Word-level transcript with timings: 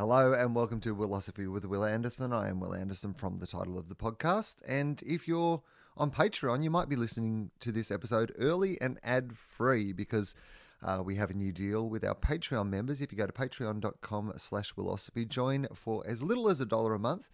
Hello 0.00 0.32
and 0.32 0.54
welcome 0.54 0.80
to 0.80 0.96
Philosophy 0.96 1.46
with 1.46 1.66
Will 1.66 1.84
Anderson. 1.84 2.32
I 2.32 2.48
am 2.48 2.58
Will 2.58 2.74
Anderson 2.74 3.12
from 3.12 3.38
the 3.38 3.46
title 3.46 3.76
of 3.76 3.90
the 3.90 3.94
podcast. 3.94 4.62
And 4.66 4.98
if 5.02 5.28
you're 5.28 5.62
on 5.94 6.10
Patreon, 6.10 6.62
you 6.62 6.70
might 6.70 6.88
be 6.88 6.96
listening 6.96 7.50
to 7.60 7.70
this 7.70 7.90
episode 7.90 8.32
early 8.38 8.80
and 8.80 8.98
ad 9.04 9.36
free 9.36 9.92
because 9.92 10.34
uh, 10.82 11.02
we 11.04 11.16
have 11.16 11.28
a 11.28 11.34
new 11.34 11.52
deal 11.52 11.86
with 11.86 12.02
our 12.02 12.14
Patreon 12.14 12.70
members. 12.70 13.02
If 13.02 13.12
you 13.12 13.18
go 13.18 13.26
to 13.26 13.32
patreon.com 13.34 14.32
slash 14.38 14.72
philosophy, 14.72 15.26
join 15.26 15.68
for 15.74 16.02
as 16.06 16.22
little 16.22 16.48
as 16.48 16.62
a 16.62 16.66
dollar 16.66 16.94
a 16.94 16.98
month. 16.98 17.28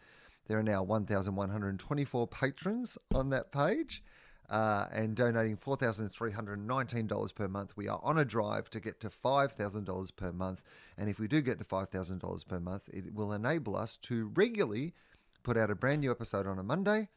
There 0.48 0.58
are 0.58 0.64
now 0.64 0.82
1,124 0.82 2.26
patrons 2.26 2.98
on 3.14 3.30
that 3.30 3.52
page 3.52 4.02
uh, 4.50 4.86
and 4.92 5.16
donating 5.16 5.56
$4,319 5.56 7.34
per 7.34 7.48
month. 7.48 7.76
We 7.76 7.88
are 7.88 8.00
on 8.02 8.18
a 8.18 8.24
drive 8.24 8.70
to 8.70 8.80
get 8.80 9.00
to 9.00 9.08
$5,000 9.08 10.16
per 10.16 10.32
month. 10.32 10.62
And 10.96 11.08
if 11.08 11.18
we 11.18 11.28
do 11.28 11.40
get 11.40 11.58
to 11.58 11.64
$5,000 11.64 12.48
per 12.48 12.60
month, 12.60 12.88
it 12.92 13.14
will 13.14 13.32
enable 13.32 13.76
us 13.76 13.96
to 14.02 14.30
regularly 14.34 14.94
put 15.42 15.56
out 15.56 15.70
a 15.70 15.74
brand 15.74 16.00
new 16.00 16.10
episode 16.10 16.46
on 16.46 16.58
a 16.58 16.62
Monday 16.62 17.08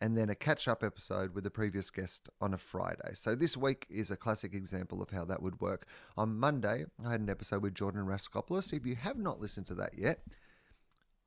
and 0.00 0.16
then 0.16 0.30
a 0.30 0.34
catch 0.34 0.68
up 0.68 0.84
episode 0.84 1.34
with 1.34 1.44
the 1.44 1.50
previous 1.50 1.90
guest 1.90 2.28
on 2.40 2.54
a 2.54 2.58
Friday. 2.58 3.14
So 3.14 3.34
this 3.34 3.56
week 3.56 3.86
is 3.90 4.10
a 4.10 4.16
classic 4.16 4.54
example 4.54 5.02
of 5.02 5.10
how 5.10 5.24
that 5.24 5.42
would 5.42 5.60
work. 5.60 5.86
On 6.16 6.38
Monday, 6.38 6.84
I 7.04 7.10
had 7.10 7.20
an 7.20 7.30
episode 7.30 7.62
with 7.62 7.74
Jordan 7.74 8.06
Raskopoulos. 8.06 8.72
If 8.72 8.86
you 8.86 8.94
have 8.94 9.18
not 9.18 9.40
listened 9.40 9.66
to 9.68 9.74
that 9.76 9.98
yet, 9.98 10.20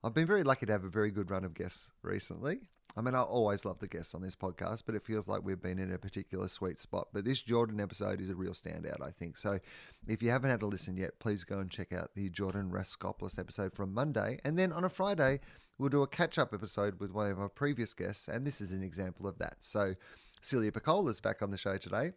I've 0.03 0.13
been 0.13 0.25
very 0.25 0.43
lucky 0.43 0.65
to 0.65 0.71
have 0.71 0.83
a 0.83 0.89
very 0.89 1.11
good 1.11 1.29
run 1.29 1.43
of 1.43 1.53
guests 1.53 1.91
recently. 2.01 2.61
I 2.97 3.01
mean, 3.01 3.15
I 3.15 3.21
always 3.21 3.63
love 3.63 3.79
the 3.79 3.87
guests 3.87 4.13
on 4.13 4.21
this 4.21 4.35
podcast, 4.35 4.83
but 4.85 4.95
it 4.95 5.05
feels 5.05 5.27
like 5.27 5.43
we've 5.43 5.61
been 5.61 5.79
in 5.79 5.93
a 5.93 5.97
particular 5.97 6.47
sweet 6.47 6.79
spot. 6.79 7.07
But 7.13 7.23
this 7.23 7.41
Jordan 7.41 7.79
episode 7.79 8.19
is 8.19 8.29
a 8.29 8.35
real 8.35 8.51
standout, 8.51 9.01
I 9.01 9.11
think. 9.11 9.37
So 9.37 9.59
if 10.07 10.21
you 10.21 10.29
haven't 10.29 10.49
had 10.49 10.61
a 10.61 10.65
listen 10.65 10.97
yet, 10.97 11.19
please 11.19 11.43
go 11.43 11.59
and 11.59 11.71
check 11.71 11.93
out 11.93 12.11
the 12.15 12.29
Jordan 12.29 12.69
Raskopoulos 12.69 13.39
episode 13.39 13.73
from 13.73 13.93
Monday. 13.93 14.39
And 14.43 14.57
then 14.57 14.73
on 14.73 14.83
a 14.83 14.89
Friday, 14.89 15.39
we'll 15.77 15.89
do 15.89 16.01
a 16.01 16.07
catch 16.07 16.37
up 16.37 16.53
episode 16.53 16.99
with 16.99 17.11
one 17.11 17.31
of 17.31 17.39
our 17.39 17.49
previous 17.49 17.93
guests. 17.93 18.27
And 18.27 18.45
this 18.45 18.59
is 18.59 18.73
an 18.73 18.83
example 18.83 19.25
of 19.25 19.37
that. 19.39 19.57
So 19.59 19.95
Celia 20.41 20.71
Pacquola 20.71 21.11
is 21.11 21.21
back 21.21 21.41
on 21.41 21.51
the 21.51 21.57
show 21.57 21.77
today 21.77 22.11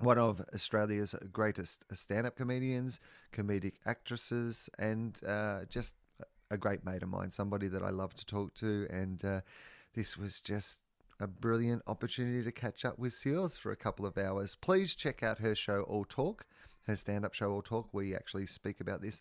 one 0.00 0.18
of 0.18 0.40
Australia's 0.54 1.14
greatest 1.32 1.84
stand 1.96 2.26
up 2.26 2.36
comedians, 2.36 3.00
comedic 3.32 3.74
actresses, 3.86 4.68
and 4.78 5.20
uh, 5.26 5.64
just 5.68 5.96
a 6.50 6.58
great 6.58 6.84
mate 6.84 7.02
of 7.02 7.08
mine, 7.08 7.30
somebody 7.30 7.68
that 7.68 7.82
I 7.82 7.90
love 7.90 8.14
to 8.14 8.26
talk 8.26 8.54
to. 8.54 8.86
And 8.90 9.24
uh, 9.24 9.40
this 9.98 10.16
was 10.16 10.40
just 10.40 10.78
a 11.18 11.26
brilliant 11.26 11.82
opportunity 11.88 12.44
to 12.44 12.52
catch 12.52 12.84
up 12.84 13.00
with 13.00 13.12
Seals 13.12 13.56
for 13.56 13.72
a 13.72 13.76
couple 13.76 14.06
of 14.06 14.16
hours. 14.16 14.54
Please 14.54 14.94
check 14.94 15.24
out 15.24 15.38
her 15.38 15.56
show, 15.56 15.80
All 15.88 16.04
Talk, 16.04 16.46
her 16.86 16.94
stand 16.94 17.24
up 17.24 17.34
show, 17.34 17.50
All 17.50 17.62
Talk. 17.62 17.88
We 17.92 18.14
actually 18.14 18.46
speak 18.46 18.80
about 18.80 19.02
this 19.02 19.20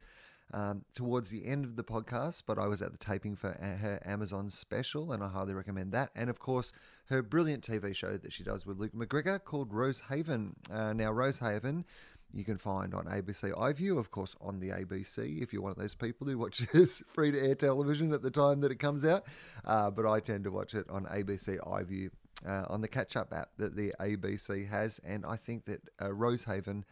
um, 0.54 0.86
towards 0.94 1.32
the 1.32 1.48
end 1.48 1.66
of 1.66 1.78
the 1.78 1.84
podcast, 1.84 2.44
but 2.46 2.60
I 2.60 2.68
was 2.68 2.84
at 2.84 2.92
the 2.92 2.98
taping 3.00 3.36
for 3.36 3.50
her 3.50 4.00
Amazon 4.06 4.52
special, 4.52 5.14
and 5.14 5.24
I 5.24 5.30
highly 5.30 5.56
recommend 5.56 5.94
that. 5.94 6.12
And 6.16 6.30
of 6.30 6.38
course, 6.38 6.72
her 7.06 7.24
brilliant 7.24 7.68
TV 7.68 7.96
show 7.96 8.16
that 8.16 8.32
she 8.32 8.44
does 8.44 8.68
with 8.68 8.78
Luke 8.78 8.94
McGregor 8.94 9.44
called 9.44 9.72
Rosehaven. 9.72 10.54
Uh, 10.72 10.94
now, 10.94 11.12
Rosehaven 11.12 11.86
you 12.32 12.44
can 12.44 12.58
find 12.58 12.94
on 12.94 13.06
ABC 13.06 13.54
iView, 13.54 13.98
of 13.98 14.12
course, 14.12 14.36
on 14.42 14.60
the 14.60 14.70
ABC 14.70 15.42
if 15.42 15.54
you're 15.54 15.62
one 15.62 15.72
of 15.72 15.78
those 15.78 15.96
people 15.96 16.28
who 16.28 16.38
watches 16.38 17.04
free 17.08 17.32
to 17.32 17.40
air 17.40 17.56
television 17.56 18.14
at 18.14 18.22
the 18.22 18.32
time 18.32 18.62
that 18.62 18.72
it 18.72 18.80
comes 18.80 19.06
out. 19.06 19.26
Uh, 19.66 19.90
but 19.90 20.06
I 20.06 20.20
tend 20.20 20.44
to 20.44 20.52
watch 20.52 20.74
it 20.74 20.86
on 20.90 21.06
ABC 21.06 21.58
iView 21.60 22.10
uh, 22.46 22.66
on 22.70 22.82
the 22.82 22.88
catch 22.88 23.16
up 23.16 23.34
app 23.34 23.50
that 23.58 23.76
the 23.76 23.94
ABC 24.00 24.68
has. 24.70 25.00
And 25.00 25.26
I 25.26 25.36
think 25.36 25.66
that 25.66 25.82
uh, 26.00 26.10
Rosehaven 26.10 26.84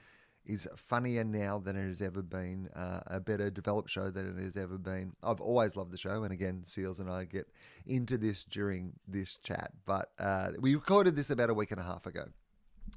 is 0.45 0.67
funnier 0.75 1.23
now 1.23 1.57
than 1.59 1.75
it 1.75 1.87
has 1.87 2.01
ever 2.01 2.21
been, 2.21 2.69
uh, 2.75 3.01
a 3.07 3.19
better 3.19 3.49
developed 3.49 3.89
show 3.89 4.11
than 4.11 4.37
it 4.37 4.41
has 4.41 4.55
ever 4.55 4.77
been. 4.77 5.13
I've 5.23 5.41
always 5.41 5.75
loved 5.75 5.91
the 5.91 5.97
show, 5.97 6.23
and 6.23 6.31
again, 6.31 6.63
Seals 6.63 6.99
and 6.99 7.09
I 7.09 7.25
get 7.25 7.47
into 7.87 8.17
this 8.17 8.43
during 8.43 8.93
this 9.07 9.37
chat, 9.37 9.71
but 9.85 10.11
uh, 10.19 10.51
we 10.59 10.75
recorded 10.75 11.15
this 11.15 11.31
about 11.31 11.49
a 11.49 11.53
week 11.53 11.71
and 11.71 11.79
a 11.79 11.83
half 11.83 12.05
ago. 12.05 12.25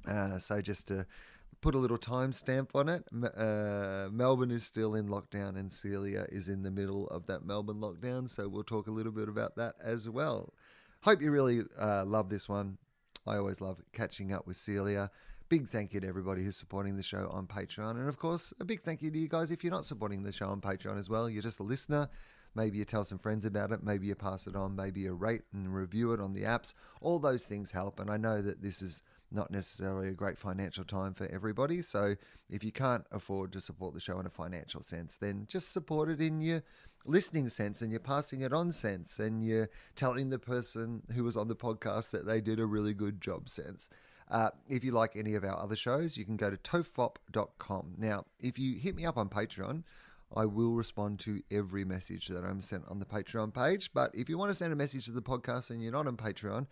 Uh, 0.07 0.37
so 0.37 0.61
just 0.61 0.87
to 0.87 1.05
put 1.61 1.75
a 1.75 1.77
little 1.77 1.97
timestamp 1.97 2.69
on 2.73 2.89
it. 2.89 3.03
Uh, 3.35 4.09
Melbourne 4.11 4.51
is 4.51 4.63
still 4.63 4.95
in 4.95 5.07
lockdown, 5.07 5.57
and 5.57 5.71
Celia 5.71 6.25
is 6.29 6.49
in 6.49 6.63
the 6.63 6.71
middle 6.71 7.07
of 7.07 7.25
that 7.27 7.45
Melbourne 7.45 7.81
lockdown. 7.81 8.29
So 8.29 8.47
we'll 8.47 8.63
talk 8.63 8.87
a 8.87 8.91
little 8.91 9.11
bit 9.11 9.29
about 9.29 9.55
that 9.57 9.75
as 9.83 10.09
well. 10.09 10.53
Hope 11.01 11.21
you 11.21 11.31
really 11.31 11.61
uh, 11.79 12.05
love 12.05 12.29
this 12.29 12.47
one. 12.49 12.77
I 13.27 13.37
always 13.37 13.61
love 13.61 13.81
catching 13.93 14.33
up 14.33 14.47
with 14.47 14.57
Celia. 14.57 15.11
Big 15.49 15.67
thank 15.67 15.93
you 15.93 15.99
to 15.99 16.07
everybody 16.07 16.43
who's 16.43 16.57
supporting 16.57 16.95
the 16.95 17.03
show 17.03 17.29
on 17.31 17.47
Patreon. 17.47 17.91
And 17.91 18.07
of 18.07 18.17
course, 18.17 18.53
a 18.59 18.65
big 18.65 18.81
thank 18.81 19.01
you 19.01 19.11
to 19.11 19.17
you 19.17 19.27
guys 19.27 19.51
if 19.51 19.63
you're 19.63 19.73
not 19.73 19.85
supporting 19.85 20.23
the 20.23 20.31
show 20.31 20.47
on 20.47 20.61
Patreon 20.61 20.99
as 20.99 21.09
well. 21.09 21.29
You're 21.29 21.41
just 21.41 21.59
a 21.59 21.63
listener. 21.63 22.07
Maybe 22.55 22.77
you 22.77 22.85
tell 22.85 23.03
some 23.03 23.19
friends 23.19 23.45
about 23.45 23.71
it. 23.71 23.83
Maybe 23.83 24.07
you 24.07 24.15
pass 24.15 24.47
it 24.47 24.55
on. 24.55 24.75
Maybe 24.75 25.01
you 25.01 25.13
rate 25.13 25.43
and 25.53 25.73
review 25.73 26.13
it 26.13 26.19
on 26.19 26.33
the 26.33 26.43
apps. 26.43 26.73
All 27.01 27.19
those 27.19 27.45
things 27.45 27.71
help. 27.71 27.99
And 27.99 28.09
I 28.09 28.17
know 28.17 28.41
that 28.41 28.61
this 28.61 28.81
is 28.81 29.03
not 29.31 29.51
necessarily 29.51 30.09
a 30.09 30.13
great 30.13 30.37
financial 30.37 30.83
time 30.83 31.13
for 31.13 31.27
everybody. 31.27 31.81
So 31.81 32.15
if 32.49 32.63
you 32.63 32.71
can't 32.71 33.05
afford 33.11 33.51
to 33.53 33.61
support 33.61 33.93
the 33.93 33.99
show 33.99 34.19
in 34.19 34.25
a 34.25 34.29
financial 34.29 34.81
sense, 34.81 35.15
then 35.17 35.45
just 35.47 35.71
support 35.71 36.09
it 36.09 36.21
in 36.21 36.41
your 36.41 36.63
listening 37.05 37.49
sense 37.49 37.81
and 37.81 37.91
you're 37.91 37.99
passing 37.99 38.41
it 38.41 38.53
on 38.53 38.71
sense 38.71 39.19
and 39.19 39.43
you're 39.43 39.69
telling 39.95 40.29
the 40.29 40.39
person 40.39 41.03
who 41.15 41.23
was 41.23 41.37
on 41.37 41.47
the 41.47 41.55
podcast 41.55 42.11
that 42.11 42.25
they 42.25 42.41
did 42.41 42.59
a 42.59 42.65
really 42.65 42.93
good 42.93 43.21
job 43.21 43.49
sense. 43.49 43.89
Uh, 44.29 44.49
if 44.67 44.83
you 44.83 44.91
like 44.91 45.15
any 45.15 45.33
of 45.33 45.43
our 45.43 45.57
other 45.57 45.75
shows, 45.75 46.17
you 46.17 46.25
can 46.25 46.37
go 46.37 46.49
to 46.49 46.57
tofop.com. 46.57 47.95
Now, 47.97 48.25
if 48.39 48.59
you 48.59 48.77
hit 48.79 48.95
me 48.95 49.05
up 49.05 49.17
on 49.17 49.27
Patreon, 49.27 49.83
I 50.35 50.45
will 50.45 50.73
respond 50.73 51.19
to 51.21 51.41
every 51.49 51.83
message 51.83 52.27
that 52.27 52.43
I'm 52.43 52.61
sent 52.61 52.87
on 52.87 52.99
the 52.99 53.05
Patreon 53.05 53.53
page. 53.53 53.91
But 53.93 54.13
if 54.13 54.29
you 54.29 54.37
want 54.37 54.49
to 54.49 54.55
send 54.55 54.71
a 54.71 54.75
message 54.75 55.05
to 55.05 55.11
the 55.11 55.21
podcast 55.21 55.71
and 55.71 55.81
you're 55.81 55.91
not 55.91 56.05
on 56.05 56.17
Patreon, 56.17 56.67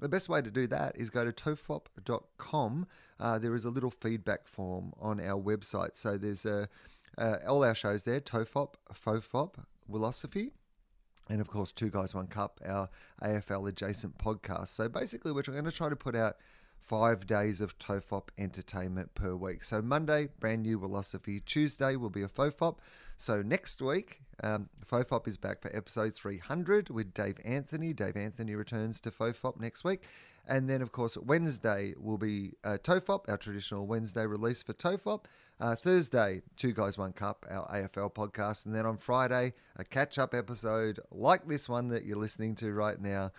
the 0.00 0.08
best 0.08 0.28
way 0.28 0.42
to 0.42 0.50
do 0.50 0.66
that 0.68 0.96
is 0.96 1.10
go 1.10 1.24
to 1.24 1.32
tofop.com. 1.32 2.86
Uh, 3.18 3.38
there 3.38 3.54
is 3.54 3.64
a 3.64 3.70
little 3.70 3.90
feedback 3.90 4.46
form 4.46 4.92
on 5.00 5.20
our 5.20 5.40
website. 5.40 5.96
So 5.96 6.16
there's 6.16 6.44
a, 6.44 6.68
uh, 7.16 7.36
all 7.46 7.64
our 7.64 7.74
shows 7.74 8.04
there 8.04 8.20
Tofop, 8.20 8.74
Fofop, 8.92 9.54
Philosophy, 9.90 10.52
and 11.28 11.40
of 11.40 11.48
course, 11.48 11.72
Two 11.72 11.90
Guys, 11.90 12.14
One 12.14 12.26
Cup, 12.26 12.60
our 12.64 12.88
AFL 13.22 13.68
adjacent 13.68 14.18
podcast. 14.18 14.68
So 14.68 14.88
basically, 14.88 15.32
we're 15.32 15.42
going 15.42 15.64
to 15.64 15.72
try 15.72 15.88
to 15.88 15.96
put 15.96 16.14
out 16.14 16.36
five 16.80 17.26
days 17.26 17.60
of 17.60 17.78
Tofop 17.78 18.28
entertainment 18.38 19.14
per 19.14 19.34
week. 19.34 19.62
So 19.62 19.82
Monday, 19.82 20.28
brand 20.40 20.62
new 20.62 20.78
philosophy. 20.78 21.40
Tuesday 21.40 21.96
will 21.96 22.10
be 22.10 22.22
a 22.22 22.28
Fofop. 22.28 22.76
So 23.20 23.42
next 23.42 23.82
week, 23.82 24.20
um, 24.44 24.68
Fofop 24.88 25.26
is 25.26 25.36
back 25.36 25.60
for 25.60 25.76
episode 25.76 26.14
300 26.14 26.88
with 26.88 27.12
Dave 27.12 27.36
Anthony. 27.44 27.92
Dave 27.92 28.16
Anthony 28.16 28.54
returns 28.54 29.00
to 29.00 29.10
Fofop 29.10 29.58
next 29.58 29.82
week. 29.82 30.02
And 30.46 30.70
then, 30.70 30.82
of 30.82 30.92
course, 30.92 31.16
Wednesday 31.16 31.94
will 31.98 32.16
be 32.16 32.52
uh, 32.62 32.78
Tofop, 32.80 33.28
our 33.28 33.36
traditional 33.36 33.88
Wednesday 33.88 34.24
release 34.24 34.62
for 34.62 34.72
Tofop. 34.72 35.24
Uh, 35.58 35.74
Thursday, 35.74 36.42
Two 36.56 36.72
Guys, 36.72 36.96
One 36.96 37.12
Cup, 37.12 37.44
our 37.50 37.66
AFL 37.66 38.14
podcast. 38.14 38.66
And 38.66 38.72
then 38.74 38.86
on 38.86 38.96
Friday, 38.96 39.52
a 39.74 39.84
catch 39.84 40.16
up 40.16 40.32
episode 40.32 41.00
like 41.10 41.48
this 41.48 41.68
one 41.68 41.88
that 41.88 42.06
you're 42.06 42.18
listening 42.18 42.54
to 42.56 42.72
right 42.72 43.00
now 43.00 43.32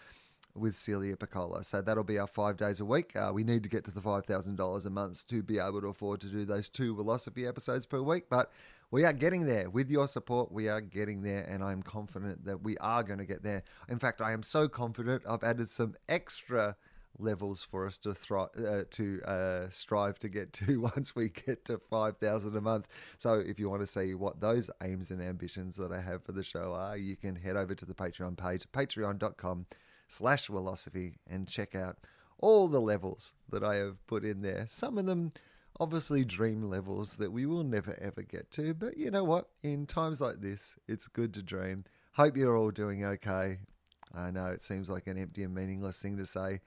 with 0.55 0.75
Celia 0.75 1.15
Pacquola. 1.15 1.63
So 1.63 1.81
that'll 1.81 2.03
be 2.03 2.19
our 2.19 2.27
five 2.27 2.57
days 2.57 2.81
a 2.81 2.85
week. 2.85 3.15
Uh, 3.15 3.31
we 3.33 3.45
need 3.45 3.63
to 3.63 3.69
get 3.69 3.85
to 3.85 3.91
the 3.91 4.01
$5,000 4.01 4.85
a 4.85 4.89
month 4.89 5.25
to 5.29 5.41
be 5.41 5.57
able 5.57 5.79
to 5.79 5.87
afford 5.87 6.19
to 6.19 6.27
do 6.27 6.43
those 6.43 6.67
two 6.67 6.93
philosophy 6.97 7.47
episodes 7.47 7.85
per 7.85 8.01
week. 8.01 8.25
But 8.29 8.51
we 8.91 9.05
are 9.05 9.13
getting 9.13 9.45
there. 9.45 9.69
With 9.69 9.89
your 9.89 10.07
support, 10.07 10.51
we 10.51 10.67
are 10.67 10.81
getting 10.81 11.21
there. 11.21 11.43
And 11.43 11.63
I'm 11.63 11.81
confident 11.81 12.45
that 12.45 12.63
we 12.63 12.77
are 12.77 13.03
going 13.03 13.19
to 13.19 13.25
get 13.25 13.43
there. 13.43 13.63
In 13.87 13.99
fact, 13.99 14.21
I 14.21 14.31
am 14.31 14.43
so 14.43 14.67
confident 14.67 15.23
I've 15.27 15.43
added 15.43 15.69
some 15.69 15.95
extra 16.07 16.75
levels 17.17 17.63
for 17.63 17.85
us 17.85 17.97
to 17.97 18.11
uh, 18.11 18.83
to 18.89 19.21
uh, 19.23 19.67
strive 19.69 20.17
to 20.19 20.29
get 20.29 20.53
to 20.67 20.79
once 20.79 21.15
we 21.15 21.29
get 21.29 21.65
to 21.65 21.77
5000 21.77 22.55
a 22.55 22.61
month 22.61 22.87
so 23.17 23.33
if 23.33 23.59
you 23.59 23.67
want 23.67 23.81
to 23.81 23.87
see 23.87 24.13
what 24.13 24.39
those 24.39 24.69
aims 24.83 25.11
and 25.11 25.21
ambitions 25.21 25.75
that 25.75 25.91
i 25.91 25.99
have 25.99 26.23
for 26.23 26.31
the 26.31 26.43
show 26.43 26.71
are 26.73 26.95
you 26.95 27.17
can 27.17 27.35
head 27.35 27.57
over 27.57 27.75
to 27.75 27.85
the 27.85 27.95
patreon 27.95 28.37
page 28.37 28.71
patreon.com 28.71 29.65
slash 30.07 30.45
philosophy 30.45 31.15
and 31.27 31.47
check 31.47 31.75
out 31.75 31.97
all 32.41 32.67
the 32.67 32.81
levels 32.81 33.33
that 33.49 33.63
I 33.63 33.75
have 33.75 34.05
put 34.07 34.23
in 34.23 34.41
there. 34.41 34.65
Some 34.69 34.97
of 34.97 35.05
them 35.05 35.33
obviously 35.79 36.25
dream 36.25 36.69
levels 36.69 37.17
that 37.17 37.31
we 37.31 37.45
will 37.45 37.63
never 37.63 37.97
ever 38.01 38.21
get 38.21 38.51
to, 38.51 38.73
but 38.73 38.97
you 38.97 39.11
know 39.11 39.23
what? 39.23 39.49
In 39.63 39.85
times 39.85 40.21
like 40.21 40.41
this, 40.41 40.75
it's 40.87 41.07
good 41.07 41.33
to 41.35 41.43
dream. 41.43 41.85
Hope 42.13 42.35
you're 42.35 42.57
all 42.57 42.71
doing 42.71 43.05
okay. 43.05 43.59
I 44.15 44.31
know 44.31 44.47
it 44.47 44.61
seems 44.61 44.89
like 44.89 45.07
an 45.07 45.17
empty 45.17 45.43
and 45.43 45.53
meaningless 45.53 46.01
thing 46.01 46.17
to 46.17 46.25
say 46.25 46.61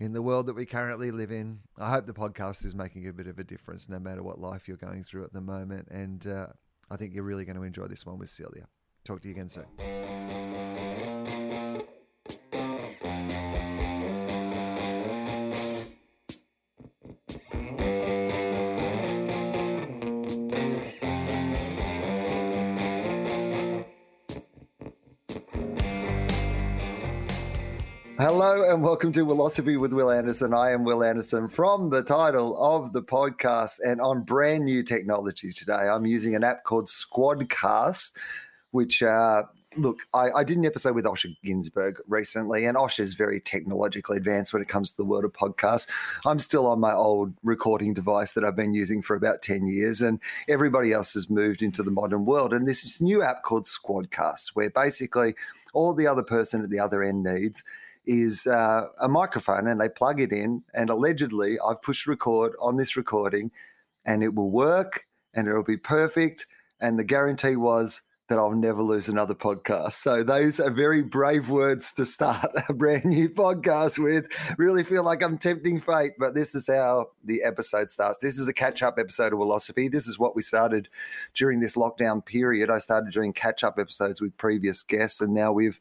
in 0.00 0.12
the 0.12 0.22
world 0.22 0.46
that 0.46 0.54
we 0.54 0.64
currently 0.64 1.10
live 1.10 1.30
in. 1.30 1.60
I 1.76 1.90
hope 1.90 2.06
the 2.06 2.14
podcast 2.14 2.64
is 2.64 2.74
making 2.74 3.08
a 3.08 3.12
bit 3.12 3.26
of 3.26 3.38
a 3.38 3.44
difference 3.44 3.88
no 3.88 3.98
matter 3.98 4.22
what 4.22 4.40
life 4.40 4.68
you're 4.68 4.76
going 4.76 5.02
through 5.02 5.24
at 5.24 5.32
the 5.32 5.40
moment. 5.40 5.88
And 5.90 6.26
uh, 6.26 6.46
I 6.90 6.96
think 6.96 7.14
you're 7.14 7.24
really 7.24 7.44
going 7.44 7.56
to 7.56 7.64
enjoy 7.64 7.86
this 7.86 8.06
one 8.06 8.18
with 8.18 8.30
Celia. 8.30 8.68
Talk 9.04 9.22
to 9.22 9.28
you 9.28 9.34
again 9.34 9.48
soon. 9.48 10.67
Hello 28.40 28.70
and 28.70 28.84
welcome 28.84 29.10
to 29.10 29.26
Philosophy 29.26 29.76
with 29.76 29.92
Will 29.92 30.12
Anderson. 30.12 30.54
I 30.54 30.70
am 30.70 30.84
Will 30.84 31.02
Anderson 31.02 31.48
from 31.48 31.90
the 31.90 32.04
title 32.04 32.56
of 32.56 32.92
the 32.92 33.02
podcast 33.02 33.80
and 33.84 34.00
on 34.00 34.22
brand 34.22 34.64
new 34.64 34.84
technology 34.84 35.50
today. 35.52 35.72
I'm 35.72 36.06
using 36.06 36.36
an 36.36 36.44
app 36.44 36.62
called 36.62 36.86
Squadcast, 36.86 38.12
which 38.70 39.02
uh, 39.02 39.42
look, 39.76 40.02
I, 40.14 40.30
I, 40.30 40.44
did 40.44 40.56
an 40.56 40.66
episode 40.66 40.94
with 40.94 41.04
Osher 41.04 41.36
Günsberg 41.44 41.96
recently, 42.06 42.64
and 42.64 42.76
Osher 42.76 43.00
is 43.00 43.14
very 43.14 43.40
technologically 43.40 44.18
advanced 44.18 44.52
when 44.52 44.62
it 44.62 44.68
comes 44.68 44.92
to 44.92 44.98
the 44.98 45.04
world 45.04 45.24
of 45.24 45.32
podcasts. 45.32 45.88
I'm 46.24 46.38
still 46.38 46.68
on 46.68 46.78
my 46.78 46.92
old 46.92 47.34
recording 47.42 47.92
device 47.92 48.34
that 48.34 48.44
I've 48.44 48.54
been 48.54 48.72
using 48.72 49.02
for 49.02 49.16
about 49.16 49.42
10 49.42 49.66
years, 49.66 50.00
and 50.00 50.20
everybody 50.48 50.92
else 50.92 51.14
has 51.14 51.28
moved 51.28 51.60
into 51.60 51.82
the 51.82 51.90
modern 51.90 52.24
world. 52.24 52.52
And 52.52 52.68
there's 52.68 52.84
this 52.84 53.02
new 53.02 53.20
app 53.20 53.42
called 53.42 53.64
Squadcast, 53.64 54.50
where 54.54 54.70
basically 54.70 55.34
all 55.74 55.92
the 55.92 56.06
other 56.06 56.22
person 56.22 56.62
at 56.62 56.70
the 56.70 56.78
other 56.78 57.02
end 57.02 57.24
needs 57.24 57.64
is 58.08 58.46
uh, 58.46 58.86
a 59.00 59.08
microphone 59.08 59.68
and 59.68 59.80
they 59.80 59.88
plug 59.88 60.20
it 60.20 60.32
in. 60.32 60.64
And 60.74 60.90
allegedly, 60.90 61.58
I've 61.60 61.82
pushed 61.82 62.06
record 62.06 62.54
on 62.60 62.76
this 62.76 62.96
recording 62.96 63.50
and 64.04 64.24
it 64.24 64.34
will 64.34 64.50
work 64.50 65.06
and 65.34 65.46
it'll 65.46 65.62
be 65.62 65.76
perfect. 65.76 66.46
And 66.80 66.98
the 66.98 67.04
guarantee 67.04 67.56
was 67.56 68.02
that 68.28 68.38
I'll 68.38 68.52
never 68.52 68.82
lose 68.82 69.08
another 69.08 69.34
podcast. 69.34 69.92
So 69.92 70.22
those 70.22 70.60
are 70.60 70.70
very 70.70 71.02
brave 71.02 71.48
words 71.48 71.92
to 71.94 72.04
start 72.04 72.50
a 72.68 72.74
brand 72.74 73.06
new 73.06 73.28
podcast 73.28 73.98
with. 73.98 74.26
Really 74.58 74.84
feel 74.84 75.02
like 75.02 75.22
I'm 75.22 75.38
tempting 75.38 75.80
fate, 75.80 76.12
but 76.18 76.34
this 76.34 76.54
is 76.54 76.66
how 76.66 77.06
the 77.24 77.42
episode 77.42 77.90
starts. 77.90 78.18
This 78.18 78.38
is 78.38 78.46
a 78.46 78.52
catch-up 78.52 78.98
episode 78.98 79.32
of 79.32 79.38
philosophy. 79.38 79.88
This 79.88 80.06
is 80.06 80.18
what 80.18 80.36
we 80.36 80.42
started 80.42 80.88
during 81.34 81.60
this 81.60 81.74
lockdown 81.74 82.24
period. 82.24 82.68
I 82.70 82.78
started 82.78 83.12
doing 83.12 83.32
catch-up 83.32 83.78
episodes 83.78 84.20
with 84.20 84.36
previous 84.36 84.82
guests, 84.82 85.22
and 85.22 85.32
now 85.32 85.52
we've 85.52 85.80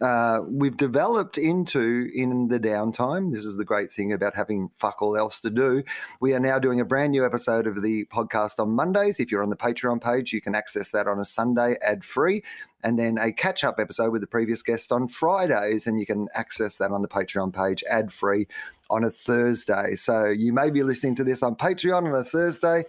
uh, 0.00 0.40
we've 0.48 0.76
developed 0.76 1.38
into 1.38 2.10
in 2.14 2.48
the 2.48 2.60
downtime. 2.60 3.32
This 3.32 3.44
is 3.44 3.56
the 3.56 3.64
great 3.64 3.90
thing 3.90 4.12
about 4.12 4.36
having 4.36 4.70
fuck 4.76 5.02
all 5.02 5.16
else 5.16 5.40
to 5.40 5.50
do. 5.50 5.82
We 6.20 6.34
are 6.34 6.40
now 6.40 6.58
doing 6.58 6.80
a 6.80 6.84
brand 6.84 7.12
new 7.12 7.24
episode 7.24 7.66
of 7.66 7.82
the 7.82 8.04
podcast 8.06 8.58
on 8.58 8.70
Mondays. 8.70 9.18
If 9.18 9.32
you're 9.32 9.42
on 9.42 9.50
the 9.50 9.56
Patreon 9.56 10.02
page, 10.02 10.32
you 10.32 10.40
can 10.40 10.54
access 10.54 10.90
that 10.92 11.08
on 11.08 11.18
a 11.18 11.24
Sunday 11.24 11.76
ad 11.82 12.04
free. 12.04 12.44
And 12.84 12.96
then 12.96 13.18
a 13.18 13.32
catch 13.32 13.64
up 13.64 13.80
episode 13.80 14.12
with 14.12 14.20
the 14.20 14.28
previous 14.28 14.62
guest 14.62 14.92
on 14.92 15.08
Fridays, 15.08 15.88
and 15.88 15.98
you 15.98 16.06
can 16.06 16.28
access 16.34 16.76
that 16.76 16.92
on 16.92 17.02
the 17.02 17.08
Patreon 17.08 17.52
page 17.52 17.82
ad 17.90 18.12
free 18.12 18.46
on 18.88 19.02
a 19.02 19.10
Thursday. 19.10 19.96
So 19.96 20.26
you 20.26 20.52
may 20.52 20.70
be 20.70 20.84
listening 20.84 21.16
to 21.16 21.24
this 21.24 21.42
on 21.42 21.56
Patreon 21.56 22.04
on 22.04 22.14
a 22.14 22.22
Thursday 22.22 22.84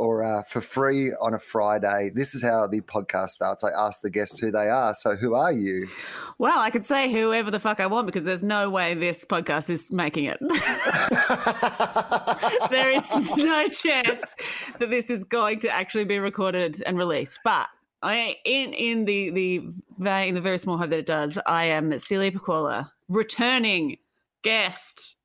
or 0.00 0.24
uh, 0.24 0.42
for 0.44 0.62
free 0.62 1.12
on 1.20 1.34
a 1.34 1.38
Friday. 1.38 2.10
This 2.14 2.34
is 2.34 2.42
how 2.42 2.66
the 2.66 2.80
podcast 2.80 3.28
starts. 3.28 3.62
I 3.62 3.68
ask 3.76 4.00
the 4.00 4.08
guests 4.08 4.38
who 4.38 4.50
they 4.50 4.70
are. 4.70 4.94
So, 4.94 5.14
who 5.14 5.34
are 5.34 5.52
you? 5.52 5.90
Well, 6.38 6.58
I 6.58 6.70
could 6.70 6.86
say 6.86 7.12
whoever 7.12 7.50
the 7.50 7.60
fuck 7.60 7.80
I 7.80 7.86
want 7.86 8.06
because 8.06 8.24
there's 8.24 8.42
no 8.42 8.70
way 8.70 8.94
this 8.94 9.26
podcast 9.26 9.68
is 9.68 9.92
making 9.92 10.24
it. 10.24 10.38
there 12.70 12.90
is 12.90 13.06
no 13.36 13.68
chance 13.68 14.34
that 14.78 14.88
this 14.88 15.10
is 15.10 15.24
going 15.24 15.60
to 15.60 15.70
actually 15.70 16.04
be 16.04 16.18
recorded 16.18 16.82
and 16.86 16.96
released. 16.96 17.40
But 17.44 17.66
I, 18.02 18.36
in 18.46 18.72
in 18.72 19.04
the 19.04 19.28
the 19.30 19.60
very, 19.98 20.30
in 20.30 20.34
the 20.34 20.40
very 20.40 20.56
small 20.56 20.78
hope 20.78 20.88
that 20.90 21.00
it 21.00 21.06
does, 21.06 21.38
I 21.44 21.64
am 21.64 21.98
Celia 21.98 22.32
Pacquola, 22.32 22.90
returning 23.10 23.98
guest 24.42 25.16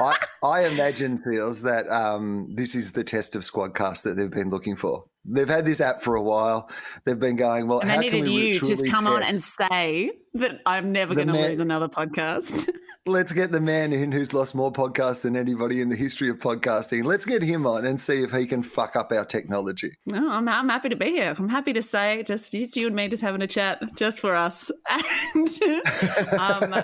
I, 0.00 0.16
I 0.42 0.66
imagine 0.66 1.18
feels 1.18 1.62
that 1.62 1.88
um, 1.88 2.46
this 2.54 2.74
is 2.74 2.92
the 2.92 3.04
test 3.04 3.36
of 3.36 3.42
Squadcast 3.42 4.02
that 4.02 4.16
they've 4.16 4.30
been 4.30 4.50
looking 4.50 4.76
for. 4.76 5.04
They've 5.24 5.48
had 5.48 5.64
this 5.64 5.80
app 5.80 6.00
for 6.00 6.16
a 6.16 6.22
while. 6.22 6.70
They've 7.04 7.18
been 7.18 7.36
going, 7.36 7.66
well, 7.66 7.80
and 7.80 7.90
how 7.90 8.00
can 8.02 8.24
we 8.24 8.48
you 8.48 8.60
just 8.60 8.86
come 8.86 9.06
on 9.06 9.22
and 9.22 9.34
say 9.34 10.10
that 10.34 10.60
I'm 10.66 10.92
never 10.92 11.14
going 11.14 11.28
to 11.28 11.34
lose 11.34 11.60
another 11.60 11.88
podcast. 11.88 12.68
let's 13.06 13.32
get 13.32 13.52
the 13.52 13.60
man 13.60 13.92
in 13.92 14.10
who's 14.10 14.32
lost 14.32 14.54
more 14.54 14.72
podcasts 14.72 15.20
than 15.20 15.36
anybody 15.36 15.82
in 15.82 15.90
the 15.90 15.96
history 15.96 16.30
of 16.30 16.38
podcasting. 16.38 17.04
Let's 17.04 17.26
get 17.26 17.42
him 17.42 17.66
on 17.66 17.84
and 17.84 18.00
see 18.00 18.22
if 18.22 18.32
he 18.32 18.46
can 18.46 18.62
fuck 18.62 18.96
up 18.96 19.12
our 19.12 19.26
technology. 19.26 19.92
No, 20.06 20.30
I'm, 20.30 20.48
I'm 20.48 20.70
happy 20.70 20.88
to 20.88 20.96
be 20.96 21.10
here. 21.10 21.34
I'm 21.36 21.50
happy 21.50 21.74
to 21.74 21.82
say 21.82 22.22
just, 22.22 22.50
just 22.52 22.76
you 22.76 22.86
and 22.86 22.96
me 22.96 23.08
just 23.08 23.22
having 23.22 23.42
a 23.42 23.46
chat 23.46 23.82
just 23.96 24.20
for 24.20 24.34
us. 24.34 24.70
And, 25.34 25.48
um, 26.38 26.74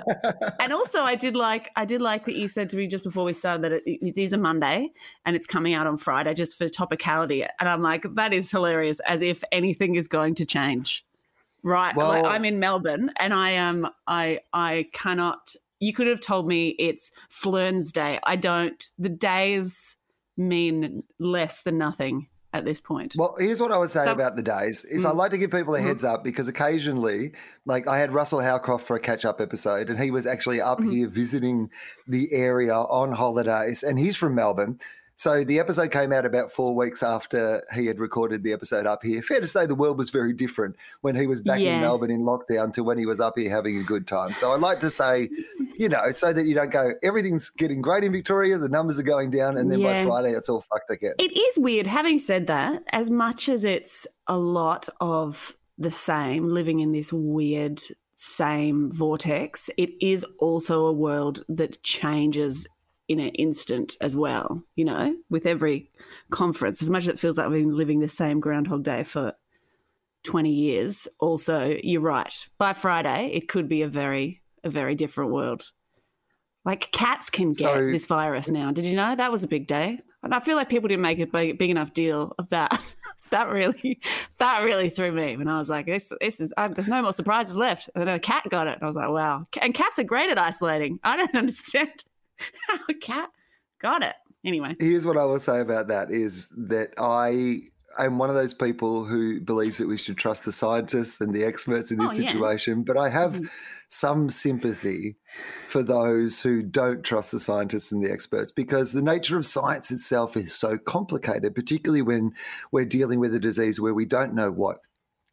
and 0.58 0.72
also 0.72 1.02
I 1.02 1.14
did 1.14 1.36
like 1.36 1.70
I 1.76 1.84
did 1.84 2.00
like 2.00 2.24
that 2.24 2.34
you 2.34 2.48
said 2.48 2.68
to 2.70 2.76
me 2.76 2.88
just 2.88 3.04
before 3.04 3.24
we 3.24 3.32
started 3.32 3.62
that 3.62 3.72
it, 3.72 3.82
it 3.86 4.18
is 4.18 4.32
a 4.32 4.38
Monday 4.38 4.88
and 5.24 5.36
it's 5.36 5.46
coming 5.46 5.72
out 5.72 5.86
on 5.86 5.96
Friday 5.96 6.34
just 6.34 6.58
for 6.58 6.66
topicality. 6.66 7.46
And 7.60 7.68
I'm 7.68 7.80
like, 7.80 8.04
that 8.14 8.29
is 8.32 8.50
hilarious 8.50 9.00
as 9.00 9.22
if 9.22 9.42
anything 9.52 9.94
is 9.96 10.08
going 10.08 10.34
to 10.36 10.44
change. 10.44 11.04
Right. 11.62 11.94
Well, 11.94 12.08
like, 12.08 12.24
I'm 12.24 12.44
in 12.44 12.58
Melbourne 12.58 13.12
and 13.18 13.34
I 13.34 13.50
am 13.50 13.84
um, 13.84 13.92
I 14.06 14.40
I 14.52 14.88
cannot 14.92 15.54
you 15.78 15.92
could 15.92 16.06
have 16.06 16.20
told 16.20 16.46
me 16.46 16.74
it's 16.78 17.10
Flern's 17.28 17.90
Day. 17.90 18.20
I 18.22 18.36
don't. 18.36 18.82
The 18.98 19.08
days 19.08 19.96
mean 20.36 21.02
less 21.18 21.62
than 21.62 21.78
nothing 21.78 22.28
at 22.52 22.64
this 22.64 22.80
point. 22.80 23.14
Well, 23.16 23.36
here's 23.38 23.60
what 23.60 23.72
I 23.72 23.78
would 23.78 23.90
say 23.90 24.04
so, 24.04 24.12
about 24.12 24.36
the 24.36 24.42
days 24.42 24.84
is 24.84 25.04
mm, 25.04 25.08
I 25.08 25.12
like 25.12 25.30
to 25.30 25.38
give 25.38 25.50
people 25.50 25.74
a 25.74 25.78
mm-hmm. 25.78 25.88
heads 25.88 26.04
up 26.04 26.24
because 26.24 26.48
occasionally, 26.48 27.32
like 27.64 27.86
I 27.86 27.98
had 27.98 28.12
Russell 28.12 28.40
Howcroft 28.40 28.86
for 28.86 28.96
a 28.96 29.00
catch 29.00 29.24
up 29.24 29.40
episode 29.40 29.88
and 29.88 29.98
he 29.98 30.10
was 30.10 30.26
actually 30.26 30.60
up 30.60 30.78
mm-hmm. 30.78 30.90
here 30.90 31.08
visiting 31.08 31.70
the 32.08 32.32
area 32.32 32.74
on 32.74 33.12
holidays 33.12 33.82
and 33.82 33.98
he's 33.98 34.16
from 34.16 34.34
Melbourne. 34.34 34.78
So 35.20 35.44
the 35.44 35.58
episode 35.58 35.90
came 35.90 36.14
out 36.14 36.24
about 36.24 36.50
four 36.50 36.74
weeks 36.74 37.02
after 37.02 37.62
he 37.74 37.84
had 37.84 38.00
recorded 38.00 38.42
the 38.42 38.54
episode 38.54 38.86
up 38.86 39.02
here. 39.02 39.20
Fair 39.20 39.38
to 39.38 39.46
say 39.46 39.66
the 39.66 39.74
world 39.74 39.98
was 39.98 40.08
very 40.08 40.32
different 40.32 40.76
when 41.02 41.14
he 41.14 41.26
was 41.26 41.42
back 41.42 41.60
yeah. 41.60 41.74
in 41.74 41.82
Melbourne 41.82 42.10
in 42.10 42.22
lockdown 42.22 42.72
to 42.72 42.82
when 42.82 42.96
he 42.96 43.04
was 43.04 43.20
up 43.20 43.34
here 43.36 43.50
having 43.50 43.76
a 43.76 43.82
good 43.82 44.06
time. 44.06 44.32
So 44.32 44.50
I 44.50 44.56
like 44.56 44.80
to 44.80 44.88
say, 44.88 45.28
you 45.78 45.90
know, 45.90 46.10
so 46.12 46.32
that 46.32 46.46
you 46.46 46.54
don't 46.54 46.70
go, 46.70 46.94
everything's 47.02 47.50
getting 47.50 47.82
great 47.82 48.02
in 48.02 48.12
Victoria, 48.12 48.56
the 48.56 48.70
numbers 48.70 48.98
are 48.98 49.02
going 49.02 49.30
down, 49.30 49.58
and 49.58 49.70
then 49.70 49.80
yeah. 49.80 50.04
by 50.04 50.08
Friday 50.08 50.30
it's 50.30 50.48
all 50.48 50.62
fucked 50.62 50.90
again. 50.90 51.12
It 51.18 51.36
is 51.36 51.58
weird. 51.58 51.86
Having 51.86 52.20
said 52.20 52.46
that, 52.46 52.82
as 52.90 53.10
much 53.10 53.50
as 53.50 53.62
it's 53.62 54.06
a 54.26 54.38
lot 54.38 54.88
of 55.02 55.54
the 55.76 55.90
same, 55.90 56.48
living 56.48 56.80
in 56.80 56.92
this 56.92 57.12
weird 57.12 57.82
same 58.14 58.90
vortex, 58.90 59.68
it 59.76 59.90
is 60.00 60.24
also 60.38 60.86
a 60.86 60.92
world 60.94 61.44
that 61.50 61.82
changes 61.82 62.66
in 63.10 63.18
an 63.18 63.30
instant 63.30 63.96
as 64.00 64.14
well, 64.14 64.62
you 64.76 64.84
know, 64.84 65.16
with 65.28 65.44
every 65.44 65.90
conference. 66.30 66.80
As 66.80 66.88
much 66.88 67.02
as 67.02 67.08
it 67.08 67.18
feels 67.18 67.36
like 67.36 67.48
we've 67.48 67.66
been 67.66 67.76
living 67.76 67.98
the 67.98 68.08
same 68.08 68.38
Groundhog 68.38 68.84
Day 68.84 69.02
for 69.02 69.34
20 70.22 70.48
years, 70.48 71.08
also, 71.18 71.76
you're 71.82 72.00
right. 72.00 72.32
By 72.56 72.72
Friday, 72.72 73.32
it 73.34 73.48
could 73.48 73.68
be 73.68 73.82
a 73.82 73.88
very, 73.88 74.42
a 74.62 74.70
very 74.70 74.94
different 74.94 75.32
world. 75.32 75.72
Like 76.64 76.92
cats 76.92 77.30
can 77.30 77.50
get 77.50 77.74
so, 77.74 77.90
this 77.90 78.06
virus 78.06 78.48
now. 78.48 78.70
Did 78.70 78.86
you 78.86 78.94
know 78.94 79.16
that 79.16 79.32
was 79.32 79.42
a 79.42 79.48
big 79.48 79.66
day? 79.66 79.98
And 80.22 80.32
I 80.32 80.38
feel 80.38 80.54
like 80.54 80.68
people 80.68 80.86
didn't 80.86 81.02
make 81.02 81.18
a 81.18 81.26
big, 81.26 81.58
big 81.58 81.70
enough 81.70 81.92
deal 81.92 82.36
of 82.38 82.50
that. 82.50 82.80
that 83.30 83.48
really, 83.48 83.98
that 84.38 84.62
really 84.62 84.88
threw 84.88 85.10
me. 85.10 85.36
When 85.36 85.48
I 85.48 85.58
was 85.58 85.70
like, 85.70 85.86
"This, 85.86 86.12
this 86.20 86.38
is 86.38 86.52
uh, 86.56 86.68
there's 86.68 86.88
no 86.88 87.00
more 87.00 87.14
surprises 87.14 87.56
left." 87.56 87.88
And 87.94 88.06
then 88.06 88.14
a 88.14 88.20
cat 88.20 88.44
got 88.50 88.66
it, 88.66 88.74
and 88.74 88.82
I 88.82 88.86
was 88.86 88.96
like, 88.96 89.08
"Wow!" 89.08 89.46
And 89.60 89.72
cats 89.72 89.98
are 89.98 90.04
great 90.04 90.30
at 90.30 90.38
isolating. 90.38 91.00
I 91.02 91.16
don't 91.16 91.34
understand 91.34 92.04
cat 93.00 93.30
got 93.80 94.02
it. 94.02 94.14
Anyway. 94.44 94.74
Here's 94.78 95.06
what 95.06 95.16
I 95.16 95.24
will 95.24 95.40
say 95.40 95.60
about 95.60 95.88
that 95.88 96.10
is 96.10 96.48
that 96.56 96.94
I 96.98 97.60
am 97.98 98.18
one 98.18 98.30
of 98.30 98.36
those 98.36 98.54
people 98.54 99.04
who 99.04 99.40
believes 99.40 99.78
that 99.78 99.88
we 99.88 99.96
should 99.96 100.16
trust 100.16 100.44
the 100.44 100.52
scientists 100.52 101.20
and 101.20 101.34
the 101.34 101.44
experts 101.44 101.90
in 101.90 101.98
this 101.98 102.12
oh, 102.12 102.14
situation, 102.14 102.78
yeah. 102.78 102.84
but 102.86 102.96
I 102.96 103.08
have 103.08 103.34
mm-hmm. 103.34 103.46
some 103.88 104.30
sympathy 104.30 105.16
for 105.68 105.82
those 105.82 106.40
who 106.40 106.62
don't 106.62 107.02
trust 107.02 107.32
the 107.32 107.38
scientists 107.38 107.92
and 107.92 108.02
the 108.02 108.10
experts 108.10 108.52
because 108.52 108.92
the 108.92 109.02
nature 109.02 109.36
of 109.36 109.44
science 109.44 109.90
itself 109.90 110.36
is 110.36 110.54
so 110.54 110.78
complicated, 110.78 111.54
particularly 111.54 112.02
when 112.02 112.32
we're 112.72 112.84
dealing 112.84 113.20
with 113.20 113.34
a 113.34 113.40
disease 113.40 113.80
where 113.80 113.94
we 113.94 114.06
don't 114.06 114.34
know 114.34 114.50
what 114.50 114.78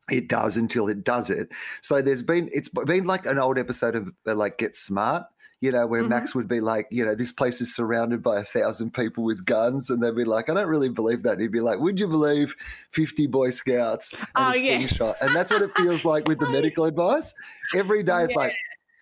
it 0.09 0.27
does 0.27 0.57
until 0.57 0.87
it 0.87 1.03
does 1.03 1.29
it. 1.29 1.49
So 1.81 2.01
there's 2.01 2.23
been 2.23 2.49
it's 2.51 2.69
been 2.69 3.05
like 3.05 3.25
an 3.25 3.37
old 3.37 3.57
episode 3.57 3.95
of 3.95 4.09
like 4.25 4.57
Get 4.57 4.75
Smart 4.75 5.23
you 5.59 5.71
know, 5.71 5.87
where 5.87 6.01
mm-hmm. 6.01 6.09
Max 6.09 6.35
would 6.35 6.47
be 6.47 6.59
like, 6.59 6.87
you 6.91 7.03
know, 7.03 7.15
this 7.15 7.31
place 7.31 7.61
is 7.61 7.73
surrounded 7.73 8.21
by 8.21 8.39
a 8.39 8.43
thousand 8.43 8.93
people 8.93 9.23
with 9.23 9.43
guns. 9.45 9.89
And 9.89 10.03
they'd 10.03 10.15
be 10.15 10.23
like, 10.23 10.49
I 10.49 10.53
don't 10.53 10.67
really 10.67 10.89
believe 10.89 11.23
that. 11.23 11.33
And 11.33 11.41
he'd 11.41 11.51
be 11.51 11.61
like, 11.61 11.79
Would 11.79 11.99
you 11.99 12.07
believe 12.07 12.55
50 12.91 13.27
Boy 13.27 13.49
Scouts 13.49 14.13
and 14.13 14.27
oh, 14.35 14.49
a 14.49 14.53
slingshot? 14.53 15.17
Yeah. 15.19 15.27
And 15.27 15.35
that's 15.35 15.51
what 15.51 15.63
it 15.63 15.71
feels 15.75 16.05
like 16.05 16.27
with 16.27 16.39
the 16.39 16.49
medical 16.51 16.85
advice. 16.85 17.33
Every 17.75 18.03
day 18.03 18.23
it's 18.23 18.33
yeah. 18.33 18.39
like, 18.39 18.55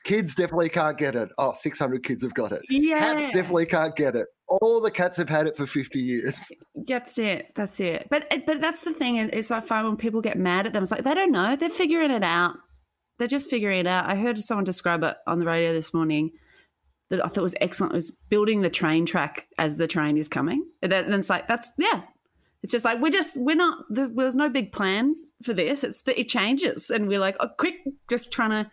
kids 0.06 0.34
definitely 0.36 0.70
can't 0.70 0.98
get 0.98 1.16
it. 1.16 1.30
Oh, 1.38 1.54
600 1.54 2.04
kids 2.04 2.24
have 2.24 2.34
got 2.34 2.54
it. 2.54 2.62
Yeah. 2.70 3.00
Cats 3.00 3.26
definitely 3.28 3.66
can't 3.66 3.96
get 3.96 4.16
it. 4.16 4.28
All 4.48 4.80
the 4.80 4.92
cats 4.92 5.18
have 5.18 5.28
had 5.28 5.48
it 5.48 5.58
for 5.58 5.66
50 5.66 6.00
years. 6.00 6.52
That's 6.76 7.18
it. 7.18 7.52
That's 7.56 7.80
it. 7.80 8.08
But 8.10 8.32
but 8.46 8.62
that's 8.62 8.84
the 8.84 8.94
thing 8.94 9.18
is 9.18 9.50
I 9.50 9.60
find 9.60 9.88
when 9.88 9.98
people 9.98 10.22
get 10.22 10.38
mad 10.38 10.68
at 10.68 10.74
them, 10.74 10.84
it's 10.84 10.92
like 10.92 11.04
they 11.04 11.16
don't 11.16 11.32
know. 11.32 11.56
They're 11.56 11.70
figuring 11.70 12.12
it 12.12 12.24
out. 12.24 12.56
They're 13.18 13.28
just 13.28 13.50
figuring 13.50 13.80
it 13.80 13.88
out. 13.88 14.06
I 14.08 14.16
heard 14.16 14.40
someone 14.40 14.64
describe 14.64 15.02
it 15.04 15.16
on 15.26 15.40
the 15.40 15.46
radio 15.46 15.74
this 15.74 15.94
morning 15.94 16.32
that 17.10 17.24
I 17.24 17.28
thought 17.28 17.44
was 17.44 17.56
excellent 17.62 17.94
was 17.94 18.12
building 18.30 18.62
the 18.62 18.70
train 18.70 19.06
track 19.06 19.48
as 19.58 19.78
the 19.78 19.88
train 19.88 20.18
is 20.18 20.28
coming. 20.28 20.66
And 20.82 20.92
it's 20.94 21.30
like, 21.30 21.48
that's, 21.48 21.72
yeah. 21.78 22.02
It's 22.64 22.72
just 22.72 22.86
like, 22.86 23.00
we're 23.00 23.12
just, 23.12 23.38
we're 23.38 23.56
not, 23.56 23.86
there's, 23.90 24.10
there's 24.12 24.36
no 24.36 24.50
big 24.50 24.72
plan 24.72 25.16
for 25.44 25.54
this. 25.54 25.84
It's 25.84 26.02
that 26.04 26.20
it 26.20 26.28
changes. 26.28 26.90
And 26.90 27.08
we're 27.08 27.20
like, 27.20 27.36
oh, 27.40 27.50
quick, 27.58 27.76
just 28.10 28.32
trying 28.32 28.50
to 28.52 28.72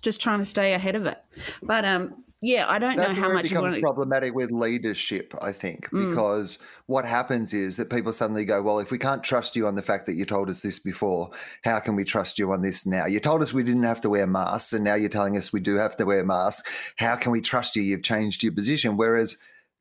just 0.00 0.20
trying 0.20 0.38
to 0.38 0.44
stay 0.44 0.74
ahead 0.74 0.94
of 0.94 1.06
it. 1.06 1.18
But 1.62 1.84
um, 1.84 2.24
yeah, 2.40 2.66
I 2.68 2.78
don't 2.78 2.96
That's 2.96 3.08
know 3.08 3.14
how 3.20 3.32
much 3.32 3.46
it 3.46 3.50
you 3.50 3.56
becomes 3.56 3.72
want 3.72 3.82
problematic 3.82 4.34
with 4.34 4.50
leadership, 4.52 5.34
I 5.42 5.52
think, 5.52 5.88
Mm. 5.90 6.10
because 6.10 6.58
what 6.86 7.04
happens 7.04 7.52
is 7.52 7.76
that 7.76 7.90
people 7.90 8.12
suddenly 8.12 8.44
go, 8.44 8.62
Well, 8.62 8.78
if 8.78 8.90
we 8.90 8.98
can't 8.98 9.24
trust 9.24 9.56
you 9.56 9.66
on 9.66 9.74
the 9.74 9.82
fact 9.82 10.06
that 10.06 10.14
you 10.14 10.24
told 10.24 10.48
us 10.48 10.62
this 10.62 10.78
before, 10.78 11.30
how 11.64 11.80
can 11.80 11.96
we 11.96 12.04
trust 12.04 12.38
you 12.38 12.52
on 12.52 12.62
this 12.62 12.86
now? 12.86 13.06
You 13.06 13.18
told 13.20 13.42
us 13.42 13.52
we 13.52 13.64
didn't 13.64 13.82
have 13.82 14.00
to 14.02 14.10
wear 14.10 14.26
masks, 14.26 14.72
and 14.72 14.84
now 14.84 14.94
you're 14.94 15.08
telling 15.08 15.36
us 15.36 15.52
we 15.52 15.60
do 15.60 15.74
have 15.76 15.96
to 15.96 16.04
wear 16.04 16.24
masks. 16.24 16.68
How 16.96 17.16
can 17.16 17.32
we 17.32 17.40
trust 17.40 17.74
you? 17.74 17.82
You've 17.82 18.02
changed 18.02 18.42
your 18.42 18.52
position. 18.52 18.96
Whereas, 18.96 19.36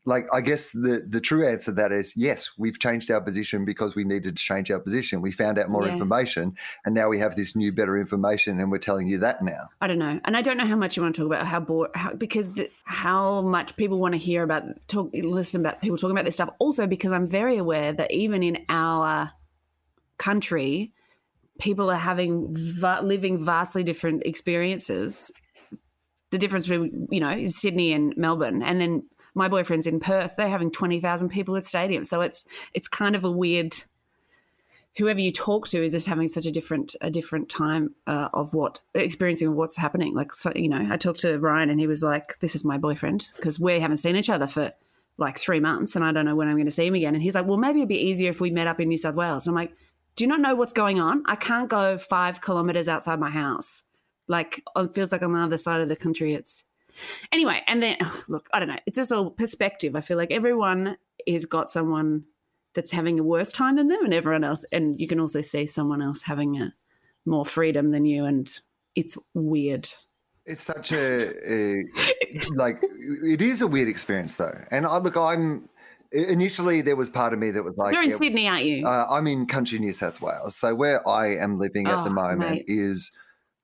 like, 0.08 0.26
I 0.34 0.40
guess 0.40 0.70
the, 0.70 1.06
the 1.06 1.20
true 1.20 1.46
answer 1.46 1.72
to 1.72 1.76
that 1.76 1.92
is 1.92 2.16
yes, 2.16 2.52
we've 2.58 2.80
changed 2.80 3.12
our 3.12 3.20
position 3.20 3.66
because 3.66 3.94
we 3.94 4.06
needed 4.06 4.38
to 4.38 4.44
change 4.44 4.72
our 4.72 4.80
position. 4.80 5.22
We 5.22 5.34
found 5.34 5.60
out 5.60 5.70
more 5.70 5.86
Yeah. 5.86 5.94
information, 5.94 6.56
and 6.86 6.96
now 6.96 7.10
we 7.10 7.20
have 7.20 7.36
this 7.36 7.58
new, 7.58 7.74
better 7.74 7.98
information, 7.98 8.60
and 8.60 8.72
we're 8.72 8.78
telling 8.78 9.08
you 9.08 9.18
that 9.20 9.44
now. 9.44 9.68
I 9.82 9.88
don't 9.88 10.00
know, 10.00 10.20
and 10.24 10.38
I 10.38 10.42
don't 10.42 10.58
know 10.58 10.66
how 10.66 10.78
much 10.78 10.96
you 10.96 11.04
want 11.04 11.14
to 11.16 11.22
talk 11.22 11.28
about 11.28 11.46
how 11.46 11.60
bored, 11.60 11.92
how, 11.94 12.14
because 12.14 12.54
the, 12.54 12.70
how 12.86 13.42
much 13.42 13.76
people 13.76 14.00
want 14.00 14.14
to 14.14 14.18
hear 14.18 14.44
about 14.44 14.64
talk, 14.88 15.10
listen 15.14 15.60
about 15.60 15.82
people 15.82 15.98
talking 15.98 16.16
about 16.16 16.26
this 16.26 16.36
stuff. 16.36 16.52
Also, 16.58 16.88
because 16.88 17.12
I'm 17.12 17.28
very 17.28 17.58
aware 17.58 17.92
that 17.92 18.10
even 18.12 18.44
in 18.44 18.66
our 18.70 19.32
country, 20.18 20.94
people 21.60 21.92
are 21.92 21.96
having 21.98 22.48
va- 22.50 23.02
living 23.04 23.44
vastly 23.44 23.84
different 23.84 24.24
experiences. 24.26 25.32
The 26.32 26.38
difference 26.38 26.66
between 26.66 27.10
you 27.12 27.20
know 27.20 27.32
is 27.32 27.60
Sydney 27.60 27.92
and 27.92 28.16
Melbourne, 28.16 28.64
and 28.64 28.80
then 28.80 29.04
my 29.38 29.48
boyfriend's 29.48 29.88
in 29.88 30.00
Perth. 30.00 30.36
They're 30.36 30.50
having 30.50 30.72
twenty 30.72 31.00
thousand 31.00 31.30
people 31.30 31.56
at 31.56 31.64
stadiums, 31.64 32.08
so 32.08 32.22
it's 32.22 32.44
it's 32.74 32.88
kind 32.88 33.16
of 33.16 33.24
a 33.24 33.32
weird 33.32 33.76
whoever 34.98 35.20
you 35.20 35.32
talk 35.32 35.68
to 35.68 35.84
is 35.84 35.92
just 35.92 36.08
having 36.08 36.28
such 36.28 36.48
a 36.48 36.52
different 36.52 36.96
a 37.02 37.10
different 37.10 37.50
time 37.50 37.94
uh, 38.08 38.30
of 38.34 38.54
what 38.54 38.80
experiencing 38.96 39.56
what's 39.56 39.78
happening. 39.78 40.14
Like 40.16 40.34
so, 40.34 40.52
you 40.56 40.68
know, 40.68 40.88
I 40.92 40.98
talked 40.98 41.20
to 41.22 41.38
Ryan 41.38 41.70
and 41.70 41.80
he 41.80 41.88
was 41.88 42.04
like, 42.04 42.40
"This 42.40 42.56
is 42.56 42.66
my 42.66 42.78
boyfriend," 42.78 43.30
because 43.36 43.60
we 43.60 43.80
haven't 43.80 43.98
seen 43.98 44.16
each 44.16 44.30
other 44.30 44.48
for 44.48 44.74
like 45.18 45.38
three 45.38 45.60
months, 45.60 45.96
and 45.96 46.04
I 46.04 46.12
don't 46.12 46.26
know 46.26 46.36
when 46.36 46.48
I'm 46.48 46.56
going 46.56 46.66
to 46.66 46.72
see 46.72 46.88
him 46.88 46.96
again. 46.96 47.14
And 47.14 47.24
he's 47.24 47.36
like, 47.36 47.46
"Well, 47.46 47.58
maybe 47.58 47.80
it'd 47.80 47.90
be 47.90 47.96
easier 47.96 48.30
if 48.30 48.42
we 48.42 48.50
met 48.50 48.68
up 48.68 48.80
in 48.80 48.90
New 48.90 48.98
South 48.98 49.16
Wales." 49.16 49.46
And 49.46 49.52
I'm 49.52 49.62
like, 49.62 49.74
"Do 50.16 50.24
you 50.24 50.28
not 50.28 50.42
know 50.42 50.56
what's 50.56 50.74
going 50.74 51.00
on? 51.00 51.24
I 51.28 51.36
can't 51.36 51.70
go 51.70 51.98
five 51.98 52.42
kilometers 52.42 52.88
outside 52.88 53.20
my 53.20 53.30
house. 53.30 53.84
Like 54.28 54.64
it 54.76 54.94
feels 54.94 55.12
like 55.12 55.22
on 55.22 55.34
the 55.34 55.40
other 55.40 55.58
side 55.58 55.82
of 55.82 55.90
the 55.90 55.96
country. 55.96 56.34
It's 56.34 56.64
anyway." 57.32 57.62
And 57.68 57.82
then 57.82 57.98
look, 58.28 58.48
I 58.54 58.60
don't 58.60 58.68
know. 58.70 58.80
It's 58.86 58.98
just 58.98 59.12
all 59.12 59.32
perspective. 59.32 59.96
I 59.96 60.02
feel 60.02 60.18
like 60.18 60.32
everyone 60.32 60.98
has 61.28 61.46
got 61.46 61.70
someone 61.70 62.26
that's 62.74 62.92
having 62.92 63.20
a 63.20 63.24
worse 63.24 63.52
time 63.52 63.76
than 63.76 63.88
them 63.88 64.04
and 64.06 64.14
everyone 64.14 64.44
else 64.44 64.64
and 64.72 65.00
you 65.00 65.08
can 65.08 65.20
also 65.20 65.42
see 65.42 65.66
someone 65.66 66.00
else 66.00 66.22
having 66.22 66.62
a 66.62 66.74
more 67.26 67.44
freedom 67.44 67.90
than 67.90 68.06
you 68.06 68.24
and 68.24 68.60
it's 68.94 69.18
weird 69.34 69.90
It's 70.46 70.64
such 70.64 70.92
a, 70.92 71.32
a 71.52 71.84
like 72.54 72.78
it 73.24 73.42
is 73.42 73.62
a 73.64 73.68
weird 73.68 73.90
experience 73.90 74.38
though, 74.38 74.54
and 74.70 74.86
I 74.86 74.98
look, 75.00 75.18
I'm 75.18 75.68
initially 76.12 76.82
there 76.82 76.96
was 76.96 77.10
part 77.10 77.34
of 77.34 77.40
me 77.40 77.50
that 77.52 77.64
was 77.64 77.76
like, 77.78 77.94
you're 77.94 78.04
in 78.04 78.12
yeah, 78.12 78.16
sydney 78.18 78.48
aren't 78.48 78.66
you 78.66 78.86
uh, 78.88 79.08
I'm 79.10 79.26
in 79.28 79.46
country 79.48 79.80
New 79.80 79.92
South 79.94 80.22
Wales, 80.22 80.56
so 80.56 80.76
where 80.76 81.06
I 81.08 81.36
am 81.36 81.58
living 81.58 81.88
at 81.88 82.04
the 82.04 82.12
Oh, 82.12 82.14
moment 82.14 82.38
mate. 82.38 82.66
is 82.68 83.12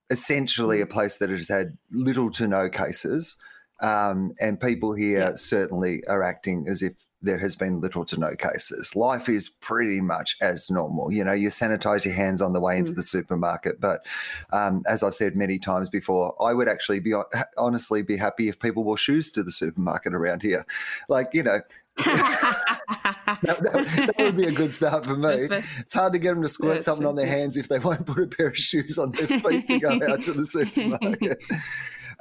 essentially 0.10 0.82
a 0.82 0.86
place 0.86 1.18
that 1.18 1.30
has 1.30 1.48
had 1.48 1.78
little 1.92 2.30
to 2.32 2.48
no 2.48 2.70
cases, 2.70 3.38
um, 3.82 4.34
and 4.40 4.60
people 4.60 4.94
here 4.94 5.20
Yeah. 5.20 5.36
certainly 5.36 6.04
are 6.08 6.24
acting 6.24 6.66
as 6.68 6.82
if 6.82 6.94
there 7.22 7.40
has 7.40 7.56
been 7.56 7.80
little 7.80 8.04
to 8.04 8.20
no 8.20 8.36
cases. 8.36 8.98
Life 8.98 9.30
is 9.30 9.48
pretty 9.48 10.02
much 10.02 10.36
as 10.42 10.70
normal. 10.70 11.10
You 11.12 11.24
know, 11.24 11.32
you 11.32 11.48
sanitize 11.48 12.04
your 12.04 12.14
hands 12.14 12.42
on 12.42 12.52
the 12.52 12.60
way 12.60 12.78
into 12.78 12.92
Mm. 12.92 12.96
the 12.98 13.02
supermarket, 13.02 13.80
but 13.80 14.06
um, 14.52 14.84
as 14.88 15.04
I've 15.04 15.16
said 15.16 15.34
many 15.34 15.58
times 15.58 15.88
before, 15.90 16.36
I 16.44 16.54
would 16.54 16.68
actually 16.68 17.00
be 17.00 17.14
honestly 17.58 18.02
be 18.02 18.18
happy 18.18 18.50
if 18.50 18.60
people 18.60 18.84
wore 18.84 18.98
shoes 18.98 19.32
to 19.32 19.44
the 19.44 19.52
supermarket 19.54 20.14
around 20.14 20.42
here. 20.42 20.66
Like, 21.08 21.30
you 21.34 21.44
know, 21.44 21.62
that, 21.98 23.40
that- 23.44 24.14
that 24.18 24.18
would 24.18 24.38
be 24.38 24.46
a 24.46 24.52
good 24.52 24.74
start 24.74 25.06
for 25.06 25.16
me. 25.16 25.48
It's 25.80 25.94
hard 25.94 26.14
to 26.14 26.20
get 26.20 26.34
them 26.34 26.42
to 26.42 26.48
squirt 26.48 26.76
That's 26.76 26.86
something 26.86 27.06
on 27.08 27.16
their 27.16 27.28
hands 27.28 27.58
if 27.58 27.70
they 27.70 27.80
won't 27.80 28.06
put 28.06 28.24
a 28.24 28.28
pair 28.28 28.48
of 28.48 28.58
shoes 28.58 28.98
on 28.98 29.12
their 29.12 29.28
feet 29.40 29.68
to 29.68 29.80
go 29.80 30.00
out 30.08 30.24
to 30.24 30.34
the 30.34 30.46
supermarket. 30.46 31.40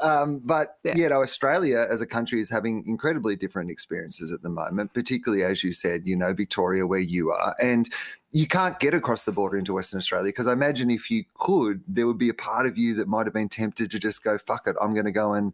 Um, 0.00 0.41
but 0.43 0.79
Yeah. 0.83 0.97
you 0.97 1.09
know, 1.11 1.23
Australia 1.23 1.87
as 1.88 2.00
a 2.00 2.07
country 2.07 2.41
is 2.41 2.50
having 2.50 2.83
incredibly 2.87 3.37
different 3.37 3.71
experiences 3.71 4.33
at 4.33 4.43
the 4.43 4.49
moment, 4.49 4.95
particularly 4.95 5.45
as 5.45 5.62
you 5.62 5.73
said, 5.73 6.07
you 6.07 6.17
know, 6.17 6.33
Victoria, 6.33 6.87
where 6.87 6.99
you 6.99 7.31
are, 7.31 7.55
and 7.62 7.93
you 8.33 8.49
can't 8.49 8.81
get 8.81 8.95
across 8.95 9.23
the 9.25 9.33
border 9.33 9.59
into 9.59 9.75
Western 9.75 9.99
Australia 9.99 10.29
because 10.31 10.47
I 10.49 10.55
imagine 10.55 10.91
if 10.91 11.09
you 11.11 11.25
could, 11.35 11.83
there 11.87 12.07
would 12.07 12.19
be 12.19 12.31
a 12.31 12.35
part 12.35 12.67
of 12.67 12.76
you 12.79 12.95
that 12.95 13.07
might 13.07 13.26
have 13.26 13.35
been 13.35 13.50
tempted 13.50 13.91
to 13.93 13.99
just 14.00 14.25
go, 14.25 14.38
"Fuck 14.38 14.67
it, 14.67 14.75
I'm 14.81 14.95
going 14.95 15.05
to 15.07 15.12
go 15.12 15.35
and 15.35 15.52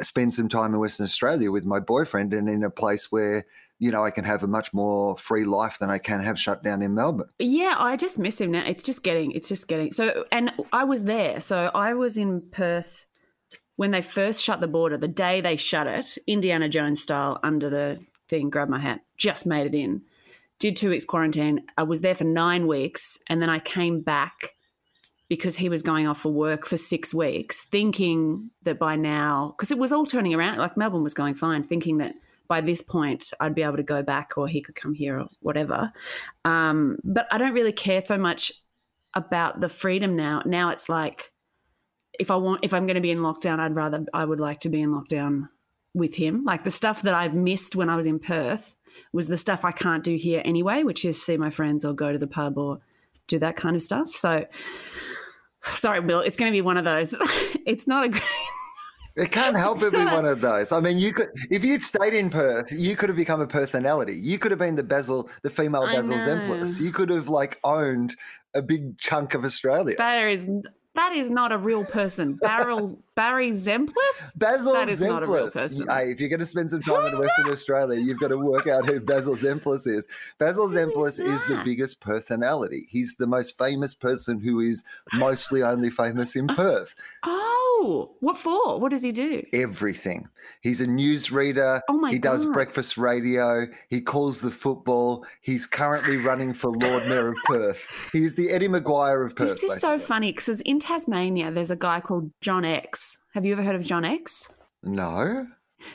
spend 0.00 0.34
some 0.34 0.48
time 0.48 0.74
in 0.74 0.80
Western 0.80 1.04
Australia 1.04 1.50
with 1.50 1.64
my 1.64 1.80
boyfriend 1.80 2.32
and 2.34 2.48
in 2.48 2.64
a 2.64 2.70
place 2.70 3.10
where." 3.10 3.46
You 3.80 3.90
know, 3.90 4.04
I 4.04 4.12
can 4.12 4.24
have 4.24 4.44
a 4.44 4.46
much 4.46 4.72
more 4.72 5.18
free 5.18 5.44
life 5.44 5.80
than 5.80 5.90
I 5.90 5.98
can 5.98 6.20
have 6.20 6.38
shut 6.38 6.62
down 6.62 6.80
in 6.80 6.94
Melbourne. 6.94 7.28
yeah 7.40 7.74
i 7.76 7.96
just 7.96 8.20
miss 8.20 8.40
him 8.40 8.52
now 8.52 8.64
it's 8.64 8.84
just 8.84 9.02
getting 9.02 9.32
it's 9.32 9.48
just 9.48 9.66
getting 9.66 9.90
so 9.92 10.24
and 10.30 10.52
i 10.72 10.84
was 10.84 11.02
there 11.04 11.40
so 11.40 11.70
i 11.74 11.92
was 11.92 12.16
in 12.16 12.40
perth 12.52 13.04
when 13.76 13.90
they 13.90 14.00
first 14.00 14.42
shut 14.42 14.60
the 14.60 14.68
border 14.68 14.96
the 14.96 15.08
day 15.08 15.40
they 15.40 15.56
shut 15.56 15.88
it 15.88 16.16
indiana 16.26 16.68
jones 16.68 17.02
style 17.02 17.40
under 17.42 17.68
the 17.68 17.98
thing 18.28 18.48
grabbed 18.48 18.70
my 18.70 18.78
hat 18.78 19.00
just 19.16 19.44
made 19.44 19.66
it 19.66 19.76
in 19.76 20.02
did 20.60 20.76
two 20.76 20.90
weeks 20.90 21.04
quarantine 21.04 21.60
i 21.76 21.82
was 21.82 22.00
there 22.00 22.14
for 22.14 22.24
nine 22.24 22.66
weeks 22.66 23.18
and 23.28 23.42
then 23.42 23.50
i 23.50 23.58
came 23.58 24.00
back 24.00 24.53
because 25.28 25.56
he 25.56 25.68
was 25.68 25.82
going 25.82 26.06
off 26.06 26.20
for 26.20 26.32
work 26.32 26.66
for 26.66 26.76
six 26.76 27.14
weeks 27.14 27.64
thinking 27.64 28.50
that 28.62 28.78
by 28.78 28.94
now 28.94 29.54
because 29.56 29.70
it 29.70 29.78
was 29.78 29.92
all 29.92 30.04
turning 30.04 30.34
around 30.34 30.58
like 30.58 30.76
melbourne 30.76 31.02
was 31.02 31.14
going 31.14 31.34
fine 31.34 31.62
thinking 31.62 31.98
that 31.98 32.14
by 32.48 32.60
this 32.60 32.82
point 32.82 33.32
I'd 33.40 33.54
be 33.54 33.62
able 33.62 33.76
to 33.76 33.82
go 33.82 34.02
back 34.02 34.36
or 34.36 34.48
he 34.48 34.60
could 34.60 34.74
come 34.74 34.94
here 34.94 35.18
or 35.18 35.28
whatever. 35.40 35.92
Um, 36.44 36.98
but 37.04 37.26
I 37.30 37.38
don't 37.38 37.54
really 37.54 37.72
care 37.72 38.00
so 38.00 38.18
much 38.18 38.52
about 39.14 39.60
the 39.60 39.68
freedom 39.68 40.16
now. 40.16 40.42
Now 40.44 40.70
it's 40.70 40.88
like 40.88 41.32
if 42.18 42.30
I 42.30 42.36
want 42.36 42.64
if 42.64 42.74
I'm 42.74 42.86
going 42.86 42.96
to 42.96 43.00
be 43.00 43.10
in 43.10 43.18
lockdown, 43.18 43.60
I'd 43.60 43.74
rather 43.74 44.04
I 44.12 44.24
would 44.24 44.40
like 44.40 44.60
to 44.60 44.68
be 44.68 44.80
in 44.80 44.90
lockdown 44.90 45.48
with 45.94 46.14
him. 46.14 46.44
Like 46.44 46.64
the 46.64 46.70
stuff 46.70 47.02
that 47.02 47.14
I've 47.14 47.34
missed 47.34 47.76
when 47.76 47.88
I 47.88 47.96
was 47.96 48.06
in 48.06 48.18
Perth 48.18 48.74
was 49.12 49.26
the 49.26 49.38
stuff 49.38 49.64
I 49.64 49.72
can't 49.72 50.04
do 50.04 50.16
here 50.16 50.42
anyway, 50.44 50.82
which 50.82 51.04
is 51.04 51.24
see 51.24 51.36
my 51.36 51.50
friends 51.50 51.84
or 51.84 51.92
go 51.94 52.12
to 52.12 52.18
the 52.18 52.26
pub 52.26 52.58
or 52.58 52.80
do 53.28 53.38
that 53.38 53.56
kind 53.56 53.76
of 53.76 53.82
stuff. 53.82 54.10
So 54.10 54.46
sorry, 55.62 56.00
Will, 56.00 56.20
it's 56.20 56.36
going 56.36 56.50
to 56.50 56.56
be 56.56 56.62
one 56.62 56.76
of 56.76 56.84
those. 56.84 57.14
it's 57.66 57.86
not 57.86 58.04
a 58.04 58.08
great 58.08 58.22
It 59.16 59.30
can't 59.30 59.56
help 59.56 59.80
but 59.80 59.92
be 59.92 60.04
one 60.04 60.26
of 60.26 60.40
those. 60.40 60.72
I 60.72 60.80
mean, 60.80 60.98
you 60.98 61.12
could, 61.12 61.28
if 61.48 61.64
you'd 61.64 61.84
stayed 61.84 62.14
in 62.14 62.30
Perth, 62.30 62.72
you 62.76 62.96
could 62.96 63.08
have 63.08 63.16
become 63.16 63.40
a 63.40 63.46
personality. 63.46 64.16
You 64.16 64.38
could 64.38 64.50
have 64.50 64.58
been 64.58 64.74
the 64.74 64.82
Basil, 64.82 65.30
the 65.44 65.50
female 65.50 65.86
Basil. 65.86 66.18
Zemplis. 66.18 66.80
You 66.80 66.90
could 66.90 67.10
have 67.10 67.28
like 67.28 67.60
owned 67.62 68.16
a 68.54 68.62
big 68.62 68.98
chunk 68.98 69.34
of 69.34 69.44
Australia. 69.44 69.94
That 69.98 70.26
is 70.26 70.48
that 70.96 71.12
is 71.12 71.30
not 71.30 71.52
a 71.52 71.58
real 71.58 71.84
person. 71.84 72.36
Barrel 72.42 72.98
Barry 73.16 73.52
Zemplis? 73.52 73.92
Basil 74.34 74.72
that 74.72 74.88
is 74.88 75.00
not 75.00 75.22
a 75.22 75.26
real 75.26 75.46
Zemplis. 75.46 75.52
person. 75.52 75.88
Hey, 75.88 76.10
if 76.10 76.20
you're 76.20 76.28
going 76.28 76.40
to 76.40 76.46
spend 76.46 76.70
some 76.70 76.82
time 76.82 77.06
in 77.06 77.18
Western 77.18 77.50
Australia, 77.50 78.00
you've 78.00 78.20
got 78.20 78.28
to 78.28 78.38
work 78.38 78.66
out 78.66 78.86
who 78.86 79.00
Basil 79.00 79.34
Zemplis 79.34 79.86
is. 79.86 80.08
Basil 80.38 80.68
Who 80.68 80.76
Zemplis 80.76 81.20
is 81.20 81.20
is 81.20 81.40
the 81.42 81.62
biggest 81.64 82.00
personality. 82.00 82.86
He's 82.90 83.16
the 83.16 83.26
most 83.26 83.58
famous 83.58 83.94
person 83.94 84.40
who 84.40 84.60
is 84.60 84.84
mostly 85.14 85.62
only 85.62 85.90
famous 85.90 86.36
in 86.36 86.50
oh. 86.50 86.54
Perth. 86.54 86.94
Oh, 87.24 88.14
what 88.20 88.38
for? 88.38 88.80
What 88.80 88.90
does 88.90 89.02
he 89.02 89.12
do? 89.12 89.42
Everything. 89.52 90.28
He's 90.60 90.80
a 90.80 90.86
newsreader. 90.86 91.80
Oh 91.88 91.98
my 91.98 92.10
he 92.10 92.18
does 92.18 92.46
breakfast 92.46 92.96
radio. 92.96 93.66
He 93.88 94.00
calls 94.00 94.40
the 94.40 94.50
football. 94.50 95.26
He's 95.42 95.66
currently 95.66 96.16
running 96.16 96.54
for 96.54 96.70
Lord 96.70 97.06
Mayor 97.06 97.28
of 97.28 97.36
Perth. 97.44 97.86
He's 98.12 98.34
the 98.34 98.50
Eddie 98.50 98.68
McGuire 98.68 99.26
of 99.26 99.36
Perth. 99.36 99.60
This 99.60 99.62
is 99.62 99.80
so 99.80 99.98
funny 99.98 100.32
because 100.32 100.60
in 100.60 100.78
Tasmania, 100.78 101.50
there's 101.50 101.70
a 101.70 101.76
guy 101.76 102.00
called 102.00 102.30
John 102.40 102.64
X. 102.64 103.03
Have 103.34 103.44
you 103.44 103.52
ever 103.52 103.64
heard 103.64 103.74
of 103.74 103.82
John 103.82 104.04
X? 104.04 104.48
No. 104.84 105.48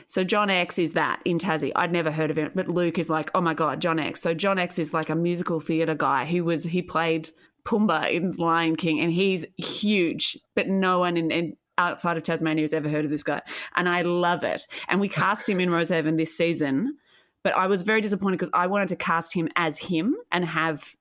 So 0.06 0.24
John 0.24 0.50
X 0.50 0.78
is 0.78 0.92
that 0.92 1.20
in 1.24 1.38
Tassie. 1.38 1.72
I'd 1.74 1.90
never 1.90 2.10
heard 2.10 2.30
of 2.30 2.36
him, 2.36 2.52
but 2.54 2.68
Luke 2.68 2.98
is 2.98 3.08
like, 3.08 3.30
oh 3.34 3.40
my 3.40 3.54
god, 3.54 3.80
John 3.80 3.98
X. 3.98 4.20
So 4.20 4.34
John 4.34 4.58
X 4.58 4.78
is 4.78 4.92
like 4.92 5.08
a 5.08 5.14
musical 5.14 5.58
theatre 5.58 5.94
guy 5.94 6.26
who 6.26 6.44
was 6.44 6.64
he 6.64 6.82
played 6.82 7.30
Pumbaa 7.64 8.14
in 8.14 8.32
Lion 8.32 8.76
King, 8.76 9.00
and 9.00 9.10
he's 9.10 9.46
huge, 9.56 10.36
but 10.54 10.68
no 10.68 10.98
one 10.98 11.16
in, 11.16 11.30
in 11.30 11.56
outside 11.78 12.18
of 12.18 12.24
Tasmania 12.24 12.62
has 12.62 12.74
ever 12.74 12.90
heard 12.90 13.06
of 13.06 13.10
this 13.10 13.22
guy, 13.22 13.40
and 13.74 13.88
I 13.88 14.02
love 14.02 14.44
it. 14.44 14.66
And 14.88 15.00
we 15.00 15.08
cast 15.08 15.48
him 15.48 15.60
in 15.60 15.70
Rosehaven 15.72 16.18
this 16.18 16.36
season, 16.36 16.98
but 17.42 17.54
I 17.54 17.68
was 17.68 17.80
very 17.80 18.02
disappointed 18.02 18.38
because 18.38 18.52
I 18.52 18.66
wanted 18.66 18.88
to 18.88 18.96
cast 18.96 19.32
him 19.32 19.48
as 19.56 19.78
him 19.78 20.14
and 20.30 20.44
have 20.44 20.94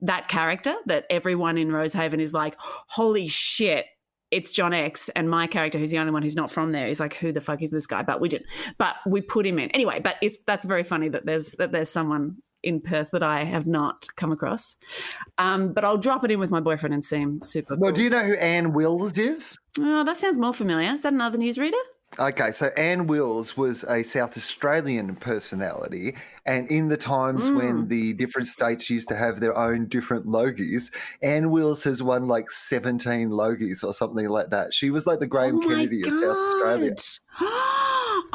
that 0.00 0.26
character 0.26 0.74
that 0.86 1.06
everyone 1.08 1.56
in 1.56 1.68
Rosehaven 1.68 2.20
is 2.20 2.34
like, 2.34 2.56
holy 2.58 3.28
shit, 3.28 3.86
it's 4.34 4.50
John 4.50 4.72
X, 4.72 5.08
and 5.10 5.30
my 5.30 5.46
character, 5.46 5.78
who's 5.78 5.90
the 5.90 5.98
only 5.98 6.12
one 6.12 6.22
who's 6.22 6.34
not 6.36 6.50
from 6.50 6.72
there, 6.72 6.88
is 6.88 6.98
like, 6.98 7.14
who 7.14 7.30
the 7.30 7.40
fuck 7.40 7.62
is 7.62 7.70
this 7.70 7.86
guy? 7.86 8.02
But 8.02 8.20
we 8.20 8.28
didn't. 8.28 8.46
but 8.78 8.96
we 9.06 9.20
put 9.20 9.46
him 9.46 9.58
in 9.58 9.70
anyway. 9.70 10.00
But 10.00 10.16
it's 10.20 10.38
that's 10.44 10.66
very 10.66 10.82
funny 10.82 11.08
that 11.08 11.24
there's 11.24 11.52
that 11.52 11.70
there's 11.70 11.88
someone 11.88 12.36
in 12.64 12.80
Perth 12.80 13.10
that 13.12 13.22
I 13.22 13.44
have 13.44 13.66
not 13.66 14.06
come 14.16 14.32
across. 14.32 14.74
Um, 15.38 15.72
but 15.72 15.84
I'll 15.84 15.98
drop 15.98 16.24
it 16.24 16.30
in 16.30 16.40
with 16.40 16.50
my 16.50 16.60
boyfriend 16.60 16.94
and 16.94 17.04
seem 17.04 17.42
super. 17.42 17.76
Well, 17.76 17.90
cool. 17.90 17.96
do 17.96 18.02
you 18.04 18.10
know 18.10 18.24
who 18.24 18.34
Anne 18.34 18.72
Wills 18.72 19.18
is? 19.18 19.58
Oh, 19.78 20.02
that 20.02 20.16
sounds 20.16 20.38
more 20.38 20.54
familiar. 20.54 20.92
Is 20.92 21.02
that 21.02 21.12
another 21.12 21.38
newsreader? 21.38 21.72
Okay, 22.18 22.52
so 22.52 22.66
Anne 22.76 23.08
Wills 23.08 23.56
was 23.56 23.82
a 23.84 24.02
South 24.04 24.36
Australian 24.36 25.16
personality, 25.16 26.14
and 26.46 26.68
in 26.70 26.88
the 26.88 26.96
times 26.96 27.48
Mm. 27.48 27.56
when 27.56 27.88
the 27.88 28.12
different 28.12 28.46
states 28.46 28.88
used 28.88 29.08
to 29.08 29.16
have 29.16 29.40
their 29.40 29.56
own 29.58 29.86
different 29.86 30.24
logies, 30.26 30.92
Anne 31.22 31.50
Wills 31.50 31.82
has 31.82 32.02
won 32.02 32.28
like 32.28 32.50
17 32.50 33.30
logies 33.30 33.82
or 33.82 33.92
something 33.92 34.28
like 34.28 34.50
that. 34.50 34.72
She 34.72 34.90
was 34.90 35.06
like 35.06 35.18
the 35.18 35.26
Graham 35.26 35.56
Oh 35.56 35.68
Kennedy 35.68 36.06
of 36.06 36.14
South 36.14 36.38
Australia. 36.40 36.94
God. 37.40 37.40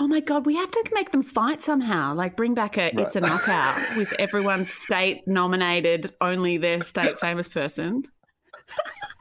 Oh 0.02 0.08
my 0.08 0.22
god, 0.22 0.46
we 0.46 0.56
have 0.56 0.72
to 0.72 0.84
make 0.94 1.12
them 1.12 1.24
fight 1.24 1.62
somehow. 1.62 2.14
Like 2.14 2.38
bring 2.38 2.54
back 2.54 2.78
a 2.78 2.98
it's 3.02 3.18
a 3.18 3.20
knockout 3.20 3.76
with 3.98 4.14
everyone 4.18 4.64
state 4.66 5.28
nominated, 5.28 6.14
only 6.22 6.58
their 6.58 6.82
state 6.84 7.20
famous 7.20 7.50
person. 7.50 8.04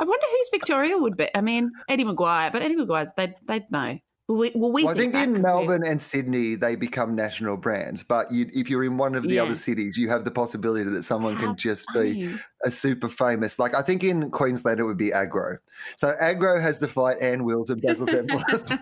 I 0.00 0.04
wonder 0.04 0.26
whose 0.30 0.48
Victoria 0.52 0.98
would 0.98 1.16
be. 1.16 1.28
I 1.34 1.40
mean, 1.40 1.70
Eddie 1.88 2.04
McGuire, 2.04 2.52
but 2.52 2.62
Eddie 2.62 2.76
McGuire, 2.76 3.08
they'd 3.16 3.34
they'd 3.46 3.70
know. 3.70 3.98
We, 4.28 4.50
will 4.56 4.72
we 4.72 4.82
Well, 4.82 4.92
I 4.92 4.98
think 4.98 5.14
in 5.14 5.20
in 5.20 5.34
'Cause 5.36 5.44
we- 5.44 5.50
Melbourne 5.50 5.86
and 5.86 6.02
Sydney 6.02 6.56
they 6.56 6.74
become 6.74 7.14
national 7.14 7.56
brands, 7.58 8.02
but 8.02 8.32
you, 8.32 8.50
if 8.52 8.68
you're 8.68 8.82
in 8.82 8.96
one 8.96 9.14
of 9.14 9.22
the 9.22 9.34
Yeah. 9.36 9.44
other 9.44 9.54
cities, 9.54 9.96
you 9.96 10.08
have 10.08 10.24
the 10.24 10.32
possibility 10.32 10.90
that 10.90 11.04
someone 11.04 11.36
How 11.36 11.46
can 11.46 11.56
just 11.56 11.86
be 11.94 12.34
a 12.64 12.70
super 12.72 13.08
famous. 13.08 13.60
Like 13.60 13.76
I 13.76 13.82
think 13.82 14.02
in 14.02 14.32
Queensland 14.32 14.80
it 14.80 14.84
would 14.84 14.98
be 14.98 15.12
Agro. 15.12 15.58
So 15.96 16.16
Agro 16.18 16.60
has 16.60 16.80
to 16.80 16.88
fight 16.88 17.18
Anne 17.20 17.44
Wills 17.44 17.70
and 17.70 17.80
Basil 17.80 18.04
Templars. 18.08 18.74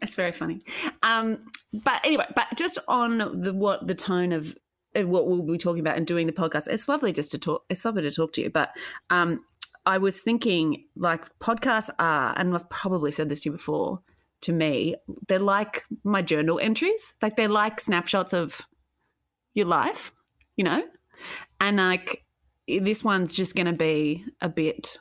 That's 0.00 0.16
very 0.16 0.32
funny. 0.32 0.60
Um, 1.04 1.44
but 1.72 2.00
anyway, 2.04 2.26
but 2.34 2.48
just 2.56 2.76
on 2.88 3.18
the 3.40 3.54
what 3.54 3.86
the 3.86 3.94
tone 3.94 4.32
of 4.32 4.56
what 4.94 5.26
we'll 5.26 5.42
be 5.42 5.58
talking 5.58 5.80
about 5.80 5.96
and 5.96 6.06
doing 6.06 6.26
the 6.26 6.32
podcast, 6.32 6.68
it's 6.68 6.88
lovely 6.88 7.12
just 7.12 7.30
to 7.32 7.38
talk. 7.38 7.64
It's 7.68 7.84
lovely 7.84 8.02
to 8.02 8.10
talk 8.10 8.32
to 8.34 8.42
you. 8.42 8.50
But 8.50 8.70
um, 9.10 9.44
I 9.86 9.98
was 9.98 10.20
thinking, 10.20 10.84
like 10.96 11.26
podcasts 11.38 11.90
are, 11.98 12.34
and 12.38 12.54
I've 12.54 12.68
probably 12.68 13.12
said 13.12 13.28
this 13.28 13.42
to 13.42 13.48
you 13.48 13.52
before. 13.52 14.00
To 14.42 14.52
me, 14.52 14.96
they're 15.28 15.38
like 15.38 15.84
my 16.02 16.20
journal 16.20 16.58
entries. 16.60 17.14
Like 17.22 17.36
they're 17.36 17.48
like 17.48 17.80
snapshots 17.80 18.32
of 18.32 18.60
your 19.54 19.66
life, 19.66 20.12
you 20.56 20.64
know. 20.64 20.82
And 21.60 21.76
like 21.76 22.24
this 22.66 23.04
one's 23.04 23.32
just 23.32 23.54
going 23.54 23.66
to 23.66 23.72
be 23.72 24.24
a 24.40 24.48
bit 24.48 24.98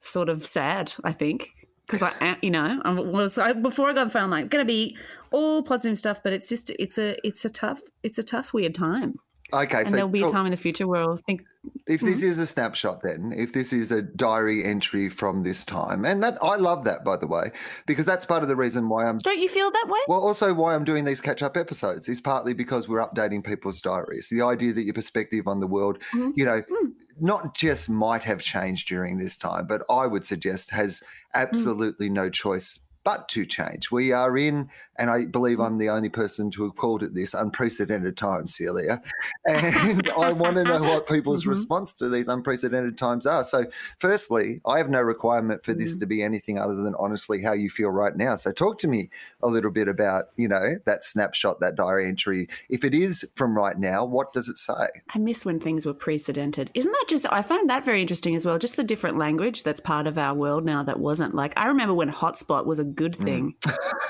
sort 0.00 0.28
of 0.28 0.44
sad, 0.46 0.92
I 1.04 1.12
think, 1.12 1.48
because 1.86 2.02
I, 2.02 2.36
you 2.42 2.50
know, 2.50 2.80
I 2.84 2.90
was 2.92 3.38
I, 3.38 3.52
before 3.52 3.88
I 3.90 3.92
got 3.92 4.04
the 4.04 4.10
phone, 4.10 4.24
I'm 4.24 4.30
like, 4.30 4.50
going 4.50 4.64
to 4.64 4.66
be 4.66 4.96
all 5.30 5.62
positive 5.62 5.98
stuff, 5.98 6.20
but 6.22 6.32
it's 6.32 6.48
just 6.48 6.70
it's 6.70 6.98
a 6.98 7.16
it's 7.26 7.44
a 7.44 7.50
tough 7.50 7.80
it's 8.02 8.18
a 8.18 8.22
tough 8.22 8.52
weird 8.52 8.74
time, 8.74 9.14
Okay, 9.52 9.80
and 9.80 9.88
so 9.88 9.96
there'll 9.96 10.08
be 10.10 10.20
talk- 10.20 10.30
a 10.30 10.32
time 10.32 10.46
in 10.46 10.50
the 10.50 10.56
future 10.56 10.86
where 10.86 11.02
I'll 11.02 11.18
think, 11.26 11.42
if 11.86 12.00
this 12.00 12.20
Mm-hmm. 12.20 12.28
is 12.28 12.38
a 12.38 12.46
snapshot, 12.46 13.00
then 13.02 13.32
if 13.36 13.52
this 13.52 13.72
is 13.72 13.92
a 13.92 14.00
diary 14.02 14.64
entry 14.64 15.08
from 15.08 15.42
this 15.42 15.64
time, 15.64 16.04
and 16.04 16.22
that 16.22 16.38
I 16.42 16.56
love 16.56 16.84
that 16.84 17.04
by 17.04 17.16
the 17.16 17.26
way, 17.26 17.50
because 17.86 18.06
that's 18.06 18.24
part 18.26 18.42
of 18.42 18.48
the 18.48 18.56
reason 18.56 18.88
why 18.88 19.04
I'm. 19.06 19.18
don't 19.18 19.38
you 19.40 19.48
feel 19.48 19.70
that 19.70 19.86
way? 19.88 20.00
Well, 20.08 20.20
also 20.20 20.54
why 20.54 20.74
I'm 20.74 20.84
doing 20.84 21.04
these 21.04 21.20
catch-up 21.20 21.56
episodes 21.56 22.08
is 22.08 22.20
partly 22.20 22.54
because 22.54 22.88
we're 22.88 23.00
updating 23.06 23.44
people's 23.44 23.80
diaries. 23.80 24.28
The 24.30 24.42
idea 24.42 24.72
that 24.74 24.82
your 24.82 24.94
perspective 24.94 25.46
on 25.46 25.60
the 25.60 25.66
world, 25.66 25.98
Mhm. 26.14 26.32
you 26.36 26.44
know, 26.44 26.62
Mm. 26.62 26.92
Not 27.22 27.54
just 27.54 27.88
might 27.88 28.24
have 28.24 28.40
changed 28.42 28.88
during 28.88 29.16
this 29.16 29.36
time, 29.36 29.66
but 29.66 29.82
I 29.88 30.06
would 30.06 30.26
suggest 30.26 30.70
has 30.70 31.00
Mm. 31.00 31.06
absolutely 31.34 32.10
no 32.10 32.28
choice 32.28 32.80
but 33.04 33.28
to 33.30 33.44
change. 33.46 33.90
We 33.90 34.12
are 34.12 34.36
in, 34.36 34.68
and 34.96 35.10
I 35.10 35.26
believe 35.26 35.58
Mm. 35.58 35.66
I'm 35.66 35.78
the 35.78 35.88
only 35.90 36.08
person 36.08 36.50
to 36.52 36.64
have 36.64 36.76
called 36.76 37.02
it 37.02 37.14
this, 37.14 37.34
unprecedented 37.34 38.16
times, 38.16 38.54
Celia. 38.56 39.02
And 39.46 40.08
I 40.10 40.32
want 40.32 40.56
to 40.56 40.64
know 40.64 40.82
what 40.82 41.06
people's 41.08 41.44
Mhm. 41.44 41.48
response 41.48 41.92
to 41.94 42.08
these 42.08 42.28
unprecedented 42.28 42.96
times 42.96 43.26
are. 43.26 43.42
So, 43.42 43.66
firstly, 43.98 44.60
I 44.66 44.78
have 44.78 44.88
no 44.88 45.00
requirement 45.00 45.64
for 45.64 45.74
this 45.74 45.96
Mm. 45.96 46.00
to 46.00 46.06
be 46.06 46.22
anything 46.22 46.58
other 46.58 46.74
than 46.74 46.94
honestly 46.98 47.42
how 47.42 47.52
you 47.52 47.68
feel 47.70 47.90
right 47.90 48.16
now. 48.16 48.36
So, 48.36 48.52
talk 48.52 48.78
to 48.78 48.88
me 48.88 49.10
a 49.42 49.48
little 49.48 49.70
bit 49.70 49.88
about, 49.88 50.28
you 50.36 50.48
know, 50.48 50.76
that 50.84 51.04
snapshot, 51.04 51.60
that 51.60 51.74
diary 51.74 52.08
entry. 52.08 52.48
If 52.68 52.84
it 52.84 52.94
is 52.94 53.26
from 53.34 53.56
right 53.56 53.78
now, 53.78 54.04
what 54.04 54.32
does 54.32 54.48
it 54.48 54.58
say? 54.58 54.86
I 55.14 55.18
miss 55.18 55.44
when 55.44 55.58
things 55.58 55.84
were 55.86 55.94
precedented. 55.94 56.70
Isn't 56.74 56.92
that 56.92 57.06
just? 57.08 57.26
I 57.32 57.42
find 57.42 57.68
that 57.68 57.84
very 57.84 58.00
interesting 58.00 58.36
as 58.36 58.46
well. 58.46 58.58
Just 58.58 58.76
the 58.76 58.84
different 58.84 59.18
language 59.18 59.62
that's 59.64 59.80
part 59.80 60.06
of 60.06 60.18
our 60.18 60.34
world 60.34 60.64
now 60.64 60.82
that 60.84 61.00
wasn't 61.00 61.34
like. 61.34 61.52
I 61.56 61.66
remember 61.66 61.94
when 61.94 62.10
hotspot 62.12 62.64
was 62.66 62.78
a 62.78 62.84
good 62.92 63.16
thing. 63.16 63.54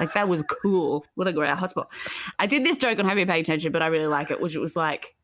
like 0.00 0.12
that 0.12 0.28
was 0.28 0.42
cool. 0.62 1.04
What 1.14 1.28
a 1.28 1.32
great 1.32 1.50
hotspot. 1.50 1.86
I 2.38 2.46
did 2.46 2.64
this 2.64 2.76
joke 2.76 2.98
on 2.98 3.04
Have 3.06 3.18
You 3.18 3.26
Paid 3.26 3.40
Attention, 3.40 3.72
but 3.72 3.82
I 3.82 3.86
really 3.86 4.06
like 4.06 4.30
it, 4.30 4.40
which 4.40 4.54
it 4.54 4.60
was 4.60 4.76
like 4.76 5.14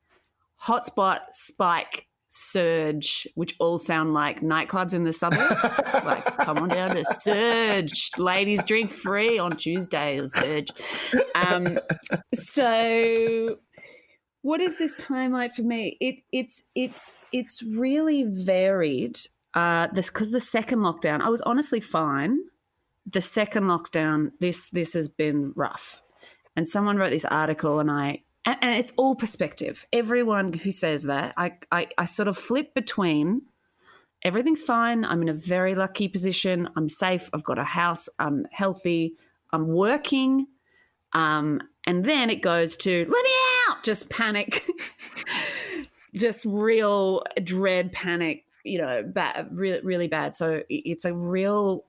hotspot, 0.62 1.20
spike, 1.32 2.06
surge, 2.28 3.26
which 3.34 3.54
all 3.58 3.78
sound 3.78 4.14
like 4.14 4.40
nightclubs 4.40 4.94
in 4.94 5.04
the 5.04 5.12
suburbs. 5.12 5.62
like, 6.04 6.24
come 6.24 6.58
on 6.58 6.68
down 6.68 6.90
to 6.90 7.04
Surge. 7.04 8.10
Ladies 8.18 8.64
drink 8.64 8.90
free 8.90 9.38
on 9.38 9.52
Tuesday 9.52 10.20
Surge. 10.28 10.70
Um, 11.34 11.78
so 12.34 13.58
what 14.42 14.60
is 14.60 14.78
this 14.78 14.94
time 14.96 15.32
like 15.32 15.54
for 15.54 15.62
me? 15.62 15.96
It 16.00 16.16
it's 16.32 16.62
it's 16.74 17.18
it's 17.32 17.62
really 17.62 18.24
varied. 18.24 19.18
Uh, 19.54 19.88
this 19.92 20.08
because 20.08 20.30
the 20.30 20.40
second 20.40 20.80
lockdown, 20.80 21.20
I 21.20 21.28
was 21.28 21.40
honestly 21.42 21.80
fine. 21.80 22.38
The 23.10 23.20
second 23.20 23.64
lockdown, 23.64 24.32
this 24.40 24.70
this 24.70 24.92
has 24.92 25.08
been 25.08 25.52
rough. 25.56 26.02
And 26.56 26.68
someone 26.68 26.96
wrote 26.96 27.10
this 27.10 27.24
article, 27.24 27.78
and 27.78 27.90
I 27.90 28.22
and, 28.44 28.56
and 28.60 28.74
it's 28.74 28.92
all 28.96 29.14
perspective. 29.14 29.86
Everyone 29.92 30.52
who 30.52 30.72
says 30.72 31.04
that, 31.04 31.34
I, 31.36 31.52
I 31.70 31.88
I 31.96 32.04
sort 32.04 32.28
of 32.28 32.36
flip 32.36 32.74
between 32.74 33.42
everything's 34.22 34.62
fine. 34.62 35.04
I'm 35.04 35.22
in 35.22 35.28
a 35.28 35.34
very 35.34 35.74
lucky 35.74 36.08
position. 36.08 36.68
I'm 36.76 36.88
safe. 36.88 37.30
I've 37.32 37.44
got 37.44 37.58
a 37.58 37.64
house. 37.64 38.08
I'm 38.18 38.46
healthy. 38.52 39.14
I'm 39.52 39.68
working. 39.68 40.46
Um, 41.12 41.60
and 41.86 42.04
then 42.04 42.30
it 42.30 42.42
goes 42.42 42.76
to 42.78 43.06
let 43.08 43.24
me 43.24 43.30
out, 43.68 43.82
just 43.82 44.10
panic, 44.10 44.66
just 46.14 46.44
real 46.44 47.22
dread, 47.42 47.92
panic. 47.92 48.44
You 48.64 48.78
know, 48.78 49.02
bad, 49.02 49.48
really, 49.52 49.80
really 49.80 50.08
bad. 50.08 50.34
So 50.34 50.62
it's 50.68 51.06
a 51.06 51.14
real 51.14 51.84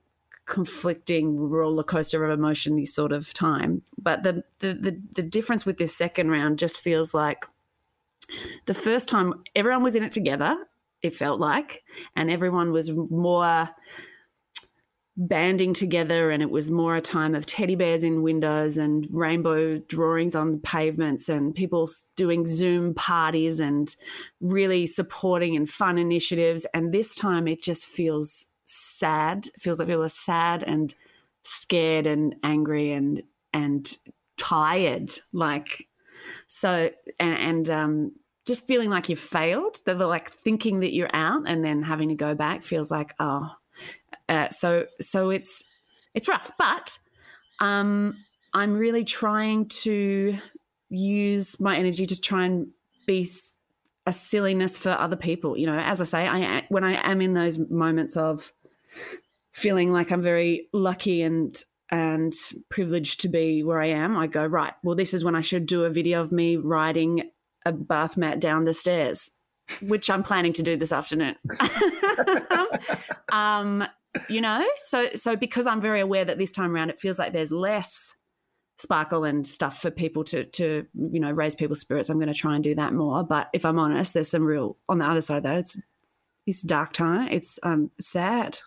conflicting 0.49 1.38
roller 1.38 1.83
coaster 1.83 2.25
of 2.25 2.38
emotion 2.38 2.85
sort 2.85 3.13
of 3.13 3.33
time. 3.33 3.83
But 3.97 4.23
the, 4.23 4.43
the 4.59 4.73
the 4.73 5.01
the 5.15 5.21
difference 5.21 5.65
with 5.65 5.77
this 5.77 5.95
second 5.95 6.31
round 6.31 6.59
just 6.59 6.79
feels 6.79 7.13
like 7.13 7.45
the 8.65 8.73
first 8.73 9.07
time 9.07 9.33
everyone 9.55 9.83
was 9.83 9.95
in 9.95 10.03
it 10.03 10.12
together. 10.12 10.57
It 11.01 11.15
felt 11.15 11.39
like, 11.39 11.83
and 12.15 12.29
everyone 12.29 12.73
was 12.73 12.91
more 12.91 13.69
banding 15.15 15.73
together 15.73 16.31
and 16.31 16.41
it 16.41 16.49
was 16.49 16.71
more 16.71 16.95
a 16.95 17.01
time 17.01 17.35
of 17.35 17.45
teddy 17.45 17.75
bears 17.75 18.03
in 18.03 18.21
windows 18.21 18.77
and 18.77 19.05
rainbow 19.12 19.77
drawings 19.77 20.33
on 20.33 20.59
pavements 20.59 21.27
and 21.27 21.53
people 21.53 21.89
doing 22.15 22.47
zoom 22.47 22.93
parties 22.93 23.59
and 23.59 23.97
really 24.39 24.88
supporting 24.88 25.57
and 25.57 25.69
fun 25.69 25.97
initiatives 25.97 26.65
and 26.73 26.93
this 26.93 27.13
time 27.13 27.49
it 27.49 27.62
just 27.62 27.85
feels 27.85 28.45
sad 28.69 29.47
It 29.47 29.62
feels 29.62 29.79
like 29.79 29.88
people 29.88 30.03
are 30.03 30.10
sad 30.10 30.63
and 30.63 30.93
scared 31.43 32.05
and 32.05 32.36
angry 32.43 32.91
and 32.91 33.23
and 33.53 33.97
tired 34.38 35.10
like 35.34 35.88
so 36.47 36.89
and, 37.19 37.38
and 37.38 37.69
um 37.69 38.12
just 38.45 38.67
feeling 38.67 38.89
like 38.89 39.10
you've 39.10 39.19
failed 39.19 39.77
they're 39.86 39.95
like 39.95 40.32
thinking 40.32 40.82
that 40.82 40.93
you're 40.93 41.13
out 41.15 41.43
and 41.47 41.63
then 41.63 41.82
having 41.82 42.10
to 42.10 42.15
go 42.15 42.36
back 42.36 42.63
feels 42.63 42.91
like 42.91 43.13
oh 43.19 43.49
uh, 44.29 44.49
so 44.49 44.86
so 45.01 45.32
it's 45.32 45.63
it's 46.13 46.27
rough, 46.27 46.51
but 46.58 46.97
um, 47.60 48.15
I'm 48.53 48.77
really 48.77 49.03
trying 49.03 49.67
to 49.69 50.38
use 50.89 51.60
my 51.60 51.77
energy 51.77 52.05
to 52.05 52.19
try 52.19 52.45
and 52.45 52.67
be 53.05 53.29
a 54.05 54.13
silliness 54.13 54.77
for 54.77 54.89
other 54.89 55.15
people. 55.15 55.58
You 55.58 55.67
know, 55.67 55.79
as 55.79 55.99
I 56.01 56.03
say, 56.03 56.27
I 56.27 56.65
when 56.69 56.84
I 56.84 57.12
am 57.12 57.21
in 57.21 57.34
those 57.34 57.58
moments 57.58 58.17
of 58.17 58.53
feeling 59.52 59.91
like 59.91 60.12
I'm 60.12 60.21
very 60.21 60.67
lucky 60.73 61.21
and 61.21 61.56
and 61.91 62.34
privileged 62.69 63.21
to 63.21 63.28
be 63.28 63.63
where 63.63 63.82
I 63.82 63.88
am, 63.88 64.15
I 64.15 64.28
go 64.28 64.45
right. 64.45 64.73
Well, 64.84 64.95
this 64.95 65.13
is 65.13 65.23
when 65.23 65.36
I 65.36 65.41
should 65.41 65.65
do 65.65 65.86
a 65.86 65.89
video 65.89 66.21
of 66.21 66.32
me 66.32 66.56
riding 66.56 67.32
a 67.65 67.71
bath 67.71 68.15
mat 68.15 68.39
down 68.39 68.65
the 68.65 68.75
stairs, 68.75 69.32
which 69.82 70.08
I'm 70.08 70.21
planning 70.21 70.54
to 70.54 70.63
do 70.63 70.78
this 70.78 70.91
afternoon. 70.91 71.36
um, 73.32 73.86
you 74.28 74.41
know 74.41 74.65
so 74.80 75.08
so 75.15 75.36
because 75.36 75.67
i'm 75.67 75.82
very 75.82 75.99
aware 75.99 76.25
that 76.25 76.38
this 76.38 76.52
time 76.52 76.73
around 76.73 76.89
it 76.89 76.99
feels 76.99 77.19
like 77.19 77.32
there's 77.32 77.52
less 77.52 78.15
sparkle 78.78 79.23
and 79.23 79.45
stuff 79.45 79.82
for 79.82 79.91
people 79.91 80.23
to 80.23 80.45
to 80.45 80.86
you 81.12 81.19
know 81.19 81.32
raise 81.32 81.54
people's 81.54 81.80
spirits 81.80 82.10
i'm 82.10 82.17
going 82.17 82.28
to 82.28 82.34
try 82.34 82.56
and 82.56 82.63
do 82.63 82.73
that 82.73 82.93
more 82.93 83.23
but 83.23 83.49
if 83.54 83.65
i'm 83.65 83.78
honest 83.78 84.13
there's 84.13 84.30
some 84.30 84.45
real 84.45 84.78
on 84.88 84.97
the 84.97 85.06
other 85.06 85.21
side 85.21 85.38
of 85.38 85.43
that 85.43 85.58
it's 85.58 85.80
it's 86.47 86.62
dark 86.62 86.91
time 86.91 87.28
it's 87.30 87.60
um 87.63 87.91
sad 87.99 88.60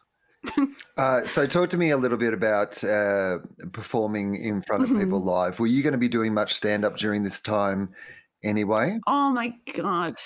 uh, 0.97 1.25
so, 1.27 1.47
talk 1.47 1.71
to 1.71 1.77
me 1.77 1.91
a 1.91 1.97
little 1.97 2.19
bit 2.19 2.35
about 2.35 2.83
uh, 2.85 3.39
performing 3.73 4.35
in 4.37 4.63
front 4.63 4.83
of 4.83 4.89
Mm-hmm. 4.91 5.01
people 5.01 5.23
live. 5.23 5.59
Were 5.61 5.67
you 5.67 5.83
going 5.83 5.93
to 5.93 5.99
be 5.99 6.09
doing 6.09 6.35
much 6.35 6.55
stand 6.55 6.85
up 6.85 6.97
during 6.97 7.23
this 7.23 7.41
time 7.41 7.91
anyway? 8.43 8.99
Oh 9.07 9.31
my 9.31 9.55
god. 9.75 10.17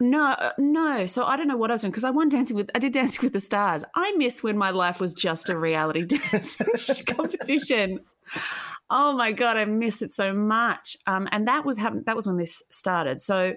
No, 0.00 0.24
uh, 0.24 0.52
no. 0.58 1.06
So 1.06 1.24
I 1.24 1.36
don't 1.36 1.48
know 1.48 1.56
what 1.56 1.70
I 1.70 1.74
was 1.74 1.82
doing 1.82 1.90
because 1.90 2.04
I 2.04 2.10
won 2.10 2.28
Dancing 2.28 2.56
with. 2.56 2.70
I 2.74 2.78
did 2.78 2.92
Dancing 2.92 3.22
with 3.22 3.32
the 3.34 3.40
Stars. 3.40 3.84
I 3.94 4.12
miss 4.16 4.42
when 4.42 4.56
my 4.56 4.70
life 4.70 5.00
was 5.00 5.12
just 5.14 5.48
a 5.50 5.58
reality 5.58 6.04
dance 6.06 6.56
competition. 7.06 8.00
Oh 8.90 9.12
my 9.12 9.32
god, 9.32 9.56
I 9.56 9.64
miss 9.66 10.00
it 10.02 10.12
so 10.12 10.32
much. 10.32 10.96
Um, 11.06 11.28
and 11.32 11.46
that 11.48 11.64
was 11.64 11.76
happen- 11.76 12.04
That 12.06 12.16
was 12.16 12.26
when 12.26 12.36
this 12.38 12.62
started. 12.70 13.20
So 13.20 13.54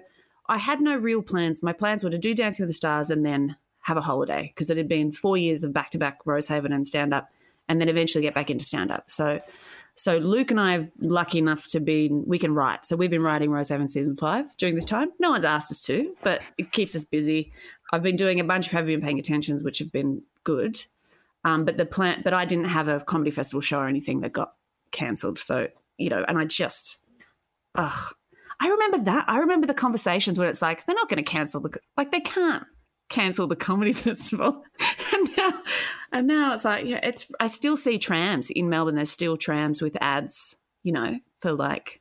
I 0.48 0.58
had 0.58 0.80
no 0.82 0.96
real 0.96 1.22
plans. 1.22 1.62
My 1.62 1.72
plans 1.72 2.04
were 2.04 2.10
to 2.10 2.18
do 2.18 2.34
Dancing 2.34 2.64
with 2.64 2.70
the 2.70 2.74
Stars 2.76 3.10
and 3.10 3.24
then 3.24 3.56
have 3.82 3.96
a 3.96 4.00
holiday 4.00 4.52
because 4.54 4.70
it 4.70 4.76
had 4.76 4.88
been 4.88 5.12
four 5.12 5.36
years 5.36 5.64
of 5.64 5.72
back 5.72 5.90
to 5.90 5.98
back 5.98 6.24
Rosehaven 6.24 6.72
and 6.72 6.86
stand 6.86 7.12
up, 7.12 7.28
and 7.68 7.80
then 7.80 7.88
eventually 7.88 8.22
get 8.22 8.34
back 8.34 8.50
into 8.50 8.64
stand 8.64 8.90
up. 8.90 9.10
So 9.10 9.40
so 9.94 10.16
Luke 10.16 10.50
and 10.50 10.60
I 10.60 10.78
are 10.78 10.88
lucky 11.00 11.38
enough 11.38 11.66
to 11.68 11.80
be 11.80 12.08
we 12.10 12.38
can 12.38 12.54
write. 12.54 12.84
So 12.86 12.96
we've 12.96 13.10
been 13.10 13.22
writing 13.22 13.50
Rosehaven 13.50 13.88
season 13.90 14.16
five 14.16 14.56
during 14.56 14.74
this 14.74 14.84
time. 14.84 15.10
No 15.18 15.30
one's 15.30 15.44
asked 15.44 15.70
us 15.70 15.82
to, 15.84 16.14
but 16.22 16.42
it 16.56 16.72
keeps 16.72 16.96
us 16.96 17.04
busy. 17.04 17.52
I've 17.92 18.02
been 18.02 18.16
doing 18.16 18.40
a 18.40 18.44
bunch 18.44 18.66
of 18.66 18.72
Have 18.72 18.88
You 18.88 18.96
Been 18.96 19.04
Paying 19.04 19.18
Attentions, 19.18 19.62
which 19.62 19.78
have 19.78 19.92
been 19.92 20.22
good. 20.44 20.82
Um, 21.44 21.64
but 21.64 21.76
the 21.76 21.84
plan, 21.84 22.22
but 22.24 22.32
I 22.32 22.46
didn't 22.46 22.66
have 22.66 22.88
a 22.88 23.00
comedy 23.00 23.30
festival 23.30 23.60
show 23.60 23.80
or 23.80 23.88
anything 23.88 24.20
that 24.20 24.32
got 24.32 24.54
cancelled. 24.92 25.38
So 25.38 25.68
you 25.98 26.08
know, 26.08 26.24
and 26.26 26.38
I 26.38 26.44
just, 26.46 26.98
ugh, 27.74 28.14
I 28.60 28.68
remember 28.68 28.98
that. 29.00 29.24
I 29.28 29.38
remember 29.38 29.66
the 29.66 29.74
conversations 29.74 30.38
when 30.38 30.48
it's 30.48 30.62
like 30.62 30.86
they're 30.86 30.96
not 30.96 31.08
going 31.08 31.22
to 31.22 31.30
cancel 31.30 31.60
the 31.60 31.78
like 31.96 32.12
they 32.12 32.20
can't 32.20 32.66
cancel 33.12 33.46
the 33.46 33.56
comedy 33.56 33.92
festival, 33.92 34.64
and 35.14 35.28
now 35.36 35.62
and 36.10 36.26
now 36.26 36.54
it's 36.54 36.64
like 36.64 36.86
yeah, 36.86 37.00
it's. 37.02 37.28
I 37.38 37.46
still 37.46 37.76
see 37.76 37.98
trams 37.98 38.50
in 38.50 38.68
Melbourne. 38.68 38.96
There's 38.96 39.10
still 39.10 39.36
trams 39.36 39.80
with 39.80 39.96
ads, 40.00 40.56
you 40.82 40.92
know, 40.92 41.18
for 41.38 41.52
like 41.52 42.00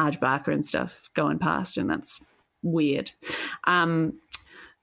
Arj 0.00 0.18
Barker 0.18 0.50
and 0.50 0.64
stuff 0.64 1.08
going 1.14 1.38
past, 1.38 1.76
and 1.76 1.88
that's 1.88 2.20
weird. 2.62 3.12
Um, 3.64 4.18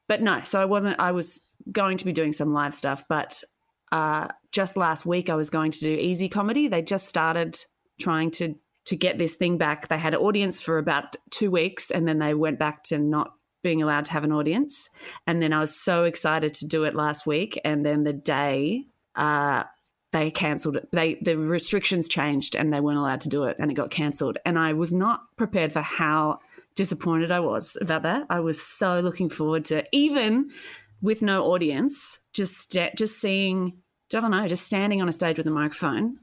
but 0.07 0.21
no, 0.21 0.41
so 0.43 0.61
I 0.61 0.65
wasn't. 0.65 0.99
I 0.99 1.11
was 1.11 1.39
going 1.71 1.97
to 1.97 2.05
be 2.05 2.13
doing 2.13 2.33
some 2.33 2.53
live 2.53 2.75
stuff, 2.75 3.03
but 3.09 3.43
uh, 3.91 4.27
just 4.51 4.77
last 4.77 5.05
week 5.05 5.29
I 5.29 5.35
was 5.35 5.49
going 5.49 5.71
to 5.71 5.79
do 5.79 5.89
easy 5.89 6.29
comedy. 6.29 6.67
They 6.67 6.81
just 6.81 7.07
started 7.07 7.59
trying 7.99 8.31
to 8.31 8.55
to 8.85 8.95
get 8.95 9.17
this 9.17 9.35
thing 9.35 9.57
back. 9.57 9.87
They 9.87 9.97
had 9.97 10.13
an 10.13 10.19
audience 10.19 10.59
for 10.59 10.77
about 10.77 11.15
two 11.29 11.49
weeks, 11.49 11.89
and 11.89 12.07
then 12.07 12.19
they 12.19 12.33
went 12.33 12.59
back 12.59 12.83
to 12.85 12.97
not 12.97 13.33
being 13.63 13.81
allowed 13.81 14.05
to 14.05 14.11
have 14.11 14.23
an 14.23 14.31
audience. 14.31 14.89
And 15.25 15.41
then 15.41 15.53
I 15.53 15.59
was 15.59 15.75
so 15.75 16.03
excited 16.03 16.53
to 16.55 16.67
do 16.67 16.83
it 16.83 16.95
last 16.95 17.25
week, 17.25 17.59
and 17.65 17.85
then 17.85 18.03
the 18.03 18.13
day 18.13 18.85
uh, 19.15 19.63
they 20.11 20.29
cancelled 20.29 20.77
it. 20.77 20.89
They 20.91 21.15
the 21.15 21.37
restrictions 21.37 22.07
changed, 22.07 22.55
and 22.55 22.71
they 22.71 22.79
weren't 22.79 22.99
allowed 22.99 23.21
to 23.21 23.29
do 23.29 23.45
it, 23.45 23.57
and 23.59 23.71
it 23.71 23.73
got 23.73 23.89
cancelled. 23.89 24.37
And 24.45 24.59
I 24.59 24.73
was 24.73 24.93
not 24.93 25.21
prepared 25.35 25.73
for 25.73 25.81
how 25.81 26.39
disappointed 26.75 27.31
I 27.31 27.39
was 27.39 27.77
about 27.81 28.03
that. 28.03 28.25
I 28.29 28.39
was 28.39 28.61
so 28.61 28.99
looking 28.99 29.29
forward 29.29 29.65
to 29.65 29.83
even 29.91 30.51
with 31.01 31.21
no 31.21 31.45
audience, 31.45 32.19
just 32.31 32.71
just 32.71 33.19
seeing. 33.19 33.73
I 34.13 34.19
don't 34.19 34.29
know, 34.29 34.47
just 34.47 34.65
standing 34.65 35.01
on 35.01 35.09
a 35.09 35.13
stage 35.13 35.39
with 35.39 35.47
a 35.47 35.51
microphone 35.51 36.19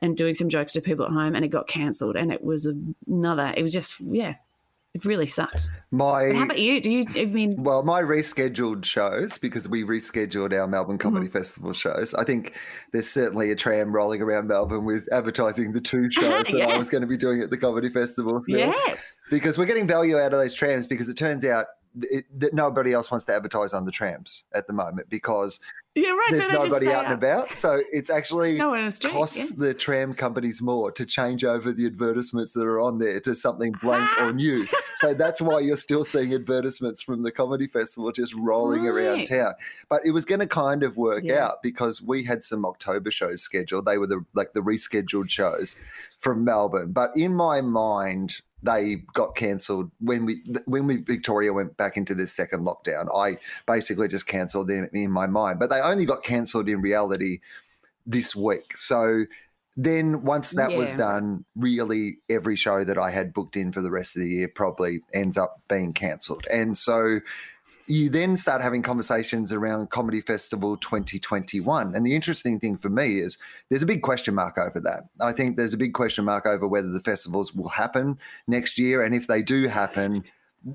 and 0.00 0.14
doing 0.14 0.34
some 0.34 0.50
jokes 0.50 0.74
to 0.74 0.82
people 0.82 1.06
at 1.06 1.12
home, 1.12 1.34
and 1.34 1.44
it 1.44 1.48
got 1.48 1.66
cancelled. 1.66 2.14
And 2.14 2.30
it 2.30 2.44
was 2.44 2.66
another. 3.06 3.54
It 3.56 3.62
was 3.62 3.72
just 3.72 3.98
yeah, 4.00 4.34
it 4.96 5.04
really 5.04 5.26
sucked. 5.26 5.68
My 5.90 6.28
But 6.28 6.36
how 6.36 6.42
about 6.44 6.58
you? 6.58 6.80
Do 6.80 6.90
you? 6.90 7.06
I 7.14 7.26
mean, 7.26 7.54
Well, 7.62 7.82
my 7.82 8.02
rescheduled 8.02 8.84
shows, 8.84 9.38
because 9.38 9.68
we 9.68 9.84
rescheduled 9.84 10.52
our 10.58 10.66
Melbourne 10.66 10.96
Mm-hmm. 10.98 11.08
Comedy 11.08 11.28
Festival 11.28 11.72
shows, 11.72 12.14
I 12.14 12.24
think 12.24 12.54
there's 12.92 13.08
certainly 13.08 13.50
a 13.50 13.56
tram 13.56 13.94
rolling 13.94 14.22
around 14.22 14.48
Melbourne 14.48 14.84
with 14.84 15.08
advertising 15.12 15.72
the 15.72 15.80
two 15.80 16.10
shows 16.10 16.46
that 16.46 16.62
I 16.62 16.76
was 16.78 16.88
going 16.90 17.02
to 17.02 17.06
be 17.06 17.16
doing 17.16 17.40
at 17.42 17.50
the 17.50 17.58
Comedy 17.58 17.90
Festival. 17.90 18.40
still. 18.42 18.58
yeah, 18.58 18.94
Because 19.30 19.58
we're 19.58 19.66
getting 19.66 19.86
value 19.86 20.16
out 20.18 20.32
of 20.32 20.38
those 20.38 20.54
trams 20.54 20.86
because 20.86 21.08
it 21.08 21.16
turns 21.16 21.44
out 21.44 21.66
it, 22.02 22.24
that 22.40 22.54
nobody 22.54 22.92
else 22.92 23.10
wants 23.10 23.24
to 23.26 23.34
advertise 23.34 23.72
on 23.72 23.84
the 23.84 23.92
trams 23.92 24.44
at 24.54 24.66
the 24.66 24.72
moment 24.72 25.08
because 25.10 25.60
yeah, 25.96 26.10
right. 26.10 26.28
there's 26.30 26.44
so 26.44 26.52
nobody 26.64 26.88
out 26.88 27.06
and 27.06 27.14
about. 27.14 27.54
So 27.54 27.80
it's 27.90 28.10
actually 28.10 28.58
No 28.58 28.68
one 28.68 28.80
on 28.80 28.86
the 28.86 28.92
street, 28.92 29.12
costs 29.12 29.52
the 29.52 29.72
tram 29.74 30.14
companies 30.14 30.60
more 30.62 30.92
to 30.92 31.06
change 31.06 31.42
over 31.44 31.72
the 31.72 31.86
advertisements 31.86 32.52
that 32.52 32.62
are 32.66 32.80
on 32.80 32.98
there 32.98 33.18
to 33.20 33.34
something 33.34 33.72
blank 33.80 34.08
or 34.20 34.32
new. 34.34 34.66
So 34.96 35.14
that's 35.14 35.40
why 35.40 35.60
you're 35.60 35.76
still 35.76 36.04
seeing 36.04 36.32
advertisements 36.34 37.02
from 37.02 37.22
the 37.22 37.32
comedy 37.32 37.66
festival 37.66 38.12
just 38.12 38.34
rolling 38.34 38.86
around 38.86 39.26
town. 39.26 39.54
But 39.88 40.02
it 40.04 40.10
was 40.12 40.24
going 40.24 40.40
to 40.40 40.46
kind 40.46 40.82
of 40.82 40.96
work 40.96 41.24
Yeah. 41.24 41.44
out 41.46 41.62
because 41.62 42.00
we 42.02 42.22
had 42.24 42.42
some 42.44 42.64
October 42.64 43.10
shows 43.10 43.42
scheduled. 43.42 43.86
They 43.86 43.98
were 43.98 44.06
the 44.06 44.24
like 44.34 44.52
the 44.52 44.60
rescheduled 44.60 45.30
shows 45.30 45.76
from 46.18 46.44
Melbourne. 46.44 46.92
But 46.92 47.16
in 47.16 47.34
my 47.34 47.60
mind, 47.62 48.40
they 48.66 48.96
got 49.14 49.34
cancelled 49.34 49.90
when 50.00 50.26
we 50.26 50.42
when 50.66 50.86
we 50.86 50.98
Victoria 50.98 51.52
went 51.52 51.76
back 51.76 51.96
into 51.96 52.14
this 52.14 52.32
second 52.32 52.66
lockdown. 52.66 53.06
I 53.14 53.38
basically 53.66 54.08
just 54.08 54.26
cancelled 54.26 54.68
them 54.68 54.88
in 54.92 55.10
my 55.10 55.26
mind, 55.26 55.58
but 55.58 55.70
they 55.70 55.80
only 55.80 56.04
got 56.04 56.22
cancelled 56.22 56.68
in 56.68 56.80
reality 56.80 57.38
this 58.06 58.36
week. 58.36 58.76
So 58.76 59.24
then 59.76 60.22
once 60.22 60.52
that 60.52 60.72
was 60.72 60.94
done, 60.94 61.44
really 61.54 62.18
every 62.30 62.56
show 62.56 62.82
that 62.84 62.96
I 62.96 63.10
had 63.10 63.34
booked 63.34 63.56
in 63.56 63.72
for 63.72 63.82
the 63.82 63.90
rest 63.90 64.16
of 64.16 64.22
the 64.22 64.28
year 64.28 64.48
probably 64.54 65.00
ends 65.12 65.36
up 65.36 65.60
being 65.68 65.92
cancelled. 65.92 66.46
And 66.50 66.76
so 66.76 67.20
you 67.88 68.08
then 68.08 68.36
start 68.36 68.62
having 68.62 68.82
conversations 68.82 69.52
around 69.52 69.90
Comedy 69.90 70.20
Festival 70.20 70.76
2021. 70.76 71.94
And 71.94 72.04
the 72.04 72.14
interesting 72.14 72.58
thing 72.58 72.76
for 72.76 72.88
me 72.88 73.18
is 73.18 73.38
there's 73.68 73.82
a 73.82 73.86
big 73.86 74.02
question 74.02 74.34
mark 74.34 74.58
over 74.58 74.80
that. 74.80 75.04
I 75.20 75.32
think 75.32 75.56
there's 75.56 75.74
a 75.74 75.78
big 75.78 75.94
question 75.94 76.24
mark 76.24 76.46
over 76.46 76.66
whether 76.66 76.90
the 76.90 77.00
festivals 77.00 77.54
will 77.54 77.68
happen 77.68 78.18
next 78.46 78.78
year. 78.78 79.02
And 79.02 79.14
if 79.14 79.26
they 79.26 79.42
do 79.42 79.68
happen, 79.68 80.24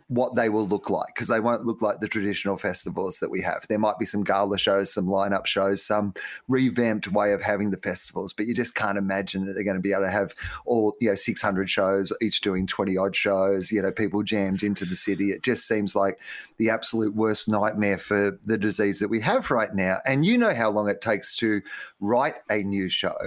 what 0.08 0.36
they 0.36 0.50
will 0.50 0.68
look 0.68 0.90
like 0.90 1.08
because 1.08 1.28
they 1.28 1.40
won't 1.40 1.66
look 1.66 1.82
like 1.82 2.00
the 2.00 2.08
traditional 2.08 2.58
festivals 2.58 3.18
that 3.20 3.30
we 3.30 3.42
have. 3.42 3.66
There 3.68 3.80
might 3.80 4.00
be 4.00 4.06
some 4.06 4.24
gala 4.24 4.58
shows, 4.58 4.94
some 4.94 5.06
lineup 5.06 5.46
shows, 5.46 5.84
some 5.86 6.14
revamped 6.48 7.10
way 7.10 7.34
of 7.34 7.42
having 7.42 7.72
the 7.72 7.78
festivals, 7.78 8.32
but 8.32 8.48
you 8.48 8.54
just 8.54 8.76
can't 8.76 8.98
imagine 8.98 9.46
that 9.46 9.54
they're 9.54 9.64
going 9.64 9.76
to 9.76 9.82
be 9.82 9.92
able 9.92 10.04
to 10.04 10.10
have 10.10 10.34
all 10.66 10.96
you 11.02 11.10
know 11.10 11.16
600 11.16 11.70
shows, 11.70 12.14
each 12.22 12.42
doing 12.42 12.68
20 12.68 12.98
odd 12.98 13.16
shows. 13.16 13.72
You 13.72 13.82
know, 13.82 13.92
people 13.92 14.24
jammed 14.24 14.64
into 14.64 14.86
the 14.86 14.96
city. 14.96 15.32
It 15.32 15.44
just 15.44 15.68
seems 15.68 15.96
like 15.96 16.20
the 16.58 16.70
absolute 16.70 17.16
worst 17.16 17.50
nightmare 17.50 17.98
for 17.98 18.40
the 18.46 18.58
disease 18.58 19.00
that 19.00 19.10
we 19.10 19.20
have 19.22 19.52
right 19.52 19.74
now. 19.74 19.98
And 20.06 20.26
you 20.26 20.38
know 20.38 20.54
how 20.54 20.70
long 20.70 20.90
it 20.90 21.02
takes 21.02 21.36
to 21.38 21.62
write 22.00 22.36
a 22.50 22.64
new 22.64 22.88
show. 22.88 23.18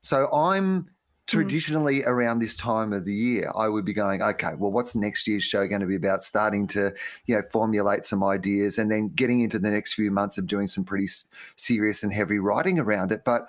So 0.00 0.32
I'm 0.32 0.88
Mm. 1.28 1.30
traditionally 1.30 2.04
around 2.04 2.38
this 2.38 2.56
time 2.56 2.92
of 2.92 3.04
the 3.04 3.12
year, 3.12 3.52
I 3.54 3.68
would 3.68 3.84
be 3.84 3.92
going, 3.92 4.22
okay, 4.22 4.52
well, 4.58 4.72
what's 4.72 4.96
next 4.96 5.28
year's 5.28 5.44
show 5.44 5.66
going 5.66 5.82
to 5.82 5.86
be 5.86 5.96
about? 5.96 6.24
Starting 6.24 6.66
to, 6.68 6.94
you 7.26 7.36
know, 7.36 7.42
formulate 7.42 8.06
some 8.06 8.24
ideas 8.24 8.78
and 8.78 8.90
then 8.90 9.08
getting 9.08 9.40
into 9.40 9.58
the 9.58 9.70
next 9.70 9.94
few 9.94 10.10
months 10.10 10.38
of 10.38 10.46
doing 10.46 10.66
some 10.66 10.84
pretty 10.84 11.08
serious 11.56 12.02
and 12.02 12.12
heavy 12.14 12.38
writing 12.38 12.78
around 12.78 13.12
it. 13.12 13.24
But 13.26 13.46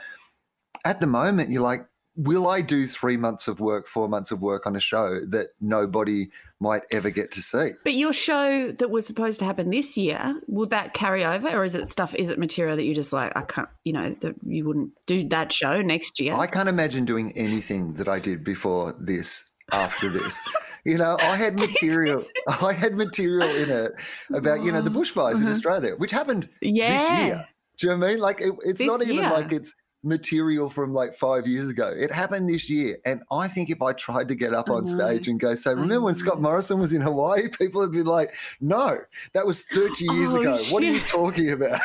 at 0.84 1.00
the 1.00 1.08
moment, 1.08 1.52
you're 1.52 1.62
like, 1.62 1.88
will 2.20 2.50
I 2.50 2.60
do 2.60 2.86
three 2.86 3.16
months 3.16 3.48
of 3.48 3.62
work, 3.62 3.88
four 3.88 4.10
months 4.10 4.30
of 4.32 4.42
work 4.42 4.68
on 4.68 4.76
a 4.76 4.80
show 4.80 5.22
that 5.28 5.48
nobody 5.62 6.30
might 6.60 6.84
ever 6.92 7.10
get 7.10 7.32
to 7.32 7.42
see? 7.42 7.72
But 7.86 7.94
your 7.94 8.12
show 8.12 8.74
that 8.74 8.90
was 8.90 9.08
supposed 9.08 9.40
to 9.40 9.46
happen 9.46 9.70
this 9.70 9.98
year, 9.98 10.36
will 10.48 10.68
that 10.68 10.94
carry 10.94 11.24
over, 11.24 11.48
or 11.48 11.64
is 11.64 11.76
it 11.76 11.88
stuff? 11.88 12.14
Is 12.16 12.30
it 12.30 12.38
material 12.38 12.76
that 12.76 12.84
you 12.84 12.94
just 12.94 13.14
like? 13.14 13.32
I 13.38 13.44
can't, 13.44 13.70
you 13.86 13.94
know, 13.94 14.16
that 14.20 14.36
you 14.46 14.66
wouldn't 14.66 14.92
do 15.06 15.30
that 15.30 15.54
show 15.54 15.82
next 15.82 16.20
year. 16.20 16.34
I 16.34 16.48
can't 16.48 16.68
imagine 16.68 17.06
doing 17.06 17.32
anything 17.38 17.94
that 17.94 18.10
I 18.10 18.20
did 18.20 18.44
before 18.44 18.94
this, 19.00 19.54
after 19.72 20.10
this. 20.10 20.42
You 20.84 20.98
know, 20.98 21.18
I 21.22 21.38
had 21.38 21.56
material. 21.56 22.26
I 22.48 22.74
had 22.74 22.96
material 22.96 23.50
in 23.50 23.70
it 23.70 23.94
about 24.34 24.66
you 24.66 24.72
know 24.74 24.82
the 24.82 24.90
mm-hmm. 24.90 25.00
bushfires 25.00 25.36
in 25.36 25.40
mm-hmm. 25.40 25.50
Australia, 25.50 25.94
which 25.96 26.12
happened 26.12 26.50
yeah. 26.62 27.16
this 27.16 27.28
year. 27.28 27.48
Do 27.78 27.88
you 27.88 27.94
know 27.94 28.00
what 28.00 28.06
I 28.06 28.10
mean? 28.10 28.20
Like 28.20 28.42
it, 28.42 28.54
it's 28.66 28.80
This 28.80 28.88
not 28.88 29.02
even 29.02 29.16
year. 29.16 29.30
like 29.30 29.54
it's 29.54 29.74
material 30.04 30.70
from 30.70 30.94
like 30.94 31.14
five 31.14 31.46
years 31.48 31.68
ago. 31.68 31.94
It 31.96 32.12
happened 32.12 32.48
this 32.50 32.70
year, 32.70 32.98
and 33.06 33.24
I 33.32 33.48
think 33.48 33.70
if 33.70 33.82
I 33.82 33.94
tried 33.94 34.28
to 34.30 34.36
get 34.36 34.54
up 34.54 34.70
on 34.70 34.86
stage 34.86 35.28
and 35.28 35.40
go, 35.40 35.56
"So 35.56 35.72
remember 35.72 36.02
when 36.02 36.14
Scott. 36.14 36.42
Morrison 36.42 36.80
was 36.80 36.94
in 36.94 37.02
Hawaii?" 37.02 37.50
People 37.60 37.82
would 37.82 37.92
be 37.92 38.04
like, 38.04 38.34
"No, 38.62 38.98
that 39.34 39.46
was 39.46 39.64
thirty 39.66 40.06
years 40.06 40.32
Oh, 40.32 40.42
ago. 40.42 40.58
What 40.70 40.84
are 40.84 40.88
you 40.88 41.00
talking 41.02 41.52
about?" 41.54 41.82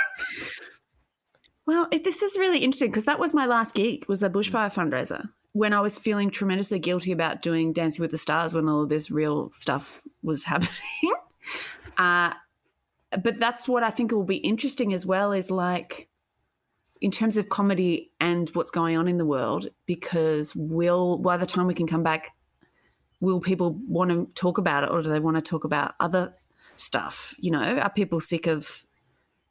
Well, 1.67 1.89
it, 1.91 2.05
this 2.05 2.23
is 2.23 2.37
really 2.39 2.59
interesting 2.59 2.91
because 2.91 3.07
that 3.07 3.19
was 3.19 3.33
my 3.33 3.47
last 3.47 3.75
gig 3.75 4.05
was 4.07 4.21
the 4.21 4.29
bushfire 4.29 4.73
fundraiser 4.73 5.31
when 5.53 5.73
I 5.73 5.81
was 5.81 5.97
feeling 5.99 6.31
tremendously 6.31 6.79
guilty 6.79 7.13
about 7.13 7.41
doing 7.41 7.73
Dancing 7.73 8.03
with 8.03 8.11
the 8.11 8.19
Stars 8.19 8.53
when 8.53 8.69
all 8.69 8.83
of 8.83 8.89
this 8.89 9.11
real 9.11 9.51
stuff 9.55 10.03
was 10.23 10.45
happening. 10.53 11.15
uh, 11.97 12.35
but 13.23 13.39
that's 13.39 13.67
what 13.69 13.83
I 13.83 13.91
think 13.91 14.13
will 14.13 14.25
be 14.25 14.37
interesting 14.39 14.93
as 14.93 15.07
well 15.07 15.33
is 15.33 15.51
like 15.51 16.09
in 17.01 17.11
terms 17.11 17.37
of 17.37 17.49
comedy 17.49 18.11
and 18.21 18.49
what's 18.51 18.71
going 18.71 18.97
on 18.97 19.09
in 19.09 19.19
the 19.19 19.27
world 19.27 19.69
because 19.87 20.55
will 20.55 21.19
by 21.19 21.37
the 21.37 21.47
time 21.47 21.67
we 21.67 21.75
can 21.75 21.87
come 21.87 22.03
back 22.03 22.33
will 23.21 23.41
people 23.41 23.79
want 23.87 24.11
to 24.11 24.27
talk 24.35 24.59
about 24.59 24.85
it 24.85 24.91
or 24.91 25.03
do 25.03 25.09
they 25.09 25.21
want 25.21 25.37
to 25.37 25.43
talk 25.43 25.65
about 25.65 25.95
other 26.01 26.33
stuff 26.77 27.35
you 27.39 27.51
know 27.51 27.79
are 27.79 27.91
people 27.91 28.21
sick 28.21 28.47
of 28.47 28.85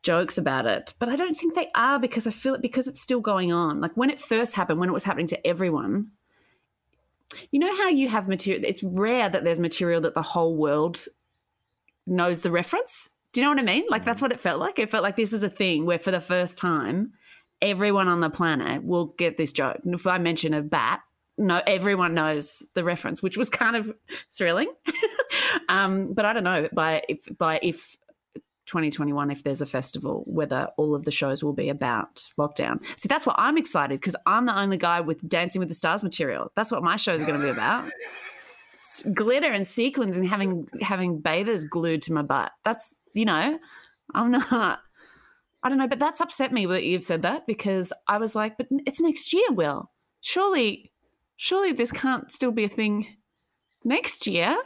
jokes 0.03 0.38
about 0.38 0.65
it, 0.65 0.93
but 0.99 1.10
I 1.10 1.15
don't 1.15 1.36
think 1.36 1.56
they 1.56 1.71
are 1.73 1.97
because 1.97 2.27
I 2.27 2.32
feel 2.32 2.53
it 2.53 2.62
because 2.62 2.88
it's 2.88 3.01
still 3.01 3.21
going 3.21 3.51
on. 3.51 3.79
Like 3.79 3.95
when 3.95 4.10
it 4.10 4.21
first 4.21 4.53
happened, 4.53 4.79
when 4.79 4.89
it 4.89 4.93
was 4.93 5.06
happening 5.06 5.27
to 5.27 5.47
everyone, 5.47 6.10
you 7.51 7.60
know 7.60 7.75
how 7.75 7.88
you 7.88 8.10
have 8.10 8.27
material, 8.27 8.63
it's 8.65 8.84
rare 8.84 9.29
that 9.29 9.43
there's 9.43 9.60
material 9.60 10.01
that 10.01 10.13
the 10.13 10.21
whole 10.21 10.56
world 10.56 11.06
knows 12.06 12.41
the 12.41 12.51
reference. 12.51 13.10
Do 13.32 13.41
you 13.41 13.45
know 13.45 13.51
what 13.51 13.60
I 13.60 13.63
mean? 13.63 13.86
Like 13.89 14.06
that's 14.06 14.19
mm. 14.19 14.23
what 14.23 14.32
it 14.32 14.39
felt 14.39 14.60
like. 14.60 14.77
It 14.77 14.91
felt 14.91 15.03
like 15.03 15.15
this 15.15 15.34
is 15.34 15.41
a 15.41 15.49
thing 15.49 15.86
where 15.86 15.97
for 15.97 16.12
the 16.12 16.21
first 16.21 16.58
time, 16.58 17.13
everyone 17.63 18.08
on 18.08 18.19
the 18.19 18.30
planet 18.30 18.84
will 18.84 19.08
get 19.17 19.38
this 19.38 19.54
joke. 19.54 19.80
And 19.84 19.95
if 19.95 20.06
I 20.06 20.17
mention 20.17 20.54
a 20.54 20.62
bat, 20.62 20.99
no, 21.38 21.62
everyone 21.65 22.13
knows 22.13 22.62
the 22.76 22.84
reference, 22.84 23.23
which 23.23 23.38
was 23.38 23.49
kind 23.49 23.76
of 23.76 23.91
thrilling. 24.38 24.71
um, 25.69 26.13
but 26.13 26.26
I 26.26 26.34
don't 26.34 26.43
know 26.43 26.67
by 26.71 27.04
if 27.08 27.26
by 27.38 27.60
if 27.63 27.97
2021 28.65 29.30
if 29.30 29.43
there's 29.43 29.62
a 29.62 29.65
festival 29.65 30.23
whether 30.26 30.69
all 30.78 30.95
of 30.95 31.04
the 31.04 31.12
shows 31.12 31.43
will 31.43 31.52
be 31.52 31.67
about 31.67 32.15
lockdown 32.39 32.82
see 32.95 33.10
that's 33.10 33.26
what 33.26 33.36
i'm 33.38 33.58
excited 33.58 33.99
because 33.99 34.15
i'm 34.26 34.45
the 34.45 34.58
only 34.58 34.78
guy 34.78 35.02
with 35.02 35.28
dancing 35.28 35.60
with 35.60 35.67
the 35.67 35.76
stars 35.76 36.02
material 36.02 36.49
that's 36.56 36.71
what 36.71 36.82
my 36.82 36.95
shows 36.95 37.21
are 37.21 37.26
going 37.26 37.38
to 37.38 37.45
be 37.45 37.52
about 37.52 37.84
glitter 39.13 39.52
and 39.52 39.67
sequins 39.67 40.15
and 40.15 40.26
having 40.26 40.65
having 40.82 41.19
bathers 41.19 41.65
glued 41.65 42.02
to 42.02 42.13
my 42.13 42.21
butt 42.21 42.54
that's 42.63 42.95
you 43.13 43.26
know 43.26 43.60
i'm 44.15 44.32
not 44.32 44.80
i 45.63 45.69
don't 45.69 45.78
know 45.78 45.88
but 45.88 45.99
that's 45.99 46.21
upset 46.21 46.52
me 46.52 46.65
that 46.65 46.84
you've 46.84 47.04
said 47.04 47.21
that 47.21 47.47
because 47.47 47.91
i 48.08 48.17
was 48.17 48.36
like 48.36 48.58
but 48.58 48.67
it's 48.86 49.02
next 49.02 49.34
year 49.34 49.52
will 49.52 49.91
surely 50.21 50.91
surely 51.36 51.71
this 51.71 51.91
can't 51.91 52.32
still 52.32 52.52
be 52.52 52.63
a 52.63 52.69
thing 52.69 53.08
next 53.84 54.28
year 54.28 54.58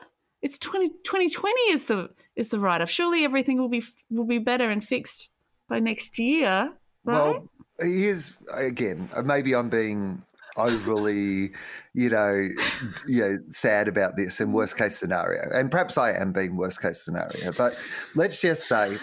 it's 0.41 0.57
20, 0.60 0.89
2020 1.03 1.60
is 1.71 1.86
the 1.86 2.10
is 2.36 2.49
the 2.49 2.60
write 2.60 2.81
off. 2.81 2.89
Surely 2.89 3.23
everything 3.23 3.57
will 3.60 3.69
be 3.69 3.83
will 4.10 4.25
be 4.25 4.38
better 4.38 4.69
and 4.69 4.83
fixed 4.83 5.29
by 5.67 5.79
next 5.79 6.19
year, 6.19 6.71
right? 7.03 7.41
Well, 7.41 7.49
here's 7.79 8.41
again. 8.53 9.10
Uh, 9.15 9.23
maybe 9.23 9.55
I'm 9.55 9.69
being 9.69 10.23
overly, 10.55 11.51
you 11.93 12.10
know, 12.10 12.47
you 13.07 13.21
know, 13.21 13.39
sad 13.49 13.88
about 13.88 14.15
this 14.15 14.39
and 14.39 14.53
worst 14.53 14.77
case 14.77 14.97
scenario. 14.97 15.41
And 15.53 15.71
perhaps 15.71 15.97
I 15.97 16.13
am 16.13 16.31
being 16.31 16.55
worst 16.55 16.81
case 16.81 17.03
scenario. 17.03 17.51
But 17.51 17.77
let's 18.15 18.39
just 18.39 18.67
say 18.67 18.97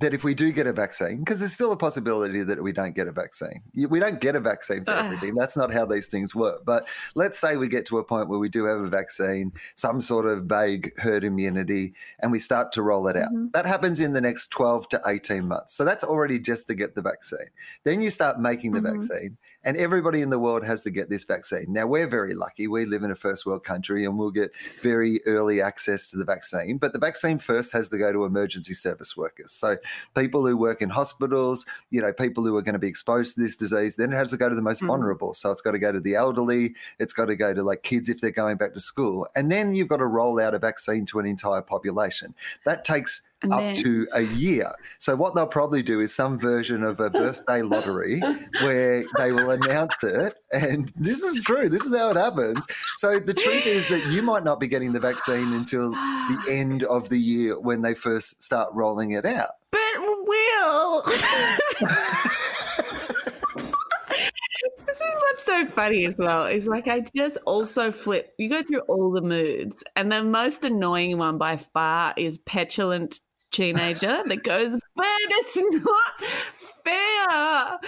that 0.00 0.14
if 0.14 0.24
we 0.24 0.34
do 0.34 0.52
get 0.52 0.66
a 0.66 0.72
vaccine, 0.72 1.18
because 1.18 1.40
there's 1.40 1.52
still 1.52 1.72
a 1.72 1.76
possibility 1.76 2.42
that 2.44 2.62
we 2.62 2.72
don't 2.72 2.94
get 2.94 3.08
a 3.08 3.12
vaccine. 3.12 3.62
We 3.74 3.98
don't 3.98 4.20
get 4.20 4.36
a 4.36 4.40
vaccine 4.40 4.84
for 4.84 4.92
everything. 4.92 5.34
That's 5.34 5.56
not 5.56 5.72
how 5.72 5.86
these 5.86 6.06
things 6.06 6.34
work. 6.34 6.64
But 6.64 6.86
let's 7.14 7.38
say 7.38 7.56
we 7.56 7.68
get 7.68 7.86
to 7.86 7.98
a 7.98 8.04
point 8.04 8.28
where 8.28 8.38
we 8.38 8.48
do 8.48 8.64
have 8.64 8.80
a 8.80 8.88
vaccine, 8.88 9.52
some 9.74 10.00
sort 10.00 10.26
of 10.26 10.44
vague 10.44 10.92
herd 10.98 11.24
immunity, 11.24 11.94
and 12.20 12.30
we 12.30 12.38
start 12.38 12.72
to 12.72 12.82
roll 12.82 13.08
it 13.08 13.16
out. 13.16 13.30
Mm-hmm. 13.30 13.48
That 13.52 13.66
happens 13.66 14.00
in 14.00 14.12
the 14.12 14.20
next 14.20 14.48
12 14.48 14.88
to 14.90 15.00
18 15.06 15.46
months. 15.46 15.74
So 15.74 15.84
that's 15.84 16.04
already 16.04 16.38
just 16.38 16.66
to 16.68 16.74
get 16.74 16.94
the 16.94 17.02
vaccine. 17.02 17.48
Then 17.84 18.00
you 18.00 18.10
start 18.10 18.40
making 18.40 18.72
the 18.72 18.80
mm-hmm. 18.80 19.00
vaccine 19.00 19.36
and 19.68 19.76
everybody 19.76 20.22
in 20.22 20.30
the 20.30 20.38
world 20.38 20.64
has 20.64 20.80
to 20.80 20.90
get 20.90 21.10
this 21.10 21.24
vaccine. 21.24 21.66
Now, 21.68 21.86
we're 21.86 22.06
very 22.06 22.32
lucky. 22.32 22.68
We 22.68 22.86
live 22.86 23.02
in 23.02 23.10
a 23.10 23.14
first 23.14 23.44
world 23.44 23.64
country 23.64 24.06
and 24.06 24.16
we'll 24.16 24.30
get 24.30 24.50
very 24.80 25.20
early 25.26 25.60
access 25.60 26.10
to 26.10 26.16
the 26.16 26.24
vaccine. 26.24 26.78
But 26.78 26.94
the 26.94 26.98
vaccine 26.98 27.38
first 27.38 27.70
has 27.74 27.90
to 27.90 27.98
go 27.98 28.10
to 28.10 28.24
emergency 28.24 28.72
service 28.72 29.14
workers. 29.14 29.52
So, 29.52 29.76
people 30.16 30.46
who 30.46 30.56
work 30.56 30.80
in 30.80 30.88
hospitals, 30.88 31.66
you 31.90 32.00
know, 32.00 32.14
people 32.14 32.44
who 32.44 32.56
are 32.56 32.62
going 32.62 32.76
to 32.76 32.78
be 32.78 32.88
exposed 32.88 33.34
to 33.34 33.42
this 33.42 33.56
disease, 33.56 33.96
then 33.96 34.10
it 34.10 34.16
has 34.16 34.30
to 34.30 34.38
go 34.38 34.48
to 34.48 34.54
the 34.54 34.62
most 34.62 34.80
mm. 34.80 34.86
vulnerable. 34.86 35.34
So, 35.34 35.50
it's 35.50 35.60
got 35.60 35.72
to 35.72 35.78
go 35.78 35.92
to 35.92 36.00
the 36.00 36.14
elderly, 36.14 36.74
it's 36.98 37.12
got 37.12 37.26
to 37.26 37.36
go 37.36 37.52
to 37.52 37.62
like 37.62 37.82
kids 37.82 38.08
if 38.08 38.22
they're 38.22 38.30
going 38.30 38.56
back 38.56 38.72
to 38.72 38.80
school. 38.80 39.28
And 39.36 39.52
then 39.52 39.74
you've 39.74 39.88
got 39.88 39.98
to 39.98 40.06
roll 40.06 40.40
out 40.40 40.54
a 40.54 40.58
vaccine 40.58 41.04
to 41.06 41.18
an 41.18 41.26
entire 41.26 41.60
population. 41.60 42.34
That 42.64 42.86
takes 42.86 43.20
and 43.42 43.52
up 43.52 43.60
then... 43.60 43.76
to 43.76 44.06
a 44.12 44.22
year. 44.22 44.72
So 44.98 45.16
what 45.16 45.34
they'll 45.34 45.46
probably 45.46 45.82
do 45.82 46.00
is 46.00 46.14
some 46.14 46.38
version 46.38 46.82
of 46.82 47.00
a 47.00 47.10
birthday 47.10 47.62
lottery 47.62 48.20
where 48.62 49.04
they 49.16 49.32
will 49.32 49.50
announce 49.50 50.02
it. 50.02 50.34
And 50.52 50.92
this 50.96 51.22
is 51.22 51.40
true. 51.42 51.68
This 51.68 51.82
is 51.82 51.96
how 51.96 52.10
it 52.10 52.16
happens. 52.16 52.66
So 52.96 53.18
the 53.18 53.34
truth 53.34 53.66
is 53.66 53.88
that 53.88 54.12
you 54.12 54.22
might 54.22 54.44
not 54.44 54.60
be 54.60 54.68
getting 54.68 54.92
the 54.92 55.00
vaccine 55.00 55.52
until 55.52 55.90
the 55.90 56.44
end 56.50 56.84
of 56.84 57.08
the 57.08 57.18
year 57.18 57.58
when 57.58 57.82
they 57.82 57.94
first 57.94 58.42
start 58.42 58.70
rolling 58.72 59.12
it 59.12 59.24
out. 59.24 59.50
But 59.70 59.80
will. 60.28 61.02
this 61.02 61.20
is 65.00 65.14
what's 65.20 65.44
so 65.44 65.66
funny 65.66 66.06
as 66.06 66.16
well. 66.16 66.46
Is 66.46 66.66
like 66.66 66.88
I 66.88 67.04
just 67.14 67.38
also 67.46 67.90
flip. 67.90 68.34
You 68.38 68.48
go 68.48 68.62
through 68.62 68.80
all 68.80 69.10
the 69.10 69.22
moods, 69.22 69.82
and 69.96 70.12
the 70.12 70.22
most 70.22 70.64
annoying 70.64 71.18
one 71.18 71.38
by 71.38 71.56
far 71.56 72.14
is 72.16 72.38
petulant 72.38 73.20
teenager 73.50 74.22
that 74.24 74.42
goes, 74.42 74.76
but 74.94 75.06
it's 75.06 75.56
not 75.56 76.20
fair. 76.84 77.78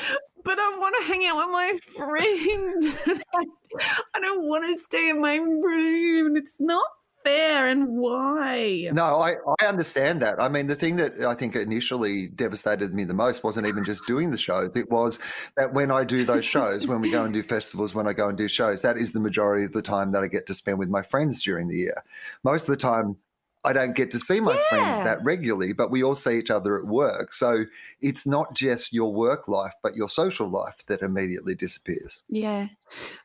But 0.43 0.59
I 0.59 0.77
want 0.79 0.95
to 1.01 1.07
hang 1.07 1.27
out 1.27 1.37
with 1.37 1.53
my 1.53 1.79
friends. 1.97 3.23
I 4.15 4.21
don't 4.21 4.49
want 4.49 4.65
to 4.65 4.83
stay 4.83 5.11
in 5.11 5.21
my 5.21 5.37
room. 5.37 6.37
It's 6.37 6.57
not 6.59 6.87
fair 7.25 7.69
and 7.69 7.99
why? 7.99 8.89
No, 8.93 9.21
I, 9.21 9.35
I 9.61 9.67
understand 9.67 10.23
that. 10.23 10.41
I 10.43 10.49
mean, 10.49 10.67
the 10.67 10.75
thing 10.75 10.97
that 10.97 11.21
I 11.21 11.35
think 11.35 11.55
initially 11.57 12.29
devastated 12.29 12.95
me 12.95 13.05
the 13.05 13.15
most 13.15 13.45
wasn't 13.45 13.67
even 13.67 13.85
just 13.85 14.07
doing 14.07 14.31
the 14.31 14.39
shows. 14.39 14.77
It 14.77 14.91
was 14.91 15.19
that 15.57 15.73
when 15.73 15.91
I 15.91 16.05
do 16.05 16.25
those 16.25 16.45
shows, 16.45 16.87
when 16.87 17.01
we 17.01 17.11
go 17.11 17.25
and 17.25 17.35
do 17.35 17.43
festivals, 17.43 17.95
when 17.95 18.07
I 18.07 18.13
go 18.13 18.29
and 18.29 18.39
do 18.39 18.49
shows, 18.49 18.83
that 18.83 18.97
is 18.97 19.13
the 19.13 19.21
majority 19.21 19.65
of 19.65 19.73
the 19.73 19.83
time 19.83 20.11
that 20.13 20.23
I 20.23 20.29
get 20.29 20.47
to 20.47 20.55
spend 20.55 20.79
with 20.79 20.89
my 20.89 21.03
friends 21.03 21.43
during 21.43 21.69
the 21.69 21.77
year. 21.77 22.03
Most 22.43 22.63
of 22.63 22.69
the 22.69 22.77
time, 22.77 23.17
I 23.63 23.73
don't 23.75 23.95
get 23.95 24.11
to 24.13 24.19
see 24.19 24.41
my 24.41 24.55
yeah. 24.55 24.69
friends 24.69 24.97
that 25.05 25.23
regularly, 25.23 25.73
but 25.73 25.91
we 25.91 26.03
all 26.03 26.15
see 26.15 26.39
each 26.39 26.51
other 26.51 26.79
at 26.79 26.87
work. 26.87 27.33
So 27.33 27.65
it's 28.01 28.27
not 28.27 28.55
just 28.55 28.93
your 28.93 29.13
work 29.13 29.49
life, 29.49 29.75
but 29.83 29.95
your 29.95 30.09
social 30.09 30.49
life 30.49 30.79
that 30.87 31.03
immediately 31.03 31.55
disappears. 31.55 32.23
Yeah. 32.29 32.69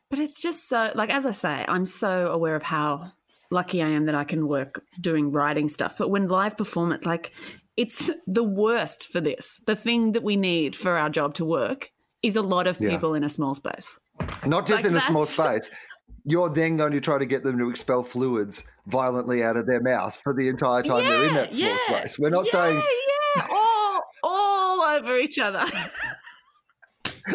But 0.09 0.19
it's 0.19 0.41
just 0.41 0.67
so, 0.67 0.91
like, 0.93 1.09
as 1.09 1.25
I 1.25 1.31
say, 1.31 1.65
I'm 1.67 1.85
so 1.85 2.27
aware 2.27 2.55
of 2.55 2.63
how 2.63 3.13
lucky 3.49 3.81
I 3.81 3.89
am 3.89 4.07
that 4.07 4.15
I 4.15 4.25
can 4.25 4.47
work 4.47 4.83
doing 4.99 5.31
writing 5.31 5.69
stuff. 5.69 5.95
But 5.97 6.09
when 6.09 6.27
live 6.27 6.57
performance, 6.57 7.05
like, 7.05 7.31
it's 7.77 8.09
the 8.27 8.43
worst 8.43 9.07
for 9.07 9.21
this. 9.21 9.61
The 9.65 9.75
thing 9.75 10.11
that 10.13 10.23
we 10.23 10.35
need 10.35 10.75
for 10.75 10.97
our 10.97 11.09
job 11.09 11.33
to 11.35 11.45
work 11.45 11.91
is 12.21 12.35
a 12.35 12.41
lot 12.41 12.67
of 12.67 12.79
people 12.79 13.11
yeah. 13.11 13.17
in 13.17 13.23
a 13.23 13.29
small 13.29 13.55
space. 13.55 13.99
Not 14.45 14.65
just 14.65 14.83
like 14.83 14.91
in 14.91 14.97
a 14.97 15.01
small 15.01 15.25
space 15.25 15.69
you're 16.25 16.49
then 16.49 16.75
going 16.75 16.91
to 16.91 16.99
try 16.99 17.19
to 17.19 17.25
get 17.25 17.43
them 17.43 17.57
to 17.59 17.69
expel 17.69 18.03
fluids 18.03 18.65
violently 18.87 19.43
out 19.43 19.57
of 19.57 19.67
their 19.67 19.81
mouth 19.81 20.15
for 20.23 20.33
the 20.33 20.47
entire 20.47 20.81
time 20.81 21.03
yeah, 21.03 21.09
they're 21.09 21.23
in 21.25 21.33
that 21.35 21.53
small 21.53 21.69
yeah, 21.69 21.77
space. 21.77 22.19
We're 22.19 22.29
not 22.29 22.47
yeah, 22.47 22.51
saying 22.51 22.83
yeah, 23.35 23.47
all, 23.51 24.01
all 24.23 24.81
over 24.81 25.17
each 25.17 25.37
other. 25.37 25.63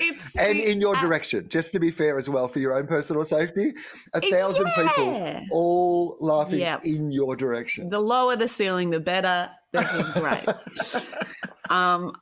it's 0.00 0.36
and 0.36 0.58
in 0.58 0.80
your 0.80 0.96
uh, 0.96 1.00
direction, 1.00 1.48
just 1.48 1.72
to 1.72 1.80
be 1.80 1.90
fair 1.90 2.18
as 2.18 2.28
well, 2.28 2.46
for 2.46 2.58
your 2.58 2.76
own 2.76 2.86
personal 2.86 3.24
safety, 3.24 3.72
a 4.12 4.20
thousand 4.20 4.70
people 4.74 5.42
all 5.50 6.16
laughing 6.20 6.60
yep. 6.60 6.84
in 6.84 7.10
your 7.10 7.36
direction. 7.36 7.88
The 7.88 8.00
lower 8.00 8.36
the 8.36 8.48
ceiling, 8.48 8.90
the 8.90 9.00
better. 9.00 9.50
This 9.72 9.92
is 9.94 10.12
great. 10.14 11.04
um, 11.70 12.12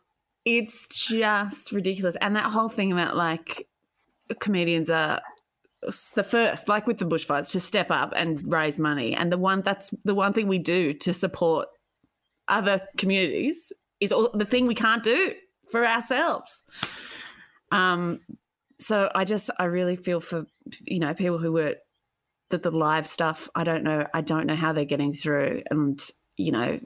it's 0.44 0.86
just 0.88 1.72
ridiculous, 1.72 2.16
and 2.20 2.36
that 2.36 2.44
whole 2.44 2.68
thing 2.68 2.92
about 2.92 3.16
like 3.16 3.66
comedians 4.40 4.90
are 4.90 5.20
the 6.14 6.24
first, 6.24 6.68
like 6.68 6.86
with 6.86 6.98
the 6.98 7.06
bushfires, 7.06 7.52
to 7.52 7.60
step 7.60 7.90
up 7.90 8.12
and 8.16 8.50
raise 8.50 8.78
money. 8.78 9.14
And 9.14 9.30
the 9.30 9.38
one 9.38 9.62
that's 9.62 9.94
the 10.04 10.14
one 10.14 10.32
thing 10.32 10.48
we 10.48 10.58
do 10.58 10.92
to 10.94 11.14
support 11.14 11.68
other 12.48 12.80
communities 12.96 13.72
is 14.00 14.12
all, 14.12 14.30
the 14.32 14.44
thing 14.44 14.66
we 14.66 14.74
can't 14.74 15.02
do 15.02 15.34
for 15.70 15.86
ourselves. 15.86 16.62
Um, 17.70 18.20
so 18.78 19.10
I 19.14 19.24
just 19.24 19.50
I 19.58 19.64
really 19.64 19.96
feel 19.96 20.20
for 20.20 20.46
you 20.84 20.98
know 20.98 21.14
people 21.14 21.38
who 21.38 21.52
were 21.52 21.76
that 22.50 22.62
the 22.62 22.70
live 22.70 23.06
stuff. 23.06 23.48
I 23.54 23.64
don't 23.64 23.84
know. 23.84 24.06
I 24.12 24.20
don't 24.20 24.46
know 24.46 24.56
how 24.56 24.72
they're 24.72 24.84
getting 24.84 25.12
through, 25.12 25.62
and 25.70 26.00
you 26.36 26.52
know. 26.52 26.80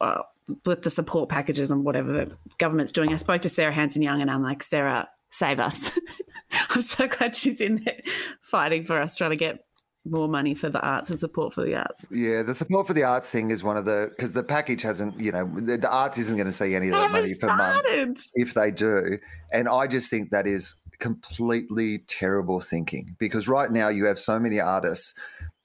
Uh, 0.00 0.22
with 0.64 0.82
the 0.82 0.90
support 0.90 1.28
packages 1.28 1.72
and 1.72 1.84
whatever 1.84 2.12
the 2.12 2.30
government's 2.58 2.92
doing. 2.92 3.12
I 3.12 3.16
spoke 3.16 3.42
to 3.42 3.48
Sarah 3.48 3.72
Hanson 3.72 4.00
Young 4.00 4.20
and 4.20 4.30
I'm 4.30 4.44
like, 4.44 4.62
Sarah, 4.62 5.08
save 5.36 5.60
us. 5.60 5.90
I'm 6.70 6.82
so 6.82 7.06
glad 7.06 7.36
she's 7.36 7.60
in 7.60 7.82
there 7.84 8.00
fighting 8.40 8.84
for 8.84 9.00
us, 9.00 9.16
trying 9.16 9.30
to 9.30 9.36
get 9.36 9.64
more 10.04 10.28
money 10.28 10.54
for 10.54 10.70
the 10.70 10.80
arts 10.80 11.10
and 11.10 11.18
support 11.18 11.52
for 11.52 11.64
the 11.64 11.74
arts. 11.74 12.06
Yeah, 12.10 12.42
the 12.42 12.54
support 12.54 12.86
for 12.86 12.94
the 12.94 13.02
arts 13.02 13.30
thing 13.30 13.50
is 13.50 13.62
one 13.62 13.76
of 13.76 13.84
the 13.84 14.08
because 14.10 14.32
the 14.32 14.42
package 14.42 14.82
hasn't, 14.82 15.18
you 15.20 15.32
know, 15.32 15.50
the, 15.56 15.76
the 15.76 15.90
arts 15.90 16.18
isn't 16.18 16.36
going 16.36 16.46
to 16.46 16.52
see 16.52 16.74
any 16.74 16.88
of 16.88 16.94
that 16.94 17.10
money 17.10 17.34
per 17.40 17.54
month 17.54 18.28
if 18.34 18.54
they 18.54 18.70
do, 18.70 19.18
and 19.52 19.68
I 19.68 19.86
just 19.86 20.10
think 20.10 20.30
that 20.30 20.46
is 20.46 20.74
completely 20.98 21.98
terrible 22.06 22.60
thinking 22.60 23.14
because 23.18 23.48
right 23.48 23.70
now 23.70 23.88
you 23.88 24.04
have 24.06 24.18
so 24.18 24.38
many 24.38 24.60
artists 24.60 25.14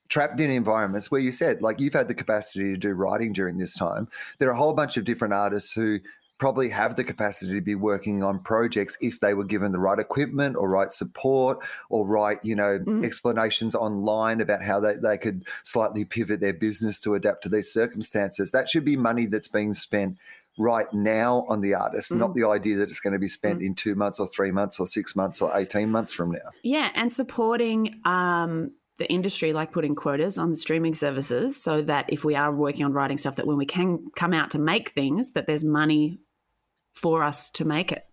trapped 0.09 0.41
in 0.41 0.49
environments 0.49 1.09
where 1.09 1.21
you 1.21 1.31
said 1.31 1.61
like 1.61 1.79
you've 1.79 1.93
had 1.93 2.09
the 2.09 2.13
capacity 2.13 2.73
to 2.73 2.77
do 2.77 2.91
writing 2.91 3.31
during 3.31 3.57
this 3.57 3.73
time 3.73 4.09
there 4.39 4.49
are 4.49 4.51
a 4.51 4.57
whole 4.57 4.73
bunch 4.73 4.97
of 4.97 5.05
different 5.05 5.33
artists 5.33 5.71
who 5.71 5.99
probably 6.41 6.69
have 6.69 6.95
the 6.95 7.03
capacity 7.03 7.53
to 7.53 7.61
be 7.61 7.75
working 7.75 8.23
on 8.23 8.39
projects 8.39 8.97
if 8.99 9.19
they 9.19 9.35
were 9.35 9.45
given 9.45 9.71
the 9.71 9.77
right 9.77 9.99
equipment 9.99 10.55
or 10.57 10.67
right 10.67 10.91
support 10.91 11.59
or 11.91 12.03
right, 12.07 12.39
you 12.41 12.55
know, 12.55 12.79
mm. 12.79 13.05
explanations 13.05 13.75
online 13.75 14.41
about 14.41 14.63
how 14.63 14.79
they, 14.79 14.95
they 14.95 15.19
could 15.19 15.45
slightly 15.61 16.03
pivot 16.03 16.41
their 16.41 16.55
business 16.55 16.99
to 16.99 17.13
adapt 17.13 17.43
to 17.43 17.49
these 17.49 17.71
circumstances. 17.71 18.49
That 18.49 18.67
should 18.67 18.83
be 18.83 18.97
money 18.97 19.27
that's 19.27 19.47
being 19.47 19.71
spent 19.75 20.17
right 20.57 20.91
now 20.91 21.45
on 21.47 21.61
the 21.61 21.75
artist, 21.75 22.11
Mm. 22.11 22.17
not 22.17 22.33
the 22.33 22.45
idea 22.45 22.75
that 22.77 22.89
it's 22.89 22.99
going 22.99 23.13
to 23.13 23.19
be 23.19 23.27
spent 23.27 23.61
in 23.61 23.75
two 23.75 23.93
months 23.93 24.19
or 24.19 24.25
three 24.25 24.51
months 24.51 24.79
or 24.79 24.87
six 24.87 25.15
months 25.15 25.43
or 25.43 25.55
18 25.55 25.91
months 25.91 26.11
from 26.11 26.31
now. 26.31 26.49
Yeah, 26.63 26.89
and 26.95 27.13
supporting 27.13 28.01
um, 28.03 28.71
the 28.97 29.07
industry, 29.11 29.53
like 29.53 29.71
putting 29.71 29.93
quotas 29.93 30.39
on 30.39 30.49
the 30.49 30.55
streaming 30.55 30.95
services, 30.95 31.61
so 31.61 31.83
that 31.83 32.05
if 32.07 32.23
we 32.23 32.33
are 32.33 32.51
working 32.51 32.83
on 32.83 32.93
writing 32.93 33.19
stuff, 33.19 33.35
that 33.35 33.45
when 33.45 33.57
we 33.57 33.67
can 33.67 34.07
come 34.15 34.33
out 34.33 34.49
to 34.51 34.59
make 34.59 34.89
things, 34.89 35.33
that 35.33 35.45
there's 35.45 35.63
money 35.63 36.19
for 36.93 37.23
us 37.23 37.49
to 37.51 37.65
make 37.65 37.91
it 37.91 38.05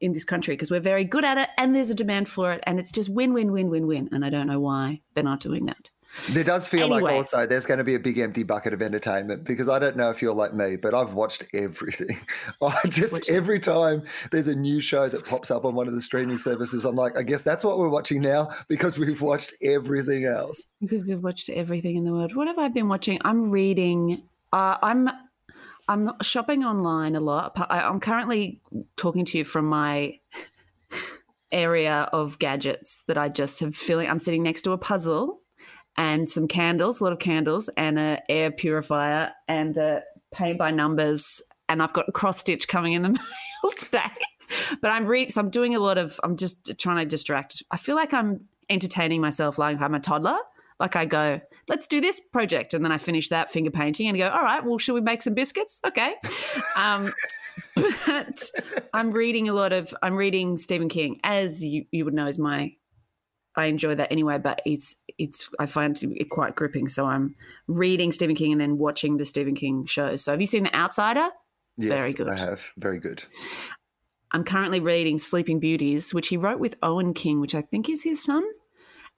in 0.00 0.12
this 0.12 0.24
country 0.24 0.54
because 0.54 0.70
we're 0.70 0.80
very 0.80 1.04
good 1.04 1.24
at 1.24 1.38
it 1.38 1.48
and 1.56 1.74
there's 1.74 1.90
a 1.90 1.94
demand 1.94 2.28
for 2.28 2.52
it 2.52 2.62
and 2.66 2.78
it's 2.78 2.92
just 2.92 3.08
win 3.08 3.32
win 3.32 3.52
win 3.52 3.70
win 3.70 3.86
win 3.86 4.08
and 4.12 4.24
I 4.24 4.30
don't 4.30 4.46
know 4.46 4.60
why 4.60 5.00
they're 5.14 5.24
not 5.24 5.40
doing 5.40 5.66
that. 5.66 5.90
There 6.30 6.44
does 6.44 6.66
feel 6.66 6.88
like 6.88 7.04
also 7.04 7.46
there's 7.46 7.66
going 7.66 7.78
to 7.78 7.84
be 7.84 7.94
a 7.94 8.00
big 8.00 8.18
empty 8.18 8.42
bucket 8.42 8.72
of 8.72 8.80
entertainment 8.80 9.44
because 9.44 9.68
I 9.68 9.78
don't 9.78 9.96
know 9.96 10.10
if 10.10 10.22
you're 10.22 10.34
like 10.34 10.54
me, 10.54 10.76
but 10.76 10.94
I've 10.94 11.12
watched 11.12 11.44
everything. 11.52 12.18
I 12.62 12.74
just 12.86 13.28
every 13.28 13.60
time 13.60 14.02
there's 14.30 14.48
a 14.48 14.54
new 14.54 14.80
show 14.80 15.08
that 15.08 15.26
pops 15.26 15.50
up 15.50 15.64
on 15.64 15.74
one 15.74 15.88
of 15.88 15.94
the 15.94 16.00
streaming 16.00 16.38
services, 16.38 16.84
I'm 16.84 16.96
like, 16.96 17.18
I 17.18 17.22
guess 17.22 17.42
that's 17.42 17.64
what 17.64 17.78
we're 17.78 17.90
watching 17.90 18.22
now 18.22 18.48
because 18.68 18.98
we've 18.98 19.20
watched 19.20 19.54
everything 19.62 20.24
else. 20.24 20.66
Because 20.80 21.06
we've 21.06 21.22
watched 21.22 21.50
everything 21.50 21.96
in 21.96 22.04
the 22.04 22.12
world. 22.12 22.34
What 22.34 22.48
have 22.48 22.58
I 22.58 22.68
been 22.68 22.88
watching? 22.88 23.18
I'm 23.24 23.50
reading. 23.50 24.22
Uh, 24.52 24.78
I'm 24.82 25.10
I'm 25.88 26.10
shopping 26.22 26.64
online 26.64 27.14
a 27.14 27.20
lot. 27.20 27.56
I'm 27.70 28.00
currently 28.00 28.60
talking 28.96 29.24
to 29.26 29.38
you 29.38 29.44
from 29.44 29.66
my 29.66 30.18
area 31.52 32.08
of 32.12 32.38
gadgets 32.38 33.02
that 33.06 33.16
I 33.16 33.28
just 33.28 33.60
have 33.60 33.76
feeling. 33.76 34.08
I'm 34.08 34.18
sitting 34.18 34.42
next 34.42 34.62
to 34.62 34.72
a 34.72 34.78
puzzle 34.78 35.40
and 35.96 36.28
some 36.28 36.48
candles, 36.48 37.00
a 37.00 37.04
lot 37.04 37.12
of 37.12 37.18
candles, 37.18 37.68
and 37.76 37.98
a 37.98 38.20
air 38.28 38.50
purifier 38.50 39.32
and 39.48 39.76
a 39.76 40.02
paint 40.32 40.58
by 40.58 40.70
numbers. 40.70 41.40
And 41.68 41.82
I've 41.82 41.92
got 41.92 42.08
a 42.08 42.12
cross 42.12 42.38
stitch 42.38 42.68
coming 42.68 42.92
in 42.92 43.02
the 43.02 43.08
mail 43.10 43.72
today. 43.76 44.10
But 44.80 44.90
I'm 44.90 45.06
reading, 45.06 45.30
so 45.30 45.40
I'm 45.40 45.50
doing 45.50 45.74
a 45.74 45.80
lot 45.80 45.98
of. 45.98 46.20
I'm 46.22 46.36
just 46.36 46.78
trying 46.78 46.98
to 46.98 47.04
distract. 47.04 47.62
I 47.70 47.76
feel 47.76 47.96
like 47.96 48.14
I'm 48.14 48.42
entertaining 48.68 49.20
myself 49.20 49.58
like 49.58 49.80
I'm 49.80 49.94
a 49.94 50.00
toddler. 50.00 50.36
Like 50.78 50.94
I 50.94 51.06
go, 51.06 51.40
let's 51.68 51.86
do 51.86 52.00
this 52.00 52.20
project, 52.20 52.74
and 52.74 52.84
then 52.84 52.92
I 52.92 52.98
finish 52.98 53.28
that 53.28 53.50
finger 53.50 53.70
painting 53.70 54.08
and 54.08 54.16
go, 54.16 54.28
all 54.28 54.42
right, 54.42 54.64
well, 54.64 54.78
should 54.78 54.94
we 54.94 55.00
make 55.00 55.22
some 55.22 55.34
biscuits? 55.34 55.80
Okay. 55.84 56.14
Um, 56.76 57.12
but 57.74 58.50
I'm 58.92 59.12
reading 59.12 59.48
a 59.48 59.52
lot 59.52 59.72
of. 59.72 59.94
I'm 60.02 60.16
reading 60.16 60.56
Stephen 60.56 60.88
King, 60.88 61.20
as 61.24 61.64
you 61.64 61.86
you 61.90 62.04
would 62.04 62.14
know, 62.14 62.26
is 62.26 62.38
my. 62.38 62.72
I 63.58 63.66
enjoy 63.66 63.94
that 63.94 64.12
anyway, 64.12 64.38
but 64.38 64.60
it's 64.66 64.96
it's 65.16 65.48
I 65.58 65.64
find 65.64 65.98
it 66.02 66.28
quite 66.28 66.54
gripping. 66.54 66.88
So 66.88 67.06
I'm 67.06 67.34
reading 67.66 68.12
Stephen 68.12 68.36
King 68.36 68.52
and 68.52 68.60
then 68.60 68.76
watching 68.76 69.16
the 69.16 69.24
Stephen 69.24 69.54
King 69.54 69.86
shows. 69.86 70.22
So 70.22 70.32
have 70.32 70.40
you 70.40 70.46
seen 70.46 70.64
The 70.64 70.74
Outsider? 70.74 71.30
Yes, 71.78 72.00
Very 72.00 72.12
good. 72.12 72.28
I 72.28 72.36
have. 72.36 72.60
Very 72.76 72.98
good. 72.98 73.22
I'm 74.32 74.44
currently 74.44 74.80
reading 74.80 75.18
Sleeping 75.18 75.60
Beauties, 75.60 76.12
which 76.12 76.28
he 76.28 76.36
wrote 76.36 76.58
with 76.58 76.76
Owen 76.82 77.14
King, 77.14 77.40
which 77.40 77.54
I 77.54 77.62
think 77.62 77.88
is 77.88 78.02
his 78.02 78.22
son. 78.22 78.44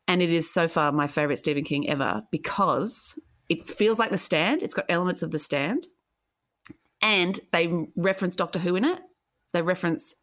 And 0.09 0.23
it 0.23 0.33
is 0.33 0.51
so 0.51 0.67
far 0.67 0.91
my 0.91 1.07
favorite 1.07 1.39
Stephen 1.39 1.65
King 1.65 1.89
ever 1.89 2.23
because 2.31 3.17
it 3.49 3.69
feels 3.69 3.99
like 3.99 4.11
The 4.11 4.19
Stand. 4.19 4.63
It's 4.63 4.75
got 4.75 4.87
elements 4.89 5.23
of 5.23 5.31
The 5.31 5.39
Stand. 5.39 5.87
And 7.01 7.39
they 7.53 7.87
reference 7.97 8.35
Doctor 8.35 8.59
Who 8.59 8.75
in 8.75 8.85
it. 8.85 8.99
They 9.53 9.63
reference 9.63 10.15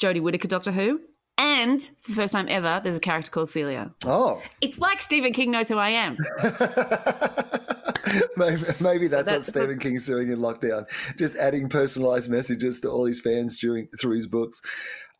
Jodie 0.00 0.22
Whittaker 0.22 0.48
Doctor 0.48 0.72
Who. 0.72 1.00
And 1.36 1.82
for 2.00 2.10
the 2.12 2.16
first 2.16 2.32
time 2.32 2.46
ever, 2.48 2.80
there's 2.82 2.96
a 2.96 3.00
character 3.00 3.30
called 3.30 3.50
Celia. 3.50 3.92
Oh. 4.06 4.40
It's 4.60 4.78
like 4.78 5.02
Stephen 5.02 5.32
King 5.32 5.50
knows 5.50 5.68
who 5.68 5.76
I 5.78 5.90
am. 5.90 6.16
maybe, 8.36 8.62
maybe 8.80 9.08
that's, 9.08 9.30
what 9.30 9.44
Stephen 9.44 9.78
King's 9.78 10.06
doing 10.06 10.30
in 10.30 10.38
lockdown, 10.38 10.88
just 11.18 11.36
adding 11.36 11.68
personalized 11.68 12.30
messages 12.30 12.80
to 12.80 12.90
all 12.90 13.04
his 13.04 13.20
fans 13.20 13.58
during 13.58 13.88
through 14.00 14.14
his 14.14 14.26
books. 14.26 14.62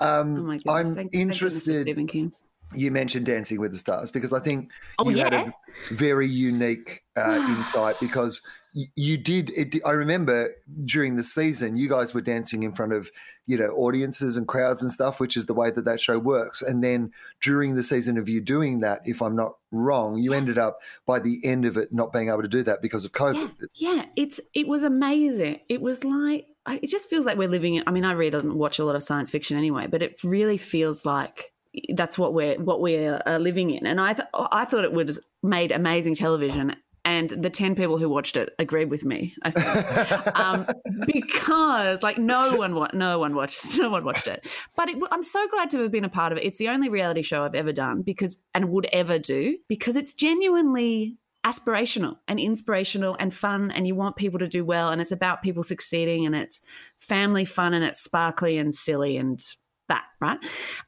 Um, 0.01 0.37
Oh 0.37 0.43
my 0.43 0.57
goodness. 0.57 0.65
I'm 0.69 0.85
Thank- 0.95 1.13
thank 1.13 1.15
interested. 1.15 1.83
Stephen 1.83 2.07
King. 2.07 2.33
You 2.75 2.91
mentioned 2.91 3.27
Dancing 3.27 3.61
with 3.61 3.73
the 3.73 3.79
Stars 3.79 4.11
because 4.11 4.33
I 4.33 4.41
think 4.41 4.71
Oh, 4.99 5.09
you 5.09 5.19
had 5.19 5.35
a 5.35 5.55
very 5.91 6.29
unique 6.29 7.03
uh, 7.17 7.45
insight 7.59 7.97
because 8.01 8.43
you, 8.73 8.87
you 8.97 9.17
did. 9.17 9.51
It, 9.51 9.77
I 9.85 9.93
remember 9.93 10.55
during 10.85 11.17
the 11.17 11.25
season, 11.25 11.77
you 11.77 11.89
guys 11.89 12.13
were 12.13 12.21
dancing 12.21 12.63
in 12.63 12.73
front 12.73 12.93
of 12.93 13.11
you 13.47 13.57
know 13.57 13.69
audiences 13.69 14.37
and 14.37 14.49
crowds 14.49 14.83
and 14.83 14.91
stuff, 14.91 15.21
which 15.21 15.37
is 15.37 15.47
the 15.47 15.55
way 15.55 15.71
that 15.71 15.85
that 15.85 16.01
show 16.01 16.19
works. 16.19 16.63
And 16.63 16.83
then 16.83 17.13
during 17.41 17.75
the 17.75 17.83
season 17.83 18.19
of 18.19 18.29
you 18.29 18.41
doing 18.41 18.81
that, 18.81 19.01
if 19.05 19.23
I'm 19.23 19.37
not 19.37 19.55
wrong, 19.71 20.19
you 20.19 20.33
ended 20.33 20.59
up 20.59 20.79
by 21.07 21.19
the 21.19 21.41
end 21.45 21.65
of 21.65 21.77
it 21.77 21.93
not 21.93 22.13
being 22.13 22.29
able 22.29 22.43
to 22.43 22.49
do 22.49 22.63
that 22.65 22.83
because 22.83 23.05
of 23.05 23.13
COVID. 23.13 23.53
Yeah, 23.75 24.07
it's 24.17 24.41
it 24.55 24.67
was 24.67 24.83
amazing. 24.83 25.61
It 25.69 25.81
was 25.81 26.05
like 26.05 26.47
I, 26.67 26.81
it 26.83 26.89
just 26.89 27.09
feels 27.09 27.27
like 27.27 27.37
we're 27.37 27.49
living 27.49 27.77
in. 27.77 27.85
I 27.87 27.91
mean, 27.91 28.05
I 28.05 28.13
read 28.13 28.35
and 28.35 28.55
watch 28.55 28.79
a 28.79 28.85
lot 28.85 28.97
of 28.97 29.03
science 29.03 29.31
fiction 29.31 29.57
anyway, 29.57 29.87
but 29.87 30.03
it 30.03 30.19
really 30.25 30.59
feels 30.59 31.05
like 31.05 31.53
that's 31.95 32.19
what 32.19 32.35
we're 32.35 32.59
what 32.61 32.81
we're 32.81 33.21
uh, 33.27 33.39
living 33.39 33.71
in. 33.71 33.87
And 33.87 34.01
I 34.01 34.15
th- 34.15 34.29
I 34.35 34.65
thought 34.65 34.85
it 34.85 34.93
was 34.93 35.21
made 35.43 35.73
amazing 35.73 36.15
television, 36.15 36.77
and 37.05 37.31
the 37.31 37.51
ten 37.51 37.75
people 37.75 37.99
who 37.99 38.09
watched 38.09 38.37
it 38.37 38.51
agreed 38.59 38.91
with 38.91 39.05
me. 39.05 39.35
I 39.43 39.51
think. 39.51 40.37
um, 40.39 40.67
because 41.07 42.03
like 42.03 42.19
no 42.19 42.57
one 42.57 42.75
wa- 42.75 42.91
no 42.93 43.19
one 43.19 43.35
watched 43.35 43.79
no 43.79 43.91
one 43.91 44.05
watched 44.05 44.27
it 44.27 44.47
but 44.77 44.89
it, 44.89 44.97
i'm 45.11 45.23
so 45.23 45.47
glad 45.49 45.71
to 45.71 45.79
have 45.81 45.91
been 45.91 46.05
a 46.05 46.09
part 46.09 46.33
of 46.33 46.39
it 46.39 46.45
it's 46.45 46.59
the 46.59 46.69
only 46.69 46.89
reality 46.89 47.23
show 47.23 47.45
i've 47.45 47.55
ever 47.55 47.73
done 47.73 48.03
because 48.03 48.39
and 48.55 48.71
would 48.71 48.87
ever 48.87 49.19
do 49.19 49.57
because 49.69 49.97
it's 49.97 50.15
genuinely 50.15 51.17
aspirational 51.45 52.17
and 52.27 52.41
inspirational 52.41 53.17
and 53.21 53.35
fun 53.35 53.71
and 53.71 53.87
you 53.87 53.95
want 53.95 54.17
people 54.17 54.39
to 54.39 54.49
do 54.49 54.65
well 54.65 54.89
and 54.89 55.01
it's 55.01 55.13
about 55.13 55.43
people 55.43 55.63
succeeding 55.63 56.25
and 56.25 56.35
it's 56.35 56.61
family 56.99 57.45
fun 57.45 57.75
and 57.75 57.85
it's 57.85 58.03
sparkly 58.03 58.57
and 58.57 58.73
silly 58.73 59.17
and 59.17 59.41
that 59.89 60.05
right 60.21 60.39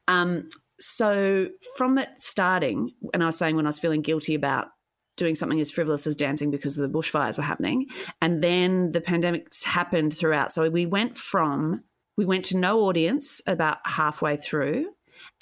um 0.07 0.49
so 0.79 1.47
from 1.75 1.97
it 1.97 2.09
starting 2.19 2.91
and 3.13 3.23
i 3.23 3.25
was 3.25 3.37
saying 3.37 3.55
when 3.55 3.65
i 3.65 3.69
was 3.69 3.79
feeling 3.79 4.01
guilty 4.01 4.35
about 4.35 4.67
doing 5.17 5.35
something 5.35 5.59
as 5.59 5.71
frivolous 5.71 6.07
as 6.07 6.15
dancing 6.15 6.49
because 6.51 6.75
the 6.75 6.87
bushfires 6.87 7.37
were 7.37 7.43
happening 7.43 7.87
and 8.21 8.41
then 8.41 8.91
the 8.91 9.01
pandemic 9.01 9.47
happened 9.65 10.15
throughout. 10.15 10.51
So 10.51 10.69
we 10.69 10.85
went 10.85 11.17
from 11.17 11.83
we 12.15 12.25
went 12.25 12.45
to 12.45 12.57
no 12.57 12.81
audience 12.81 13.41
about 13.45 13.77
halfway 13.85 14.37
through 14.37 14.91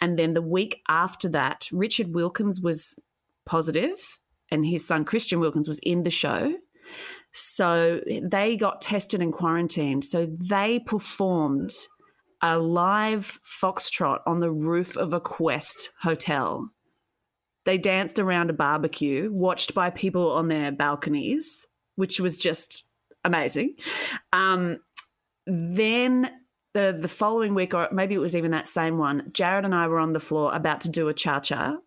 and 0.02 0.17
then 0.17 0.34
the 0.34 0.41
week 0.41 0.82
after 0.88 1.30
that 1.30 1.67
richard 1.71 2.15
wilkins 2.15 2.60
was 2.60 2.98
positive 3.45 4.19
and 4.50 4.65
his 4.65 4.88
son 4.88 5.06
christian 5.06 5.39
wilkins 5.39 5.67
was 5.67 5.80
in 5.84 6.04
the 6.04 6.10
show. 6.10 6.56
So 7.34 8.00
they 8.08 8.56
got 8.56 8.80
tested 8.80 9.21
and 9.21 9.34
quarantined. 9.34 10.06
So 10.06 10.26
they 10.26 10.80
performed 10.80 11.74
a 12.41 12.58
live 12.58 13.39
foxtrot 13.43 14.19
on 14.26 14.39
the 14.39 14.52
roof 14.52 14.98
of 14.98 15.13
a 15.13 15.19
quest 15.19 15.91
hotel 16.02 16.69
they 17.65 17.78
danced 17.80 18.19
around 18.19 18.50
a 18.50 18.54
barbecue, 18.54 19.30
watched 19.32 19.74
by 19.74 19.89
people 19.89 20.32
on 20.32 20.48
their 20.48 20.71
balconies, 20.71 21.67
which 21.95 22.19
was 22.19 22.38
just 22.38 22.86
amazing. 23.24 23.76
Um, 24.32 24.80
then 25.48 26.32
the 26.74 26.95
the 26.98 27.08
following 27.08 27.56
week, 27.56 27.74
or 27.74 27.89
maybe 27.91 28.13
it 28.13 28.19
was 28.19 28.36
even 28.36 28.52
that 28.52 28.67
same 28.67 28.98
one, 28.98 29.32
Jared 29.34 29.65
and 29.65 29.74
I 29.74 29.88
were 29.88 30.00
on 30.00 30.13
the 30.13 30.19
floor 30.19 30.54
about 30.54 30.82
to 30.82 30.89
do 30.89 31.10
a 31.10 31.13
cha 31.13 31.39
cha 31.39 31.78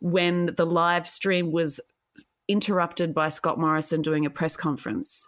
when 0.00 0.54
the 0.56 0.66
live 0.66 1.08
stream 1.08 1.52
was 1.52 1.80
interrupted 2.48 3.14
by 3.14 3.28
Scott 3.28 3.58
Morrison 3.58 4.02
doing 4.02 4.26
a 4.26 4.30
press 4.30 4.56
conference. 4.56 5.26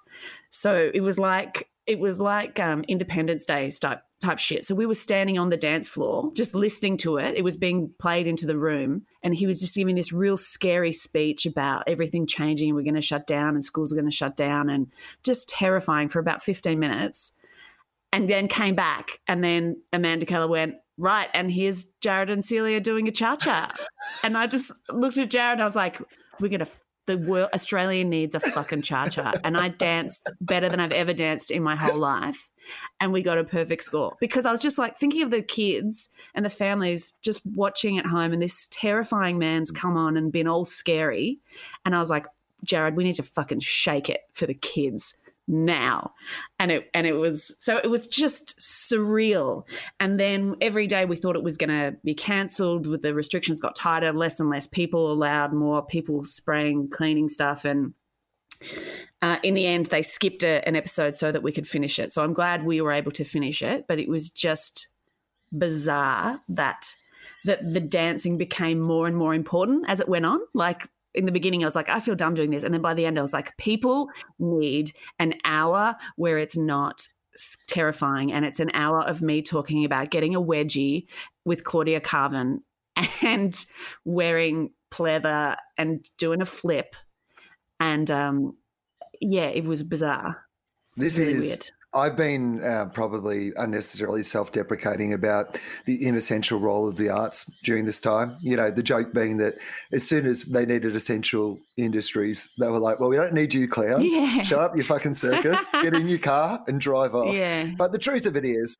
So 0.50 0.90
it 0.92 1.00
was 1.00 1.18
like 1.18 1.68
it 1.86 1.98
was 1.98 2.20
like 2.20 2.60
um, 2.60 2.84
Independence 2.86 3.44
Day 3.44 3.70
type 3.70 4.02
type 4.20 4.38
shit. 4.38 4.64
So 4.64 4.74
we 4.74 4.86
were 4.86 4.94
standing 4.94 5.38
on 5.38 5.48
the 5.48 5.56
dance 5.56 5.88
floor, 5.88 6.30
just 6.34 6.54
listening 6.54 6.98
to 6.98 7.16
it. 7.16 7.36
It 7.36 7.42
was 7.42 7.56
being 7.56 7.90
played 7.98 8.26
into 8.26 8.46
the 8.46 8.58
room, 8.58 9.06
and 9.22 9.34
he 9.34 9.46
was 9.46 9.60
just 9.60 9.74
giving 9.74 9.96
this 9.96 10.12
real 10.12 10.36
scary 10.36 10.92
speech 10.92 11.46
about 11.46 11.84
everything 11.86 12.26
changing. 12.26 12.68
and 12.68 12.76
We're 12.76 12.84
going 12.84 12.94
to 12.94 13.00
shut 13.00 13.26
down, 13.26 13.54
and 13.54 13.64
schools 13.64 13.92
are 13.92 13.96
going 13.96 14.10
to 14.10 14.16
shut 14.16 14.36
down, 14.36 14.68
and 14.68 14.88
just 15.24 15.48
terrifying 15.48 16.08
for 16.08 16.18
about 16.18 16.42
fifteen 16.42 16.78
minutes. 16.78 17.32
And 18.12 18.28
then 18.28 18.48
came 18.48 18.74
back, 18.74 19.20
and 19.28 19.42
then 19.42 19.82
Amanda 19.92 20.26
Keller 20.26 20.48
went 20.48 20.74
right, 20.98 21.28
and 21.32 21.50
here's 21.50 21.84
Jared 22.00 22.28
and 22.28 22.44
Celia 22.44 22.80
doing 22.80 23.08
a 23.08 23.12
cha 23.12 23.36
cha, 23.36 23.72
and 24.22 24.36
I 24.36 24.46
just 24.46 24.72
looked 24.90 25.16
at 25.16 25.30
Jared, 25.30 25.54
and 25.54 25.62
I 25.62 25.64
was 25.64 25.76
like, 25.76 26.00
"We're 26.40 26.48
gonna." 26.48 26.68
The 27.10 27.18
world 27.18 27.50
Australia 27.52 28.04
needs 28.04 28.36
a 28.36 28.40
fucking 28.40 28.82
cha 28.82 29.06
cha, 29.06 29.32
and 29.42 29.56
I 29.56 29.68
danced 29.68 30.30
better 30.40 30.68
than 30.68 30.78
I've 30.78 30.92
ever 30.92 31.12
danced 31.12 31.50
in 31.50 31.62
my 31.62 31.74
whole 31.74 31.98
life 31.98 32.50
and 33.00 33.12
we 33.12 33.22
got 33.22 33.38
a 33.38 33.44
perfect 33.44 33.84
score 33.84 34.16
because 34.20 34.46
I 34.46 34.50
was 34.50 34.62
just 34.62 34.78
like 34.78 34.96
thinking 34.96 35.22
of 35.22 35.30
the 35.30 35.42
kids 35.42 36.10
and 36.34 36.44
the 36.44 36.50
families 36.50 37.14
just 37.22 37.44
watching 37.44 37.98
at 37.98 38.06
home 38.06 38.32
and 38.32 38.42
this 38.42 38.68
terrifying 38.70 39.38
man's 39.38 39.70
come 39.70 39.96
on 39.96 40.16
and 40.16 40.32
been 40.32 40.46
all 40.46 40.64
scary. 40.64 41.38
And 41.84 41.94
I 41.94 41.98
was 41.98 42.10
like, 42.10 42.26
Jared, 42.62 42.96
we 42.96 43.04
need 43.04 43.16
to 43.16 43.22
fucking 43.22 43.60
shake 43.60 44.10
it 44.10 44.20
for 44.32 44.46
the 44.46 44.54
kids 44.54 45.14
now. 45.50 46.12
And 46.58 46.70
it 46.70 46.90
and 46.94 47.06
it 47.06 47.14
was 47.14 47.54
so 47.58 47.78
it 47.78 47.90
was 47.90 48.06
just 48.06 48.58
surreal. 48.58 49.66
And 49.98 50.18
then 50.18 50.56
every 50.60 50.86
day 50.86 51.04
we 51.04 51.16
thought 51.16 51.36
it 51.36 51.42
was 51.42 51.56
gonna 51.56 51.96
be 52.04 52.14
cancelled 52.14 52.86
with 52.86 53.02
the 53.02 53.12
restrictions 53.12 53.60
got 53.60 53.76
tighter, 53.76 54.12
less 54.12 54.40
and 54.40 54.48
less 54.48 54.66
people 54.66 55.12
allowed, 55.12 55.52
more 55.52 55.84
people 55.84 56.24
spraying 56.24 56.88
cleaning 56.88 57.28
stuff 57.28 57.64
and 57.64 57.94
uh, 59.22 59.38
in 59.42 59.54
the 59.54 59.66
end, 59.66 59.86
they 59.86 60.02
skipped 60.02 60.42
a, 60.42 60.66
an 60.66 60.76
episode 60.76 61.14
so 61.14 61.32
that 61.32 61.42
we 61.42 61.52
could 61.52 61.68
finish 61.68 61.98
it. 61.98 62.12
So 62.12 62.22
I'm 62.22 62.32
glad 62.32 62.64
we 62.64 62.80
were 62.80 62.92
able 62.92 63.12
to 63.12 63.24
finish 63.24 63.62
it, 63.62 63.86
but 63.86 63.98
it 63.98 64.08
was 64.08 64.30
just 64.30 64.88
bizarre 65.56 66.40
that 66.48 66.94
that 67.44 67.72
the 67.72 67.80
dancing 67.80 68.36
became 68.36 68.78
more 68.78 69.06
and 69.06 69.16
more 69.16 69.34
important 69.34 69.84
as 69.88 69.98
it 69.98 70.08
went 70.08 70.26
on. 70.26 70.40
Like 70.52 70.88
in 71.14 71.26
the 71.26 71.32
beginning, 71.32 71.62
I 71.62 71.66
was 71.66 71.74
like, 71.74 71.88
I 71.88 72.00
feel 72.00 72.14
dumb 72.14 72.34
doing 72.34 72.50
this. 72.50 72.64
And 72.64 72.72
then 72.72 72.82
by 72.82 72.94
the 72.94 73.06
end, 73.06 73.18
I 73.18 73.22
was 73.22 73.32
like, 73.32 73.56
people 73.56 74.08
need 74.38 74.92
an 75.18 75.34
hour 75.44 75.96
where 76.16 76.38
it's 76.38 76.56
not 76.56 77.06
terrifying. 77.66 78.32
And 78.32 78.44
it's 78.44 78.60
an 78.60 78.70
hour 78.74 79.00
of 79.00 79.22
me 79.22 79.42
talking 79.42 79.84
about 79.84 80.10
getting 80.10 80.34
a 80.34 80.40
wedgie 80.40 81.06
with 81.44 81.64
Claudia 81.64 82.00
Karvan 82.00 82.58
and 83.22 83.64
wearing 84.04 84.70
pleather 84.90 85.56
and 85.78 86.08
doing 86.18 86.42
a 86.42 86.46
flip. 86.46 86.94
And 87.78 88.10
um, 88.10 88.56
yeah, 89.20 89.46
it 89.46 89.64
was 89.64 89.82
bizarre. 89.82 90.44
This 90.96 91.18
really 91.18 91.34
is 91.34 91.44
weird. 91.46 91.70
I've 91.92 92.16
been 92.16 92.62
uh, 92.62 92.86
probably 92.92 93.52
unnecessarily 93.56 94.22
self 94.22 94.52
deprecating 94.52 95.12
about 95.12 95.58
the 95.86 96.06
inessential 96.06 96.60
role 96.60 96.88
of 96.88 96.96
the 96.96 97.08
arts 97.08 97.50
during 97.64 97.84
this 97.84 97.98
time. 97.98 98.36
You 98.40 98.56
know, 98.56 98.70
the 98.70 98.82
joke 98.82 99.12
being 99.12 99.38
that 99.38 99.56
as 99.92 100.06
soon 100.06 100.26
as 100.26 100.42
they 100.42 100.64
needed 100.64 100.94
essential 100.94 101.58
industries, 101.76 102.52
they 102.58 102.68
were 102.68 102.78
like, 102.78 103.00
well, 103.00 103.08
we 103.08 103.16
don't 103.16 103.34
need 103.34 103.54
you 103.54 103.68
clowns. 103.68 104.04
Yeah. 104.20 104.42
Shut 104.42 104.58
up, 104.58 104.76
you 104.76 104.84
fucking 104.84 105.14
circus. 105.14 105.68
Get 105.82 105.94
in 105.94 106.06
your 106.08 106.18
car 106.18 106.62
and 106.66 106.80
drive 106.80 107.14
off. 107.14 107.34
Yeah. 107.34 107.70
But 107.76 107.92
the 107.92 107.98
truth 107.98 108.26
of 108.26 108.36
it 108.36 108.44
is, 108.44 108.76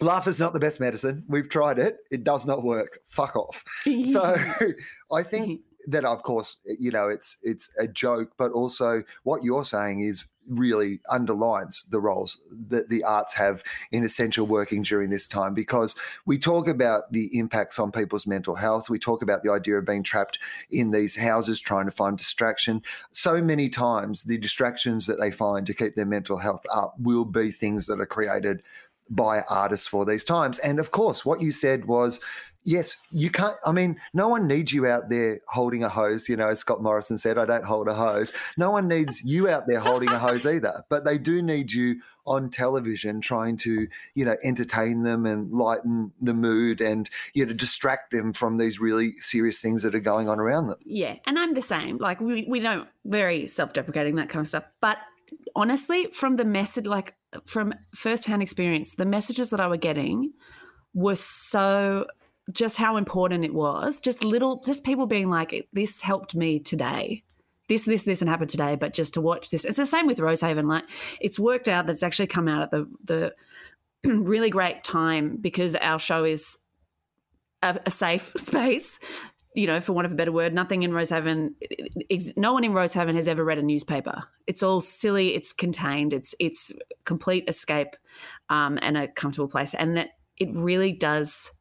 laughter's 0.00 0.40
not 0.40 0.52
the 0.52 0.60
best 0.60 0.80
medicine. 0.80 1.24
We've 1.28 1.48
tried 1.48 1.78
it, 1.78 1.98
it 2.10 2.24
does 2.24 2.46
not 2.46 2.62
work. 2.62 2.98
Fuck 3.06 3.36
off. 3.36 3.64
so 4.06 4.36
I 5.10 5.22
think 5.22 5.62
that 5.86 6.04
of 6.04 6.22
course 6.22 6.58
you 6.64 6.90
know 6.90 7.08
it's 7.08 7.36
it's 7.42 7.72
a 7.78 7.86
joke 7.86 8.32
but 8.36 8.50
also 8.52 9.02
what 9.22 9.44
you're 9.44 9.64
saying 9.64 10.00
is 10.00 10.26
really 10.48 11.00
underlines 11.08 11.84
the 11.90 12.00
roles 12.00 12.42
that 12.68 12.88
the 12.88 13.02
arts 13.04 13.34
have 13.34 13.62
in 13.92 14.04
essential 14.04 14.46
working 14.46 14.82
during 14.82 15.10
this 15.10 15.26
time 15.26 15.54
because 15.54 15.96
we 16.24 16.38
talk 16.38 16.68
about 16.68 17.12
the 17.12 17.36
impacts 17.38 17.78
on 17.78 17.90
people's 17.90 18.26
mental 18.26 18.54
health. 18.54 18.90
We 18.90 18.98
talk 18.98 19.22
about 19.22 19.42
the 19.42 19.52
idea 19.52 19.78
of 19.78 19.84
being 19.84 20.02
trapped 20.02 20.38
in 20.70 20.90
these 20.90 21.16
houses 21.16 21.60
trying 21.60 21.86
to 21.86 21.90
find 21.90 22.16
distraction. 22.16 22.82
So 23.12 23.42
many 23.42 23.68
times 23.68 24.22
the 24.22 24.38
distractions 24.38 25.06
that 25.06 25.20
they 25.20 25.30
find 25.30 25.66
to 25.66 25.74
keep 25.74 25.94
their 25.96 26.06
mental 26.06 26.38
health 26.38 26.64
up 26.74 26.94
will 26.98 27.24
be 27.24 27.50
things 27.50 27.86
that 27.86 28.00
are 28.00 28.06
created 28.06 28.62
by 29.08 29.42
artists 29.48 29.86
for 29.86 30.04
these 30.04 30.24
times. 30.24 30.58
And 30.60 30.80
of 30.80 30.90
course 30.90 31.24
what 31.24 31.40
you 31.40 31.52
said 31.52 31.84
was 31.84 32.20
yes, 32.66 32.98
you 33.10 33.30
can't. 33.30 33.56
I 33.64 33.72
mean, 33.72 33.98
no 34.12 34.28
one 34.28 34.46
needs 34.46 34.72
you 34.72 34.86
out 34.86 35.08
there 35.08 35.40
holding 35.48 35.82
a 35.82 35.88
hose. 35.88 36.28
You 36.28 36.36
know, 36.36 36.48
as 36.48 36.58
Scott 36.58 36.82
Morrison 36.82 37.16
said, 37.16 37.38
I 37.38 37.46
don't 37.46 37.64
hold 37.64 37.88
a 37.88 37.94
hose. 37.94 38.32
No 38.58 38.70
one 38.70 38.88
needs 38.88 39.24
you 39.24 39.48
out 39.48 39.64
there 39.66 39.80
holding 39.80 40.08
a 40.08 40.18
hose 40.18 40.44
either. 40.44 40.84
But 40.90 41.04
they 41.04 41.16
do 41.16 41.40
need 41.40 41.72
you 41.72 42.02
on 42.26 42.50
television 42.50 43.20
trying 43.20 43.56
to, 43.56 43.86
you 44.14 44.24
know, 44.24 44.36
entertain 44.42 45.02
them 45.02 45.24
and 45.24 45.52
lighten 45.52 46.12
the 46.20 46.34
mood 46.34 46.80
and, 46.80 47.08
you 47.34 47.46
know, 47.46 47.52
distract 47.52 48.10
them 48.10 48.32
from 48.32 48.58
these 48.58 48.80
really 48.80 49.12
serious 49.18 49.60
things 49.60 49.82
that 49.82 49.94
are 49.94 50.00
going 50.00 50.28
on 50.28 50.40
around 50.40 50.66
them. 50.66 50.78
Yeah. 50.84 51.14
And 51.24 51.38
I'm 51.38 51.54
the 51.54 51.62
same. 51.62 51.98
Like, 51.98 52.20
we, 52.20 52.44
we 52.48 52.58
don't 52.58 52.88
very 53.04 53.46
self 53.46 53.72
deprecating, 53.72 54.16
that 54.16 54.28
kind 54.28 54.40
of 54.42 54.48
stuff. 54.48 54.64
But 54.80 54.98
honestly, 55.54 56.08
from 56.12 56.34
the 56.34 56.44
message, 56.44 56.84
like 56.86 57.14
from 57.44 57.72
firsthand 57.94 58.42
experience, 58.42 58.94
the 58.94 59.06
messages 59.06 59.50
that 59.50 59.60
I 59.60 59.68
were 59.68 59.76
getting 59.76 60.32
were 60.94 61.14
so 61.14 62.06
just 62.52 62.76
how 62.76 62.96
important 62.96 63.44
it 63.44 63.54
was. 63.54 64.00
Just 64.00 64.24
little, 64.24 64.62
just 64.64 64.84
people 64.84 65.06
being 65.06 65.30
like, 65.30 65.68
this 65.72 66.00
helped 66.00 66.34
me 66.34 66.60
today. 66.60 67.22
This, 67.68 67.84
this, 67.84 68.04
this, 68.04 68.20
and 68.20 68.28
happened 68.28 68.50
today. 68.50 68.76
But 68.76 68.92
just 68.92 69.14
to 69.14 69.20
watch 69.20 69.50
this, 69.50 69.64
it's 69.64 69.76
the 69.76 69.86
same 69.86 70.06
with 70.06 70.18
Rosehaven. 70.18 70.68
Like, 70.68 70.84
it's 71.20 71.38
worked 71.38 71.68
out 71.68 71.86
that's 71.86 72.02
actually 72.02 72.28
come 72.28 72.48
out 72.48 72.62
at 72.62 72.70
the 72.70 72.86
the 73.04 73.34
really 74.04 74.50
great 74.50 74.84
time 74.84 75.36
because 75.40 75.74
our 75.74 75.98
show 75.98 76.24
is 76.24 76.58
a, 77.62 77.80
a 77.86 77.90
safe 77.90 78.32
space 78.36 79.00
you 79.56 79.66
know, 79.66 79.80
for 79.80 79.94
want 79.94 80.04
of 80.04 80.12
a 80.12 80.14
better 80.14 80.30
word, 80.30 80.52
nothing 80.52 80.82
in 80.82 80.92
Rosehaven, 80.92 81.54
no 82.36 82.52
one 82.52 82.62
in 82.62 82.72
Rosehaven 82.72 83.14
has 83.14 83.26
ever 83.26 83.42
read 83.42 83.56
a 83.56 83.62
newspaper. 83.62 84.22
It's 84.46 84.62
all 84.62 84.82
silly. 84.82 85.34
It's 85.34 85.54
contained. 85.54 86.12
It's 86.12 86.34
it's 86.38 86.72
complete 87.04 87.48
escape 87.48 87.96
um, 88.50 88.78
and 88.82 88.98
a 88.98 89.08
comfortable 89.08 89.48
place, 89.48 89.72
and 89.72 89.96
that 89.96 90.10
it 90.36 90.50
really 90.52 90.92
does 90.92 91.52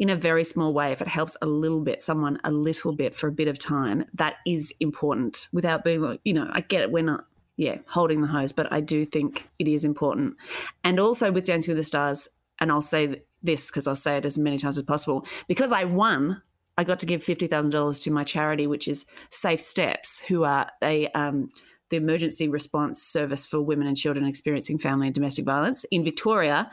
in 0.00 0.08
a 0.08 0.16
very 0.16 0.44
small 0.44 0.72
way, 0.72 0.92
if 0.92 1.02
it 1.02 1.08
helps 1.08 1.36
a 1.42 1.46
little 1.46 1.82
bit, 1.82 2.00
someone 2.00 2.40
a 2.42 2.50
little 2.50 2.92
bit 2.92 3.14
for 3.14 3.28
a 3.28 3.32
bit 3.32 3.48
of 3.48 3.58
time, 3.58 4.06
that 4.14 4.36
is 4.46 4.72
important 4.80 5.46
without 5.52 5.84
being 5.84 6.18
you 6.24 6.32
know, 6.32 6.48
I 6.50 6.62
get 6.62 6.80
it. 6.80 6.90
We're 6.90 7.04
not, 7.04 7.26
yeah, 7.58 7.76
holding 7.86 8.22
the 8.22 8.26
hose, 8.26 8.50
but 8.50 8.72
I 8.72 8.80
do 8.80 9.04
think 9.04 9.50
it 9.58 9.68
is 9.68 9.84
important. 9.84 10.36
And 10.82 10.98
also 10.98 11.30
with 11.30 11.44
Dancing 11.44 11.72
with 11.72 11.84
the 11.84 11.86
Stars, 11.86 12.28
and 12.58 12.72
I'll 12.72 12.80
say 12.80 13.22
this 13.42 13.70
because 13.70 13.86
I'll 13.86 13.94
say 13.94 14.16
it 14.16 14.24
as 14.24 14.38
many 14.38 14.56
times 14.56 14.78
as 14.78 14.84
possible, 14.84 15.26
because 15.48 15.70
I 15.70 15.84
won, 15.84 16.40
I 16.78 16.84
got 16.84 16.98
to 17.00 17.06
give 17.06 17.22
$50,000 17.22 18.02
to 18.02 18.10
my 18.10 18.24
charity, 18.24 18.66
which 18.66 18.88
is 18.88 19.04
Safe 19.28 19.60
Steps, 19.60 20.22
who 20.28 20.44
are 20.44 20.70
a, 20.82 21.08
um, 21.08 21.50
the 21.90 21.98
emergency 21.98 22.48
response 22.48 23.02
service 23.02 23.44
for 23.44 23.60
women 23.60 23.86
and 23.86 23.98
children 23.98 24.24
experiencing 24.24 24.78
family 24.78 25.08
and 25.08 25.14
domestic 25.14 25.44
violence 25.44 25.84
in 25.90 26.04
Victoria 26.04 26.70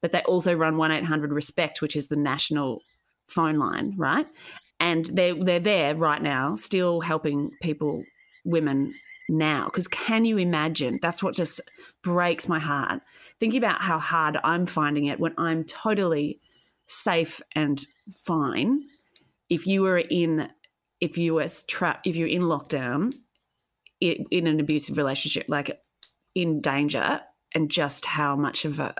but 0.00 0.12
they 0.12 0.22
also 0.22 0.54
run 0.54 0.76
1 0.76 0.90
800 0.90 1.32
RESPECT, 1.32 1.82
which 1.82 1.96
is 1.96 2.08
the 2.08 2.16
national 2.16 2.80
phone 3.28 3.58
line, 3.58 3.94
right? 3.96 4.26
And 4.80 5.04
they're, 5.06 5.34
they're 5.34 5.60
there 5.60 5.94
right 5.96 6.22
now, 6.22 6.54
still 6.56 7.00
helping 7.00 7.50
people, 7.62 8.04
women 8.44 8.94
now. 9.28 9.66
Because 9.66 9.88
can 9.88 10.24
you 10.24 10.38
imagine? 10.38 10.98
That's 11.02 11.22
what 11.22 11.34
just 11.34 11.60
breaks 12.02 12.48
my 12.48 12.58
heart. 12.58 13.00
Thinking 13.40 13.58
about 13.58 13.82
how 13.82 13.98
hard 13.98 14.38
I'm 14.42 14.66
finding 14.66 15.06
it 15.06 15.20
when 15.20 15.34
I'm 15.36 15.64
totally 15.64 16.40
safe 16.86 17.40
and 17.54 17.84
fine. 18.24 18.82
If 19.48 19.66
you 19.66 19.82
were 19.82 19.98
in, 19.98 20.50
if 21.00 21.18
you 21.18 21.34
were 21.34 21.46
trapped, 21.66 22.06
if 22.06 22.16
you're 22.16 22.28
in 22.28 22.42
lockdown, 22.42 23.14
in, 24.00 24.24
in 24.30 24.46
an 24.46 24.60
abusive 24.60 24.96
relationship, 24.96 25.46
like 25.48 25.80
in 26.34 26.60
danger, 26.60 27.20
and 27.54 27.70
just 27.70 28.04
how 28.04 28.36
much 28.36 28.64
of 28.64 28.78
a 28.80 28.94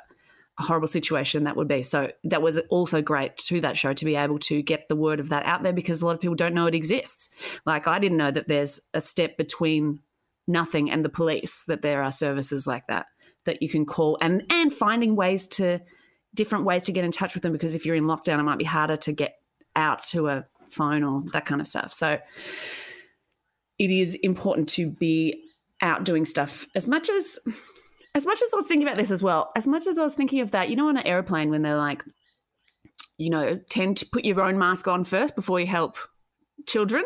horrible 0.59 0.88
situation 0.88 1.44
that 1.44 1.56
would 1.56 1.68
be. 1.68 1.82
So 1.82 2.11
that 2.24 2.42
was 2.42 2.59
also 2.68 3.00
great 3.00 3.36
to 3.36 3.61
that 3.61 3.76
show 3.76 3.92
to 3.92 4.04
be 4.04 4.16
able 4.16 4.38
to 4.40 4.61
get 4.62 4.88
the 4.88 4.96
word 4.96 5.20
of 5.20 5.28
that 5.28 5.46
out 5.46 5.62
there 5.62 5.72
because 5.72 6.02
a 6.02 6.06
lot 6.06 6.14
of 6.14 6.20
people 6.20 6.34
don't 6.34 6.54
know 6.54 6.66
it 6.66 6.74
exists. 6.74 7.30
Like 7.64 7.86
I 7.86 7.98
didn't 7.98 8.18
know 8.18 8.30
that 8.30 8.48
there's 8.48 8.80
a 8.92 9.00
step 9.00 9.36
between 9.36 10.00
nothing 10.46 10.90
and 10.90 11.04
the 11.04 11.11
police 11.11 11.64
that 11.68 11.82
there 11.82 12.02
are 12.02 12.11
services 12.11 12.66
like 12.66 12.86
that 12.88 13.06
that 13.44 13.62
you 13.62 13.68
can 13.68 13.84
call 13.86 14.18
and 14.20 14.42
and 14.50 14.72
finding 14.72 15.14
ways 15.14 15.46
to 15.46 15.78
different 16.34 16.64
ways 16.64 16.84
to 16.84 16.92
get 16.92 17.04
in 17.04 17.12
touch 17.12 17.34
with 17.34 17.42
them 17.42 17.52
because 17.52 17.74
if 17.74 17.84
you're 17.84 17.94
in 17.94 18.04
lockdown 18.04 18.38
it 18.38 18.44
might 18.44 18.59
be 18.59 18.64
harder 18.64 18.96
to 18.96 19.12
get 19.12 19.34
out 19.76 20.02
to 20.02 20.28
a 20.28 20.46
phone 20.70 21.04
or 21.04 21.22
that 21.32 21.44
kind 21.44 21.61
of 21.61 21.66
stuff. 21.66 21.92
So 21.92 22.18
it 23.78 23.90
is 23.90 24.14
important 24.16 24.68
to 24.70 24.88
be 24.88 25.42
out 25.80 26.04
doing 26.04 26.24
stuff 26.24 26.66
as 26.74 26.88
much 26.88 27.09
as 27.09 27.38
as 28.19 28.27
much 28.27 28.43
as 28.43 28.53
I 28.53 28.57
was 28.57 28.66
thinking 28.66 28.87
about 28.87 28.97
this 28.97 29.12
as 29.12 29.23
well, 29.23 29.53
as 29.55 29.69
much 29.69 29.87
as 29.87 29.97
I 29.97 30.03
was 30.03 30.12
thinking 30.12 30.41
of 30.41 30.51
that, 30.51 30.69
you 30.69 30.77
know, 30.77 30.89
on 30.89 30.97
an 30.97 31.07
airplane 31.07 31.51
when 31.51 31.62
they're 31.62 31.77
like, 31.77 32.03
you 33.16 33.31
know, 33.31 33.61
tend 33.71 33.97
to 33.99 34.07
put 34.07 34.25
your 34.25 34.43
own 34.43 34.59
mask 34.59 34.89
on 34.89 35.05
first 35.05 35.37
before 35.37 35.61
you 35.61 35.66
help 35.66 35.97
children 36.66 37.05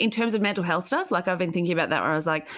in 0.00 0.10
terms 0.10 0.34
of 0.34 0.42
mental 0.42 0.64
health 0.64 0.84
stuff. 0.88 1.12
Like 1.12 1.28
I've 1.28 1.38
been 1.38 1.52
thinking 1.52 1.72
about 1.72 1.90
that 1.90 2.02
where 2.02 2.10
I 2.10 2.16
was 2.16 2.26
like, 2.26 2.48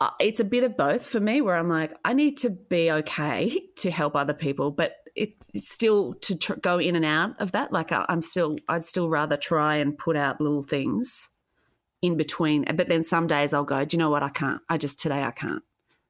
uh, 0.00 0.10
it's 0.18 0.40
a 0.40 0.44
bit 0.44 0.64
of 0.64 0.76
both 0.76 1.06
for 1.06 1.20
me 1.20 1.40
where 1.40 1.56
I'm 1.56 1.68
like, 1.68 1.92
I 2.04 2.12
need 2.12 2.38
to 2.38 2.50
be 2.50 2.90
okay 2.90 3.62
to 3.76 3.90
help 3.92 4.16
other 4.16 4.34
people, 4.34 4.72
but 4.72 4.96
it, 5.14 5.34
it's 5.54 5.72
still 5.72 6.14
to 6.22 6.34
tr- 6.34 6.54
go 6.54 6.80
in 6.80 6.96
and 6.96 7.04
out 7.04 7.40
of 7.40 7.52
that. 7.52 7.72
Like 7.72 7.92
I, 7.92 8.04
I'm 8.08 8.20
still, 8.20 8.56
I'd 8.68 8.82
still 8.82 9.08
rather 9.08 9.36
try 9.36 9.76
and 9.76 9.96
put 9.96 10.16
out 10.16 10.40
little 10.40 10.62
things 10.62 11.28
in 12.02 12.16
between. 12.16 12.64
But 12.74 12.88
then 12.88 13.04
some 13.04 13.28
days 13.28 13.54
I'll 13.54 13.62
go, 13.62 13.84
do 13.84 13.96
you 13.96 13.98
know 13.98 14.10
what? 14.10 14.24
I 14.24 14.28
can't. 14.28 14.60
I 14.68 14.76
just, 14.76 14.98
today 14.98 15.22
I 15.22 15.30
can't 15.30 15.62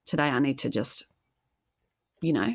today 0.07 0.25
I 0.25 0.39
need 0.39 0.59
to 0.61 0.69
just, 0.69 1.05
you 2.21 2.33
know, 2.33 2.55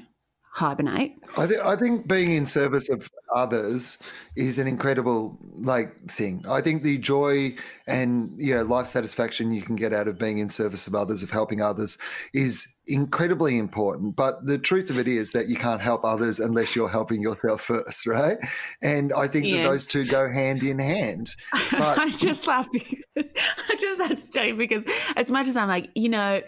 hibernate. 0.57 1.13
I, 1.37 1.45
th- 1.45 1.59
I 1.63 1.75
think 1.75 2.07
being 2.07 2.31
in 2.31 2.47
service 2.47 2.89
of 2.89 3.07
others 3.35 3.99
is 4.35 4.57
an 4.57 4.67
incredible 4.67 5.37
like 5.55 6.09
thing. 6.09 6.43
I 6.49 6.61
think 6.61 6.81
the 6.81 6.97
joy 6.97 7.55
and 7.87 8.33
you 8.37 8.55
know 8.55 8.63
life 8.63 8.87
satisfaction 8.87 9.51
you 9.51 9.61
can 9.61 9.75
get 9.75 9.93
out 9.93 10.07
of 10.07 10.17
being 10.17 10.39
in 10.39 10.49
service 10.49 10.87
of 10.87 10.95
others, 10.95 11.21
of 11.21 11.29
helping 11.29 11.61
others, 11.61 11.99
is 12.33 12.76
incredibly 12.87 13.57
important. 13.57 14.15
But 14.15 14.45
the 14.45 14.57
truth 14.57 14.89
of 14.89 14.97
it 14.97 15.07
is 15.07 15.31
that 15.33 15.47
you 15.47 15.55
can't 15.55 15.81
help 15.81 16.03
others 16.03 16.39
unless 16.39 16.75
you're 16.75 16.89
helping 16.89 17.21
yourself 17.21 17.61
first, 17.61 18.05
right? 18.07 18.37
And 18.81 19.13
I 19.13 19.27
think 19.27 19.45
yeah. 19.45 19.57
that 19.57 19.69
those 19.69 19.87
two 19.87 20.05
go 20.05 20.31
hand 20.31 20.63
in 20.63 20.79
hand. 20.79 21.35
But 21.71 21.99
I 21.99 22.11
just 22.11 22.47
laugh 22.47 22.67
because 22.71 22.99
I 23.15 23.75
just 23.79 24.01
have 24.01 24.23
to 24.23 24.31
tell 24.31 24.45
you 24.45 24.55
because 24.55 24.83
as 25.15 25.29
much 25.29 25.47
as 25.47 25.55
I'm 25.55 25.67
like, 25.67 25.89
you 25.95 26.09
know, 26.09 26.41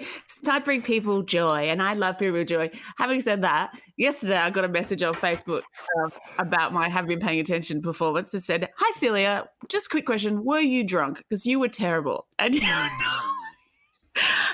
I 0.48 0.60
bring 0.60 0.82
people 0.82 1.24
joy 1.24 1.70
and 1.70 1.82
I 1.82 1.94
love 1.94 2.18
people 2.18 2.44
joy. 2.46 2.72
Having 2.98 3.22
said 3.22 3.44
that, 3.44 3.72
yesterday 3.98 4.38
I 4.38 4.50
got 4.50 4.64
a 4.64 4.70
message 4.70 5.04
on 5.04 5.14
Facebook 5.14 5.62
uh, 6.00 6.10
about 6.40 6.74
my 6.74 6.90
have 6.90 7.06
been 7.06 7.20
paying 7.20 7.40
attention 7.40 7.82
performance 7.82 8.32
that 8.32 8.42
said, 8.42 8.70
Hi 8.78 8.92
Celia, 8.92 9.50
just 9.68 9.92
quick 9.92 10.06
question. 10.06 10.44
Were 10.44 10.60
you 10.60 10.84
drunk? 10.84 11.24
Because 11.30 11.46
you 11.46 11.60
were 11.60 11.68
terrible. 11.68 12.26
And 12.40 12.56
you 12.56 12.62
know, 12.62 12.88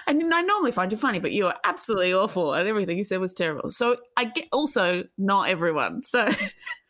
and 0.08 0.34
I 0.34 0.42
normally 0.42 0.72
find 0.72 0.92
you 0.92 0.98
funny, 0.98 1.20
but 1.20 1.32
you 1.32 1.48
are 1.48 1.56
absolutely 1.64 2.14
awful, 2.14 2.54
and 2.54 2.68
everything 2.68 2.98
you 2.98 3.04
said 3.04 3.20
was 3.20 3.34
terrible. 3.34 3.70
So 3.72 3.98
I 4.16 4.26
get 4.26 4.48
also 4.52 5.04
not 5.18 5.50
everyone. 5.50 6.04
So 6.04 6.30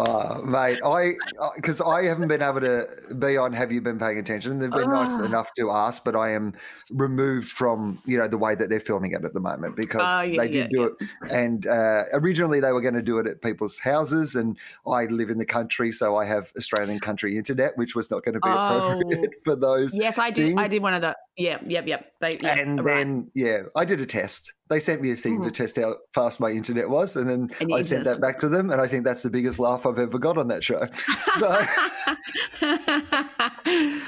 Oh, 0.00 0.40
mate, 0.42 0.78
I 0.84 1.14
because 1.56 1.80
I 1.80 2.04
haven't 2.04 2.28
been 2.28 2.40
able 2.40 2.60
to 2.60 2.86
be 3.18 3.36
on. 3.36 3.52
Have 3.52 3.72
you 3.72 3.80
been 3.80 3.98
paying 3.98 4.18
attention? 4.18 4.60
They've 4.60 4.70
been 4.70 4.84
oh. 4.84 5.02
nice 5.02 5.18
ah. 5.18 5.24
enough 5.24 5.52
to 5.54 5.72
ask, 5.72 6.04
but 6.04 6.14
I 6.14 6.30
am 6.30 6.54
removed 6.92 7.48
from 7.48 8.00
you 8.06 8.16
know 8.16 8.28
the 8.28 8.38
way 8.38 8.54
that 8.54 8.70
they're 8.70 8.78
filming 8.78 9.10
it 9.10 9.24
at 9.24 9.34
the 9.34 9.40
moment 9.40 9.76
because 9.76 10.02
oh, 10.04 10.22
yeah, 10.22 10.40
they 10.40 10.48
did 10.48 10.70
yeah, 10.70 10.78
do 10.78 10.96
yeah. 11.00 11.06
it. 11.26 11.32
And 11.32 11.66
uh, 11.66 12.04
originally 12.12 12.60
they 12.60 12.70
were 12.70 12.80
going 12.80 12.94
to 12.94 13.02
do 13.02 13.18
it 13.18 13.26
at 13.26 13.42
people's 13.42 13.76
houses, 13.76 14.36
and 14.36 14.56
I 14.86 15.06
live 15.06 15.30
in 15.30 15.38
the 15.38 15.46
country, 15.46 15.90
so 15.90 16.14
I 16.14 16.26
have 16.26 16.52
Australian 16.56 17.00
country 17.00 17.36
internet, 17.36 17.76
which 17.76 17.96
was 17.96 18.08
not 18.08 18.24
going 18.24 18.34
to 18.34 18.40
be 18.40 18.48
oh. 18.48 18.92
appropriate 18.92 19.32
for 19.44 19.56
those. 19.56 19.98
Yes, 19.98 20.16
I 20.16 20.30
did. 20.30 20.46
Things. 20.46 20.58
I 20.58 20.68
did 20.68 20.80
one 20.80 20.94
of 20.94 21.00
the. 21.00 21.16
Yeah, 21.36 21.58
yep, 21.66 21.88
yep. 21.88 22.12
They, 22.20 22.38
and 22.38 22.84
right. 22.84 22.98
then 22.98 23.30
yeah, 23.34 23.62
I 23.74 23.84
did 23.84 24.00
a 24.00 24.06
test 24.06 24.52
they 24.68 24.80
sent 24.80 25.00
me 25.00 25.12
a 25.12 25.16
thing 25.16 25.36
mm-hmm. 25.36 25.44
to 25.44 25.50
test 25.50 25.76
how 25.76 25.96
fast 26.14 26.40
my 26.40 26.50
internet 26.50 26.88
was, 26.88 27.16
and 27.16 27.28
then 27.28 27.50
and 27.60 27.74
I 27.74 27.82
sent 27.82 28.04
that 28.04 28.20
back 28.20 28.38
to 28.40 28.48
them, 28.48 28.70
and 28.70 28.80
I 28.80 28.86
think 28.86 29.04
that's 29.04 29.22
the 29.22 29.30
biggest 29.30 29.58
laugh 29.58 29.86
I've 29.86 29.98
ever 29.98 30.18
got 30.18 30.38
on 30.38 30.48
that 30.48 30.64
show. 30.64 30.86
So, 31.38 31.64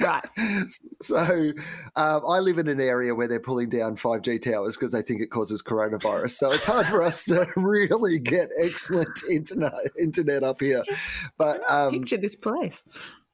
right. 0.00 0.26
So, 1.02 1.52
um, 1.96 2.22
I 2.26 2.40
live 2.40 2.58
in 2.58 2.68
an 2.68 2.80
area 2.80 3.14
where 3.14 3.26
they're 3.26 3.40
pulling 3.40 3.70
down 3.70 3.96
5G 3.96 4.42
towers 4.42 4.76
because 4.76 4.92
they 4.92 5.00
think 5.00 5.22
it 5.22 5.28
causes 5.28 5.62
coronavirus. 5.62 6.32
So 6.32 6.52
it's 6.52 6.66
hard 6.66 6.86
for 6.86 7.02
us 7.02 7.24
to 7.24 7.46
really 7.56 8.18
get 8.18 8.50
excellent 8.60 9.08
internet 9.30 9.72
internet 9.98 10.42
up 10.42 10.60
here. 10.60 10.82
Just, 10.84 11.00
but 11.38 11.62
um, 11.70 11.92
picture 11.92 12.18
this 12.18 12.36
place. 12.36 12.82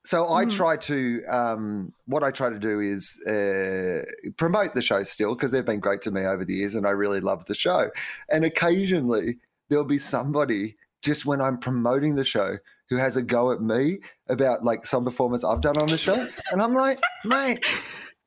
So 0.06 0.32
I 0.32 0.44
mm. 0.44 0.52
try 0.52 0.76
to 0.76 1.24
um, 1.28 1.92
what 2.04 2.22
I 2.22 2.30
try 2.30 2.48
to 2.48 2.60
do 2.60 2.78
is 2.78 3.18
uh, 3.26 4.02
promote 4.36 4.72
the 4.72 4.80
show 4.80 5.02
still 5.02 5.34
because 5.34 5.50
they've 5.50 5.64
been 5.64 5.80
great 5.80 6.00
to 6.02 6.12
me 6.12 6.24
over 6.24 6.44
the 6.44 6.54
years, 6.54 6.76
and 6.76 6.86
I 6.86 6.90
really 6.90 7.18
love 7.18 7.44
the 7.46 7.56
show. 7.56 7.90
And 8.30 8.44
occasionally 8.44 9.38
there'll 9.68 9.84
be 9.84 9.98
somebody 9.98 10.76
just 11.02 11.26
when 11.26 11.40
I'm 11.40 11.58
promoting 11.58 12.14
the 12.14 12.24
show 12.24 12.56
who 12.88 12.96
has 12.98 13.16
a 13.16 13.22
go 13.22 13.50
at 13.50 13.60
me 13.60 13.98
about 14.28 14.62
like 14.62 14.86
some 14.86 15.04
performance 15.04 15.42
I've 15.42 15.60
done 15.60 15.76
on 15.76 15.88
the 15.88 15.98
show, 15.98 16.28
and 16.52 16.62
I'm 16.62 16.72
like, 16.72 17.00
mate, 17.24 17.58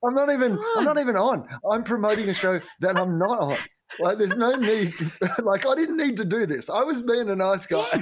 I'm 0.05 0.13
not 0.13 0.29
even 0.29 0.59
I'm 0.75 0.83
not 0.83 0.97
even 0.97 1.15
on. 1.15 1.47
I'm 1.71 1.85
promoting 1.85 2.27
a 2.27 2.33
show 2.33 2.59
that 2.81 2.97
I'm 2.97 3.17
not 3.17 3.39
on. 3.39 3.57
Like, 4.01 4.17
there's 4.17 4.35
no 4.35 4.51
need. 4.51 4.93
like, 5.43 5.65
I 5.65 5.75
didn't 5.75 5.95
need 5.95 6.17
to 6.17 6.25
do 6.25 6.45
this. 6.45 6.69
I 6.69 6.83
was 6.83 7.01
being 7.01 7.29
a 7.29 7.37
nice 7.37 7.65
guy. 7.65 7.87
Yeah. 7.93 8.01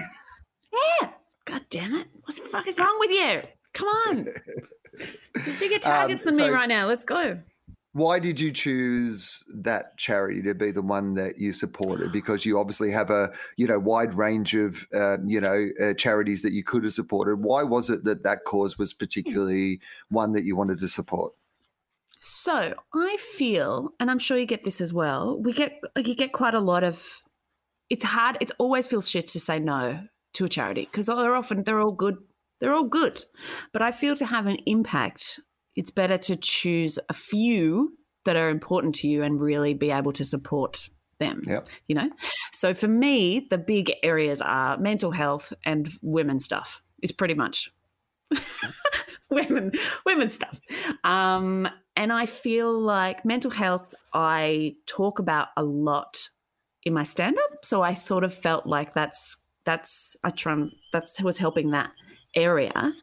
yeah. 1.01 1.09
God 1.45 1.61
damn 1.69 1.93
it! 1.93 2.07
What 2.23 2.35
the 2.35 2.41
fuck 2.41 2.67
is 2.67 2.77
wrong 2.79 2.97
with 2.99 3.11
you? 3.11 3.43
Come 3.77 3.87
on. 3.87 4.27
bigger 5.59 5.79
targets 5.79 6.25
um, 6.25 6.33
than 6.33 6.35
so 6.35 6.47
me 6.47 6.53
right 6.53 6.67
now. 6.67 6.87
Let's 6.87 7.03
go. 7.03 7.39
Why 7.93 8.19
did 8.19 8.39
you 8.39 8.51
choose 8.51 9.43
that 9.55 9.97
charity 9.97 10.41
to 10.43 10.53
be 10.53 10.71
the 10.71 10.81
one 10.81 11.13
that 11.15 11.37
you 11.37 11.51
supported? 11.51 12.11
Because 12.11 12.45
you 12.45 12.59
obviously 12.59 12.91
have 12.91 13.09
a 13.09 13.31
you 13.55 13.67
know 13.67 13.79
wide 13.79 14.15
range 14.15 14.55
of 14.55 14.85
uh, 14.93 15.17
you 15.25 15.39
know 15.41 15.67
uh, 15.81 15.93
charities 15.93 16.41
that 16.41 16.53
you 16.53 16.63
could 16.63 16.83
have 16.83 16.93
supported. 16.93 17.37
Why 17.37 17.63
was 17.63 17.89
it 17.89 18.03
that 18.03 18.23
that 18.23 18.43
cause 18.45 18.77
was 18.77 18.93
particularly 18.93 19.79
one 20.09 20.33
that 20.33 20.43
you 20.43 20.55
wanted 20.55 20.79
to 20.79 20.87
support? 20.87 21.33
So 22.19 22.73
I 22.93 23.17
feel, 23.17 23.93
and 23.99 24.09
I'm 24.11 24.19
sure 24.19 24.37
you 24.37 24.45
get 24.45 24.63
this 24.63 24.81
as 24.81 24.91
well. 24.91 25.39
We 25.39 25.53
get 25.53 25.79
like 25.95 26.07
you 26.07 26.15
get 26.15 26.33
quite 26.33 26.53
a 26.53 26.59
lot 26.59 26.83
of. 26.83 27.23
It's 27.89 28.03
hard. 28.03 28.37
It 28.41 28.51
always 28.57 28.85
feels 28.85 29.09
shit 29.09 29.27
to 29.27 29.39
say 29.39 29.59
no 29.59 30.01
to 30.33 30.45
a 30.45 30.49
charity 30.49 30.87
because 30.91 31.07
they're 31.07 31.35
often 31.35 31.63
they're 31.63 31.79
all 31.79 31.93
good 31.93 32.17
they're 32.59 32.73
all 32.73 32.87
good. 32.87 33.23
But 33.73 33.81
I 33.81 33.91
feel 33.91 34.15
to 34.15 34.25
have 34.25 34.47
an 34.47 34.57
impact, 34.65 35.39
it's 35.75 35.91
better 35.91 36.17
to 36.17 36.35
choose 36.35 36.99
a 37.09 37.13
few 37.13 37.97
that 38.25 38.35
are 38.35 38.49
important 38.49 38.95
to 38.95 39.07
you 39.07 39.23
and 39.23 39.39
really 39.39 39.73
be 39.73 39.91
able 39.91 40.11
to 40.13 40.25
support 40.25 40.89
them. 41.19 41.43
Yep. 41.47 41.67
You 41.87 41.95
know? 41.95 42.09
So 42.51 42.73
for 42.73 42.87
me, 42.87 43.47
the 43.49 43.57
big 43.57 43.93
areas 44.03 44.41
are 44.41 44.77
mental 44.77 45.11
health 45.11 45.53
and 45.65 45.89
women 46.01 46.39
stuff. 46.39 46.81
Is 47.03 47.11
pretty 47.11 47.35
much 47.35 47.71
women 49.29 49.71
women 50.05 50.29
stuff. 50.29 50.59
Um, 51.03 51.69
and 51.95 52.11
I 52.11 52.25
feel 52.25 52.79
like 52.79 53.23
mental 53.23 53.51
health 53.51 53.93
I 54.13 54.75
talk 54.87 55.19
about 55.19 55.49
a 55.55 55.63
lot 55.63 56.29
in 56.83 56.93
my 56.93 57.03
stand 57.03 57.37
up. 57.37 57.63
So 57.63 57.83
I 57.83 57.93
sort 57.93 58.23
of 58.23 58.33
felt 58.33 58.65
like 58.65 58.93
that's 58.93 59.37
that's 59.63 60.15
I 60.23 60.31
try 60.31 60.69
that's 60.91 61.21
was 61.21 61.37
helping 61.37 61.71
that 61.71 61.91
area. 62.37 62.93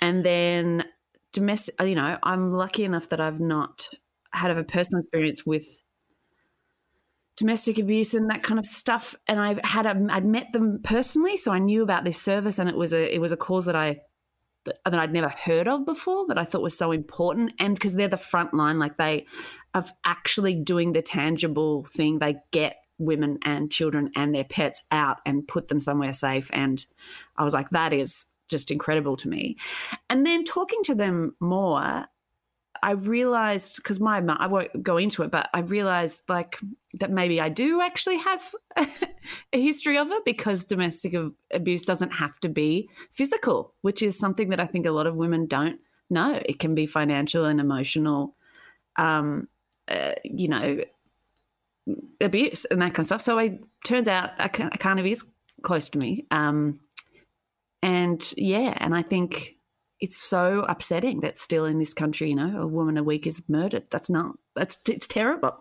And 0.00 0.24
then 0.24 0.84
domestic, 1.32 1.74
uh, 1.80 1.84
you 1.84 1.94
know, 1.94 2.18
I'm 2.22 2.52
lucky 2.52 2.84
enough 2.84 3.10
that 3.10 3.20
I've 3.20 3.40
not 3.40 3.88
had 4.32 4.50
a 4.50 4.64
personal 4.64 5.00
experience 5.00 5.44
with 5.44 5.80
domestic 7.36 7.78
abuse 7.78 8.14
and 8.14 8.30
that 8.30 8.42
kind 8.42 8.58
of 8.58 8.66
stuff. 8.66 9.14
And 9.26 9.38
I've 9.38 9.60
had 9.64 9.86
a, 9.86 10.06
I'd 10.10 10.24
met 10.24 10.52
them 10.52 10.80
personally, 10.82 11.36
so 11.36 11.52
I 11.52 11.58
knew 11.58 11.82
about 11.82 12.04
this 12.04 12.20
service, 12.20 12.58
and 12.58 12.68
it 12.68 12.76
was 12.76 12.92
a 12.92 13.14
it 13.14 13.20
was 13.20 13.32
a 13.32 13.36
cause 13.36 13.66
that 13.66 13.76
I 13.76 14.00
that, 14.64 14.78
that 14.84 14.94
I'd 14.94 15.12
never 15.12 15.28
heard 15.28 15.68
of 15.68 15.86
before 15.86 16.26
that 16.28 16.38
I 16.38 16.44
thought 16.44 16.62
was 16.62 16.76
so 16.76 16.92
important. 16.92 17.52
And 17.58 17.74
because 17.74 17.94
they're 17.94 18.08
the 18.08 18.16
front 18.16 18.54
line, 18.54 18.78
like 18.78 18.96
they 18.96 19.26
of 19.74 19.92
actually 20.04 20.54
doing 20.54 20.92
the 20.92 21.02
tangible 21.02 21.84
thing, 21.84 22.18
they 22.18 22.36
get 22.50 22.76
women 22.98 23.38
and 23.42 23.72
children 23.72 24.10
and 24.14 24.34
their 24.34 24.44
pets 24.44 24.82
out 24.90 25.18
and 25.24 25.48
put 25.48 25.68
them 25.68 25.80
somewhere 25.80 26.12
safe. 26.12 26.50
And 26.52 26.84
I 27.36 27.44
was 27.44 27.54
like, 27.54 27.70
that 27.70 27.92
is 27.92 28.26
just 28.50 28.70
incredible 28.70 29.16
to 29.16 29.28
me. 29.28 29.56
And 30.08 30.26
then 30.26 30.44
talking 30.44 30.82
to 30.84 30.94
them 30.94 31.34
more, 31.40 32.06
I 32.82 32.92
realized 32.92 33.76
because 33.76 34.00
my 34.00 34.18
I 34.18 34.46
won't 34.46 34.82
go 34.82 34.96
into 34.96 35.22
it, 35.22 35.30
but 35.30 35.48
I 35.52 35.60
realized 35.60 36.22
like 36.28 36.58
that 36.94 37.10
maybe 37.10 37.40
I 37.40 37.48
do 37.48 37.80
actually 37.80 38.18
have 38.18 38.54
a 38.76 39.62
history 39.62 39.98
of 39.98 40.10
it 40.10 40.24
because 40.24 40.64
domestic 40.64 41.14
abuse 41.52 41.84
doesn't 41.84 42.10
have 42.10 42.38
to 42.40 42.48
be 42.48 42.88
physical, 43.10 43.74
which 43.82 44.02
is 44.02 44.18
something 44.18 44.48
that 44.50 44.60
I 44.60 44.66
think 44.66 44.86
a 44.86 44.92
lot 44.92 45.06
of 45.06 45.14
women 45.14 45.46
don't 45.46 45.80
know. 46.08 46.40
It 46.44 46.58
can 46.58 46.74
be 46.74 46.86
financial 46.86 47.44
and 47.44 47.60
emotional, 47.60 48.34
um, 48.96 49.48
uh, 49.88 50.12
you 50.24 50.48
know, 50.48 50.80
abuse 52.20 52.64
and 52.66 52.80
that 52.80 52.94
kind 52.94 53.00
of 53.00 53.06
stuff. 53.06 53.20
So 53.20 53.38
it 53.38 53.60
turns 53.84 54.08
out 54.08 54.30
I 54.38 54.48
kind 54.48 55.00
of 55.00 55.06
is 55.06 55.24
close 55.62 55.88
to 55.90 55.98
me. 55.98 56.26
Um, 56.30 56.80
and 57.82 58.34
yeah, 58.36 58.74
and 58.76 58.94
I 58.94 59.02
think 59.02 59.56
it's 60.00 60.16
so 60.16 60.64
upsetting 60.66 61.20
that 61.20 61.36
still 61.36 61.66
in 61.66 61.78
this 61.78 61.92
country, 61.92 62.30
you 62.30 62.34
know, 62.34 62.62
a 62.62 62.66
woman 62.66 62.96
a 62.96 63.02
week 63.02 63.26
is 63.26 63.46
murdered. 63.48 63.84
That's 63.90 64.08
not, 64.08 64.34
that's, 64.56 64.78
it's 64.88 65.06
terrible. 65.06 65.54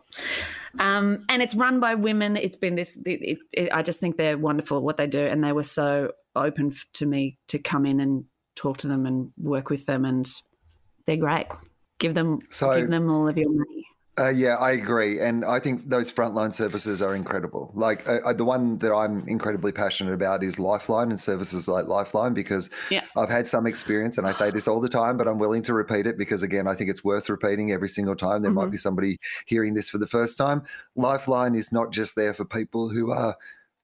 Um, 0.80 1.26
and 1.30 1.41
it's 1.41 1.55
run 1.55 1.82
by 1.82 1.95
women. 1.95 2.38
It's 2.38 2.55
been 2.55 2.76
this, 2.76 2.97
it, 3.05 3.38
it, 3.51 3.70
I 3.74 3.82
just 3.82 3.99
think 3.99 4.15
they're 4.15 4.38
wonderful 4.38 4.82
what 4.82 4.95
they 4.95 5.07
do. 5.07 5.20
And 5.20 5.43
they 5.43 5.51
were 5.51 5.63
so 5.63 6.13
open 6.38 6.74
to 6.93 7.05
me 7.05 7.38
to 7.49 7.59
come 7.59 7.86
in 7.86 7.99
and 7.99 8.24
talk 8.55 8.78
to 8.78 8.88
them 8.88 9.05
and 9.05 9.32
work 9.38 9.70
with 9.70 9.86
them. 9.86 10.05
And 10.05 10.30
they're 11.05 11.17
great. 11.17 11.47
Give 11.97 12.13
them, 12.13 12.39
so, 12.49 12.80
give 12.80 12.89
them 12.89 13.11
all 13.11 13.28
of 13.28 13.38
your 13.38 13.49
money. 13.49 13.88
Uh, 14.18 14.28
yeah, 14.30 14.55
I 14.55 14.72
agree, 14.72 15.22
and 15.22 15.45
I 15.45 15.60
think 15.60 15.88
those 15.88 16.12
frontline 16.12 16.51
services 16.51 17.01
are 17.01 17.16
incredible. 17.16 17.72
Like 17.74 18.05
uh, 18.05 18.34
the 18.34 18.43
one 18.43 18.78
that 18.80 18.93
I'm 18.93 19.26
incredibly 19.30 19.72
passionate 19.72 20.14
about 20.14 20.43
is 20.43 20.60
Lifeline 20.60 21.10
and 21.10 21.20
services 21.20 21.70
like 21.70 21.86
Lifeline 21.86 22.34
because 22.34 22.70
yeah. 22.89 23.05
I've 23.16 23.30
had 23.30 23.47
some 23.47 23.66
experience, 23.66 24.18
and 24.18 24.28
I 24.28 24.34
say 24.34 24.51
this 24.51 24.68
all 24.68 24.82
the 24.82 24.89
time, 24.89 25.16
but 25.16 25.28
I'm 25.28 25.39
willing 25.39 25.62
to 25.64 25.74
repeat 25.74 26.05
it 26.05 26.18
because 26.18 26.43
again, 26.43 26.68
I 26.68 26.76
think 26.76 26.89
it's 26.89 27.03
worth 27.03 27.30
repeating 27.30 27.72
every 27.72 27.88
single 27.88 28.16
time. 28.16 28.41
There 28.41 28.51
mm-hmm. 28.51 28.60
might 28.60 28.72
be 28.72 28.78
somebody 28.78 29.20
hearing 29.45 29.74
this 29.74 29.89
for 29.89 29.99
the 29.99 30.07
first 30.07 30.38
time. 30.38 30.64
Lifeline 30.97 31.55
is 31.55 31.72
not 31.72 31.93
just 31.93 32.18
there 32.18 32.34
for 32.34 32.43
people 32.43 32.89
who 32.89 33.12
are 33.12 33.38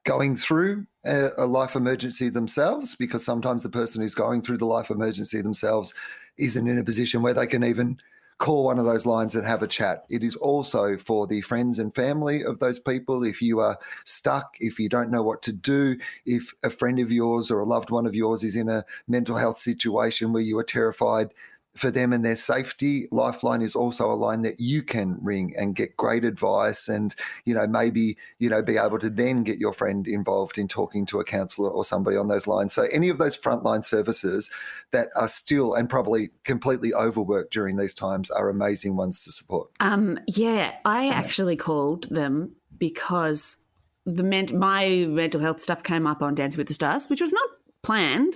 going 0.03 0.35
through 0.35 0.85
a, 1.05 1.29
a 1.37 1.45
life 1.45 1.77
emergency 1.77 2.27
themselves, 2.27 2.93
because 2.93 3.23
sometimes 3.23 3.63
the 3.63 3.69
person 3.69 4.01
who's 4.01 4.15
going 4.15 4.41
through 4.41 4.57
the 4.57 4.65
life 4.65 4.89
emergency 4.89 5.41
themselves 5.41 5.93
isn't 6.37 6.67
in 6.67 6.77
a 6.77 6.83
position 6.83 7.21
where 7.21 7.33
they 7.33 7.47
can 7.47 7.63
even 7.63 7.97
call 8.37 8.65
one 8.65 8.79
of 8.79 8.85
those 8.85 9.05
lines 9.05 9.35
and 9.35 9.45
have 9.45 9.63
a 9.63 9.67
chat. 9.67 10.05
It 10.09 10.23
is 10.23 10.35
also 10.35 10.97
for 10.97 11.25
the 11.25 11.41
friends 11.41 11.79
and 11.79 11.93
family 11.95 12.43
of 12.43 12.59
those 12.59 12.79
people. 12.79 13.23
If 13.23 13.41
you 13.41 13.59
are 13.61 13.77
stuck, 14.03 14.57
if 14.59 14.79
you 14.79 14.89
don't 14.89 15.09
know 15.09 15.23
what 15.23 15.41
to 15.43 15.53
do, 15.53 15.97
if 16.25 16.53
a 16.61 16.69
friend 16.69 16.99
of 16.99 17.11
yours 17.11 17.49
or 17.49 17.59
a 17.59 17.65
loved 17.65 17.91
one 17.91 18.05
of 18.05 18.15
yours 18.15 18.43
is 18.43 18.55
in 18.55 18.67
a 18.67 18.85
mental 19.07 19.37
health 19.37 19.57
situation 19.57 20.33
where 20.33 20.43
you 20.43 20.57
are 20.57 20.63
terrified 20.63 21.33
for 21.75 21.91
them 21.91 22.13
and 22.13 22.23
their 22.23 22.35
safety. 22.35 23.07
Lifeline 23.11 23.61
is 23.61 23.75
also 23.75 24.11
a 24.11 24.15
line 24.15 24.41
that 24.43 24.59
you 24.59 24.81
can 24.81 25.17
ring 25.21 25.53
and 25.57 25.75
get 25.75 25.97
great 25.97 26.23
advice 26.23 26.87
and, 26.87 27.13
you 27.43 27.53
know, 27.53 27.67
maybe, 27.67 28.17
you 28.39 28.49
know, 28.49 28.61
be 28.61 28.77
able 28.77 28.99
to 28.99 29.09
then 29.09 29.43
get 29.43 29.57
your 29.57 29.73
friend 29.73 30.07
involved 30.07 30.57
in 30.57 30.67
talking 30.67 31.05
to 31.07 31.19
a 31.19 31.25
counselor 31.25 31.69
or 31.69 31.83
somebody 31.83 32.15
on 32.15 32.27
those 32.27 32.47
lines. 32.47 32.73
So 32.73 32.83
any 32.93 33.09
of 33.09 33.17
those 33.17 33.37
frontline 33.37 33.83
services 33.83 34.49
that 34.91 35.09
are 35.15 35.27
still 35.27 35.73
and 35.73 35.89
probably 35.89 36.29
completely 36.43 36.93
overworked 36.93 37.51
during 37.51 37.75
these 37.75 37.93
times 37.93 38.31
are 38.31 38.49
amazing 38.49 38.95
ones 38.95 39.23
to 39.25 39.31
support. 39.31 39.69
Um, 39.81 40.19
yeah, 40.27 40.75
I 40.85 41.09
actually 41.09 41.57
called 41.57 42.09
them 42.09 42.55
because 42.77 43.57
the 44.05 44.23
men- 44.23 44.57
my 44.57 45.05
mental 45.09 45.41
health 45.41 45.61
stuff 45.61 45.83
came 45.83 46.07
up 46.07 46.21
on 46.21 46.35
Dancing 46.35 46.57
with 46.57 46.67
the 46.67 46.73
Stars, 46.73 47.09
which 47.09 47.21
was 47.21 47.33
not 47.33 47.49
planned 47.81 48.35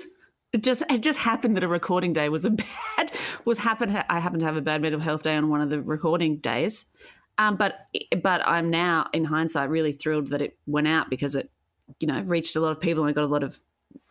it 0.51 0.63
just 0.63 0.83
it 0.89 1.03
just 1.03 1.19
happened 1.19 1.55
that 1.55 1.63
a 1.63 1.67
recording 1.67 2.13
day 2.13 2.29
was 2.29 2.45
a 2.45 2.49
bad 2.97 3.11
was 3.45 3.59
happened 3.59 4.03
I 4.09 4.19
happened 4.19 4.41
to 4.41 4.45
have 4.45 4.57
a 4.57 4.61
bad 4.61 4.81
mental 4.81 4.99
health 4.99 5.23
day 5.23 5.35
on 5.35 5.49
one 5.49 5.61
of 5.61 5.69
the 5.69 5.81
recording 5.81 6.37
days. 6.37 6.85
Um, 7.37 7.55
but 7.55 7.87
but 8.21 8.45
I'm 8.45 8.69
now 8.69 9.07
in 9.13 9.25
hindsight 9.25 9.69
really 9.69 9.93
thrilled 9.93 10.29
that 10.29 10.41
it 10.41 10.57
went 10.67 10.87
out 10.87 11.09
because 11.09 11.35
it 11.35 11.49
you 11.99 12.07
know 12.07 12.21
reached 12.21 12.55
a 12.55 12.59
lot 12.59 12.71
of 12.71 12.79
people 12.79 13.03
and 13.03 13.09
I 13.09 13.13
got 13.13 13.23
a 13.23 13.27
lot 13.27 13.43
of 13.43 13.59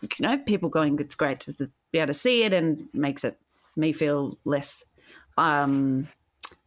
you 0.03 0.09
know 0.21 0.39
people 0.39 0.69
going 0.69 0.99
it's 0.99 1.15
great 1.15 1.41
to 1.41 1.71
be 1.93 1.99
able 1.99 2.09
to 2.09 2.15
see 2.15 2.43
it 2.43 2.53
and 2.53 2.89
makes 2.93 3.25
it 3.25 3.39
me 3.77 3.93
feel 3.93 4.39
less 4.45 4.85
um, 5.37 6.09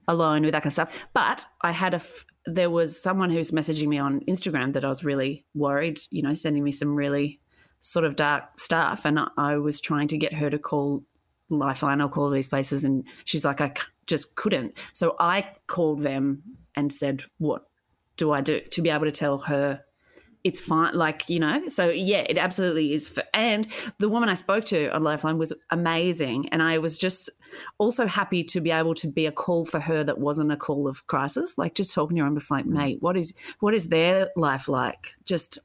alone 0.07 0.43
with 0.43 0.53
that 0.53 0.63
kind 0.63 0.69
of 0.69 0.73
stuff. 0.73 1.07
But 1.13 1.45
I 1.61 1.71
had 1.71 1.93
a 1.93 1.97
f- 1.97 2.25
there 2.45 2.69
was 2.69 2.99
someone 2.99 3.29
who's 3.29 3.51
messaging 3.51 3.87
me 3.87 3.99
on 3.99 4.21
Instagram 4.21 4.73
that 4.73 4.85
I 4.85 4.87
was 4.87 5.03
really 5.03 5.45
worried, 5.53 5.99
you 6.09 6.23
know, 6.23 6.33
sending 6.33 6.63
me 6.63 6.71
some 6.71 6.95
really 6.95 7.39
sort 7.81 8.05
of 8.05 8.15
dark 8.15 8.59
stuff. 8.59 9.05
And 9.05 9.19
I 9.37 9.57
was 9.57 9.81
trying 9.81 10.07
to 10.09 10.17
get 10.17 10.33
her 10.33 10.49
to 10.49 10.57
call 10.57 11.03
Lifeline 11.49 12.01
or 12.01 12.07
call 12.07 12.29
these 12.29 12.47
places. 12.47 12.83
And 12.83 13.03
she's 13.25 13.43
like, 13.43 13.59
I 13.59 13.73
just 14.07 14.35
couldn't. 14.35 14.77
So 14.93 15.15
I 15.19 15.49
called 15.67 16.01
them 16.01 16.43
and 16.75 16.93
said, 16.93 17.23
What 17.37 17.67
do 18.15 18.31
I 18.31 18.41
do 18.41 18.61
to 18.61 18.81
be 18.81 18.89
able 18.89 19.05
to 19.05 19.11
tell 19.11 19.39
her 19.39 19.83
it's 20.43 20.59
fine 20.59 20.93
like 20.95 21.29
you 21.29 21.39
know 21.39 21.67
so 21.67 21.89
yeah 21.89 22.23
it 22.27 22.37
absolutely 22.37 22.93
is 22.93 23.07
for, 23.07 23.23
and 23.33 23.67
the 23.99 24.09
woman 24.09 24.29
i 24.29 24.33
spoke 24.33 24.65
to 24.65 24.93
on 24.93 25.03
lifeline 25.03 25.37
was 25.37 25.53
amazing 25.69 26.49
and 26.49 26.63
i 26.63 26.77
was 26.77 26.97
just 26.97 27.29
also 27.77 28.07
happy 28.07 28.43
to 28.43 28.59
be 28.59 28.71
able 28.71 28.95
to 28.95 29.07
be 29.07 29.25
a 29.25 29.31
call 29.31 29.65
for 29.65 29.79
her 29.79 30.03
that 30.03 30.19
wasn't 30.19 30.51
a 30.51 30.57
call 30.57 30.87
of 30.87 31.05
crisis 31.07 31.57
like 31.57 31.75
just 31.75 31.93
talking 31.93 32.15
to 32.15 32.21
her 32.21 32.27
i'm 32.27 32.37
just 32.37 32.51
like 32.51 32.65
mm. 32.65 32.71
mate 32.71 32.97
what 33.01 33.15
is 33.15 33.33
what 33.59 33.73
is 33.73 33.89
their 33.89 34.29
life 34.35 34.67
like 34.67 35.13
just 35.25 35.59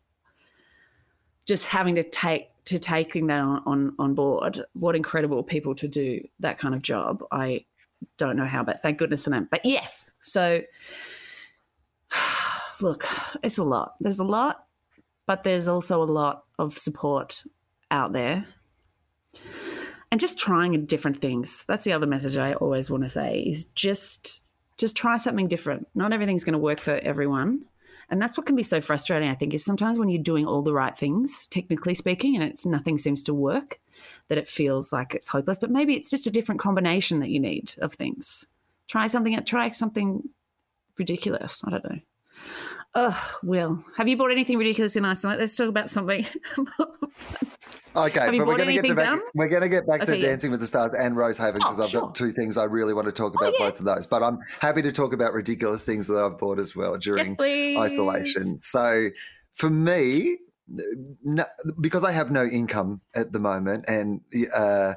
just 1.46 1.64
having 1.64 1.94
to 1.94 2.02
take 2.02 2.48
to 2.66 2.78
taking 2.78 3.28
that 3.28 3.40
on, 3.40 3.62
on, 3.64 3.94
on 3.98 4.14
board. 4.14 4.60
What 4.74 4.96
incredible 4.96 5.42
people 5.42 5.74
to 5.76 5.88
do 5.88 6.26
that 6.40 6.58
kind 6.58 6.74
of 6.74 6.82
job. 6.82 7.22
I 7.30 7.64
don't 8.18 8.36
know 8.36 8.44
how, 8.44 8.64
but 8.64 8.82
thank 8.82 8.98
goodness 8.98 9.22
for 9.22 9.30
them. 9.30 9.48
But 9.50 9.64
yes, 9.64 10.04
so 10.22 10.62
look, 12.80 13.06
it's 13.42 13.58
a 13.58 13.64
lot. 13.64 13.94
There's 14.00 14.18
a 14.18 14.24
lot, 14.24 14.64
but 15.26 15.44
there's 15.44 15.68
also 15.68 16.02
a 16.02 16.04
lot 16.04 16.44
of 16.58 16.76
support 16.76 17.44
out 17.90 18.12
there. 18.12 18.46
And 20.10 20.20
just 20.20 20.38
trying 20.38 20.86
different 20.86 21.20
things. 21.20 21.64
That's 21.66 21.84
the 21.84 21.92
other 21.92 22.06
message 22.06 22.36
I 22.36 22.54
always 22.54 22.90
want 22.90 23.02
to 23.02 23.08
say 23.08 23.40
is 23.40 23.66
just 23.66 24.42
just 24.78 24.96
try 24.96 25.16
something 25.16 25.48
different. 25.48 25.88
Not 25.94 26.12
everything's 26.12 26.44
going 26.44 26.52
to 26.52 26.58
work 26.58 26.80
for 26.80 26.92
everyone. 26.92 27.64
And 28.08 28.22
that's 28.22 28.36
what 28.36 28.46
can 28.46 28.56
be 28.56 28.62
so 28.62 28.80
frustrating, 28.80 29.28
I 29.28 29.34
think, 29.34 29.52
is 29.52 29.64
sometimes 29.64 29.98
when 29.98 30.08
you're 30.08 30.22
doing 30.22 30.46
all 30.46 30.62
the 30.62 30.72
right 30.72 30.96
things, 30.96 31.46
technically 31.48 31.94
speaking, 31.94 32.36
and 32.36 32.44
it's 32.44 32.64
nothing 32.64 32.98
seems 32.98 33.24
to 33.24 33.34
work, 33.34 33.80
that 34.28 34.38
it 34.38 34.46
feels 34.48 34.92
like 34.92 35.14
it's 35.14 35.28
hopeless. 35.28 35.58
But 35.58 35.70
maybe 35.70 35.94
it's 35.94 36.10
just 36.10 36.26
a 36.26 36.30
different 36.30 36.60
combination 36.60 37.18
that 37.20 37.30
you 37.30 37.40
need 37.40 37.74
of 37.78 37.94
things. 37.94 38.46
Try 38.86 39.08
something 39.08 39.42
try 39.44 39.70
something 39.70 40.28
ridiculous. 40.96 41.62
I 41.66 41.70
don't 41.70 41.84
know. 41.84 41.98
Oh, 42.98 43.30
Wil, 43.42 43.84
have 43.98 44.08
you 44.08 44.16
bought 44.16 44.30
anything 44.30 44.56
ridiculous 44.56 44.96
in 44.96 45.04
Iceland? 45.04 45.38
Let's 45.38 45.54
talk 45.54 45.68
about 45.68 45.90
something. 45.90 46.24
okay, 47.94 48.30
but 48.38 48.46
we're 48.46 48.56
going 48.56 48.74
to 48.74 48.82
get 48.82 48.96
back. 48.96 49.20
We're 49.34 49.50
going 49.50 49.60
to 49.60 49.68
get 49.68 49.86
back 49.86 50.00
okay, 50.00 50.12
to 50.12 50.18
yeah. 50.18 50.28
Dancing 50.28 50.50
with 50.50 50.60
the 50.60 50.66
Stars 50.66 50.94
and 50.94 51.14
Rosehaven 51.14 51.56
because 51.56 51.78
oh, 51.78 51.84
I've 51.84 51.90
sure. 51.90 52.00
got 52.00 52.14
two 52.14 52.32
things 52.32 52.56
I 52.56 52.64
really 52.64 52.94
want 52.94 53.04
to 53.04 53.12
talk 53.12 53.34
oh, 53.34 53.38
about 53.38 53.52
oh, 53.52 53.62
yeah. 53.62 53.70
both 53.70 53.80
of 53.80 53.84
those. 53.84 54.06
But 54.06 54.22
I'm 54.22 54.38
happy 54.60 54.80
to 54.80 54.90
talk 54.90 55.12
about 55.12 55.34
ridiculous 55.34 55.84
things 55.84 56.08
that 56.08 56.16
I've 56.16 56.38
bought 56.38 56.58
as 56.58 56.74
well 56.74 56.96
during 56.96 57.36
yes, 57.38 57.78
isolation. 57.78 58.58
So 58.60 59.10
for 59.52 59.68
me, 59.68 60.38
no, 61.22 61.44
because 61.78 62.02
I 62.02 62.12
have 62.12 62.30
no 62.30 62.46
income 62.46 63.02
at 63.14 63.30
the 63.30 63.38
moment 63.38 63.84
and. 63.88 64.22
Uh, 64.54 64.94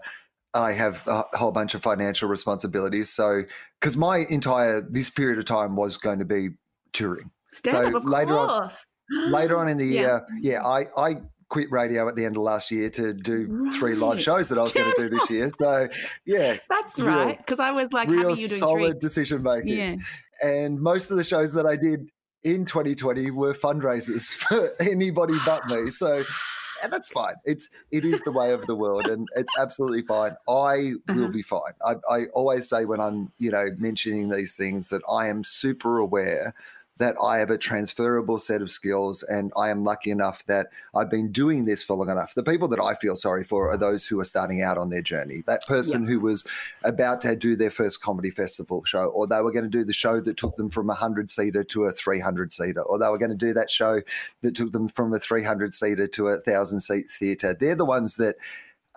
I 0.51 0.71
have 0.71 1.05
a 1.05 1.25
whole 1.37 1.51
bunch 1.51 1.75
of 1.75 1.83
financial 1.83 2.27
responsibilities. 2.27 3.11
So, 3.11 3.43
because 3.79 3.95
my 3.95 4.25
entire 4.31 4.81
this 4.81 5.11
period 5.11 5.37
of 5.37 5.45
time 5.45 5.75
was 5.75 5.95
going 5.95 6.17
to 6.17 6.25
be 6.25 6.49
touring, 6.91 7.29
So 7.53 7.97
up, 7.97 8.05
later 8.05 8.33
course. 8.33 8.85
on, 9.11 9.31
later 9.31 9.57
on 9.57 9.67
in 9.67 9.77
the 9.77 9.85
yeah. 9.87 9.99
year, 10.01 10.25
yeah, 10.41 10.65
I, 10.65 10.85
I 10.97 11.21
quit 11.49 11.71
radio 11.71 12.07
at 12.07 12.15
the 12.15 12.25
end 12.25 12.37
of 12.37 12.43
last 12.43 12.71
year 12.71 12.89
to 12.91 13.13
do 13.13 13.47
right. 13.49 13.73
three 13.73 13.95
live 13.95 14.21
shows 14.21 14.49
that 14.49 14.57
I 14.57 14.61
was 14.61 14.71
going 14.71 14.93
to 14.95 15.01
do 15.01 15.09
this 15.09 15.29
year. 15.29 15.49
So 15.57 15.89
yeah, 16.25 16.57
that's 16.69 16.97
real, 16.99 17.09
right. 17.09 17.37
Because 17.37 17.59
I 17.59 17.71
was 17.71 17.91
like, 17.91 18.07
real 18.07 18.35
solid 18.35 18.93
three. 18.93 18.99
decision 18.99 19.43
making. 19.43 19.77
Yeah. 19.77 19.95
And 20.41 20.79
most 20.79 21.11
of 21.11 21.17
the 21.17 21.23
shows 21.23 21.51
that 21.53 21.65
I 21.65 21.75
did 21.75 22.09
in 22.43 22.65
2020 22.65 23.31
were 23.31 23.53
fundraisers 23.53 24.35
for 24.35 24.73
anybody 24.79 25.35
but 25.45 25.67
me. 25.67 25.89
So 25.89 26.23
and 26.83 26.93
that's 26.93 27.09
fine. 27.09 27.35
It's 27.45 27.69
it 27.91 28.05
is 28.05 28.21
the 28.21 28.31
way 28.31 28.53
of 28.53 28.65
the 28.67 28.75
world, 28.75 29.07
and 29.07 29.27
it's 29.35 29.53
absolutely 29.57 30.03
fine. 30.03 30.35
I 30.47 30.93
will 31.07 31.23
uh-huh. 31.23 31.27
be 31.27 31.41
fine. 31.41 31.73
I, 31.85 31.95
I 32.09 32.25
always 32.33 32.69
say 32.69 32.85
when 32.85 32.99
I'm 32.99 33.31
you 33.37 33.51
know 33.51 33.69
mentioning 33.77 34.29
these 34.29 34.55
things 34.55 34.89
that 34.89 35.01
I 35.11 35.27
am 35.27 35.43
super 35.43 35.97
aware 35.97 36.53
that 36.99 37.15
I 37.23 37.37
have 37.37 37.49
a 37.49 37.57
transferable 37.57 38.39
set 38.39 38.61
of 38.61 38.69
skills 38.69 39.23
and 39.23 39.51
I 39.57 39.69
am 39.69 39.85
lucky 39.85 40.11
enough 40.11 40.45
that 40.45 40.67
I've 40.93 41.09
been 41.09 41.31
doing 41.31 41.63
this 41.63 41.81
for 41.81 41.95
long 41.95 42.09
enough. 42.09 42.35
The 42.35 42.43
people 42.43 42.67
that 42.67 42.79
I 42.79 42.93
feel 42.95 43.15
sorry 43.15 43.45
for 43.45 43.71
are 43.71 43.77
those 43.77 44.05
who 44.05 44.19
are 44.19 44.25
starting 44.25 44.61
out 44.61 44.77
on 44.77 44.89
their 44.89 45.01
journey. 45.01 45.41
That 45.47 45.65
person 45.65 46.05
who 46.05 46.19
was 46.19 46.45
about 46.83 47.21
to 47.21 47.37
do 47.37 47.55
their 47.55 47.71
first 47.71 48.01
comedy 48.01 48.31
festival 48.31 48.83
show, 48.83 49.05
or 49.05 49.27
they 49.27 49.39
were 49.41 49.53
going 49.53 49.63
to 49.63 49.69
do 49.69 49.85
the 49.85 49.93
show 49.93 50.19
that 50.19 50.35
took 50.35 50.57
them 50.57 50.69
from 50.69 50.87
a 50.87 50.93
100 50.93 51.29
seater 51.29 51.63
to 51.63 51.85
a 51.85 51.91
300 51.93 52.51
seater, 52.51 52.81
or 52.81 52.99
they 52.99 53.07
were 53.07 53.17
going 53.17 53.31
to 53.31 53.35
do 53.35 53.53
that 53.53 53.71
show 53.71 54.01
that 54.41 54.55
took 54.55 54.73
them 54.73 54.89
from 54.89 55.13
a 55.13 55.19
300 55.19 55.73
seater 55.73 56.05
to 56.07 56.27
a 56.27 56.33
1,000 56.33 56.81
seat 56.81 57.05
theater. 57.09 57.55
They're 57.57 57.75
the 57.75 57.85
ones 57.85 58.17
that, 58.17 58.35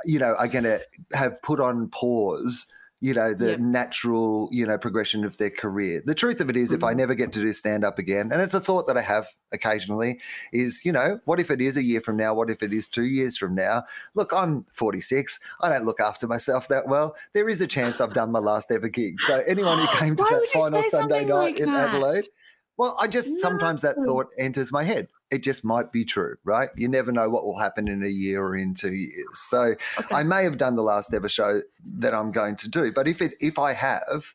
you 0.04 0.18
know, 0.18 0.34
are 0.34 0.48
going 0.48 0.64
to 0.64 0.80
have 1.12 1.40
put 1.42 1.60
on 1.60 1.88
pause 1.88 2.66
you 3.02 3.12
know 3.12 3.34
the 3.34 3.50
yep. 3.50 3.58
natural 3.58 4.48
you 4.52 4.64
know 4.64 4.78
progression 4.78 5.24
of 5.24 5.36
their 5.36 5.50
career 5.50 6.02
the 6.06 6.14
truth 6.14 6.40
of 6.40 6.48
it 6.48 6.56
is, 6.56 6.68
mm-hmm. 6.68 6.76
if 6.76 6.84
i 6.84 6.90
mm-hmm. 6.90 6.98
never 7.00 7.14
get 7.14 7.32
to 7.32 7.40
do 7.40 7.52
stand 7.52 7.84
up 7.84 7.98
again 7.98 8.30
and 8.32 8.40
it's 8.40 8.54
a 8.54 8.60
thought 8.60 8.86
that 8.86 8.96
i 8.96 9.00
have 9.02 9.26
occasionally 9.52 10.18
is 10.52 10.84
you 10.84 10.92
know 10.92 11.18
what 11.24 11.40
if 11.40 11.50
it 11.50 11.60
is 11.60 11.76
a 11.76 11.82
year 11.82 12.00
from 12.00 12.16
now 12.16 12.32
what 12.32 12.48
if 12.48 12.62
it 12.62 12.72
is 12.72 12.86
two 12.86 13.04
years 13.04 13.36
from 13.36 13.54
now 13.54 13.82
look 14.14 14.32
i'm 14.32 14.64
46 14.72 15.40
i 15.60 15.68
don't 15.68 15.84
look 15.84 16.00
after 16.00 16.28
myself 16.28 16.68
that 16.68 16.86
well 16.86 17.16
there 17.34 17.48
is 17.48 17.60
a 17.60 17.66
chance 17.66 18.00
i've 18.00 18.14
done 18.14 18.30
my 18.30 18.38
last 18.38 18.70
ever 18.70 18.88
gig 18.88 19.20
so 19.20 19.42
anyone 19.46 19.78
who 19.78 19.86
came 19.98 20.14
to 20.14 20.22
that 20.30 20.48
final 20.52 20.82
sunday 20.84 21.24
night 21.24 21.56
like 21.56 21.60
in 21.60 21.68
adelaide 21.68 22.24
well, 22.78 22.96
I 22.98 23.06
just 23.06 23.28
no. 23.28 23.36
sometimes 23.36 23.82
that 23.82 23.96
thought 23.96 24.32
enters 24.38 24.72
my 24.72 24.82
head. 24.82 25.08
It 25.32 25.42
just 25.42 25.64
might 25.64 25.90
be 25.90 26.04
true, 26.04 26.36
right? 26.44 26.68
You 26.76 26.88
never 26.88 27.10
know 27.10 27.30
what 27.30 27.44
will 27.44 27.58
happen 27.58 27.88
in 27.88 28.04
a 28.04 28.08
year 28.08 28.44
or 28.44 28.54
in 28.54 28.74
two 28.74 28.92
years. 28.92 29.38
So 29.38 29.74
okay. 29.98 30.14
I 30.14 30.22
may 30.22 30.44
have 30.44 30.58
done 30.58 30.76
the 30.76 30.82
last 30.82 31.12
ever 31.14 31.28
show 31.28 31.62
that 31.98 32.14
I'm 32.14 32.30
going 32.32 32.56
to 32.56 32.70
do, 32.70 32.92
but 32.92 33.08
if 33.08 33.22
it 33.22 33.34
if 33.40 33.58
I 33.58 33.72
have, 33.72 34.34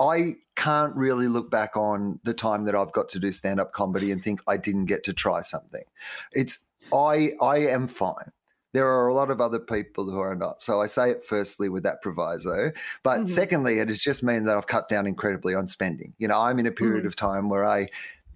I 0.00 0.36
can't 0.54 0.94
really 0.94 1.26
look 1.26 1.50
back 1.50 1.76
on 1.76 2.20
the 2.22 2.32
time 2.32 2.64
that 2.66 2.76
I've 2.76 2.92
got 2.92 3.08
to 3.10 3.18
do 3.18 3.32
stand 3.32 3.60
up 3.60 3.72
comedy 3.72 4.12
and 4.12 4.22
think 4.22 4.40
I 4.46 4.56
didn't 4.56 4.86
get 4.86 5.02
to 5.04 5.12
try 5.12 5.40
something. 5.40 5.84
It's 6.32 6.68
I 6.92 7.32
I 7.40 7.58
am 7.58 7.88
fine. 7.88 8.32
There 8.74 8.86
are 8.86 9.08
a 9.08 9.14
lot 9.14 9.30
of 9.30 9.40
other 9.40 9.58
people 9.58 10.10
who 10.10 10.20
are 10.20 10.34
not. 10.34 10.60
So 10.60 10.80
I 10.80 10.86
say 10.86 11.10
it 11.10 11.24
firstly 11.24 11.68
with 11.68 11.82
that 11.84 12.02
proviso. 12.02 12.70
But 13.02 13.16
mm-hmm. 13.16 13.26
secondly, 13.26 13.78
it 13.78 13.88
has 13.88 14.00
just 14.00 14.22
meant 14.22 14.44
that 14.44 14.56
I've 14.56 14.66
cut 14.66 14.88
down 14.88 15.06
incredibly 15.06 15.54
on 15.54 15.66
spending. 15.66 16.12
You 16.18 16.28
know, 16.28 16.38
I'm 16.38 16.58
in 16.58 16.66
a 16.66 16.70
period 16.70 17.00
mm-hmm. 17.00 17.08
of 17.08 17.16
time 17.16 17.48
where 17.48 17.66
I 17.66 17.88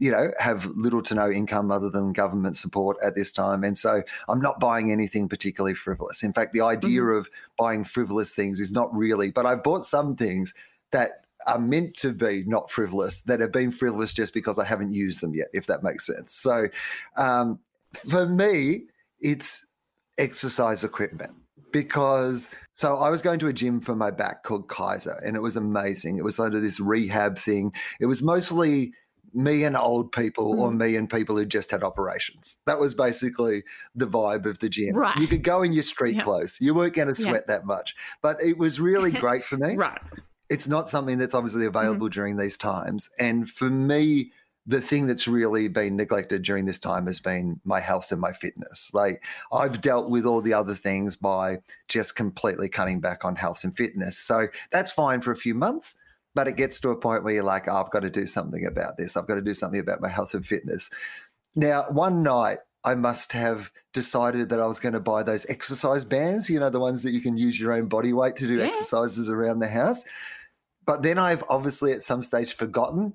you 0.03 0.11
know, 0.11 0.33
have 0.41 0.67
little 0.75 1.01
to 1.01 1.15
no 1.15 1.31
income 1.31 1.71
other 1.71 1.89
than 1.89 2.13
government 2.13 2.57
support 2.57 2.97
at 3.05 3.15
this 3.15 3.31
time. 3.31 3.63
And 3.63 3.79
so 3.79 4.03
I'm 4.29 4.41
not 4.41 4.59
buying 4.59 4.91
anything 4.91 5.29
particularly 5.29 5.77
frivolous. 5.77 6.25
In 6.25 6.33
fact, 6.33 6.53
the 6.53 6.61
idea 6.61 7.03
mm-hmm. 7.03 7.19
of 7.19 7.31
buying 7.57 7.85
frivolous 7.85 8.33
things 8.33 8.59
is 8.59 8.73
not 8.73 8.93
really, 8.93 9.31
but 9.31 9.47
I've 9.47 9.63
bought 9.63 9.85
some 9.85 10.17
things 10.17 10.55
that 10.91 11.25
are 11.47 11.61
meant 11.61 11.97
to 11.99 12.13
be 12.13 12.43
not 12.49 12.69
frivolous 12.69 13.21
that 13.21 13.39
have 13.39 13.53
been 13.53 13.71
frivolous 13.71 14.13
just 14.13 14.35
because 14.35 14.59
I 14.59 14.65
haven't 14.65 14.93
used 14.93 15.21
them 15.21 15.37
yet, 15.37 15.47
if 15.53 15.67
that 15.67 15.85
makes 15.85 16.05
sense. 16.05 16.35
So 16.35 16.67
um, 17.17 17.61
for 17.95 18.27
me, 18.27 18.87
it's 19.21 19.65
exercise 20.19 20.83
equipment 20.83 21.35
because 21.73 22.49
so 22.75 22.97
I 22.97 23.09
was 23.09 23.23
going 23.23 23.39
to 23.39 23.47
a 23.47 23.53
gym 23.53 23.81
for 23.81 23.95
my 23.95 24.11
back 24.11 24.43
called 24.43 24.67
Kaiser 24.67 25.15
and 25.25 25.37
it 25.37 25.43
was 25.43 25.55
amazing. 25.55 26.19
It 26.19 26.25
was 26.25 26.41
under 26.41 26.59
this 26.59 26.81
rehab 26.81 27.39
thing. 27.39 27.73
It 28.01 28.07
was 28.07 28.21
mostly 28.21 28.95
me 29.35 29.65
and 29.65 29.77
old 29.77 30.13
people 30.13 30.55
mm. 30.55 30.59
or 30.59 30.73
me 30.73 30.97
and 30.97 31.09
people 31.09 31.37
who 31.37 31.45
just 31.45 31.71
had 31.71 31.83
operations. 31.83 32.59
That 32.67 32.81
was 32.81 32.95
basically 32.95 33.65
the 33.95 34.07
vibe 34.07 34.47
of 34.47 34.59
the 34.59 34.69
gym. 34.69 34.95
Right. 34.95 35.17
You 35.17 35.27
could 35.27 35.43
go 35.43 35.63
in 35.63 35.73
your 35.73 35.83
street 35.83 36.17
yep. 36.17 36.25
clothes. 36.25 36.59
You 36.61 36.75
weren't 36.75 36.95
going 36.95 37.09
to 37.09 37.15
sweat 37.15 37.35
yep. 37.35 37.47
that 37.47 37.67
much. 37.67 37.95
But 38.23 38.43
it 38.43 38.59
was 38.59 38.81
really 38.81 39.11
great 39.25 39.45
for 39.45 39.57
me. 39.57 39.77
right. 39.77 40.01
It's 40.49 40.69
not 40.69 40.91
something 40.91 41.17
that's 41.17 41.35
obviously 41.35 41.63
mm-hmm. 41.63 41.77
available 41.77 42.09
mm. 42.09 42.13
during 42.13 42.37
these 42.37 42.57
times. 42.57 43.09
And 43.19 43.49
for 43.49 43.71
me, 43.71 44.33
the 44.67 44.81
thing 44.81 45.07
that's 45.07 45.27
really 45.27 45.69
been 45.69 45.97
neglected 45.97 46.43
during 46.43 46.67
this 46.67 46.79
time 46.79 47.07
has 47.07 47.19
been 47.19 47.61
my 47.65 47.81
health 47.81 48.13
and 48.13 48.21
my 48.21 48.33
fitness. 48.33 48.93
Like 48.95 49.25
I've 49.53 49.81
dealt 49.81 50.09
with 50.09 50.25
all 50.25 50.41
the 50.41 50.55
other 50.55 50.75
things 50.75 51.17
by 51.17 51.59
just 51.89 52.15
completely 52.15 52.69
cutting 52.69 53.01
back 53.01 53.25
on 53.25 53.35
health 53.35 53.65
and 53.65 53.77
fitness. 53.77 54.19
So 54.19 54.47
that's 54.71 54.93
fine 54.93 55.21
for 55.21 55.33
a 55.33 55.37
few 55.37 55.55
months, 55.55 55.95
but 56.35 56.49
it 56.49 56.57
gets 56.57 56.81
to 56.81 56.91
a 56.91 56.97
point 56.97 57.25
where 57.25 57.35
you're 57.35 57.43
like, 57.43 57.69
oh, 57.69 57.77
I've 57.83 57.91
got 57.91 58.01
to 58.01 58.11
do 58.11 58.27
something 58.27 58.65
about 58.65 58.97
this. 58.99 59.17
I've 59.17 59.27
got 59.27 59.35
to 59.35 59.43
do 59.43 59.55
something 59.55 59.81
about 59.81 60.01
my 60.01 60.09
health 60.09 60.35
and 60.35 60.47
fitness. 60.47 60.91
Now, 61.55 61.85
one 61.91 62.23
night 62.23 62.59
I 62.85 62.95
must 62.95 63.33
have 63.33 63.71
decided 63.93 64.49
that 64.49 64.59
I 64.61 64.67
was 64.67 64.81
going 64.81 64.95
to 64.95 65.01
buy 65.01 65.23
those 65.23 65.49
exercise 65.49 66.05
bands, 66.05 66.49
you 66.49 66.59
know, 66.59 66.71
the 66.71 66.81
ones 66.81 67.03
that 67.03 67.13
you 67.13 67.21
can 67.21 67.37
use 67.37 67.61
your 67.61 67.73
own 67.73 67.87
body 67.87 68.13
weight 68.13 68.37
to 68.37 68.47
do 68.47 68.57
Yeah. 68.57 68.65
exercises 68.67 69.29
around 69.29 69.59
the 69.61 69.69
house. 69.69 70.05
But 70.85 71.03
then 71.03 71.19
I've 71.19 71.45
obviously 71.49 71.93
at 71.93 72.03
some 72.03 72.23
stage 72.23 72.55
forgotten 72.55 73.15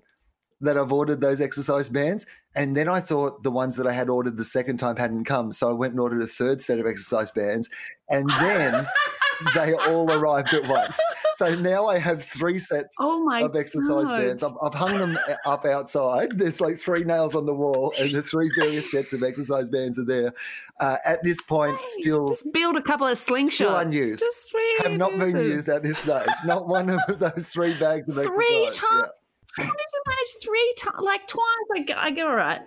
that 0.61 0.77
I've 0.77 0.91
ordered 0.91 1.21
those 1.21 1.41
exercise 1.41 1.89
bands. 1.89 2.25
And 2.55 2.75
then 2.75 2.89
I 2.89 2.99
thought 2.99 3.43
the 3.43 3.51
ones 3.51 3.75
that 3.77 3.85
I 3.85 3.91
had 3.93 4.09
ordered 4.09 4.37
the 4.37 4.43
second 4.43 4.77
time 4.77 4.95
hadn't 4.95 5.25
come. 5.25 5.51
So 5.51 5.69
I 5.69 5.73
went 5.73 5.93
and 5.93 5.99
ordered 5.99 6.23
a 6.23 6.27
third 6.27 6.61
set 6.61 6.79
of 6.79 6.87
exercise 6.87 7.29
bands. 7.29 7.69
And 8.09 8.27
then 8.39 8.87
they 9.53 9.73
all 9.73 10.11
arrived 10.11 10.53
at 10.55 10.67
once. 10.67 10.99
So 11.35 11.53
now 11.53 11.85
I 11.85 11.99
have 11.99 12.23
three 12.23 12.57
sets 12.57 12.97
Oh 12.99 13.23
my 13.23 13.41
of 13.41 13.55
exercise 13.55 14.07
God. 14.09 14.17
bands. 14.17 14.41
I've, 14.41 14.53
I've 14.63 14.73
hung 14.73 14.97
them 14.97 15.19
up 15.45 15.65
outside. 15.65 16.29
There's 16.35 16.59
like 16.59 16.77
three 16.77 17.03
nails 17.03 17.35
on 17.35 17.45
the 17.45 17.53
wall, 17.53 17.93
and 17.99 18.11
the 18.11 18.23
three 18.23 18.49
various 18.57 18.89
sets 18.89 19.13
of 19.13 19.21
exercise 19.21 19.69
bands 19.69 19.99
are 19.99 20.05
there. 20.05 20.33
Uh, 20.79 20.97
at 21.05 21.23
this 21.23 21.39
point, 21.43 21.77
still 21.83 22.29
just 22.29 22.51
build 22.51 22.75
a 22.75 22.81
couple 22.81 23.05
of 23.05 23.19
slingshots. 23.19 23.49
still 23.49 23.75
unused. 23.77 24.21
Just 24.21 24.55
have 24.81 24.93
not 24.93 25.11
been 25.19 25.37
used 25.37 25.69
at 25.69 25.83
this 25.83 25.99
stage. 25.99 26.25
Not 26.43 26.67
one 26.67 26.89
of 26.89 26.99
those 27.19 27.47
three 27.49 27.77
bags 27.77 28.09
of 28.09 28.23
Three 28.23 28.65
exercise. 28.65 28.89
times? 28.89 29.11
How 29.57 29.63
did 29.63 29.87
you 29.93 30.01
manage 30.07 30.43
three 30.43 30.73
times? 30.77 30.97
Like 31.01 31.27
twice? 31.27 31.43
I 31.75 31.79
go, 31.81 31.93
I 31.95 32.11
go 32.11 32.27
all 32.27 32.35
right. 32.35 32.61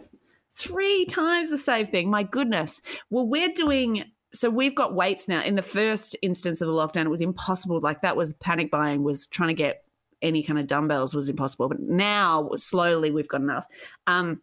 Three 0.55 1.05
times 1.07 1.51
the 1.51 1.59
same 1.59 1.87
thing. 1.87 2.11
My 2.11 2.23
goodness. 2.23 2.81
Well, 3.09 3.27
we're 3.27 3.53
doing. 3.53 4.05
So 4.33 4.51
we've 4.51 4.75
got 4.75 4.95
weights 4.95 5.27
now. 5.29 5.43
In 5.43 5.57
the 5.57 5.63
first 5.63 6.17
instance 6.23 6.61
of 6.61 6.69
the 6.69 6.75
lockdown, 6.75 7.07
it 7.07 7.11
was 7.11 7.21
impossible. 7.21 7.81
Like 7.81 8.03
that 8.03 8.17
was 8.17 8.35
panic 8.35 8.71
buying. 8.71 9.03
Was 9.03 9.27
trying 9.27 9.49
to 9.49 9.55
get 9.55 9.85
any 10.23 10.43
kind 10.43 10.59
of 10.59 10.67
dumbbells 10.67 11.15
was 11.15 11.29
impossible. 11.29 11.69
But 11.69 11.81
now 11.81 12.51
slowly 12.57 13.11
we've 13.11 13.29
got 13.29 13.41
enough. 13.41 13.67
Um, 14.07 14.43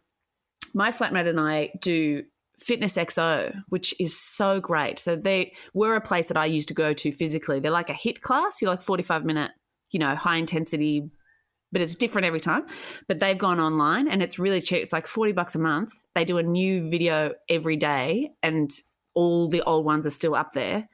my 0.74 0.90
flatmate 0.90 1.28
and 1.28 1.40
I 1.40 1.70
do 1.80 2.24
Fitness 2.58 2.96
XO, 2.96 3.54
which 3.68 3.94
is 4.00 4.18
so 4.18 4.60
great. 4.60 4.98
So 4.98 5.14
they 5.14 5.52
were 5.74 5.94
a 5.94 6.00
place 6.00 6.26
that 6.26 6.36
I 6.36 6.46
used 6.46 6.68
to 6.68 6.74
go 6.74 6.92
to 6.92 7.12
physically. 7.12 7.60
They're 7.60 7.70
like 7.70 7.88
a 7.88 7.94
HIIT 7.94 8.20
class. 8.20 8.60
You're 8.60 8.70
like 8.70 8.82
45 8.82 9.24
minute, 9.24 9.52
you 9.90 10.00
know, 10.00 10.16
high 10.16 10.36
intensity, 10.38 11.08
but 11.72 11.80
it's 11.80 11.96
different 11.96 12.26
every 12.26 12.40
time. 12.40 12.66
But 13.06 13.20
they've 13.20 13.38
gone 13.38 13.60
online 13.60 14.08
and 14.08 14.22
it's 14.22 14.38
really 14.38 14.60
cheap. 14.60 14.82
It's 14.82 14.92
like 14.92 15.06
40 15.06 15.32
bucks 15.32 15.54
a 15.54 15.58
month. 15.58 15.90
They 16.14 16.24
do 16.24 16.38
a 16.38 16.42
new 16.42 16.88
video 16.88 17.32
every 17.48 17.76
day 17.76 18.30
and 18.42 18.70
all 19.14 19.48
the 19.48 19.62
old 19.62 19.84
ones 19.84 20.06
are 20.06 20.10
still 20.10 20.34
up 20.34 20.52
there. 20.52 20.88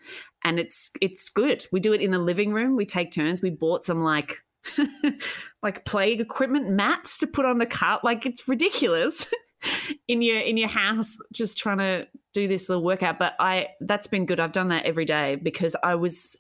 And 0.45 0.59
it's 0.59 0.91
it's 1.01 1.31
good. 1.31 1.65
We 1.73 1.81
do 1.81 1.93
it 1.93 2.01
in 2.01 2.11
the 2.11 2.19
living 2.19 2.53
room. 2.53 2.77
We 2.77 2.87
take 2.87 3.13
turns. 3.13 3.41
We 3.41 3.51
bought 3.51 3.85
some 3.85 4.03
like 4.03 4.37
like 5.63 5.85
play 5.85 6.13
equipment 6.13 6.71
mats 6.71 7.19
to 7.19 7.27
put 7.27 7.47
on 7.47 7.59
the 7.59 7.67
car. 7.67 8.01
Like 8.03 8.27
it's 8.27 8.49
ridiculous. 8.49 9.27
in 10.09 10.21
your 10.21 10.39
in 10.39 10.59
your 10.59 10.69
house 10.69 11.17
just 11.33 11.57
trying 11.57 11.79
to 11.79 12.07
do 12.35 12.47
this 12.47 12.69
little 12.69 12.85
workout 12.85 13.19
but 13.19 13.33
i 13.39 13.69
that's 13.81 14.07
been 14.07 14.27
good 14.27 14.39
i've 14.39 14.53
done 14.53 14.67
that 14.67 14.85
every 14.85 15.07
day 15.07 15.37
because 15.37 15.75
i 15.83 15.95
was 15.95 16.37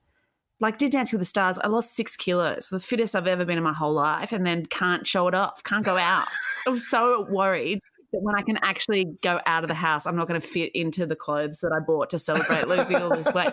like 0.61 0.79
did 0.79 0.93
dancing 0.93 1.17
with 1.19 1.21
the 1.27 1.29
stars 1.29 1.59
i 1.59 1.67
lost 1.69 1.95
six 1.95 2.17
kilos 2.17 2.69
the 2.71 2.79
fittest 2.81 3.15
i've 3.17 3.27
ever 3.27 3.45
been 3.45 3.59
in 3.59 3.65
my 3.65 3.73
whole 3.73 3.93
life 3.93 4.33
and 4.33 4.47
then 4.47 4.65
can't 4.67 5.07
show 5.07 5.27
it 5.29 5.35
off 5.35 5.63
can't 5.65 5.85
go 5.85 5.97
out 5.97 6.27
i'm 6.67 6.79
so 6.79 7.27
worried 7.31 7.81
that 8.13 8.21
when 8.23 8.35
i 8.37 8.43
can 8.43 8.57
actually 8.63 9.07
go 9.23 9.41
out 9.47 9.65
of 9.65 9.69
the 9.69 9.75
house 9.75 10.07
i'm 10.07 10.17
not 10.17 10.29
going 10.29 10.41
to 10.41 10.47
fit 10.47 10.71
into 10.75 11.07
the 11.07 11.17
clothes 11.17 11.59
that 11.61 11.73
i 11.77 11.81
bought 11.81 12.09
to 12.11 12.19
celebrate 12.19 12.69
losing 12.69 12.97
all 12.97 13.11
this 13.11 13.33
weight 13.35 13.53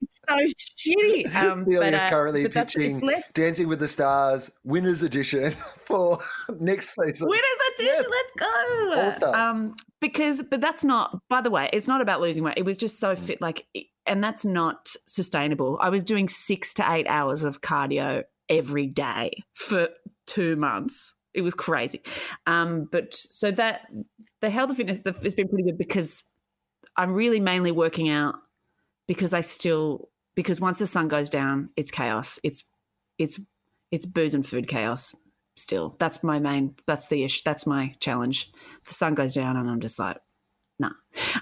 it's 0.00 0.20
so 0.28 0.90
shitty 0.90 1.34
um, 1.42 1.62
is 1.68 1.78
uh, 1.94 2.08
currently 2.08 2.42
but 2.42 2.52
that's- 2.52 2.74
it's 2.76 2.94
pitching 2.94 3.06
less 3.06 3.30
Dancing 3.32 3.68
with 3.68 3.78
the 3.78 3.88
Stars 3.88 4.50
Winners 4.64 5.02
Edition 5.02 5.52
for 5.78 6.18
next 6.60 6.94
season. 6.94 7.28
Winners 7.28 7.44
edition, 7.74 7.94
Yes. 7.94 8.06
let's 8.10 8.32
go. 8.36 9.00
All 9.00 9.10
stars. 9.12 9.34
Um, 9.36 9.74
because, 10.00 10.42
but 10.50 10.60
that's 10.60 10.84
not. 10.84 11.18
By 11.28 11.40
the 11.40 11.50
way, 11.50 11.70
it's 11.72 11.86
not 11.86 12.00
about 12.00 12.20
losing 12.20 12.42
weight. 12.42 12.54
It 12.56 12.64
was 12.64 12.76
just 12.76 12.98
so 12.98 13.14
fit, 13.14 13.40
like, 13.40 13.64
and 14.06 14.22
that's 14.22 14.44
not 14.44 14.94
sustainable. 15.06 15.78
I 15.80 15.88
was 15.90 16.02
doing 16.02 16.28
six 16.28 16.74
to 16.74 16.92
eight 16.92 17.06
hours 17.06 17.44
of 17.44 17.60
cardio 17.60 18.24
every 18.48 18.86
day 18.86 19.44
for 19.54 19.88
two 20.26 20.56
months. 20.56 21.14
It 21.34 21.42
was 21.42 21.54
crazy. 21.54 22.02
Um, 22.46 22.88
but 22.90 23.14
so 23.14 23.50
that 23.52 23.88
the 24.40 24.50
health 24.50 24.70
and 24.70 24.76
fitness 24.76 25.00
has 25.22 25.34
been 25.34 25.48
pretty 25.48 25.64
good 25.64 25.78
because 25.78 26.24
I'm 26.96 27.12
really 27.12 27.40
mainly 27.40 27.70
working 27.70 28.08
out 28.10 28.34
because 29.06 29.32
I 29.32 29.40
still 29.40 30.10
because 30.34 30.60
once 30.60 30.78
the 30.78 30.86
sun 30.86 31.08
goes 31.08 31.30
down, 31.30 31.70
it's 31.76 31.90
chaos. 31.90 32.38
It's 32.42 32.64
it's 33.18 33.40
it's 33.90 34.06
booze 34.06 34.34
and 34.34 34.46
food 34.46 34.68
chaos 34.68 35.14
still. 35.56 35.96
That's 35.98 36.22
my 36.22 36.38
main. 36.38 36.74
That's 36.86 37.08
the 37.08 37.24
issue. 37.24 37.42
That's 37.44 37.66
my 37.66 37.94
challenge. 38.00 38.50
The 38.86 38.94
sun 38.94 39.14
goes 39.14 39.34
down, 39.34 39.56
and 39.56 39.70
I'm 39.70 39.80
just 39.80 39.98
like, 39.98 40.18
nah. 40.82 40.92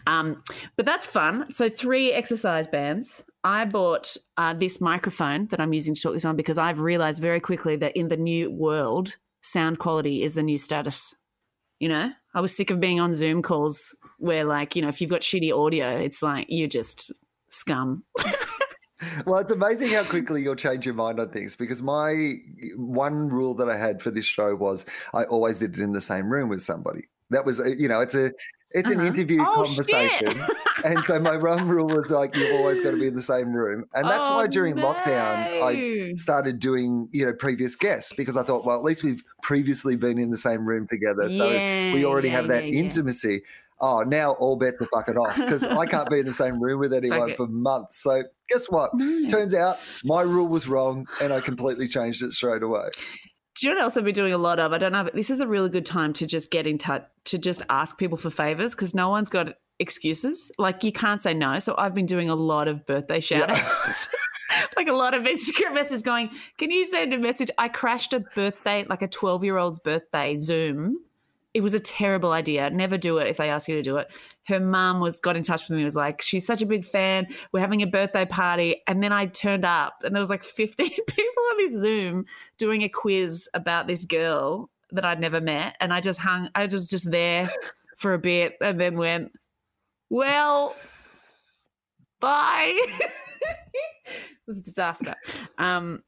Um, 0.07 0.43
but 0.77 0.87
that's 0.87 1.07
fun. 1.07 1.53
So 1.53 1.69
three 1.69 2.13
exercise 2.13 2.67
bands. 2.67 3.25
I 3.43 3.65
bought 3.65 4.17
uh, 4.37 4.55
this 4.55 4.81
microphone 4.81 5.47
that 5.49 5.61
I'm 5.61 5.73
using 5.73 5.95
to 5.95 6.01
talk 6.01 6.13
this 6.13 6.25
on 6.25 6.37
because 6.37 6.59
I've 6.59 6.81
realized 6.81 7.21
very 7.21 7.41
quickly 7.41 7.77
that 7.77 7.97
in 7.97 8.09
the 8.09 8.17
new 8.17 8.51
world, 8.51 9.17
sound 9.43 9.79
quality 9.79 10.23
is 10.23 10.35
the 10.35 10.43
new 10.43 10.59
status. 10.59 11.15
You 11.79 11.89
know, 11.89 12.11
I 12.35 12.41
was 12.41 12.55
sick 12.55 12.71
of 12.71 12.81
being 12.81 13.01
on 13.01 13.13
Zoom 13.15 13.43
calls 13.43 13.97
where, 14.19 14.45
like, 14.45 14.77
you 14.77 14.83
know, 14.83 14.89
if 14.89 15.01
you've 15.01 15.11
got 15.11 15.23
shitty 15.23 15.57
audio, 15.57 15.97
it's 15.97 16.23
like 16.23 16.47
you 16.51 16.69
just 16.69 17.13
scum. 17.49 18.05
Well, 19.25 19.41
it's 19.41 19.53
amazing 19.53 19.89
how 19.89 20.05
quickly 20.05 20.43
you'll 20.43 20.57
change 20.57 20.85
your 20.85 20.95
mind 20.95 21.21
on 21.21 21.31
things 21.31 21.57
because 21.57 21.83
my 21.83 22.35
one 22.77 23.29
rule 23.29 23.55
that 23.55 23.69
I 23.69 23.77
had 23.77 24.03
for 24.03 24.11
this 24.11 24.27
show 24.27 24.55
was 24.55 24.85
I 25.15 25.25
always 25.25 25.61
did 25.61 25.79
it 25.79 25.83
in 25.83 25.93
the 25.93 26.01
same 26.01 26.31
room 26.31 26.49
with 26.49 26.63
somebody. 26.63 27.05
That 27.31 27.47
was, 27.47 27.61
uh, 27.61 27.69
you 27.69 27.89
know, 27.89 28.01
it's 28.01 28.15
a 28.15 28.33
it's 28.73 28.91
an 28.91 29.01
Uh-huh. 29.01 29.09
interview 29.09 29.47
Oh, 29.47 29.63
conversation. 29.65 30.49
and 30.85 31.03
so 31.05 31.19
my 31.21 31.37
one 31.37 31.67
rule 31.69 31.89
was 31.91 32.11
like 32.11 32.33
you've 32.35 32.51
always 32.51 32.81
got 32.81 32.93
to 32.93 32.97
be 32.97 33.07
in 33.07 33.15
the 33.15 33.23
same 33.23 33.53
room. 33.53 33.85
And 33.95 34.09
that's 34.11 34.29
Oh, 34.29 34.35
why 34.37 34.47
during 34.47 34.77
lockdown 34.77 35.49
I 35.61 35.83
started 36.17 36.59
doing, 36.59 37.09
you 37.13 37.25
know, 37.27 37.33
previous 37.33 37.77
guests 37.77 38.13
because 38.13 38.37
I 38.37 38.43
thought, 38.43 38.65
well, 38.65 38.77
at 38.77 38.83
least 38.85 39.03
we've 39.05 39.23
previously 39.43 39.97
been 39.97 40.19
in 40.19 40.31
the 40.31 40.39
same 40.39 40.67
room 40.67 40.87
together. 40.89 41.31
So 41.35 41.61
Yeah, 41.61 41.91
we 41.91 42.05
already 42.05 42.29
yeah, 42.29 42.35
have 42.37 42.49
that 42.49 42.65
yeah, 42.69 42.81
intimacy. 42.81 43.43
Oh, 43.81 44.03
now 44.03 44.33
all 44.33 44.57
bets 44.57 44.81
are 44.83 44.89
fucking 44.93 45.17
off 45.17 45.37
because 45.37 45.67
I 45.75 45.87
can't 45.87 46.11
be 46.11 46.19
in 46.19 46.27
the 46.27 46.33
same 46.35 46.63
room 46.63 46.81
with 46.81 46.93
anyone 46.95 47.33
for 47.33 47.47
months. 47.47 48.03
So 48.03 48.25
guess 48.49 48.67
what? 48.69 48.93
No. 48.93 49.27
Turns 49.29 49.55
out 49.55 49.79
my 50.05 50.23
rule 50.23 50.49
was 50.49 50.69
wrong 50.69 51.09
and 51.19 51.33
I 51.33 51.41
completely 51.41 51.89
changed 51.89 52.23
it 52.23 52.33
straight 52.33 52.63
away. 52.63 52.89
Do 53.61 53.67
you 53.67 53.75
know 53.75 53.81
what 53.81 53.85
else 53.85 53.99
I've 53.99 54.05
been 54.05 54.15
doing 54.15 54.33
a 54.33 54.39
lot 54.39 54.59
of? 54.59 54.73
I 54.73 54.79
don't 54.79 54.93
know, 54.93 55.05
but 55.05 55.15
this 55.15 55.29
is 55.29 55.41
a 55.41 55.47
really 55.47 55.69
good 55.69 55.85
time 55.85 56.15
to 56.15 56.27
just 56.27 56.51
get 56.51 56.67
in 56.67 56.79
touch, 56.79 57.05
to 57.27 57.37
just 57.37 57.61
ask 57.69 57.99
people 57.99 58.17
for 58.17 58.31
favors 58.31 58.75
because 58.75 58.95
no 58.95 59.11
one's 59.11 59.29
got 59.29 59.53
excuses. 59.79 60.51
Like 60.57 60.83
you 60.83 60.93
can't 60.93 61.21
say 61.21 61.35
no. 61.35 61.59
So 61.59 61.75
I've 61.77 61.95
been 61.95 62.07
doing 62.07 62.31
a 62.31 62.35
lot 62.35 62.69
of 62.69 62.87
birthday 62.87 63.21
shout 63.21 63.51
outs. 63.51 64.09
like 64.79 64.89
a 64.89 64.95
lot 64.95 65.13
of 65.13 65.25
Instagram 65.25 65.75
messages 65.75 66.01
going, 66.01 66.31
Can 66.57 66.71
you 66.71 66.87
send 66.87 67.13
a 67.13 67.19
message? 67.19 67.51
I 67.59 67.69
crashed 67.69 68.15
a 68.15 68.21
birthday, 68.21 68.87
like 68.89 69.03
a 69.03 69.09
12 69.09 69.45
year 69.45 69.59
old's 69.59 69.79
birthday 69.79 70.39
Zoom. 70.39 70.97
It 71.53 71.63
was 71.63 71.75
a 71.75 71.81
terrible 71.81 72.33
idea. 72.33 72.71
Never 72.71 72.97
do 72.97 73.19
it 73.19 73.27
if 73.27 73.37
they 73.37 73.51
ask 73.51 73.69
you 73.69 73.75
to 73.75 73.83
do 73.83 73.97
it. 73.97 74.09
Her 74.47 74.61
mum 74.61 75.01
was 75.01 75.19
got 75.19 75.37
in 75.37 75.43
touch 75.43 75.69
with 75.69 75.77
me. 75.77 75.85
Was 75.85 75.97
like, 75.97 76.23
she's 76.23 76.47
such 76.47 76.63
a 76.63 76.67
big 76.67 76.85
fan. 76.85 77.27
We're 77.53 77.61
having 77.61 77.83
a 77.83 77.87
birthday 77.87 78.25
party, 78.25 78.83
and 78.87 79.03
then 79.03 79.13
I 79.13 79.27
turned 79.27 79.65
up, 79.65 79.95
and 80.05 80.15
there 80.15 80.21
was 80.21 80.31
like 80.31 80.45
15 80.45 80.89
people 80.89 81.43
on 81.51 81.57
this 81.59 81.81
Zoom 81.81 82.25
doing 82.59 82.83
a 82.83 82.89
quiz 82.89 83.49
about 83.53 83.87
this 83.87 84.05
girl 84.05 84.71
that 84.93 85.05
I'd 85.05 85.21
never 85.21 85.41
met, 85.41 85.77
and 85.81 85.93
I 85.93 86.01
just 86.01 86.21
hung. 86.21 86.49
I 86.55 86.67
was 86.67 86.89
just 86.89 87.11
there 87.11 87.51
for 87.97 88.15
a 88.15 88.19
bit, 88.19 88.55
and 88.61 88.81
then 88.81 88.97
went, 88.97 89.33
well, 90.09 90.75
bye. 92.21 92.81
it 92.87 94.47
was 94.47 94.59
a 94.59 94.63
disaster. 94.63 95.15
Um, 95.59 96.03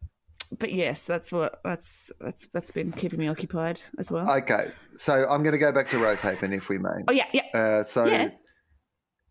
but 0.58 0.72
yes, 0.72 1.06
that's 1.06 1.32
what 1.32 1.60
that's 1.64 2.10
that's 2.20 2.46
that's 2.52 2.70
been 2.70 2.92
keeping 2.92 3.18
me 3.18 3.28
occupied 3.28 3.80
as 3.98 4.10
well. 4.10 4.30
Okay. 4.30 4.70
So 4.94 5.26
I'm 5.28 5.42
going 5.42 5.52
to 5.52 5.58
go 5.58 5.72
back 5.72 5.88
to 5.88 5.96
Rosehaven 5.96 6.52
if 6.56 6.68
we 6.68 6.78
may. 6.78 7.02
oh 7.08 7.12
yeah, 7.12 7.28
yeah. 7.32 7.46
Uh, 7.54 7.82
so 7.82 8.04
Yeah. 8.06 8.28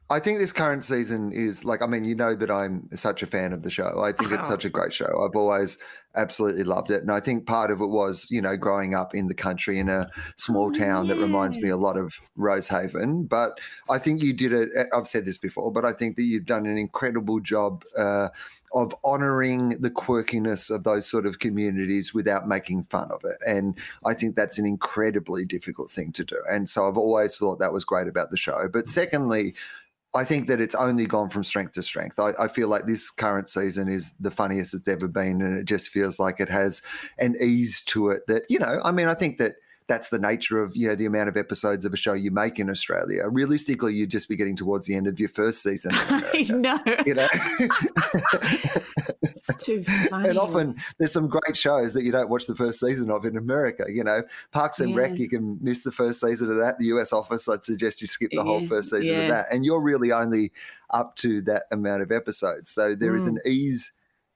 I 0.09 0.19
think 0.19 0.39
this 0.39 0.51
current 0.51 0.83
season 0.83 1.31
is 1.31 1.63
like, 1.63 1.81
I 1.81 1.87
mean, 1.87 2.03
you 2.03 2.15
know 2.15 2.35
that 2.35 2.51
I'm 2.51 2.89
such 2.95 3.23
a 3.23 3.25
fan 3.25 3.53
of 3.53 3.63
the 3.63 3.69
show. 3.69 4.01
I 4.03 4.11
think 4.11 4.33
it's 4.33 4.43
Oh. 4.45 4.49
such 4.49 4.65
a 4.65 4.69
great 4.69 4.91
show. 4.91 5.05
I've 5.05 5.37
always 5.37 5.77
absolutely 6.17 6.63
loved 6.65 6.91
it. 6.91 7.01
And 7.01 7.09
I 7.09 7.21
think 7.21 7.45
part 7.45 7.71
of 7.71 7.79
it 7.79 7.85
was, 7.87 8.27
you 8.29 8.41
know, 8.41 8.57
growing 8.57 8.93
up 8.93 9.15
in 9.15 9.27
the 9.29 9.33
country 9.33 9.79
in 9.79 9.87
a 9.87 10.09
small 10.35 10.67
Oh, 10.67 10.71
town 10.77 11.07
that 11.07 11.15
reminds 11.15 11.57
me 11.59 11.69
a 11.69 11.77
lot 11.77 11.95
of 11.95 12.13
Rosehaven. 12.37 13.29
But 13.29 13.51
I 13.89 13.99
think 13.99 14.21
you 14.21 14.33
did 14.33 14.51
it, 14.51 14.69
I've 14.93 15.07
said 15.07 15.23
this 15.23 15.37
before, 15.37 15.71
but 15.71 15.85
I 15.85 15.93
think 15.93 16.17
that 16.17 16.23
you've 16.23 16.45
done 16.45 16.65
an 16.65 16.77
incredible 16.77 17.39
job. 17.39 17.85
Uh, 17.97 18.27
of 18.73 18.95
honoring 19.03 19.69
the 19.81 19.91
quirkiness 19.91 20.69
of 20.69 20.83
those 20.83 21.05
sort 21.05 21.25
of 21.25 21.39
communities 21.39 22.13
without 22.13 22.47
making 22.47 22.83
fun 22.83 23.09
of 23.11 23.21
it. 23.25 23.37
And 23.45 23.77
I 24.05 24.13
think 24.13 24.35
that's 24.35 24.57
an 24.57 24.65
incredibly 24.65 25.45
difficult 25.45 25.91
thing 25.91 26.11
to 26.13 26.23
do. 26.23 26.37
And 26.49 26.69
so 26.69 26.87
I've 26.87 26.97
always 26.97 27.37
thought 27.37 27.59
that 27.59 27.73
was 27.73 27.83
great 27.83 28.07
about 28.07 28.31
the 28.31 28.37
show. 28.37 28.67
But 28.71 28.87
secondly, 28.87 29.55
I 30.13 30.25
think 30.25 30.47
that 30.49 30.59
it's 30.59 30.75
only 30.75 31.05
gone 31.05 31.29
from 31.29 31.43
strength 31.43 31.73
to 31.73 31.83
strength. 31.83 32.19
I, 32.19 32.31
I 32.37 32.47
feel 32.49 32.67
like 32.67 32.85
this 32.85 33.09
current 33.09 33.47
season 33.47 33.87
is 33.87 34.13
the 34.19 34.31
funniest 34.31 34.73
it's 34.73 34.87
ever 34.87 35.07
been, 35.07 35.41
and 35.41 35.57
it 35.57 35.65
just 35.65 35.89
feels 35.89 36.19
like 36.19 36.39
it 36.39 36.49
has 36.49 36.81
an 37.17 37.35
ease 37.39 37.81
to 37.83 38.09
it 38.09 38.27
that, 38.27 38.43
you 38.49 38.59
know, 38.59 38.81
I 38.83 38.91
mean, 38.91 39.07
I 39.07 39.13
think 39.13 39.37
that 39.37 39.55
that's 39.91 40.07
the 40.07 40.19
nature 40.19 40.63
of 40.63 40.73
you 40.73 40.87
know 40.87 40.95
the 40.95 41.05
amount 41.05 41.27
of 41.27 41.35
episodes 41.35 41.83
of 41.83 41.91
a 41.91 41.97
show 41.97 42.13
you 42.13 42.31
make 42.31 42.59
in 42.59 42.69
Australia. 42.69 43.23
Realistically, 43.27 43.93
you'd 43.93 44.09
just 44.09 44.29
be 44.29 44.37
getting 44.37 44.55
towards 44.55 44.87
the 44.87 44.95
end 44.95 45.05
of 45.05 45.19
your 45.19 45.27
first 45.27 45.61
season. 45.61 45.91
I 45.95 46.45
know. 46.49 46.79
You 47.05 47.15
know, 47.15 47.27
it's 49.21 49.63
too 49.65 49.83
funny. 50.09 50.29
and 50.29 50.37
often 50.37 50.75
there's 50.97 51.11
some 51.11 51.27
great 51.27 51.57
shows 51.57 51.93
that 51.93 52.03
you 52.03 52.11
don't 52.11 52.29
watch 52.29 52.47
the 52.47 52.55
first 52.55 52.79
season 52.79 53.11
of 53.11 53.25
in 53.25 53.35
America. 53.37 53.83
You 53.89 54.03
know, 54.05 54.23
Parks 54.53 54.79
and 54.79 54.91
Yeah. 54.91 54.97
Rec, 55.01 55.19
you 55.19 55.27
can 55.27 55.57
miss 55.61 55.83
the 55.83 55.91
first 55.91 56.21
season 56.21 56.49
of 56.49 56.55
that. 56.57 56.79
The 56.79 56.85
US 56.85 57.11
Office, 57.11 57.47
I'd 57.49 57.63
suggest 57.65 57.99
you 58.01 58.07
skip 58.07 58.31
the 58.31 58.43
whole 58.43 58.65
first 58.67 58.89
season 58.91 59.15
yeah. 59.15 59.21
of 59.23 59.29
that, 59.29 59.47
and 59.51 59.65
you're 59.65 59.81
really 59.81 60.11
only 60.11 60.51
up 60.91 61.15
to 61.17 61.41
that 61.43 61.63
amount 61.71 62.01
of 62.01 62.11
episodes. 62.11 62.71
So 62.71 62.95
there 62.95 63.15
is 63.15 63.25
Mm. 63.25 63.29
an 63.29 63.37
ease 63.45 63.93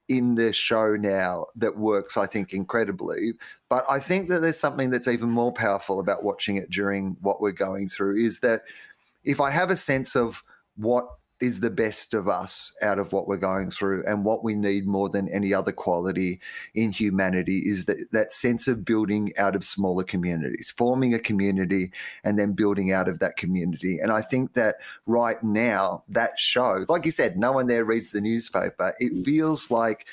in 0.08 0.36
the 0.36 0.54
show 0.54 0.96
now 0.96 1.48
that 1.56 1.78
works, 1.78 2.18
I 2.18 2.28
think, 2.28 2.54
incredibly. 2.54 3.34
But 3.70 3.86
I 3.90 4.00
think 4.00 4.30
that 4.30 4.42
there's 4.42 4.60
something 4.60 4.90
that's 4.90 5.08
even 5.08 5.30
more 5.30 5.52
powerful 5.52 6.00
about 6.00 6.24
watching 6.24 6.58
it 6.58 6.70
during 6.70 7.18
what 7.22 7.42
we're 7.42 7.52
going 7.52 7.88
through 7.88 8.18
is 8.18 8.40
that 8.40 8.64
if 9.24 9.42
I 9.42 9.50
have 9.50 9.72
a 9.72 9.76
sense 9.76 10.16
of 10.16 10.44
what 10.78 11.08
is 11.42 11.60
the 11.60 11.70
best 11.70 12.14
of 12.14 12.28
us 12.28 12.72
out 12.82 12.98
of 12.98 13.12
what 13.12 13.28
we're 13.28 13.38
going 13.38 13.70
through. 13.70 14.04
And 14.06 14.24
what 14.24 14.44
we 14.44 14.56
need 14.56 14.88
more 14.88 15.10
than 15.10 15.28
any 15.30 15.54
other 15.54 15.72
quality 15.72 16.40
in 16.74 16.92
humanity 16.92 17.60
is 17.66 17.86
that 17.86 18.12
that 18.12 18.32
sense 18.32 18.68
of 18.68 18.86
building 18.86 19.34
out 19.38 19.56
of 19.56 19.64
smaller 19.64 20.04
communities 20.04 20.74
forming 20.76 21.14
a 21.14 21.20
community 21.20 21.92
and 22.24 22.40
then 22.40 22.54
building 22.54 22.92
out 22.92 23.08
of 23.08 23.20
that 23.20 23.38
community. 23.38 24.00
And 24.00 24.12
i 24.12 24.22
think 24.22 24.54
that 24.54 24.76
right 25.06 25.42
now 25.44 26.04
that 26.10 26.38
show 26.40 26.86
like 26.88 27.06
you 27.06 27.12
said 27.12 27.38
no 27.38 27.52
one 27.52 27.68
there 27.68 27.86
reads 27.86 28.12
the 28.12 28.22
newspaper. 28.22 28.94
It 29.00 29.26
feels 29.26 29.72
like 29.72 30.06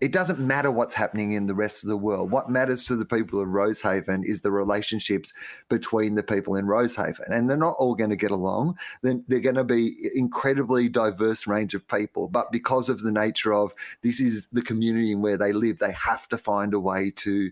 it 0.00 0.12
doesn't 0.12 0.38
matter 0.38 0.70
what's 0.70 0.94
happening 0.94 1.32
in 1.32 1.46
the 1.46 1.54
rest 1.54 1.84
of 1.84 1.90
the 1.90 1.96
world. 1.96 2.30
What 2.30 2.48
matters 2.48 2.84
to 2.86 2.96
the 2.96 3.04
people 3.04 3.40
of 3.40 3.48
Rosehaven 3.48 4.24
is 4.24 4.40
the 4.40 4.50
relationships 4.50 5.32
between 5.68 6.14
the 6.14 6.22
people 6.22 6.54
in 6.54 6.66
Rosehaven. 6.66 7.28
And 7.30 7.48
they're 7.48 7.56
not 7.56 7.76
all 7.78 7.94
going 7.94 8.10
to 8.10 8.16
get 8.16 8.30
along. 8.30 8.78
Then 9.02 9.24
they're 9.28 9.40
going 9.40 9.56
to 9.56 9.64
be 9.64 9.94
incredibly 10.14 10.88
diverse 10.88 11.46
range 11.46 11.74
of 11.74 11.86
people. 11.86 12.28
But 12.28 12.50
because 12.50 12.88
of 12.88 13.00
the 13.00 13.12
nature 13.12 13.52
of 13.52 13.74
this 14.02 14.20
is 14.20 14.48
the 14.52 14.62
community 14.62 15.12
in 15.12 15.20
where 15.20 15.36
they 15.36 15.52
live, 15.52 15.78
they 15.78 15.92
have 15.92 16.26
to 16.28 16.38
find 16.38 16.72
a 16.72 16.80
way 16.80 17.10
to 17.16 17.50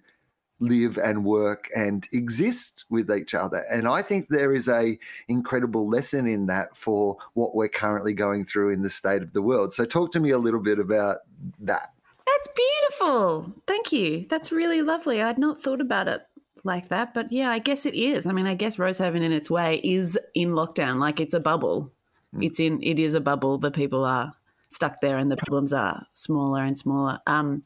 live 0.60 0.98
and 0.98 1.24
work 1.24 1.68
and 1.76 2.08
exist 2.12 2.84
with 2.90 3.12
each 3.12 3.32
other 3.32 3.64
and 3.70 3.86
i 3.86 4.02
think 4.02 4.26
there 4.28 4.52
is 4.52 4.66
a 4.66 4.98
incredible 5.28 5.88
lesson 5.88 6.26
in 6.26 6.46
that 6.46 6.76
for 6.76 7.16
what 7.34 7.54
we're 7.54 7.68
currently 7.68 8.12
going 8.12 8.44
through 8.44 8.70
in 8.70 8.82
the 8.82 8.90
state 8.90 9.22
of 9.22 9.32
the 9.34 9.40
world 9.40 9.72
so 9.72 9.84
talk 9.84 10.10
to 10.10 10.18
me 10.18 10.30
a 10.30 10.38
little 10.38 10.60
bit 10.60 10.80
about 10.80 11.18
that 11.60 11.92
That's 12.38 12.54
beautiful. 12.54 13.52
Thank 13.66 13.90
you. 13.90 14.24
That's 14.28 14.52
really 14.52 14.80
lovely. 14.80 15.20
I'd 15.20 15.38
not 15.38 15.60
thought 15.60 15.80
about 15.80 16.06
it 16.06 16.24
like 16.62 16.88
that, 16.88 17.12
but 17.12 17.32
yeah, 17.32 17.50
I 17.50 17.58
guess 17.58 17.84
it 17.84 17.94
is. 17.94 18.26
I 18.26 18.32
mean, 18.32 18.46
I 18.46 18.54
guess 18.54 18.76
Rosehaven 18.76 19.22
in 19.22 19.32
its 19.32 19.50
way 19.50 19.80
is 19.82 20.16
in 20.36 20.50
lockdown. 20.50 21.00
Like 21.00 21.18
it's 21.18 21.34
a 21.34 21.40
bubble. 21.40 21.90
Mm. 22.32 22.46
It's 22.46 22.60
in. 22.60 22.80
It 22.80 23.00
is 23.00 23.14
a 23.14 23.20
bubble. 23.20 23.58
The 23.58 23.72
people 23.72 24.04
are 24.04 24.32
stuck 24.68 25.00
there, 25.00 25.18
and 25.18 25.32
the 25.32 25.36
problems 25.36 25.72
are 25.72 26.06
smaller 26.14 26.62
and 26.62 26.78
smaller. 26.78 27.18
Um, 27.26 27.64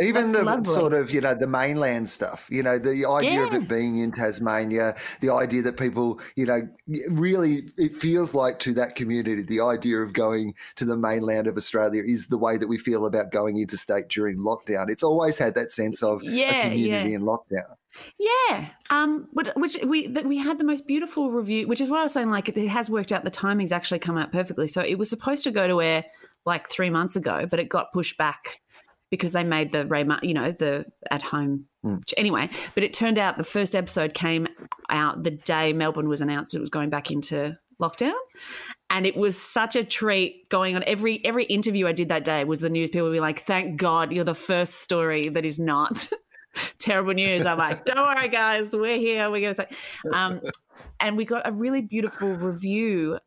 Even 0.00 0.32
the 0.32 0.42
lovely. 0.42 0.64
sort 0.64 0.92
of, 0.92 1.10
you 1.10 1.20
know, 1.20 1.34
the 1.34 1.46
mainland 1.46 2.08
stuff, 2.08 2.46
you 2.50 2.62
know, 2.62 2.78
the 2.78 3.06
idea 3.06 3.42
of 3.42 3.52
it 3.52 3.68
being 3.68 3.98
in 3.98 4.12
Tasmania, 4.12 4.96
the 5.20 5.32
idea 5.32 5.62
that 5.62 5.76
people, 5.76 6.20
you 6.36 6.46
know, 6.46 6.68
really, 7.10 7.70
it 7.76 7.92
feels 7.92 8.34
like 8.34 8.58
to 8.60 8.74
that 8.74 8.96
community, 8.96 9.42
the 9.42 9.60
idea 9.60 9.98
of 9.98 10.12
going 10.12 10.54
to 10.76 10.84
the 10.84 10.96
mainland 10.96 11.46
of 11.46 11.56
Australia 11.56 12.02
is 12.04 12.28
the 12.28 12.38
way 12.38 12.56
that 12.56 12.68
we 12.68 12.78
feel 12.78 13.06
about 13.06 13.30
going 13.30 13.58
interstate 13.58 14.08
during 14.08 14.38
lockdown. 14.38 14.88
It's 14.88 15.02
always 15.02 15.38
had 15.38 15.54
that 15.54 15.70
sense 15.70 16.02
of 16.02 16.22
Yeah, 16.22 16.50
a 16.50 16.62
community 16.62 17.10
yeah. 17.10 17.16
in 17.16 17.22
lockdown. 17.22 17.76
Yeah, 18.18 18.68
um, 18.88 19.28
but 19.34 19.54
which 19.56 19.76
we 19.84 20.06
that 20.08 20.24
we 20.24 20.38
had 20.38 20.58
the 20.58 20.64
most 20.64 20.86
beautiful 20.86 21.30
review, 21.30 21.68
which 21.68 21.80
is 21.80 21.90
what 21.90 22.00
I 22.00 22.04
was 22.04 22.12
saying. 22.12 22.30
Like 22.30 22.48
it 22.48 22.68
has 22.68 22.88
worked 22.88 23.12
out. 23.12 23.22
The 23.22 23.30
timing's 23.30 23.70
actually 23.70 23.98
come 23.98 24.16
out 24.16 24.32
perfectly. 24.32 24.66
So 24.66 24.80
it 24.80 24.98
was 24.98 25.10
supposed 25.10 25.44
to 25.44 25.50
go 25.50 25.66
to 25.68 25.82
air 25.82 26.06
like 26.46 26.70
three 26.70 26.88
months 26.88 27.16
ago, 27.16 27.46
but 27.48 27.60
it 27.60 27.68
got 27.68 27.92
pushed 27.92 28.16
back 28.16 28.61
because 29.12 29.32
they 29.32 29.44
made 29.44 29.72
the 29.72 29.84
Ray, 29.84 30.06
you 30.22 30.32
know, 30.32 30.52
the 30.52 30.86
at 31.10 31.20
home. 31.20 31.66
Hmm. 31.82 31.96
Anyway, 32.16 32.48
but 32.74 32.82
it 32.82 32.94
turned 32.94 33.18
out 33.18 33.36
the 33.36 33.44
first 33.44 33.76
episode 33.76 34.14
came 34.14 34.48
out 34.88 35.22
the 35.22 35.32
day 35.32 35.74
Melbourne 35.74 36.08
was 36.08 36.22
announced 36.22 36.54
it 36.54 36.60
was 36.60 36.70
going 36.70 36.88
back 36.88 37.10
into 37.10 37.58
lockdown. 37.80 38.14
And 38.88 39.06
it 39.06 39.14
was 39.14 39.40
such 39.40 39.76
a 39.76 39.84
treat 39.84 40.48
going 40.48 40.76
on 40.76 40.82
every 40.84 41.22
every 41.26 41.44
interview 41.44 41.86
I 41.86 41.92
did 41.92 42.08
that 42.08 42.24
day 42.24 42.44
was 42.44 42.60
the 42.60 42.70
news 42.70 42.88
people 42.88 43.08
would 43.08 43.14
be 43.14 43.20
like, 43.20 43.40
Thank 43.40 43.76
God 43.76 44.12
you're 44.12 44.24
the 44.24 44.34
first 44.34 44.80
story 44.80 45.28
that 45.28 45.44
is 45.44 45.58
not 45.58 46.08
terrible 46.78 47.12
news. 47.12 47.44
I'm 47.44 47.58
like, 47.58 47.84
don't 47.84 47.98
worry, 47.98 48.28
guys, 48.28 48.72
we're 48.72 48.98
here. 48.98 49.30
We're 49.30 49.42
gonna 49.42 49.54
say, 49.54 49.76
um, 50.10 50.40
and 51.00 51.18
we 51.18 51.26
got 51.26 51.46
a 51.46 51.52
really 51.52 51.82
beautiful 51.82 52.34
review 52.34 53.18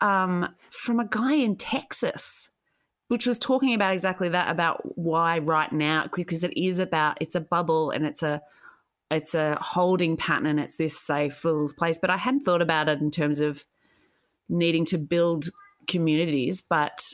um, 0.00 0.52
from 0.68 0.98
a 0.98 1.06
guy 1.06 1.34
in 1.34 1.54
Texas, 1.54 2.50
which 3.12 3.26
was 3.26 3.38
talking 3.38 3.74
about 3.74 3.92
exactly 3.92 4.30
that 4.30 4.50
about 4.50 4.96
why 4.96 5.38
right 5.38 5.70
now 5.70 6.08
because 6.16 6.42
it 6.42 6.56
is 6.56 6.78
about 6.78 7.18
it's 7.20 7.34
a 7.34 7.42
bubble 7.42 7.90
and 7.90 8.06
it's 8.06 8.22
a 8.22 8.40
it's 9.10 9.34
a 9.34 9.58
holding 9.60 10.16
pattern 10.16 10.46
and 10.46 10.58
it's 10.58 10.76
this 10.76 10.98
safe 10.98 11.44
little 11.44 11.68
place. 11.76 11.98
But 12.00 12.08
I 12.08 12.16
hadn't 12.16 12.46
thought 12.46 12.62
about 12.62 12.88
it 12.88 13.02
in 13.02 13.10
terms 13.10 13.38
of 13.38 13.66
needing 14.48 14.86
to 14.86 14.96
build 14.96 15.50
communities, 15.86 16.62
but 16.62 17.12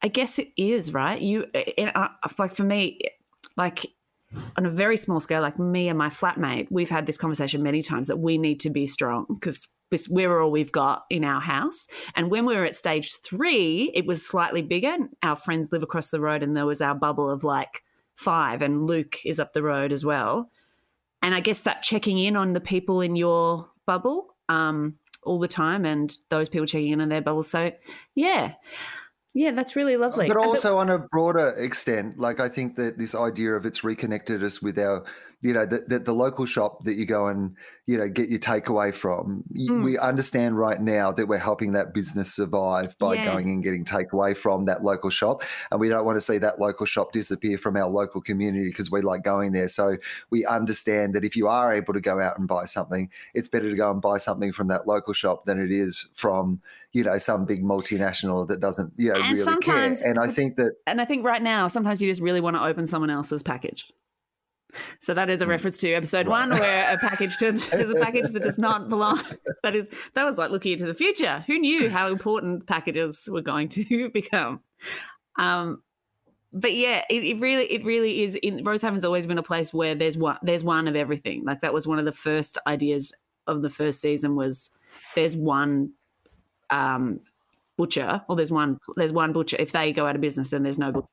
I 0.00 0.06
guess 0.06 0.38
it 0.38 0.50
is 0.56 0.94
right. 0.94 1.20
You 1.20 1.46
and 1.76 1.90
I, 1.96 2.10
like 2.38 2.54
for 2.54 2.62
me, 2.62 3.00
like 3.56 3.86
on 4.56 4.66
a 4.66 4.70
very 4.70 4.96
small 4.96 5.20
scale, 5.20 5.42
like 5.42 5.58
me 5.58 5.88
and 5.88 5.98
my 5.98 6.08
flatmate, 6.08 6.68
we've 6.70 6.90
had 6.90 7.06
this 7.06 7.18
conversation 7.18 7.62
many 7.62 7.82
times 7.82 8.08
that 8.08 8.18
we 8.18 8.38
need 8.38 8.60
to 8.60 8.70
be 8.70 8.86
strong 8.86 9.26
because 9.28 9.68
we're 10.08 10.40
all 10.40 10.50
we've 10.50 10.72
got 10.72 11.04
in 11.10 11.24
our 11.24 11.40
house. 11.40 11.86
And 12.14 12.30
when 12.30 12.46
we 12.46 12.56
were 12.56 12.64
at 12.64 12.74
stage 12.74 13.14
three, 13.16 13.90
it 13.94 14.06
was 14.06 14.26
slightly 14.26 14.62
bigger. 14.62 14.96
Our 15.22 15.36
friends 15.36 15.70
live 15.70 15.82
across 15.82 16.10
the 16.10 16.20
road, 16.20 16.42
and 16.42 16.56
there 16.56 16.66
was 16.66 16.80
our 16.80 16.94
bubble 16.94 17.30
of 17.30 17.44
like 17.44 17.82
five, 18.14 18.62
and 18.62 18.86
Luke 18.86 19.18
is 19.24 19.38
up 19.38 19.52
the 19.52 19.62
road 19.62 19.92
as 19.92 20.04
well. 20.04 20.50
And 21.22 21.34
I 21.34 21.40
guess 21.40 21.62
that 21.62 21.82
checking 21.82 22.18
in 22.18 22.36
on 22.36 22.52
the 22.52 22.60
people 22.60 23.00
in 23.00 23.16
your 23.16 23.68
bubble 23.86 24.34
um, 24.48 24.96
all 25.22 25.38
the 25.38 25.48
time, 25.48 25.84
and 25.84 26.14
those 26.30 26.48
people 26.48 26.66
checking 26.66 26.92
in 26.92 27.00
on 27.00 27.08
their 27.08 27.22
bubble. 27.22 27.42
So, 27.42 27.72
yeah. 28.14 28.54
Yeah, 29.34 29.52
that's 29.52 29.76
really 29.76 29.96
lovely. 29.96 30.28
But 30.28 30.36
also 30.36 30.76
on 30.76 30.90
a 30.90 30.98
broader 30.98 31.54
extent, 31.56 32.18
like 32.18 32.38
I 32.38 32.48
think 32.48 32.76
that 32.76 32.98
this 32.98 33.14
idea 33.14 33.54
of 33.54 33.64
it's 33.64 33.82
reconnected 33.82 34.42
us 34.42 34.60
with 34.60 34.78
our, 34.78 35.04
you 35.40 35.54
know, 35.54 35.64
that 35.64 35.88
the, 35.88 35.98
the 35.98 36.12
local 36.12 36.44
shop 36.44 36.84
that 36.84 36.94
you 36.94 37.06
go 37.06 37.28
and, 37.28 37.56
you 37.86 37.96
know, 37.96 38.08
get 38.08 38.28
your 38.28 38.38
takeaway 38.38 38.94
from. 38.94 39.42
Mm. 39.58 39.82
We 39.82 39.98
understand 39.98 40.58
right 40.58 40.78
now 40.78 41.12
that 41.12 41.26
we're 41.26 41.38
helping 41.38 41.72
that 41.72 41.94
business 41.94 42.32
survive 42.32 42.96
by 42.98 43.14
Yeah. 43.14 43.24
going 43.24 43.48
and 43.48 43.64
getting 43.64 43.86
takeaway 43.86 44.36
from 44.36 44.66
that 44.66 44.84
local 44.84 45.08
shop. 45.08 45.42
And 45.70 45.80
we 45.80 45.88
don't 45.88 46.04
want 46.04 46.16
to 46.16 46.20
see 46.20 46.36
that 46.38 46.60
local 46.60 46.84
shop 46.84 47.12
disappear 47.12 47.56
from 47.56 47.76
our 47.76 47.88
local 47.88 48.20
community 48.20 48.68
because 48.68 48.90
we 48.90 49.00
like 49.00 49.24
going 49.24 49.52
there. 49.52 49.66
So 49.66 49.96
we 50.28 50.44
understand 50.44 51.14
that 51.14 51.24
if 51.24 51.36
you 51.36 51.48
are 51.48 51.72
able 51.72 51.94
to 51.94 52.00
go 52.02 52.20
out 52.20 52.38
and 52.38 52.46
buy 52.46 52.66
something, 52.66 53.08
it's 53.34 53.48
better 53.48 53.70
to 53.70 53.76
go 53.76 53.90
and 53.90 54.02
buy 54.02 54.18
something 54.18 54.52
from 54.52 54.68
that 54.68 54.86
local 54.86 55.14
shop 55.14 55.46
than 55.46 55.58
it 55.58 55.72
is 55.72 56.06
from, 56.14 56.60
you 56.92 57.04
know, 57.04 57.16
some 57.18 57.46
big 57.46 57.62
multinational 57.62 58.46
that 58.48 58.60
doesn't, 58.60 58.92
you 58.96 59.08
know, 59.08 59.20
And 59.20 59.38
really 59.38 59.56
care. 59.58 59.94
And 60.04 60.18
I 60.18 60.28
think 60.28 60.56
that 60.56 60.72
and 60.86 61.00
I 61.00 61.04
think 61.04 61.24
right 61.24 61.42
now, 61.42 61.68
sometimes 61.68 62.02
you 62.02 62.10
just 62.10 62.20
really 62.20 62.40
want 62.40 62.56
to 62.56 62.62
open 62.62 62.86
someone 62.86 63.10
else's 63.10 63.42
package. 63.42 63.86
So 65.00 65.14
that 65.14 65.28
is 65.28 65.42
a 65.42 65.46
reference 65.46 65.76
to 65.78 65.92
episode 65.92 66.28
one, 66.28 66.50
where 66.50 66.94
a 66.94 66.98
package 66.98 67.38
turns 67.38 67.68
there's 67.70 67.90
a 67.90 67.94
package 67.94 68.30
that 68.30 68.42
does 68.42 68.58
not 68.58 68.88
belong. 68.88 69.22
That 69.62 69.74
is 69.74 69.88
that 70.14 70.24
was 70.24 70.38
like 70.38 70.50
looking 70.50 70.72
into 70.72 70.86
the 70.86 70.94
future. 70.94 71.44
Who 71.46 71.58
knew 71.58 71.88
how 71.90 72.08
important 72.08 72.66
packages 72.66 73.28
were 73.30 73.42
going 73.42 73.68
to 73.70 74.08
become? 74.14 74.60
Um, 75.38 75.82
but 76.52 76.74
yeah, 76.74 77.04
it, 77.08 77.22
it 77.24 77.40
really 77.40 77.64
it 77.64 77.84
really 77.84 78.22
is. 78.22 78.34
In 78.34 78.64
Rosehaven's 78.64 79.04
always 79.04 79.26
been 79.26 79.38
a 79.38 79.42
place 79.42 79.72
where 79.72 79.94
there's 79.94 80.16
one 80.16 80.38
there's 80.42 80.64
one 80.64 80.88
of 80.88 80.96
everything. 80.96 81.44
Like 81.44 81.60
that 81.62 81.72
was 81.72 81.86
one 81.86 81.98
of 81.98 82.04
the 82.04 82.12
first 82.12 82.58
ideas 82.66 83.12
of 83.46 83.62
the 83.62 83.70
first 83.70 84.00
season 84.00 84.36
was 84.36 84.70
there's 85.14 85.36
one 85.36 85.92
um, 86.72 87.20
butcher 87.78 88.22
or 88.28 88.36
there's 88.36 88.50
one 88.50 88.78
there's 88.96 89.12
one 89.12 89.32
butcher. 89.32 89.56
If 89.58 89.72
they 89.72 89.92
go 89.92 90.06
out 90.06 90.16
of 90.16 90.20
business, 90.20 90.50
then 90.50 90.62
there's 90.62 90.78
no 90.78 90.92
butcher. 90.92 91.08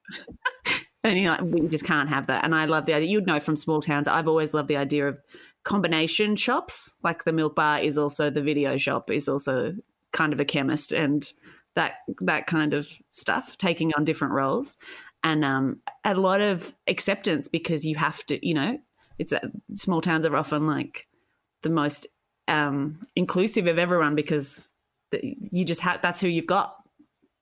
And 1.02 1.18
you're 1.18 1.32
like, 1.32 1.42
we 1.42 1.66
just 1.70 1.86
can't 1.86 2.10
have 2.10 2.28
that. 2.28 2.44
And 2.44 2.54
I 2.54 2.66
love 2.66 2.86
the 2.86 2.94
idea. 2.94 3.08
You'd 3.08 3.26
know 3.26 3.40
from 3.40 3.56
small 3.56 3.82
towns, 3.82 4.08
I've 4.08 4.28
always 4.28 4.54
loved 4.54 4.68
the 4.68 4.76
idea 4.76 5.08
of 5.08 5.20
combination 5.64 6.36
shops. 6.36 6.94
Like 7.04 7.24
the 7.24 7.32
milk 7.32 7.56
bar 7.56 7.80
is 7.80 7.98
also 7.98 8.30
the 8.30 8.42
video 8.42 8.78
shop, 8.78 9.10
is 9.10 9.30
also 9.30 9.76
kind 10.12 10.34
of 10.34 10.40
a 10.42 10.46
chemist 10.46 10.92
and 10.92 11.32
that 11.76 11.94
that 12.22 12.48
kind 12.48 12.74
of 12.74 12.90
stuff, 13.12 13.58
taking 13.58 13.94
on 13.94 14.04
different 14.04 14.34
roles. 14.34 14.78
And 15.24 15.46
um, 15.46 15.80
a 16.04 16.16
lot 16.16 16.42
of 16.42 16.76
acceptance 16.88 17.48
because 17.48 17.86
you 17.86 17.96
have 17.96 18.26
to, 18.26 18.46
you 18.46 18.54
know, 18.54 18.80
it's 19.18 19.32
that 19.32 19.46
small 19.76 20.02
towns 20.02 20.26
are 20.26 20.36
often 20.36 20.68
like 20.68 21.08
the 21.62 21.70
most 21.70 22.08
um, 22.48 23.00
inclusive 23.16 23.68
of 23.68 23.78
everyone 23.78 24.16
because 24.16 24.69
you 25.12 25.66
just 25.66 25.82
have 25.82 26.02
that's 26.02 26.20
who 26.20 26.28
you've 26.28 26.48
got. 26.48 26.76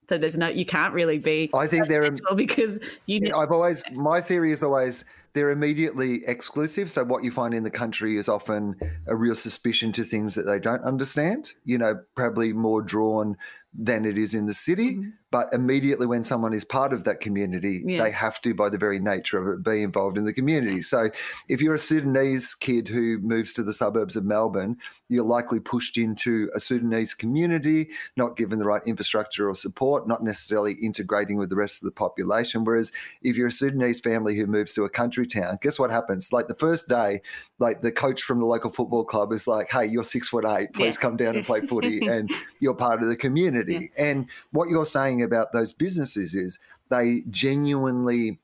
So 0.08 0.16
there's 0.16 0.38
no, 0.38 0.48
you 0.48 0.64
can't 0.64 0.94
really 0.94 1.18
be 1.18 1.50
I 1.52 1.66
think 1.66 1.88
they're 1.88 2.10
because 2.34 2.78
you 3.06 3.34
I've 3.34 3.52
always 3.52 3.82
my 3.92 4.20
theory 4.20 4.52
is 4.52 4.62
always 4.62 5.04
they're 5.34 5.50
immediately 5.50 6.24
exclusive. 6.26 6.90
So 6.90 7.04
what 7.04 7.22
you 7.22 7.30
find 7.30 7.52
in 7.54 7.62
the 7.62 7.70
country 7.70 8.16
is 8.16 8.28
often 8.28 8.74
a 9.06 9.14
real 9.14 9.34
suspicion 9.34 9.92
to 9.92 10.04
things 10.04 10.34
that 10.34 10.44
they 10.44 10.58
don't 10.58 10.82
understand. 10.82 11.52
You 11.64 11.78
know, 11.78 12.00
probably 12.16 12.52
more 12.52 12.82
drawn 12.82 13.36
than 13.74 14.04
it 14.04 14.16
is 14.16 14.34
in 14.34 14.46
the 14.46 14.54
city. 14.54 14.96
Mm-hmm. 14.96 15.10
But 15.30 15.48
immediately 15.52 16.06
when 16.06 16.24
someone 16.24 16.54
is 16.54 16.64
part 16.64 16.92
of 16.92 17.04
that 17.04 17.20
community, 17.20 17.82
yeah. 17.84 18.02
they 18.02 18.10
have 18.10 18.40
to, 18.42 18.54
by 18.54 18.70
the 18.70 18.78
very 18.78 18.98
nature 18.98 19.38
of 19.38 19.58
it, 19.58 19.64
be 19.64 19.82
involved 19.82 20.16
in 20.16 20.24
the 20.24 20.32
community. 20.32 20.80
So 20.82 21.10
if 21.48 21.60
you're 21.60 21.74
a 21.74 21.78
Sudanese 21.78 22.54
kid 22.54 22.88
who 22.88 23.18
moves 23.18 23.52
to 23.54 23.62
the 23.62 23.72
suburbs 23.72 24.16
of 24.16 24.24
Melbourne, 24.24 24.78
you're 25.08 25.24
likely 25.24 25.58
pushed 25.58 25.96
into 25.96 26.50
a 26.54 26.60
Sudanese 26.60 27.14
community, 27.14 27.88
not 28.16 28.36
given 28.36 28.58
the 28.58 28.64
right 28.64 28.82
infrastructure 28.86 29.48
or 29.48 29.54
support, 29.54 30.06
not 30.06 30.22
necessarily 30.22 30.74
integrating 30.82 31.38
with 31.38 31.48
the 31.48 31.56
rest 31.56 31.82
of 31.82 31.86
the 31.86 31.92
population. 31.92 32.64
Whereas 32.64 32.92
if 33.22 33.36
you're 33.36 33.48
a 33.48 33.52
Sudanese 33.52 34.00
family 34.00 34.36
who 34.36 34.46
moves 34.46 34.74
to 34.74 34.84
a 34.84 34.90
country 34.90 35.26
town, 35.26 35.58
guess 35.62 35.78
what 35.78 35.90
happens? 35.90 36.32
Like 36.32 36.48
the 36.48 36.54
first 36.54 36.88
day, 36.88 37.22
like 37.58 37.80
the 37.80 37.90
coach 37.90 38.22
from 38.22 38.38
the 38.38 38.46
local 38.46 38.70
football 38.70 39.04
club 39.04 39.32
is 39.32 39.46
like, 39.46 39.70
hey, 39.70 39.86
you're 39.86 40.04
six 40.04 40.28
foot 40.28 40.44
eight, 40.46 40.72
please 40.74 40.96
yeah. 40.96 41.00
come 41.00 41.16
down 41.16 41.36
and 41.36 41.44
play 41.44 41.62
footy, 41.62 42.06
and 42.06 42.30
you're 42.60 42.74
part 42.74 43.02
of 43.02 43.08
the 43.08 43.16
community. 43.16 43.90
Yeah. 43.96 44.04
And 44.04 44.26
what 44.52 44.68
you're 44.68 44.86
saying 44.86 45.17
about 45.22 45.52
those 45.52 45.72
businesses 45.72 46.34
is 46.34 46.58
they 46.90 47.22
genuinely, 47.30 48.38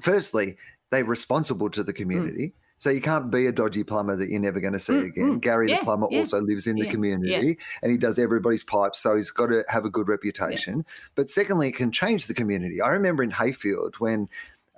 firstly, 0.00 0.56
they're 0.90 1.04
responsible 1.04 1.70
to 1.70 1.82
the 1.82 1.92
community. 1.92 2.48
Mm 2.48 2.52
so 2.78 2.90
you 2.90 3.00
can't 3.00 3.30
be 3.30 3.46
a 3.46 3.52
dodgy 3.52 3.82
plumber 3.82 4.14
that 4.16 4.30
you're 4.30 4.40
never 4.40 4.60
going 4.60 4.72
to 4.72 4.78
see 4.78 4.92
mm, 4.92 5.06
again. 5.06 5.24
Mm, 5.24 5.40
Gary 5.40 5.68
yeah, 5.68 5.80
the 5.80 5.84
plumber 5.84 6.06
yeah, 6.10 6.20
also 6.20 6.40
lives 6.40 6.68
in 6.68 6.76
the 6.76 6.84
yeah, 6.84 6.90
community 6.90 7.58
and 7.82 7.90
he 7.90 7.98
does 7.98 8.18
everybody's 8.20 8.62
pipes, 8.62 9.00
so 9.00 9.16
he's 9.16 9.32
got 9.32 9.48
to 9.48 9.64
have 9.68 9.84
a 9.84 9.90
good 9.90 10.08
reputation. 10.08 10.86
But 11.16 11.28
secondly, 11.28 11.68
it 11.68 11.74
can 11.74 11.90
change 11.90 12.28
the 12.28 12.34
community. 12.34 12.80
I 12.80 12.90
remember 12.90 13.24
in 13.24 13.32
Heyfield 13.32 13.96
when 13.96 14.28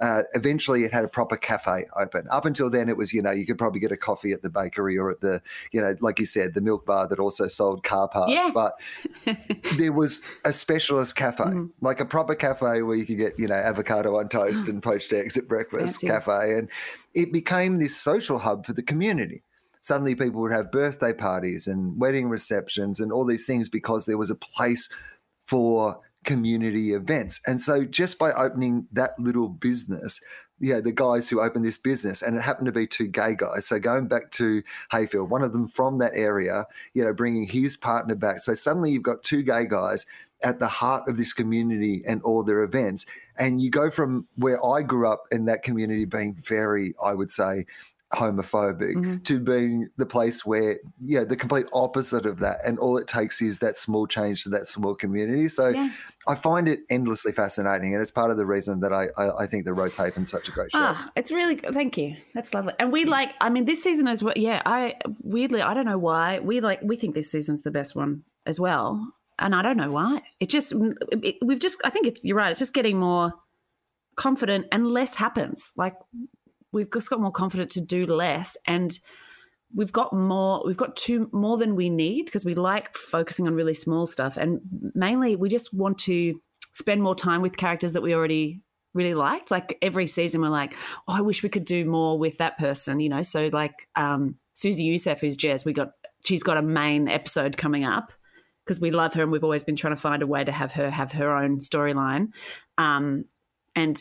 uh, 0.01 0.23
eventually 0.35 0.85
it 0.85 0.93
had 0.93 1.05
a 1.05 1.09
proper 1.09 1.37
cafe 1.37 1.87
open. 1.97 2.27
Up 2.31 2.47
until 2.47 2.71
then, 2.71 2.89
it 2.89 2.97
was, 2.97 3.13
you 3.13 3.21
know, 3.21 3.31
you 3.31 3.45
could 3.45 3.59
probably 3.59 3.81
get 3.81 3.93
a 3.93 3.97
coffee 3.97 4.33
at 4.33 4.43
the 4.43 4.49
bakery 4.49 4.97
or 4.97 5.11
at 5.11 5.21
the, 5.21 5.43
you 5.73 5.81
know, 5.81 5.95
like 6.01 6.19
you 6.19 6.27
said, 6.27 6.55
the 6.55 6.61
milk 6.61 6.87
bar 6.87 7.07
that 7.07 7.19
also 7.19 7.49
sold 7.49 7.83
car 7.83 8.09
parts. 8.09 8.33
Yeah. 8.33 8.51
But 8.53 8.75
there 9.77 9.93
was 9.93 10.23
a 10.45 10.53
specialist 10.53 11.17
cafe, 11.17 11.45
mm. 11.45 11.71
like 11.83 12.01
a 12.01 12.07
proper 12.07 12.35
cafe 12.35 12.83
where 12.83 12.97
you 12.97 13.05
could 13.05 13.19
get, 13.19 13.39
you 13.39 13.47
know, 13.47 13.55
avocado 13.55 14.19
on 14.19 14.29
toast 14.29 14.69
and 14.69 14.83
poached 14.83 15.13
eggs 15.13 15.37
at 15.37 15.49
breakfast 15.49 16.01
cafe. 16.01 16.55
And 16.55 16.69
it 17.15 17.33
became 17.33 17.79
this 17.79 17.97
social 17.97 18.39
hub 18.39 18.65
for 18.65 18.73
the 18.73 18.83
community. 18.83 19.43
Suddenly 19.83 20.15
people 20.15 20.41
would 20.41 20.53
have 20.53 20.73
birthday 20.73 21.13
parties 21.13 21.67
and 21.67 21.99
wedding 21.99 22.29
receptions 22.29 23.01
and 23.01 23.13
all 23.13 23.27
these 23.27 23.47
things 23.47 23.69
because 23.69 24.07
there 24.07 24.19
was 24.19 24.31
a 24.31 24.35
place 24.35 24.89
for 25.45 26.01
community 26.25 26.93
events. 26.93 27.41
And 27.47 27.61
so 27.61 27.85
just 27.85 28.19
by 28.19 28.33
opening 28.33 28.87
that 28.93 29.19
little 29.19 29.49
business, 29.49 30.21
you 30.59 30.75
know, 30.75 30.81
the 30.81 30.93
guys 30.93 31.29
who 31.29 31.41
opened 31.41 31.65
this 31.65 31.79
business, 31.79 32.21
and 32.21 32.37
it 32.37 32.43
happened 32.43 32.67
to 32.67 32.73
be 32.73 32.87
two 32.87 33.07
gay 33.09 33.35
guys. 33.35 33.67
So 33.67 33.79
going 33.79 34.09
back 34.09 34.31
to 34.33 34.63
Heyfield, 34.93 35.31
one 35.31 35.43
of 35.43 35.53
them 35.55 35.67
from 35.67 35.99
that 35.99 36.13
area, 36.15 36.67
you 36.93 37.03
know, 37.03 37.15
bringing 37.15 37.49
his 37.49 37.77
partner 37.77 38.15
back. 38.15 38.39
So 38.39 38.53
suddenly 38.53 38.91
you've 38.91 39.03
got 39.03 39.23
two 39.23 39.43
gay 39.43 39.67
guys 39.67 40.05
at 40.43 40.59
the 40.59 40.69
heart 40.69 41.09
of 41.09 41.17
this 41.17 41.33
community 41.33 42.03
and 42.07 42.23
all 42.23 42.43
their 42.43 42.63
events. 42.63 43.07
And 43.39 43.61
you 43.61 43.71
go 43.71 43.91
from 43.91 44.27
where 44.37 44.63
I 44.65 44.83
grew 44.83 45.09
up 45.09 45.25
in 45.33 45.47
that 45.47 45.63
community 45.63 46.05
being 46.05 46.35
very, 46.35 46.93
I 47.03 47.15
would 47.15 47.31
say, 47.31 47.65
homophobic 48.13 48.97
mm-hmm. 48.97 49.19
to 49.19 49.39
being 49.39 49.89
the 49.97 50.07
place 50.07 50.45
where 50.45 50.81
yeah 51.01 51.23
the 51.23 51.37
complete 51.37 51.67
opposite 51.73 52.27
of 52.27 52.41
that. 52.41 52.59
And 52.67 52.79
all 52.79 52.97
it 52.97 53.07
takes 53.07 53.41
is 53.41 53.61
that 53.61 53.79
small 53.79 54.07
change 54.07 54.43
to 54.45 54.49
that 54.51 54.69
small 54.69 54.95
community. 54.95 55.49
So 55.49 55.69
yeah. 55.69 55.91
i 56.27 56.35
find 56.35 56.69
it 56.69 56.81
endlessly 56.91 57.33
fascinating 57.33 57.95
and 57.95 58.03
it's 58.03 58.11
part 58.11 58.31
of 58.31 58.37
the 58.37 58.47
reason 58.47 58.81
that 58.81 58.93
i 58.93 59.07
i, 59.17 59.45
I 59.45 59.47
think 59.47 59.65
the 59.65 59.73
Rosehaven's 59.73 60.31
such 60.31 60.49
a 60.49 60.53
great 60.53 60.73
show. 60.73 60.79
Ah, 60.81 61.11
it's 61.15 61.31
really 61.31 61.57
thank 61.57 61.97
you. 61.97 62.17
That's 62.35 62.53
lovely. 62.53 62.75
And 62.79 62.93
we 62.93 63.05
like 63.05 63.35
i 63.41 63.49
mean 63.49 63.65
this 63.65 63.83
season 63.83 64.09
as 64.09 64.23
well 64.23 64.35
yeah 64.37 64.63
i 64.67 64.97
weirdly 65.23 65.63
i 65.63 65.73
don't 65.73 65.87
know 65.87 65.99
why 65.99 66.41
we 66.41 66.61
like 66.61 66.81
we 66.83 66.97
think 66.97 67.15
this 67.15 67.31
season's 67.31 67.63
the 67.63 67.71
best 67.71 67.95
one 67.95 68.25
as 68.45 68.59
well. 68.59 69.13
And 69.39 69.55
i 69.55 69.63
don't 69.63 69.77
know 69.77 69.93
why. 69.93 70.23
It 70.41 70.49
just 70.49 70.73
it, 70.73 71.37
we've 71.43 71.61
just 71.61 71.77
i 71.85 71.91
think 71.91 72.09
it's, 72.09 72.25
you're 72.25 72.37
right 72.37 72.51
it's 72.51 72.61
just 72.61 72.75
getting 72.75 72.99
more 72.99 73.35
confident 74.17 74.67
and 74.71 74.87
less 74.87 75.15
happens. 75.15 75.73
Like 75.77 75.95
we've 76.73 76.91
just 76.93 77.11
got 77.11 77.21
more 77.21 77.33
confident 77.33 77.71
to 77.73 77.81
do 77.81 78.07
less 78.07 78.57
and 78.67 78.99
we've 79.75 79.93
got 79.93 80.13
more 80.13 80.63
we've 80.67 80.77
got 80.77 80.97
two 80.97 81.29
more 81.33 81.57
than 81.57 81.77
we 81.77 81.91
need 81.91 82.25
because 82.25 82.45
we 82.45 82.55
like 82.55 82.95
focusing 82.97 83.47
on 83.47 83.55
really 83.55 83.75
small 83.75 84.07
stuff. 84.07 84.37
And 84.37 84.61
mainly 84.95 85.37
we 85.37 85.49
just 85.49 85.73
want 85.73 85.99
to 86.01 86.41
spend 86.73 87.03
more 87.03 87.15
time 87.15 87.43
with 87.43 87.57
characters 87.57 87.93
that 87.93 88.03
we 88.03 88.15
already 88.15 88.63
really 88.95 89.15
liked. 89.15 89.51
Like 89.51 89.79
every 89.83 90.07
season 90.07 90.41
we're 90.41 90.49
like 90.49 90.75
oh 91.09 91.17
i 91.17 91.21
wish 91.21 91.43
we 91.43 91.49
could 91.49 91.65
do 91.65 91.85
more 91.85 92.19
with 92.19 92.39
that 92.39 92.59
person 92.59 93.01
you 93.01 93.09
know? 93.09 93.23
So 93.23 93.51
like 93.53 93.75
um 93.97 94.37
susie 94.55 94.85
youssef 94.85 95.21
who's 95.21 95.37
jazz 95.37 95.65
we 95.65 95.73
got 95.73 95.93
she's 96.25 96.43
got 96.43 96.57
a 96.57 96.63
main 96.63 97.09
episode 97.09 97.57
coming 97.57 97.85
up 97.85 98.13
because 98.65 98.81
we 98.81 98.91
love 98.91 99.15
her 99.15 99.23
and 99.23 99.33
we've 99.33 99.45
always 99.45 99.63
been 99.63 99.77
trying 99.77 99.95
to 99.95 100.01
find 100.01 100.23
a 100.23 100.27
way 100.27 100.45
to 100.45 100.53
have 100.53 100.73
her 100.73 100.91
have 100.91 101.13
her 101.13 101.37
own 101.37 101.59
storyline. 101.59 102.29
Um 102.77 103.25
and 103.77 103.99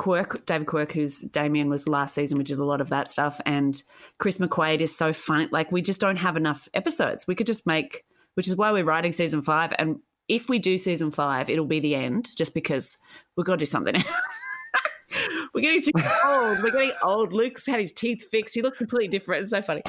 Quirk, 0.00 0.46
David 0.46 0.66
Quirk, 0.66 0.92
who's 0.92 1.20
Damien 1.20 1.68
was 1.68 1.86
last 1.86 2.14
season. 2.14 2.38
We 2.38 2.44
did 2.44 2.58
a 2.58 2.64
lot 2.64 2.80
of 2.80 2.88
that 2.88 3.10
stuff, 3.10 3.38
and 3.44 3.82
Kris 4.16 4.38
McQuade 4.38 4.80
is 4.80 4.96
so 4.96 5.12
funny. 5.12 5.46
Like 5.52 5.70
we 5.70 5.82
just 5.82 6.00
don't 6.00 6.16
have 6.16 6.38
enough 6.38 6.70
episodes. 6.72 7.26
We 7.26 7.34
could 7.34 7.46
just 7.46 7.66
make, 7.66 8.06
which 8.32 8.48
is 8.48 8.56
why 8.56 8.72
we're 8.72 8.82
writing 8.82 9.12
season 9.12 9.42
five. 9.42 9.74
And 9.78 9.98
if 10.26 10.48
we 10.48 10.58
do 10.58 10.78
season 10.78 11.10
five, 11.10 11.50
it'll 11.50 11.66
be 11.66 11.80
the 11.80 11.94
end, 11.94 12.34
just 12.34 12.54
because 12.54 12.96
we've 13.36 13.44
got 13.44 13.52
to 13.52 13.58
do 13.58 13.66
something 13.66 13.94
else. 13.94 14.06
we're 15.54 15.60
getting 15.60 15.82
too 15.82 15.90
old. 16.24 16.62
We're 16.62 16.70
getting 16.70 16.92
old. 17.02 17.34
Luke's 17.34 17.66
had 17.66 17.78
his 17.78 17.92
teeth 17.92 18.26
fixed. 18.30 18.54
He 18.54 18.62
looks 18.62 18.78
completely 18.78 19.08
different. 19.08 19.42
It's 19.42 19.50
so 19.50 19.60
funny. 19.60 19.82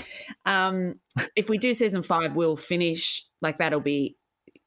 Um, 0.46 1.00
if 1.38 1.48
we 1.48 1.58
do 1.58 1.74
season 1.74 2.04
five, 2.04 2.36
we'll 2.36 2.58
finish 2.58 3.26
like 3.42 3.60
that'll 3.60 3.80
be 3.80 4.18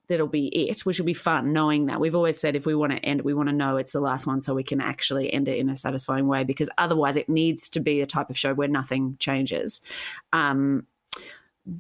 that'll 0.09 0.27
be 0.27 0.47
it, 0.49 0.81
which 0.81 0.99
will 0.99 1.07
be 1.07 1.15
fun 1.15 1.53
knowing 1.53 1.87
that. 1.87 2.01
We've 2.01 2.15
always 2.15 2.39
said 2.39 2.57
if 2.57 2.67
we 2.67 2.75
want 2.75 2.93
to 2.93 2.99
end 2.99 3.21
it, 3.21 3.27
we 3.27 3.35
want 3.35 3.49
to 3.49 3.55
know 3.55 3.77
it's 3.77 3.93
the 3.93 4.01
last 4.01 4.27
one 4.27 4.41
so 4.41 4.55
we 4.55 4.63
can 4.63 4.81
actually 4.81 5.33
end 5.33 5.49
it 5.49 5.59
in 5.59 5.69
a 5.69 5.77
satisfying 5.77 6.27
way 6.27 6.45
because 6.45 6.69
otherwise 6.79 7.17
it 7.17 7.29
needs 7.29 7.69
to 7.71 7.81
be 7.81 8.01
a 8.01 8.07
type 8.07 8.31
of 8.31 8.39
show 8.39 8.55
where 8.55 8.69
nothing 8.69 9.17
changes. 9.19 9.81
Um, 10.33 10.87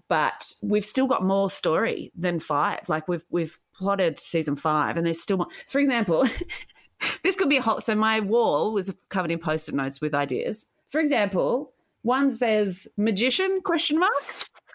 but 0.08 0.54
we've 0.62 0.84
still 0.84 1.06
got 1.06 1.22
more 1.22 1.50
story 1.50 2.10
than 2.16 2.40
five. 2.40 2.88
Like 2.88 3.06
we've 3.06 3.24
we've 3.30 3.60
plotted 3.74 4.18
season 4.18 4.56
five, 4.56 4.96
and 4.96 5.04
there's 5.04 5.20
still 5.20 5.36
more. 5.38 5.48
For 5.66 5.78
example, 5.78 6.26
this 7.22 7.36
could 7.36 7.50
be 7.50 7.58
a 7.58 7.62
whole. 7.62 7.80
So 7.80 7.94
my 7.94 8.20
wall 8.20 8.72
was 8.72 8.94
covered 9.10 9.30
in 9.30 9.38
post-it 9.38 9.74
notes 9.74 10.00
with 10.00 10.14
ideas. 10.14 10.66
For 10.88 11.00
example, 11.00 11.72
one 12.02 12.30
says 12.30 12.88
magician 12.96 13.60
question 13.62 13.98
mark 13.98 14.12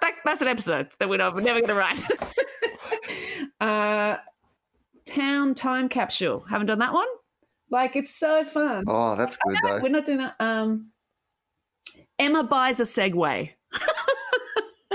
that, 0.01 0.15
that's 0.25 0.41
an 0.41 0.47
episode 0.47 0.89
that 0.99 1.09
we're 1.09 1.17
never 1.17 1.41
going 1.41 1.67
to 1.67 1.75
write. 1.75 2.01
uh, 3.61 4.17
town 5.05 5.55
time 5.55 5.89
capsule. 5.89 6.45
Haven't 6.49 6.67
done 6.67 6.79
that 6.79 6.93
one. 6.93 7.07
Like 7.71 7.95
it's 7.95 8.15
so 8.15 8.43
fun. 8.45 8.85
Oh, 8.87 9.15
that's 9.15 9.37
good 9.37 9.57
though. 9.63 9.79
We're 9.81 9.89
not 9.89 10.05
doing 10.05 10.19
that. 10.19 10.35
Um, 10.39 10.87
Emma 12.17 12.43
buys 12.43 12.79
a 12.79 12.83
Segway. 12.83 13.51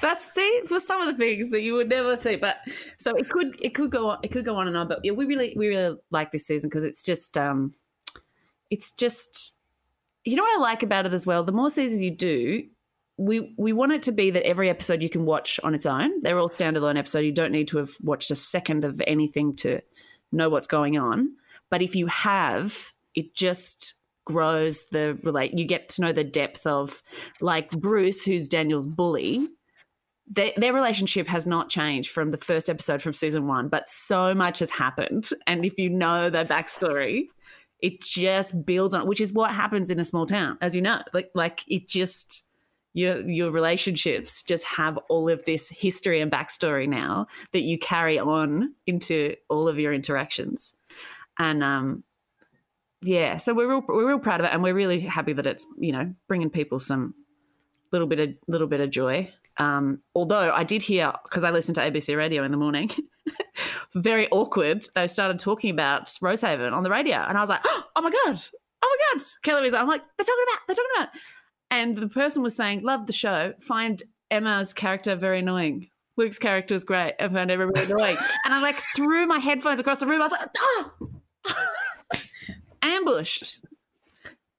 that's 0.00 0.32
see 0.32 0.62
for 0.66 0.80
some 0.80 1.00
of 1.00 1.06
the 1.06 1.14
things 1.14 1.50
that 1.50 1.62
you 1.62 1.74
would 1.74 1.88
never 1.88 2.16
see. 2.16 2.36
But 2.36 2.56
so 2.98 3.14
it 3.14 3.28
could 3.28 3.56
it 3.62 3.74
could 3.74 3.90
go 3.90 4.10
on 4.10 4.18
it 4.22 4.32
could 4.32 4.44
go 4.44 4.56
on 4.56 4.66
and 4.66 4.76
on. 4.76 4.88
But 4.88 5.00
yeah, 5.04 5.12
we 5.12 5.24
really 5.26 5.54
we 5.56 5.68
really 5.68 5.96
like 6.10 6.32
this 6.32 6.46
season 6.46 6.68
because 6.68 6.84
it's 6.84 7.04
just 7.04 7.38
um, 7.38 7.72
it's 8.70 8.92
just 8.92 9.54
you 10.24 10.36
know 10.36 10.42
what 10.42 10.58
I 10.58 10.60
like 10.60 10.82
about 10.82 11.06
it 11.06 11.14
as 11.14 11.24
well. 11.24 11.44
The 11.44 11.52
more 11.52 11.70
seasons 11.70 12.00
you 12.00 12.10
do, 12.10 12.64
we 13.22 13.54
we 13.56 13.72
want 13.72 13.92
it 13.92 14.02
to 14.04 14.12
be 14.12 14.30
that 14.30 14.46
every 14.46 14.68
episode 14.68 15.00
you 15.00 15.08
can 15.08 15.24
watch 15.24 15.60
on 15.62 15.74
its 15.74 15.86
own. 15.86 16.22
They're 16.22 16.38
all 16.38 16.48
standalone 16.48 16.98
episodes. 16.98 17.24
You 17.24 17.32
don't 17.32 17.52
need 17.52 17.68
to 17.68 17.78
have 17.78 17.92
watched 18.02 18.30
a 18.30 18.34
second 18.34 18.84
of 18.84 19.00
anything 19.06 19.54
to 19.56 19.80
know 20.32 20.48
what's 20.48 20.66
going 20.66 20.98
on. 20.98 21.36
But 21.70 21.82
if 21.82 21.94
you 21.94 22.06
have, 22.08 22.92
it 23.14 23.34
just 23.34 23.94
grows 24.24 24.84
the 24.90 25.18
relate. 25.22 25.56
You 25.56 25.64
get 25.64 25.88
to 25.90 26.02
know 26.02 26.12
the 26.12 26.24
depth 26.24 26.66
of 26.66 27.02
like 27.40 27.70
Bruce, 27.70 28.24
who's 28.24 28.48
Daniel's 28.48 28.86
bully. 28.86 29.48
Their, 30.28 30.52
their 30.56 30.72
relationship 30.72 31.28
has 31.28 31.46
not 31.46 31.68
changed 31.68 32.10
from 32.10 32.30
the 32.30 32.38
first 32.38 32.70
episode 32.70 33.02
from 33.02 33.12
season 33.12 33.46
one, 33.46 33.68
but 33.68 33.86
so 33.86 34.34
much 34.34 34.60
has 34.60 34.70
happened. 34.70 35.28
And 35.46 35.64
if 35.64 35.76
you 35.76 35.90
know 35.90 36.30
their 36.30 36.44
backstory, 36.44 37.26
it 37.80 38.00
just 38.00 38.64
builds 38.64 38.94
on, 38.94 39.06
which 39.06 39.20
is 39.20 39.32
what 39.32 39.52
happens 39.52 39.90
in 39.90 40.00
a 40.00 40.04
small 40.04 40.24
town, 40.24 40.56
as 40.60 40.74
you 40.74 40.80
know. 40.80 41.02
Like, 41.12 41.30
like 41.34 41.60
it 41.68 41.88
just 41.88 42.44
your 42.94 43.26
your 43.28 43.50
relationships 43.50 44.42
just 44.42 44.64
have 44.64 44.98
all 45.08 45.28
of 45.28 45.44
this 45.44 45.68
history 45.68 46.20
and 46.20 46.30
backstory 46.30 46.88
now 46.88 47.26
that 47.52 47.62
you 47.62 47.78
carry 47.78 48.18
on 48.18 48.74
into 48.86 49.34
all 49.48 49.68
of 49.68 49.78
your 49.78 49.92
interactions 49.92 50.74
and 51.38 51.62
um 51.62 52.04
yeah 53.00 53.36
so 53.36 53.54
we're 53.54 53.68
real, 53.68 53.84
we're 53.88 54.08
real 54.08 54.18
proud 54.18 54.40
of 54.40 54.46
it 54.46 54.52
and 54.52 54.62
we're 54.62 54.74
really 54.74 55.00
happy 55.00 55.32
that 55.32 55.46
it's 55.46 55.66
you 55.78 55.92
know 55.92 56.12
bringing 56.28 56.50
people 56.50 56.78
some 56.78 57.14
little 57.92 58.06
bit 58.06 58.20
of 58.20 58.30
little 58.46 58.66
bit 58.66 58.80
of 58.80 58.90
joy 58.90 59.30
um 59.58 60.00
although 60.14 60.50
i 60.52 60.64
did 60.64 60.82
hear 60.82 61.12
because 61.24 61.44
i 61.44 61.50
listened 61.50 61.74
to 61.74 61.80
abc 61.80 62.16
radio 62.16 62.42
in 62.44 62.50
the 62.50 62.56
morning 62.56 62.90
very 63.94 64.28
awkward 64.28 64.84
they 64.94 65.06
started 65.06 65.38
talking 65.38 65.70
about 65.70 66.06
rosehaven 66.22 66.72
on 66.72 66.82
the 66.82 66.90
radio 66.90 67.16
and 67.16 67.36
i 67.36 67.40
was 67.40 67.50
like 67.50 67.60
oh 67.64 68.02
my 68.02 68.10
god 68.10 68.38
oh 68.82 68.96
my 69.14 69.18
god, 69.18 69.24
Kelly 69.42 69.62
was. 69.62 69.74
I'm 69.74 69.86
like, 69.86 70.02
they're 70.16 70.24
talking 70.24 70.44
about, 70.48 70.60
they're 70.66 70.76
talking 70.76 70.90
about. 70.96 71.08
And 71.72 71.96
the 71.96 72.06
person 72.08 72.42
was 72.42 72.54
saying, 72.54 72.82
love 72.82 73.06
the 73.06 73.12
show. 73.14 73.54
Find 73.58 74.00
Emma's 74.30 74.72
character 74.74 75.16
very 75.16 75.38
annoying. 75.40 75.88
Luke's 76.18 76.38
character 76.38 76.74
is 76.74 76.84
great. 76.84 77.14
I 77.18 77.28
found 77.28 77.50
everybody 77.50 77.86
annoying. 77.90 78.16
And 78.44 78.52
I 78.54 78.60
like 78.60 78.76
threw 78.94 79.26
my 79.26 79.38
headphones 79.38 79.80
across 79.80 79.98
the 80.00 80.06
room. 80.06 80.20
I 80.20 80.24
was 80.26 80.32
like, 80.32 80.48
ah! 81.48 82.16
ambushed. 82.82 83.60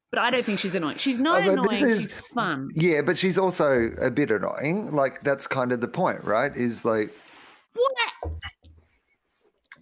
But 0.09 0.19
I 0.21 0.29
don't 0.31 0.45
think 0.45 0.59
she's 0.59 0.75
annoying. 0.75 0.97
She's 0.97 1.19
not 1.19 1.43
Oh, 1.43 1.51
annoying. 1.53 1.85
is- 1.85 2.01
she's 2.01 2.13
fun. 2.13 2.69
Yeah, 2.75 3.01
but 3.01 3.17
she's 3.17 3.37
also 3.37 3.89
a 4.01 4.09
bit 4.11 4.31
annoying. 4.31 4.91
Like 4.91 5.23
that's 5.23 5.45
kind 5.47 5.71
of 5.71 5.81
the 5.81 5.87
point, 5.87 6.23
right? 6.23 6.55
Is 6.55 6.83
like 6.85 7.13
What? 7.73 8.33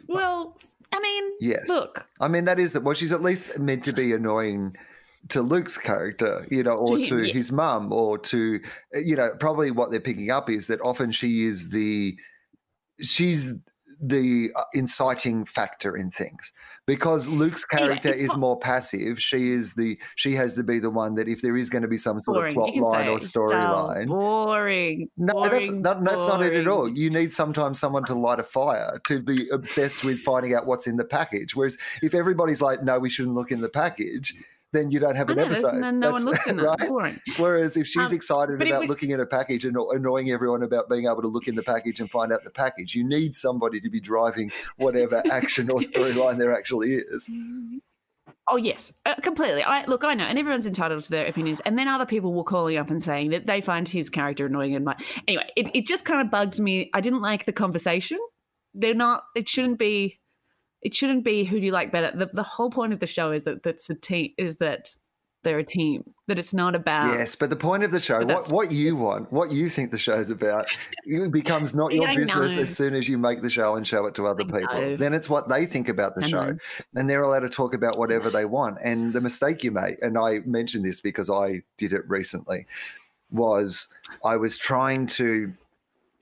Well, 0.07 0.57
I 0.91 0.99
mean, 0.99 1.31
Yes. 1.39 1.69
look, 1.69 2.05
I 2.19 2.27
mean, 2.27 2.45
that 2.45 2.59
is 2.59 2.73
that. 2.73 2.83
Well, 2.83 2.93
she's 2.93 3.13
at 3.13 3.21
least 3.21 3.57
meant 3.59 3.83
to 3.85 3.93
be 3.93 4.11
annoying 4.13 4.73
to 5.29 5.41
Luke's 5.41 5.77
character, 5.77 6.45
you 6.49 6.63
know, 6.63 6.73
or 6.73 6.97
To 6.97 7.23
yeah. 7.23 7.33
his 7.33 7.51
mum, 7.51 7.91
or 7.91 8.17
to, 8.17 8.59
you 8.93 9.15
know, 9.15 9.31
probably 9.39 9.71
what 9.71 9.91
they're 9.91 9.99
picking 9.99 10.31
up 10.31 10.49
is 10.49 10.67
that 10.67 10.81
often 10.81 11.11
she 11.11 11.45
is 11.45 11.69
the, 11.69 12.15
she's 13.01 13.53
the 14.03 14.49
uh, 14.55 14.63
inciting 14.73 15.45
factor 15.45 15.95
in 15.95 16.09
things 16.09 16.51
because 16.87 17.29
Luke's 17.29 17.63
character 17.63 18.09
it's 18.09 18.19
is 18.19 18.35
more 18.35 18.57
passive. 18.57 19.21
She 19.21 19.51
is 19.51 19.75
the, 19.75 19.99
she 20.15 20.33
has 20.33 20.55
to 20.55 20.63
be 20.63 20.79
the 20.79 20.89
one 20.89 21.13
that 21.15 21.27
if 21.27 21.41
there 21.41 21.55
is 21.55 21.69
going 21.69 21.83
to 21.83 21.87
be 21.87 21.99
some 21.99 22.19
sort 22.21 22.37
boring. 22.37 22.57
of 22.57 22.73
plot 22.73 22.75
line 22.93 23.07
or 23.07 23.17
storyline. 23.17 24.07
Boring. 24.07 25.07
No, 25.17 25.43
that's 25.47 25.67
boring, 25.67 25.83
that, 25.83 26.03
that's 26.03 26.27
not 26.27 26.43
it 26.43 26.53
at 26.53 26.67
all. 26.67 26.79
boring. 26.79 26.95
You 26.95 27.11
need 27.11 27.31
sometimes 27.31 27.79
someone 27.79 28.03
to 28.05 28.15
light 28.15 28.39
a 28.39 28.43
fire 28.43 28.99
to 29.05 29.21
be 29.21 29.47
obsessed 29.49 30.03
with 30.03 30.19
finding 30.19 30.55
out 30.55 30.65
what's 30.65 30.87
in 30.87 30.97
the 30.97 31.05
package. 31.05 31.55
Whereas 31.55 31.77
if 32.01 32.15
everybody's 32.15 32.61
like, 32.61 32.83
"No, 32.83 32.97
we 32.97 33.09
shouldn't 33.09 33.35
look 33.35 33.51
in 33.51 33.61
the 33.61 33.69
package," 33.69 34.33
then 34.73 34.89
you 34.89 34.99
don't 34.99 35.15
have 35.15 35.29
an 35.29 35.37
episode. 35.39 35.73
and 35.75 35.83
then 35.83 35.99
no 35.99 36.07
That's- 36.17 36.23
one 36.23 36.33
looks 36.33 36.47
in 36.47 36.59
it. 36.59 36.63
right? 36.63 36.79
Boring. 36.87 37.19
Whereas 37.37 37.75
if 37.77 37.87
she's 37.87 38.07
Um, 38.09 38.13
excited 38.13 38.61
about 38.61 38.79
would- 38.81 38.89
looking 38.89 39.11
at 39.11 39.19
a 39.19 39.25
package 39.25 39.65
and 39.65 39.75
annoying 39.75 40.31
everyone 40.31 40.63
about 40.63 40.89
being 40.89 41.05
able 41.05 41.21
to 41.21 41.27
look 41.27 41.47
in 41.47 41.55
the 41.55 41.63
package 41.63 41.99
and 41.99 42.09
find 42.09 42.31
out 42.31 42.43
the 42.43 42.51
package, 42.51 42.95
you 42.95 43.03
need 43.07 43.35
somebody 43.35 43.79
to 43.81 43.89
be 43.89 43.99
driving 43.99 44.51
whatever 44.77 45.21
action 45.31 45.69
or 45.69 45.79
storyline 45.79 46.39
there 46.39 46.55
actually 46.55 46.93
is. 46.93 47.29
Oh 48.49 48.57
yes, 48.57 48.91
uh, 49.05 49.15
completely. 49.15 49.63
I 49.63 49.85
look, 49.85 50.03
I 50.03 50.13
know, 50.13 50.23
and 50.23 50.37
everyone's 50.37 50.65
entitled 50.65 51.03
to 51.03 51.09
their 51.09 51.25
opinions. 51.27 51.61
And 51.63 51.77
then 51.77 51.87
other 51.87 52.05
people 52.05 52.33
were 52.33 52.43
calling 52.43 52.75
up 52.77 52.89
and 52.89 53.01
saying 53.01 53.29
that 53.31 53.45
they 53.45 53.61
find 53.61 53.87
his 53.87 54.09
character 54.09 54.45
annoying 54.47 54.75
and 54.75 54.83
my. 54.83 54.95
Anyway, 55.27 55.47
it, 55.55 55.69
it 55.75 55.85
just 55.85 56.05
kind 56.05 56.21
of 56.21 56.31
bugged 56.31 56.59
me. 56.59 56.89
I 56.93 57.01
didn't 57.01 57.21
like 57.21 57.45
the 57.45 57.53
conversation. 57.53 58.17
They're 58.73 58.93
not. 58.95 59.23
It 59.35 59.47
shouldn't 59.47 59.79
be. 59.79 60.19
It 60.81 60.93
shouldn't 60.93 61.23
be 61.23 61.43
who 61.43 61.59
do 61.59 61.65
you 61.65 61.71
like 61.71 61.91
better. 61.91 62.11
The 62.15 62.29
the 62.33 62.43
whole 62.43 62.69
point 62.69 62.93
of 62.93 62.99
the 62.99 63.07
show 63.07 63.31
is 63.31 63.43
that 63.43 63.63
that's 63.63 63.89
a 63.89 63.95
team. 63.95 64.31
Is 64.37 64.57
that 64.57 64.95
they're 65.43 65.59
a 65.59 65.65
team. 65.65 66.03
That 66.27 66.37
it's 66.37 66.53
not 66.53 66.75
about. 66.75 67.07
Yes, 67.07 67.35
but 67.35 67.49
the 67.49 67.55
point 67.55 67.83
of 67.83 67.91
the 67.91 67.99
show, 67.99 68.23
what, 68.25 68.51
what 68.51 68.71
you 68.71 68.95
want, 68.95 69.31
what 69.31 69.51
you 69.51 69.69
think 69.69 69.91
the 69.91 69.97
show's 69.97 70.29
about, 70.29 70.67
it 71.05 71.31
becomes 71.31 71.75
not 71.75 71.91
your 71.93 72.07
business 72.15 72.55
know. 72.55 72.61
as 72.61 72.75
soon 72.75 72.93
as 72.93 73.09
you 73.09 73.17
make 73.17 73.41
the 73.41 73.49
show 73.49 73.75
and 73.75 73.85
show 73.85 74.05
it 74.05 74.15
to 74.15 74.27
other 74.27 74.43
I 74.43 74.59
people. 74.59 74.81
know. 74.81 74.97
Then 74.97 75.13
it's 75.13 75.29
what 75.29 75.49
they 75.49 75.65
think 75.65 75.89
about 75.89 76.15
the 76.15 76.25
I 76.25 76.27
show. 76.27 76.45
know. 76.45 76.57
And 76.95 77.09
they're 77.09 77.23
allowed 77.23 77.39
to 77.39 77.49
talk 77.49 77.73
about 77.73 77.97
whatever 77.97 78.29
they 78.29 78.45
want. 78.45 78.77
And 78.83 79.13
the 79.13 79.21
mistake 79.21 79.63
you 79.63 79.71
make, 79.71 80.01
and 80.01 80.17
I 80.17 80.39
mentioned 80.45 80.85
this 80.85 80.99
because 80.99 81.29
I 81.29 81.61
did 81.77 81.93
it 81.93 82.07
recently, 82.07 82.67
was 83.31 83.87
I 84.23 84.37
was 84.37 84.57
trying 84.57 85.07
to 85.07 85.53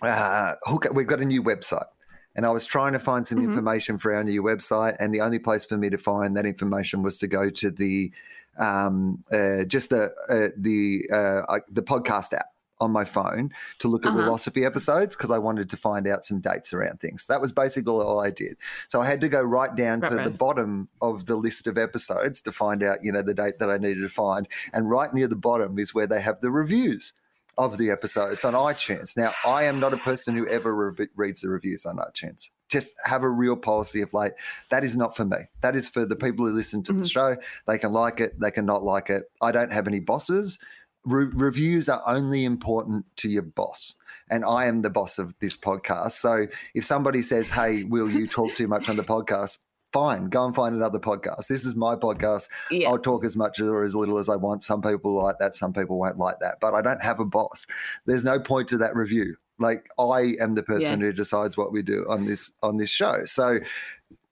uh, 0.01 0.55
hook 0.64 0.86
up, 0.86 0.95
we've 0.95 1.07
got 1.07 1.20
a 1.20 1.26
new 1.26 1.43
website. 1.43 1.88
And 2.36 2.45
I 2.45 2.49
was 2.51 2.65
trying 2.65 2.93
to 2.93 2.99
find 2.99 3.25
some 3.27 3.39
Mhm. 3.39 3.43
information 3.43 3.97
for 3.97 4.13
our 4.13 4.23
new 4.23 4.43
website, 4.43 4.95
and 4.99 5.13
the 5.13 5.21
only 5.21 5.39
place 5.39 5.65
for 5.65 5.77
me 5.77 5.89
to 5.89 5.97
find 5.97 6.38
that 6.38 6.45
information 6.45 7.01
was 7.03 7.17
to 7.17 7.27
go 7.27 7.49
to 7.49 7.71
the 7.71 8.11
um, 8.57 9.23
uh, 9.32 9.63
just 9.65 9.89
the 9.89 10.11
uh, 10.30 10.49
the 10.57 11.03
uh, 11.11 11.59
the 11.71 11.82
podcast 11.82 12.34
app 12.34 12.47
on 12.82 12.91
my 12.91 13.03
phone 13.05 13.51
to 13.80 13.88
look 13.89 14.05
at 14.05 14.09
Uh-huh. 14.13 14.21
philosophy 14.23 14.63
episodes 14.65 15.15
because 15.15 15.32
I 15.32 15.38
wanted 15.38 15.69
to 15.69 15.77
find 15.77 16.07
out 16.07 16.23
some 16.23 16.39
dates 16.39 16.71
around 16.73 16.99
things. 17.01 17.27
That 17.27 17.41
was 17.41 17.51
basically 17.51 17.91
all 17.93 18.19
I 18.21 18.32
did. 18.32 18.57
So 18.88 19.01
I 19.01 19.05
had 19.05 19.19
to 19.21 19.30
go 19.30 19.41
right 19.41 19.75
down 19.75 19.99
Right, 20.01 20.09
to 20.11 20.15
the 20.23 20.30
bottom 20.30 20.88
of 21.01 21.25
the 21.25 21.36
list 21.36 21.67
of 21.67 21.77
episodes 21.77 22.39
to 22.41 22.51
find 22.53 22.82
out, 22.84 23.03
you 23.03 23.11
know, 23.11 23.21
the 23.21 23.34
date 23.34 23.59
that 23.59 23.69
I 23.69 23.77
needed 23.77 24.01
to 24.01 24.09
find. 24.09 24.47
And 24.71 24.89
right 24.89 25.13
near 25.13 25.27
the 25.27 25.36
bottom 25.36 25.77
is 25.77 25.93
where 25.93 26.07
they 26.07 26.21
have 26.21 26.39
the 26.39 26.51
reviews 26.51 27.13
of 27.60 27.78
the 27.78 27.91
episode, 27.91 27.99
episodes 28.30 28.43
on 28.45 28.53
iTunes. 28.53 29.16
Now, 29.18 29.34
I 29.45 29.66
am 29.66 29.80
not 29.80 29.93
a 29.93 29.97
person 29.97 30.36
who 30.36 30.47
ever 30.47 30.74
re- 30.74 31.07
reads 31.16 31.41
the 31.41 31.49
reviews 31.49 31.86
on 31.86 31.97
iTunes. 31.97 32.49
Just 32.70 32.95
have 33.05 33.24
a 33.24 33.30
real 33.30 33.55
policy 33.55 34.01
of 34.01 34.14
like, 34.14 34.36
that 34.70 34.84
is 34.84 34.95
not 34.95 35.16
for 35.16 35.26
me. 35.26 35.38
That 35.62 35.76
is 35.76 35.89
for 35.89 36.05
the 36.05 36.16
people 36.16 36.45
who 36.45 36.53
listen 36.53 36.82
to 36.84 36.93
the 36.93 37.01
Mhm. 37.01 37.12
show. 37.12 37.38
They 37.68 37.78
can 37.78 37.91
like 37.91 38.20
it, 38.20 38.39
they 38.39 38.51
can 38.51 38.66
not 38.66 38.84
like 38.84 39.10
it. 39.10 39.26
I 39.41 39.51
don't 39.51 39.72
have 39.72 39.88
any 39.88 39.99
bosses. 39.99 40.60
Re- 41.05 41.30
reviews 41.34 41.89
are 41.89 42.01
only 42.07 42.45
important 42.45 43.05
to 43.18 43.30
your 43.30 43.43
boss. 43.43 43.95
And 44.30 44.45
I 44.45 44.66
am 44.66 44.82
the 44.82 44.89
boss 44.89 45.18
of 45.18 45.34
this 45.39 45.57
podcast. 45.57 46.12
So 46.14 46.47
if 46.74 46.86
somebody 46.86 47.22
says, 47.22 47.49
hey, 47.49 47.84
will 47.84 48.10
you 48.10 48.28
talk 48.28 48.53
too 48.55 48.68
much 48.68 48.89
on 48.89 48.95
the 48.95 49.03
podcast? 49.03 49.57
Fine, 49.91 50.29
go 50.29 50.45
and 50.45 50.53
find 50.53 50.75
another 50.75 50.99
podcast. 50.99 51.47
This 51.47 51.65
is 51.65 51.75
my 51.75 51.95
podcast. 51.95 52.47
Yeah. 52.69 52.89
I'll 52.89 52.99
talk 52.99 53.25
as 53.25 53.35
much 53.35 53.59
or 53.59 53.83
as 53.83 53.95
little 53.95 54.19
as 54.19 54.29
I 54.29 54.35
want. 54.35 54.63
Some 54.63 54.81
people 54.81 55.13
like 55.21 55.37
that, 55.39 55.55
some 55.55 55.73
people 55.73 55.97
won't 55.97 56.17
like 56.17 56.39
that. 56.41 56.57
But 56.61 56.75
I 56.75 56.81
don't 56.81 57.01
have 57.01 57.19
a 57.19 57.25
boss. 57.25 57.65
There's 58.05 58.23
no 58.23 58.39
point 58.39 58.67
to 58.69 58.77
that 58.77 58.95
review. 58.95 59.35
Like 59.57 59.87
I 59.97 60.33
am 60.39 60.53
the 60.55 60.63
person 60.63 61.01
who 61.01 61.11
decides 61.11 61.57
what 61.57 61.71
we 61.71 61.81
do 61.81 62.05
on 62.07 62.25
this 62.25 62.51
on 62.61 62.77
this 62.77 62.89
show. 62.91 63.25
So 63.25 63.57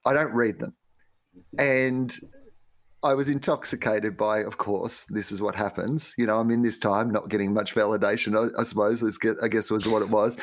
I 0.06 0.14
don't 0.14 0.32
read 0.34 0.60
them. 0.60 0.74
And 1.58 2.16
I 3.04 3.14
was 3.14 3.30
intoxicated 3.30 4.18
by, 4.18 4.40
of 4.40 4.58
course, 4.58 5.06
this 5.10 5.32
is 5.32 5.42
what 5.42 5.56
happens. 5.56 6.14
You 6.18 6.26
know, 6.26 6.40
I'm 6.40 6.50
in 6.50 6.62
this 6.62 6.78
time, 6.78 7.12
not 7.12 7.30
getting 7.30 7.54
much 7.54 7.76
validation, 7.76 8.36
I, 8.36 8.60
I 8.60 8.64
suppose, 8.64 9.02
get- 9.18 9.38
I 9.42 9.48
guess 9.48 9.70
was 9.70 9.88
what 9.88 10.02
it 10.02 10.10
was. 10.10 10.38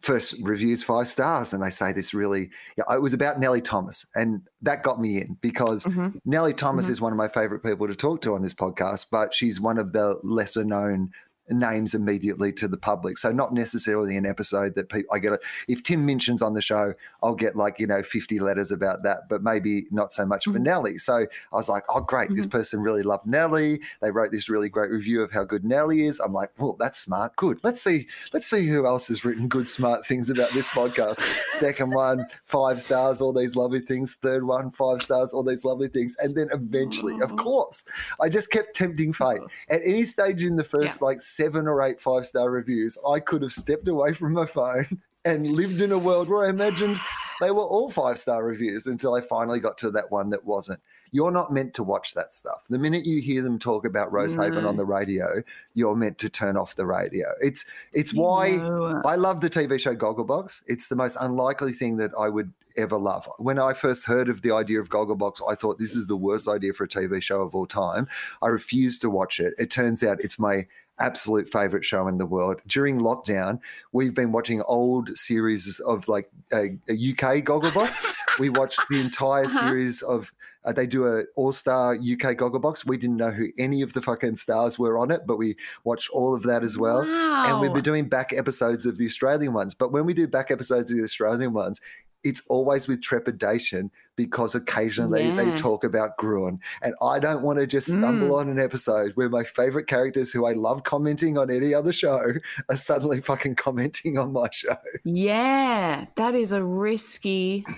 First 0.00 0.34
reviews, 0.42 0.82
five 0.84 1.08
stars. 1.08 1.52
And 1.52 1.62
they 1.62 1.70
say 1.70 1.92
this 1.92 2.12
really, 2.14 2.50
yeah, 2.76 2.84
it 2.94 3.02
was 3.02 3.12
about 3.14 3.38
Nelly 3.40 3.60
Thomas. 3.60 4.06
And 4.14 4.42
that 4.62 4.82
got 4.82 5.00
me 5.00 5.20
in 5.20 5.36
because 5.40 5.84
Mhm. 5.84 6.20
Nelly 6.24 6.54
Thomas 6.54 6.86
Mhm. 6.86 6.90
is 6.90 7.00
one 7.00 7.12
of 7.12 7.16
my 7.16 7.28
favorite 7.28 7.60
people 7.62 7.86
to 7.88 7.94
talk 7.94 8.20
to 8.22 8.34
on 8.34 8.42
this 8.42 8.54
podcast, 8.54 9.06
but 9.10 9.34
she's 9.34 9.60
one 9.60 9.78
of 9.78 9.92
the 9.92 10.18
lesser 10.22 10.64
known 10.64 11.10
names 11.54 11.94
immediately 11.94 12.52
to 12.54 12.68
the 12.68 12.76
public. 12.76 13.18
So 13.18 13.32
not 13.32 13.52
necessarily 13.52 14.16
an 14.16 14.26
episode 14.26 14.74
that 14.74 14.88
people 14.88 15.14
I 15.14 15.18
get. 15.18 15.32
A, 15.32 15.38
if 15.68 15.82
Tim 15.82 16.04
mentions 16.06 16.42
on 16.42 16.54
the 16.54 16.62
show, 16.62 16.94
I'll 17.22 17.34
get 17.34 17.56
like 17.56 17.78
you 17.78 17.86
know 17.86 18.02
fifty 18.02 18.38
letters 18.38 18.70
about 18.70 19.02
that, 19.02 19.28
but 19.28 19.42
maybe 19.42 19.86
not 19.90 20.12
so 20.12 20.24
much 20.26 20.44
for 20.44 20.52
Mhm. 20.52 20.62
Nelly. 20.62 20.98
So 20.98 21.14
I 21.52 21.56
was 21.56 21.68
like, 21.68 21.84
oh 21.88 22.00
great, 22.00 22.30
this 22.34 22.46
person 22.46 22.80
really 22.80 23.02
loved 23.02 23.26
Nelly. 23.26 23.80
They 24.00 24.10
wrote 24.10 24.32
this 24.32 24.48
really 24.48 24.68
great 24.68 24.90
review 24.90 25.22
of 25.22 25.32
how 25.32 25.44
good 25.44 25.64
Nelly 25.64 26.06
is. 26.06 26.18
I'm 26.20 26.32
like, 26.32 26.50
well, 26.58 26.76
that's 26.78 26.98
smart. 26.98 27.36
Good. 27.36 27.58
Let's 27.62 27.82
see. 27.82 28.06
Let's 28.32 28.48
see 28.48 28.66
who 28.66 28.86
else 28.86 29.08
has 29.08 29.24
written 29.24 29.48
good, 29.48 29.68
smart 29.68 30.06
things 30.06 30.30
about 30.30 30.52
this 30.52 30.66
podcast. 30.68 31.20
Second 31.50 31.92
one, 31.92 32.26
five 32.44 32.80
stars, 32.82 33.20
all 33.20 33.32
these 33.32 33.56
lovely 33.56 33.80
things. 33.80 34.16
Third 34.22 34.44
one, 34.44 34.70
five 34.70 35.00
stars, 35.02 35.32
all 35.32 35.42
these 35.42 35.64
lovely 35.64 35.88
things. 35.88 36.16
And 36.20 36.36
then 36.36 36.48
eventually, 36.52 37.20
of 37.20 37.36
course, 37.36 37.84
I 38.20 38.28
just 38.28 38.50
kept 38.50 38.74
tempting 38.74 39.12
fate. 39.12 39.40
At 39.68 39.80
any 39.84 40.04
stage 40.04 40.42
in 40.42 40.56
the 40.56 40.64
first 40.64 41.02
like 41.02 41.20
seven 41.42 41.66
or 41.66 41.82
eight 41.82 42.00
five 42.00 42.26
star 42.26 42.50
reviews, 42.50 42.96
I 43.08 43.20
could 43.20 43.42
have 43.42 43.52
stepped 43.52 43.88
away 43.88 44.12
from 44.20 44.32
my 44.32 44.46
phone 44.46 44.86
and 45.24 45.46
lived 45.46 45.80
in 45.80 45.92
a 45.92 45.98
world 45.98 46.28
where 46.28 46.46
I 46.46 46.50
imagined 46.50 46.98
they 47.40 47.50
were 47.50 47.62
all 47.62 47.90
five 47.90 48.18
star 48.18 48.44
reviews 48.44 48.86
until 48.86 49.14
I 49.14 49.20
finally 49.20 49.60
got 49.60 49.78
to 49.78 49.90
that 49.92 50.10
one 50.10 50.30
that 50.30 50.44
wasn't. 50.44 50.80
You're 51.14 51.30
not 51.30 51.52
meant 51.52 51.74
to 51.74 51.82
watch 51.82 52.14
that 52.14 52.32
stuff. 52.34 52.62
The 52.70 52.78
minute 52.78 53.04
you 53.04 53.20
hear 53.20 53.42
them 53.42 53.58
talk 53.58 53.84
about 53.84 54.10
Rosehaven 54.10 54.62
No. 54.62 54.68
on 54.68 54.78
the 54.78 54.84
radio, 54.86 55.42
you're 55.74 55.94
meant 55.94 56.16
to 56.18 56.30
turn 56.30 56.56
off 56.56 56.74
the 56.74 56.86
radio. 56.86 57.26
It's 57.40 57.64
it's 57.92 58.14
why 58.14 58.52
No. 58.56 59.02
I 59.04 59.16
love 59.16 59.40
the 59.40 59.50
TV 59.50 59.78
show 59.78 59.94
Gogglebox. 59.94 60.62
It's 60.68 60.88
the 60.88 60.96
most 60.96 61.18
unlikely 61.20 61.72
thing 61.74 61.98
that 61.98 62.12
I 62.18 62.28
would 62.30 62.52
ever 62.78 62.96
love. 62.96 63.28
When 63.36 63.58
I 63.58 63.74
first 63.74 64.06
heard 64.06 64.30
of 64.30 64.40
the 64.40 64.52
idea 64.54 64.80
of 64.80 64.88
Gogglebox, 64.88 65.42
I 65.46 65.54
thought 65.54 65.78
this 65.78 65.94
is 65.94 66.06
the 66.06 66.16
worst 66.16 66.48
idea 66.48 66.72
for 66.72 66.84
a 66.84 66.88
TV 66.88 67.22
show 67.22 67.42
of 67.42 67.54
all 67.54 67.66
time. 67.66 68.08
I 68.40 68.48
refused 68.48 69.02
to 69.02 69.10
watch 69.10 69.38
it. 69.38 69.52
It 69.58 69.70
turns 69.70 70.02
out 70.02 70.18
it's 70.20 70.38
my 70.38 70.66
absolute 71.00 71.48
favorite 71.48 71.84
show 71.84 72.06
in 72.06 72.18
the 72.18 72.26
world. 72.26 72.60
During 72.66 73.00
lockdown, 73.00 73.58
we've 73.92 74.14
been 74.14 74.32
watching 74.32 74.62
old 74.62 75.16
series 75.16 75.80
of 75.80 76.06
like 76.08 76.30
a, 76.52 76.76
a 76.88 76.94
UK 76.94 77.42
Gogglebox. 77.44 78.04
we 78.38 78.48
watched 78.50 78.80
the 78.90 79.00
entire 79.00 79.44
Uh-huh. 79.46 79.68
series 79.68 80.02
of 80.02 80.32
uh, 80.64 80.72
they 80.72 80.86
do 80.86 81.06
a 81.08 81.24
all 81.34 81.52
star 81.52 81.94
UK 81.94 82.36
Gogglebox. 82.36 82.86
We 82.86 82.96
didn't 82.96 83.16
know 83.16 83.32
who 83.32 83.48
any 83.58 83.82
of 83.82 83.94
the 83.94 84.02
fucking 84.02 84.36
stars 84.36 84.78
were 84.78 84.96
on 84.96 85.10
it, 85.10 85.22
but 85.26 85.36
we 85.36 85.56
watched 85.82 86.08
all 86.10 86.34
of 86.36 86.44
that 86.44 86.62
as 86.62 86.78
well. 86.78 87.00
And 87.02 87.60
we've 87.60 87.72
been 87.72 87.82
doing 87.82 88.08
back 88.08 88.32
episodes 88.32 88.86
of 88.86 88.96
the 88.96 89.06
Australian 89.06 89.54
ones. 89.54 89.74
But 89.74 89.90
when 89.90 90.06
we 90.06 90.14
do 90.14 90.28
back 90.28 90.52
episodes 90.52 90.88
of 90.92 90.96
the 90.98 91.02
Australian 91.02 91.52
ones, 91.52 91.80
it's 92.22 92.42
always 92.48 92.86
with 92.86 93.02
trepidation 93.02 93.90
because 94.16 94.54
occasionally 94.54 95.30
they 95.34 95.54
talk 95.56 95.84
about 95.84 96.16
Gruen. 96.18 96.60
And 96.82 96.94
I 97.02 97.18
don't 97.18 97.42
want 97.42 97.58
to 97.58 97.66
just 97.66 97.88
stumble 97.88 98.28
Mm. 98.36 98.38
on 98.40 98.48
an 98.50 98.60
episode 98.60 99.12
where 99.14 99.28
my 99.28 99.42
favorite 99.44 99.86
characters 99.86 100.32
who 100.32 100.44
I 100.46 100.52
love 100.52 100.84
commenting 100.84 101.38
on 101.38 101.50
any 101.50 101.72
other 101.74 101.92
show 101.92 102.20
are 102.68 102.76
suddenly 102.76 103.20
fucking 103.20 103.56
commenting 103.56 104.18
on 104.18 104.32
my 104.32 104.48
show. 104.52 104.76
Yeah, 105.04 106.06
that 106.16 106.34
is 106.34 106.52
a 106.52 106.62
risky. 106.62 107.64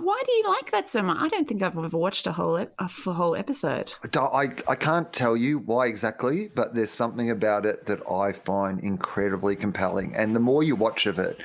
Why 0.00 0.22
do 0.24 0.30
you 0.32 0.44
like 0.46 0.70
that 0.70 0.88
so 0.88 1.02
much? 1.02 1.16
I 1.20 1.28
don't 1.28 1.48
think 1.48 1.60
I've 1.60 1.76
ever 1.76 1.98
watched 1.98 2.28
a 2.28 2.32
whole 2.32 2.56
ep- 2.56 2.72
a 2.78 2.84
f- 2.84 3.02
whole 3.04 3.34
episode. 3.34 3.92
I, 4.14 4.50
I 4.68 4.76
can't 4.76 5.12
tell 5.12 5.36
you 5.36 5.58
why 5.58 5.86
exactly, 5.86 6.50
but 6.54 6.72
there's 6.72 6.92
something 6.92 7.30
about 7.30 7.66
it 7.66 7.84
that 7.86 8.08
I 8.08 8.30
find 8.32 8.78
incredibly 8.78 9.56
compelling. 9.56 10.14
And 10.14 10.36
the 10.36 10.40
more 10.40 10.62
you 10.62 10.76
watch 10.76 11.06
of 11.06 11.18
it, 11.18 11.40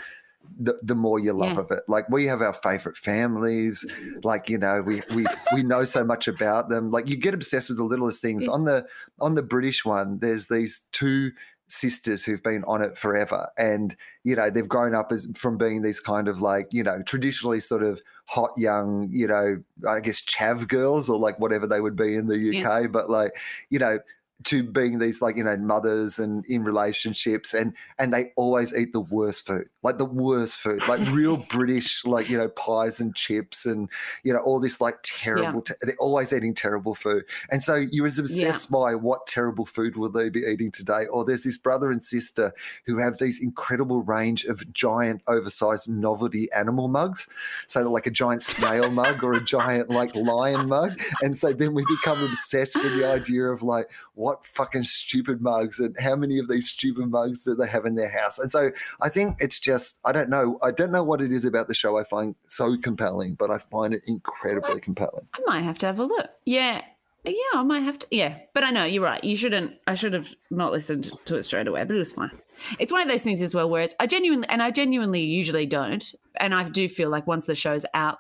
the, 0.59 0.77
the 0.83 0.95
more 0.95 1.19
you 1.19 1.33
love 1.33 1.53
Yeah. 1.53 1.59
of 1.61 1.71
it. 1.71 1.81
Like 1.87 2.09
we 2.09 2.25
have 2.25 2.41
our 2.41 2.53
favorite 2.53 2.97
families, 2.97 3.85
like 4.23 4.49
you 4.49 4.57
know, 4.57 4.81
we 4.85 5.01
we 5.13 5.25
we 5.53 5.63
know 5.63 5.83
so 5.83 6.03
much 6.03 6.27
about 6.27 6.69
them. 6.69 6.91
Like 6.91 7.09
you 7.09 7.17
get 7.17 7.33
obsessed 7.33 7.69
with 7.69 7.77
the 7.77 7.83
littlest 7.83 8.21
things. 8.21 8.47
On 8.47 8.63
the 8.63 8.85
on 9.19 9.35
the 9.35 9.41
British 9.43 9.83
one, 9.85 10.19
there's 10.19 10.47
these 10.47 10.81
two 10.91 11.31
sisters 11.69 12.23
who've 12.23 12.43
been 12.43 12.63
on 12.65 12.83
it 12.83 12.95
forever 12.97 13.49
and 13.57 13.95
you 14.23 14.35
know 14.35 14.49
they've 14.49 14.67
grown 14.67 14.93
up 14.93 15.11
as 15.11 15.25
from 15.35 15.57
being 15.57 15.81
these 15.81 15.99
kind 15.99 16.27
of 16.27 16.39
like 16.39 16.67
you 16.71 16.83
know 16.83 17.01
traditionally 17.03 17.59
sort 17.59 17.81
of 17.81 17.99
hot 18.25 18.51
young 18.57 19.09
you 19.11 19.25
know 19.25 19.57
i 19.89 19.99
guess 19.99 20.21
chav 20.21 20.67
girls 20.67 21.09
or 21.09 21.17
like 21.17 21.39
whatever 21.39 21.65
they 21.65 21.81
would 21.81 21.95
be 21.95 22.13
in 22.13 22.27
the 22.27 22.35
uk 22.49 22.53
Yeah. 22.83 22.87
but 22.87 23.09
like 23.09 23.31
you 23.71 23.79
know 23.79 23.97
to 24.43 24.63
being 24.63 24.99
these 24.99 25.21
like 25.21 25.37
you 25.37 25.43
know 25.43 25.57
mothers 25.57 26.19
and 26.19 26.45
in 26.47 26.63
relationships 26.63 27.53
and 27.53 27.73
and 27.99 28.13
they 28.13 28.31
always 28.35 28.73
eat 28.75 28.93
the 28.93 28.99
worst 28.99 29.45
food 29.45 29.67
like 29.83 29.97
the 29.97 30.05
worst 30.05 30.57
food 30.57 30.81
like 30.87 30.99
real 31.11 31.37
british 31.49 32.03
like 32.05 32.29
you 32.29 32.37
know 32.37 32.49
pies 32.49 32.99
and 32.99 33.15
chips 33.15 33.65
and 33.65 33.89
you 34.23 34.33
know 34.33 34.39
all 34.39 34.59
this 34.59 34.81
like 34.81 34.95
terrible 35.03 35.61
te- 35.61 35.73
they're 35.81 35.95
always 35.99 36.33
eating 36.33 36.53
terrible 36.53 36.95
food. 36.95 37.23
And 37.49 37.61
so 37.61 37.75
you're 37.75 38.05
as 38.05 38.19
obsessed 38.19 38.71
by 38.71 38.95
what 38.95 39.27
terrible 39.27 39.65
food 39.65 39.95
will 39.95 40.09
they 40.09 40.29
be 40.29 40.41
eating 40.41 40.71
today? 40.71 41.05
Or 41.11 41.25
there's 41.25 41.43
this 41.43 41.57
brother 41.57 41.91
and 41.91 42.01
sister 42.01 42.53
who 42.85 42.97
have 42.97 43.17
these 43.17 43.41
incredible 43.41 44.01
range 44.03 44.45
of 44.45 44.71
giant 44.73 45.21
oversized 45.27 45.89
novelty 45.89 46.51
animal 46.55 46.87
mugs. 46.87 47.27
So 47.67 47.89
like 47.91 48.07
a 48.07 48.11
giant 48.11 48.41
snail 48.41 48.89
mug 48.91 49.23
or 49.23 49.33
a 49.33 49.43
giant 49.43 49.89
like 49.89 50.15
lion 50.15 50.67
mug. 50.69 50.99
And 51.21 51.37
so 51.37 51.53
then 51.53 51.73
we 51.73 51.83
become 51.85 52.23
obsessed 52.23 52.81
with 52.81 52.95
the 52.95 53.05
idea 53.05 53.43
of 53.43 53.63
like 53.63 53.91
what 54.15 54.32
fucking 54.41 54.83
stupid 54.83 55.41
mugs 55.41 55.79
and 55.79 55.95
how 55.99 56.15
many 56.15 56.39
of 56.39 56.47
these 56.47 56.69
stupid 56.69 57.07
mugs 57.09 57.43
do 57.43 57.55
they 57.55 57.67
have 57.67 57.85
in 57.85 57.95
their 57.95 58.09
house 58.09 58.39
and 58.39 58.51
so 58.51 58.71
i 59.01 59.09
think 59.09 59.35
it's 59.39 59.59
just 59.59 59.99
i 60.05 60.11
don't 60.11 60.29
know 60.29 60.57
i 60.61 60.71
don't 60.71 60.91
know 60.91 61.03
what 61.03 61.21
it 61.21 61.31
is 61.31 61.45
about 61.45 61.67
the 61.67 61.73
show 61.73 61.97
i 61.97 62.03
find 62.03 62.35
so 62.45 62.77
compelling 62.77 63.35
but 63.35 63.51
i 63.51 63.57
find 63.57 63.93
it 63.93 64.01
incredibly 64.07 64.79
compelling 64.79 65.27
I 65.33 65.41
might 65.45 65.61
have 65.61 65.77
to 65.79 65.85
have 65.85 65.99
a 65.99 66.03
look. 66.03 66.29
Yeah. 66.45 66.81
Yeah, 67.25 67.33
I 67.53 67.63
might 67.63 67.83
have 67.83 67.99
to. 67.99 68.07
Yeah, 68.11 68.37
but 68.53 68.65
I 68.65 68.71
know 68.71 68.83
you're 68.83 69.03
right. 69.03 69.23
You 69.23 69.37
shouldn't. 69.37 69.75
I 69.87 69.95
should 69.95 70.11
have 70.11 70.27
not 70.51 70.73
listened 70.73 71.09
to 71.23 71.37
it 71.37 71.43
straight 71.43 71.67
away, 71.67 71.85
but 71.85 71.95
it 71.95 71.99
was 71.99 72.11
fine. 72.11 72.31
It's 72.79 72.91
one 72.91 73.01
of 73.01 73.07
those 73.07 73.23
things 73.23 73.41
as 73.41 73.55
well 73.55 73.69
where 73.69 73.81
it's. 73.81 73.95
I 73.97 74.07
genuinely, 74.07 74.49
and 74.49 74.61
I 74.61 74.71
genuinely 74.71 75.21
usually 75.21 75.65
don't, 75.65 76.03
and 76.37 76.53
I 76.53 76.67
do 76.67 76.89
feel 76.89 77.09
like 77.09 77.25
once 77.25 77.45
the 77.45 77.55
show's 77.55 77.85
out, 77.93 78.17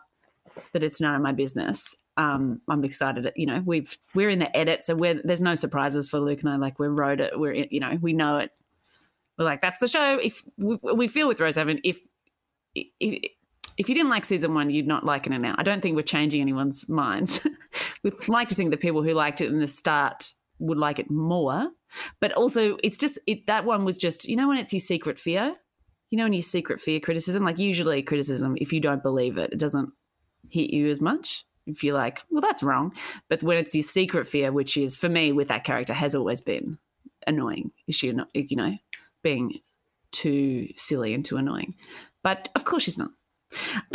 that 0.71 0.83
it's 0.83 1.01
none 1.01 1.15
of 1.15 1.21
my 1.21 1.33
business. 1.33 1.97
Um, 2.15 2.61
I'm 2.69 2.83
excited. 2.83 3.31
You 3.35 3.47
know, 3.47 3.63
we've 3.65 3.97
we're 4.13 4.29
in 4.29 4.39
the 4.39 4.55
edit, 4.55 4.83
so 4.83 4.95
we're 4.95 5.21
there's 5.23 5.41
no 5.41 5.55
surprises 5.55 6.09
for 6.09 6.19
Luke 6.19 6.41
and 6.41 6.49
I. 6.49 6.57
Like 6.57 6.79
we 6.79 6.87
wrote 6.87 7.19
it. 7.19 7.39
We're 7.39 7.53
you 7.53 7.79
know 7.79 7.97
we 7.99 8.13
know 8.13 8.37
it. 8.37 8.51
We're 9.37 9.45
like 9.45 9.61
that's 9.61 9.79
the 9.79 9.87
show. 9.87 10.19
If 10.21 10.43
we, 10.57 10.77
we 10.95 11.07
feel 11.07 11.27
with 11.27 11.39
Rosehaven, 11.39 11.79
if 11.83 11.99
if 12.75 13.31
if 13.77 13.89
you 13.89 13.95
didn't 13.95 14.09
like 14.09 14.25
season 14.25 14.53
one, 14.53 14.69
you'd 14.69 14.87
not 14.87 15.05
liking 15.05 15.33
it 15.33 15.41
now. 15.41 15.55
I 15.57 15.63
don't 15.63 15.81
think 15.81 15.95
we're 15.95 16.03
changing 16.03 16.41
anyone's 16.41 16.87
minds. 16.89 17.45
We'd 18.03 18.27
like 18.27 18.49
to 18.49 18.55
think 18.55 18.71
that 18.71 18.81
people 18.81 19.03
who 19.03 19.13
liked 19.13 19.41
it 19.41 19.47
in 19.47 19.59
the 19.59 19.67
start 19.67 20.33
would 20.59 20.77
like 20.77 20.99
it 20.99 21.09
more. 21.09 21.69
But 22.19 22.31
also, 22.33 22.77
it's 22.83 22.97
just 22.97 23.19
it, 23.27 23.47
that 23.47 23.65
one 23.65 23.85
was 23.85 23.97
just 23.97 24.27
you 24.27 24.35
know 24.35 24.47
when 24.47 24.57
it's 24.57 24.73
your 24.73 24.79
secret 24.79 25.19
fear, 25.19 25.53
you 26.09 26.17
know 26.17 26.25
when 26.25 26.33
your 26.33 26.41
secret 26.41 26.79
fear 26.79 26.99
criticism, 26.99 27.43
like 27.43 27.59
usually 27.59 28.03
criticism, 28.03 28.55
if 28.57 28.71
you 28.73 28.79
don't 28.79 29.03
believe 29.03 29.37
it, 29.37 29.53
it 29.53 29.59
doesn't 29.59 29.89
hit 30.49 30.69
you 30.69 30.89
as 30.89 31.01
much. 31.01 31.45
If 31.65 31.83
you're 31.83 31.95
like, 31.95 32.21
well, 32.29 32.41
that's 32.41 32.63
wrong. 32.63 32.93
But 33.29 33.43
when 33.43 33.57
it's 33.57 33.73
your 33.73 33.83
secret 33.83 34.27
fear, 34.27 34.51
which 34.51 34.77
is 34.77 34.95
for 34.95 35.09
me 35.09 35.31
with 35.31 35.47
that 35.47 35.63
character, 35.63 35.93
has 35.93 36.15
always 36.15 36.41
been 36.41 36.77
annoying. 37.25 37.71
Is 37.87 37.95
she 37.95 38.11
not, 38.11 38.29
you 38.33 38.57
know, 38.57 38.75
being 39.23 39.59
too 40.11 40.67
silly 40.75 41.13
and 41.13 41.23
too 41.23 41.37
annoying? 41.37 41.75
But 42.23 42.49
of 42.55 42.65
course 42.65 42.83
she's 42.83 42.97
not. 42.97 43.11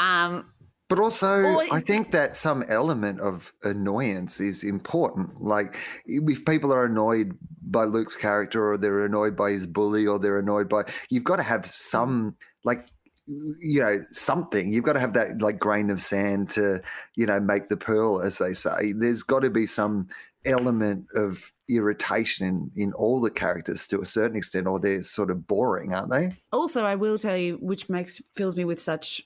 Um, 0.00 0.46
But 0.88 0.98
also, 0.98 1.60
I 1.70 1.80
think 1.80 2.12
that 2.12 2.34
some 2.34 2.64
element 2.66 3.20
of 3.20 3.52
annoyance 3.62 4.40
is 4.40 4.64
important. 4.64 5.42
Like, 5.42 5.76
if 6.06 6.46
people 6.46 6.72
are 6.72 6.86
annoyed 6.86 7.36
by 7.60 7.84
Luke's 7.84 8.16
character, 8.16 8.70
or 8.70 8.78
they're 8.78 9.04
annoyed 9.04 9.36
by 9.36 9.50
his 9.50 9.66
bully, 9.66 10.06
or 10.06 10.18
they're 10.18 10.38
annoyed 10.38 10.70
by, 10.70 10.84
you've 11.10 11.24
got 11.24 11.36
to 11.36 11.42
have 11.42 11.66
some, 11.66 12.36
like, 12.64 12.88
you 13.28 13.80
know, 13.80 14.00
something. 14.12 14.70
You've 14.70 14.84
got 14.84 14.94
to 14.94 15.00
have 15.00 15.12
that, 15.14 15.40
like, 15.40 15.59
grain 15.59 15.90
of 15.90 16.00
sand 16.00 16.50
to, 16.50 16.80
you 17.14 17.26
know, 17.26 17.38
make 17.40 17.68
the 17.68 17.76
pearl, 17.76 18.22
as 18.22 18.38
they 18.38 18.52
say. 18.52 18.92
There's 18.92 19.22
got 19.22 19.40
to 19.40 19.50
be 19.50 19.66
some 19.66 20.09
element 20.44 21.06
of 21.14 21.52
irritation 21.68 22.46
in, 22.46 22.70
in 22.76 22.92
all 22.94 23.20
the 23.20 23.30
characters 23.30 23.86
to 23.88 24.00
a 24.00 24.06
certain 24.06 24.36
extent, 24.36 24.66
or 24.66 24.80
they're 24.80 25.02
sort 25.02 25.30
of 25.30 25.46
boring, 25.46 25.92
aren't 25.92 26.10
they? 26.10 26.36
also 26.52 26.84
i 26.84 26.94
will 26.94 27.18
tell 27.18 27.36
you 27.36 27.56
which 27.60 27.88
makes 27.88 28.20
fills 28.34 28.56
me 28.56 28.64
with 28.64 28.80
such 28.80 29.22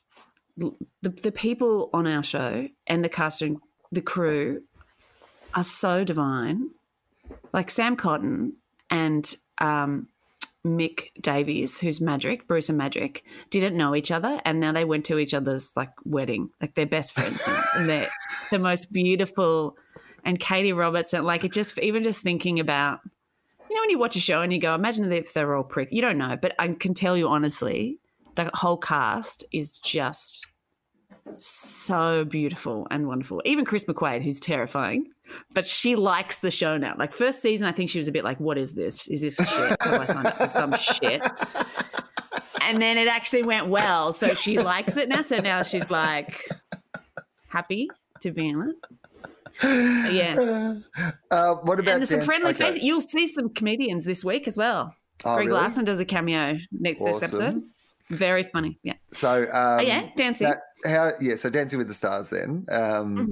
the, 0.57 0.71
the 1.03 1.33
people 1.33 1.89
on 1.95 2.07
our 2.07 2.23
show 2.23 2.69
and 2.87 3.05
the 3.05 3.09
cast 3.09 3.43
and 3.43 3.59
the 3.91 4.03
crew 4.03 4.63
are 5.55 5.65
so 5.65 6.05
divine 6.05 6.71
like 7.53 7.71
sam 7.71 7.97
cotton 7.97 8.55
and 8.91 9.37
um, 9.59 10.09
mick 10.65 11.11
davies 11.21 11.79
who's 11.79 12.01
magic 12.01 12.47
bruce 12.47 12.69
and 12.69 12.79
magic 12.79 13.25
didn't 13.51 13.77
know 13.77 13.97
each 13.97 14.13
other 14.13 14.41
and 14.45 14.61
now 14.61 14.71
they 14.71 14.85
went 14.85 15.05
to 15.05 15.19
each 15.19 15.35
other's 15.35 15.73
like 15.75 15.91
wedding 16.05 16.51
like 16.61 16.75
they're 16.77 16.87
best 16.87 17.13
friends 17.13 17.43
and 17.77 17.89
they're 17.89 18.09
the 18.51 18.59
most 18.59 18.93
beautiful 18.93 19.77
and 20.25 20.39
katie 20.39 20.73
robertson 20.73 21.25
like 21.25 21.43
it 21.43 21.53
just 21.53 21.77
even 21.81 22.05
just 22.05 22.23
thinking 22.23 22.61
about 22.61 23.01
you 23.73 23.77
know 23.77 23.83
when 23.85 23.91
you 23.91 23.99
watch 23.99 24.17
a 24.17 24.21
show 24.21 24.43
and 24.43 24.53
you 24.53 24.61
go, 24.61 24.75
imagine 24.75 25.11
if 25.11 25.33
they're 25.33 25.55
all 25.57 25.65
prick. 25.65 25.89
You 25.93 26.03
don't 26.03 26.19
know, 26.19 26.37
but 26.41 26.55
I 26.59 26.69
can 26.69 26.93
tell 26.93 27.17
you 27.17 27.29
honestly, 27.29 27.99
the 28.35 28.51
whole 28.53 28.77
cast 28.77 29.45
is 29.51 29.79
just 29.79 30.47
so 31.39 32.25
beautiful 32.25 32.87
and 32.91 33.07
wonderful. 33.07 33.43
Even 33.45 33.65
Kris 33.65 33.85
McQuade, 33.87 34.23
who's 34.23 34.41
terrifying, 34.41 35.07
but 35.55 35.67
she 35.67 35.97
likes 35.97 36.37
the 36.39 36.51
show 36.51 36.77
now. 36.77 36.95
Like 36.99 37.13
first 37.13 37.41
season, 37.41 37.67
I 37.67 37.73
think 37.73 37.91
she 37.91 37.99
was 37.99 38.09
a 38.09 38.13
bit 38.13 38.25
like, 38.25 38.39
"What 38.41 38.59
is 38.59 38.75
this? 38.75 39.09
Is 39.09 39.23
this 39.23 39.37
shit? 39.37 39.49
Have 39.49 40.01
I 40.01 40.05
signed 40.05 40.27
up 40.27 40.37
for 40.37 40.49
some 40.49 40.75
shit?" 40.77 41.23
And 42.63 42.81
then 42.81 42.97
it 42.97 43.09
actually 43.09 43.43
went 43.43 43.67
well, 43.67 44.13
so 44.13 44.35
she 44.35 44.59
likes 44.59 44.97
it 44.97 45.09
now. 45.09 45.23
So 45.23 45.39
now 45.39 45.63
she's 45.63 45.91
like 45.91 46.41
happy 47.49 47.89
to 48.21 48.31
be 48.31 48.49
in 48.49 48.61
it. 48.71 48.77
Yeah, 49.63 50.75
Uh, 51.31 51.55
what 51.57 51.79
about 51.79 51.97
and 51.97 52.09
some 52.09 52.21
Dan- 52.21 52.27
friendly 52.27 52.51
okay. 52.51 52.71
faces. 52.71 52.83
You'll 52.85 53.01
see 53.03 53.27
some 53.27 53.51
comedians 53.51 54.05
this 54.05 54.25
week 54.25 54.49
as 54.49 54.57
well. 54.57 54.95
Oh, 55.25 55.35
Greg 55.37 55.49
really? 55.49 55.61
Larsen 55.61 55.85
does 55.85 56.01
a 56.01 56.05
cameo 56.05 56.59
next 56.73 57.05
this 57.05 57.23
episode. 57.23 57.63
Very 58.11 58.49
funny. 58.55 58.79
Yeah. 58.83 58.95
So, 59.13 59.43
um, 59.45 59.79
oh 59.79 59.81
yeah, 59.81 60.11
dancing. 60.17 60.49
that- 60.49 60.63
how? 60.85 61.13
Yeah, 61.21 61.37
so 61.37 61.49
Dancing 61.51 61.79
with 61.79 61.89
the 61.89 61.95
Stars. 61.95 62.31
Then, 62.31 62.67
um, 62.71 63.17
Mhm. 63.17 63.31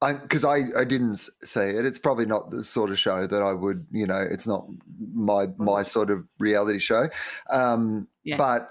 I 0.00 0.12
because 0.14 0.44
I 0.44 0.62
I 0.76 0.84
didn't 0.84 1.16
see 1.16 1.60
it. 1.60 1.84
It's 1.84 1.98
probably 1.98 2.24
not 2.26 2.50
the 2.50 2.62
sort 2.62 2.90
of 2.90 2.98
show 2.98 3.26
that 3.26 3.42
I 3.42 3.52
would. 3.52 3.86
You 3.90 4.06
know, 4.06 4.20
it's 4.30 4.46
not 4.46 4.66
my 5.14 5.48
my 5.58 5.82
sort 5.82 6.10
of 6.10 6.24
reality 6.38 6.78
show. 6.78 7.08
Um, 7.50 8.08
Yeah. 8.24 8.36
But 8.36 8.70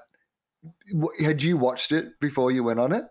w- 0.91 1.25
had 1.25 1.43
you 1.43 1.57
watched 1.57 1.91
it 1.91 2.19
before 2.19 2.51
you 2.51 2.63
went 2.63 2.79
on 2.79 2.91
it? 2.91 3.03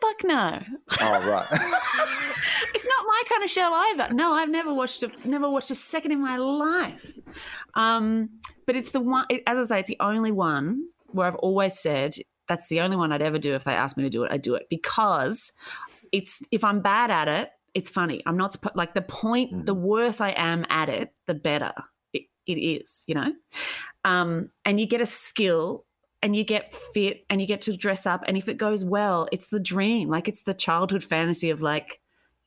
Fuck 0.00 0.24
no. 0.24 0.60
Oh 1.00 1.28
right. 1.28 1.46
it's 2.74 2.84
not 2.86 3.04
my 3.06 3.22
kind 3.28 3.42
of 3.44 3.50
show 3.50 3.72
either. 3.72 4.08
No, 4.14 4.32
I've 4.32 4.48
never 4.50 4.72
watched 4.74 5.02
a 5.02 5.10
never 5.24 5.48
watched 5.50 5.70
a 5.70 5.74
second 5.74 6.12
in 6.12 6.20
my 6.20 6.36
life. 6.36 7.14
Um, 7.74 8.30
but 8.66 8.76
it's 8.76 8.90
the 8.90 9.00
one. 9.00 9.26
As 9.46 9.58
I 9.58 9.62
say, 9.76 9.80
it's 9.80 9.88
the 9.88 9.96
only 10.00 10.30
one 10.32 10.84
where 11.08 11.26
I've 11.26 11.36
always 11.36 11.78
said 11.78 12.14
that's 12.48 12.68
the 12.68 12.80
only 12.80 12.96
one 12.96 13.12
I'd 13.12 13.22
ever 13.22 13.38
do 13.38 13.54
if 13.54 13.64
they 13.64 13.72
asked 13.72 13.96
me 13.96 14.04
to 14.04 14.10
do 14.10 14.24
it. 14.24 14.32
I 14.32 14.38
do 14.38 14.54
it 14.54 14.66
because 14.70 15.52
it's 16.12 16.42
if 16.50 16.64
I'm 16.64 16.80
bad 16.80 17.10
at 17.10 17.28
it, 17.28 17.50
it's 17.74 17.90
funny. 17.90 18.22
I'm 18.26 18.36
not 18.36 18.56
like 18.74 18.94
the 18.94 19.02
point. 19.02 19.52
Mm. 19.52 19.66
The 19.66 19.74
worse 19.74 20.20
I 20.20 20.30
am 20.30 20.64
at 20.70 20.88
it, 20.88 21.10
the 21.26 21.34
better 21.34 21.72
it, 22.12 22.22
it 22.46 22.54
is. 22.54 23.04
You 23.06 23.14
know, 23.16 23.32
um, 24.04 24.50
and 24.64 24.80
you 24.80 24.86
get 24.86 25.00
a 25.00 25.06
skill 25.06 25.84
and 26.22 26.34
you 26.34 26.44
get 26.44 26.74
fit 26.74 27.24
and 27.30 27.40
you 27.40 27.46
get 27.46 27.62
to 27.62 27.76
dress 27.76 28.06
up 28.06 28.24
and 28.26 28.36
if 28.36 28.48
it 28.48 28.58
goes 28.58 28.84
well 28.84 29.28
it's 29.30 29.48
the 29.48 29.60
dream 29.60 30.08
like 30.08 30.26
it's 30.26 30.42
the 30.42 30.54
childhood 30.54 31.04
fantasy 31.04 31.50
of 31.50 31.62
like 31.62 32.00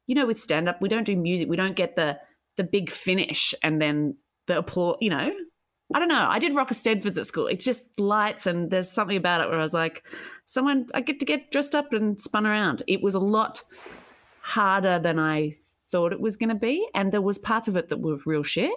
you 0.07 0.15
know 0.15 0.25
with 0.25 0.39
stand 0.39 0.67
up 0.67 0.81
we 0.81 0.89
don't 0.89 1.05
do 1.05 1.15
music 1.15 1.47
we 1.47 1.55
don't 1.55 1.75
get 1.75 1.95
the 1.95 2.19
the 2.57 2.63
big 2.65 2.91
finish 2.91 3.53
and 3.63 3.81
then 3.81 4.15
the 4.47 4.57
applause 4.57 4.97
you 4.99 5.09
know 5.09 5.31
i 5.93 5.99
don't 5.99 6.07
know 6.07 6.27
i 6.29 6.39
did 6.39 6.55
Rock 6.55 6.69
Eisteddfods 6.69 7.17
at 7.17 7.25
school 7.25 7.47
it's 7.47 7.65
just 7.65 7.87
lights 7.99 8.45
and 8.47 8.69
there's 8.71 8.91
something 8.91 9.17
about 9.17 9.41
it 9.41 9.49
where 9.49 9.59
i 9.59 9.63
was 9.63 9.73
like 9.73 10.03
someone 10.45 10.87
i 10.93 11.01
get 11.01 11.19
to 11.19 11.25
get 11.25 11.51
dressed 11.51 11.75
up 11.75 11.93
and 11.93 12.19
spun 12.19 12.45
around 12.45 12.83
it 12.87 13.01
was 13.01 13.15
a 13.15 13.19
lot 13.19 13.61
harder 14.41 14.99
than 14.99 15.19
i 15.19 15.55
thought 15.91 16.13
it 16.13 16.21
was 16.21 16.37
going 16.37 16.49
to 16.49 16.55
be 16.55 16.87
and 16.93 17.11
there 17.11 17.21
was 17.21 17.37
parts 17.37 17.67
of 17.67 17.75
it 17.75 17.89
that 17.89 17.99
were 17.99 18.17
real 18.25 18.43
shit 18.43 18.71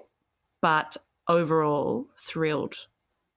but 0.61 0.97
overall 1.29 2.07
thrilled 2.19 2.75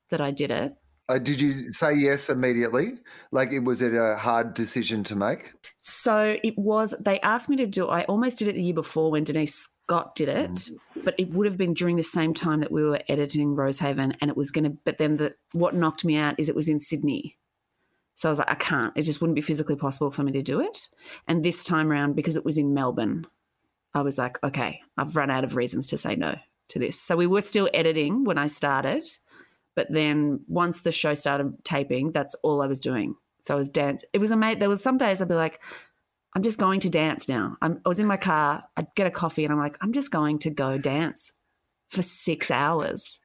that 0.09 0.21
i 0.21 0.31
did 0.31 0.51
it 0.51 0.73
Uh, 1.09 1.19
did 1.19 1.39
you 1.39 1.71
say 1.71 1.95
yes 1.95 2.29
immediately? 2.29 2.99
Like, 3.31 3.53
it 3.53 3.63
was 3.63 3.81
it 3.81 3.95
a 3.95 4.17
hard 4.17 4.53
decision 4.53 5.05
to 5.05 5.15
make? 5.15 5.53
So 5.79 6.35
it 6.43 6.57
was. 6.57 6.93
They 6.99 7.17
asked 7.21 7.47
me 7.47 7.55
to 7.57 7.65
do. 7.65 7.87
I 7.87 8.03
almost 8.11 8.39
did 8.39 8.49
it 8.49 8.55
the 8.55 8.61
year 8.61 8.73
before 8.73 9.09
when 9.11 9.23
Denise 9.23 9.69
Scott 9.87 10.15
did 10.15 10.29
it, 10.29 10.51
mm. 10.51 10.77
but 11.03 11.15
it 11.17 11.29
would 11.33 11.45
have 11.45 11.57
been 11.57 11.73
during 11.73 11.95
the 11.95 12.03
same 12.03 12.33
time 12.33 12.59
that 12.59 12.71
we 12.71 12.83
were 12.83 13.01
editing 13.07 13.55
Rosehaven, 13.55 14.15
and 14.19 14.29
it 14.29 14.37
was 14.37 14.51
going 14.51 14.65
to. 14.65 14.77
But 14.83 14.97
then 14.97 15.17
the 15.17 15.33
what 15.53 15.75
knocked 15.75 16.05
me 16.05 16.17
out 16.17 16.39
is 16.39 16.49
it 16.49 16.55
was 16.55 16.67
in 16.67 16.79
Sydney, 16.79 17.37
so 18.15 18.29
I 18.29 18.31
was 18.31 18.39
like, 18.39 18.51
I 18.51 18.55
can't. 18.55 18.93
It 18.95 19.03
just 19.03 19.21
wouldn't 19.21 19.35
be 19.35 19.41
physically 19.41 19.75
possible 19.75 20.11
for 20.11 20.23
me 20.23 20.31
to 20.33 20.41
do 20.41 20.61
it. 20.61 20.87
And 21.27 21.43
this 21.43 21.63
time 21.63 21.91
around, 21.91 22.15
because 22.15 22.35
it 22.35 22.45
was 22.45 22.57
in 22.57 22.73
Melbourne, 22.73 23.27
I 23.93 24.01
was 24.01 24.17
like, 24.17 24.43
okay, 24.43 24.81
I've 24.97 25.15
run 25.15 25.31
out 25.31 25.43
of 25.43 25.55
reasons 25.55 25.87
to 25.87 25.97
say 25.97 26.15
no 26.15 26.35
to 26.69 26.79
this. 26.79 26.99
So 26.99 27.15
we 27.15 27.27
were 27.27 27.41
still 27.41 27.69
editing 27.73 28.25
when 28.25 28.37
I 28.37 28.47
started 28.47 29.07
but 29.77 29.85
then 29.91 30.39
once 30.47 30.81
the 30.81 30.91
show 30.91 31.13
started 31.13 31.63
taping, 31.63 32.11
that's 32.11 32.33
all 32.41 32.63
I 32.63 32.65
was 32.65 32.81
doing. 32.81 33.13
So 33.41 33.53
I 33.53 33.57
was 33.59 33.69
dance. 33.69 34.03
It 34.11 34.17
was 34.17 34.31
amazing. 34.31 34.57
There 34.57 34.69
was 34.69 34.81
some 34.81 34.97
days 34.97 35.21
I'd 35.21 35.27
be 35.27 35.35
like, 35.35 35.61
I'm 36.37 36.43
just 36.43 36.59
going 36.59 36.81
to 36.81 36.89
dance 36.91 37.27
now. 37.27 37.57
I'm, 37.63 37.81
I 37.83 37.89
was 37.89 37.97
in 37.97 38.05
my 38.05 38.15
car. 38.15 38.63
I'd 38.77 38.93
get 38.93 39.07
a 39.07 39.09
coffee, 39.11 39.43
and 39.43 39.51
I'm 39.51 39.57
like, 39.57 39.75
I'm 39.81 39.91
just 39.91 40.11
going 40.11 40.37
to 40.39 40.51
go 40.51 40.77
dance 40.77 41.31
for 41.89 42.03
six 42.03 42.51
hours. 42.51 43.17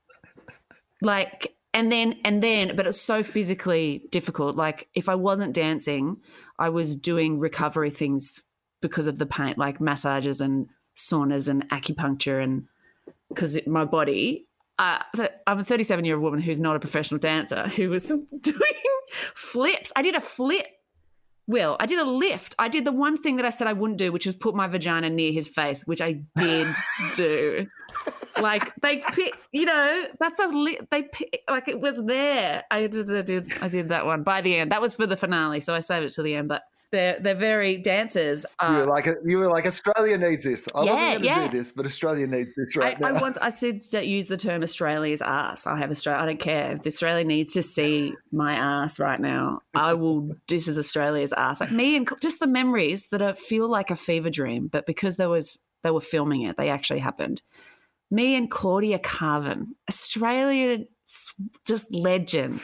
Like, 1.02 1.54
and 1.74 1.92
then 1.92 2.16
and 2.24 2.42
then, 2.42 2.74
but 2.74 2.86
it's 2.86 2.98
so 2.98 3.22
physically 3.22 4.04
difficult. 4.10 4.56
Like, 4.56 4.88
if 4.94 5.10
I 5.10 5.14
wasn't 5.16 5.52
dancing, 5.52 6.22
I 6.58 6.70
was 6.70 6.96
doing 6.96 7.38
recovery 7.38 7.90
things 7.90 8.44
because 8.80 9.06
of 9.06 9.18
the 9.18 9.26
pain, 9.26 9.56
like 9.58 9.78
massages 9.78 10.40
and 10.40 10.68
saunas 10.96 11.48
and 11.48 11.68
acupuncture, 11.68 12.42
and 12.42 12.64
because 13.28 13.58
my 13.66 13.84
body 13.84 14.46
uh, 14.78 15.00
I'm 15.46 15.58
a 15.58 15.64
37 15.64 16.06
year 16.06 16.14
old 16.14 16.24
woman 16.24 16.40
who's 16.40 16.60
not 16.60 16.76
a 16.76 16.80
professional 16.80 17.20
dancer 17.20 17.68
who 17.68 17.90
was 17.90 18.08
doing 18.40 18.72
flips. 19.34 19.92
I 19.94 20.00
did 20.00 20.14
a 20.14 20.20
flip. 20.22 20.66
Wil, 21.52 21.76
I 21.78 21.86
did 21.86 21.98
a 22.00 22.04
lift. 22.04 22.54
I 22.58 22.68
did 22.68 22.84
the 22.84 22.92
one 22.92 23.16
thing 23.16 23.36
that 23.36 23.44
I 23.44 23.50
said 23.50 23.66
I 23.68 23.74
wouldn't 23.74 23.98
do, 23.98 24.10
which 24.10 24.26
was 24.26 24.34
put 24.34 24.54
my 24.54 24.66
vagina 24.66 25.10
near 25.10 25.32
his 25.32 25.48
face, 25.48 25.86
which 25.86 26.00
I 26.00 26.22
did 26.36 26.66
do. 27.16 27.66
like 28.40 28.74
they 28.76 28.98
pick, 28.98 29.36
you 29.52 29.66
know, 29.66 30.06
that's 30.18 30.40
a 30.40 30.46
li- 30.46 30.80
they 30.90 31.02
pick, 31.02 31.42
like 31.48 31.68
it 31.68 31.80
was 31.80 32.00
there. 32.04 32.64
I 32.70 32.86
did, 32.86 33.10
I 33.14 33.22
did, 33.22 33.52
I 33.60 33.68
did 33.68 33.90
that 33.90 34.06
one 34.06 34.22
by 34.22 34.40
the 34.40 34.56
end. 34.56 34.72
That 34.72 34.80
was 34.80 34.94
for 34.94 35.06
the 35.06 35.16
finale, 35.16 35.60
so 35.60 35.74
I 35.74 35.80
saved 35.80 36.06
it 36.06 36.12
to 36.14 36.22
the 36.22 36.34
end. 36.34 36.48
But 36.48 36.62
they're 36.92 37.18
they're 37.20 37.34
very 37.34 37.78
dancers. 37.78 38.46
Uh, 38.60 38.68
you 38.70 38.78
were 38.78 38.86
like 38.86 39.08
you 39.24 39.38
were 39.38 39.48
like 39.48 39.66
Australia 39.66 40.18
needs 40.18 40.44
this. 40.44 40.68
I 40.74 40.84
yeah, 40.84 40.90
wasn't 40.90 41.10
going 41.10 41.22
to 41.22 41.26
yeah. 41.26 41.48
do 41.48 41.58
this, 41.58 41.72
but 41.72 41.86
Australia 41.86 42.26
needs 42.26 42.50
this 42.54 42.76
right 42.76 42.96
I, 42.96 43.00
now. 43.10 43.16
I 43.16 43.20
once 43.20 43.38
I 43.38 43.48
said 43.48 43.80
use 44.06 44.26
the 44.26 44.36
term 44.36 44.62
Australia's 44.62 45.22
ass. 45.22 45.66
I 45.66 45.78
have 45.78 45.90
Australia. 45.90 46.22
I 46.22 46.26
don't 46.26 46.40
care 46.40 46.76
if 46.76 46.86
Australia 46.86 47.24
needs 47.24 47.54
to 47.54 47.62
see 47.62 48.14
my 48.30 48.54
ass 48.54 49.00
right 49.00 49.18
now. 49.18 49.62
I 49.74 49.94
will. 49.94 50.36
this 50.46 50.68
is 50.68 50.78
Australia's 50.78 51.32
ass. 51.32 51.60
Like 51.60 51.72
me 51.72 51.96
and 51.96 52.08
just 52.20 52.38
the 52.38 52.46
memories 52.46 53.08
that 53.08 53.22
are, 53.22 53.34
feel 53.34 53.68
like 53.68 53.90
a 53.90 53.96
fever 53.96 54.30
dream, 54.30 54.68
but 54.68 54.86
because 54.86 55.16
there 55.16 55.30
was 55.30 55.58
they 55.82 55.90
were 55.90 56.00
filming 56.00 56.42
it, 56.42 56.56
they 56.56 56.68
actually 56.68 57.00
happened. 57.00 57.42
Me 58.10 58.34
and 58.36 58.50
Claudia 58.50 58.98
Karvan, 58.98 59.68
Australian 59.88 60.86
just 61.66 61.92
legend. 61.92 62.60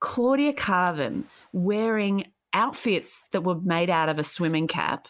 Claudia 0.00 0.54
Karvan 0.54 1.24
wearing 1.52 2.24
outfits 2.52 3.24
that 3.32 3.44
were 3.44 3.60
made 3.60 3.90
out 3.90 4.08
of 4.08 4.18
a 4.18 4.24
swimming 4.24 4.66
cap, 4.66 5.08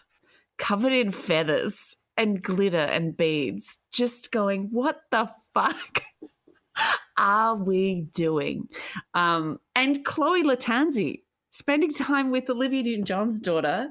covered 0.59 0.93
in 0.93 1.11
feathers 1.11 1.97
and 2.17 2.43
glitter 2.43 2.79
and 2.79 3.17
beads, 3.17 3.79
just 3.93 4.31
going, 4.31 4.69
what 4.71 5.03
the 5.11 5.31
fuck? 5.55 6.03
are 7.17 7.55
we 7.55 8.07
doing? 8.15 8.69
Um, 9.15 9.61
and 9.75 10.05
Chloe 10.05 10.43
Lattanzi 10.43 11.23
spending 11.51 11.93
time 11.93 12.31
with 12.31 12.49
Olivia 12.49 12.83
Newton 12.83 13.05
John's 13.05 13.41
daughter, 13.41 13.91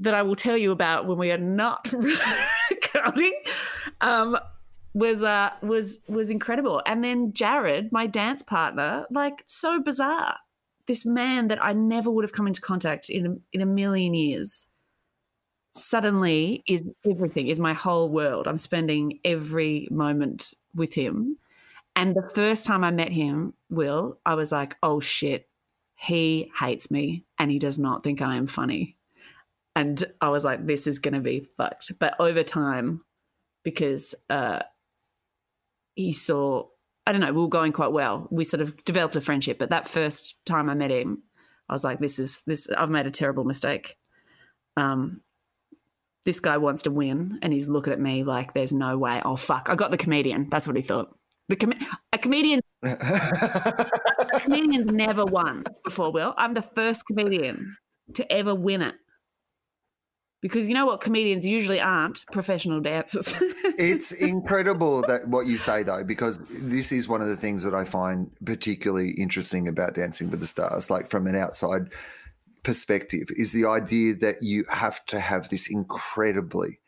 that 0.00 0.14
I 0.14 0.22
will 0.22 0.36
tell 0.36 0.56
you 0.56 0.72
about 0.72 1.06
when 1.06 1.18
we 1.18 1.30
are 1.30 1.38
not 1.38 1.90
recording, 1.92 3.32
um, 4.00 4.36
was 4.92 5.22
uh, 5.22 5.50
was 5.62 5.98
was 6.08 6.30
incredible. 6.30 6.82
And 6.86 7.02
then 7.02 7.32
Jared, 7.32 7.92
my 7.92 8.06
dance 8.06 8.42
partner, 8.42 9.06
like 9.10 9.42
so 9.46 9.80
bizarre 9.80 10.36
this 10.86 11.04
man 11.04 11.48
that 11.48 11.62
I 11.62 11.72
never 11.72 12.10
would 12.10 12.24
have 12.24 12.32
come 12.32 12.46
into 12.46 12.60
contact 12.60 13.08
in 13.08 13.26
a, 13.26 13.36
in 13.52 13.60
a 13.60 13.66
million 13.66 14.14
years 14.14 14.66
suddenly 15.72 16.62
is 16.68 16.84
everything 17.04 17.48
is 17.48 17.58
my 17.58 17.72
whole 17.72 18.08
world. 18.08 18.46
I'm 18.46 18.58
spending 18.58 19.18
every 19.24 19.88
moment 19.90 20.52
with 20.74 20.94
him. 20.94 21.38
And 21.96 22.14
the 22.14 22.28
first 22.34 22.66
time 22.66 22.82
i 22.82 22.90
met 22.90 23.12
him 23.12 23.54
will 23.70 24.18
i 24.26 24.34
was 24.34 24.50
like 24.50 24.76
oh 24.82 24.98
shit 24.98 25.48
he 25.96 26.50
hates 26.58 26.90
me 26.90 27.24
and 27.38 27.50
he 27.52 27.58
does 27.58 27.78
not 27.78 28.02
think 28.02 28.20
i 28.20 28.36
am 28.36 28.46
funny. 28.46 28.96
And 29.76 30.02
i 30.20 30.28
was 30.28 30.44
like 30.44 30.66
this 30.66 30.86
is 30.86 30.98
going 30.98 31.14
to 31.14 31.20
be 31.20 31.40
fucked. 31.40 31.92
But 31.98 32.14
over 32.20 32.42
time 32.42 33.04
because 33.64 34.14
uh, 34.28 34.60
he 35.94 36.12
saw 36.12 36.66
I 37.06 37.12
don't 37.12 37.20
know, 37.20 37.32
we 37.32 37.40
were 37.40 37.48
going 37.48 37.72
quite 37.72 37.92
well. 37.92 38.28
We 38.30 38.44
sort 38.44 38.60
of 38.60 38.84
developed 38.84 39.16
a 39.16 39.20
friendship. 39.20 39.58
But 39.58 39.70
that 39.70 39.88
first 39.88 40.44
time 40.46 40.70
I 40.70 40.74
met 40.74 40.90
him, 40.90 41.22
I 41.68 41.72
was 41.72 41.84
like, 41.84 42.00
this 42.00 42.18
is 42.18 42.42
this 42.46 42.68
I've 42.76 42.90
made 42.90 43.06
a 43.06 43.10
terrible 43.10 43.44
mistake. 43.44 43.96
Um 44.76 45.22
this 46.24 46.40
guy 46.40 46.56
wants 46.56 46.82
to 46.82 46.90
win 46.90 47.38
and 47.42 47.52
he's 47.52 47.68
looking 47.68 47.92
at 47.92 48.00
me 48.00 48.24
like 48.24 48.54
there's 48.54 48.72
no 48.72 48.96
way. 48.96 49.20
Oh 49.24 49.36
fuck. 49.36 49.68
I 49.68 49.74
got 49.74 49.90
the 49.90 49.98
comedian. 49.98 50.48
That's 50.50 50.66
what 50.66 50.76
he 50.76 50.82
thought. 50.82 51.14
The 51.48 51.56
com- 51.56 51.74
a 52.12 52.18
comedian 52.18 52.60
a 52.82 53.90
comedian's 54.40 54.86
never 54.86 55.24
won 55.24 55.64
before, 55.84 56.10
Wil. 56.10 56.34
I'm 56.38 56.54
the 56.54 56.62
first 56.62 57.06
comedian 57.06 57.76
to 58.14 58.30
ever 58.32 58.54
win 58.54 58.82
it 58.82 58.94
because 60.44 60.68
you 60.68 60.74
know 60.74 60.84
what 60.84 61.00
comedians 61.00 61.46
usually 61.46 61.80
aren't? 61.80 62.26
Professional 62.30 62.78
dancers. 62.78 63.34
It's 63.78 64.12
incredible 64.12 65.02
that 65.08 65.26
what 65.26 65.46
you 65.46 65.56
say 65.56 65.82
though 65.82 66.04
because 66.04 66.38
this 66.50 66.92
is 66.92 67.08
one 67.08 67.22
of 67.22 67.28
the 67.28 67.36
things 67.36 67.64
that 67.64 67.74
i 67.74 67.84
find 67.84 68.30
particularly 68.44 69.10
interesting 69.18 69.66
about 69.66 69.94
dancing 69.94 70.30
with 70.30 70.38
the 70.38 70.46
stars 70.46 70.90
like 70.90 71.10
from 71.10 71.26
an 71.26 71.34
outside 71.34 71.90
perspective 72.62 73.26
is 73.36 73.52
the 73.52 73.66
idea 73.66 74.14
that 74.14 74.36
you 74.42 74.64
have 74.70 75.04
to 75.06 75.18
have 75.18 75.48
this 75.48 75.68
incredibly 75.68 76.78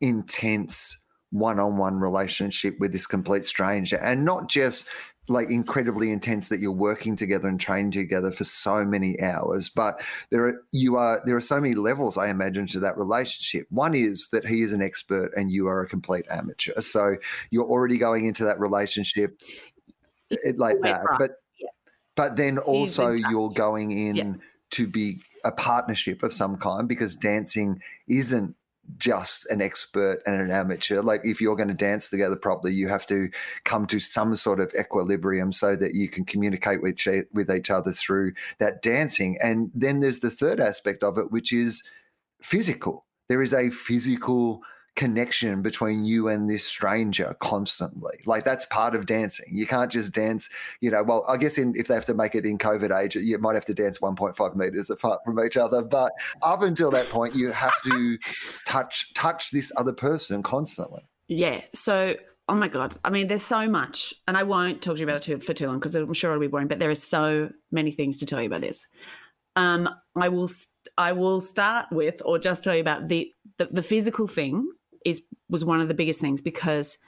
intense 0.00 1.04
one-on-one 1.30 2.00
relationship 2.00 2.74
with 2.80 2.92
this 2.92 3.06
complete 3.06 3.44
stranger 3.44 3.96
and 3.96 4.24
not 4.24 4.48
just 4.48 4.88
like 5.30 5.50
incredibly 5.50 6.10
intense 6.10 6.48
that 6.48 6.60
you're 6.60 6.72
working 6.72 7.14
together 7.14 7.48
and 7.48 7.60
training 7.60 7.92
together 7.92 8.30
for 8.30 8.44
so 8.44 8.84
many 8.84 9.20
hours 9.22 9.68
but 9.68 10.00
there 10.30 10.44
are 10.44 10.62
you 10.72 10.96
are 10.96 11.22
there 11.24 11.36
are 11.36 11.40
so 11.40 11.60
many 11.60 11.74
levels 11.74 12.18
i 12.18 12.28
imagine 12.28 12.66
to 12.66 12.80
that 12.80 12.98
relationship 12.98 13.66
one 13.70 13.94
is 13.94 14.28
that 14.32 14.44
he 14.46 14.60
is 14.60 14.72
an 14.72 14.82
expert 14.82 15.30
and 15.36 15.50
you 15.50 15.68
are 15.68 15.82
a 15.82 15.88
complete 15.88 16.26
amateur 16.30 16.78
so 16.80 17.14
you're 17.50 17.68
already 17.68 17.96
going 17.96 18.26
into 18.26 18.44
that 18.44 18.58
relationship 18.58 19.40
like 20.56 20.80
that 20.82 21.02
but 21.18 21.42
yeah. 21.58 21.68
but 22.16 22.36
then 22.36 22.58
also 22.58 23.12
you're 23.12 23.50
going 23.50 23.92
in 23.92 24.16
yeah. 24.16 24.32
to 24.70 24.86
be 24.86 25.20
a 25.44 25.52
partnership 25.52 26.22
of 26.22 26.34
some 26.34 26.56
kind 26.56 26.88
because 26.88 27.16
dancing 27.16 27.80
isn't 28.08 28.54
just 28.98 29.46
an 29.50 29.60
expert 29.62 30.20
and 30.26 30.40
an 30.40 30.50
amateur. 30.50 31.02
Like 31.02 31.20
if 31.24 31.40
you're 31.40 31.56
going 31.56 31.68
to 31.68 31.74
dance 31.74 32.08
together 32.08 32.36
properly, 32.36 32.74
you 32.74 32.88
have 32.88 33.06
to 33.08 33.28
come 33.64 33.86
to 33.86 33.98
some 33.98 34.34
sort 34.36 34.60
of 34.60 34.72
equilibrium 34.78 35.52
so 35.52 35.76
that 35.76 35.94
you 35.94 36.08
can 36.08 36.24
communicate 36.24 36.82
with 36.82 37.00
with 37.32 37.50
each 37.50 37.70
other 37.70 37.92
through 37.92 38.32
that 38.58 38.82
dancing. 38.82 39.38
And 39.42 39.70
then 39.74 40.00
there's 40.00 40.20
the 40.20 40.30
third 40.30 40.60
aspect 40.60 41.02
of 41.02 41.18
it, 41.18 41.30
which 41.30 41.52
is 41.52 41.82
physical. 42.42 43.06
There 43.28 43.42
is 43.42 43.54
a 43.54 43.70
physical 43.70 44.62
connection 44.96 45.62
between 45.62 46.04
you 46.04 46.28
and 46.28 46.48
this 46.48 46.64
stranger 46.64 47.34
constantly. 47.40 48.18
Like 48.26 48.44
that's 48.44 48.64
part 48.66 48.94
of 48.94 49.06
dancing. 49.06 49.46
You 49.50 49.66
can't 49.66 49.90
just 49.90 50.12
dance, 50.12 50.48
you 50.80 50.90
know, 50.90 51.02
well, 51.02 51.24
I 51.28 51.36
guess 51.36 51.58
in, 51.58 51.72
if 51.76 51.86
they 51.86 51.94
have 51.94 52.06
to 52.06 52.14
make 52.14 52.34
it 52.34 52.44
in 52.44 52.58
COVID 52.58 52.96
age, 52.96 53.16
you 53.16 53.38
might 53.38 53.54
have 53.54 53.64
to 53.66 53.74
dance 53.74 53.98
1.5 53.98 54.56
meters 54.56 54.90
apart 54.90 55.20
from 55.24 55.42
each 55.44 55.56
other. 55.56 55.82
But 55.82 56.12
up 56.42 56.62
until 56.62 56.90
that 56.90 57.08
point, 57.08 57.34
you 57.34 57.50
have 57.52 57.74
to 57.84 58.18
touch 58.66 59.12
touch 59.14 59.50
this 59.50 59.72
other 59.76 59.92
person 59.92 60.42
constantly. 60.42 61.02
Yeah. 61.28 61.62
So 61.74 62.16
Oh 62.50 62.54
my 62.54 62.66
god! 62.66 62.98
I 63.04 63.10
mean, 63.10 63.28
there's 63.28 63.44
so 63.44 63.68
much, 63.68 64.12
and 64.26 64.36
I 64.36 64.42
won't 64.42 64.82
talk 64.82 64.96
to 64.96 64.98
you 64.98 65.06
about 65.06 65.28
it 65.28 65.44
for 65.44 65.54
too 65.54 65.68
long 65.68 65.78
because 65.78 65.94
I'm 65.94 66.12
sure 66.12 66.32
it'll 66.32 66.40
be 66.40 66.48
boring. 66.48 66.66
But 66.66 66.80
there 66.80 66.90
are 66.90 66.96
so 66.96 67.48
many 67.70 67.92
things 67.92 68.18
to 68.18 68.26
tell 68.26 68.40
you 68.40 68.48
about 68.48 68.60
this. 68.60 68.88
Um, 69.54 69.88
I 70.16 70.30
will, 70.30 70.50
I 70.98 71.12
will 71.12 71.40
start 71.40 71.86
with, 71.92 72.20
or 72.24 72.40
just 72.40 72.64
tell 72.64 72.74
you 72.74 72.80
about 72.80 73.06
the 73.06 73.32
the, 73.58 73.66
the 73.66 73.84
physical 73.84 74.26
thing 74.26 74.68
is 75.04 75.22
was 75.48 75.64
one 75.64 75.80
of 75.80 75.88
the 75.88 75.94
biggest 75.94 76.20
things 76.20 76.40
because 76.40 76.98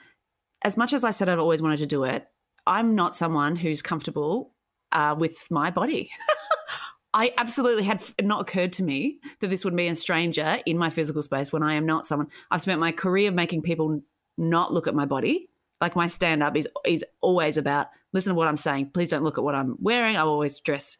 as 0.62 0.76
much 0.76 0.92
as 0.92 1.04
I 1.04 1.10
said 1.10 1.28
I've 1.28 1.38
always 1.38 1.62
wanted 1.62 1.78
to 1.78 1.86
do 1.86 2.04
it, 2.04 2.26
I'm 2.66 2.94
not 2.94 3.16
someone 3.16 3.56
who's 3.56 3.82
comfortable 3.82 4.52
uh, 4.92 5.14
with 5.18 5.50
my 5.50 5.70
body. 5.70 6.10
I 7.14 7.34
absolutely 7.36 7.84
had 7.84 8.02
not 8.20 8.40
occurred 8.40 8.72
to 8.74 8.82
me 8.82 9.18
that 9.40 9.50
this 9.50 9.64
would 9.64 9.76
be 9.76 9.88
a 9.88 9.94
stranger 9.94 10.60
in 10.64 10.78
my 10.78 10.88
physical 10.88 11.22
space 11.22 11.52
when 11.52 11.62
I 11.62 11.74
am 11.74 11.84
not 11.84 12.06
someone. 12.06 12.28
I've 12.50 12.62
spent 12.62 12.80
my 12.80 12.92
career 12.92 13.30
making 13.30 13.62
people 13.62 14.00
not 14.38 14.72
look 14.72 14.86
at 14.86 14.94
my 14.94 15.04
body. 15.04 15.50
Like 15.80 15.94
my 15.94 16.06
stand 16.06 16.42
up 16.42 16.56
is 16.56 16.68
is 16.86 17.04
always 17.20 17.56
about 17.56 17.88
listen 18.12 18.30
to 18.30 18.34
what 18.34 18.48
I'm 18.48 18.56
saying. 18.56 18.90
Please 18.94 19.10
don't 19.10 19.24
look 19.24 19.36
at 19.36 19.44
what 19.44 19.54
I'm 19.54 19.76
wearing. 19.80 20.16
I 20.16 20.20
always 20.20 20.58
dress 20.60 20.96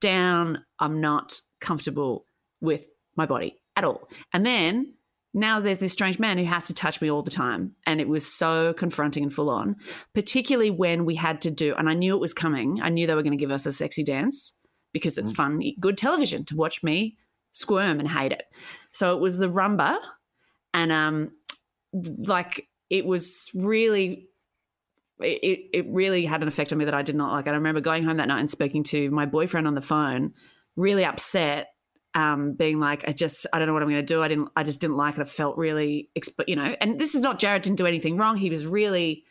down. 0.00 0.64
I'm 0.80 1.00
not 1.00 1.40
comfortable 1.60 2.26
with 2.60 2.86
my 3.14 3.26
body 3.26 3.60
at 3.76 3.84
all. 3.84 4.08
And 4.32 4.44
then 4.44 4.94
now 5.34 5.60
there's 5.60 5.78
this 5.78 5.92
strange 5.92 6.18
man 6.18 6.38
who 6.38 6.44
has 6.44 6.66
to 6.66 6.74
touch 6.74 7.00
me 7.00 7.10
all 7.10 7.22
the 7.22 7.30
time. 7.30 7.74
And 7.86 8.00
it 8.00 8.08
was 8.08 8.26
so 8.26 8.74
confronting 8.74 9.22
and 9.22 9.32
full 9.32 9.50
on, 9.50 9.76
particularly 10.14 10.70
when 10.70 11.04
we 11.04 11.14
had 11.14 11.40
to 11.42 11.50
do, 11.50 11.74
and 11.76 11.88
I 11.88 11.94
knew 11.94 12.14
it 12.14 12.20
was 12.20 12.34
coming. 12.34 12.80
I 12.82 12.90
knew 12.90 13.06
they 13.06 13.14
were 13.14 13.22
going 13.22 13.36
to 13.36 13.42
give 13.42 13.50
us 13.50 13.66
a 13.66 13.72
sexy 13.72 14.02
dance 14.02 14.54
because 14.92 15.16
it's 15.16 15.32
mm. 15.32 15.36
fun, 15.36 15.62
good 15.80 15.96
television 15.96 16.44
to 16.46 16.56
watch 16.56 16.82
me 16.82 17.16
squirm 17.52 17.98
and 17.98 18.08
hate 18.08 18.32
it. 18.32 18.44
So 18.92 19.16
it 19.16 19.20
was 19.20 19.38
the 19.38 19.48
rumba. 19.48 19.98
And 20.74 20.92
um, 20.92 21.32
like 21.92 22.66
it 22.90 23.04
was 23.06 23.50
really 23.54 24.28
it, 25.20 25.60
it 25.72 25.86
really 25.88 26.24
had 26.24 26.42
an 26.42 26.48
effect 26.48 26.72
on 26.72 26.78
me 26.78 26.84
that 26.86 26.94
I 26.94 27.02
did 27.02 27.14
not 27.14 27.32
like. 27.32 27.46
I 27.46 27.50
remember 27.52 27.80
going 27.80 28.04
home 28.04 28.16
that 28.16 28.28
night 28.28 28.40
and 28.40 28.50
speaking 28.50 28.82
to 28.84 29.10
my 29.10 29.26
boyfriend 29.26 29.66
on 29.66 29.74
the 29.74 29.80
phone, 29.80 30.32
really 30.76 31.04
upset, 31.04 31.68
um, 32.14 32.52
being 32.52 32.78
like, 32.78 33.04
I 33.08 33.12
just, 33.12 33.46
I 33.52 33.58
don't 33.58 33.68
know 33.68 33.74
what 33.74 33.82
I'm 33.82 33.88
going 33.88 34.04
to 34.04 34.06
do. 34.06 34.22
I 34.22 34.28
didn't, 34.28 34.48
I 34.56 34.62
just 34.62 34.80
didn't 34.80 34.96
like 34.96 35.16
it. 35.16 35.20
I 35.20 35.24
felt 35.24 35.56
really, 35.56 36.10
you 36.46 36.56
know, 36.56 36.76
and 36.80 37.00
this 37.00 37.14
is 37.14 37.22
not 37.22 37.38
Jared 37.38 37.62
didn't 37.62 37.78
do 37.78 37.86
anything 37.86 38.16
wrong. 38.16 38.36
He 38.36 38.50
was 38.50 38.66
really, 38.66 39.24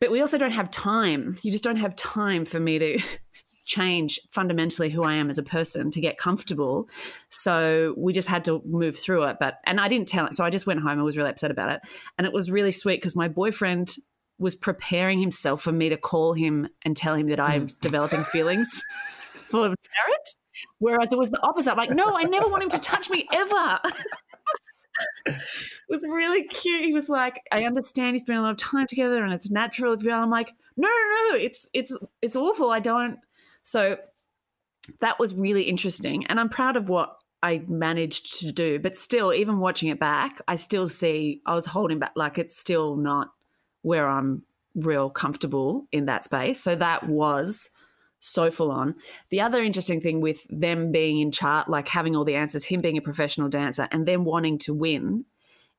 but 0.00 0.10
we 0.10 0.20
also 0.20 0.38
don't 0.38 0.52
have 0.52 0.70
time. 0.70 1.38
You 1.42 1.50
just 1.50 1.64
don't 1.64 1.76
have 1.76 1.94
time 1.96 2.44
for 2.44 2.58
me 2.58 2.78
to 2.78 2.98
change 3.66 4.18
fundamentally 4.30 4.88
who 4.88 5.02
I 5.02 5.14
am 5.14 5.28
as 5.28 5.36
a 5.36 5.42
person 5.42 5.90
to 5.90 6.00
get 6.00 6.16
comfortable. 6.16 6.88
So 7.28 7.94
we 7.98 8.12
just 8.12 8.28
had 8.28 8.44
to 8.46 8.62
move 8.64 8.98
through 8.98 9.24
it. 9.24 9.36
But, 9.38 9.58
and 9.66 9.80
I 9.80 9.88
didn't 9.88 10.08
tell 10.08 10.26
it. 10.26 10.34
So 10.34 10.44
I 10.44 10.50
just 10.50 10.66
went 10.66 10.80
home. 10.80 10.98
I 10.98 11.02
was 11.02 11.16
really 11.16 11.30
upset 11.30 11.50
about 11.50 11.72
it. 11.72 11.80
And 12.16 12.26
it 12.26 12.32
was 12.32 12.50
really 12.50 12.72
sweet 12.72 12.96
because 12.96 13.14
my 13.14 13.28
boyfriend 13.28 13.94
was 14.38 14.54
preparing 14.54 15.20
himself 15.20 15.62
for 15.62 15.72
me 15.72 15.88
to 15.90 15.96
call 15.96 16.32
him 16.32 16.68
and 16.84 16.96
tell 16.96 17.14
him 17.14 17.28
that 17.28 17.40
I'm 17.40 17.66
mm. 17.66 17.80
developing 17.80 18.24
feelings 18.24 18.82
for 19.50 19.66
Jared. 19.66 20.26
Whereas 20.78 21.12
it 21.12 21.18
was 21.18 21.30
the 21.30 21.40
opposite. 21.42 21.72
I'm 21.72 21.76
like, 21.76 21.90
no, 21.90 22.16
I 22.16 22.24
never 22.24 22.48
want 22.48 22.62
him 22.62 22.70
to 22.70 22.78
touch 22.78 23.10
me 23.10 23.26
ever. 23.32 23.80
it 25.26 25.36
was 25.88 26.02
really 26.02 26.44
cute. 26.44 26.84
He 26.84 26.92
was 26.92 27.08
like, 27.08 27.40
I 27.52 27.64
understand 27.64 28.14
he's 28.14 28.22
spent 28.22 28.38
a 28.38 28.42
lot 28.42 28.50
of 28.50 28.56
time 28.56 28.86
together 28.86 29.22
and 29.22 29.32
it's 29.32 29.50
natural 29.50 29.92
if 29.92 30.02
you're 30.02 30.14
I'm 30.14 30.30
like, 30.30 30.52
no, 30.76 30.88
no, 30.88 31.30
no, 31.30 31.36
it's 31.36 31.68
it's 31.72 31.96
it's 32.22 32.36
awful. 32.36 32.70
I 32.70 32.80
don't 32.80 33.18
so 33.64 33.98
that 35.00 35.18
was 35.18 35.34
really 35.34 35.64
interesting. 35.64 36.26
And 36.26 36.40
I'm 36.40 36.48
proud 36.48 36.76
of 36.76 36.88
what 36.88 37.16
I 37.42 37.62
managed 37.68 38.40
to 38.40 38.52
do. 38.52 38.78
But 38.78 38.96
still, 38.96 39.32
even 39.32 39.58
watching 39.58 39.88
it 39.90 40.00
back, 40.00 40.40
I 40.48 40.56
still 40.56 40.88
see 40.88 41.42
I 41.46 41.54
was 41.54 41.66
holding 41.66 41.98
back 41.98 42.12
like 42.16 42.38
it's 42.38 42.56
still 42.56 42.96
not 42.96 43.28
where 43.82 44.08
I'm 44.08 44.42
real 44.74 45.10
comfortable 45.10 45.86
in 45.92 46.06
that 46.06 46.24
space. 46.24 46.60
So 46.62 46.74
that 46.76 47.08
was 47.08 47.70
so 48.20 48.50
full 48.50 48.70
on. 48.70 48.94
The 49.30 49.40
other 49.40 49.62
interesting 49.62 50.00
thing 50.00 50.20
with 50.20 50.46
them 50.50 50.92
being 50.92 51.20
in 51.20 51.30
chart, 51.30 51.68
like 51.68 51.88
having 51.88 52.16
all 52.16 52.24
the 52.24 52.34
answers, 52.34 52.64
him 52.64 52.80
being 52.80 52.98
a 52.98 53.02
professional 53.02 53.48
dancer, 53.48 53.88
and 53.90 54.06
them 54.06 54.24
wanting 54.24 54.58
to 54.58 54.74
win, 54.74 55.24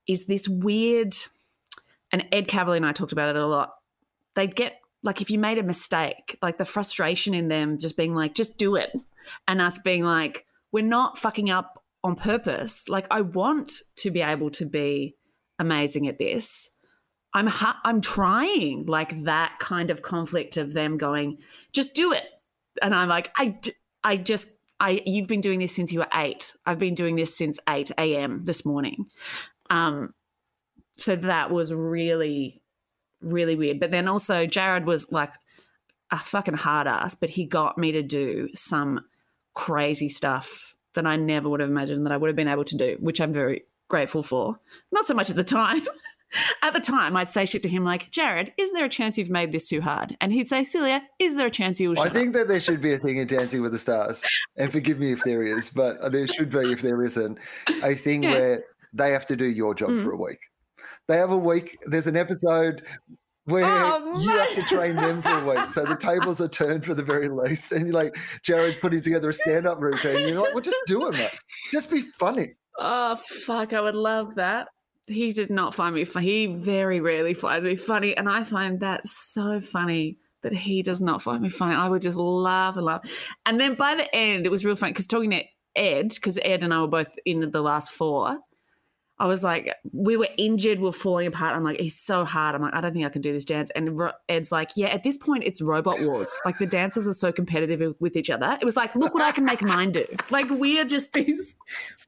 is 0.08 0.26
this 0.26 0.48
weird. 0.48 1.16
And 2.12 2.26
Ed 2.32 2.48
Kavalee 2.48 2.78
and 2.78 2.86
I 2.86 2.92
talked 2.92 3.12
about 3.12 3.30
it 3.30 3.36
a 3.36 3.46
lot. 3.46 3.76
They'd 4.36 4.56
get 4.56 4.80
like 5.02 5.22
if 5.22 5.30
you 5.30 5.40
made 5.40 5.58
a 5.58 5.64
mistake, 5.64 6.38
like 6.42 6.58
the 6.58 6.66
frustration 6.66 7.34
in 7.34 7.48
them 7.48 7.78
just 7.78 7.96
being 7.96 8.14
like, 8.14 8.34
just 8.34 8.58
do 8.58 8.76
it, 8.76 8.92
and 9.48 9.62
us 9.62 9.78
being 9.78 10.04
like, 10.04 10.46
we're 10.72 10.84
not 10.84 11.18
fucking 11.18 11.50
up 11.50 11.84
on 12.04 12.16
purpose. 12.16 12.88
Like 12.90 13.08
I 13.12 13.22
want 13.22 13.72
to 13.98 14.12
be 14.12 14.22
able 14.22 14.50
to 14.52 14.66
be 14.66 15.16
amazing 15.58 16.08
at 16.08 16.18
this 16.18 16.70
I'm 17.34 17.48
ha- 17.48 17.80
I'm 17.84 18.02
trying 18.02 18.86
like 18.86 19.24
that 19.26 19.60
kind 19.60 19.92
of 19.92 20.02
conflict 20.02 20.58
of 20.58 20.74
them 20.74 20.98
going, 20.98 21.38
just 21.72 21.94
do 21.94 22.12
it, 22.12 22.24
and 22.82 22.94
I'm 22.94 23.10
like, 23.10 23.32
I, 23.38 23.48
d- 23.48 23.74
I 24.04 24.18
just, 24.18 24.48
I, 24.80 25.02
you've 25.06 25.28
been 25.28 25.42
doing 25.42 25.60
this 25.60 25.76
since 25.76 25.92
you 25.92 26.00
were 26.00 26.08
eight. 26.14 26.54
I've 26.66 26.80
been 26.80 26.96
doing 26.96 27.16
this 27.16 27.38
since 27.38 27.60
eight 27.68 27.92
a.m. 27.98 28.46
this 28.46 28.66
morning. 28.66 29.06
Um, 29.70 30.14
so 30.98 31.16
that 31.16 31.52
was 31.52 31.74
really, 31.74 32.62
really 33.22 33.56
weird. 33.56 33.80
But 33.80 33.92
then 33.92 34.08
also 34.08 34.46
Jared 34.46 34.86
was 34.86 35.12
like 35.12 35.34
a 36.12 36.18
fucking 36.18 36.56
hard 36.56 36.88
ass, 36.88 37.16
but 37.16 37.30
he 37.30 37.46
got 37.46 37.78
me 37.78 37.92
to 37.92 38.02
do 38.02 38.50
some 38.56 39.02
crazy 39.54 40.10
stuff 40.10 40.74
that 40.96 41.06
I 41.06 41.16
never 41.16 41.50
would 41.50 41.60
have 41.60 41.70
imagined 41.70 42.06
that 42.06 42.12
I 42.12 42.18
would 42.18 42.28
have 42.28 42.36
been 42.36 42.48
able 42.48 42.66
to 42.66 42.78
do, 42.78 42.98
which 43.00 43.22
I'm 43.22 43.32
very 43.34 43.64
grateful 43.88 44.24
for. 44.24 44.60
Not 44.92 45.06
so 45.06 45.14
much 45.14 45.30
at 45.30 45.36
the 45.36 45.44
time. 45.44 45.82
At 46.62 46.74
the 46.74 46.80
time, 46.80 47.16
I'd 47.16 47.30
say 47.30 47.46
shit 47.46 47.64
to 47.64 47.70
him 47.70 47.84
like, 47.84 48.12
Jared, 48.12 48.54
is 48.58 48.72
there 48.72 48.86
a 48.86 48.90
chance 48.90 49.18
you've 49.18 49.30
made 49.30 49.52
this 49.52 49.68
too 49.68 49.82
hard? 49.82 50.16
And 50.22 50.32
he'd 50.32 50.48
say, 50.48 50.64
Celia, 50.64 51.02
is 51.18 51.36
there 51.36 51.48
a 51.48 51.52
chance 51.52 51.80
you 51.80 51.90
will? 51.90 52.00
I 52.00 52.10
think 52.10 52.30
up? 52.30 52.34
that 52.34 52.48
there 52.48 52.60
should 52.60 52.82
be 52.82 52.94
a 52.94 52.98
thing 52.98 53.18
in 53.18 53.28
Dancing 53.28 53.62
with 53.62 53.72
the 53.72 53.80
Stars. 53.80 54.24
And 54.58 54.72
forgive 54.72 55.00
me 55.00 55.12
if 55.12 55.24
there 55.24 55.44
is, 55.44 55.70
but 55.70 56.12
there 56.12 56.28
should 56.28 56.50
be 56.50 56.72
if 56.72 56.82
there 56.82 57.04
isn't. 57.04 57.40
A 57.84 57.96
thing 57.96 58.24
yeah. 58.24 58.32
where 58.32 58.64
they 58.94 59.12
have 59.12 59.26
to 59.28 59.36
do 59.36 59.46
your 59.46 59.74
job 59.74 59.90
mm. 59.90 60.04
for 60.04 60.12
a 60.12 60.18
week. 60.18 60.40
They 61.08 61.18
have 61.18 61.32
a 61.32 61.38
week. 61.38 61.78
There's 61.86 62.08
an 62.08 62.16
episode 62.16 62.84
where 63.46 63.66
oh, 63.66 64.22
you 64.22 64.30
have 64.30 64.54
to 64.54 64.62
train 64.64 64.96
them 64.96 65.24
for 65.24 65.30
a 65.30 65.56
week. 65.56 65.72
So 65.72 65.84
the 65.84 65.96
tables 66.00 66.40
are 66.42 66.48
turned 66.48 66.86
for 66.86 66.94
the 66.94 67.04
very 67.04 67.30
least. 67.30 67.72
And 67.72 67.88
you're 67.88 67.96
like, 67.96 68.16
Jared's 68.44 68.78
putting 68.78 69.02
together 69.02 69.30
a 69.30 69.34
stand 69.34 69.66
up 69.66 69.82
routine. 69.82 70.28
You're 70.28 70.44
like, 70.44 70.54
well, 70.54 70.62
just 70.62 70.78
do 70.86 71.08
it, 71.08 71.14
mate. 71.14 71.32
Just 71.72 71.90
be 71.90 72.02
funny. 72.20 72.50
Oh, 72.78 73.16
fuck. 73.16 73.74
I 73.74 73.82
would 73.82 73.96
love 73.96 74.36
that 74.36 74.68
he 75.10 75.32
did 75.32 75.50
not 75.50 75.76
find 75.76 75.96
me 75.96 76.06
funny. 76.06 76.26
He 76.28 76.46
very 76.48 77.00
rarely 77.00 77.34
finds 77.34 77.66
me 77.66 77.76
funny. 77.76 78.16
And 78.16 78.30
I 78.30 78.44
find 78.44 78.80
that 78.80 79.08
so 79.08 79.60
funny 79.60 80.18
that 80.42 80.54
he 80.54 80.82
does 80.82 81.02
not 81.02 81.22
find 81.22 81.42
me 81.42 81.50
funny. 81.50 81.76
I 81.76 81.90
would 81.90 82.02
just 82.02 82.18
laugh 82.18 82.78
and 82.78 82.86
laugh. 82.86 83.02
And 83.46 83.60
then 83.60 83.76
by 83.76 83.96
the 83.96 84.14
end, 84.16 84.46
it 84.46 84.52
was 84.52 84.64
real 84.64 84.76
funny 84.76 84.94
because 84.94 85.08
talking 85.08 85.32
to 85.32 85.44
Ed, 85.76 86.10
because 86.16 86.40
Ed 86.42 86.64
and 86.64 86.74
I 86.74 86.82
were 86.82 86.88
both 86.88 87.16
in 87.26 87.52
the 87.52 87.62
last 87.62 87.92
four, 87.92 88.38
I 89.22 89.26
was 89.26 89.44
like, 89.44 89.76
we 89.92 90.16
were 90.16 90.30
injured, 90.38 90.80
we 90.80 90.88
are 90.88 90.94
falling 90.94 91.28
apart. 91.28 91.54
I'm 91.54 91.64
like, 91.64 91.78
he's 91.78 92.00
so 92.00 92.24
hard. 92.24 92.56
I'm 92.56 92.62
like, 92.62 92.74
I 92.74 92.80
don't 92.80 92.94
think 92.94 93.06
I 93.06 93.10
can 93.10 93.22
do 93.22 93.34
this 93.34 93.44
dance. 93.44 93.70
And 93.76 94.00
Ed's 94.30 94.50
like, 94.50 94.72
yeah, 94.78 94.88
at 94.88 95.04
this 95.04 95.18
point, 95.18 95.44
it's 95.44 95.62
robot 95.62 96.00
wars. 96.00 96.34
Like 96.46 96.58
the 96.58 96.66
dancers 96.66 97.06
are 97.06 97.14
so 97.14 97.34
competitive 97.34 97.96
with 98.00 98.16
each 98.16 98.30
other. 98.30 98.58
It 98.62 98.64
was 98.64 98.78
like, 98.78 98.96
look 98.96 99.14
what 99.14 99.24
I 99.24 99.34
can 99.34 99.44
make 99.44 99.62
mine 99.62 99.92
do. 99.92 100.06
Like 100.30 100.50
we 100.50 100.80
are 100.80 100.86
just 100.86 101.12
these, 101.12 101.58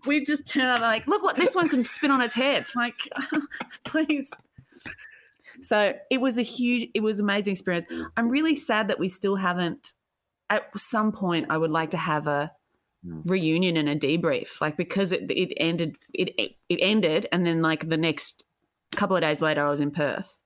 we 0.06 0.24
just 0.24 0.48
turn 0.48 0.64
out 0.64 0.80
like, 0.80 1.06
look 1.06 1.22
what 1.22 1.36
this 1.36 1.54
one 1.54 1.68
can 1.68 1.84
spin 1.84 2.12
on 2.12 2.22
its 2.22 2.34
head. 2.34 2.66
Like, 2.76 2.96
please. 3.84 4.32
So 5.64 5.94
it 6.10 6.22
was 6.22 6.38
a 6.38 6.44
huge, 6.44 6.92
it 6.94 7.02
was 7.02 7.20
amazing 7.20 7.52
experience. 7.52 7.88
I'm 8.16 8.30
really 8.30 8.56
sad 8.56 8.88
that 8.88 9.00
we 9.00 9.10
still 9.10 9.36
haven't. 9.36 9.94
At 10.50 10.64
some 10.80 11.12
point, 11.12 11.48
I 11.50 11.58
would 11.58 11.72
like 11.72 11.92
to 11.92 11.98
have 11.98 12.28
a 12.28 12.52
Mm. 13.04 13.24
reunion 13.26 13.78
and 13.78 13.90
a 13.90 13.96
debrief 13.96 14.62
like 14.62 14.78
because 14.78 15.12
it, 15.12 15.24
it 15.32 15.52
ended 15.58 15.98
it 16.14 16.56
it 16.70 16.78
ended 16.80 17.26
and 17.32 17.44
then 17.48 17.64
like 17.64 17.90
the 17.90 17.98
next 17.98 18.44
couple 18.92 19.16
of 19.16 19.24
days 19.24 19.42
later 19.42 19.66
I 19.66 19.72
was 19.72 19.80
in 19.80 19.90
Perth. 19.90 20.40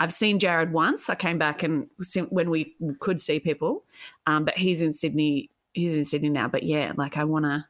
I've 0.00 0.12
seen 0.12 0.40
Jared 0.40 0.72
once. 0.72 1.08
I 1.08 1.14
came 1.14 1.38
back 1.38 1.62
and 1.62 1.86
when 2.30 2.50
we 2.50 2.74
could 2.98 3.20
see 3.20 3.38
people 3.38 3.84
um, 4.26 4.44
but 4.44 4.58
he's 4.58 4.82
in 4.82 4.92
Sydney 4.92 5.50
he's 5.72 5.96
in 5.96 6.04
Sydney 6.04 6.30
now. 6.30 6.48
But 6.48 6.64
yeah 6.64 6.90
like 6.96 7.16
I 7.16 7.22
want 7.22 7.44
to 7.44 7.64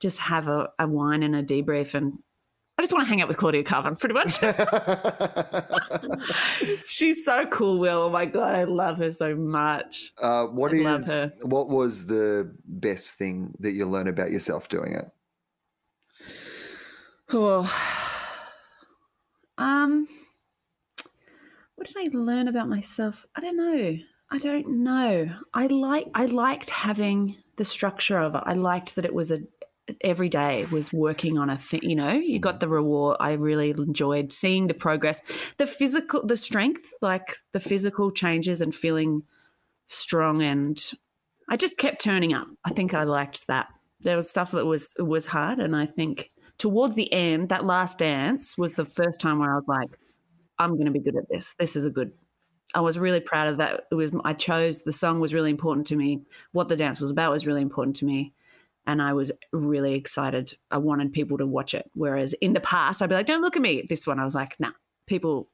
just 0.00 0.18
have 0.18 0.48
a, 0.48 0.70
a 0.80 0.88
wine 0.88 1.22
and 1.22 1.36
a 1.36 1.42
debrief 1.44 1.94
and 1.94 2.18
I 2.80 2.82
just 2.82 2.94
want 2.94 3.04
to 3.04 3.10
hang 3.10 3.20
out 3.20 3.28
with 3.28 3.36
Claudia 3.36 3.62
Karvan, 3.62 4.00
pretty 4.00 4.14
much. 4.14 4.38
She's 6.86 7.26
so 7.26 7.44
cool, 7.44 7.78
Wil. 7.78 8.04
Oh 8.04 8.08
my 8.08 8.24
god, 8.24 8.54
I 8.54 8.64
love 8.64 8.96
her 8.96 9.12
so 9.12 9.36
much. 9.36 10.14
Uh, 10.16 10.46
what 10.46 10.72
is 10.72 11.14
what 11.42 11.68
was 11.68 12.06
the 12.06 12.50
best 12.64 13.16
thing 13.16 13.54
that 13.60 13.72
you 13.72 13.84
learned 13.84 14.08
about 14.08 14.30
yourself 14.30 14.70
doing 14.70 14.94
it? 14.94 15.04
Oh, 17.34 17.70
um, 19.58 20.08
what 21.74 21.86
did 21.86 21.98
I 21.98 22.08
learn 22.16 22.48
about 22.48 22.70
myself? 22.70 23.26
I 23.36 23.42
don't 23.42 23.58
know. 23.58 23.98
I 24.30 24.38
don't 24.38 24.82
know. 24.84 25.28
I 25.52 25.66
like 25.66 26.08
I 26.14 26.24
liked 26.24 26.70
having 26.70 27.36
the 27.56 27.66
structure 27.66 28.16
of 28.16 28.34
it. 28.36 28.42
I 28.46 28.54
liked 28.54 28.94
that 28.94 29.04
it 29.04 29.12
was 29.12 29.30
a 29.30 29.42
every 30.00 30.28
day 30.28 30.66
was 30.70 30.92
working 30.92 31.38
on 31.38 31.50
a 31.50 31.56
thing 31.56 31.80
you 31.82 31.94
know 31.94 32.12
you 32.12 32.38
got 32.38 32.60
the 32.60 32.68
reward 32.68 33.16
i 33.20 33.32
really 33.32 33.70
enjoyed 33.70 34.32
seeing 34.32 34.66
the 34.66 34.74
progress. 34.74 35.20
The 35.58 35.66
physical 35.66 36.24
the 36.24 36.36
strength 36.36 36.92
like 37.00 37.36
the 37.52 37.60
physical 37.60 38.10
changes 38.10 38.60
and 38.60 38.74
feeling 38.74 39.22
strong 39.86 40.42
and 40.42 40.80
i 41.48 41.56
just 41.56 41.78
kept 41.78 42.02
turning 42.02 42.32
up. 42.32 42.48
I 42.64 42.70
think 42.70 42.94
i 42.94 43.04
liked 43.04 43.46
that. 43.46 43.68
There 44.00 44.16
was 44.16 44.30
stuff 44.30 44.52
that 44.52 44.66
was 44.66 44.94
was 44.98 45.26
hard 45.26 45.58
and 45.58 45.76
i 45.76 45.86
think 45.86 46.30
towards 46.58 46.94
the 46.94 47.12
end 47.12 47.48
that 47.48 47.64
last 47.64 47.98
dance 47.98 48.56
was 48.58 48.72
the 48.74 48.84
first 48.84 49.20
time 49.20 49.38
where 49.38 49.52
i 49.52 49.56
was 49.56 49.68
like 49.68 49.90
i'm 50.58 50.74
going 50.74 50.86
to 50.86 50.92
be 50.92 51.00
good 51.00 51.16
at 51.16 51.28
this. 51.28 51.54
This 51.58 51.76
is 51.76 51.86
a 51.86 51.90
good 51.90 52.12
I 52.72 52.82
was 52.82 53.00
really 53.00 53.18
proud 53.18 53.48
of 53.48 53.56
that. 53.56 53.86
It 53.90 53.94
was 53.94 54.12
I 54.24 54.32
chose 54.32 54.82
the 54.82 54.92
song 54.92 55.18
was 55.18 55.34
really 55.34 55.50
important 55.50 55.88
to 55.88 55.96
me. 55.96 56.22
What 56.52 56.68
the 56.68 56.76
dance 56.76 57.00
was 57.00 57.10
about 57.10 57.32
was 57.32 57.46
really 57.46 57.62
important 57.62 57.96
to 57.96 58.04
me 58.04 58.32
and 58.86 59.00
I 59.00 59.12
was 59.12 59.32
really 59.52 59.94
excited. 59.94 60.54
I 60.70 60.78
wanted 60.78 61.12
people 61.12 61.38
to 61.38 61.46
watch 61.46 61.74
it. 61.74 61.90
Whereas 61.94 62.32
in 62.34 62.52
the 62.52 62.60
past, 62.60 63.02
I'd 63.02 63.08
be 63.08 63.14
like, 63.14 63.26
"Don't 63.26 63.42
look 63.42 63.56
at 63.56 63.62
me." 63.62 63.84
This 63.88 64.06
one, 64.06 64.18
I 64.18 64.24
was 64.24 64.34
like, 64.34 64.56
"Nah, 64.58 64.72
people, 65.06 65.50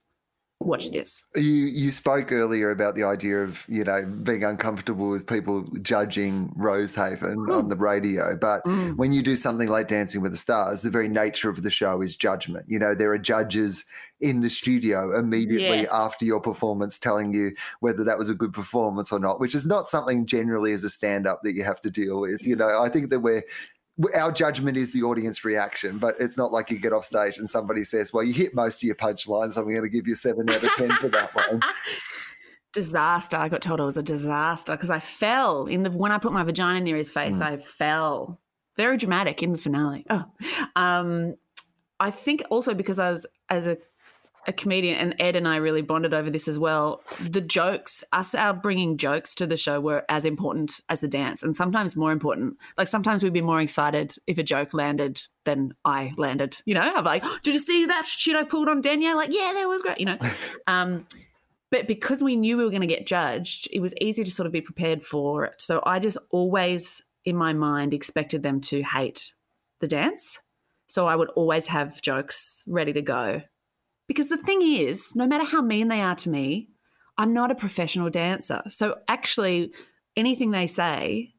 watch 0.61 0.91
this. 0.91 1.23
You 1.35 1.43
you 1.43 1.91
spoke 1.91 2.33
earlier 2.33 2.71
about 2.71 2.95
the 2.95 3.05
idea 3.05 3.43
of 3.43 3.65
you 3.69 3.85
know 3.85 4.05
being 4.23 4.45
uncomfortable 4.45 5.09
with 5.09 5.27
people 5.27 5.63
judging 5.83 6.53
Rosehaven 6.57 7.37
mm. 7.37 7.57
on 7.57 7.69
the 7.69 7.77
radio, 7.77 8.37
but 8.37 8.65
mm. 8.65 8.97
when 8.97 9.13
you 9.13 9.23
do 9.23 9.37
something 9.37 9.69
like 9.69 9.89
Dancing 9.89 10.23
with 10.23 10.33
the 10.33 10.39
Stars, 10.39 10.83
the 10.83 10.91
very 10.91 11.09
nature 11.09 11.49
of 11.49 11.63
the 11.63 11.71
show 11.71 12.01
is 12.01 12.17
judgment. 12.17 12.67
You 12.69 12.79
know 12.79 12.95
there 12.95 13.13
are 13.13 13.19
judges 13.19 13.85
in 14.21 14.41
the 14.41 14.49
studio 14.49 15.19
immediately 15.19 15.81
yes. 15.81 15.89
after 15.93 16.25
your 16.25 16.41
performance 16.41 16.99
telling 16.99 17.35
you 17.35 17.53
whether 17.81 18.03
that 18.03 18.17
was 18.17 18.31
a 18.31 18.35
good 18.35 18.53
performance 18.53 19.13
or 19.13 19.19
not, 19.19 19.41
which 19.41 19.55
is 19.55 19.67
not 19.67 19.89
something 19.89 20.25
generally 20.25 20.73
as 20.73 20.85
a 20.85 20.91
stand 20.91 21.27
up 21.27 21.43
that 21.43 21.55
you 21.55 21.63
have 21.63 21.81
to 21.81 21.91
deal 21.91 22.21
with. 22.21 22.47
You 22.47 22.57
know, 22.57 22.81
I 22.83 22.89
think 22.89 23.11
that 23.11 23.21
we're 23.21 23.43
our 24.15 24.31
judgment 24.31 24.77
is 24.77 24.91
the 24.91 25.03
audience 25.03 25.45
reaction, 25.45 25.99
but 25.99 26.17
it's 26.21 26.37
not 26.37 26.53
like 26.53 26.71
you 26.71 26.79
get 26.79 26.93
off 26.93 27.05
stage 27.05 27.39
and 27.39 27.49
somebody 27.49 27.83
says, 27.85 28.13
"Well, 28.13 28.25
you 28.25 28.35
hit 28.35 28.55
most 28.55 28.83
of 28.83 28.87
your 28.87 28.97
punchlines. 28.97 29.57
I'm 29.57 29.69
going 29.69 29.83
to 29.83 29.89
give 29.89 30.07
you 30.07 30.15
seven 30.15 30.49
out 30.51 30.63
of 30.63 30.73
ten 30.73 30.91
for 30.93 31.09
that 31.09 31.35
one." 31.35 31.63
Disaster! 32.73 33.39
I 33.39 33.49
got 33.49 33.63
told 33.63 33.81
it 33.81 33.85
was 33.85 33.97
a 33.97 34.03
disaster 34.03 34.73
because 34.73 34.91
I 34.91 35.01
fell 35.01 35.65
in 35.65 35.83
the 35.83 35.91
when 35.91 36.13
I 36.13 36.19
put 36.19 36.33
my 36.33 36.43
vagina 36.43 36.81
near 36.81 36.97
his 36.97 37.11
face. 37.11 37.39
Mm. 37.39 37.43
I 37.43 37.57
fell. 37.57 38.39
Very 38.77 38.99
dramatic 38.99 39.43
in 39.43 39.53
the 39.53 39.59
finale. 39.59 40.05
Oh, 40.11 40.25
um, 40.77 41.37
I 41.99 42.11
think 42.11 42.43
also 42.51 42.75
because 42.75 42.99
I 42.99 43.11
was 43.11 43.25
as 43.49 43.67
a 43.67 43.79
a 44.47 44.53
comedian, 44.53 44.97
and 44.97 45.15
Ed 45.19 45.37
and 45.37 45.47
I 45.47 45.57
really 45.57 45.83
bonded 45.83 46.15
over 46.15 46.31
this 46.31 46.49
as 46.49 46.59
well. 46.59 47.03
The 47.21 47.41
jokes, 47.41 48.05
us 48.13 48.35
our 48.35 48.55
bringing 48.55 48.97
jokes 48.97 49.35
to 49.37 49.47
the 49.47 49.57
show 49.57 49.81
were 49.81 50.05
as 50.09 50.25
important 50.25 50.81
as 50.89 51.01
the 51.01 51.09
dance, 51.09 51.43
and 51.43 51.55
sometimes 51.55 51.97
more 51.97 52.13
important. 52.13 52.57
Like 52.79 52.89
sometimes 52.89 53.23
we'd 53.23 53.33
be 53.33 53.41
more 53.41 53.61
excited 53.61 54.15
if 54.27 54.39
a 54.39 54.43
joke 54.43 54.73
landed 54.75 55.21
than 55.45 55.75
I 55.85 56.13
landed. 56.17 56.59
You 56.65 56.75
know, 56.75 56.81
I'm 56.81 57.05
like, 57.05 57.23
oh, 57.25 57.39
did 57.43 57.55
you 57.55 57.61
see 57.61 57.87
that 57.87 58.07
shit 58.07 58.37
I 58.37 58.45
pulled 58.45 58.69
on 58.69 58.81
Danielle? 58.81 59.17
Like, 59.17 59.33
yeah, 59.33 59.53
that 59.55 59.69
was 59.69 59.83
great. 59.83 59.99
You 59.99 60.07
know, 60.07 60.19
um, 60.67 61.07
but 61.71 61.89
because 61.89 62.23
we 62.23 62.37
knew 62.37 62.57
we 62.57 62.65
were 62.65 62.71
going 62.71 62.81
to 62.83 62.87
get 62.87 63.07
judged, 63.07 63.69
it 63.73 63.81
was 63.81 63.95
easy 64.01 64.25
to 64.25 64.31
sort 64.31 64.47
of 64.47 64.53
be 64.53 64.61
prepared 64.61 65.03
for 65.03 65.45
it. 65.45 65.55
So 65.59 65.83
I 65.85 65.99
just 65.99 66.19
always, 66.31 67.03
in 67.25 67.37
my 67.37 67.53
mind, 67.53 67.93
expected 67.93 68.43
them 68.43 68.61
to 68.63 68.83
hate 68.83 69.33
the 69.81 69.89
dance. 69.89 70.41
So 70.87 71.07
I 71.07 71.17
would 71.17 71.31
always 71.31 71.67
have 71.67 72.01
jokes 72.01 72.63
ready 72.69 72.93
to 72.93 73.03
go 73.03 73.43
because 74.09 74.29
the 74.29 74.37
thing 74.37 74.63
is, 74.63 75.15
no 75.17 75.27
matter 75.27 75.45
how 75.45 75.63
mean 75.63 75.89
they 75.89 76.01
are 76.01 76.17
to 76.17 76.31
me, 76.31 76.69
I'm 77.19 77.33
not 77.33 77.51
a 77.51 77.55
professional 77.55 78.11
dancer. 78.11 78.63
So 78.69 78.97
actually, 79.09 79.73
anything 80.17 80.51
they 80.51 80.67
say 80.67 81.35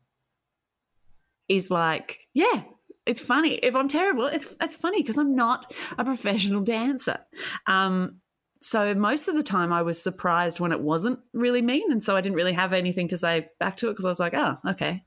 is 1.47 1.71
like, 1.71 2.19
yeah, 2.33 2.63
it's 3.05 3.21
funny. 3.21 3.53
If 3.53 3.75
I'm 3.75 3.87
terrible, 3.87 4.25
it's 4.25 4.45
it's 4.59 4.75
funny 4.75 5.01
because 5.01 5.17
I'm 5.17 5.35
not 5.35 5.73
a 5.97 6.03
professional 6.03 6.61
dancer. 6.61 7.19
Um, 7.65 8.17
so 8.61 8.93
most 8.95 9.27
of 9.27 9.35
the 9.35 9.43
time, 9.43 9.71
I 9.71 9.83
was 9.83 10.01
surprised 10.01 10.59
when 10.59 10.71
it 10.71 10.81
wasn't 10.81 11.19
really 11.33 11.61
mean, 11.61 11.91
and 11.91 12.03
so 12.03 12.15
I 12.15 12.21
didn't 12.21 12.35
really 12.35 12.53
have 12.53 12.73
anything 12.73 13.07
to 13.09 13.17
say 13.17 13.47
back 13.59 13.77
to 13.77 13.87
it 13.87 13.93
because 13.93 14.05
I 14.05 14.09
was 14.09 14.19
like, 14.19 14.33
oh, 14.33 14.57
okay. 14.71 15.03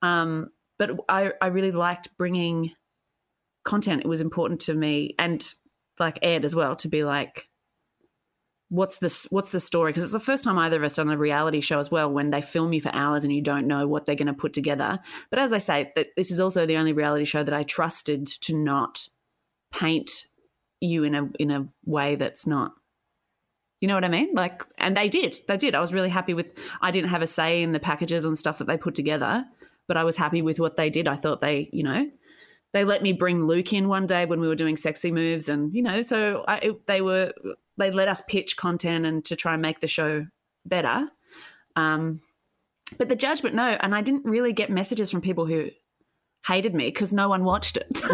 Um, 0.00 0.50
but 0.78 0.90
I 1.08 1.32
I 1.40 1.48
really 1.48 1.72
liked 1.72 2.16
bringing 2.16 2.72
content. 3.64 4.02
It 4.02 4.08
was 4.08 4.20
important 4.20 4.60
to 4.62 4.74
me, 4.74 5.14
and 5.18 5.46
like 5.98 6.18
Ed 6.22 6.44
as 6.44 6.54
well 6.54 6.76
to 6.76 6.88
be 6.88 7.04
like, 7.04 7.48
what's 8.68 8.96
this? 8.96 9.26
What's 9.30 9.52
the 9.52 9.60
story? 9.60 9.90
Because 9.90 10.04
it's 10.04 10.12
the 10.12 10.20
first 10.20 10.44
time 10.44 10.58
either 10.58 10.76
of 10.76 10.84
us 10.84 10.96
done 10.96 11.10
a 11.10 11.16
reality 11.16 11.60
show 11.60 11.78
as 11.78 11.90
well, 11.90 12.10
when 12.10 12.30
they 12.30 12.42
film 12.42 12.72
you 12.72 12.80
for 12.80 12.94
hours 12.94 13.24
and 13.24 13.32
you 13.32 13.42
don't 13.42 13.66
know 13.66 13.86
what 13.86 14.06
they're 14.06 14.14
going 14.14 14.26
to 14.26 14.32
put 14.32 14.52
together. 14.52 14.98
But 15.30 15.38
as 15.38 15.52
I 15.52 15.58
say, 15.58 15.92
that 15.96 16.08
this 16.16 16.30
is 16.30 16.40
also 16.40 16.66
the 16.66 16.76
only 16.76 16.92
reality 16.92 17.24
show 17.24 17.44
that 17.44 17.54
I 17.54 17.62
trusted 17.62 18.26
to 18.26 18.56
not 18.56 19.08
paint 19.72 20.26
you 20.80 21.04
in 21.04 21.14
a 21.14 21.30
in 21.38 21.50
a 21.50 21.68
way 21.84 22.16
that's 22.16 22.46
not 22.46 22.72
you 23.82 23.88
know 23.88 23.94
what 23.94 24.04
I 24.04 24.08
mean? 24.08 24.30
Like, 24.32 24.64
and 24.78 24.96
they 24.96 25.08
did. 25.08 25.38
They 25.48 25.56
did. 25.56 25.74
I 25.74 25.80
was 25.80 25.92
really 25.92 26.08
happy 26.08 26.34
with. 26.34 26.46
I 26.80 26.92
didn't 26.92 27.10
have 27.10 27.20
a 27.20 27.26
say 27.26 27.64
in 27.64 27.72
the 27.72 27.80
packages 27.80 28.24
and 28.24 28.38
stuff 28.38 28.58
that 28.58 28.68
they 28.68 28.76
put 28.76 28.94
together, 28.94 29.44
but 29.88 29.96
I 29.96 30.04
was 30.04 30.14
happy 30.14 30.40
with 30.40 30.60
what 30.60 30.76
they 30.76 30.88
did. 30.88 31.08
I 31.08 31.16
thought 31.16 31.40
they, 31.40 31.68
you 31.72 31.82
know, 31.82 32.08
they 32.72 32.84
let 32.84 33.02
me 33.02 33.12
bring 33.12 33.46
Luke 33.46 33.72
in 33.72 33.88
one 33.88 34.06
day 34.06 34.24
when 34.24 34.40
we 34.40 34.48
were 34.48 34.54
doing 34.54 34.76
sexy 34.76 35.12
moves, 35.12 35.48
and 35.48 35.72
you 35.74 35.82
know, 35.82 36.02
so 36.02 36.44
I, 36.48 36.72
they 36.86 37.00
were 37.00 37.32
they 37.76 37.90
let 37.90 38.08
us 38.08 38.22
pitch 38.28 38.56
content 38.56 39.06
and 39.06 39.24
to 39.26 39.36
try 39.36 39.52
and 39.52 39.62
make 39.62 39.80
the 39.80 39.88
show 39.88 40.26
better. 40.64 41.08
Um, 41.76 42.20
but 42.98 43.08
the 43.08 43.16
judgment, 43.16 43.54
no, 43.54 43.76
and 43.80 43.94
I 43.94 44.02
didn't 44.02 44.24
really 44.24 44.52
get 44.52 44.70
messages 44.70 45.10
from 45.10 45.20
people 45.20 45.46
who 45.46 45.70
hated 46.46 46.74
me 46.74 46.86
because 46.86 47.12
no 47.12 47.28
one 47.28 47.44
watched 47.44 47.76
it. 47.76 47.96
so 47.96 48.06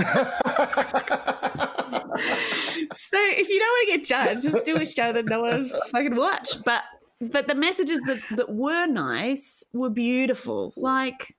if 3.17 3.49
you 3.49 3.59
don't 3.59 3.69
want 3.69 3.89
to 3.89 3.97
get 3.97 4.05
judged, 4.05 4.43
just 4.43 4.65
do 4.65 4.77
a 4.77 4.87
show 4.87 5.13
that 5.13 5.27
no 5.27 5.43
one 5.43 5.71
fucking 5.91 6.17
watch. 6.17 6.63
But 6.65 6.83
but 7.21 7.47
the 7.47 7.55
messages 7.55 8.01
that 8.07 8.21
that 8.33 8.51
were 8.51 8.87
nice 8.87 9.65
were 9.73 9.91
beautiful, 9.91 10.73
like 10.77 11.35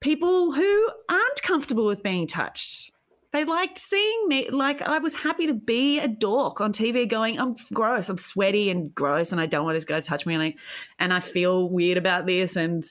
people 0.00 0.52
who 0.52 0.88
aren't 1.08 1.42
comfortable 1.42 1.86
with 1.86 2.02
being 2.02 2.26
touched. 2.26 2.92
They 3.32 3.44
liked 3.44 3.76
seeing 3.76 4.28
me. 4.28 4.48
Like, 4.50 4.80
I 4.80 4.98
was 4.98 5.12
happy 5.12 5.46
to 5.48 5.52
be 5.52 5.98
a 5.98 6.08
dork 6.08 6.60
on 6.60 6.72
TV 6.72 7.06
going, 7.08 7.38
I'm 7.38 7.56
gross, 7.74 8.08
I'm 8.08 8.16
sweaty 8.16 8.70
and 8.70 8.94
gross, 8.94 9.32
and 9.32 9.40
I 9.40 9.46
don't 9.46 9.64
want 9.64 9.76
this 9.76 9.84
guy 9.84 10.00
to 10.00 10.06
touch 10.06 10.24
me. 10.24 10.34
And 10.34 10.42
I, 10.42 10.54
and 10.98 11.12
I 11.12 11.20
feel 11.20 11.68
weird 11.68 11.98
about 11.98 12.24
this, 12.24 12.56
and 12.56 12.84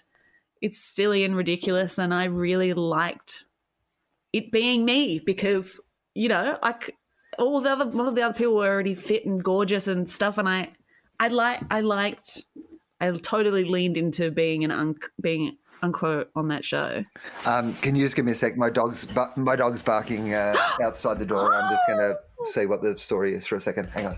it's 0.62 0.80
silly 0.80 1.24
and 1.24 1.36
ridiculous. 1.36 1.98
And 1.98 2.14
I 2.14 2.26
really 2.26 2.74
liked 2.74 3.46
it 4.32 4.52
being 4.52 4.86
me 4.86 5.20
because, 5.20 5.80
you 6.14 6.30
know, 6.30 6.60
I, 6.62 6.76
all 7.40 7.62
the 7.62 7.72
other, 7.72 7.92
all 8.00 8.12
the 8.12 8.22
other 8.22 8.38
people 8.38 8.56
were 8.56 8.68
already 8.68 8.94
fit 8.94 9.26
and 9.26 9.44
gorgeous 9.44 9.88
and 9.88 10.08
stuff. 10.08 10.38
And 10.38 10.48
I, 10.48 10.72
I 11.20 11.30
like, 11.30 11.62
I 11.72 11.82
liked, 11.82 12.44
I 13.00 13.10
totally 13.12 13.64
leaned 13.64 13.98
into 13.98 14.30
being 14.30 14.64
an, 14.64 14.72
un, 14.72 14.96
being 15.20 15.58
unquote 15.82 16.30
on 16.36 16.48
that 16.50 16.66
show. 16.66 17.04
Um, 17.46 17.74
can 17.76 17.96
you 17.96 18.06
just 18.06 18.16
give 18.16 18.26
me 18.26 18.32
a 18.32 18.36
sec? 18.36 18.58
My 18.58 18.70
dog's 18.70 19.08
my 19.36 19.56
dog's 19.56 19.82
barking 19.82 20.34
uh, 20.34 20.56
outside 20.82 21.20
the 21.20 21.26
door. 21.26 21.54
I'm 21.54 21.72
just 21.72 21.88
going 21.88 22.00
to 22.00 22.18
see 22.46 22.66
what 22.66 22.82
the 22.82 22.98
story 22.98 23.34
is 23.34 23.46
for 23.46 23.56
a 23.56 23.62
second. 23.62 23.88
Hang 23.90 24.08
on. 24.08 24.16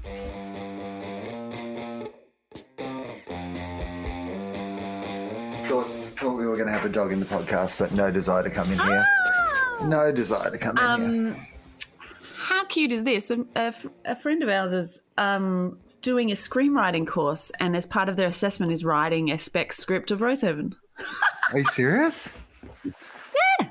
Thought, 5.67 5.87
thought 6.17 6.35
we 6.35 6.45
were 6.45 6.55
going 6.55 6.67
to 6.67 6.73
have 6.73 6.85
a 6.85 6.89
dog 6.89 7.11
in 7.11 7.19
the 7.19 7.25
podcast, 7.25 7.77
but 7.77 7.91
no 7.91 8.09
desire 8.11 8.43
to 8.43 8.49
come 8.49 8.71
in 8.71 8.79
here. 8.79 9.05
Ah! 9.07 9.29
No 9.83 10.11
desire 10.11 10.49
to 10.49 10.57
come 10.57 10.77
in 10.77 10.83
um, 10.83 11.25
here. 11.35 11.47
How 12.37 12.65
cute 12.65 12.91
is 12.91 13.03
this? 13.03 13.31
A, 13.31 13.45
a, 13.55 13.73
a 14.05 14.15
friend 14.15 14.43
of 14.43 14.49
ours 14.49 14.73
is 14.73 15.01
um, 15.17 15.77
doing 16.01 16.31
a 16.31 16.35
screenwriting 16.35 17.05
course, 17.07 17.51
and 17.59 17.75
as 17.75 17.85
part 17.85 18.09
of 18.09 18.15
their 18.15 18.27
assessment, 18.27 18.71
is 18.71 18.83
writing 18.83 19.31
a 19.31 19.37
spec 19.37 19.73
script 19.73 20.11
of 20.11 20.19
Rosehaven. 20.19 20.73
Are 21.51 21.59
you 21.59 21.65
serious? 21.65 22.33
Yeah. 22.85 23.69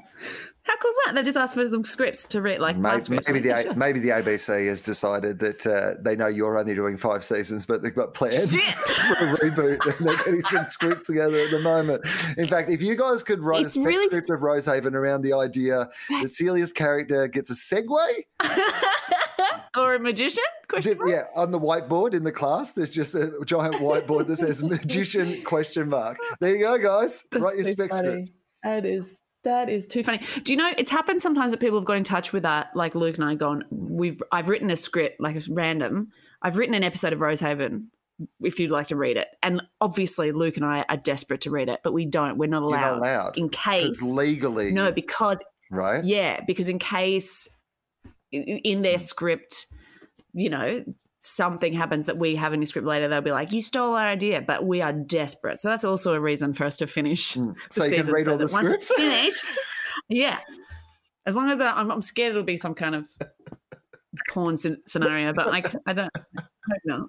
How 0.68 0.76
cool 0.76 0.90
is 0.90 0.96
that? 1.06 1.14
They 1.14 1.22
just 1.22 1.38
asked 1.38 1.54
for 1.54 1.66
some 1.66 1.82
scripts 1.82 2.28
to 2.28 2.42
read, 2.42 2.60
like 2.60 2.76
maybe, 2.76 3.20
maybe 3.26 3.40
the 3.40 3.62
sure. 3.62 3.74
maybe 3.74 4.00
the 4.00 4.10
ABC 4.10 4.66
has 4.68 4.82
decided 4.82 5.38
that 5.38 5.66
uh, 5.66 5.94
they 6.02 6.14
know 6.14 6.26
you're 6.26 6.58
only 6.58 6.74
doing 6.74 6.98
five 6.98 7.24
seasons, 7.24 7.64
but 7.64 7.82
they've 7.82 7.94
got 7.94 8.12
plans 8.12 8.70
for 8.72 9.14
a 9.14 9.36
reboot, 9.38 9.98
and 9.98 10.06
they're 10.06 10.16
getting 10.18 10.42
some 10.42 10.68
scripts 10.68 11.06
together 11.06 11.38
at 11.38 11.50
the 11.50 11.60
moment. 11.60 12.02
In 12.36 12.46
fact, 12.48 12.68
if 12.68 12.82
you 12.82 12.96
guys 12.96 13.22
could 13.22 13.40
write 13.40 13.64
it's 13.64 13.76
a 13.76 13.80
really... 13.82 14.04
script 14.08 14.28
of 14.28 14.40
Rosehaven 14.40 14.92
around 14.92 15.22
the 15.22 15.32
idea 15.32 15.88
that 16.10 16.28
Celia's 16.28 16.72
character 16.72 17.28
gets 17.28 17.50
a 17.50 17.54
Segway. 17.54 18.24
or 19.78 19.94
a 19.94 19.98
magician? 19.98 20.44
Just, 20.80 21.00
yeah, 21.06 21.24
on 21.34 21.50
the 21.50 21.58
whiteboard 21.58 22.14
in 22.14 22.24
the 22.24 22.32
class, 22.32 22.72
there's 22.72 22.90
just 22.90 23.14
a 23.14 23.32
giant 23.44 23.76
whiteboard 23.76 24.26
that 24.28 24.36
says 24.36 24.62
magician 24.62 25.42
question 25.44 25.88
mark. 25.88 26.18
There 26.40 26.54
you 26.54 26.64
go, 26.64 26.78
guys. 26.78 27.26
That's 27.30 27.42
Write 27.42 27.56
your 27.56 27.64
so 27.64 27.70
spec 27.72 27.90
funny. 27.90 28.08
script. 28.08 28.30
That 28.64 28.84
is 28.84 29.04
that 29.44 29.68
is 29.70 29.86
too 29.86 30.02
funny. 30.02 30.20
Do 30.42 30.52
you 30.52 30.58
know 30.58 30.70
it's 30.76 30.90
happened 30.90 31.22
sometimes 31.22 31.52
that 31.52 31.60
people 31.60 31.78
have 31.78 31.86
got 31.86 31.96
in 31.96 32.04
touch 32.04 32.32
with 32.32 32.42
that, 32.42 32.68
like 32.74 32.94
Luke 32.94 33.16
and 33.16 33.24
I 33.24 33.34
gone, 33.34 33.64
we've 33.70 34.22
I've 34.32 34.48
written 34.48 34.70
a 34.70 34.76
script, 34.76 35.20
like 35.20 35.36
it's 35.36 35.48
random. 35.48 36.08
I've 36.42 36.56
written 36.56 36.74
an 36.74 36.84
episode 36.84 37.12
of 37.12 37.20
Rosehaven 37.20 37.86
if 38.40 38.58
you'd 38.58 38.70
like 38.70 38.88
to 38.88 38.96
read 38.96 39.16
it. 39.16 39.28
And 39.42 39.62
obviously 39.80 40.32
Luke 40.32 40.56
and 40.56 40.66
I 40.66 40.84
are 40.88 40.96
desperate 40.96 41.42
to 41.42 41.50
read 41.50 41.68
it, 41.68 41.80
but 41.84 41.92
we 41.92 42.04
don't. 42.04 42.36
We're 42.36 42.48
not 42.48 42.62
allowed. 42.62 42.80
Not 42.80 42.98
allowed. 42.98 43.38
In 43.38 43.48
case 43.48 44.02
legally. 44.02 44.72
No, 44.72 44.92
because 44.92 45.38
Right. 45.70 46.04
Yeah, 46.04 46.40
because 46.46 46.68
in 46.68 46.78
case 46.78 47.48
in 48.32 48.82
their 48.82 48.98
script, 48.98 49.66
you 50.32 50.50
know, 50.50 50.84
something 51.20 51.72
happens 51.72 52.06
that 52.06 52.18
we 52.18 52.36
have 52.36 52.52
in 52.52 52.60
the 52.60 52.66
script 52.66 52.86
later, 52.86 53.08
they'll 53.08 53.20
be 53.20 53.32
like, 53.32 53.52
"You 53.52 53.62
stole 53.62 53.94
our 53.94 54.06
idea," 54.06 54.40
but 54.40 54.64
we 54.64 54.80
are 54.80 54.92
desperate. 54.92 55.60
So 55.60 55.68
that's 55.68 55.84
also 55.84 56.14
a 56.14 56.20
reason 56.20 56.52
for 56.52 56.64
us 56.64 56.76
to 56.78 56.86
finish. 56.86 57.34
Mm. 57.34 57.54
So 57.70 57.84
you 57.84 57.96
can 57.96 58.06
read 58.06 58.24
so 58.24 58.32
all 58.32 58.38
the 58.38 58.48
scripts. 58.48 58.92
finished, 58.94 59.58
yeah. 60.08 60.38
As 61.26 61.36
long 61.36 61.50
as 61.50 61.60
I, 61.60 61.78
am 61.80 61.90
I'm 61.90 62.02
scared 62.02 62.30
it'll 62.30 62.42
be 62.42 62.56
some 62.56 62.74
kind 62.74 62.94
of 62.94 63.06
porn 64.30 64.56
scenario, 64.56 65.32
but 65.32 65.48
like 65.48 65.74
I 65.86 65.92
don't, 65.92 66.10
I 66.16 66.42
hope 66.70 66.82
not. 66.84 67.08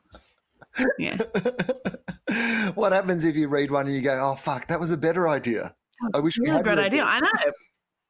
Yeah. 0.98 1.18
what 2.76 2.94
happens 2.94 3.26
if 3.26 3.36
you 3.36 3.48
read 3.48 3.72
one 3.72 3.88
and 3.88 3.96
you 3.96 4.02
go, 4.02 4.18
"Oh 4.22 4.36
fuck, 4.36 4.68
that 4.68 4.80
was 4.80 4.92
a 4.92 4.98
better 4.98 5.28
idea." 5.28 5.76
I 6.14 6.20
wish 6.20 6.38
we 6.40 6.48
had 6.48 6.62
a 6.62 6.64
great 6.64 6.80
idea. 6.80 7.04
I 7.04 7.20
know. 7.20 7.52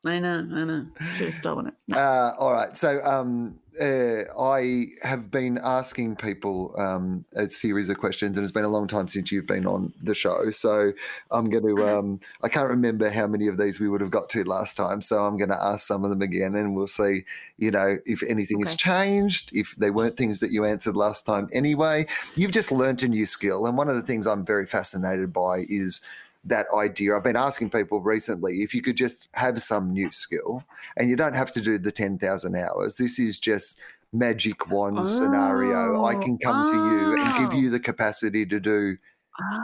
I 0.06 0.20
know, 0.20 0.48
I 0.54 0.64
know. 0.64 0.86
Should 1.18 1.26
have 1.28 1.36
stolen 1.36 1.68
it. 1.68 1.74
No. 1.90 1.98
Uh, 1.98 2.36
all 2.40 2.54
right. 2.54 2.76
So, 2.78 3.04
um, 3.04 3.60
uh, 3.80 4.24
I 4.40 4.86
have 5.04 5.30
been 5.32 5.58
asking 5.62 6.16
people 6.18 6.74
um, 6.78 7.26
a 7.36 7.50
series 7.50 7.90
of 7.90 7.98
questions, 7.98 8.38
and 8.38 8.44
it's 8.44 8.52
been 8.52 8.64
a 8.64 8.70
long 8.70 8.88
time 8.88 9.08
since 9.10 9.32
you've 9.32 9.48
been 9.48 9.66
on 9.66 9.94
the 10.02 10.14
show. 10.14 10.52
So 10.52 10.92
I'm 11.32 11.50
going 11.50 11.66
to, 11.66 11.88
um, 11.88 12.20
I 12.42 12.50
can't 12.50 12.70
remember 12.70 13.10
how 13.10 13.28
many 13.28 13.48
of 13.48 13.58
these 13.58 13.80
we 13.80 13.90
would 13.90 14.02
have 14.02 14.12
got 14.12 14.30
to 14.30 14.44
last 14.44 14.78
time. 14.78 15.02
So 15.02 15.20
I'm 15.26 15.38
going 15.38 15.50
to 15.50 15.62
ask 15.62 15.86
some 15.86 16.04
of 16.04 16.10
them 16.10 16.22
again, 16.22 16.56
and 16.56 16.76
we'll 16.76 16.88
see, 16.88 17.26
you 17.58 17.72
know, 17.72 17.98
if 18.06 18.24
anything 18.24 18.58
Okay. 18.58 18.70
has 18.70 18.76
changed, 18.78 19.52
if 19.54 19.76
they 19.78 19.92
weren't 19.92 20.16
things 20.18 20.40
that 20.40 20.52
you 20.52 20.66
answered 20.66 20.96
last 20.96 21.26
time 21.26 21.50
anyway. 21.54 22.06
You've 22.36 22.52
just 22.52 22.72
learnt 22.72 23.04
a 23.04 23.08
new 23.10 23.26
skill. 23.26 23.66
And 23.66 23.78
one 23.78 23.90
of 23.90 23.96
the 23.96 24.02
things 24.04 24.28
I'm 24.28 24.46
very 24.46 24.66
fascinated 24.66 25.34
by 25.34 25.66
is 25.70 26.02
that 26.46 26.68
idea. 26.76 27.16
I've 27.16 27.24
been 27.24 27.36
asking 27.36 27.70
people 27.70 28.00
recently 28.00 28.58
if 28.58 28.74
you 28.74 28.82
could 28.82 28.98
just 28.98 29.30
have 29.34 29.62
some 29.62 29.92
new 29.92 30.12
skill 30.12 30.64
and 30.98 31.10
you 31.10 31.16
don't 31.16 31.36
have 31.36 31.52
to 31.52 31.62
do 31.62 31.78
the 31.78 31.92
10,000 31.92 32.56
hours. 32.56 32.96
This 32.96 33.20
is 33.20 33.40
just 33.40 33.80
magic 34.14 34.70
wand 34.70 35.06
scenario. 35.06 36.04
I 36.04 36.16
Oh, 36.16 36.20
can 36.20 36.38
come 36.38 36.68
to 36.68 36.74
you 36.74 37.18
and 37.22 37.38
give 37.38 37.54
oh. 37.54 37.62
you 37.62 37.70
the 37.70 37.80
capacity 37.80 38.46
to 38.46 38.60
do 38.60 38.98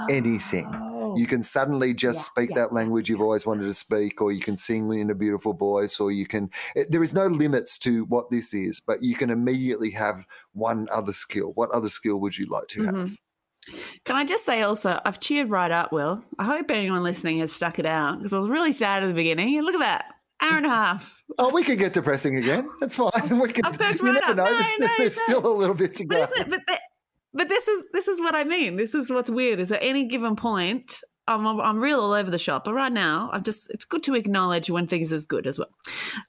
anything. 0.10 0.70
Oh. 0.74 1.16
You 1.18 1.28
can 1.28 1.42
suddenly 1.42 1.94
just 1.94 2.20
Yeah, 2.20 2.24
speak 2.24 2.50
yeah, 2.50 2.62
that 2.64 2.74
language 2.74 3.10
you've 3.10 3.22
always 3.22 3.46
wanted 3.46 3.64
to 3.64 3.74
speak, 3.74 4.22
or 4.22 4.32
you 4.32 4.42
can 4.42 4.58
sing 4.58 4.92
in 4.94 5.10
a 5.10 5.16
beautiful 5.16 5.54
voice, 5.54 6.00
or 6.00 6.12
you 6.12 6.26
can. 6.26 6.50
It, 6.76 6.92
there 6.92 7.04
is 7.04 7.14
no 7.14 7.28
limits 7.28 7.78
to 7.80 8.04
what 8.06 8.30
this 8.30 8.54
is, 8.54 8.80
but 8.82 9.02
you 9.02 9.16
can 9.16 9.30
immediately 9.30 9.92
have 9.92 10.26
one 10.54 10.88
other 10.92 11.14
skill. 11.14 11.54
What 11.56 11.72
other 11.72 11.90
skill 11.90 12.20
would 12.20 12.38
you 12.38 12.48
like 12.48 12.68
to 12.70 12.82
mm-hmm. 12.82 13.00
have? 13.00 13.18
Can 14.04 14.16
I 14.16 14.26
just 14.26 14.46
say 14.46 14.62
also, 14.62 15.00
I've 15.06 15.20
cheered 15.20 15.50
right 15.50 15.72
up, 15.72 15.92
Wil. 15.92 16.24
I 16.38 16.46
hope 16.46 16.70
anyone 16.70 17.04
listening 17.04 17.40
has 17.40 17.52
stuck 17.52 17.80
it 17.80 17.86
out 17.86 18.20
because 18.20 18.34
I 18.34 18.38
was 18.38 18.48
really 18.50 18.74
sad 18.74 19.04
at 19.04 19.08
the 19.08 19.14
beginning. 19.14 19.56
And 19.58 19.66
look 19.66 19.76
at 19.76 19.80
that, 19.80 20.06
hour 20.42 20.58
and 20.58 20.66
a 20.66 20.70
half. 20.70 21.24
Oh, 21.40 21.52
we 21.52 21.64
could 21.64 21.80
get 21.80 21.94
depressing 21.94 22.38
again. 22.38 22.70
That's 22.80 22.96
fine. 22.96 23.12
We 23.42 23.52
can. 23.52 23.66
I've 23.66 23.78
perked 23.78 24.00
You 24.00 24.06
right 24.06 24.14
never 24.14 24.28
up. 24.32 24.38
know. 24.38 24.46
No, 24.46 24.52
there's 24.54 24.74
no, 24.80 24.88
there's 24.98 25.18
no. 25.18 25.24
still 25.24 25.48
a 25.48 25.56
little 25.56 25.76
bit 25.76 25.96
to 25.96 26.06
But, 26.06 26.16
go. 26.30 26.34
isn't 26.36 26.50
but, 26.50 26.62
the, 26.68 26.80
but 27.34 27.50
this 27.50 27.68
is 27.68 27.86
this 27.92 28.08
is 28.08 28.20
what 28.20 28.36
I 28.36 28.44
mean. 28.44 28.76
This 28.76 28.94
is 28.94 29.10
what's 29.10 29.30
weird. 29.30 29.60
Is 29.60 29.72
at 29.72 29.82
any 29.82 30.06
given 30.08 30.36
point, 30.36 31.02
I'm 31.28 31.46
I'm- 31.48 31.60
I'm 31.60 31.80
real 31.80 32.00
all 32.00 32.14
over 32.14 32.30
the 32.30 32.38
shop. 32.38 32.66
But 32.66 32.76
right 32.76 32.92
now, 32.94 33.32
I'm 33.34 33.42
just. 33.44 33.68
It's 33.72 33.84
good 33.86 34.04
to 34.04 34.14
acknowledge 34.14 34.70
when 34.70 34.86
things 34.88 35.12
is 35.12 35.26
good 35.26 35.48
as 35.48 35.58
well. 35.58 35.70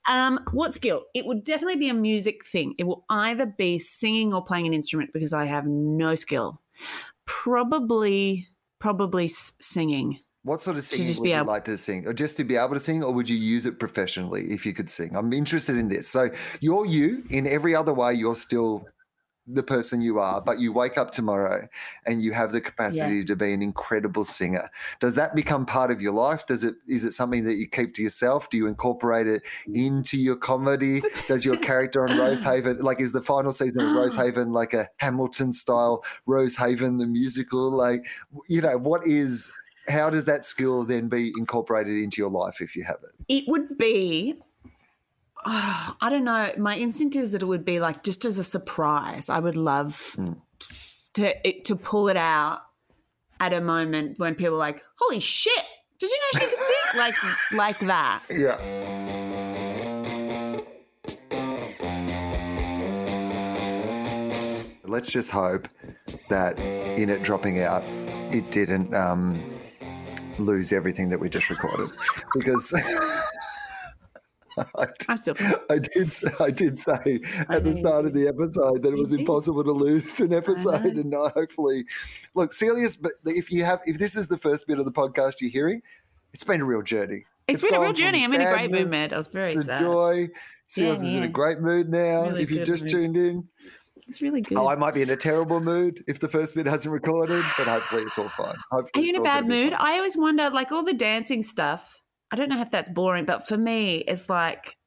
Um, 0.09 0.39
what 0.53 0.73
skill? 0.73 1.03
It 1.13 1.25
would 1.27 1.43
definitely 1.43 1.77
be 1.77 1.89
a 1.89 1.93
music 1.93 2.45
thing. 2.45 2.73
It 2.79 2.85
will 2.85 3.05
either 3.11 3.45
be 3.45 3.77
singing 3.77 4.33
or 4.33 4.43
playing 4.43 4.65
an 4.65 4.73
instrument 4.73 5.11
because 5.13 5.33
I 5.33 5.45
have 5.45 5.65
no 5.67 6.15
skill. 6.15 6.61
Probably, 7.27 8.47
probably 8.79 9.27
singing. 9.27 10.19
What 10.43 10.61
sort 10.61 10.77
of 10.77 10.83
singing 10.83 11.19
would 11.19 11.29
you 11.29 11.35
able- 11.35 11.45
like 11.47 11.65
to 11.65 11.77
sing, 11.77 12.07
or 12.07 12.13
just 12.13 12.37
to 12.37 12.43
be 12.43 12.55
able 12.55 12.73
to 12.73 12.79
sing, 12.79 13.03
or 13.03 13.13
would 13.13 13.27
you 13.27 13.35
use 13.37 13.65
it 13.65 13.79
professionally 13.79 14.45
if 14.49 14.65
you 14.65 14.73
could 14.73 14.89
sing? 14.89 15.15
I'm 15.15 15.31
interested 15.33 15.75
in 15.75 15.89
this. 15.89 16.07
So 16.07 16.29
you're 16.61 16.85
you 16.85 17.23
in 17.29 17.45
every 17.45 17.75
other 17.75 17.93
way. 17.93 18.13
You're 18.13 18.35
still 18.35 18.85
the 19.47 19.63
person 19.63 20.01
you 20.01 20.19
are, 20.19 20.41
but 20.41 20.59
you 20.59 20.73
wake 20.73 20.97
up 20.97 21.11
tomorrow 21.11 21.67
and 22.05 22.21
you 22.21 22.33
have 22.33 22.51
the 22.51 22.59
capacity 22.59 23.23
to 23.23 23.35
be 23.35 23.53
an 23.53 23.61
incredible 23.61 24.23
singer. 24.23 24.69
Does 24.99 25.15
that 25.15 25.35
become 25.35 25.65
part 25.65 25.89
of 25.89 26.01
your 26.01 26.13
life? 26.13 26.45
Does 26.45 26.63
it? 26.63 26.75
Is 26.87 27.03
it 27.03 27.13
something 27.13 27.45
that 27.45 27.55
you 27.55 27.67
keep 27.67 27.93
to 27.95 28.03
yourself? 28.03 28.49
Do 28.49 28.57
you 28.57 28.67
incorporate 28.67 29.27
it 29.27 29.43
into 29.73 30.17
your 30.17 30.35
comedy? 30.35 31.01
Does 31.27 31.45
your 31.45 31.57
character 31.57 32.07
on 32.07 32.17
Rosehaven, 32.17 32.79
like, 32.81 32.99
is 32.99 33.11
the 33.11 33.21
final 33.21 33.51
season 33.51 33.85
of 33.85 33.95
Rosehaven 33.95 34.51
like 34.51 34.73
a 34.73 34.89
Hamilton 34.97 35.53
style 35.53 36.03
Rosehaven 36.27 36.99
the 36.99 37.07
musical? 37.07 37.71
Like, 37.71 38.05
you 38.47 38.61
know, 38.61 38.77
what 38.77 39.07
is 39.07 39.51
how 39.87 40.09
does 40.09 40.25
that 40.25 40.43
skill 40.43 40.83
then 40.83 41.07
be 41.07 41.31
incorporated 41.37 41.97
into 41.97 42.21
your 42.21 42.29
life 42.29 42.59
if 42.59 42.75
you 42.75 42.83
have 42.83 42.97
it? 43.03 43.25
It 43.27 43.45
would 43.47 43.77
be. 43.77 44.41
Oh, 45.47 45.95
I 46.01 46.09
don't 46.09 46.23
know. 46.25 46.51
My 46.57 46.77
instinct 46.77 47.15
is 47.15 47.31
that 47.31 47.41
it 47.41 47.45
would 47.45 47.65
be 47.65 47.79
like 47.79 48.03
just 48.03 48.25
as 48.25 48.37
a 48.37 48.43
surprise. 48.43 49.29
I 49.29 49.39
would 49.39 49.55
love 49.57 50.13
Mm. 50.17 50.37
to 51.13 51.47
it, 51.47 51.65
to 51.65 51.75
pull 51.75 52.09
it 52.09 52.17
out 52.17 52.61
at 53.39 53.53
a 53.53 53.61
moment 53.61 54.19
when 54.19 54.35
people 54.35 54.55
are 54.55 54.59
like, 54.59 54.81
"Holy 54.99 55.19
shit! 55.19 55.63
Did 55.99 56.11
you 56.11 56.17
know 56.19 56.39
she 56.39 56.45
could 56.47 56.59
sing?" 56.59 56.99
like 56.99 57.15
like 57.53 57.79
that. 57.79 58.21
Yeah. 58.29 58.57
Let's 64.83 65.11
just 65.11 65.31
hope 65.31 65.67
that 66.29 66.57
in 66.57 67.09
it 67.09 67.21
dropping 67.21 67.61
out, 67.61 67.83
it 68.33 68.51
didn't 68.51 68.93
um, 68.95 69.53
lose 70.39 70.71
everything 70.71 71.09
that 71.09 71.19
we 71.19 71.29
just 71.29 71.49
recorded 71.49 71.89
because. 72.33 72.73
I, 74.77 74.87
I'm 75.07 75.17
still. 75.17 75.35
I 75.69 75.79
did. 75.79 76.15
I 76.39 76.51
did 76.51 76.79
say 76.79 77.19
at 77.49 77.63
the 77.63 77.73
start 77.73 78.05
of 78.05 78.13
the 78.13 78.27
episode 78.27 78.83
that 78.83 78.93
it 78.93 78.97
was 78.97 79.11
did. 79.11 79.19
impossible 79.19 79.63
to 79.63 79.71
lose 79.71 80.19
an 80.19 80.33
episode, 80.33 80.95
and 80.95 81.13
I 81.13 81.29
hopefully, 81.29 81.85
look, 82.33 82.53
Celia's. 82.53 82.95
But 82.95 83.13
if 83.25 83.51
you 83.51 83.63
have, 83.65 83.79
if 83.85 83.99
this 83.99 84.15
is 84.17 84.27
the 84.27 84.37
first 84.37 84.67
bit 84.67 84.79
of 84.79 84.85
the 84.85 84.91
podcast 84.91 85.35
you're 85.41 85.51
hearing, 85.51 85.81
it's 86.33 86.43
been 86.43 86.61
a 86.61 86.65
real 86.65 86.81
journey. 86.81 87.25
it's 87.47 87.63
it's 87.63 87.71
been 87.71 87.79
a 87.79 87.83
real 87.83 87.93
journey. 87.93 88.23
I'm 88.23 88.33
in 88.33 88.41
a 88.41 88.51
great 88.51 88.71
mood, 88.71 88.89
man. 88.89 89.13
I 89.13 89.17
was 89.17 89.27
very 89.27 89.51
sad. 89.51 89.81
joy. 89.81 90.29
Celia's 90.67 91.03
is 91.03 91.11
in 91.11 91.23
a 91.23 91.29
great 91.29 91.59
mood 91.59 91.89
now. 91.89 92.23
Really 92.23 92.43
if 92.43 92.51
you 92.51 92.65
just 92.65 92.83
mood. 92.83 92.91
tuned 92.91 93.17
in, 93.17 93.47
It's 94.07 94.21
really 94.21 94.39
oh, 94.39 94.49
good. 94.49 94.57
oh, 94.57 94.67
I 94.67 94.75
might 94.75 94.93
be 94.93 95.01
in 95.01 95.09
a 95.09 95.15
terrible 95.15 95.61
mood 95.61 96.03
if 96.07 96.19
the 96.19 96.27
first 96.27 96.55
bit 96.55 96.65
hasn't 96.65 96.91
recorded, 96.91 97.43
but 97.57 97.67
hopefully 97.67 98.03
it's 98.03 98.17
all 98.17 98.29
fine. 98.29 98.55
Hopefully 98.71 98.91
Are 98.95 99.01
you 99.01 99.11
in 99.11 99.21
a 99.21 99.23
bad 99.23 99.47
mood? 99.47 99.73
I 99.73 99.95
always 99.97 100.17
wonder, 100.17 100.49
like 100.49 100.71
all 100.71 100.83
the 100.83 100.93
dancing 100.93 101.41
stuff. 101.41 102.01
I 102.31 102.35
don't 102.35 102.49
know 102.49 102.61
if 102.61 102.71
that's 102.71 102.89
boring, 102.89 103.25
but 103.25 103.47
for 103.47 103.57
me, 103.57 103.97
it's 104.07 104.29
like 104.29 104.77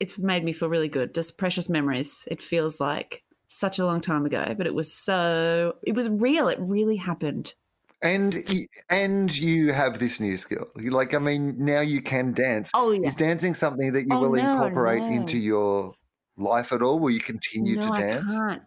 it's 0.00 0.18
made 0.18 0.44
me 0.44 0.52
feel 0.52 0.68
really 0.68 0.88
good. 0.88 1.14
Just 1.14 1.38
precious 1.38 1.68
memories. 1.68 2.26
It 2.30 2.42
feels 2.42 2.80
like 2.80 3.22
such 3.48 3.78
a 3.78 3.86
long 3.86 4.00
time 4.00 4.26
ago, 4.26 4.54
but 4.56 4.66
it 4.66 4.74
was 4.74 4.92
so 4.92 5.76
it 5.86 5.94
was 5.94 6.08
real. 6.08 6.48
It 6.48 6.58
really 6.60 6.96
happened. 6.96 7.54
And 8.02 8.44
and 8.90 9.36
you 9.36 9.72
have 9.72 10.00
this 10.00 10.18
new 10.18 10.36
skill. 10.36 10.66
Like 10.76 11.14
I 11.14 11.18
mean, 11.18 11.54
now 11.58 11.80
you 11.80 12.02
can 12.02 12.32
dance. 12.32 12.72
Oh 12.74 12.90
yeah. 12.90 13.06
Is 13.06 13.14
dancing 13.16 13.54
something 13.54 13.92
that 13.92 14.02
you 14.02 14.08
Oh, 14.10 14.22
will 14.22 14.32
no, 14.32 14.52
incorporate 14.52 15.02
no. 15.02 15.08
into 15.08 15.38
your 15.38 15.94
life 16.36 16.72
at 16.72 16.82
all? 16.82 16.98
Will 16.98 17.10
you 17.10 17.20
continue 17.20 17.76
no, 17.76 17.82
to 17.82 17.88
dance? 17.88 18.36
I 18.36 18.48
can't. 18.48 18.62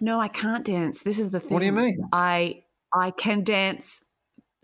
No, 0.00 0.20
I 0.20 0.28
can't 0.28 0.64
dance. 0.64 1.02
This 1.02 1.18
is 1.18 1.30
the 1.30 1.40
thing. 1.40 1.50
What 1.50 1.60
do 1.60 1.66
you 1.66 1.72
mean? 1.72 1.98
I 2.12 2.62
I 2.92 3.10
can 3.10 3.42
dance. 3.42 4.02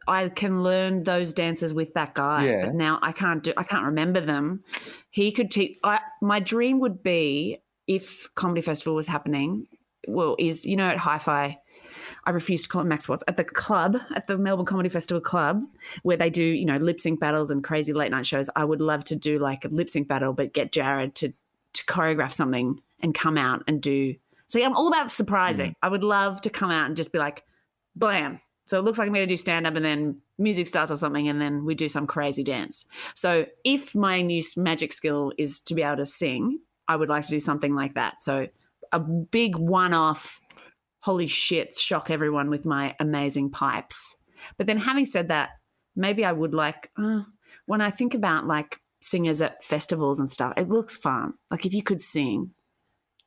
I 0.06 0.28
can 0.28 0.62
learn 0.62 1.04
those 1.04 1.32
dances 1.32 1.72
with 1.74 1.94
that 1.94 2.14
guy, 2.14 2.46
Yeah. 2.46 2.66
but 2.66 2.74
now 2.74 2.98
I 3.02 3.12
can't 3.12 3.42
do. 3.42 3.52
I 3.56 3.62
can't 3.64 3.84
remember 3.86 4.20
them. 4.20 4.62
He 5.10 5.32
could 5.32 5.50
teach. 5.50 5.78
I, 5.84 6.00
my 6.20 6.40
dream 6.40 6.80
would 6.80 7.02
be 7.02 7.58
if 7.86 8.28
comedy 8.34 8.60
festival 8.60 8.94
was 8.94 9.06
happening. 9.06 9.66
Well, 10.06 10.36
is 10.38 10.66
you 10.66 10.76
know 10.76 10.88
at 10.88 10.98
Hi-Fi. 10.98 11.58
I 12.26 12.30
refuse 12.30 12.62
to 12.64 12.68
call 12.68 12.80
it 12.80 12.86
Max 12.86 13.08
Watt's 13.08 13.22
at 13.28 13.36
the 13.36 13.44
club 13.44 13.96
at 14.14 14.26
the 14.26 14.36
Melbourne 14.36 14.66
Comedy 14.66 14.88
Festival 14.88 15.20
club 15.20 15.62
where 16.02 16.16
they 16.16 16.30
do 16.30 16.42
you 16.42 16.64
know 16.64 16.76
lip 16.78 17.00
sync 17.00 17.20
battles 17.20 17.50
and 17.50 17.62
crazy 17.62 17.92
late 17.92 18.10
night 18.10 18.26
shows. 18.26 18.50
I 18.56 18.64
would 18.64 18.80
love 18.80 19.04
to 19.06 19.16
do 19.16 19.38
like 19.38 19.64
a 19.64 19.68
lip 19.68 19.88
sync 19.90 20.08
battle, 20.08 20.32
but 20.32 20.52
get 20.52 20.72
Jared 20.72 21.14
to 21.16 21.32
to 21.74 21.84
choreograph 21.84 22.32
something 22.32 22.80
and 23.00 23.14
come 23.14 23.36
out 23.38 23.62
and 23.66 23.80
do. 23.80 24.14
See, 24.46 24.62
I'm 24.62 24.76
all 24.76 24.88
about 24.88 25.10
surprising. 25.12 25.70
Mm. 25.72 25.76
I 25.82 25.88
would 25.88 26.04
love 26.04 26.40
to 26.42 26.50
come 26.50 26.70
out 26.70 26.86
and 26.86 26.96
just 26.96 27.12
be 27.12 27.18
like, 27.18 27.42
blam. 27.96 28.38
So 28.66 28.78
it 28.78 28.82
looks 28.82 28.98
like 28.98 29.06
I'm 29.06 29.14
going 29.14 29.26
to 29.26 29.32
do 29.32 29.36
stand 29.36 29.66
up 29.66 29.74
and 29.74 29.84
then 29.84 30.20
music 30.38 30.66
starts 30.66 30.90
or 30.90 30.96
something 30.96 31.28
and 31.28 31.40
then 31.40 31.64
we 31.64 31.74
do 31.74 31.88
some 31.88 32.06
crazy 32.06 32.42
dance. 32.42 32.86
So 33.14 33.46
if 33.64 33.94
my 33.94 34.22
new 34.22 34.42
magic 34.56 34.92
skill 34.92 35.32
is 35.38 35.60
to 35.60 35.74
be 35.74 35.82
able 35.82 35.98
to 35.98 36.06
sing, 36.06 36.60
I 36.88 36.96
would 36.96 37.08
like 37.08 37.24
to 37.24 37.30
do 37.30 37.40
something 37.40 37.74
like 37.74 37.94
that. 37.94 38.22
So 38.22 38.48
a 38.92 38.98
big 38.98 39.56
one 39.56 39.92
off, 39.92 40.40
holy 41.00 41.26
shit, 41.26 41.76
shock 41.76 42.10
everyone 42.10 42.48
with 42.48 42.64
my 42.64 42.94
amazing 42.98 43.50
pipes. 43.50 44.16
But 44.56 44.66
then 44.66 44.78
having 44.78 45.06
said 45.06 45.28
that, 45.28 45.50
maybe 45.94 46.24
I 46.24 46.32
would 46.32 46.54
like, 46.54 46.90
uh, 46.98 47.22
when 47.66 47.80
I 47.80 47.90
think 47.90 48.14
about 48.14 48.46
like 48.46 48.80
singers 49.00 49.40
at 49.40 49.62
festivals 49.62 50.18
and 50.18 50.28
stuff, 50.28 50.54
it 50.56 50.68
looks 50.68 50.96
fun. 50.96 51.34
Like 51.50 51.66
if 51.66 51.74
you 51.74 51.82
could 51.82 52.00
sing, 52.00 52.50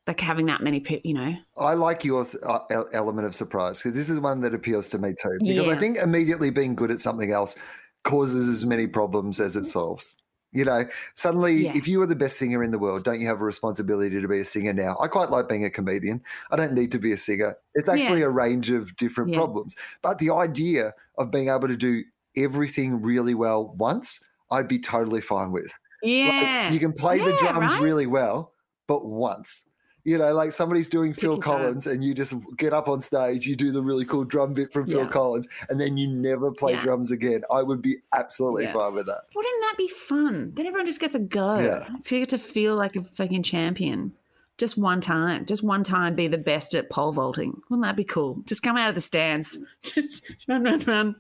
like 0.08 0.20
having 0.22 0.46
that 0.46 0.62
many 0.62 0.80
people, 0.80 1.02
you 1.04 1.14
know, 1.14 1.36
I 1.58 1.74
like 1.74 2.06
your 2.06 2.26
uh, 2.46 2.84
element 2.94 3.28
of 3.28 3.36
surprise 3.36 3.82
because 3.82 3.98
this 3.98 4.10
is 4.10 4.20
one 4.20 4.42
that 4.42 4.54
appeals 4.54 4.90
to 4.90 4.98
me 4.98 5.14
too. 5.22 5.38
Because 5.42 5.68
I 5.68 5.76
think 5.76 5.98
immediately 5.98 6.50
being 6.50 6.76
good 6.76 6.92
at 6.92 7.00
something 7.00 7.32
else 7.32 7.56
causes 8.04 8.48
as 8.48 8.66
many 8.66 8.88
problems 8.88 9.40
as 9.40 9.56
it 9.56 9.66
solves. 9.66 10.18
You 10.54 10.64
know, 10.64 10.86
suddenly, 11.14 11.66
Yeah. 11.66 11.76
if 11.76 11.90
you 11.90 12.02
are 12.02 12.08
the 12.08 12.16
best 12.16 12.38
singer 12.38 12.64
in 12.64 12.72
the 12.72 12.80
world, 12.80 13.04
don't 13.04 13.20
you 13.20 13.28
have 13.28 13.42
a 13.42 13.44
responsibility 13.44 14.22
to 14.22 14.28
be 14.30 14.40
a 14.40 14.46
singer 14.46 14.72
now? 14.72 14.96
I 15.02 15.08
quite 15.10 15.30
like 15.30 15.50
being 15.50 15.66
a 15.66 15.70
comedian. 15.70 16.24
I 16.52 16.56
don't 16.56 16.74
need 16.74 16.94
to 16.94 17.00
be 17.00 17.12
a 17.12 17.18
singer. 17.18 17.58
It's 17.76 17.90
actually 17.90 18.22
a 18.22 18.30
range 18.30 18.72
of 18.72 18.96
different 18.96 19.32
Yeah. 19.32 19.40
problems. 19.40 19.76
But 20.02 20.20
the 20.20 20.32
idea 20.32 20.94
of 21.18 21.32
being 21.32 21.50
able 21.50 21.68
to 21.68 21.76
do 21.76 22.04
everything 22.38 23.02
really 23.02 23.34
well 23.36 23.76
once, 23.78 24.22
I'd 24.50 24.70
be 24.70 24.80
totally 24.80 25.20
fine 25.22 25.52
with. 25.52 25.74
Like, 26.02 26.12
yeah. 26.12 26.72
you 26.72 26.80
can 26.80 26.94
play 26.94 27.18
the 27.20 27.36
drums 27.38 27.74
right? 27.74 27.82
really 27.82 28.08
well, 28.08 28.54
but 28.88 29.06
once. 29.06 29.66
You 30.08 30.18
know, 30.18 30.34
like 30.34 30.54
somebody's 30.54 30.88
doing 30.88 31.14
Phil 31.14 31.34
your 31.34 31.42
time. 31.44 31.58
Collins 31.60 31.86
and 31.86 32.02
you 32.02 32.14
just 32.14 32.34
get 32.56 32.72
up 32.72 32.88
on 32.88 33.02
stage, 33.02 33.46
you 33.46 33.58
do 33.58 33.74
the 33.74 33.82
really 33.82 34.06
cool 34.06 34.24
drum 34.24 34.54
bit 34.54 34.72
from 34.72 34.88
Phil 34.88 35.02
Yeah. 35.02 35.08
Collins, 35.10 35.50
and 35.70 35.78
then 35.82 35.98
you 35.98 36.08
never 36.08 36.50
play 36.50 36.72
Yeah. 36.74 36.80
drums 36.80 37.12
again. 37.12 37.42
I 37.54 37.62
would 37.62 37.82
be 37.82 37.98
absolutely 38.16 38.64
Yeah. 38.64 38.74
fine 38.74 38.94
with 38.94 39.06
that. 39.08 39.24
Wouldn't 39.36 39.62
that 39.64 39.76
be 39.78 39.90
fun? 39.90 40.54
Then 40.56 40.66
everyone 40.66 40.86
just 40.86 41.02
gets 41.02 41.14
a 41.14 41.20
go. 41.20 41.60
Yeah. 41.60 41.90
You 42.10 42.20
get 42.20 42.30
to 42.30 42.38
feel 42.38 42.76
like 42.78 42.96
a 42.96 43.04
fucking 43.04 43.44
champion. 43.44 44.14
Just 44.58 44.78
one 44.78 45.02
time. 45.02 45.46
Just 45.46 45.62
one 45.62 45.84
time 45.84 46.16
be 46.16 46.30
the 46.30 46.38
best 46.38 46.74
at 46.74 46.90
pole 46.90 47.12
vaulting. 47.12 47.62
Wouldn't 47.70 47.84
that 47.86 47.98
be 47.98 48.06
cool? 48.06 48.42
Just 48.46 48.64
come 48.64 48.78
out 48.78 48.88
of 48.90 48.96
the 48.96 49.02
stands. 49.02 49.58
Just 49.82 50.24
run, 50.48 50.64
run, 50.64 50.82
run. 50.86 51.16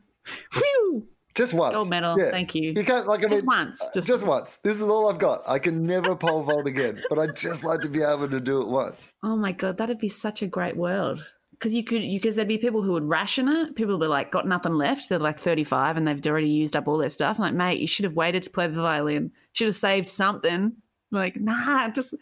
Whew. 0.53 1.07
Just 1.37 1.53
once. 1.53 1.73
Gold 1.75 1.89
medal. 1.89 2.19
Yeah. 2.19 2.31
Thank 2.31 2.55
you. 2.55 2.73
You 2.75 2.83
can't 2.83 3.05
like 3.07 3.19
I 3.19 3.27
Just 3.29 3.35
mean, 3.43 3.45
once. 3.45 3.79
uh, 3.81 3.89
Just, 3.93 4.07
just 4.07 4.25
once. 4.25 4.57
This 4.57 4.77
is 4.77 4.83
all 4.83 5.09
I've 5.09 5.19
got. 5.19 5.43
I 5.47 5.59
can 5.59 5.83
never 5.83 6.15
pole 6.15 6.43
vault 6.43 6.65
again, 6.65 6.99
but 7.09 7.19
I'd 7.19 7.35
just 7.35 7.63
like 7.63 7.79
to 7.81 7.89
be 7.89 8.01
able 8.01 8.27
to 8.27 8.39
do 8.39 8.59
it 8.61 8.67
once. 8.67 9.13
Oh 9.23 9.35
my 9.37 9.51
god, 9.51 9.77
that'd 9.77 9.99
be 9.99 10.09
such 10.09 10.41
a 10.41 10.47
great 10.47 10.75
world. 10.75 11.23
Because 11.51 11.73
you 11.75 11.83
could, 11.83 12.01
because 12.01 12.35
there'd 12.35 12.47
be 12.47 12.57
people 12.57 12.81
who 12.83 12.91
would 12.93 13.09
ration 13.09 13.47
it. 13.47 13.75
People 13.75 13.97
would 13.97 14.03
be 14.05 14.07
like, 14.09 14.31
got 14.31 14.47
nothing 14.47 14.73
left. 14.73 15.09
They're 15.09 15.17
like 15.19 15.39
35 15.39 15.97
and 15.97 16.07
they've 16.07 16.25
already 16.27 16.49
used 16.49 16.75
up 16.75 16.87
all 16.87 16.97
their 16.97 17.09
stuff. 17.09 17.37
I'm 17.37 17.43
like, 17.43 17.53
mate, 17.53 17.79
you 17.79 17.87
should 17.87 18.03
have 18.05 18.13
waited 18.15 18.43
to 18.43 18.49
play 18.49 18.67
the 18.67 18.81
violin. 18.81 19.31
Should 19.53 19.67
have 19.67 19.75
saved 19.75 20.07
something. 20.09 20.51
I'm 20.53 20.73
like, 21.11 21.35
nah, 21.39 21.89
just 21.89 22.13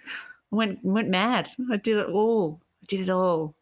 went 0.51 0.79
went 0.83 1.09
mad. 1.09 1.49
I 1.71 1.77
did 1.77 1.97
it 1.97 2.07
all. 2.09 2.61
I 2.81 2.85
did 2.87 3.01
it 3.01 3.09
all. 3.09 3.55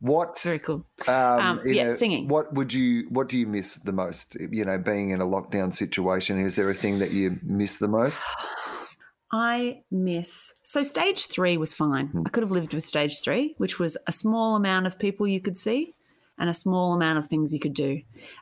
What 0.00 0.40
Very 0.42 0.58
cool. 0.58 0.86
um, 1.06 1.14
Um, 1.14 1.60
yeah, 1.66 1.86
know, 1.86 1.92
singing. 1.92 2.28
What 2.28 2.54
would 2.54 2.72
you 2.72 3.06
what 3.10 3.28
do 3.28 3.38
you 3.38 3.46
miss 3.46 3.76
the 3.76 3.92
most? 3.92 4.36
You 4.40 4.64
know, 4.64 4.78
being 4.78 5.10
in 5.10 5.20
a 5.20 5.26
lockdown 5.26 5.72
situation, 5.72 6.38
is 6.38 6.56
there 6.56 6.70
a 6.70 6.74
thing 6.74 6.98
that 7.00 7.12
you 7.12 7.38
miss 7.42 7.78
the 7.78 7.88
most? 7.88 8.24
I 9.32 9.82
miss. 9.90 10.54
So 10.62 10.82
stage 10.82 11.26
three 11.26 11.56
was 11.56 11.72
fine. 11.72 12.08
Hmm. 12.08 12.22
I 12.26 12.30
could 12.30 12.42
have 12.42 12.50
lived 12.50 12.74
with 12.74 12.84
stage 12.84 13.20
three, 13.22 13.54
which 13.58 13.78
was 13.78 13.96
a 14.06 14.12
small 14.12 14.56
amount 14.56 14.86
of 14.86 14.98
people 14.98 15.28
you 15.28 15.40
could 15.40 15.56
see 15.56 15.94
and 16.38 16.48
a 16.48 16.54
small 16.54 16.94
amount 16.94 17.18
of 17.18 17.28
things 17.28 17.52
you 17.52 17.60
could 17.60 17.74
do. 17.74 18.00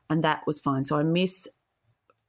And 0.08 0.22
that 0.24 0.46
was 0.46 0.60
fine. 0.60 0.84
So 0.84 0.96
I 0.96 1.02
miss 1.02 1.48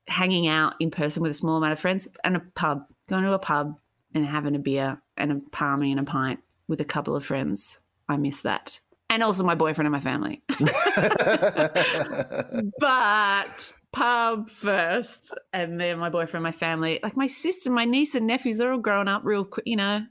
hanging 0.07 0.47
out 0.47 0.73
in 0.79 0.89
person 0.89 1.21
with 1.21 1.31
a 1.31 1.35
small 1.35 1.57
amount 1.57 1.73
of 1.73 1.79
friends 1.79 2.07
and 2.23 2.35
a 2.35 2.41
pub, 2.55 2.85
going 3.07 3.23
to 3.23 3.33
a 3.33 3.39
pub 3.39 3.79
and 4.13 4.25
having 4.25 4.55
a 4.55 4.59
beer 4.59 5.01
and 5.15 5.31
a 5.31 5.35
parmy 5.35 5.91
and 5.91 5.99
a 5.99 6.03
pint 6.03 6.39
with 6.67 6.81
a 6.81 6.85
couple 6.85 7.15
of 7.15 7.23
friends. 7.23 7.79
I 8.09 8.17
miss 8.17 8.41
that. 8.41 8.79
And 9.09 9.23
also 9.23 9.43
my 9.43 9.55
boyfriend 9.55 9.87
and 9.87 9.91
my 9.91 9.99
family. 9.99 10.43
but 12.79 13.73
pub 13.91 14.49
first 14.49 15.33
and 15.51 15.79
then 15.79 15.97
my 15.97 16.09
boyfriend 16.09 16.43
my 16.43 16.51
family 16.51 16.99
like 17.01 17.17
my 17.17 17.25
sister 17.25 17.71
my 17.71 17.85
niece 17.85 18.13
and 18.13 18.27
nephews 18.27 18.59
they're 18.59 18.71
all 18.71 18.77
growing 18.77 19.07
up 19.07 19.23
real 19.25 19.43
quick 19.43 19.65
you 19.65 19.75
know 19.75 20.05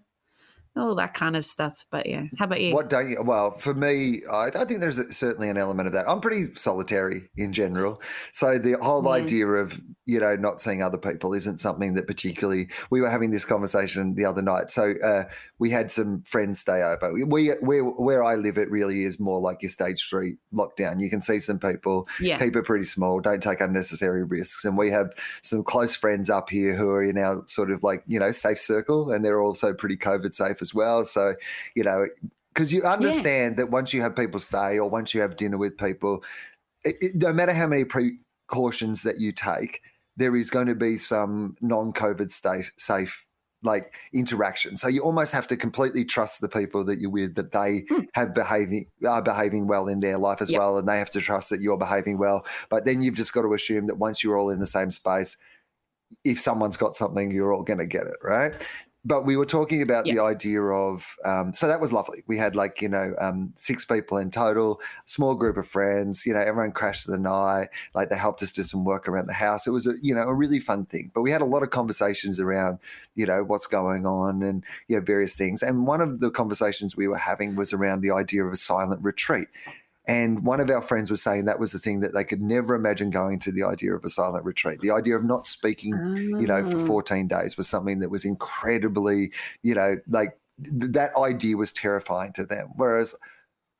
all 0.79 0.95
that 0.95 1.15
kind 1.15 1.37
of 1.37 1.45
stuff 1.45 1.85
but 1.91 2.07
yeah 2.07 2.25
how 2.39 2.45
about 2.45 2.61
you 2.61 2.75
What 2.75 2.89
don't 2.89 3.09
you? 3.09 3.23
Well, 3.23 3.57
for 3.59 3.75
me, 3.75 4.23
I, 4.31 4.47
I 4.55 4.65
think 4.65 4.81
there's 4.81 5.17
certainly 5.17 5.49
an 5.49 5.57
element 5.57 5.87
of 5.87 5.93
that. 5.93 6.09
I'm 6.09 6.21
pretty 6.21 6.55
solitary 6.55 7.29
in 7.37 7.53
general, 7.53 8.01
so 8.33 8.59
the 8.59 8.73
whole 8.81 9.03
Yeah. 9.05 9.11
idea 9.11 9.47
of 9.47 9.81
you 10.07 10.21
know 10.21 10.37
not 10.37 10.61
seeing 10.61 10.83
other 10.83 10.99
people 10.99 11.35
isn't 11.35 11.59
something 11.61 11.95
that 11.95 12.07
particularly. 12.07 12.69
We 12.91 13.01
were 13.01 13.11
having 13.11 13.31
this 13.31 13.45
conversation 13.45 14.15
the 14.15 14.25
other 14.25 14.43
night, 14.43 14.71
so 14.71 14.95
uh, 15.05 15.25
we 15.59 15.71
had 15.71 15.91
some 15.91 16.23
friends 16.29 16.61
stay 16.61 16.83
over. 16.83 17.13
We, 17.13 17.25
we 17.25 17.49
where 17.61 17.85
where 17.85 18.23
I 18.25 18.37
live, 18.37 18.57
it 18.59 18.71
really 18.71 19.05
is 19.05 19.19
more 19.21 19.41
like 19.41 19.63
your 19.63 19.71
stage 19.71 20.09
three 20.09 20.37
lockdown. 20.55 21.01
You 21.01 21.11
can 21.11 21.21
see 21.21 21.41
some 21.41 21.59
people. 21.59 22.07
yeah 22.21 22.39
Keep 22.39 22.57
it 22.57 22.65
pretty 22.65 22.85
small. 22.85 23.21
Don't 23.21 23.43
take 23.43 23.61
unnecessary 23.61 24.25
risks. 24.25 24.65
And 24.65 24.77
we 24.79 24.91
have 24.91 25.11
some 25.43 25.63
close 25.65 25.97
friends 25.97 26.31
up 26.31 26.51
here 26.51 26.77
who 26.77 26.89
are 26.91 27.03
in 27.03 27.19
our 27.19 27.43
sort 27.47 27.71
of 27.71 27.83
like 27.83 28.03
you 28.07 28.19
know 28.19 28.31
safe 28.33 28.59
circle, 28.59 29.11
and 29.11 29.25
they're 29.25 29.41
also 29.41 29.73
pretty 29.75 29.97
COVID 29.97 30.35
safe 30.35 30.57
as 30.61 30.68
well. 30.75 31.05
So 31.05 31.35
you 31.75 31.85
know 31.85 32.07
because 32.55 32.73
you 32.73 32.83
understand 32.83 33.57
that 33.57 33.71
once 33.71 33.93
you 33.93 34.01
have 34.03 34.17
people 34.17 34.41
stay 34.41 34.79
or 34.79 34.91
once 34.91 35.15
you 35.15 35.21
have 35.21 35.37
dinner 35.37 35.57
with 35.57 35.77
people, 35.79 36.25
it, 36.83 36.97
it, 37.01 37.15
no 37.15 37.33
matter 37.33 37.53
how 37.53 37.69
many 37.69 37.85
precautions 37.85 39.05
that 39.05 39.21
you 39.21 39.31
take, 39.31 39.81
there 40.17 40.35
is 40.35 40.51
going 40.51 40.67
to 40.67 40.75
be 40.75 40.99
some 40.99 41.55
non-COVID 41.61 42.33
safe, 42.33 42.73
safe 42.77 43.27
like 43.63 43.95
interaction. 44.13 44.77
So 44.77 44.89
you 44.89 45.03
almost 45.03 45.33
have 45.35 45.47
to 45.49 45.57
completely 45.57 46.05
trust 46.05 46.41
the 46.41 46.49
people 46.49 46.85
that 46.87 47.01
you're 47.01 47.11
with 47.11 47.37
that 47.37 47.53
they 47.53 47.85
Hmm. 47.89 48.01
have 48.15 48.35
behaving 48.35 48.87
are 49.07 49.23
behaving 49.23 49.69
well 49.69 49.87
in 49.87 50.01
their 50.01 50.19
life 50.19 50.41
as 50.41 50.51
Yep. 50.51 50.59
well, 50.59 50.79
and 50.79 50.89
they 50.89 50.99
have 50.99 51.11
to 51.11 51.21
trust 51.21 51.51
that 51.51 51.61
you're 51.61 51.79
behaving 51.79 52.19
well. 52.19 52.45
But 52.71 52.87
then 52.87 53.03
you've 53.03 53.15
just 53.15 53.33
got 53.33 53.43
to 53.43 53.53
assume 53.55 53.87
that 53.87 53.99
once 53.99 54.25
you're 54.25 54.37
all 54.37 54.51
in 54.51 54.59
the 54.59 54.67
same 54.67 54.91
space, 54.91 55.37
if 56.25 56.41
someone's 56.41 56.77
got 56.77 56.97
something, 56.97 57.31
you're 57.31 57.53
all 57.53 57.65
going 57.65 57.79
to 57.79 57.87
get 57.87 58.07
it, 58.07 58.17
right? 58.23 58.55
But 59.09 59.25
we 59.25 59.39
were 59.39 59.47
talking 59.47 59.81
about 59.81 60.05
the 60.05 60.19
idea 60.21 60.61
of, 60.61 61.17
um, 61.25 61.55
so 61.55 61.67
that 61.67 61.81
was 61.81 61.95
lovely. 61.95 62.23
We 62.27 62.37
had 62.37 62.55
like, 62.55 62.83
you 62.83 62.91
know, 62.91 63.15
um, 63.19 63.55
six 63.57 63.87
people 63.87 64.19
in 64.19 64.31
total, 64.31 64.81
small 65.07 65.35
group 65.35 65.57
of 65.57 65.67
friends, 65.67 66.27
you 66.27 66.35
know, 66.35 66.41
everyone 66.41 66.73
crashed 66.73 67.07
the 67.07 67.17
night. 67.17 67.69
Like 67.95 68.11
they 68.11 68.19
helped 68.19 68.43
us 68.43 68.53
do 68.53 68.63
some 68.63 68.85
work 68.85 69.09
around 69.09 69.27
the 69.27 69.33
house. 69.33 69.67
It 69.67 69.71
was, 69.71 69.87
a, 69.87 69.95
you 70.03 70.15
know, 70.15 70.23
a 70.23 70.35
really 70.35 70.61
fun 70.61 70.85
thing. 70.85 71.11
But 71.15 71.23
we 71.23 71.31
had 71.31 71.41
a 71.41 71.47
lot 71.47 71.63
of 71.63 71.71
conversations 71.71 72.39
around, 72.39 72.81
you 73.15 73.25
know, 73.25 73.43
what's 73.45 73.67
going 73.67 74.05
on 74.05 74.43
and, 74.43 74.63
you 74.89 74.97
know, 74.97 75.03
various 75.03 75.35
things. 75.35 75.63
And 75.63 75.87
one 75.87 76.03
of 76.03 76.21
the 76.21 76.31
conversations 76.31 76.95
we 76.95 77.09
were 77.09 77.17
having 77.17 77.57
was 77.57 77.73
around 77.73 78.03
the 78.03 78.11
idea 78.11 78.45
of 78.45 78.53
a 78.53 78.57
silent 78.57 79.03
retreat. 79.03 79.49
And 80.09 80.43
one 80.45 80.59
of 80.59 80.71
our 80.71 80.81
friends 80.83 81.11
was 81.11 81.23
saying 81.23 81.45
that 81.45 81.61
was 81.61 81.73
the 81.73 81.79
thing 81.79 82.01
that 82.01 82.15
they 82.15 82.25
could 82.25 82.41
never 82.41 82.75
imagine 82.75 83.11
going 83.11 83.39
to 83.41 83.53
the 83.53 83.63
idea 83.63 83.95
of 83.95 84.05
a 84.05 84.09
silent 84.09 84.45
retreat. 84.45 84.81
The 84.81 84.91
idea 84.91 85.17
of 85.17 85.23
not 85.25 85.45
speaking 85.45 85.93
you 86.17 86.47
know, 86.47 86.65
for 86.69 86.79
Ah. 86.79 86.87
14 86.87 87.29
days 87.29 87.57
was 87.59 87.69
something 87.69 87.99
that 88.01 88.11
was 88.11 88.25
incredibly, 88.25 89.31
you 89.63 89.75
know, 89.75 89.97
like 90.09 90.39
th- 90.63 90.93
that 90.93 91.15
idea 91.17 91.57
was 91.57 91.73
terrifying 91.73 92.33
to 92.33 92.45
them. 92.47 92.71
Whereas 92.75 93.15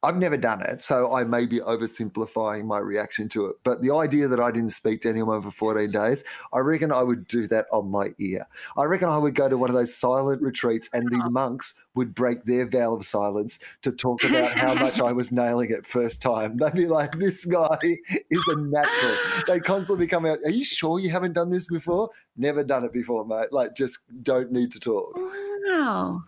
I've 0.05 0.17
never 0.17 0.37
done 0.37 0.63
it, 0.63 0.81
so 0.81 1.13
I 1.13 1.25
may 1.25 1.45
be 1.45 1.59
oversimplifying 1.59 2.67
my 2.67 2.79
reaction 2.79 3.29
to 3.31 3.47
it. 3.47 3.57
But 3.65 3.83
the 3.83 3.93
idea 3.93 4.29
that 4.29 4.39
I 4.39 4.53
didn't 4.53 4.69
speak 4.69 5.01
to 5.01 5.09
anyone 5.09 5.43
for 5.43 5.51
14 5.51 5.91
days, 5.91 6.23
I 6.53 6.61
reckon 6.61 6.93
I 6.93 7.03
would 7.03 7.27
do 7.27 7.49
that 7.49 7.67
on 7.73 7.91
my 7.91 8.11
ear. 8.19 8.47
I 8.77 8.85
reckon 8.85 9.09
I 9.09 9.19
would 9.19 9.35
go 9.35 9.49
to 9.49 9.59
one 9.59 9.71
of 9.71 9.75
those 9.75 9.93
silent 9.93 10.41
retreats 10.41 10.89
and 10.93 11.11
the 11.11 11.29
monks 11.31 11.75
would 11.97 12.15
break 12.15 12.45
their 12.45 12.65
veil 12.65 12.95
of 12.95 13.05
silence 13.05 13.59
to 13.83 13.91
talk 13.91 14.23
about 14.23 14.53
how 14.53 14.73
much 14.75 15.01
I 15.01 15.11
was 15.11 15.33
nailing 15.33 15.71
it 15.71 15.85
first 15.85 16.23
time. 16.23 16.57
They'd 16.59 16.75
be 16.75 16.87
like, 16.87 17.19
this 17.19 17.45
guy 17.45 17.79
is 17.83 18.49
a 18.49 18.57
natural. 18.57 19.17
They 19.49 19.59
constantly 19.59 20.07
come 20.07 20.27
out, 20.27 20.39
Are 20.45 20.51
you 20.51 20.65
sure 20.65 21.01
you 21.01 21.11
haven't 21.11 21.33
done 21.33 21.51
this 21.51 21.67
before? 21.67 22.11
Never 22.37 22.63
done 22.63 22.85
it 22.85 22.93
before, 22.93 23.27
mate. 23.27 23.53
Like, 23.53 23.75
just 23.75 23.99
don't 24.23 24.53
need 24.53 24.71
to 24.73 24.79
talk. 24.79 25.17
wow 25.17 26.23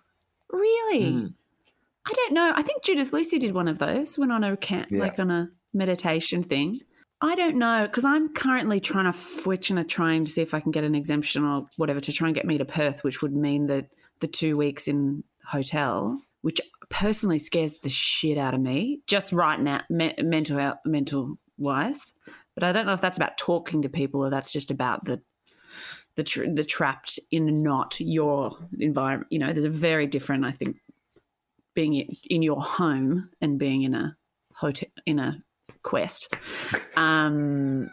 really 0.52 1.12
Mm. 1.12 1.34
I 2.06 2.12
don't 2.14 2.32
know 2.32 2.52
i 2.56 2.62
think 2.62 2.82
judith 2.82 3.12
lucy 3.12 3.38
did 3.38 3.54
one 3.54 3.68
of 3.68 3.78
those 3.78 4.18
went 4.18 4.32
on 4.32 4.42
a 4.44 4.56
camp 4.56 4.88
Yeah. 4.90 5.00
like 5.00 5.18
on 5.18 5.30
a 5.30 5.48
meditation 5.72 6.42
thing 6.42 6.80
I 7.22 7.34
don't 7.34 7.56
know 7.56 7.86
because 7.86 8.06
I'm 8.06 8.32
currently 8.32 8.80
trying 8.80 9.12
to 9.12 9.18
switch 9.18 9.68
and 9.68 9.86
trying 9.86 10.24
to 10.24 10.30
see 10.30 10.40
if 10.40 10.54
I 10.54 10.60
can 10.60 10.70
get 10.72 10.84
an 10.84 10.94
exemption 10.94 11.44
or 11.44 11.66
whatever 11.76 12.00
to 12.00 12.12
try 12.14 12.28
and 12.28 12.34
get 12.34 12.46
me 12.46 12.56
to 12.56 12.64
Perth, 12.64 13.04
which 13.04 13.20
would 13.20 13.34
mean 13.36 13.66
that 13.66 13.90
the 14.20 14.26
two 14.26 14.56
weeks 14.56 14.88
in 14.88 15.22
hotel, 15.44 16.18
which 16.40 16.62
personally 16.88 17.38
scares 17.38 17.74
the 17.82 17.90
shit 17.90 18.38
out 18.38 18.54
of 18.54 18.60
me, 18.62 19.02
just 19.06 19.34
right 19.34 19.60
now, 19.60 19.82
me- 19.90 20.14
mental 20.22 20.72
mental 20.86 21.36
wise. 21.58 22.14
But 22.54 22.64
I 22.64 22.72
don't 22.72 22.86
know 22.86 22.94
if 22.94 23.02
that's 23.02 23.18
about 23.18 23.36
talking 23.36 23.82
to 23.82 23.90
people 23.90 24.24
or 24.24 24.30
that's 24.30 24.50
just 24.50 24.70
about 24.70 25.04
the 25.04 25.20
the 26.14 26.24
tr- 26.24 26.46
the 26.50 26.64
trapped 26.64 27.20
in 27.30 27.62
not 27.62 28.00
your 28.00 28.56
environment. 28.78 29.30
You 29.30 29.40
know, 29.40 29.52
there's 29.52 29.66
a 29.66 29.68
very 29.68 30.06
different, 30.06 30.46
I 30.46 30.52
think, 30.52 30.78
being 31.80 31.94
in- 32.28 32.42
your 32.42 32.60
home 32.62 33.30
and 33.40 33.58
being 33.58 33.82
in 33.82 33.94
a 33.94 34.16
hotel 34.54 34.88
in 35.06 35.18
a 35.18 35.42
quest. 35.82 36.34
Um, 36.96 37.90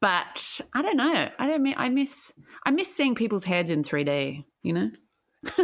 but 0.00 0.60
I 0.74 0.82
don't 0.82 0.96
know. 0.96 1.28
I 1.38 1.46
don't 1.46 1.62
mean 1.62 1.74
I 1.78 1.88
miss 1.88 2.32
I 2.66 2.70
miss 2.70 2.94
seeing 2.94 3.14
people's 3.14 3.44
heads 3.44 3.70
in 3.70 3.82
3D. 3.82 4.44
You 4.62 4.72
know, 4.74 4.90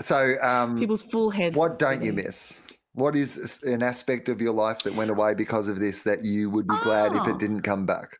So, 0.00 0.34
um, 0.42 0.78
people's 0.78 1.02
full 1.02 1.30
heads. 1.30 1.54
what 1.56 1.78
don't 1.78 2.02
you 2.02 2.12
miss? 2.12 2.62
What 2.94 3.14
is 3.16 3.60
an 3.64 3.82
aspect 3.82 4.28
of 4.28 4.40
your 4.40 4.52
life 4.52 4.78
that 4.84 4.94
went 4.94 5.10
away 5.10 5.34
because 5.34 5.68
of 5.68 5.78
this 5.80 6.02
that 6.02 6.24
you 6.24 6.50
would 6.50 6.66
be 6.68 6.76
glad 6.82 7.14
if 7.16 7.22
Oh. 7.26 7.30
it 7.30 7.38
didn't 7.38 7.62
come 7.62 7.86
back? 7.86 8.18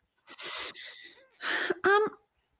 Um, 1.83 2.05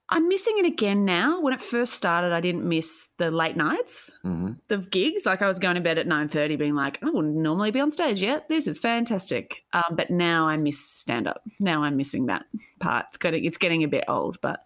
I'm 0.10 0.28
missing 0.28 0.56
it 0.58 0.66
again 0.66 1.06
now. 1.06 1.42
When 1.42 1.54
it 1.54 1.62
first 1.62 1.94
started, 1.94 2.34
I 2.34 2.42
didn't 2.42 2.68
miss 2.68 3.08
the 3.18 3.32
late 3.32 3.56
nights, 3.56 4.12
hmm 4.22 4.52
the 4.68 4.78
gigs. 4.78 5.26
Like 5.26 5.42
I 5.42 5.48
was 5.48 5.60
going 5.60 5.76
to 5.76 5.82
bed 5.82 5.98
at 5.98 6.08
9:30, 6.08 6.58
being 6.58 6.76
like, 6.76 7.02
I 7.04 7.10
wouldn't 7.10 7.36
normally 7.36 7.72
be 7.72 7.80
on 7.80 7.90
stage 7.90 8.22
yet. 8.22 8.50
This 8.50 8.68
is 8.68 8.78
fantastic. 8.78 9.64
Um, 9.74 9.96
but 9.96 10.10
now 10.10 10.48
I 10.48 10.58
miss 10.58 10.80
stand 10.80 11.28
up. 11.28 11.42
Now 11.60 11.84
I'm 11.84 11.98
missing 11.98 12.28
that 12.28 12.46
part. 12.80 13.06
It's 13.10 13.18
getting 13.18 13.46
it's 13.46 13.58
getting 13.58 13.84
a 13.84 13.88
bit 13.88 14.04
old, 14.08 14.40
but 14.42 14.60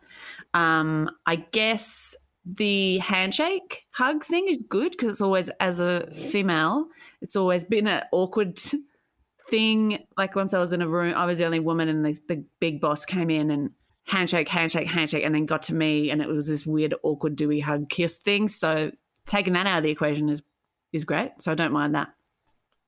um, 0.54 1.10
I 1.26 1.38
guess 1.38 2.16
the 2.46 2.98
handshake 3.00 3.86
hug 3.92 4.24
thing 4.24 4.48
is 4.48 4.64
good 4.70 4.92
because 4.92 5.10
it's 5.10 5.22
always 5.22 5.50
as 5.60 5.80
a 5.80 6.10
female, 6.12 6.88
it's 7.22 7.36
always 7.36 7.64
been 7.64 7.88
an 7.88 8.04
awkward 8.12 8.58
thing. 9.50 10.00
Like 10.18 10.36
once 10.36 10.54
I 10.54 10.60
was 10.60 10.74
in 10.74 10.82
a 10.82 10.88
room, 10.88 11.14
I 11.16 11.26
was 11.26 11.38
the 11.38 11.46
only 11.46 11.60
woman, 11.60 11.90
and 11.90 12.06
the, 12.06 12.18
the 12.28 12.46
big 12.60 12.82
boss 12.82 13.06
came 13.06 13.30
in 13.30 13.52
and 13.52 13.72
handshake, 14.08 14.48
handshake, 14.48 14.88
handshake, 14.88 15.24
and 15.24 15.36
then 15.36 15.46
got 15.46 15.64
to 15.64 15.74
me, 15.74 16.10
and 16.10 16.22
it 16.22 16.28
was 16.28 16.48
this 16.48 16.66
weird, 16.66 16.96
awkward, 17.04 17.36
dewy 17.36 17.60
hug 17.60 17.90
kiss 17.90 18.16
thing. 18.16 18.48
So 18.48 18.92
taking 19.26 19.54
that 19.54 19.68
out 19.68 19.80
of 19.80 19.84
the 19.84 19.92
equation 19.92 20.30
is 20.30 20.42
is 20.94 21.04
great. 21.06 21.32
So 21.40 21.52
I 21.52 21.56
don't 21.56 21.74
mind 21.74 21.96
that 21.96 22.10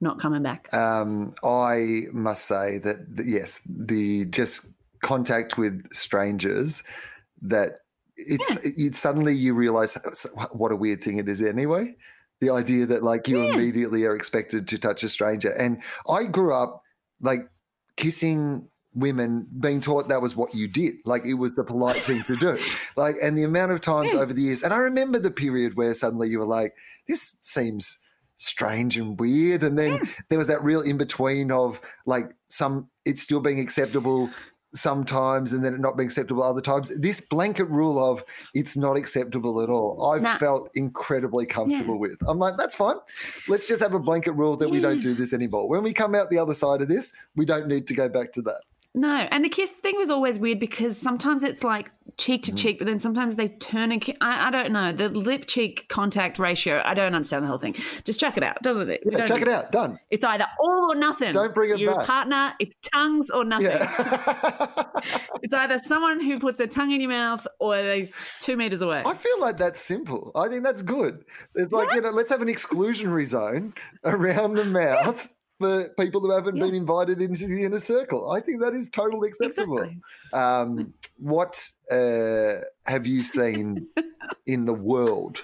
not 0.02 0.20
coming 0.20 0.42
back. 0.42 0.74
Um, 0.74 1.34
I 1.44 2.04
must 2.14 2.46
say 2.46 2.80
that 2.80 3.00
yes, 3.26 3.62
the 3.68 4.26
just 4.26 4.74
contact 5.02 5.58
with 5.58 5.94
strangers 5.94 6.84
that 7.42 7.80
it's 8.16 8.58
it, 8.66 8.96
suddenly 8.96 9.34
you 9.36 9.54
realize 9.54 9.98
what 10.52 10.72
a 10.72 10.76
weird 10.76 11.04
thing 11.04 11.20
it 11.20 11.30
is 11.30 11.42
anyway. 11.42 11.96
The 12.42 12.50
idea 12.50 12.86
that 12.86 13.04
like 13.04 13.28
you 13.28 13.44
Yeah. 13.44 13.54
immediately 13.54 14.06
are 14.06 14.16
expected 14.16 14.68
to 14.70 14.78
touch 14.78 15.04
a 15.04 15.10
stranger. 15.10 15.50
And 15.52 15.82
I 16.10 16.24
grew 16.26 16.54
up 16.54 16.82
like 17.22 17.50
kissing 17.98 18.68
women 18.94 19.48
being 19.60 19.82
taught 19.82 20.10
that 20.10 20.22
was 20.22 20.36
what 20.36 20.54
you 20.56 20.68
did. 20.68 20.96
Like 21.06 21.26
it 21.26 21.36
was 21.36 21.54
the 21.54 21.64
polite 21.64 22.04
thing 22.04 22.24
to 22.24 22.36
do. 22.36 22.58
Like 22.96 23.16
and 23.22 23.38
the 23.38 23.44
amount 23.44 23.72
of 23.72 23.82
times 23.82 24.14
Yeah. 24.14 24.20
over 24.22 24.34
the 24.34 24.42
years 24.42 24.64
and 24.64 24.74
i 24.74 24.78
remember 24.78 25.20
the 25.20 25.32
period 25.32 25.76
where 25.76 25.94
suddenly 25.94 26.28
you 26.30 26.40
were 26.40 26.46
like 26.46 26.74
this 27.08 27.38
seems 27.42 28.00
strange 28.38 28.98
and 28.98 29.20
weird. 29.20 29.64
And 29.64 29.78
then 29.78 29.98
hmm. 29.98 30.06
there 30.30 30.38
was 30.38 30.48
that 30.48 30.64
real 30.64 30.82
in 30.82 30.98
between 30.98 31.52
of 31.52 31.82
like 32.06 32.34
some 32.48 32.90
it's 33.06 33.22
still 33.22 33.42
being 33.42 33.60
acceptable 33.60 34.30
sometimes 34.74 35.52
and 35.52 35.66
then 35.66 35.74
it 35.74 35.80
not 35.80 35.98
being 35.98 36.08
acceptable 36.08 36.44
other 36.44 36.62
times. 36.62 36.92
This 37.00 37.20
blanket 37.20 37.66
rule 37.66 37.98
of 38.04 38.24
it's 38.54 38.78
not 38.78 38.98
acceptable 38.98 39.62
at 39.62 39.70
all 39.70 40.12
i've 40.14 40.22
Nah. 40.22 40.38
felt 40.38 40.70
incredibly 40.76 41.46
comfortable 41.46 42.00
with. 42.00 42.18
I'm 42.28 42.40
like 42.40 42.56
that's 42.56 42.76
fine. 42.76 42.98
Let's 43.48 43.68
just 43.68 43.82
have 43.82 43.94
a 43.94 44.00
blanket 44.00 44.34
rule 44.34 44.56
that 44.58 44.70
we 44.70 44.80
don't 44.80 45.00
do 45.02 45.14
this 45.14 45.34
anymore. 45.34 45.68
When 45.68 45.84
we 45.84 45.92
come 45.92 46.16
out 46.16 46.30
the 46.30 46.38
other 46.38 46.54
side 46.54 46.82
of 46.82 46.88
this 46.88 47.14
we 47.36 47.46
don't 47.46 47.68
need 47.68 47.88
to 47.88 47.94
go 47.94 48.08
back 48.08 48.32
to 48.34 48.42
that 48.44 48.62
No, 48.96 49.28
and 49.32 49.46
the 49.46 49.50
kiss 49.50 49.74
thing 49.74 49.96
was 49.98 50.10
always 50.10 50.40
weird 50.40 50.60
because 50.60 50.98
sometimes 50.98 51.44
it's 51.44 51.64
like 51.64 51.92
cheek 52.18 52.42
Mm-hmm. 52.42 52.56
to 52.56 52.62
cheek, 52.62 52.80
but 52.80 52.86
then 52.88 52.98
sometimes 53.00 53.36
they 53.36 53.48
turn 53.50 53.92
and 53.92 54.02
ki- 54.02 54.18
I, 54.20 54.48
I 54.48 54.52
don't 54.52 54.72
know 54.74 54.92
the 54.92 55.10
lip 55.10 55.46
cheek 55.48 55.86
contact 55.90 56.40
ratio. 56.40 56.82
I 56.84 56.96
don't 56.96 57.14
understand 57.14 57.44
the 57.44 57.48
whole 57.48 57.60
thing. 57.60 57.76
Just 58.04 58.20
check 58.20 58.36
it 58.36 58.44
out, 58.44 58.62
doesn't 58.64 58.90
it? 58.90 59.02
Yeah 59.10 59.26
check 59.26 59.42
it 59.44 59.48
out 59.48 59.72
done 59.72 60.00
It's 60.10 60.26
either 60.26 60.46
all 60.60 60.92
or 60.92 60.96
nothing. 60.96 61.32
Don't 61.34 61.54
bring 61.54 61.70
it 61.72 61.80
Your 61.80 61.96
back. 61.98 62.08
partner, 62.08 62.54
it's 62.60 62.76
tongues 62.92 63.30
or 63.30 63.46
nothing. 63.46 63.68
yeah 63.70 64.84
It's 65.44 65.54
either 65.54 65.80
someone 65.80 66.20
who 66.20 66.40
puts 66.40 66.58
their 66.58 66.68
tongue 66.68 66.92
in 66.92 67.00
your 67.00 67.12
mouth 67.12 67.46
or 67.60 67.76
they's 67.78 68.14
two 68.42 68.58
meters 68.58 68.82
away. 68.82 69.04
I 69.06 69.14
feel 69.14 69.40
like 69.40 69.58
that's 69.58 69.80
simple. 69.80 70.32
I 70.36 70.48
think 70.50 70.64
that's 70.64 70.82
good. 70.82 71.24
It's 71.56 71.72
like, 71.72 71.94
you 71.94 72.02
know, 72.02 72.10
let's 72.10 72.32
have 72.32 72.42
an 72.42 72.48
exclusionary 72.50 73.26
zone 73.26 73.74
around 74.04 74.56
the 74.56 74.66
mouth 74.66 75.28
for 75.60 75.90
people 76.00 76.22
who 76.22 76.32
haven't 76.32 76.56
Yeah. 76.56 76.66
been 76.66 76.76
invited 76.76 77.22
into 77.22 77.46
the 77.48 77.64
inner 77.64 77.80
circle. 77.80 78.32
I 78.32 78.40
think 78.40 78.62
that 78.62 78.74
is 78.74 78.88
totally 78.90 79.28
acceptable. 79.30 79.80
Exactly. 79.80 80.02
Um, 80.34 80.94
what 81.18 81.70
uh, 81.92 82.62
have 82.86 83.06
you 83.06 83.24
seen 83.24 83.88
in 84.48 84.66
the 84.66 84.74
world 84.74 85.44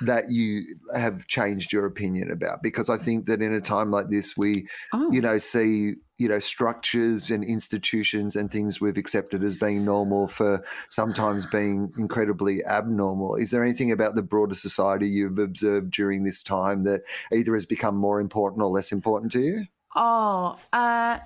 that 0.00 0.28
you 0.30 0.62
have 0.94 1.26
changed 1.28 1.72
your 1.72 1.86
opinion 1.86 2.30
about? 2.32 2.62
Because 2.62 2.90
I 2.90 2.98
think 2.98 3.26
that 3.26 3.40
in 3.40 3.52
a 3.52 3.60
time 3.60 3.90
like 3.90 4.10
this, 4.10 4.36
we, 4.36 4.66
Oh. 4.92 5.10
you 5.12 5.20
know, 5.20 5.38
see, 5.38 5.94
you 6.18 6.28
know, 6.28 6.40
structures 6.40 7.30
and 7.30 7.44
institutions 7.44 8.34
and 8.34 8.50
things 8.50 8.80
we've 8.80 8.96
accepted 8.96 9.44
as 9.44 9.54
being 9.54 9.84
normal 9.84 10.26
for 10.26 10.64
sometimes 10.90 11.46
being 11.46 11.92
incredibly 11.96 12.64
abnormal. 12.64 13.36
Is 13.36 13.52
there 13.52 13.62
anything 13.62 13.92
about 13.92 14.16
the 14.16 14.22
broader 14.22 14.56
society 14.56 15.08
you've 15.08 15.38
observed 15.38 15.92
during 15.92 16.24
this 16.24 16.42
time 16.42 16.82
that 16.84 17.02
either 17.32 17.54
has 17.54 17.64
become 17.64 17.96
more 17.96 18.20
important 18.20 18.62
or 18.62 18.68
less 18.68 18.90
important 18.90 19.30
to 19.32 19.40
you? 19.40 19.66
Oh, 19.94 20.56
uh, 20.72 21.20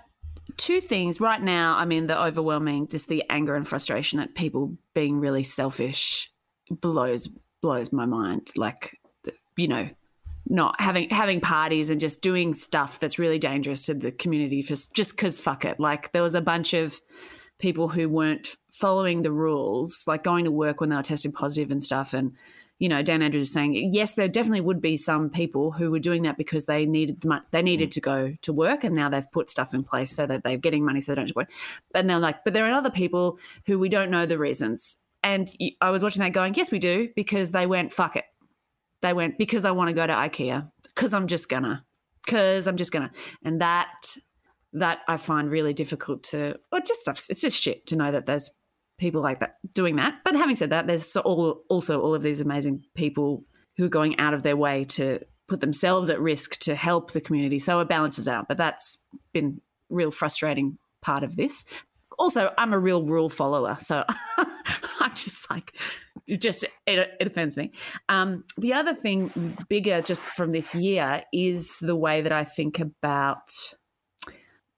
two 0.59 0.82
things. 0.82 1.20
Right 1.20 1.43
now, 1.43 1.77
I 1.77 1.86
mean, 1.86 2.06
the 2.06 2.23
overwhelming, 2.23 2.89
just 2.89 3.09
the 3.09 3.24
anger 3.31 3.56
and 3.56 3.66
frustration 3.66 4.20
at 4.20 4.35
people 4.35 4.77
being 4.94 5.20
really 5.20 5.43
selfish 5.43 6.31
blows 6.70 7.28
blows 7.62 7.93
my 7.93 8.05
mind. 8.05 8.51
Like, 8.56 8.98
you 9.56 9.69
know, 9.69 9.89
not 10.48 10.81
having 10.81 11.09
having 11.10 11.40
parties 11.40 11.90
and 11.90 12.01
just 12.01 12.23
doing 12.23 12.55
stuff 12.55 12.98
that's 12.98 13.19
really 13.19 13.39
dangerous 13.39 13.86
to 13.86 13.94
the 13.94 14.12
community 14.12 14.62
just 14.62 14.94
just 14.94 15.12
because 15.12 15.39
fuck 15.39 15.64
it. 15.64 15.78
Like, 15.78 16.12
there 16.12 16.23
was 16.23 16.35
a 16.35 16.40
bunch 16.40 16.74
of 16.74 17.01
people 17.59 17.89
who 17.89 18.09
weren't 18.09 18.56
following 18.73 19.23
the 19.23 19.32
rules, 19.32 20.05
like 20.06 20.24
going 20.24 20.44
to 20.44 20.51
work 20.51 20.81
when 20.81 20.90
they 20.90 20.97
were 20.97 21.02
tested 21.02 21.32
positive 21.32 21.70
and 21.70 21.82
stuff, 21.82 22.12
and 22.12 22.32
you 22.82 22.89
know, 22.89 23.01
Dan 23.01 23.23
Andrews 23.23 23.47
is 23.47 23.55
saying, 23.55 23.90
yes, 23.93 24.14
there 24.14 24.27
definitely 24.27 24.60
would 24.60 24.81
be 24.82 24.97
some 24.97 25.31
people 25.31 25.70
who 25.70 25.93
were 25.93 26.01
doing 26.01 26.23
that 26.23 26.36
because 26.36 26.66
they 26.66 26.85
needed 26.85 27.20
the 27.20 27.28
mon- 27.28 27.44
they 27.52 27.60
mm. 27.60 27.66
needed 27.66 27.93
to 27.93 28.01
go 28.01 28.35
to 28.43 28.52
work, 28.52 28.82
and 28.82 28.97
now 28.97 29.09
they've 29.09 29.31
put 29.31 29.48
stuff 29.48 29.73
in 29.73 29.85
place 29.85 30.10
so 30.10 30.27
that 30.27 30.43
they're 30.43 30.56
getting 30.56 30.85
money 30.85 31.01
so 31.01 31.12
they 31.12 31.16
don't 31.16 31.27
have 31.27 31.32
to 31.32 31.39
work. 31.39 31.51
And 31.94 32.10
they're 32.10 32.19
like, 32.19 32.43
but 32.43 32.55
there 32.55 32.66
are 32.66 32.73
other 32.73 32.90
people 32.90 33.39
who 33.66 33.78
we 33.78 33.89
don't 33.89 34.10
know 34.10 34.27
the 34.27 34.36
reasons. 34.36 34.97
And 35.23 35.48
i 35.81 35.90
was 35.90 36.02
watching 36.02 36.24
that, 36.24 36.32
going, 36.32 36.55
yes, 36.55 36.73
we 36.73 36.81
do, 36.81 37.10
because 37.14 37.52
they 37.52 37.66
went, 37.66 37.93
fuck 37.93 38.16
it. 38.16 38.24
They 39.02 39.12
went 39.12 39.38
because 39.38 39.64
I 39.64 39.72
want 39.72 39.88
to 39.88 39.94
go 39.94 40.06
to 40.06 40.12
IKEA 40.12 40.70
because 40.82 41.12
I'm 41.12 41.26
just 41.26 41.48
gonna, 41.48 41.84
because 42.24 42.66
I'm 42.66 42.76
just 42.76 42.92
gonna, 42.92 43.10
and 43.44 43.60
that 43.60 44.16
that 44.72 45.00
I 45.06 45.16
find 45.16 45.50
really 45.50 45.74
difficult 45.74 46.22
to. 46.24 46.58
or 46.72 46.80
just 46.80 47.00
stuff. 47.00 47.26
It's 47.28 47.40
just 47.40 47.60
shit 47.60 47.86
to 47.88 47.96
know 47.96 48.10
that 48.10 48.26
there's 48.26 48.50
people 48.98 49.20
like 49.20 49.40
that 49.40 49.56
doing 49.74 49.96
that. 49.96 50.14
But 50.24 50.34
having 50.34 50.56
said 50.56 50.70
that, 50.70 50.86
there's 50.86 51.16
all, 51.16 51.62
also 51.68 52.00
all 52.00 52.14
of 52.14 52.22
these 52.22 52.40
amazing 52.40 52.84
people 52.94 53.44
who 53.76 53.84
are 53.84 53.90
going 53.90 54.18
out 54.18 54.34
of 54.34 54.42
their 54.42 54.56
way 54.56 54.84
to 54.84 55.20
put 55.46 55.60
themselves 55.60 56.08
at 56.08 56.20
risk 56.20 56.58
to 56.60 56.74
help 56.74 57.10
the 57.10 57.20
community. 57.20 57.58
So 57.58 57.80
it 57.80 57.88
balances 57.88 58.28
out. 58.28 58.48
But 58.48 58.58
that's 58.58 58.98
been 59.32 59.60
real 59.90 60.10
frustrating 60.10 60.78
part 61.00 61.24
of 61.24 61.36
this. 61.36 61.64
Also, 62.18 62.52
I'm 62.56 62.72
a 62.72 62.78
real 62.78 63.02
rule 63.02 63.28
follower, 63.28 63.76
so 63.80 64.04
I'm 65.12 65.16
just 65.16 65.51
like, 65.51 65.72
it 66.26 66.40
just 66.40 66.64
it, 66.86 67.09
it 67.20 67.26
offends 67.26 67.56
me. 67.56 67.72
Um, 68.09 68.44
the 68.56 68.72
other 68.74 68.94
thing, 68.94 69.56
bigger 69.68 70.01
just 70.01 70.24
from 70.24 70.51
this 70.51 70.74
year, 70.74 71.22
is 71.32 71.78
the 71.80 71.97
way 71.97 72.22
that 72.22 72.32
I 72.32 72.44
think 72.44 72.80
about 72.80 73.51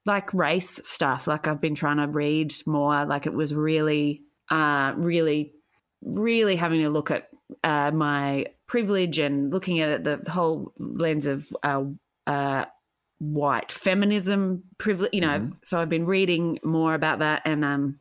like 0.06 0.34
race 0.34 0.80
stuff. 0.84 1.26
Like 1.26 1.48
I've 1.48 1.60
been 1.60 1.74
trying 1.74 1.98
to 1.98 2.08
read 2.08 2.54
more. 2.66 3.04
Like 3.06 3.26
it 3.26 3.32
was 3.32 3.54
really, 3.54 4.22
uh, 4.50 4.92
really, 4.96 5.52
really 6.02 6.56
having 6.56 6.82
to 6.82 6.90
look 6.90 7.10
at 7.10 7.28
uh, 7.62 7.90
my 7.90 8.46
privilege 8.66 9.18
and 9.18 9.52
looking 9.52 9.80
at 9.80 9.88
it 9.88 10.04
the, 10.04 10.16
the 10.16 10.30
whole 10.30 10.72
lens 10.78 11.26
of 11.26 11.48
uh, 11.62 11.84
uh, 12.26 12.64
white 13.18 13.70
feminism 13.72 14.64
privilege. 14.78 15.10
You 15.14 15.22
know, 15.22 15.52
so 15.62 15.78
I've 15.78 15.88
been 15.88 16.06
reading 16.06 16.58
more 16.64 16.94
about 16.94 17.20
that 17.20 17.42
and 17.44 17.64
um, 17.64 18.00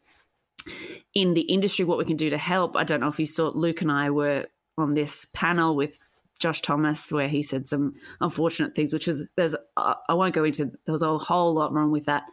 in 1.14 1.34
the 1.34 1.41
industry, 1.41 1.85
what 1.85 1.98
we 1.98 2.06
can 2.06 2.18
do 2.18 2.30
to 2.30 2.38
help. 2.38 2.76
I 2.76 2.84
don't 2.84 2.99
know 2.99 3.07
if 3.07 3.19
you 3.19 3.26
saw 3.26 3.52
Luke 3.53 3.81
and 3.81 3.91
I 3.91 4.10
were 4.10 4.48
on 4.77 4.94
this 4.94 5.27
panel 5.34 5.76
with 5.76 5.99
Josh 6.40 6.61
Thomas 6.61 7.11
where 7.11 7.27
he 7.27 7.44
said 7.44 7.68
some 7.68 7.95
unfortunate 8.19 8.76
things, 8.76 8.91
which 8.91 9.07
is 9.07 9.23
there's 9.38 9.56
I 9.77 10.14
won't 10.14 10.35
go 10.35 10.44
into 10.44 10.65
there 10.85 10.91
was 10.91 11.02
a 11.02 11.18
whole 11.18 11.53
lot 11.53 11.73
wrong 11.73 11.91
with 11.91 12.06
that 12.06 12.23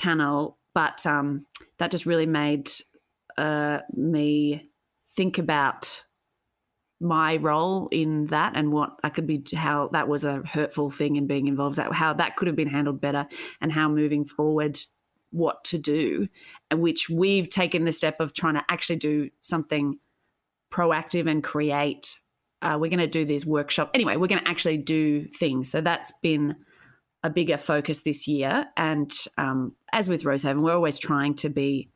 panel, 0.00 0.58
but 0.74 1.04
um, 1.06 1.46
that 1.78 1.90
just 1.90 2.06
really 2.06 2.26
made 2.26 2.70
uh, 3.36 3.80
me 3.92 4.70
think 5.16 5.38
about 5.38 6.02
my 7.00 7.36
role 7.36 7.88
in 7.90 8.26
that 8.26 8.52
and 8.56 8.72
what 8.72 8.98
I 9.02 9.10
could 9.10 9.26
be 9.26 9.42
how 9.54 9.88
that 9.92 10.08
was 10.08 10.24
a 10.24 10.42
hurtful 10.44 10.90
thing 10.90 11.16
in 11.16 11.26
being 11.26 11.48
involved 11.48 11.76
that 11.76 11.92
how 11.92 12.14
that 12.14 12.36
could 12.36 12.46
have 12.46 12.56
been 12.56 12.68
handled 12.68 13.00
better 13.00 13.26
and 13.60 13.70
how 13.70 13.88
moving 13.88 14.24
forward 14.24 14.78
what 15.34 15.64
to 15.64 15.78
do 15.78 16.28
and 16.70 16.80
which 16.80 17.10
we've 17.10 17.48
taken 17.48 17.84
the 17.84 17.92
step 17.92 18.20
of 18.20 18.32
trying 18.32 18.54
to 18.54 18.64
actually 18.68 18.96
do 18.96 19.28
something 19.42 19.98
proactive 20.72 21.28
and 21.30 21.42
create 21.42 22.18
uh, 22.62 22.78
we're 22.80 22.88
going 22.88 22.98
to 22.98 23.06
do 23.06 23.26
this 23.26 23.44
workshop. 23.44 23.90
Anyway 23.94 24.16
we're 24.16 24.28
going 24.28 24.42
to 24.42 24.48
actually 24.48 24.78
do 24.78 25.26
things. 25.26 25.70
So 25.70 25.80
that's 25.80 26.12
been 26.22 26.56
a 27.22 27.30
bigger 27.30 27.56
focus 27.56 28.02
this 28.02 28.28
year 28.28 28.66
and 28.76 29.12
um, 29.38 29.74
as 29.92 30.08
with 30.08 30.24
rosehaven 30.24 30.60
we're 30.60 30.74
always 30.74 30.98
trying 30.98 31.34
to 31.34 31.48
be 31.48 31.90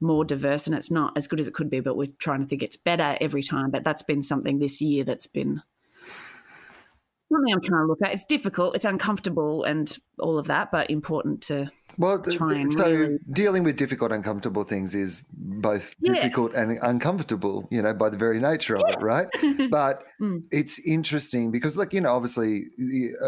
more 0.00 0.24
diverse 0.24 0.66
and 0.66 0.76
it's 0.76 0.90
not 0.90 1.16
as 1.16 1.26
good 1.26 1.40
as 1.40 1.46
it 1.46 1.54
could 1.54 1.70
be 1.70 1.80
but 1.80 1.96
we're 1.96 2.08
trying 2.18 2.40
to 2.40 2.46
think 2.46 2.62
it's 2.62 2.76
better 2.76 3.16
every 3.20 3.42
time 3.42 3.70
but 3.70 3.84
that's 3.84 4.02
been 4.02 4.22
something 4.22 4.58
this 4.58 4.80
year 4.80 5.02
that's 5.02 5.26
been 5.26 5.62
something 7.32 7.52
i'm 7.54 7.60
trying 7.60 7.82
to 7.82 7.86
look 7.86 7.98
at 8.02 8.12
it's 8.12 8.24
difficult 8.24 8.74
it's 8.76 8.84
uncomfortable 8.84 9.64
and 9.64 9.98
all 10.18 10.38
of 10.38 10.46
that 10.46 10.70
but 10.70 10.90
important 10.90 11.40
to 11.42 11.70
Well, 11.98 12.20
Try 12.22 12.54
and 12.60 12.72
so 12.72 12.90
really- 12.90 13.18
dealing 13.32 13.64
with 13.64 13.76
difficult, 13.76 14.12
uncomfortable 14.12 14.62
things 14.64 14.94
is 14.94 15.24
both 15.32 15.94
Yeah. 16.00 16.14
difficult 16.14 16.54
and 16.54 16.78
uncomfortable, 16.82 17.66
you 17.70 17.82
know, 17.82 17.92
by 17.94 18.08
the 18.10 18.16
very 18.16 18.38
nature 18.40 18.76
of 18.76 18.84
it, 18.88 19.00
right? 19.02 19.26
But 19.70 20.02
Mm. 20.20 20.44
it's 20.52 20.78
interesting 20.78 21.50
because, 21.50 21.76
like, 21.76 21.92
you 21.92 22.00
know, 22.00 22.12
obviously, 22.14 22.66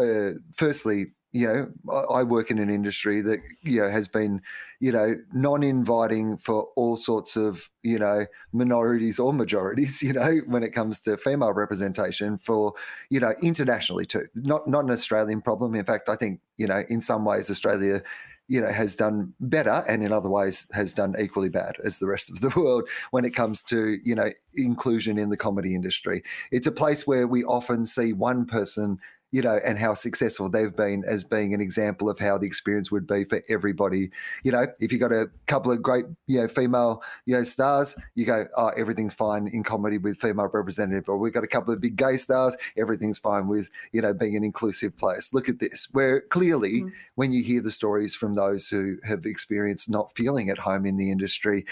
uh, 0.01 0.39
firstly, 0.55 1.07
you 1.33 1.47
know, 1.47 1.67
I, 1.91 2.19
I 2.19 2.23
work 2.23 2.51
in 2.51 2.59
an 2.59 2.69
industry 2.69 3.19
that, 3.21 3.39
you 3.63 3.81
know, 3.81 3.89
has 3.89 4.07
been, 4.07 4.41
you 4.83 4.91
know, 4.91 5.15
non 5.31 5.63
inviting 5.63 6.35
for 6.35 6.67
all 6.75 6.97
sorts 6.97 7.37
of, 7.37 7.69
you 7.83 7.97
know, 7.97 8.25
minorities 8.51 9.17
or 9.17 9.31
majorities, 9.31 10.03
you 10.07 10.11
know, 10.11 10.41
when 10.45 10.61
it 10.61 10.73
comes 10.73 10.99
to 10.99 11.15
female 11.15 11.53
representation 11.53 12.37
for, 12.37 12.73
you 13.09 13.17
know, 13.17 13.33
internationally 13.41 14.05
too. 14.05 14.25
Not, 14.35 14.67
not 14.67 14.83
an 14.83 14.91
Australian 14.91 15.41
problem. 15.41 15.73
In 15.73 15.85
fact, 15.85 16.09
I 16.09 16.17
think, 16.17 16.41
you 16.57 16.67
know, 16.67 16.83
in 16.89 16.99
some 16.99 17.23
ways, 17.23 17.49
Australia 17.49 18.03
you 18.49 18.59
know 18.59 18.69
has 18.69 18.97
done 18.97 19.33
better 19.39 19.85
and 19.87 20.03
in 20.03 20.11
other 20.11 20.29
ways 20.29 20.69
has 20.73 20.93
done 20.93 21.15
equally 21.17 21.47
bad 21.47 21.77
as 21.85 21.99
the 21.99 22.07
rest 22.07 22.29
of 22.29 22.41
the 22.41 22.49
world 22.59 22.83
when 23.11 23.23
it 23.23 23.33
comes 23.33 23.63
to 23.63 23.99
you 24.03 24.13
know 24.13 24.29
inclusion 24.55 25.17
in 25.17 25.29
the 25.29 25.37
comedy 25.37 25.73
industry 25.73 26.21
it's 26.51 26.67
a 26.67 26.71
place 26.71 27.07
where 27.07 27.25
we 27.25 27.45
often 27.45 27.85
see 27.85 28.11
one 28.11 28.45
person 28.45 28.99
you 29.33 29.41
know, 29.41 29.59
and 29.65 29.79
how 29.79 29.95
successful 29.95 30.47
they've 30.47 30.75
been 30.75 31.03
as 31.07 31.23
being 31.23 31.55
an 31.55 31.59
example 31.59 32.07
of 32.07 32.19
how 32.19 32.37
the 32.37 32.45
experience 32.45 32.91
would 32.91 33.07
be 33.07 33.23
for 33.23 33.41
everybody. 33.49 34.11
You 34.43 34.51
know, 34.51 34.67
if 34.79 34.93
you 34.93 34.99
got 34.99 35.11
a 35.11 35.25
couple 35.47 35.71
of 35.71 35.81
great, 35.81 36.05
you 36.27 36.39
know, 36.39 36.47
female, 36.47 37.01
you 37.25 37.35
know, 37.35 37.43
stars, 37.43 37.99
you 38.13 38.27
go, 38.27 38.45
oh, 38.55 38.67
everything's 38.77 39.15
fine 39.15 39.47
in 39.47 39.63
comedy 39.63 39.97
with 39.97 40.21
female 40.21 40.51
representative. 40.53 41.09
Or 41.09 41.17
we've 41.17 41.33
got 41.33 41.43
a 41.43 41.47
couple 41.47 41.73
of 41.73 41.81
big 41.81 41.95
gay 41.95 42.17
stars, 42.17 42.55
everything's 42.77 43.17
fine 43.17 43.47
with, 43.47 43.71
you 43.91 44.03
know, 44.03 44.13
being 44.13 44.35
an 44.35 44.43
inclusive 44.43 44.95
place. 44.95 45.33
Look 45.33 45.49
at 45.49 45.57
this, 45.57 45.87
where 45.93 46.21
clearly 46.21 46.81
mm-hmm. 46.81 46.89
when 47.15 47.33
you 47.33 47.43
hear 47.43 47.61
the 47.61 47.71
stories 47.71 48.15
from 48.15 48.35
those 48.35 48.69
who 48.69 48.97
have 49.03 49.25
experienced 49.25 49.89
not 49.89 50.15
feeling 50.15 50.51
at 50.51 50.59
home 50.59 50.85
in 50.85 50.97
the 50.97 51.09
industry, 51.09 51.65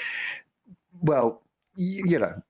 well, 0.99 1.43
you, 1.77 2.05
you 2.07 2.17
know, 2.17 2.41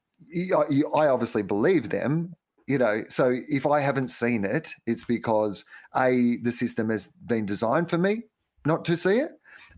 I 0.96 1.08
obviously 1.08 1.42
believe 1.42 1.90
them 1.90 2.34
you 2.72 2.78
know 2.78 3.04
so 3.10 3.36
if 3.50 3.66
i 3.66 3.82
haven't 3.82 4.08
seen 4.08 4.46
it 4.46 4.74
it's 4.86 5.04
because 5.04 5.66
a 5.98 6.38
the 6.42 6.54
system 6.54 6.90
has 6.90 7.08
been 7.08 7.46
designed 7.46 7.90
for 7.90 7.98
me 7.98 8.22
not 8.66 8.86
to 8.86 8.96
see 8.96 9.18
it 9.18 9.32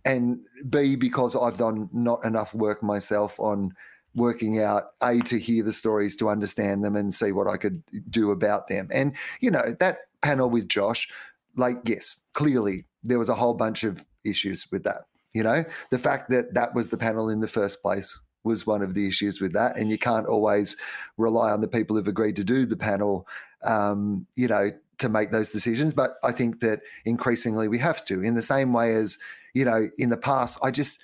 and 0.05 0.37
b 0.69 0.95
because 0.95 1.35
i've 1.35 1.57
done 1.57 1.89
not 1.91 2.23
enough 2.23 2.53
work 2.53 2.83
myself 2.83 3.39
on 3.39 3.73
working 4.13 4.61
out 4.61 4.89
a 5.01 5.17
to 5.21 5.39
hear 5.39 5.63
the 5.63 5.73
stories 5.73 6.15
to 6.15 6.29
understand 6.29 6.83
them 6.83 6.95
and 6.95 7.15
see 7.15 7.31
what 7.31 7.47
i 7.47 7.57
could 7.57 7.81
do 8.11 8.29
about 8.29 8.67
them. 8.67 8.87
And 8.93 9.15
you 9.41 9.49
know 9.49 9.75
that 9.79 9.97
panel 10.21 10.51
with 10.51 10.69
josh 10.69 11.09
like 11.57 11.77
yes 11.85 12.19
clearly 12.33 12.85
there 13.01 13.17
was 13.17 13.29
a 13.29 13.33
whole 13.33 13.55
bunch 13.55 13.83
of 13.83 14.05
issues 14.23 14.67
with 14.71 14.83
that 14.83 15.05
you 15.33 15.41
know? 15.41 15.65
The 15.89 15.99
fact 15.99 16.29
that 16.29 16.53
that 16.53 16.73
was 16.75 16.89
the 16.89 16.97
panel 16.97 17.29
in 17.29 17.39
the 17.39 17.47
first 17.47 17.81
place 17.81 18.19
was 18.43 18.67
one 18.67 18.81
of 18.81 18.93
the 18.93 19.07
issues 19.07 19.39
with 19.39 19.53
that. 19.53 19.77
And 19.77 19.89
you 19.89 19.97
can't 19.97 20.27
always 20.27 20.77
rely 21.17 21.51
on 21.51 21.61
the 21.61 21.67
people 21.67 21.95
who've 21.95 22.07
agreed 22.07 22.35
to 22.37 22.43
do 22.43 22.65
the 22.65 22.77
panel, 22.77 23.27
um, 23.63 24.27
you 24.35 24.47
know, 24.47 24.71
to 24.99 25.09
make 25.09 25.31
those 25.31 25.49
decisions. 25.49 25.93
But 25.93 26.15
I 26.23 26.31
think 26.31 26.59
that 26.59 26.81
increasingly 27.05 27.67
we 27.67 27.79
have 27.79 28.03
to, 28.05 28.21
in 28.21 28.33
the 28.33 28.41
same 28.41 28.73
way 28.73 28.95
as, 28.95 29.17
you 29.53 29.65
know, 29.65 29.89
in 29.97 30.09
the 30.09 30.17
past, 30.17 30.59
I 30.63 30.71
just 30.71 31.01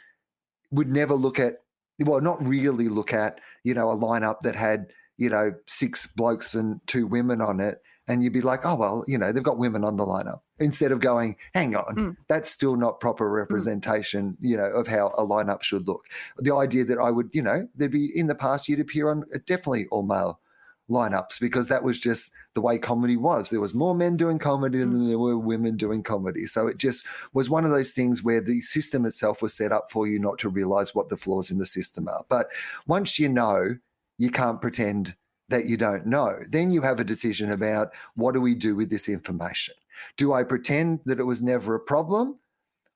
would 0.72 0.90
never 0.90 1.14
look 1.14 1.40
at, 1.40 1.62
well, 2.00 2.22
not 2.22 2.46
really 2.46 2.88
look 2.88 3.14
at, 3.14 3.40
you 3.64 3.74
know, 3.74 3.90
a 3.90 3.98
lineup 3.98 4.42
that 4.42 4.56
had, 4.56 4.88
you 5.18 5.30
know, 5.30 5.54
six 5.66 6.06
blokes 6.06 6.56
and 6.56 6.80
two 6.88 7.06
women 7.08 7.42
on 7.42 7.60
it 7.60 7.82
and 8.10 8.24
you'd 8.24 8.34
be 8.34 8.42
like, 8.42 8.66
oh, 8.66 8.76
well, 8.76 9.06
you 9.08 9.18
know, 9.18 9.32
they've 9.32 9.44
got 9.44 9.60
women 9.60 9.84
on 9.84 9.96
the 9.96 10.06
lineup. 10.06 10.42
Instead 10.60 10.92
of 10.92 11.00
going, 11.00 11.38
hang 11.54 11.76
on, 11.76 11.96
mm. 11.96 12.18
that's 12.28 12.50
still 12.50 12.76
not 12.76 13.00
proper 13.00 13.30
hmm. 13.30 13.36
representation, 13.36 14.32
mm. 14.32 14.36
you 14.42 14.58
know, 14.58 14.66
of 14.66 14.88
how 14.88 15.14
a 15.18 15.26
lineup 15.26 15.62
should 15.62 15.88
look. 15.88 16.06
The 16.40 16.54
idea 16.54 16.84
that 16.86 16.98
I 16.98 17.12
would, 17.12 17.30
you 17.32 17.44
know, 17.44 17.70
there'd 17.76 17.92
be 17.92 18.12
in 18.18 18.28
the 18.28 18.36
past, 18.36 18.68
you'd 18.68 18.80
appear 18.82 19.10
on 19.10 19.24
definitely 19.46 19.86
all 19.92 20.04
male 20.04 20.42
lineups 20.90 21.40
because 21.40 21.68
that 21.68 21.84
was 21.84 22.00
just 22.00 22.34
the 22.56 22.62
way 22.62 22.80
comedy 22.80 23.16
was. 23.16 23.52
There 23.52 23.62
was 23.62 23.76
more 23.76 23.94
men 23.94 24.18
doing 24.18 24.40
comedy 24.40 24.80
mm. 24.80 24.92
than 24.92 25.08
there 25.08 25.20
were 25.20 25.38
women 25.38 25.78
doing 25.78 26.02
comedy. 26.02 26.46
So 26.46 26.68
it 26.68 26.78
just 26.78 27.06
was 27.34 27.50
one 27.50 27.64
of 27.64 27.72
those 27.72 27.92
things 27.92 28.24
where 28.24 28.42
the 28.42 28.60
system 28.62 29.06
itself 29.06 29.42
was 29.42 29.54
set 29.54 29.72
up 29.72 29.92
for 29.92 30.08
you 30.08 30.18
not 30.18 30.40
to 30.40 30.50
realize 30.50 30.96
what 30.96 31.10
the 31.10 31.18
flaws 31.18 31.52
in 31.52 31.60
the 31.60 31.66
system 31.66 32.08
are. 32.08 32.26
But 32.28 32.48
once 32.88 33.20
you 33.20 33.30
know, 33.30 33.78
you 34.18 34.32
can't 34.32 34.60
pretend 34.60 35.16
that 35.50 35.66
you 35.66 35.78
don't 35.78 36.06
know. 36.06 36.40
Then 36.50 36.72
you 36.72 36.82
have 36.82 37.00
a 37.00 37.04
decision 37.04 37.52
about 37.52 37.92
what 38.16 38.34
do 38.34 38.42
we 38.42 38.56
do 38.56 38.76
with 38.76 38.90
this 38.90 39.10
information? 39.10 39.76
Do 40.18 40.34
I 40.34 40.44
pretend 40.44 41.02
that 41.06 41.20
it 41.20 41.26
was 41.26 41.42
never 41.42 41.76
a 41.76 41.80
problem? 41.80 42.38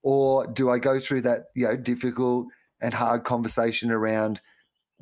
Or 0.04 0.48
do 0.48 0.70
I 0.70 0.80
go 0.80 1.00
through 1.00 1.22
that, 1.22 1.46
you 1.56 1.66
know, 1.66 1.76
difficult 1.76 2.48
and 2.82 2.94
hard 2.94 3.24
conversation 3.24 3.92
around 3.92 4.42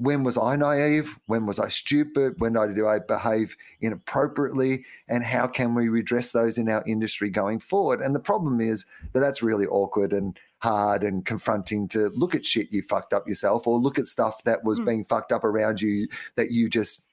when 0.02 0.24
was 0.24 0.38
I 0.38 0.56
naive? 0.56 1.20
When 1.28 1.46
was 1.46 1.60
I 1.60 1.70
stupid? 1.70 2.40
When 2.40 2.54
did 2.54 2.84
I 2.84 3.00
behave 3.00 3.56
inappropriately? 3.82 4.86
And 5.08 5.24
how 5.24 5.48
can 5.48 5.76
we 5.76 5.90
redress 5.90 6.32
those 6.32 6.58
in 6.58 6.70
our 6.70 6.84
industry 6.88 7.30
going 7.30 7.60
forward? 7.60 8.02
And 8.02 8.16
the 8.16 8.20
problem 8.20 8.62
is 8.62 8.86
that 9.14 9.20
that's 9.20 9.44
really 9.44 9.68
awkward 9.68 10.12
and 10.12 10.40
hard 10.60 11.04
and 11.04 11.26
confronting 11.26 11.88
to 11.90 12.10
look 12.10 12.34
at 12.34 12.46
shit 12.46 12.72
you 12.72 12.82
fucked 12.82 13.14
up 13.14 13.28
yourself 13.28 13.68
or 13.68 13.80
look 13.80 14.00
at 14.00 14.08
stuff 14.08 14.44
that 14.44 14.64
was 14.64 14.80
mm. 14.80 14.86
being 14.86 15.04
fucked 15.04 15.32
up 15.32 15.44
around 15.44 15.82
you 15.82 16.08
that 16.36 16.52
you 16.52 16.70
just 16.70 17.11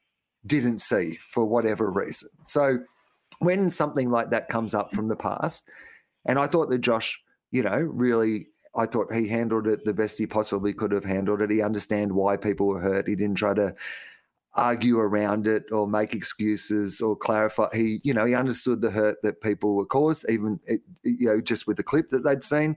didn't 0.49 0.81
see 0.81 1.19
for 1.29 1.45
whatever 1.45 1.91
reason. 1.91 2.31
So 2.45 2.79
when 3.39 3.71
something 3.71 4.11
like 4.11 4.31
that 4.31 4.49
comes 4.49 4.75
up 4.75 4.93
from 4.93 5.09
the 5.09 5.17
past, 5.17 5.69
and 6.25 6.39
I 6.39 6.47
thought 6.47 6.71
that 6.71 6.79
Josh, 6.79 7.21
you 7.51 7.63
know, 7.63 7.77
really, 7.77 8.49
I 8.75 8.87
thought 8.87 9.13
he 9.13 9.29
handled 9.29 9.67
it 9.67 9.85
the 9.85 9.95
best 9.95 10.19
he 10.19 10.27
possibly 10.27 10.73
could 10.73 10.93
have 10.93 11.05
handled 11.05 11.41
it. 11.41 11.51
He 11.51 11.63
understand 11.63 12.13
why 12.13 12.37
people 12.37 12.67
were 12.67 12.81
hurt. 12.81 13.09
He 13.09 13.15
didn't 13.15 13.37
try 13.37 13.55
to 13.55 13.75
argue 14.55 14.99
around 14.99 15.47
it 15.47 15.71
or 15.71 15.87
make 15.87 16.15
excuses 16.15 17.01
or 17.01 17.17
clarify. 17.17 17.69
He, 17.73 18.01
you 18.03 18.13
know, 18.13 18.25
he 18.25 18.35
understood 18.35 18.81
the 18.81 18.91
hurt 18.91 19.23
that 19.23 19.41
people 19.41 19.75
were 19.75 19.87
caused, 19.87 20.27
even 20.29 20.59
you 21.05 21.29
know, 21.29 21.41
just 21.41 21.67
with 21.67 21.77
the 21.77 21.83
clip 21.83 22.11
that 22.11 22.25
they'd 22.25 22.45
seen. 22.45 22.77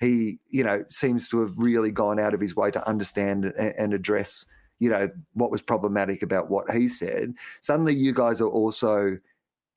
He, 0.00 0.38
you 0.48 0.64
know, 0.64 0.84
seems 0.88 1.28
to 1.28 1.40
have 1.40 1.52
really 1.56 1.90
gone 1.90 2.18
out 2.18 2.34
of 2.34 2.40
his 2.40 2.56
way 2.56 2.70
to 2.70 2.88
understand 2.88 3.44
and 3.44 3.92
address 3.92 4.46
you 4.80 4.88
know, 4.88 5.08
what 5.34 5.50
was 5.52 5.62
problematic 5.62 6.22
about 6.22 6.50
what 6.50 6.68
he 6.70 6.88
said. 6.88 7.34
Suddenly 7.60 7.94
you 7.94 8.12
guys 8.12 8.40
are 8.40 8.48
also 8.48 9.18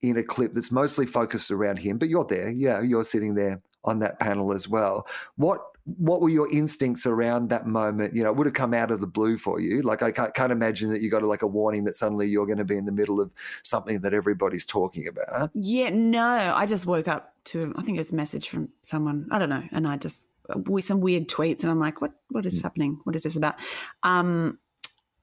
in 0.01 0.17
a 0.17 0.23
clip 0.23 0.53
that's 0.53 0.71
mostly 0.71 1.05
focused 1.05 1.51
around 1.51 1.77
him, 1.77 1.97
but 1.97 2.09
you're 2.09 2.25
there. 2.25 2.49
Yeah, 2.49 2.81
you're 2.81 3.03
sitting 3.03 3.35
there 3.35 3.61
on 3.84 3.99
that 3.99 4.19
panel 4.19 4.51
as 4.51 4.67
well. 4.67 5.05
What 5.35 5.59
what 5.97 6.21
were 6.21 6.30
your 6.30 6.49
instincts 6.49 7.05
around 7.05 7.49
that 7.49 7.67
moment? 7.67 8.15
You 8.15 8.23
know, 8.23 8.30
it 8.30 8.38
would 8.38 8.47
have 8.47 8.53
come 8.53 8.73
out 8.73 8.89
of 8.89 9.01
the 9.01 9.07
blue 9.07 9.38
for 9.38 9.59
you. 9.59 9.81
Like 9.81 10.01
I 10.01 10.11
can't, 10.11 10.34
can't 10.34 10.51
imagine 10.51 10.89
that 10.91 11.01
you 11.01 11.11
got 11.11 11.23
a, 11.23 11.27
like 11.27 11.41
a 11.41 11.47
warning 11.47 11.84
that 11.84 11.95
suddenly 11.95 12.25
you're 12.25 12.45
going 12.45 12.57
to 12.57 12.63
be 12.63 12.77
in 12.77 12.85
the 12.85 12.93
middle 12.93 13.19
of 13.19 13.31
something 13.63 13.99
that 13.99 14.13
everybody's 14.13 14.65
talking 14.65 15.09
about. 15.09 15.51
Yeah, 15.53 15.89
no, 15.89 16.53
I 16.55 16.65
just 16.65 16.85
woke 16.85 17.09
up 17.09 17.34
to 17.45 17.73
I 17.75 17.81
think 17.81 17.97
it 17.97 17.99
was 17.99 18.13
a 18.13 18.15
message 18.15 18.47
from 18.47 18.69
someone 18.81 19.27
I 19.30 19.39
don't 19.39 19.49
know, 19.49 19.63
and 19.73 19.85
I 19.85 19.97
just 19.97 20.27
with 20.55 20.85
some 20.85 21.01
weird 21.01 21.27
tweets, 21.27 21.63
and 21.63 21.71
I'm 21.71 21.80
like, 21.80 22.01
what 22.01 22.13
what 22.30 22.45
is 22.45 22.59
mm. 22.59 22.63
happening? 22.63 22.99
What 23.03 23.15
is 23.15 23.23
this 23.23 23.35
about? 23.35 23.55
Um, 24.03 24.59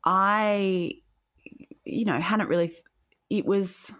I, 0.04 0.92
you 1.84 2.04
know, 2.04 2.18
hadn't 2.18 2.48
really, 2.48 2.72
it 3.28 3.44
was, 3.44 3.92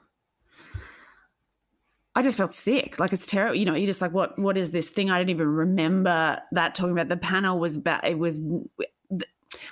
I 2.14 2.22
just 2.22 2.36
felt 2.36 2.52
sick. 2.52 2.98
Like 2.98 3.12
it's 3.12 3.27
terrible. 3.27 3.55
You 3.55 3.64
know, 3.64 3.74
you're 3.74 3.86
just 3.86 4.01
like, 4.01 4.12
what, 4.12 4.39
what 4.39 4.56
is 4.56 4.70
this 4.70 4.89
thing? 4.89 5.10
I 5.10 5.18
didn't 5.18 5.31
even 5.31 5.48
remember 5.48 6.40
that 6.52 6.74
talking 6.74 6.93
about 6.93 7.09
the 7.09 7.16
panel 7.16 7.59
was 7.59 7.77
about, 7.77 8.06
it 8.06 8.18
was, 8.18 8.40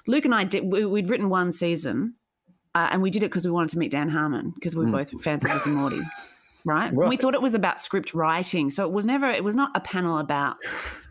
Luke 0.06 0.24
and 0.24 0.34
I 0.34 0.44
did, 0.44 0.64
we, 0.64 0.84
would 0.84 1.09
written 1.09 1.28
one 1.28 1.52
season 1.52 2.14
uh, 2.74 2.88
and 2.92 3.02
we 3.02 3.10
did 3.10 3.22
it 3.22 3.26
because 3.26 3.44
we 3.44 3.50
wanted 3.50 3.70
to 3.70 3.78
meet 3.78 3.90
Dan 3.90 4.09
Harmon 4.09 4.52
because 4.55 4.76
we 4.76 4.84
were 4.84 4.90
mm. 4.90 4.98
both 4.98 5.22
fans 5.22 5.44
of 5.44 5.52
Rick 5.52 5.66
and 5.66 5.74
Morty. 5.74 6.00
Right? 6.64 6.92
right. 6.92 7.09
We 7.09 7.16
thought 7.16 7.34
it 7.34 7.42
was 7.42 7.55
about 7.55 7.80
script 7.80 8.14
writing. 8.14 8.70
So 8.70 8.84
it 8.84 8.92
was 8.92 9.06
never, 9.06 9.26
it 9.26 9.42
was 9.42 9.56
not 9.56 9.70
a 9.74 9.80
panel 9.80 10.18
about 10.18 10.56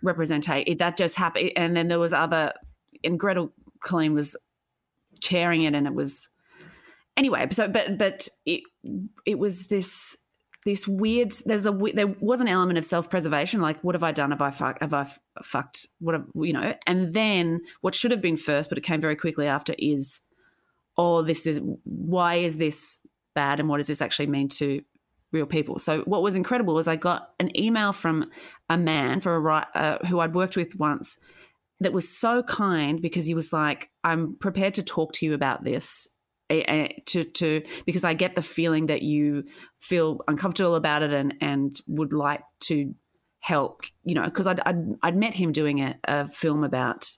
representation. 0.03 0.77
That 0.77 0.97
just 0.97 1.15
happened. 1.15 1.51
And 1.55 1.75
then 1.75 1.87
there 1.87 1.99
was 1.99 2.13
other, 2.13 2.53
and 3.03 3.19
Gretel 3.19 3.51
Killeen 3.83 4.13
was 4.13 4.35
chairing 5.19 5.63
it, 5.63 5.73
and 5.73 5.87
it 5.87 5.93
was 5.93 6.29
anyway. 7.15 7.47
So, 7.51 7.67
but 7.67 7.97
but 7.97 8.27
it 8.45 8.61
it 9.25 9.39
was 9.39 9.67
this 9.67 10.17
this 10.65 10.87
weird. 10.87 11.31
There's 11.45 11.65
a 11.65 11.71
there 11.93 12.07
was 12.19 12.41
an 12.41 12.47
element 12.47 12.77
of 12.77 12.85
self 12.85 13.09
preservation. 13.09 13.61
Like, 13.61 13.83
what 13.83 13.95
have 13.95 14.03
I 14.03 14.11
done? 14.11 14.31
Have 14.31 14.41
I 14.41 14.51
fucked? 14.51 14.81
Have 14.81 14.93
I 14.93 15.09
fucked? 15.43 15.87
What 15.99 16.13
have, 16.13 16.25
you 16.35 16.53
know? 16.53 16.73
And 16.85 17.13
then 17.13 17.61
what 17.81 17.95
should 17.95 18.11
have 18.11 18.21
been 18.21 18.37
first, 18.37 18.69
but 18.69 18.77
it 18.77 18.83
came 18.83 19.01
very 19.01 19.15
quickly 19.15 19.47
after, 19.47 19.73
is 19.77 20.21
oh, 20.97 21.21
this 21.21 21.45
is 21.45 21.61
why 21.83 22.35
is 22.35 22.57
this 22.57 22.99
bad, 23.33 23.59
and 23.59 23.69
what 23.69 23.77
does 23.77 23.87
this 23.87 24.01
actually 24.01 24.27
mean 24.27 24.49
to 24.49 24.81
real 25.31 25.45
people. 25.45 25.79
So 25.79 26.01
what 26.01 26.21
was 26.21 26.35
incredible 26.35 26.73
was 26.73 26.87
I 26.87 26.95
got 26.95 27.33
an 27.39 27.55
email 27.57 27.91
from 27.93 28.29
a 28.69 28.77
man 28.77 29.19
for 29.19 29.35
a 29.35 29.67
uh, 29.75 30.05
who 30.07 30.19
I'd 30.19 30.33
worked 30.33 30.55
with 30.55 30.75
once 30.75 31.17
that 31.79 31.93
was 31.93 32.09
so 32.09 32.43
kind 32.43 33.01
because 33.01 33.25
he 33.25 33.33
was 33.33 33.53
like, 33.53 33.89
I'm 34.03 34.35
prepared 34.39 34.75
to 34.75 34.83
talk 34.83 35.13
to 35.13 35.25
you 35.25 35.33
about 35.33 35.63
this. 35.63 36.07
To 36.49 37.25
to 37.25 37.61
because 37.85 38.05
I 38.05 38.13
get 38.13 38.35
the 38.35 38.41
feeling 38.41 38.85
that 38.85 39.01
you 39.01 39.43
feel 39.79 40.21
uncomfortable 40.29 40.75
about 40.75 41.03
it 41.03 41.11
and 41.11 41.33
and 41.41 41.77
would 41.87 42.13
like 42.13 42.41
to 42.61 42.95
help 43.39 43.81
you 44.05 44.15
know 44.15 44.23
because 44.23 44.47
I'd, 44.47 44.61
I'd, 44.61 44.95
I'd 45.03 45.17
met 45.17 45.33
him 45.33 45.51
doing 45.51 45.81
a, 45.81 45.99
a 46.05 46.29
film 46.29 46.63
about 46.63 47.11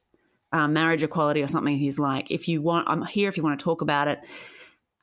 um, 0.51 0.73
marriage 0.73 1.03
equality 1.03 1.43
or 1.43 1.47
something. 1.47 1.77
He's 1.77 1.99
like, 1.99 2.31
if 2.31 2.47
you 2.47 2.61
want, 2.61 2.89
I'm 2.89 3.03
here 3.03 3.29
if 3.29 3.37
you 3.37 3.43
want 3.43 3.59
to 3.59 3.63
talk 3.63 3.81
about 3.81 4.07
it. 4.07 4.19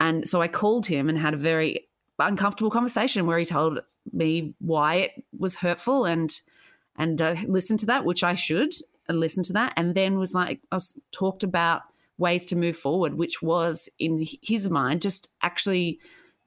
And 0.00 0.28
so 0.28 0.42
I 0.42 0.48
called 0.48 0.86
him 0.86 1.08
and 1.08 1.16
had 1.16 1.34
a 1.34 1.38
very 1.38 1.88
uncomfortable 2.18 2.70
conversation 2.70 3.26
where 3.26 3.38
he 3.38 3.44
told 3.44 3.80
me 4.12 4.54
why 4.58 4.94
it 4.96 5.24
was 5.38 5.56
hurtful 5.56 6.04
and 6.04 6.32
and 6.98 7.20
uh, 7.20 7.36
listened 7.46 7.78
to 7.80 7.86
that, 7.86 8.04
which 8.04 8.24
I 8.24 8.34
should 8.34 8.72
and 9.08 9.20
listened 9.20 9.46
to 9.46 9.52
that, 9.54 9.72
and 9.76 9.94
then 9.94 10.18
was 10.18 10.34
like, 10.34 10.60
I 10.70 10.76
was 10.76 10.98
talked 11.12 11.42
about 11.42 11.82
ways 12.18 12.46
to 12.46 12.56
move 12.56 12.76
forward, 12.76 13.14
which 13.14 13.42
was 13.42 13.88
in 13.98 14.26
his 14.42 14.70
mind 14.70 15.02
just 15.02 15.28
actually 15.42 15.98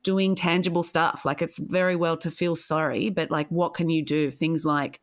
doing 0.02 0.34
tangible 0.34 0.84
stuff. 0.84 1.26
Like 1.26 1.42
it's 1.42 1.58
very 1.58 1.96
well 1.96 2.18
to 2.18 2.32
feel 2.32 2.56
sorry, 2.56 3.10
but 3.10 3.30
like 3.30 3.48
what 3.50 3.74
can 3.74 3.90
you 3.90 4.04
do? 4.04 4.32
Things 4.32 4.66
like 4.66 5.00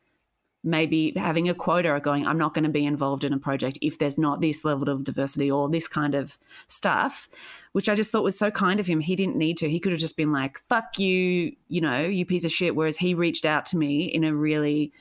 maybe 0.65 1.13
having 1.15 1.49
a 1.49 1.55
quota 1.55 1.91
or 1.91 2.01
going, 2.01 2.27
I'm 2.27 2.39
not 2.39 2.53
going 2.53 2.65
to 2.65 2.71
be 2.71 2.85
involved 2.85 3.23
in 3.23 3.33
a 3.33 3.39
project 3.39 3.79
if 3.81 3.99
there's 3.99 4.19
not 4.19 4.41
this 4.41 4.65
level 4.65 4.89
of 4.89 5.05
diversity 5.05 5.49
or 5.49 5.69
this 5.69 5.87
kind 5.87 6.17
of 6.17 6.39
stuff, 6.67 7.29
which 7.71 7.89
I 7.89 7.95
just 7.95 8.11
thought 8.11 8.25
was 8.25 8.37
so 8.37 8.51
kind 8.51 8.81
of 8.81 8.87
him. 8.89 8.99
He 8.99 9.15
didn't 9.15 9.37
need 9.37 9.59
to. 9.59 9.71
He 9.71 9.79
could 9.79 9.93
have 9.93 10.01
just 10.01 10.17
been 10.17 10.33
like, 10.33 10.59
fuck 10.69 10.99
you, 10.99 11.55
you 11.69 11.81
know, 11.81 12.01
you 12.01 12.27
piece 12.27 12.45
of 12.45 12.51
shit. 12.51 12.75
Whereas 12.75 12.97
he 12.97 13.15
reached 13.15 13.45
out 13.45 13.65
to 13.67 13.79
me 13.79 14.07
in 14.07 14.25
a 14.25 14.35
really, 14.35 14.93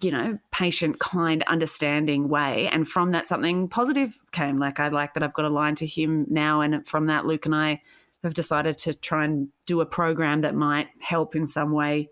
you 0.00 0.10
know, 0.10 0.38
patient, 0.50 0.98
kind, 0.98 1.42
understanding 1.44 2.28
way. 2.28 2.68
And 2.68 2.88
from 2.88 3.12
that, 3.12 3.26
something 3.26 3.68
positive 3.68 4.14
came. 4.32 4.58
Like, 4.58 4.80
I 4.80 4.88
like 4.88 5.14
that 5.14 5.22
I've 5.22 5.34
got 5.34 5.44
a 5.44 5.50
line 5.50 5.74
to 5.76 5.86
him 5.86 6.26
now. 6.28 6.60
And 6.60 6.86
from 6.86 7.06
that, 7.06 7.26
Luke 7.26 7.46
and 7.46 7.54
I 7.54 7.82
have 8.22 8.34
decided 8.34 8.78
to 8.78 8.94
try 8.94 9.24
and 9.24 9.48
do 9.66 9.80
a 9.80 9.86
program 9.86 10.40
that 10.40 10.54
might 10.54 10.88
help 11.00 11.36
in 11.36 11.46
some 11.46 11.72
way 11.72 12.08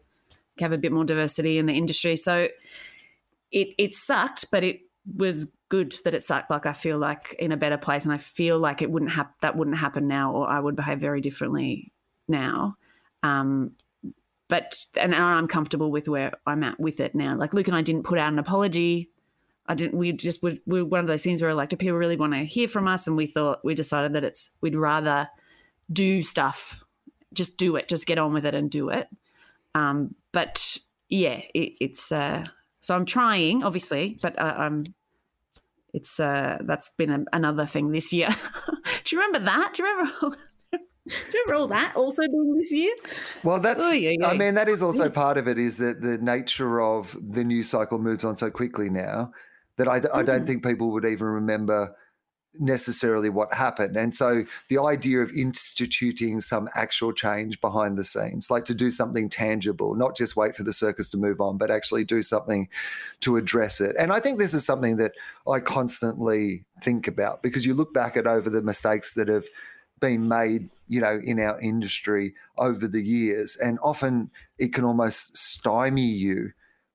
have 0.61 0.73
a 0.73 0.79
bit 0.79 0.93
more 0.93 1.05
diversity 1.05 1.59
in 1.59 1.67
the 1.67 1.73
industry. 1.73 2.17
So 2.17 2.49
it 3.51 3.69
it 3.79 3.95
sucked, 3.95 4.51
but 4.51 4.65
it 4.65 4.81
was 5.17 5.51
good 5.69 5.95
that 6.05 6.15
it 6.15 6.23
sucked. 6.23 6.51
Like 6.51 6.67
I 6.67 6.73
feel 6.73 6.99
like 6.99 7.35
in 7.39 7.53
a 7.53 7.57
better 7.57 7.79
place, 7.79 8.05
and 8.05 8.13
I 8.13 8.19
feel 8.19 8.59
like 8.59 8.83
it 8.83 8.91
wouldn't 8.91 9.13
have 9.13 9.29
that 9.41 9.57
wouldn't 9.57 9.79
happen 9.79 10.09
now, 10.09 10.33
or 10.33 10.49
I 10.49 10.61
would 10.61 10.77
behave 10.77 10.99
very 10.99 11.21
differently 11.21 11.93
now. 12.29 12.77
Um, 13.23 13.73
but 14.53 14.85
and 15.01 15.15
I'm 15.15 15.49
comfortable 15.49 15.91
with 15.91 16.11
where 16.11 16.35
I'm 16.47 16.63
at 16.63 16.79
with 16.79 17.01
it 17.01 17.15
now. 17.15 17.35
Like 17.35 17.55
Luke 17.55 17.69
and 17.69 17.77
I 17.77 17.81
didn't 17.81 18.03
put 18.03 18.19
out 18.19 18.35
an 18.35 18.39
apology. 18.39 19.09
I 19.67 19.75
didn't. 19.75 19.95
We 19.99 20.13
just 20.13 20.43
were, 20.43 20.57
we 20.67 20.83
one 20.83 21.01
of 21.01 21.07
those 21.07 21.23
things 21.23 21.41
where 21.41 21.55
like, 21.55 21.71
do 21.71 21.77
people 21.77 21.97
really 21.97 22.19
want 22.19 22.35
to 22.35 22.45
hear 22.45 22.69
from 22.69 22.87
us? 22.87 23.07
And 23.07 23.17
we 23.17 23.27
thought 23.27 23.65
we 23.65 23.75
decided 23.75 24.13
that 24.13 24.25
it's 24.25 24.51
we'd 24.61 24.77
rather 24.77 25.27
do 25.91 26.21
stuff, 26.21 26.85
just 27.33 27.57
do 27.57 27.77
it, 27.77 27.89
just 27.89 28.05
get 28.05 28.19
on 28.19 28.35
with 28.35 28.45
it 28.45 28.55
and 28.55 28.71
do 28.71 28.91
it. 28.91 29.09
Um, 29.75 30.17
but 30.33 30.77
yeah, 31.09 31.41
it, 31.55 31.73
it's 31.81 32.13
uh, 32.13 32.45
so 32.83 32.95
I'm 32.95 33.07
trying, 33.07 33.65
obviously, 33.65 34.19
but 34.21 34.39
uh, 34.39 34.55
I'm. 34.59 34.85
It's 35.95 36.21
uh, 36.21 36.59
that's 36.61 36.91
been 36.91 37.11
a, 37.11 37.25
another 37.33 37.65
thing 37.65 37.93
this 37.93 38.13
year. 38.13 38.29
Do 39.05 39.17
you 39.17 39.23
remember 39.23 39.47
that? 39.47 39.73
Do 39.73 39.83
you 39.83 39.89
remember? 39.89 40.37
All, 41.11 41.17
do 41.31 41.39
you 41.39 41.45
remember 41.47 41.55
all 41.55 41.69
that 41.69 41.97
also 41.97 42.23
being 42.23 42.57
this 42.59 42.73
year? 42.73 42.95
Well, 43.43 43.61
that's. 43.61 43.85
Oh, 43.85 43.93
yeah, 43.93 44.15
yeah. 44.19 44.29
I 44.29 44.37
mean, 44.37 44.55
that 44.55 44.69
is 44.69 44.83
also 44.83 45.09
part 45.11 45.37
of 45.37 45.49
it. 45.49 45.59
Is 45.59 45.79
that 45.79 46.01
the 46.01 46.19
nature 46.19 46.81
of 46.81 47.17
the 47.21 47.45
news 47.45 47.69
cycle 47.69 47.99
moves 47.99 48.25
on 48.25 48.37
so 48.37 48.51
quickly 48.51 48.89
now 48.91 49.33
that 49.79 49.89
I, 49.89 49.97
I 49.97 50.23
don't 50.23 50.45
mm. 50.45 50.47
think 50.47 50.65
people 50.65 50.93
would 50.93 51.05
even 51.05 51.27
remember 51.27 51.95
necessarily 52.59 53.31
what 53.31 53.53
happened. 53.53 53.97
And 53.97 54.15
so 54.15 54.45
the 54.69 54.79
idea 54.79 55.21
of 55.21 55.33
instituting 55.33 56.41
some 56.41 56.69
actual 56.75 57.13
change 57.13 57.61
behind 57.61 57.97
the 57.97 58.05
scenes, 58.05 58.51
like 58.51 58.65
to 58.67 58.75
do 58.75 58.91
something 58.91 59.31
tangible, 59.31 59.95
not 59.95 60.17
just 60.17 60.37
wait 60.37 60.55
for 60.55 60.63
the 60.63 60.73
circus 60.73 61.09
to 61.11 61.17
move 61.17 61.41
on, 61.41 61.57
but 61.57 61.71
actually 61.71 62.05
do 62.05 62.23
something 62.23 62.69
to 63.21 63.37
address 63.37 63.81
it. 63.81 63.97
And 63.99 64.13
I 64.13 64.21
think 64.21 64.39
this 64.39 64.55
is 64.55 64.67
something 64.67 64.97
that 64.99 65.13
I 65.49 65.61
constantly 65.61 66.65
think 66.83 67.09
about 67.09 67.43
because 67.43 67.65
you 67.65 67.75
look 67.75 67.95
back 67.95 68.17
at 68.17 68.27
over 68.27 68.51
the 68.51 68.63
mistakes 68.63 69.15
that 69.15 69.29
have 69.29 69.47
been 70.03 70.29
made 70.29 70.69
you 70.89 71.01
know 71.01 71.19
in 71.25 71.41
our 71.41 71.59
industry 71.61 72.35
over 72.59 72.87
the 72.87 73.01
years. 73.01 73.57
And 73.57 73.79
often 73.83 74.31
it 74.59 74.75
can 74.75 74.85
almost 74.85 75.37
stymie 75.37 76.03
you 76.03 76.53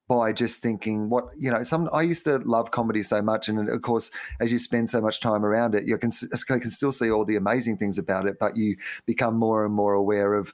by 0.08 0.32
just 0.32 0.62
thinking 0.62 1.10
what 1.10 1.26
you 1.36 1.52
know 1.52 1.64
some 1.64 1.90
i 1.92 2.02
used 2.02 2.24
to 2.24 2.38
love 2.38 2.72
comedy 2.72 3.04
so 3.04 3.22
much. 3.22 3.50
And 3.50 3.68
of 3.68 3.82
course 3.82 4.12
as 4.40 4.52
you 4.52 4.60
spend 4.60 4.90
so 4.90 5.02
much 5.02 5.20
time 5.20 5.44
around 5.44 5.74
it 5.74 5.86
you 5.86 5.98
can, 5.98 6.12
you 6.22 6.60
can 6.60 6.70
still 6.70 6.92
see 6.92 7.10
all 7.10 7.26
the 7.26 7.36
amazing 7.36 7.78
things 7.78 7.98
about 7.98 8.28
it 8.28 8.38
but 8.40 8.56
you 8.56 8.78
become 9.06 9.36
more 9.36 9.66
and 9.66 9.74
more 9.74 9.94
aware 9.94 10.36
of 10.36 10.54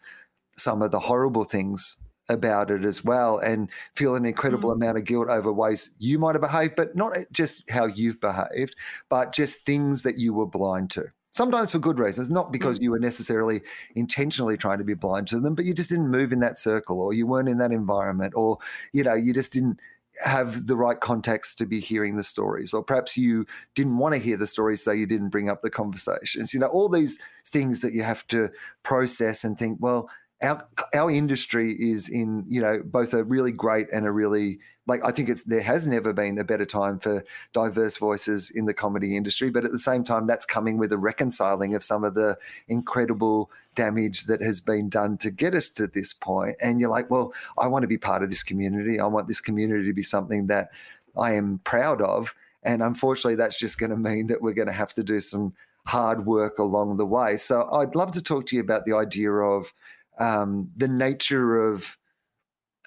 some 0.55 0.81
of 0.81 0.91
the 0.91 0.99
horrible 0.99 1.43
things 1.43 1.97
about 2.29 2.71
it 2.71 2.85
as 2.85 3.03
well 3.03 3.37
and 3.39 3.69
feel 3.95 4.15
an 4.15 4.25
incredible 4.25 4.71
mm. 4.71 4.75
amount 4.75 4.97
of 4.97 5.03
guilt 5.03 5.27
over 5.27 5.51
ways 5.51 5.93
you 5.99 6.17
might 6.17 6.35
have 6.35 6.41
behaved 6.41 6.75
but 6.75 6.95
not 6.95 7.13
just 7.31 7.69
how 7.69 7.85
you've 7.85 8.21
behaved 8.21 8.75
but 9.09 9.33
just 9.33 9.65
things 9.65 10.03
that 10.03 10.17
you 10.17 10.33
were 10.33 10.45
blind 10.45 10.89
to 10.89 11.03
sometimes 11.33 11.71
for 11.71 11.79
good 11.79 11.99
reasons, 11.99 12.29
not 12.29 12.51
because 12.51 12.79
mm. 12.79 12.83
you 12.83 12.91
were 12.91 12.99
necessarily 12.99 13.61
intentionally 13.95 14.55
trying 14.55 14.77
to 14.77 14.83
be 14.83 14.93
blind 14.93 15.27
to 15.27 15.39
them, 15.39 15.55
but 15.55 15.65
you 15.65 15.73
just 15.73 15.89
didn't 15.89 16.09
move 16.09 16.31
in 16.31 16.39
that 16.39 16.57
circle 16.57 17.01
or 17.01 17.11
you 17.11 17.27
weren't 17.27 17.49
in 17.49 17.57
that 17.57 17.71
environment 17.71 18.33
or, 18.35 18.59
you 18.93 19.03
know, 19.03 19.15
you 19.15 19.33
just 19.33 19.51
didn't 19.51 19.79
have 20.23 20.67
the 20.67 20.77
right 20.77 20.99
context 20.99 21.57
to 21.57 21.65
be 21.65 21.79
hearing 21.79 22.15
the 22.15 22.23
stories 22.23 22.71
or 22.71 22.83
perhaps 22.83 23.17
you 23.17 23.47
didn't 23.73 23.97
want 23.97 24.13
to 24.13 24.21
hear 24.21 24.37
the 24.37 24.45
stories 24.45 24.83
so 24.83 24.91
you 24.91 25.07
didn't 25.07 25.29
bring 25.29 25.49
up 25.49 25.61
the 25.61 25.71
conversations 25.71 26.53
you 26.53 26.59
know 26.59 26.67
all 26.67 26.87
these 26.87 27.17
things 27.47 27.79
that 27.79 27.93
you 27.93 28.03
have 28.03 28.25
to 28.27 28.47
process 28.83 29.43
and 29.43 29.57
think 29.57 29.75
well 29.81 30.07
our 30.43 30.67
our 30.93 31.09
industry 31.09 31.71
is 31.71 32.09
in 32.09 32.45
you 32.47 32.61
know 32.61 32.79
both 32.85 33.11
a 33.15 33.23
really 33.23 33.51
great 33.51 33.87
and 33.91 34.05
a 34.05 34.11
really 34.11 34.59
like 34.85 35.01
I 35.03 35.11
think 35.11 35.29
it's 35.29 35.43
there 35.43 35.61
has 35.61 35.87
never 35.87 36.11
been 36.11 36.37
a 36.37 36.43
better 36.43 36.65
time 36.65 36.99
for 36.99 37.23
diverse 37.53 37.97
voices 37.97 38.49
in 38.49 38.65
the 38.65 38.73
comedy 38.73 39.15
industry, 39.15 39.49
but 39.49 39.63
at 39.63 39.71
the 39.71 39.79
same 39.79 40.03
time, 40.03 40.27
that's 40.27 40.45
coming 40.45 40.77
with 40.77 40.91
a 40.91 40.97
reconciling 40.97 41.73
of 41.75 41.83
some 41.83 42.03
of 42.03 42.15
the 42.15 42.37
incredible 42.67 43.49
damage 43.75 44.25
that 44.25 44.41
has 44.41 44.61
been 44.61 44.89
done 44.89 45.17
to 45.17 45.31
get 45.31 45.55
us 45.55 45.69
to 45.71 45.87
this 45.87 46.13
point. 46.13 46.57
And 46.61 46.79
you're 46.79 46.89
like, 46.89 47.09
well, 47.09 47.33
I 47.57 47.67
want 47.67 47.83
to 47.83 47.87
be 47.87 47.97
part 47.97 48.23
of 48.23 48.29
this 48.29 48.43
community. 48.43 48.99
I 48.99 49.07
want 49.07 49.27
this 49.27 49.41
community 49.41 49.85
to 49.87 49.93
be 49.93 50.03
something 50.03 50.47
that 50.47 50.69
I 51.17 51.33
am 51.33 51.59
proud 51.63 52.01
of. 52.01 52.35
And 52.63 52.81
unfortunately, 52.81 53.35
that's 53.35 53.59
just 53.59 53.79
going 53.79 53.89
to 53.89 53.97
mean 53.97 54.27
that 54.27 54.41
we're 54.41 54.53
going 54.53 54.67
to 54.67 54.73
have 54.73 54.93
to 54.95 55.03
do 55.03 55.19
some 55.19 55.53
hard 55.85 56.25
work 56.25 56.59
along 56.59 56.97
the 56.97 57.05
way. 57.05 57.37
So 57.37 57.69
I'd 57.71 57.95
love 57.95 58.11
to 58.11 58.23
talk 58.23 58.45
to 58.47 58.55
you 58.55 58.61
about 58.61 58.85
the 58.85 58.95
idea 58.95 59.31
of 59.31 59.73
um, 60.19 60.71
the 60.75 60.87
nature 60.87 61.57
of 61.71 61.97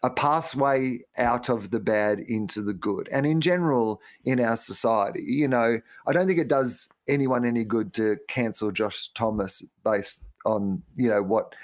a 0.07 0.11
pathway 0.11 1.01
out 1.19 1.49
of 1.49 1.73
the 1.73 1.81
bad 1.81 2.21
into 2.21 2.63
the 2.63 2.73
good. 2.73 3.09
And 3.11 3.27
in 3.27 3.41
general, 3.41 4.01
in 4.25 4.39
our 4.39 4.55
society, 4.55 5.21
you 5.27 5.49
know, 5.49 5.81
I 6.07 6.13
don't 6.13 6.29
think 6.29 6.39
it 6.39 6.47
does 6.47 6.89
anyone 7.09 7.45
any 7.45 7.65
good 7.65 7.93
to 7.95 8.17
cancel 8.29 8.71
Josh 8.71 9.09
Thomas 9.09 9.65
based 9.85 10.25
on, 10.45 10.81
you 10.95 11.09
know, 11.09 11.25
what 11.25 11.55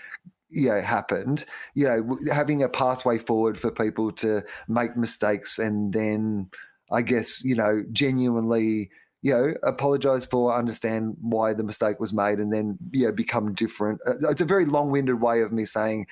you 0.55 0.69
know 0.69 0.83
happened 0.83 1.47
you 1.75 1.87
know 1.87 2.19
having 2.31 2.63
a 2.63 2.69
pathway 2.69 3.17
forward 3.17 3.59
for 3.59 3.71
people 3.71 4.13
to 4.13 4.43
make 4.69 4.99
mistakes 4.99 5.59
and 5.59 5.95
then 5.95 6.47
i 6.91 7.01
guess 7.01 7.43
you 7.43 7.55
know 7.55 7.83
genuinely 7.91 8.91
you 9.23 9.33
know 9.33 9.55
apologize 9.63 10.27
for 10.27 10.55
understand 10.55 11.17
why 11.23 11.55
the 11.55 11.65
mistake 11.65 11.99
was 11.99 12.13
made 12.13 12.39
and 12.39 12.53
then 12.53 12.77
you 12.91 13.07
know 13.07 13.13
become 13.13 13.55
different 13.55 13.99
uh, 14.07 14.13
it's 14.29 14.43
a 14.43 14.45
very 14.45 14.67
long-winded 14.67 15.23
way 15.23 15.41
of 15.41 15.53
me 15.53 15.65
saying 15.65 16.07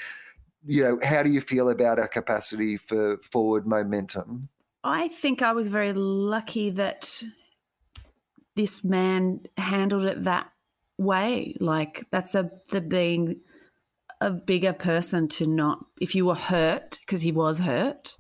you 0.67 0.83
know, 0.83 0.99
how 1.03 1.23
do 1.23 1.31
you 1.31 1.41
feel 1.41 1.69
about 1.69 1.99
our 1.99 2.09
capacity 2.09 2.77
for 2.77 3.19
forward 3.19 3.67
momentum? 3.67 4.49
I 4.83 5.09
think 5.09 5.43
I 5.43 5.53
was 5.53 5.69
very 5.69 5.93
lucky 5.93 6.71
that 6.71 7.23
this 8.57 8.85
man 8.85 9.41
handled 9.57 10.05
it 10.05 10.25
that 10.25 10.51
way. 10.99 11.57
Like 11.61 12.07
that's 12.11 12.35
a 12.35 12.51
the 12.71 12.81
being 12.81 13.41
a 14.21 14.31
bigger 14.31 14.73
person 14.73 15.29
to 15.29 15.47
not 15.47 15.85
if 16.01 16.15
you 16.15 16.27
were 16.27 16.35
hurt 16.35 16.99
because 17.01 17.23
he 17.23 17.33
was 17.33 17.59
hurt. 17.59 18.17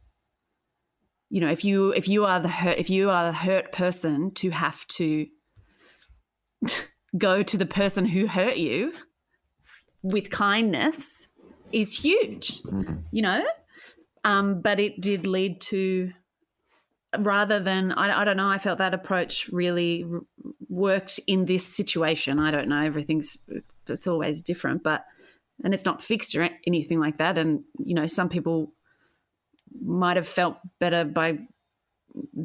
You 1.28 1.40
know, 1.40 1.50
if 1.50 1.64
you 1.64 1.90
if 1.90 2.08
you 2.08 2.24
are 2.24 2.40
the 2.40 2.48
hurt 2.48 2.78
if 2.78 2.90
you 2.90 3.10
are 3.10 3.26
the 3.26 3.32
hurt 3.32 3.72
person 3.72 4.32
to 4.34 4.50
have 4.50 4.86
to 4.88 5.26
go 7.18 7.42
to 7.42 7.56
the 7.56 7.66
person 7.66 8.06
who 8.06 8.26
hurt 8.26 8.56
you 8.56 8.92
with 10.02 10.30
kindness 10.30 11.28
is 11.72 11.96
huge, 11.96 12.62
mm-hmm. 12.62 12.94
you 13.12 13.22
know? 13.22 13.44
Um, 14.24 14.60
but 14.60 14.78
it 14.78 15.00
did 15.00 15.26
lead 15.26 15.60
to, 15.62 16.12
rather 17.18 17.58
than, 17.60 17.92
I, 17.92 18.20
I 18.20 18.24
don't 18.24 18.36
know, 18.36 18.48
I 18.48 18.58
felt 18.58 18.78
that 18.78 18.94
approach 18.94 19.48
really 19.48 20.04
r- 20.04 20.20
worked 20.68 21.18
in 21.26 21.46
this 21.46 21.66
situation. 21.66 22.38
I 22.38 22.50
don't 22.50 22.68
know, 22.68 22.82
everything's, 22.82 23.38
it's 23.86 24.06
always 24.06 24.42
different, 24.42 24.82
but, 24.82 25.04
and 25.64 25.72
it's 25.74 25.84
not 25.84 26.02
fixed 26.02 26.34
or 26.34 26.48
anything 26.66 27.00
like 27.00 27.18
that. 27.18 27.38
And, 27.38 27.64
you 27.78 27.94
know, 27.94 28.06
some 28.06 28.28
people 28.28 28.72
might 29.82 30.16
have 30.16 30.28
felt 30.28 30.56
better 30.78 31.04
by 31.04 31.38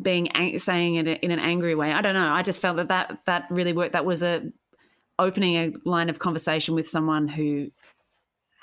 being 0.02 0.30
ang- 0.32 0.60
saying 0.60 0.96
it 0.96 1.08
in 1.24 1.32
an 1.32 1.40
angry 1.40 1.76
way. 1.76 1.92
I 1.92 2.02
don't 2.02 2.14
know. 2.14 2.32
I 2.32 2.42
just 2.42 2.62
felt 2.62 2.78
that 2.78 2.90
that, 2.90 3.20
that 3.26 3.46
really 3.50 3.74
worked. 3.74 3.94
That 3.94 4.06
was 4.06 4.22
a 4.24 4.52
opening 5.18 5.56
a 5.56 5.72
line 5.90 6.10
of 6.10 6.20
conversation 6.20 6.76
with 6.76 6.88
someone 6.88 7.28
who 7.28 7.72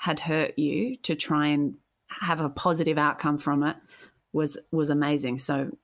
had 0.03 0.19
hurt 0.19 0.59
you 0.59 0.97
to 0.97 1.15
try 1.15 1.47
and 1.47 1.75
have 2.09 2.41
a 2.41 2.49
positive 2.49 2.97
outcome 2.97 3.37
from 3.37 3.63
it 3.63 3.77
was 4.33 4.57
was 4.69 4.89
amazing. 4.89 5.39
So 5.39 5.77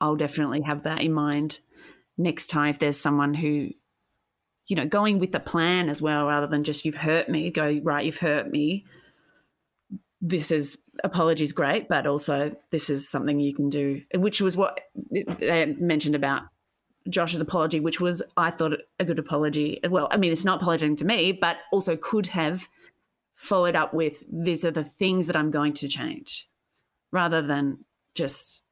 I'll 0.00 0.16
definitely 0.16 0.62
have 0.62 0.84
that 0.84 1.02
in 1.02 1.12
mind 1.12 1.58
next 2.16 2.46
time 2.46 2.70
if 2.70 2.78
there's 2.78 2.98
someone 2.98 3.34
who 3.34 3.68
you 4.68 4.76
know 4.76 4.86
going 4.86 5.18
with 5.18 5.32
the 5.32 5.40
plan 5.40 5.90
as 5.90 6.00
well 6.00 6.24
rather 6.26 6.46
than 6.46 6.64
just 6.64 6.86
you've 6.86 6.94
hurt 6.94 7.28
me 7.28 7.50
go 7.50 7.78
right 7.82 8.06
you've 8.06 8.18
hurt 8.18 8.50
me 8.50 8.86
this 10.22 10.50
is 10.50 10.78
apologies 11.04 11.52
great 11.52 11.88
but 11.88 12.06
also 12.06 12.56
this 12.70 12.88
is 12.88 13.06
something 13.06 13.38
you 13.38 13.54
can 13.54 13.68
do 13.68 14.00
which 14.14 14.40
was 14.40 14.56
what 14.56 14.80
they 15.10 15.76
mentioned 15.78 16.14
about 16.14 16.44
Josh's 17.10 17.42
apology 17.42 17.80
which 17.80 18.00
was 18.00 18.22
I 18.34 18.50
thought 18.50 18.72
a 18.98 19.04
good 19.04 19.18
apology 19.18 19.78
well 19.90 20.08
I 20.10 20.16
mean 20.16 20.32
it's 20.32 20.44
not 20.44 20.62
apologizing 20.62 20.96
to 20.96 21.04
me 21.04 21.32
but 21.32 21.58
also 21.70 21.96
could 21.96 22.28
have 22.28 22.66
followed 23.38 23.76
up 23.76 23.94
with 23.94 24.24
these 24.30 24.64
are 24.64 24.70
the 24.72 24.84
things 24.84 25.28
that 25.28 25.36
I'm 25.36 25.50
going 25.50 25.72
to 25.74 25.88
change 25.88 26.48
rather 27.12 27.40
than 27.40 27.84
just 28.14 28.62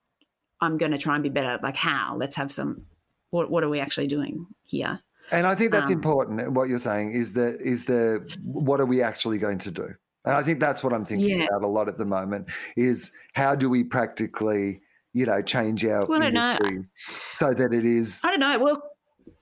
I'm 0.61 0.77
going 0.77 0.93
to 0.93 0.99
try 0.99 1.15
and 1.15 1.23
be 1.23 1.29
better. 1.31 1.59
Like 1.63 1.77
how? 1.77 2.17
Let's 2.19 2.37
have 2.37 2.51
some. 2.53 2.85
What 3.31 3.51
What 3.51 3.63
are 3.65 3.69
we 3.69 3.81
actually 3.81 4.09
doing 4.09 4.47
here? 4.65 5.01
And 5.31 5.47
I 5.47 5.55
think 5.55 5.71
that's 5.73 5.91
Um, 5.91 5.97
important. 5.97 6.53
What 6.53 6.69
you're 6.69 6.79
saying 6.79 7.13
is 7.13 7.33
the 7.33 7.59
is 7.61 7.85
the 7.85 8.27
what 8.43 8.81
are 8.81 8.87
we 8.87 9.03
actually 9.03 9.39
going 9.39 9.59
to 9.59 9.71
do? 9.71 9.89
And 10.25 10.35
I 10.35 10.43
think 10.43 10.59
that's 10.61 10.83
what 10.83 10.93
I'm 10.93 11.05
thinking 11.05 11.39
Yeah. 11.39 11.47
about 11.47 11.63
a 11.63 11.69
lot 11.69 11.89
at 11.89 11.99
the 11.99 12.05
moment 12.05 12.49
is 12.77 13.13
how 13.35 13.55
do 13.55 13.71
we 13.71 13.85
practically, 13.85 14.81
you 15.13 15.27
know, 15.27 15.41
change 15.43 15.85
our 15.85 16.07
Well, 16.07 16.21
I 16.21 16.31
don't 16.31 16.35
know. 16.35 16.51
industry 16.51 16.85
so 17.33 17.51
that 17.53 17.73
it 17.73 17.85
is 17.85 18.23
I 18.25 18.31
don't 18.31 18.41
know. 18.41 18.59
Well, 18.59 18.83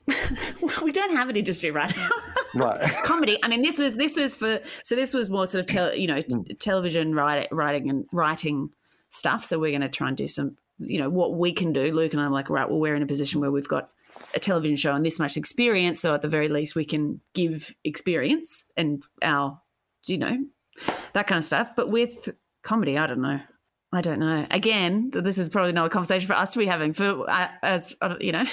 we 0.82 0.92
don't 0.92 1.16
have 1.16 1.28
an 1.28 1.36
industry 1.36 1.70
right 1.70 1.94
now. 1.96 2.10
right. 2.54 2.80
comedy. 3.04 3.38
I 3.42 3.48
mean, 3.48 3.62
this 3.62 3.78
was 3.78 3.96
this 3.96 4.16
was 4.16 4.36
for 4.36 4.60
so 4.84 4.94
this 4.94 5.14
was 5.14 5.30
more 5.30 5.46
sort 5.46 5.60
of 5.60 5.66
tel, 5.66 5.94
you 5.94 6.06
know 6.06 6.20
t- 6.22 6.28
Mm. 6.28 6.58
television 6.58 7.14
writing, 7.14 7.48
writing 7.50 7.88
and 7.90 8.04
writing 8.12 8.70
stuff. 9.10 9.44
So 9.44 9.58
we're 9.58 9.70
going 9.70 9.80
to 9.82 9.88
try 9.88 10.08
and 10.08 10.16
do 10.16 10.26
some, 10.28 10.56
you 10.78 10.98
know, 10.98 11.08
what 11.08 11.34
we 11.36 11.52
can 11.52 11.72
do. 11.72 11.92
Luke 11.92 12.12
and 12.12 12.20
I'm 12.20 12.32
like, 12.32 12.50
right, 12.50 12.68
well, 12.68 12.80
we're 12.80 12.94
in 12.96 13.02
a 13.02 13.06
position 13.06 13.40
where 13.40 13.50
we've 13.50 13.68
got 13.68 13.90
a 14.34 14.40
television 14.40 14.76
show 14.76 14.94
and 14.94 15.04
this 15.04 15.18
much 15.18 15.36
experience. 15.36 16.00
So 16.00 16.14
at 16.14 16.22
the 16.22 16.28
very 16.28 16.48
least, 16.48 16.74
we 16.74 16.84
can 16.84 17.20
give 17.34 17.74
experience 17.84 18.64
and 18.76 19.02
our, 19.22 19.60
you 20.06 20.18
know, 20.18 20.36
that 21.14 21.26
kind 21.26 21.38
of 21.38 21.44
stuff. 21.44 21.70
But 21.76 21.90
with 21.90 22.28
comedy, 22.62 22.98
I 22.98 23.06
don't 23.06 23.22
know. 23.22 23.40
I 23.92 24.00
don't 24.00 24.18
know. 24.18 24.44
Again, 24.50 25.12
this 25.12 25.38
is 25.38 25.48
probably 25.48 25.70
not 25.72 25.86
a 25.86 25.90
conversation 25.90 26.26
for 26.26 26.34
us 26.34 26.52
to 26.52 26.58
be 26.58 26.66
having. 26.66 26.92
For 26.92 27.30
uh, 27.30 27.48
as 27.62 27.94
uh, 28.00 28.16
you 28.20 28.32
know, 28.32 28.44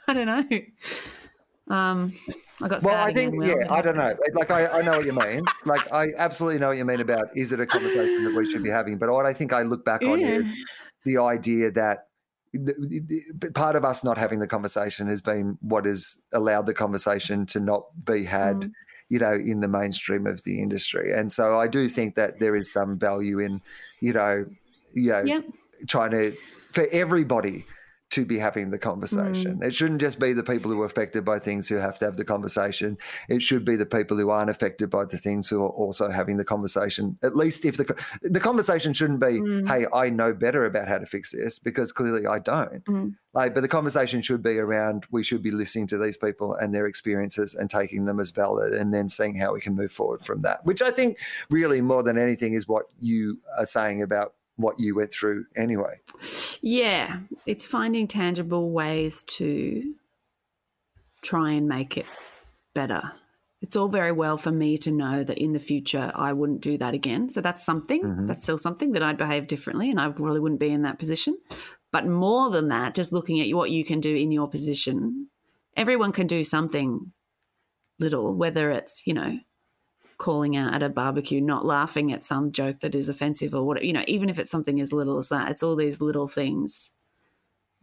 I 0.08 0.12
don't 0.14 0.26
know. 0.26 1.74
Um, 1.74 2.12
I 2.62 2.68
got 2.68 2.82
Well, 2.82 2.94
I 2.96 3.12
think, 3.12 3.34
yeah, 3.44 3.72
I 3.72 3.80
don't 3.80 3.96
know. 3.96 4.14
Like, 4.34 4.50
I, 4.50 4.66
I 4.66 4.82
know 4.82 4.96
what 4.96 5.06
you 5.06 5.12
mean. 5.12 5.44
Like, 5.64 5.90
I 5.92 6.08
absolutely 6.18 6.58
know 6.58 6.68
what 6.68 6.76
you 6.78 6.84
mean 6.84 7.00
about 7.00 7.28
is 7.34 7.52
it 7.52 7.60
a 7.60 7.66
conversation 7.66 8.24
that 8.24 8.34
we 8.34 8.50
should 8.50 8.62
be 8.62 8.70
having? 8.70 8.98
But 8.98 9.10
what 9.10 9.24
I 9.24 9.32
think 9.32 9.52
I 9.52 9.62
look 9.62 9.84
back 9.84 10.02
on 10.02 10.20
Yeah. 10.20 10.26
is 10.40 10.44
the 11.04 11.18
idea 11.18 11.70
that 11.70 12.06
the, 12.52 12.74
the- 12.80 13.22
the- 13.38 13.52
part 13.52 13.76
of 13.76 13.84
us 13.84 14.02
not 14.02 14.18
having 14.18 14.40
the 14.40 14.48
conversation 14.48 15.06
has 15.08 15.22
been 15.22 15.56
what 15.60 15.84
has 15.84 16.20
allowed 16.32 16.66
the 16.66 16.74
conversation 16.74 17.46
to 17.46 17.60
not 17.60 17.84
be 18.04 18.24
had, 18.24 18.56
Mm. 18.56 18.72
you 19.08 19.18
know, 19.20 19.32
in 19.32 19.60
the 19.60 19.68
mainstream 19.68 20.26
of 20.26 20.42
the 20.42 20.60
industry. 20.60 21.12
And 21.12 21.30
so 21.32 21.56
I 21.58 21.68
do 21.68 21.88
think 21.88 22.16
that 22.16 22.40
there 22.40 22.56
is 22.56 22.72
some 22.72 22.98
value 22.98 23.38
in, 23.38 23.60
you 24.00 24.12
know, 24.12 24.44
you 24.92 25.10
know, 25.12 25.22
Yep. 25.24 25.44
trying 25.86 26.10
to 26.10 26.34
for 26.72 26.86
everybody 26.90 27.64
to 28.10 28.24
be 28.24 28.38
having 28.38 28.70
the 28.70 28.78
conversation. 28.78 29.60
It 29.62 29.74
shouldn't 29.74 30.00
just 30.00 30.18
be 30.18 30.32
the 30.32 30.42
people 30.42 30.70
who 30.70 30.82
are 30.82 30.84
affected 30.84 31.24
by 31.24 31.38
things 31.38 31.68
who 31.68 31.76
have 31.76 31.98
to 31.98 32.04
have 32.06 32.16
the 32.16 32.24
conversation. 32.24 32.98
It 33.28 33.40
should 33.40 33.64
be 33.64 33.76
the 33.76 33.86
people 33.86 34.18
who 34.18 34.30
aren't 34.30 34.50
affected 34.50 34.90
by 34.90 35.04
the 35.04 35.16
things 35.18 35.48
who 35.48 35.62
are 35.62 35.68
also 35.68 36.10
having 36.10 36.36
the 36.36 36.44
conversation. 36.44 37.18
At 37.22 37.36
least 37.36 37.64
if 37.64 37.76
the 37.76 37.94
the 38.22 38.40
conversation 38.40 38.92
shouldn't 38.92 39.20
be, 39.20 39.40
Mm. 39.40 39.68
"Hey, 39.68 39.86
I 39.92 40.10
know 40.10 40.32
better 40.32 40.64
about 40.64 40.88
how 40.88 40.98
to 40.98 41.06
fix 41.06 41.32
this," 41.32 41.58
because 41.58 41.92
clearly 41.92 42.26
I 42.26 42.40
don't. 42.40 42.84
Mm. 42.84 43.14
Like, 43.32 43.54
but 43.54 43.60
the 43.60 43.68
conversation 43.68 44.22
should 44.22 44.42
be 44.42 44.58
around. 44.58 45.06
We 45.12 45.22
should 45.22 45.42
be 45.42 45.52
listening 45.52 45.86
to 45.88 45.98
these 45.98 46.16
people 46.16 46.54
and 46.54 46.74
their 46.74 46.86
experiences 46.86 47.54
and 47.54 47.70
taking 47.70 48.06
them 48.06 48.18
as 48.18 48.32
valid, 48.32 48.74
and 48.74 48.92
then 48.92 49.08
seeing 49.08 49.36
how 49.36 49.54
we 49.54 49.60
can 49.60 49.76
move 49.76 49.92
forward 49.92 50.24
from 50.24 50.40
that. 50.40 50.64
Which 50.66 50.82
I 50.82 50.90
think, 50.90 51.18
really, 51.48 51.80
more 51.80 52.02
than 52.02 52.18
anything, 52.18 52.54
is 52.54 52.66
what 52.66 52.86
you 52.98 53.38
are 53.56 53.66
saying 53.66 54.02
about 54.02 54.34
what 54.60 54.78
you 54.78 54.94
went 54.94 55.12
through 55.12 55.46
anyway. 55.56 56.00
Yeah, 56.60 57.20
it's 57.46 57.66
finding 57.66 58.06
tangible 58.06 58.70
ways 58.70 59.22
to 59.24 59.94
try 61.22 61.52
and 61.52 61.68
make 61.68 61.96
it 61.96 62.06
better. 62.74 63.12
It's 63.60 63.76
all 63.76 63.88
very 63.88 64.12
well 64.12 64.38
for 64.38 64.50
me 64.50 64.78
to 64.78 64.90
know 64.90 65.22
that 65.22 65.36
in 65.36 65.52
the 65.52 65.58
future 65.58 66.10
I 66.14 66.32
wouldn't 66.32 66.62
do 66.62 66.78
that 66.78 66.94
again. 66.94 67.28
So 67.28 67.40
that's 67.42 67.62
something, 67.62 68.02
Mhm. 68.02 68.26
that's 68.26 68.42
still 68.42 68.56
something 68.56 68.92
that 68.92 69.02
I'd 69.02 69.18
behave 69.18 69.46
differently 69.46 69.90
and 69.90 70.00
I 70.00 70.08
probably 70.08 70.40
wouldn't 70.40 70.60
be 70.60 70.70
in 70.70 70.82
that 70.82 70.98
position. 70.98 71.36
But 71.92 72.06
more 72.06 72.50
than 72.50 72.68
that, 72.68 72.94
just 72.94 73.12
looking 73.12 73.40
at 73.40 73.54
what 73.54 73.70
you 73.70 73.84
can 73.84 74.00
do 74.00 74.14
in 74.14 74.32
your 74.32 74.48
position, 74.48 75.28
everyone 75.76 76.12
can 76.12 76.26
do 76.26 76.42
something 76.42 77.12
little, 77.98 78.34
whether 78.34 78.70
it's, 78.70 79.06
you 79.06 79.12
know, 79.12 79.38
calling 80.20 80.56
out 80.56 80.74
at 80.74 80.82
a 80.82 80.88
barbecue, 80.88 81.40
not 81.40 81.64
laughing 81.64 82.12
at 82.12 82.24
some 82.24 82.52
joke 82.52 82.80
that 82.80 82.94
is 82.94 83.08
offensive 83.08 83.54
or 83.54 83.64
what, 83.64 83.82
you 83.82 83.92
know, 83.92 84.04
even 84.06 84.28
if 84.28 84.38
it's 84.38 84.50
something 84.50 84.80
as 84.80 84.92
little 84.92 85.18
as 85.18 85.30
that, 85.30 85.50
it's 85.50 85.62
all 85.62 85.74
these 85.74 86.00
little 86.00 86.28
things 86.28 86.90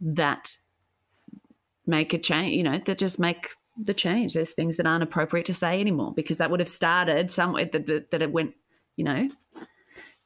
that 0.00 0.56
make 1.86 2.14
a 2.14 2.18
change, 2.18 2.54
you 2.54 2.62
know, 2.62 2.78
that 2.78 2.96
just 2.96 3.18
make 3.18 3.48
the 3.76 3.92
change. 3.92 4.34
There's 4.34 4.52
things 4.52 4.76
that 4.76 4.86
aren't 4.86 5.02
appropriate 5.02 5.46
to 5.46 5.54
say 5.54 5.80
anymore 5.80 6.14
because 6.14 6.38
that 6.38 6.50
would 6.50 6.60
have 6.60 6.68
started 6.68 7.30
somewhere 7.30 7.66
that, 7.72 7.86
that, 7.86 8.10
that 8.12 8.22
it 8.22 8.32
went, 8.32 8.54
you 8.96 9.04
know, 9.04 9.28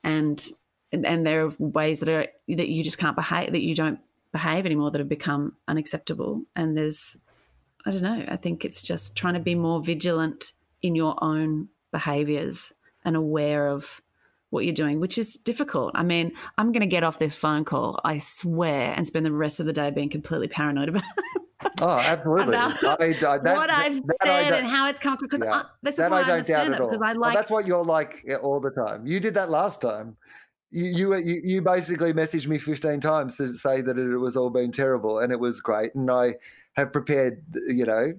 and 0.04 0.46
and 0.92 1.26
there 1.26 1.46
are 1.46 1.54
ways 1.58 2.00
that 2.00 2.08
are 2.10 2.26
that 2.48 2.68
you 2.68 2.84
just 2.84 2.98
can't 2.98 3.16
behave 3.16 3.52
that 3.52 3.62
you 3.62 3.74
don't 3.74 3.98
behave 4.32 4.66
anymore 4.66 4.90
that 4.90 4.98
have 4.98 5.08
become 5.08 5.56
unacceptable. 5.66 6.42
And 6.54 6.76
there's, 6.76 7.16
I 7.86 7.90
don't 7.90 8.02
know, 8.02 8.24
I 8.28 8.36
think 8.36 8.64
it's 8.64 8.82
just 8.82 9.16
trying 9.16 9.34
to 9.34 9.40
be 9.40 9.54
more 9.54 9.82
vigilant 9.82 10.52
in 10.82 10.94
your 10.94 11.16
own 11.24 11.68
behaviors 11.92 12.72
and 13.04 13.16
aware 13.16 13.68
of 13.68 14.02
what 14.50 14.64
you're 14.64 14.74
doing, 14.74 15.00
which 15.00 15.16
is 15.16 15.36
difficult. 15.36 15.92
I 15.94 16.02
mean, 16.02 16.32
I'm 16.58 16.72
going 16.72 16.80
to 16.82 16.86
get 16.86 17.04
off 17.04 17.18
this 17.18 17.34
phone 17.34 17.64
call, 17.64 18.00
I 18.04 18.18
swear, 18.18 18.92
and 18.94 19.06
spend 19.06 19.24
the 19.24 19.32
rest 19.32 19.60
of 19.60 19.66
the 19.66 19.72
day 19.72 19.90
being 19.90 20.10
completely 20.10 20.48
paranoid 20.48 20.90
about 20.90 21.04
Oh, 21.80 21.98
absolutely. 21.98 22.54
About 22.54 23.00
I, 23.00 23.06
I, 23.06 23.12
that, 23.38 23.42
what 23.56 23.70
I've 23.70 24.06
that 24.06 24.16
I 24.22 24.26
said 24.26 24.52
and 24.54 24.66
how 24.66 24.88
it's 24.88 25.00
come 25.00 25.16
because 25.20 25.40
yeah, 25.40 25.62
this 25.82 25.94
is 25.94 25.98
that 25.98 26.10
why 26.10 26.18
I 26.18 26.20
I, 26.20 26.26
don't 26.26 26.46
doubt 26.46 26.60
understand 26.66 26.74
it 26.74 26.80
all. 26.80 26.88
because 26.88 27.02
I 27.02 27.12
like 27.12 27.34
that's 27.34 27.50
what 27.50 27.66
you're 27.66 27.84
like 27.84 28.24
uh, 28.30 28.36
all 28.36 28.60
the 28.60 28.70
time. 28.70 29.06
You 29.06 29.20
did 29.20 29.34
that 29.34 29.50
last 29.50 29.80
time. 29.80 30.16
You, 30.70 30.84
you 30.84 31.16
you 31.16 31.40
you 31.44 31.62
basically 31.62 32.12
messaged 32.12 32.46
me 32.46 32.58
15 32.58 33.00
times 33.00 33.36
to 33.36 33.48
say 33.48 33.80
that 33.80 33.98
it 33.98 34.16
was 34.16 34.36
all 34.36 34.50
been 34.50 34.72
terrible 34.72 35.18
and 35.18 35.32
it 35.32 35.38
was 35.38 35.60
great 35.60 35.94
and 35.94 36.10
I 36.10 36.36
have 36.74 36.92
prepared 36.92 37.42
you 37.68 37.84
know 37.84 38.12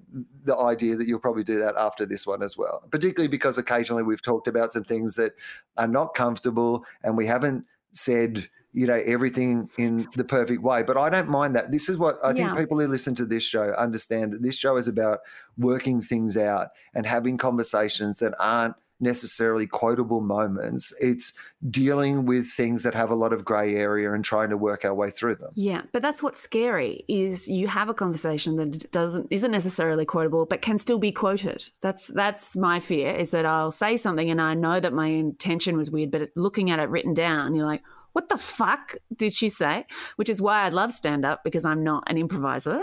the 0.44 0.56
idea 0.56 0.96
that 0.96 1.08
you'll 1.08 1.18
probably 1.18 1.44
do 1.44 1.58
that 1.58 1.74
after 1.76 2.06
this 2.06 2.26
one 2.26 2.42
as 2.42 2.56
well. 2.56 2.82
Particularly 2.90 3.28
because 3.28 3.58
occasionally 3.58 4.02
we've 4.02 4.22
talked 4.22 4.46
about 4.46 4.72
some 4.72 4.84
things 4.84 5.16
that 5.16 5.32
are 5.76 5.88
not 5.88 6.14
comfortable 6.14 6.84
and 7.02 7.16
we 7.16 7.26
haven't 7.26 7.66
said 7.92 8.48
you 8.72 8.86
know 8.86 9.00
everything 9.06 9.68
in 9.78 10.06
the 10.14 10.24
perfect 10.24 10.62
way. 10.62 10.82
But 10.82 10.96
I 10.96 11.10
don't 11.10 11.28
mind 11.28 11.56
that. 11.56 11.70
This 11.72 11.88
is 11.88 11.96
what 11.96 12.18
I 12.24 12.32
think 12.32 12.56
people 12.56 12.78
who 12.78 12.86
listen 12.86 13.14
to 13.16 13.24
this 13.24 13.44
show 13.44 13.72
understand 13.78 14.32
that 14.32 14.42
this 14.42 14.56
show 14.56 14.76
is 14.76 14.88
about 14.88 15.20
working 15.58 16.00
things 16.00 16.36
out 16.36 16.68
and 16.94 17.06
having 17.06 17.36
conversations 17.36 18.18
that 18.18 18.34
aren't 18.38 18.74
necessarily 19.00 19.66
quotable 19.66 20.20
moments 20.20 20.92
it's 21.00 21.32
dealing 21.70 22.26
with 22.26 22.46
things 22.46 22.82
that 22.82 22.94
have 22.94 23.10
a 23.10 23.14
lot 23.14 23.32
of 23.32 23.44
gray 23.44 23.74
area 23.74 24.12
and 24.12 24.24
trying 24.24 24.50
to 24.50 24.56
work 24.56 24.84
our 24.84 24.94
way 24.94 25.10
through 25.10 25.34
them 25.34 25.50
Yeah, 25.54 25.82
but 25.92 26.02
that's 26.02 26.22
what's 26.22 26.40
scary 26.40 27.04
is 27.08 27.48
you 27.48 27.68
have 27.68 27.88
a 27.88 27.94
conversation 27.94 28.56
that 28.56 28.90
doesn't 28.92 29.28
isn't 29.30 29.50
necessarily 29.50 30.04
quotable 30.04 30.46
but 30.46 30.62
can 30.62 30.78
still 30.78 30.98
be 30.98 31.12
quoted. 31.12 31.68
That's 31.80 32.08
that's 32.08 32.54
my 32.54 32.80
fear 32.80 33.12
is 33.12 33.30
that 33.30 33.46
I'll 33.46 33.70
say 33.70 33.96
something 33.96 34.30
and 34.30 34.40
I 34.40 34.54
know 34.54 34.80
that 34.80 34.92
my 34.92 35.06
intention 35.06 35.76
was 35.76 35.90
weird 35.90 36.10
but 36.10 36.30
looking 36.36 36.70
at 36.70 36.78
it 36.78 36.88
written 36.88 37.14
down 37.14 37.54
you're 37.54 37.66
like 37.66 37.82
what 38.12 38.28
the 38.28 38.38
fuck 38.38 38.94
did 39.16 39.34
she 39.34 39.48
say? 39.48 39.86
Which 40.14 40.28
is 40.28 40.40
why 40.40 40.62
I 40.62 40.68
love 40.68 40.92
stand 40.92 41.24
up 41.24 41.42
because 41.42 41.64
I'm 41.64 41.82
not 41.82 42.04
an 42.06 42.16
improviser, 42.16 42.80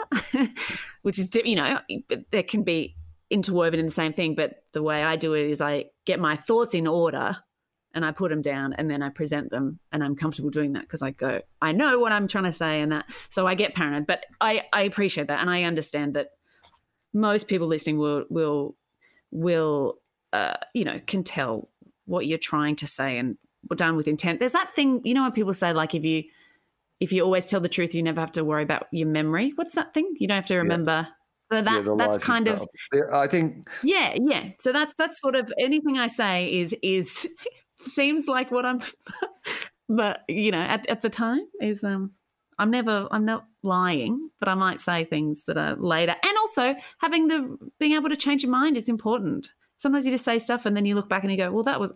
which 1.04 1.18
is 1.18 1.30
you 1.46 1.56
know 1.56 1.80
there 2.32 2.44
can 2.44 2.64
be 2.64 2.98
interwoven 3.32 3.80
in 3.80 3.86
the 3.86 3.92
same 3.92 4.14
thing 4.14 4.36
but 4.36 4.64
the 4.74 4.84
way 4.84 5.04
I 5.04 5.16
do 5.16 5.34
it 5.34 5.50
is 5.50 5.62
I 5.62 5.86
get 6.06 6.20
my 6.20 6.36
thoughts 6.36 6.74
in 6.74 6.86
order 6.86 7.38
and 7.94 8.06
I 8.06 8.12
put 8.12 8.30
them 8.30 8.42
down 8.42 8.74
and 8.74 8.90
then 8.90 9.02
I 9.02 9.10
present 9.10 9.52
them 9.52 9.80
and 9.92 10.04
I'm 10.04 10.16
comfortable 10.16 10.50
doing 10.50 10.74
that 10.74 10.84
because 10.84 11.02
I 11.02 11.12
go, 11.12 11.42
I 11.62 11.72
know 11.72 12.00
what 12.00 12.12
I'm 12.12 12.28
trying 12.28 12.46
to 12.46 12.54
say 12.54 12.82
and 12.82 12.92
that. 12.92 13.06
So 13.30 13.48
I 13.48 13.56
get 13.56 13.76
paranoid, 13.76 14.08
but 14.08 14.26
I, 14.40 14.64
I 14.72 14.84
appreciate 14.84 15.28
that 15.28 15.42
and 15.42 15.50
I 15.50 15.64
understand 15.64 16.14
that 16.14 16.30
most 17.14 17.48
people 17.48 17.68
listening 17.68 17.98
will 17.98 18.26
will 18.30 18.76
will 19.32 19.96
uh, 20.32 20.56
you 20.74 20.86
know 20.86 21.00
can 21.06 21.24
tell 21.24 21.70
what 22.06 22.26
you're 22.26 22.38
trying 22.38 22.76
to 22.78 22.88
say 22.88 23.18
and 23.18 23.38
done 23.76 23.96
with 23.96 24.08
intent. 24.08 24.40
There's 24.40 24.54
that 24.54 24.74
thing, 24.74 25.02
you 25.04 25.14
know, 25.14 25.24
when 25.24 25.32
people 25.34 25.54
say 25.54 25.74
like 25.74 25.94
if 25.94 26.04
you 26.04 26.24
if 27.00 27.12
you 27.12 27.24
always 27.24 27.48
tell 27.48 27.60
the 27.60 27.70
truth, 27.70 27.96
you 27.96 28.04
never 28.04 28.22
have 28.22 28.32
to 28.34 28.46
worry 28.46 28.64
about 28.64 28.88
your 28.92 29.08
memory. 29.08 29.54
What's 29.56 29.74
that 29.74 29.94
thing? 29.94 30.14
You 30.20 30.28
don't 30.28 30.36
have 30.36 30.46
to 30.46 30.58
remember. 30.58 31.08
So 31.52 31.62
that 31.62 31.86
Yeah, 31.86 31.96
that's 31.98 32.24
kind 32.24 32.48
of. 32.48 32.68
There- 32.92 33.14
i 33.14 33.28
think 33.28 33.68
yeah, 33.84 34.16
yeah. 34.20 34.52
So 34.60 34.72
that's 34.72 34.94
that's 34.96 35.20
sort 35.20 35.36
of 35.36 35.52
anything 35.60 35.98
I 35.98 36.08
say 36.08 36.52
is 36.52 36.76
is 36.82 37.28
seems 37.76 38.28
like 38.28 38.52
what 38.52 38.66
I'm, 38.66 38.82
but 39.90 40.22
you 40.28 40.52
know, 40.52 40.62
at 40.62 40.88
at 40.90 41.02
the 41.02 41.10
time 41.10 41.46
is 41.60 41.84
um, 41.84 42.12
I'm 42.58 42.72
never 42.72 43.08
I'm 43.12 43.26
not 43.26 43.46
lying, 43.64 44.30
but 44.40 44.48
I 44.48 44.56
might 44.56 44.80
say 44.80 45.04
things 45.04 45.44
that 45.48 45.58
are 45.58 45.76
later, 45.76 46.16
and 46.24 46.38
also 46.38 46.76
having 47.00 47.28
the 47.28 47.58
being 47.80 47.94
able 47.94 48.10
to 48.10 48.16
change 48.16 48.44
your 48.44 48.52
mind 48.52 48.78
is 48.78 48.88
important. 48.88 49.52
Sometimes 49.78 50.06
you 50.06 50.12
just 50.12 50.26
say 50.26 50.40
stuff 50.40 50.66
and 50.66 50.78
then 50.78 50.86
you 50.86 50.94
look 50.96 51.10
back 51.10 51.24
and 51.24 51.32
you 51.32 51.38
go, 51.38 51.52
well, 51.52 51.64
that 51.64 51.80
was 51.80 51.92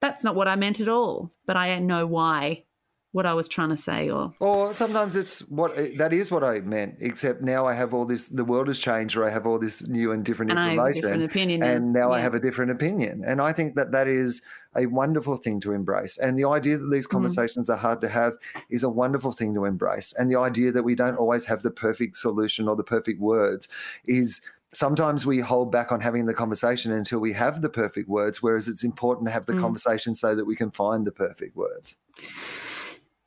that's 0.00 0.24
not 0.24 0.34
what 0.34 0.48
I 0.48 0.56
meant 0.56 0.80
at 0.80 0.88
all, 0.88 1.30
but 1.46 1.56
I 1.56 1.78
know 1.78 2.06
why 2.06 2.64
what 3.12 3.24
I 3.26 3.34
was 3.34 3.48
trying 3.48 3.70
to 3.70 3.76
say 3.76 4.10
or 4.10 4.32
Or 4.40 4.74
sometimes 4.74 5.16
it's 5.16 5.40
what 5.48 5.74
that 5.96 6.12
is 6.12 6.30
what 6.30 6.44
I 6.44 6.60
meant, 6.60 6.96
except 7.00 7.42
now 7.42 7.66
I 7.66 7.72
have 7.74 7.94
all 7.94 8.04
this. 8.04 8.28
The 8.28 8.44
world 8.44 8.66
has 8.68 8.78
changed, 8.78 9.16
or 9.16 9.24
I 9.24 9.30
have 9.30 9.46
all 9.46 9.58
this 9.58 9.88
new 9.88 10.12
and 10.12 10.24
different 10.24 10.50
and 10.50 10.60
I 10.60 10.72
information, 10.72 11.02
different 11.02 11.24
opinion. 11.24 11.62
and 11.62 11.92
now 11.92 12.12
I 12.12 12.18
Yeah. 12.18 12.24
have 12.24 12.34
a 12.34 12.40
different 12.40 12.70
opinion. 12.70 13.22
And 13.26 13.40
I 13.40 13.52
think 13.52 13.74
that 13.76 13.92
that 13.92 14.06
is 14.08 14.42
a 14.76 14.84
wonderful 14.86 15.38
thing 15.38 15.58
to 15.60 15.72
embrace. 15.72 16.18
And 16.18 16.38
the 16.38 16.44
idea 16.48 16.76
that 16.76 16.90
these 16.90 17.06
Mm-hmm. 17.06 17.16
conversations 17.16 17.70
are 17.70 17.78
hard 17.78 18.00
to 18.02 18.08
have 18.08 18.34
is 18.70 18.84
a 18.84 18.90
wonderful 18.90 19.32
thing 19.32 19.54
to 19.54 19.64
embrace. 19.64 20.12
And 20.18 20.30
the 20.30 20.38
idea 20.38 20.70
that 20.72 20.82
we 20.84 20.94
don't 20.94 21.16
always 21.16 21.46
have 21.46 21.62
the 21.62 21.70
perfect 21.70 22.16
solution 22.18 22.68
or 22.68 22.76
the 22.76 22.84
perfect 22.84 23.20
words 23.20 23.68
is 24.04 24.40
sometimes 24.72 25.24
we 25.24 25.40
hold 25.40 25.72
back 25.72 25.90
on 25.90 26.00
having 26.00 26.26
the 26.26 26.34
conversation 26.34 26.92
until 26.92 27.18
we 27.18 27.32
have 27.32 27.62
the 27.62 27.70
perfect 27.70 28.06
words, 28.08 28.42
whereas 28.42 28.68
it's 28.68 28.84
important 28.84 29.26
to 29.26 29.32
have 29.32 29.46
the 29.46 29.54
Mm. 29.54 29.62
conversation 29.62 30.14
so 30.14 30.34
that 30.34 30.44
we 30.44 30.54
can 30.54 30.70
find 30.70 31.06
the 31.06 31.12
perfect 31.12 31.56
words. 31.56 31.96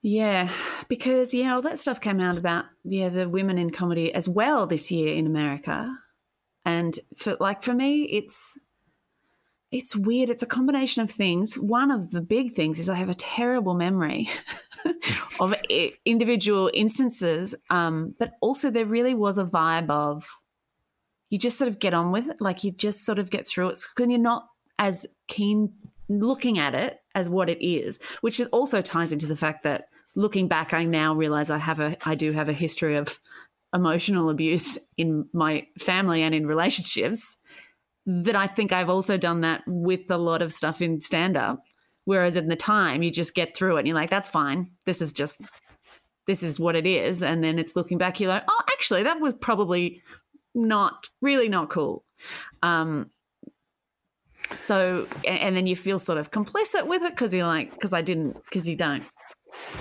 Yeah, 0.02 0.50
because 0.88 1.34
yeah, 1.34 1.54
all 1.54 1.62
that 1.62 1.80
stuff 1.80 2.02
came 2.02 2.20
out 2.20 2.38
about 2.38 2.66
yeah 2.84 3.10
the 3.10 3.30
women 3.30 3.58
in 3.58 3.70
comedy 3.70 4.12
as 4.14 4.28
well 4.28 4.66
this 4.66 4.90
year 4.90 5.14
in 5.14 5.28
America, 5.28 5.96
and 6.66 6.98
for 7.16 7.38
like 7.40 7.62
for 7.62 7.74
me, 7.74 8.04
it's 8.04 8.60
it's 9.72 9.96
weird. 9.96 10.30
It's 10.30 10.44
a 10.44 10.48
combination 10.48 11.04
of 11.04 11.12
things. 11.12 11.56
One 11.56 11.92
of 11.92 12.12
the 12.12 12.22
big 12.22 12.56
things 12.56 12.80
is 12.80 12.90
I 12.90 12.96
have 12.96 13.10
a 13.10 13.14
terrible 13.14 13.76
memory 13.76 14.30
of 15.40 15.54
individual 16.04 16.72
instances, 16.74 17.54
um, 17.70 18.16
but 18.18 18.34
also 18.42 18.72
there 18.72 18.86
really 18.86 19.14
was 19.14 19.38
a 19.38 19.46
vibe 19.46 19.90
of 19.90 20.28
you 21.30 21.38
just 21.38 21.60
sort 21.60 21.70
of 21.70 21.80
get 21.80 21.94
on 21.94 22.12
with 22.12 22.28
it, 22.28 22.42
like 22.42 22.64
you 22.64 22.72
just 22.72 23.06
sort 23.06 23.20
of 23.20 23.30
get 23.30 23.48
through 23.48 23.70
it, 23.70 23.80
because 23.96 24.10
you're 24.10 24.20
not 24.20 24.48
as 24.80 25.06
keen 25.28 25.72
looking 26.10 26.60
at 26.60 26.76
it 26.76 27.00
as 27.16 27.30
what 27.30 27.50
it 27.50 27.66
is, 27.66 28.00
which 28.22 28.40
is 28.40 28.48
also 28.48 28.82
ties 28.82 29.12
into 29.12 29.28
the 29.28 29.38
fact 29.38 29.64
that 29.64 29.86
looking 30.16 30.48
back, 30.48 30.74
I 30.74 30.84
now 30.84 31.14
realize 31.14 31.50
I 31.50 31.58
have 31.58 31.80
a 31.80 31.98
I 32.08 32.16
do 32.16 32.32
have 32.32 32.50
a 32.50 32.54
history 32.54 32.98
of 32.98 33.20
emotional 33.74 34.30
abuse 34.30 34.78
in 34.98 35.26
my 35.34 35.66
family 35.80 36.24
and 36.24 36.36
in 36.36 36.46
relationships. 36.46 37.38
That 38.06 38.36
I 38.36 38.48
think 38.48 38.72
I've 38.72 38.90
also 38.90 39.18
done 39.18 39.42
that 39.42 39.62
with 39.68 40.10
a 40.10 40.18
lot 40.18 40.42
of 40.42 40.54
stuff 40.54 40.82
in 40.82 41.02
stand 41.02 41.38
up. 41.38 41.64
Whereas 42.06 42.36
in 42.36 42.48
the 42.48 42.56
time, 42.56 43.04
you 43.04 43.12
just 43.12 43.36
get 43.36 43.56
through 43.56 43.76
it 43.76 43.80
and 43.80 43.88
you're 43.88 43.96
like, 43.96 44.10
that's 44.10 44.28
fine. 44.28 44.72
This 44.86 45.02
is 45.02 45.14
just, 45.14 45.52
this 46.26 46.42
is 46.42 46.60
what 46.60 46.76
it 46.76 46.88
is. 46.88 47.22
And 47.22 47.44
then 47.44 47.60
it's 47.60 47.76
looking 47.76 48.00
back, 48.00 48.20
you're 48.20 48.30
like, 48.30 48.44
oh, 48.48 48.64
actually, 48.72 49.04
that 49.04 49.22
was 49.22 49.36
probably 49.36 50.02
not, 50.56 51.08
really 51.22 51.48
not 51.48 51.70
cool. 51.70 52.04
Um, 52.64 53.12
so 54.54 55.08
and, 55.26 55.40
and 55.40 55.58
then 55.58 55.68
you 55.68 55.76
feel 55.76 56.00
sort 56.00 56.18
of 56.18 56.32
complicit 56.32 56.88
with 56.88 57.02
it 57.04 57.12
because 57.12 57.34
you're 57.34 57.48
like 57.48 57.72
because 57.72 57.94
i 57.94 58.02
didn't 58.02 58.34
because 58.46 58.68
you 58.68 58.76
don't 58.76 59.04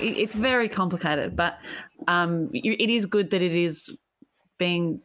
it's 0.00 0.34
very 0.34 0.68
complicated 0.68 1.36
but 1.36 1.58
um 2.08 2.50
it 2.52 2.90
is 2.90 3.06
good 3.06 3.30
that 3.30 3.42
it 3.42 3.54
is 3.54 3.96
being 4.58 5.00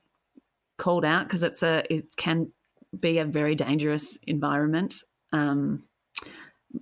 called 0.78 1.06
out 1.06 1.26
because 1.26 1.44
it's 1.44 1.64
a 1.64 1.84
it 1.94 2.16
can 2.18 2.52
be 3.00 3.18
a 3.18 3.26
very 3.26 3.56
dangerous 3.56 4.18
environment 4.24 4.96
um 5.34 5.88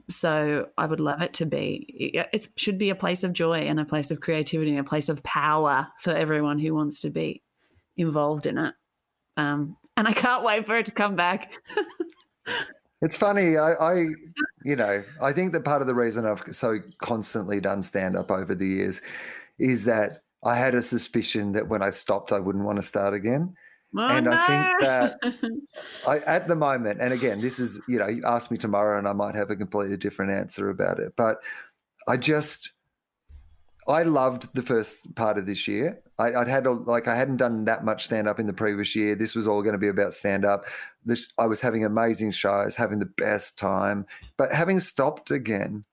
so 0.09 0.67
i 0.77 0.85
would 0.85 0.99
love 0.99 1.21
it 1.21 1.33
to 1.33 1.45
be 1.45 1.85
it 2.15 2.47
should 2.55 2.77
be 2.77 2.89
a 2.89 2.95
place 2.95 3.23
of 3.23 3.33
joy 3.33 3.59
and 3.59 3.79
a 3.79 3.85
place 3.85 4.11
of 4.11 4.19
creativity 4.19 4.71
and 4.71 4.79
a 4.79 4.89
place 4.89 5.09
of 5.09 5.21
power 5.23 5.87
for 5.99 6.11
everyone 6.11 6.59
who 6.59 6.73
wants 6.73 7.01
to 7.01 7.09
be 7.09 7.41
involved 7.97 8.45
in 8.45 8.57
it 8.57 8.73
um 9.37 9.77
and 9.95 10.07
i 10.07 10.13
can't 10.13 10.43
wait 10.43 10.65
for 10.65 10.77
it 10.77 10.85
to 10.85 10.91
come 10.91 11.15
back 11.15 11.53
It's 13.03 13.17
funny. 13.17 13.57
I, 13.57 13.73
I, 13.73 13.93
you 14.63 14.75
know, 14.77 15.03
I 15.21 15.33
think 15.33 15.51
that 15.51 15.65
part 15.65 15.81
of 15.81 15.87
the 15.87 15.95
reason 15.95 16.25
I've 16.25 16.41
so 16.55 16.79
constantly 16.99 17.59
done 17.59 17.81
stand 17.81 18.15
up 18.15 18.31
over 18.31 18.55
the 18.55 18.65
years 18.65 19.01
is 19.59 19.83
that 19.85 20.11
I 20.43 20.55
had 20.55 20.73
a 20.73 20.81
suspicion 20.81 21.51
that 21.51 21.67
when 21.67 21.81
I 21.83 21.89
stopped, 21.89 22.31
I 22.31 22.39
wouldn't 22.39 22.63
want 22.63 22.77
to 22.77 22.83
start 22.83 23.13
again. 23.13 23.55
Oh, 23.95 24.07
And 24.07 24.29
I 24.29 24.47
think 24.47 24.67
that- 24.81 25.19
I, 26.07 26.19
at 26.19 26.47
the 26.47 26.55
moment, 26.55 27.01
and 27.01 27.13
again, 27.13 27.41
this 27.41 27.59
is, 27.59 27.81
you 27.89 27.99
know, 27.99 28.07
you 28.07 28.23
ask 28.25 28.49
me 28.51 28.57
tomorrow 28.57 28.97
and 28.97 29.07
I 29.07 29.13
might 29.13 29.35
have 29.35 29.49
a 29.49 29.55
completely 29.55 29.97
different 29.97 30.31
answer 30.31 30.69
about 30.69 30.99
it. 30.99 31.13
But 31.17 31.37
I 32.07 32.15
just, 32.17 32.71
I 33.87 34.03
loved 34.03 34.53
the 34.53 34.61
first 34.61 35.13
part 35.15 35.37
of 35.37 35.45
this 35.45 35.67
year. 35.67 35.99
I, 36.19 36.33
I'd 36.33 36.47
had 36.47 36.65
a, 36.65 36.71
like 36.71 37.07
I 37.07 37.15
hadn't 37.15 37.37
done 37.37 37.65
that 37.65 37.83
much 37.83 38.05
stand 38.05 38.27
up 38.27 38.39
in 38.39 38.45
the 38.45 38.53
previous 38.53 38.95
year. 38.95 39.15
This 39.15 39.35
was 39.35 39.47
all 39.47 39.61
going 39.61 39.73
to 39.73 39.79
be 39.79 39.87
about 39.87 40.13
stand 40.13 40.45
up. 40.45 40.65
I 41.37 41.47
was 41.47 41.61
having 41.61 41.83
amazing 41.83 42.31
shows, 42.31 42.75
having 42.75 42.99
the 42.99 43.11
best 43.17 43.57
time. 43.57 44.05
But 44.37 44.51
having 44.51 44.79
stopped 44.79 45.31
again, 45.31 45.85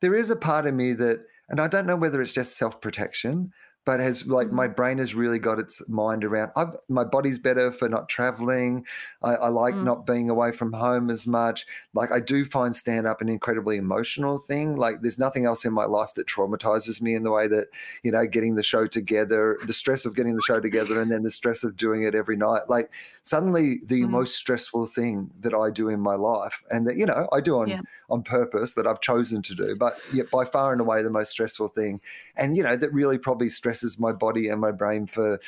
there 0.00 0.14
is 0.14 0.30
a 0.30 0.36
part 0.36 0.66
of 0.66 0.74
me 0.74 0.92
that, 0.94 1.24
and 1.48 1.60
I 1.60 1.68
don't 1.68 1.86
know 1.86 1.96
whether 1.96 2.20
it's 2.20 2.32
just 2.32 2.56
self 2.56 2.80
protection, 2.80 3.52
but 3.86 4.00
has 4.00 4.26
like 4.26 4.50
my 4.50 4.66
brain 4.66 4.98
has 4.98 5.14
really 5.14 5.38
got 5.38 5.60
its 5.60 5.88
mind 5.88 6.24
around. 6.24 6.50
I've, 6.56 6.74
my 6.88 7.04
body's 7.04 7.38
better 7.38 7.70
for 7.70 7.88
not 7.88 8.08
traveling. 8.08 8.84
I, 9.22 9.34
I 9.36 9.48
like 9.48 9.74
Mm. 9.74 9.84
not 9.84 10.06
being 10.06 10.28
away 10.28 10.52
from 10.52 10.72
home 10.72 11.08
as 11.08 11.26
much. 11.26 11.66
Like 11.94 12.10
I 12.10 12.18
do 12.20 12.44
find 12.44 12.74
stand 12.74 13.06
up 13.06 13.20
an 13.20 13.28
incredibly 13.28 13.76
emotional 13.76 14.38
thing. 14.38 14.74
Like 14.76 15.00
there's 15.02 15.18
nothing 15.20 15.46
else 15.46 15.64
in 15.64 15.72
my 15.72 15.84
life 15.84 16.14
that 16.14 16.26
traumatizes 16.26 17.00
me 17.00 17.14
in 17.14 17.22
the 17.22 17.30
way 17.30 17.46
that 17.46 17.68
you 18.02 18.10
know 18.10 18.26
getting 18.26 18.56
the 18.56 18.62
show 18.62 18.86
together, 18.86 19.56
the 19.64 19.72
stress 19.72 20.04
of 20.04 20.16
getting 20.16 20.34
the 20.34 20.42
show 20.46 20.58
together, 20.60 21.00
and 21.00 21.10
then 21.10 21.22
the 21.22 21.30
stress 21.30 21.62
of 21.62 21.76
doing 21.76 22.02
it 22.02 22.14
every 22.14 22.36
night. 22.36 22.62
Like 22.68 22.90
suddenly 23.26 23.80
the 23.84 24.02
Mm. 24.02 24.10
most 24.10 24.36
stressful 24.36 24.86
thing 24.86 25.30
that 25.40 25.52
I 25.52 25.70
do 25.70 25.88
in 25.88 26.00
my 26.00 26.14
life, 26.14 26.62
and 26.70 26.86
that 26.86 26.96
you 26.96 27.04
know 27.06 27.28
I 27.32 27.40
do 27.40 27.58
on 27.58 27.68
Yeah. 27.70 27.80
on 28.08 28.22
purpose 28.22 28.72
that 28.72 28.86
I've 28.86 29.00
chosen 29.00 29.42
to 29.42 29.54
do, 29.54 29.74
but 29.76 29.98
yet 30.12 30.30
by 30.30 30.44
far 30.44 30.72
and 30.72 30.80
away 30.80 31.02
the 31.02 31.10
most 31.10 31.30
stressful 31.32 31.68
thing, 31.68 32.00
and 32.36 32.56
you 32.56 32.62
know 32.62 32.76
that 32.76 32.92
really 32.92 33.18
probably 33.18 33.48
stresses 33.48 33.98
my 33.98 34.12
body 34.12 34.48
and 34.48 34.60
my 34.60 34.70
brain 34.72 35.06
for 35.06 35.40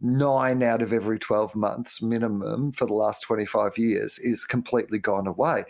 nine 0.00 0.62
out 0.62 0.82
of 0.82 0.92
every 0.92 1.18
12 1.18 1.54
months 1.56 2.02
minimum 2.02 2.70
for 2.72 2.86
the 2.86 2.94
last 2.94 3.22
25 3.22 3.78
years 3.78 4.18
is 4.18 4.44
completely 4.44 4.98
gone 4.98 5.26
away. 5.26 5.64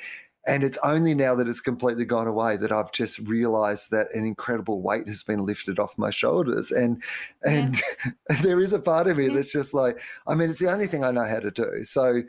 And 0.46 0.62
it's 0.62 0.78
only 0.84 1.14
now 1.14 1.34
that 1.34 1.48
it's 1.48 1.60
completely 1.60 2.04
gone 2.04 2.28
away 2.28 2.56
that 2.58 2.70
I've 2.70 2.92
just 2.92 3.18
realized 3.20 3.90
that 3.90 4.06
an 4.14 4.24
incredible 4.24 4.80
weight 4.80 5.08
has 5.08 5.22
been 5.22 5.44
lifted 5.44 5.78
off 5.78 5.98
my 5.98 6.10
shoulders. 6.10 6.70
And 6.70 7.02
and 7.42 7.80
there 8.42 8.60
is 8.60 8.72
a 8.72 8.78
part 8.78 9.08
of 9.08 9.16
me 9.16 9.26
Yeah. 9.26 9.34
that's 9.34 9.52
just 9.52 9.74
like, 9.74 10.00
I 10.26 10.34
mean, 10.34 10.50
it's 10.50 10.60
the 10.60 10.70
only 10.70 10.86
thing 10.86 11.04
I 11.04 11.10
know 11.10 11.24
how 11.24 11.40
to 11.40 11.50
do. 11.50 11.82
So 11.82 12.22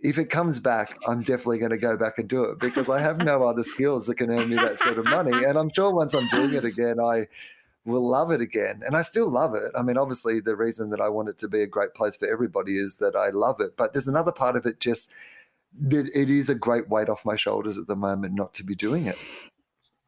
if 0.00 0.18
it 0.18 0.30
comes 0.30 0.60
back, 0.60 0.96
I'm 1.08 1.20
definitely 1.20 1.58
going 1.58 1.70
to 1.70 1.78
go 1.78 1.96
back 1.96 2.18
and 2.18 2.28
do 2.28 2.44
it 2.44 2.60
because 2.60 2.88
I 2.88 3.00
have 3.00 3.18
no 3.18 3.42
other 3.50 3.62
skills 3.62 4.06
that 4.06 4.16
can 4.16 4.30
earn 4.30 4.48
me 4.48 4.56
that 4.56 4.78
sort 4.78 4.98
of 4.98 5.06
money. 5.06 5.44
And 5.44 5.58
I'm 5.58 5.70
sure 5.72 5.92
once 5.92 6.14
I'm 6.14 6.28
doing 6.28 6.54
it 6.54 6.64
again, 6.64 7.00
I 7.00 7.26
will 7.84 8.06
love 8.06 8.30
it 8.30 8.40
again. 8.40 8.82
And 8.86 8.96
I 8.96 9.02
still 9.02 9.28
love 9.30 9.54
it. 9.54 9.72
I 9.76 9.82
mean, 9.82 9.96
obviously, 9.96 10.40
the 10.40 10.54
reason 10.56 10.90
that 10.90 11.00
I 11.00 11.08
want 11.08 11.28
it 11.30 11.38
to 11.38 11.48
be 11.48 11.62
a 11.62 11.66
great 11.66 11.94
place 11.94 12.16
for 12.16 12.30
everybody 12.30 12.76
is 12.76 12.96
that 12.96 13.16
I 13.16 13.30
love 13.30 13.60
it. 13.60 13.76
But 13.76 13.92
there's 13.92 14.08
another 14.08 14.32
part 14.32 14.56
of 14.56 14.66
it 14.66 14.80
just 14.80 15.12
it 15.90 16.30
is 16.30 16.48
a 16.48 16.54
great 16.54 16.88
weight 16.88 17.08
off 17.08 17.24
my 17.24 17.36
shoulders 17.36 17.78
at 17.78 17.86
the 17.86 17.96
moment 17.96 18.34
not 18.34 18.54
to 18.54 18.64
be 18.64 18.74
doing 18.74 19.06
it. 19.06 19.16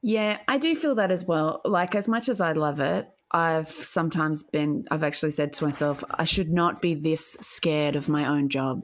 Yeah, 0.03 0.39
I 0.47 0.59
do 0.59 0.77
feel 0.77 0.95
that 0.97 1.11
as 1.11 1.25
well. 1.25 1.61
Like, 1.65 1.95
as 1.95 2.07
much 2.07 2.29
as 2.29 2.41
I 2.41 2.53
love 2.53 2.79
it, 2.81 3.09
I've 3.33 3.71
sometimes 3.71 4.43
been, 4.45 4.85
I've 4.91 5.03
actually 5.03 5.33
said 5.33 5.53
to 5.55 5.65
myself, 5.65 6.03
I 6.11 6.25
should 6.25 6.51
not 6.51 6.81
be 6.81 6.95
this 6.95 7.37
scared 7.41 7.97
of 7.97 8.09
my 8.09 8.27
own 8.27 8.49
job. 8.49 8.83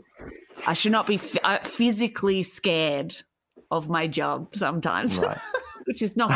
I 0.67 0.75
should 0.75 0.93
not 0.93 1.07
be 1.07 1.15
f- 1.17 1.37
uh, 1.43 1.59
physically 1.61 2.43
scared 2.43 3.17
of 3.71 3.89
my 3.89 4.07
job 4.07 4.55
sometimes, 4.55 5.19
Right. 5.19 5.39
which 5.87 6.03
is 6.03 6.17
not. 6.17 6.33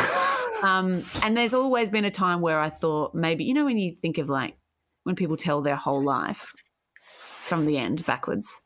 Um, 0.63 1.03
and 1.23 1.37
there's 1.37 1.53
always 1.53 1.89
been 1.89 2.05
a 2.05 2.11
time 2.11 2.41
where 2.41 2.59
I 2.59 2.69
thought 2.69 3.13
maybe, 3.13 3.43
you 3.43 3.53
know, 3.53 3.65
when 3.65 3.77
you 3.77 3.95
think 4.01 4.17
of 4.17 4.29
like 4.29 4.55
when 5.03 5.15
people 5.15 5.37
tell 5.37 5.61
their 5.61 5.75
whole 5.75 6.01
life 6.03 6.53
from 7.43 7.65
the 7.65 7.77
end 7.77 8.05
backwards, 8.05 8.61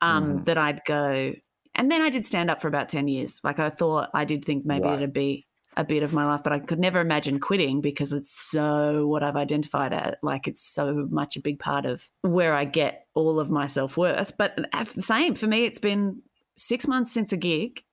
um, 0.00 0.38
Mhm. 0.40 0.44
that 0.46 0.58
I'd 0.58 0.84
go, 0.84 1.32
and 1.74 1.90
then 1.90 2.02
I 2.02 2.10
did 2.10 2.24
stand 2.26 2.50
up 2.50 2.60
for 2.60 2.68
about 2.68 2.88
10 2.88 3.08
years. 3.08 3.40
Like 3.44 3.58
I 3.58 3.70
thought, 3.70 4.10
I 4.14 4.24
did 4.24 4.44
think 4.44 4.64
maybe 4.66 4.84
Right. 4.84 4.94
it'd 4.96 5.12
be 5.12 5.46
a 5.76 5.84
bit 5.84 6.02
of 6.02 6.12
my 6.12 6.24
life, 6.26 6.40
but 6.42 6.52
I 6.52 6.58
could 6.58 6.80
never 6.80 6.98
imagine 7.00 7.38
quitting 7.38 7.80
because 7.80 8.12
it's 8.12 8.32
so 8.32 9.06
what 9.06 9.22
I've 9.22 9.36
identified 9.36 9.92
at. 9.92 10.18
Like 10.24 10.48
it's 10.48 10.62
so 10.66 11.06
much 11.08 11.36
a 11.36 11.40
big 11.40 11.60
part 11.60 11.86
of 11.86 12.10
where 12.22 12.52
I 12.52 12.64
get 12.64 13.06
all 13.14 13.38
of 13.38 13.48
my 13.48 13.68
self 13.68 13.96
worth. 13.96 14.36
But 14.36 14.58
at 14.72 14.88
the 14.88 15.02
same 15.02 15.36
for 15.36 15.46
me, 15.46 15.64
it's 15.66 15.78
been 15.78 16.22
six 16.56 16.88
months 16.88 17.12
since 17.12 17.32
a 17.32 17.36
gig. 17.36 17.84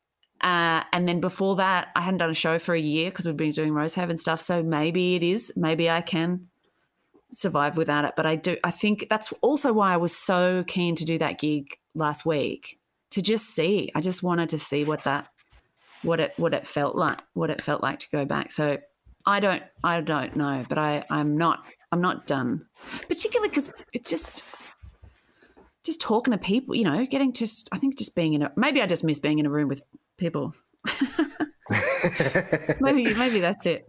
Uh, 0.42 0.84
and 0.92 1.08
then 1.08 1.20
before 1.22 1.58
that, 1.58 1.90
I 1.96 2.02
hadn't 2.02 2.18
done 2.18 2.32
a 2.32 2.34
show 2.36 2.58
for 2.58 2.74
a 2.74 2.80
year 2.80 3.12
because 3.12 3.28
we've 3.28 3.38
been 3.38 3.52
doing 3.52 3.72
rose 3.72 3.94
Rosehaven 3.94 4.18
stuff. 4.18 4.42
So 4.42 4.64
maybe 4.64 5.16
it 5.16 5.22
is, 5.24 5.54
maybe 5.56 5.88
I 5.90 6.02
can 6.02 6.48
survive 7.32 7.78
without 7.78 8.06
it. 8.06 8.14
But 8.18 8.26
I 8.26 8.36
do, 8.36 8.58
I 8.64 8.72
think 8.72 9.08
that's 9.10 9.32
also 9.42 9.72
why 9.74 9.94
I 9.94 9.98
was 9.98 10.16
so 10.16 10.64
keen 10.68 10.96
to 10.96 11.06
do 11.06 11.18
that 11.20 11.40
gig 11.40 11.78
last 11.96 12.26
week 12.26 12.80
to 13.12 13.22
just 13.22 13.48
see. 13.48 13.92
I 13.96 14.02
just 14.02 14.22
wanted 14.24 14.50
to 14.50 14.60
see 14.60 14.84
what 14.84 15.04
that, 15.06 15.28
what 16.04 16.20
it, 16.20 16.34
what 16.38 16.54
it 16.54 16.68
felt 16.68 16.96
like, 16.96 17.20
what 17.34 17.50
it 17.50 17.62
felt 17.62 17.82
like 17.82 18.00
to 18.00 18.10
go 18.12 18.26
back. 18.26 18.52
So 18.52 18.78
I 19.26 19.40
don't, 19.40 19.64
I 19.84 20.02
don't 20.02 20.36
know, 20.36 20.64
but 20.70 20.78
I, 20.78 21.04
I'm 21.10 21.36
not, 21.36 21.66
I'm 21.92 22.02
not 22.02 22.28
done, 22.28 22.66
particularly 23.08 23.50
because 23.50 23.72
it's 23.94 24.10
just, 24.10 24.44
just 25.84 26.02
talking 26.02 26.32
to 26.32 26.38
people, 26.38 26.76
you 26.76 26.84
know, 26.84 27.06
getting 27.06 27.32
just, 27.34 27.70
I 27.72 27.78
think 27.80 27.98
just 27.98 28.16
being 28.16 28.34
in 28.34 28.42
a, 28.44 28.52
maybe 28.56 28.82
I 28.82 28.86
just 28.86 29.04
miss 29.04 29.20
being 29.20 29.40
in 29.40 29.46
a 29.46 29.50
room 29.50 29.68
with 29.70 29.82
people. 30.18 30.54
maybe, 32.82 33.14
maybe 33.16 33.40
that's 33.40 33.66
it. 33.66 33.88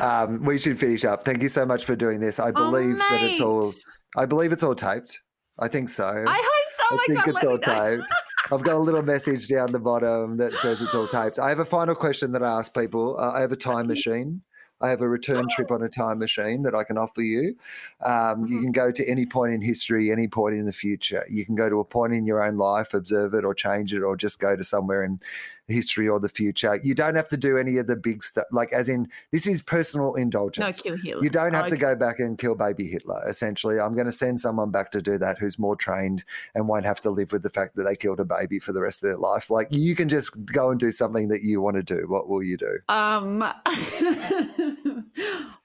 um, 0.00 0.42
we 0.44 0.58
should 0.58 0.78
finish 0.78 1.04
up. 1.04 1.24
Thank 1.24 1.42
you 1.42 1.48
so 1.48 1.64
much 1.64 1.84
for 1.84 1.96
doing 1.96 2.20
this. 2.20 2.38
I 2.38 2.48
Oh, 2.48 2.52
believe 2.52 2.98
that 2.98 3.22
it's 3.22 3.40
all. 3.40 3.72
I 4.16 4.26
believe 4.26 4.52
it's 4.52 4.62
all 4.62 4.74
taped. 4.74 5.20
I 5.58 5.68
think 5.68 5.88
so. 5.88 6.06
I 6.26 6.53
so. 6.88 6.94
I 6.96 7.04
think 7.06 7.24
can't 7.24 7.36
it's 7.36 7.44
all 7.44 7.58
taped. 7.58 8.12
I've 8.52 8.62
got 8.62 8.74
a 8.74 8.78
little 8.78 9.02
message 9.02 9.48
down 9.48 9.72
the 9.72 9.78
bottom 9.78 10.36
that 10.36 10.52
says 10.54 10.82
it's 10.82 10.94
all 10.94 11.08
taped. 11.08 11.38
I 11.38 11.48
have 11.48 11.60
a 11.60 11.64
final 11.64 11.94
question 11.94 12.32
that 12.32 12.42
I 12.42 12.58
ask 12.58 12.74
people. 12.74 13.16
Uh, 13.18 13.32
I 13.32 13.40
have 13.40 13.52
a 13.52 13.56
time 13.56 13.86
machine. 13.86 14.42
I 14.80 14.90
have 14.90 15.00
a 15.00 15.08
return 15.08 15.46
trip 15.48 15.70
on 15.70 15.82
a 15.82 15.88
time 15.88 16.18
machine 16.18 16.62
that 16.64 16.74
I 16.74 16.84
can 16.84 16.98
offer 16.98 17.22
you. 17.22 17.56
Um, 18.04 18.46
you 18.46 18.60
can 18.60 18.72
go 18.72 18.90
to 18.90 19.08
any 19.08 19.24
point 19.24 19.54
in 19.54 19.62
history, 19.62 20.12
any 20.12 20.28
point 20.28 20.56
in 20.56 20.66
the 20.66 20.72
future. 20.72 21.24
You 21.30 21.46
can 21.46 21.54
go 21.54 21.70
to 21.70 21.80
a 21.80 21.84
point 21.84 22.12
in 22.12 22.26
your 22.26 22.44
own 22.44 22.58
life, 22.58 22.92
observe 22.92 23.32
it 23.32 23.44
or 23.44 23.54
change 23.54 23.94
it, 23.94 24.02
or 24.02 24.16
just 24.16 24.38
go 24.40 24.56
to 24.56 24.64
somewhere 24.64 25.02
in 25.02 25.20
history 25.68 26.08
or 26.08 26.20
the 26.20 26.28
future. 26.28 26.78
You 26.82 26.94
don't 26.94 27.14
have 27.14 27.28
to 27.28 27.36
do 27.36 27.56
any 27.56 27.78
of 27.78 27.86
the 27.86 27.96
big 27.96 28.22
stuff. 28.22 28.44
Like, 28.52 28.72
as 28.72 28.88
in, 28.88 29.08
this 29.32 29.46
is 29.46 29.62
personal 29.62 30.14
indulgence. 30.14 30.84
No, 30.84 30.90
kill 30.90 30.98
Hitler. 31.02 31.22
You 31.24 31.30
don't 31.30 31.54
have 31.54 31.66
Okay. 31.66 31.76
to 31.76 31.80
go 31.80 31.94
back 31.94 32.18
and 32.20 32.36
kill 32.36 32.54
baby 32.54 32.86
Hitler. 32.86 33.26
Essentially, 33.28 33.80
I'm 33.80 33.94
going 33.94 34.06
to 34.06 34.12
send 34.12 34.40
someone 34.40 34.70
back 34.70 34.90
to 34.92 35.00
do 35.02 35.16
that 35.18 35.38
who's 35.38 35.58
more 35.58 35.76
trained 35.76 36.24
and 36.54 36.68
won't 36.68 36.84
have 36.84 37.00
to 37.02 37.10
live 37.10 37.32
with 37.32 37.42
the 37.42 37.50
fact 37.50 37.76
that 37.76 37.84
they 37.84 37.96
killed 37.96 38.20
a 38.20 38.24
baby 38.24 38.58
for 38.58 38.72
the 38.72 38.80
rest 38.82 39.02
of 39.02 39.08
their 39.08 39.16
life. 39.18 39.50
Like, 39.50 39.68
you 39.70 39.94
can 39.94 40.08
just 40.08 40.44
go 40.46 40.70
and 40.70 40.78
do 40.78 40.92
something 40.92 41.28
that 41.28 41.42
you 41.42 41.60
want 41.60 41.76
to 41.76 41.82
do. 41.82 42.04
What 42.08 42.28
will 42.28 42.42
you 42.42 42.56
do? 42.56 42.78
Um. 42.88 43.42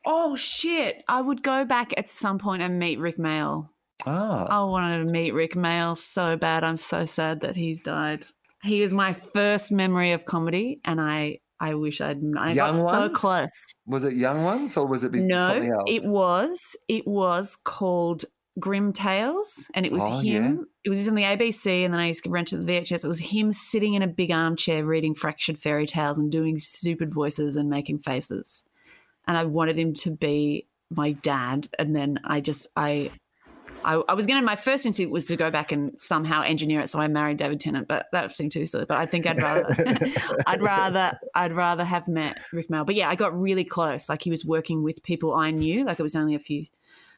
oh 0.05 0.35
shit! 0.35 1.03
I 1.07 1.21
would 1.21 1.43
go 1.43 1.65
back 1.65 1.93
at 1.97 2.09
some 2.09 2.39
point 2.39 2.61
and 2.61 2.79
meet 2.79 2.99
Rik 2.99 3.17
Mayall. 3.17 3.69
Ah, 4.05 4.45
I 4.45 4.63
wanted 4.63 4.99
to 4.99 5.11
meet 5.11 5.31
Rik 5.33 5.55
Mayall 5.55 5.97
so 5.97 6.37
bad. 6.37 6.63
I'm 6.63 6.77
so 6.77 7.05
sad 7.05 7.41
that 7.41 7.55
he's 7.55 7.81
died. 7.81 8.25
He 8.63 8.81
was 8.81 8.93
my 8.93 9.13
first 9.13 9.71
memory 9.71 10.11
of 10.11 10.25
comedy, 10.25 10.81
and 10.85 10.99
I 10.99 11.39
I 11.59 11.73
wish 11.75 11.99
I'd 12.01 12.21
I 12.37 12.53
got 12.53 12.75
Young 12.75 12.89
so 12.89 13.09
close. 13.09 13.49
was 13.85 14.03
it 14.03 14.13
young 14.13 14.43
ones 14.43 14.77
or 14.77 14.85
was 14.87 15.03
it 15.03 15.11
No, 15.13 15.51
else? 15.51 15.83
it 15.87 16.05
was 16.05 16.75
it 16.87 17.05
was 17.07 17.55
called 17.55 18.25
Grim 18.59 18.91
Tales, 18.93 19.67
and 19.73 19.85
it 19.85 19.91
was 19.91 20.03
Oh, 20.03 20.19
him. 20.19 20.67
It 20.83 20.89
was 20.89 21.07
on 21.07 21.15
the 21.15 21.23
ABC, 21.23 21.83
and 21.85 21.93
then 21.93 22.01
I 22.01 22.07
used 22.07 22.23
to 22.23 22.29
rent 22.29 22.51
it 22.53 22.57
the 22.57 22.65
VHS. 22.65 23.03
It 23.03 23.07
was 23.07 23.19
him 23.19 23.51
sitting 23.53 23.93
in 23.93 24.01
a 24.01 24.07
big 24.07 24.31
armchair 24.31 24.85
reading 24.85 25.13
fractured 25.15 25.57
fairy 25.59 25.85
tales 25.85 26.17
and 26.17 26.31
doing 26.31 26.59
stupid 26.59 27.13
voices 27.13 27.55
and 27.55 27.69
making 27.69 27.99
faces. 27.99 28.63
And 29.27 29.37
I 29.37 29.43
wanted 29.45 29.77
him 29.77 29.93
to 29.95 30.11
be 30.11 30.67
my 30.89 31.11
dad, 31.11 31.69
and 31.77 31.95
then 31.95 32.19
I 32.23 32.41
just 32.41 32.67
I. 32.75 33.11
I, 33.83 33.95
I 34.07 34.13
was 34.13 34.25
gonna. 34.25 34.41
My 34.41 34.55
first 34.55 34.85
instinct 34.85 35.11
was 35.11 35.25
to 35.27 35.35
go 35.35 35.49
back 35.51 35.71
and 35.71 35.99
somehow 35.99 36.41
engineer 36.41 36.81
it, 36.81 36.89
so 36.89 36.99
I 36.99 37.07
married 37.07 37.37
David 37.37 37.59
Tennant, 37.59 37.87
but 37.87 38.07
that 38.11 38.33
seemed 38.33 38.51
too 38.51 38.65
silly. 38.65 38.85
But 38.85 38.97
I 38.97 39.05
think 39.05 39.25
I'd 39.25 39.41
rather, 39.41 39.75
I'd 40.47 40.61
rather, 40.61 41.19
I'd 41.35 41.53
rather 41.53 41.83
have 41.83 42.07
met 42.07 42.39
Rik 42.51 42.69
Mayall. 42.69 42.85
But 42.85 42.95
yeah, 42.95 43.09
I 43.09 43.15
got 43.15 43.37
really 43.39 43.63
close. 43.63 44.09
Like 44.09 44.21
he 44.21 44.29
was 44.29 44.45
working 44.45 44.83
with 44.83 45.03
people 45.03 45.33
I 45.33 45.51
knew. 45.51 45.85
Like 45.85 45.99
it 45.99 46.03
was 46.03 46.15
only 46.15 46.35
a 46.35 46.39
few 46.39 46.65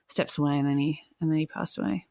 steps 0.07 0.37
away, 0.37 0.57
and 0.57 0.67
then 0.67 0.77
he 0.77 0.99
and 1.19 1.31
then 1.31 1.39
he 1.39 1.47
passed 1.47 1.77
away. 1.77 2.07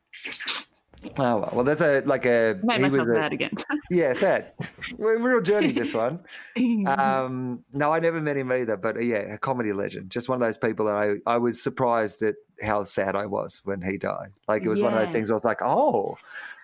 Oh 1.04 1.12
well, 1.38 1.50
well 1.54 1.64
that's 1.64 1.80
a 1.80 2.02
like 2.04 2.26
a 2.26 2.58
Made 2.62 2.82
myself 2.82 3.08
bad 3.08 3.32
again. 3.32 3.50
Yeah, 3.90 4.12
sad. 4.12 4.52
Real 4.98 5.40
journey 5.40 5.72
this 5.72 5.94
one. 5.94 6.20
Um, 6.86 7.62
no, 7.74 7.92
I 7.92 8.00
never 8.00 8.20
met 8.20 8.36
him 8.38 8.50
either, 8.50 8.76
but 8.76 8.96
uh, 8.96 9.00
yeah, 9.00 9.34
a 9.34 9.38
comedy 9.38 9.72
legend. 9.72 10.10
Just 10.10 10.28
one 10.30 10.40
of 10.40 10.46
those 10.48 10.56
people 10.56 10.86
that 10.86 10.94
I 10.94 11.16
I 11.26 11.36
was 11.36 11.62
surprised 11.62 12.22
at 12.22 12.36
how 12.62 12.84
sad 12.84 13.16
I 13.16 13.26
was 13.26 13.60
when 13.64 13.82
he 13.82 13.98
died. 13.98 14.32
Like 14.48 14.64
it 14.64 14.68
was 14.68 14.80
one 14.80 14.94
of 14.94 14.98
those 14.98 15.08
Yeah. 15.08 15.12
things. 15.12 15.30
I 15.30 15.34
was 15.34 15.44
like, 15.44 15.60
oh, 15.62 16.16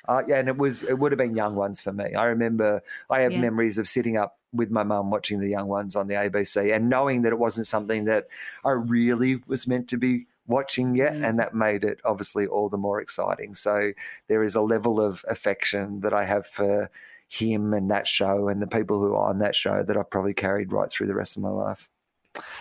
uh, 0.09 0.23
yeah, 0.27 0.39
and 0.39 0.49
it 0.49 0.57
was 0.57 0.83
it 0.85 0.99
would 0.99 1.13
have 1.13 1.19
been 1.19 1.37
young 1.37 1.55
ones 1.55 1.81
for 1.81 1.93
me. 1.93 2.15
I 2.15 2.27
remember 2.27 2.83
I 3.11 3.21
have 3.21 3.33
Yeah. 3.33 3.41
memories 3.41 3.77
of 3.79 3.89
sitting 3.89 4.17
up 4.17 4.39
with 4.53 4.71
my 4.71 4.85
mum 4.85 5.11
watching 5.11 5.39
the 5.41 5.49
young 5.49 5.69
ones 5.69 5.95
on 5.95 6.07
the 6.07 6.15
ABC 6.15 6.75
and 6.75 6.89
knowing 6.89 7.23
that 7.23 7.33
it 7.33 7.39
wasn't 7.39 7.67
something 7.67 8.05
that 8.07 8.29
I 8.65 8.71
really 8.71 9.43
was 9.47 9.67
meant 9.67 9.89
to 9.89 9.99
be 9.99 10.27
watching 10.49 10.95
yet 10.95 11.13
Mm. 11.15 11.29
and 11.29 11.39
that 11.39 11.55
made 11.55 11.85
it 11.85 11.99
obviously 12.05 12.47
all 12.47 12.69
the 12.69 12.79
more 12.79 13.01
exciting 13.01 13.55
so 13.55 13.93
there 14.29 14.43
is 14.43 14.55
a 14.55 14.61
level 14.61 15.01
of 15.01 15.25
affection 15.29 16.01
that 16.01 16.13
i 16.15 16.25
have 16.25 16.47
for 16.47 16.91
him 17.29 17.75
and 17.75 17.91
that 17.91 18.07
show 18.07 18.49
and 18.49 18.63
the 18.63 18.67
people 18.67 19.01
who 19.01 19.13
are 19.15 19.29
on 19.29 19.41
that 19.41 19.55
show 19.57 19.83
that 19.83 19.97
I've 19.97 20.09
probably 20.11 20.33
carried 20.35 20.71
right 20.73 20.89
through 20.89 21.09
the 21.09 21.15
rest 21.15 21.37
of 21.37 21.43
my 21.43 21.49
life. 21.49 21.89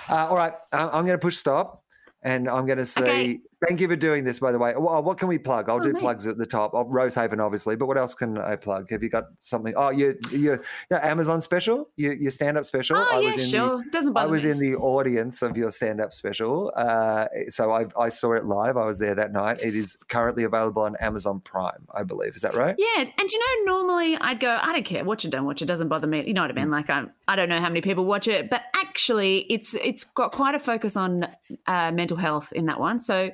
Uh, 0.10 0.26
all 0.28 0.36
right, 0.36 0.54
I- 0.72 0.90
I'm 0.90 1.06
going 1.06 1.18
to 1.20 1.20
push 1.20 1.38
stop 1.38 1.84
and 2.24 2.50
I'm 2.50 2.66
going 2.66 2.80
to 2.80 2.86
say 2.86 3.02
Okay. 3.02 3.40
Thank 3.68 3.80
you 3.82 3.88
for 3.88 3.96
doing 3.96 4.24
this, 4.24 4.40
by 4.40 4.52
the 4.52 4.58
way. 4.60 4.74
Well, 4.78 5.04
what 5.04 5.18
can 5.18 5.28
we 5.28 5.38
plug? 5.38 5.70
I'll 5.70 5.76
Oh, 5.78 5.80
do 5.80 5.94
mate. 5.94 6.00
plugs 6.00 6.26
at 6.28 6.38
the 6.38 6.46
top. 6.46 6.72
Oh, 6.74 6.86
Rosehaven, 6.86 7.40
obviously, 7.40 7.76
but 7.76 7.88
what 7.88 7.98
else 7.98 8.14
can 8.14 8.38
I 8.38 8.56
plug? 8.56 8.90
Have 8.92 9.04
you 9.04 9.10
got 9.10 9.26
something? 9.40 9.74
Oh, 9.76 9.90
your, 9.90 10.16
your, 10.32 10.62
your 10.90 11.06
Amazon 11.06 11.42
special, 11.42 11.90
your, 11.96 12.14
your 12.14 12.32
stand 12.32 12.58
up 12.58 12.66
special. 12.66 12.98
Oh, 12.98 13.20
yeah, 13.20 13.32
in 13.32 13.38
the- 13.38 13.44
sure. 13.44 13.84
Doesn't 13.92 14.14
bother 14.14 14.28
I 14.28 14.32
was 14.32 14.44
me. 14.46 14.52
in 14.52 14.60
the 14.60 14.76
audience 14.76 15.42
of 15.42 15.58
your 15.58 15.72
stand 15.72 16.02
up 16.02 16.14
special. 16.14 16.72
Uh, 16.76 17.28
so 17.48 17.72
I, 17.72 17.86
I 18.00 18.10
saw 18.10 18.34
it 18.34 18.46
live. 18.46 18.78
I 18.78 18.86
was 18.86 19.00
there 19.00 19.16
that 19.16 19.32
night. 19.32 19.60
It 19.62 19.76
is 19.76 19.96
currently 20.08 20.44
available 20.44 20.84
on 20.84 20.96
Amazon 20.98 21.40
Prime, 21.42 21.88
I 21.94 22.04
believe. 22.04 22.36
Is 22.36 22.42
that 22.42 22.56
right? 22.56 22.76
Yeah, 22.78 23.06
and 23.18 23.32
you 23.32 23.40
know, 23.66 23.74
normally 23.74 24.16
I'd 24.18 24.40
go, 24.40 24.58
I 24.62 24.74
don't 24.74 24.86
care, 24.86 25.04
watch 25.04 25.26
it, 25.26 25.32
don't 25.32 25.46
watch 25.46 25.62
it, 25.62 25.66
doesn't 25.66 25.88
bother 25.88 26.08
me. 26.08 26.24
You 26.26 26.34
know 26.34 26.42
what 26.42 26.52
I 26.52 26.54
Mm. 26.54 26.58
mean? 26.58 26.72
Like 26.72 26.90
I, 26.90 27.04
I 27.28 27.36
don't 27.36 27.50
know 27.50 27.60
how 27.60 27.68
many 27.70 27.82
people 27.82 28.06
watch 28.06 28.28
it, 28.28 28.50
but 28.50 28.62
actually, 28.76 29.40
it's 29.50 29.74
it's 29.76 30.04
got 30.04 30.32
quite 30.32 30.56
a 30.56 30.60
focus 30.60 30.96
on 30.96 31.28
uh, 31.68 31.92
mental 31.92 32.18
health 32.18 32.52
in 32.54 32.66
that 32.68 32.80
one. 32.80 33.00
So, 33.00 33.32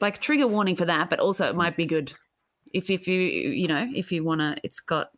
like 0.00 0.18
trigger 0.20 0.46
warning 0.46 0.76
for 0.76 0.84
that, 0.84 1.10
but 1.10 1.20
also 1.20 1.48
it 1.48 1.56
might 1.56 1.76
be 1.76 1.86
good 1.86 2.12
if 2.74 2.90
if 2.90 3.06
you 3.08 3.20
you 3.20 3.66
know 3.68 3.88
if 3.94 4.12
you 4.12 4.24
want 4.24 4.40
to. 4.40 4.56
It's 4.62 4.80
got 4.80 5.08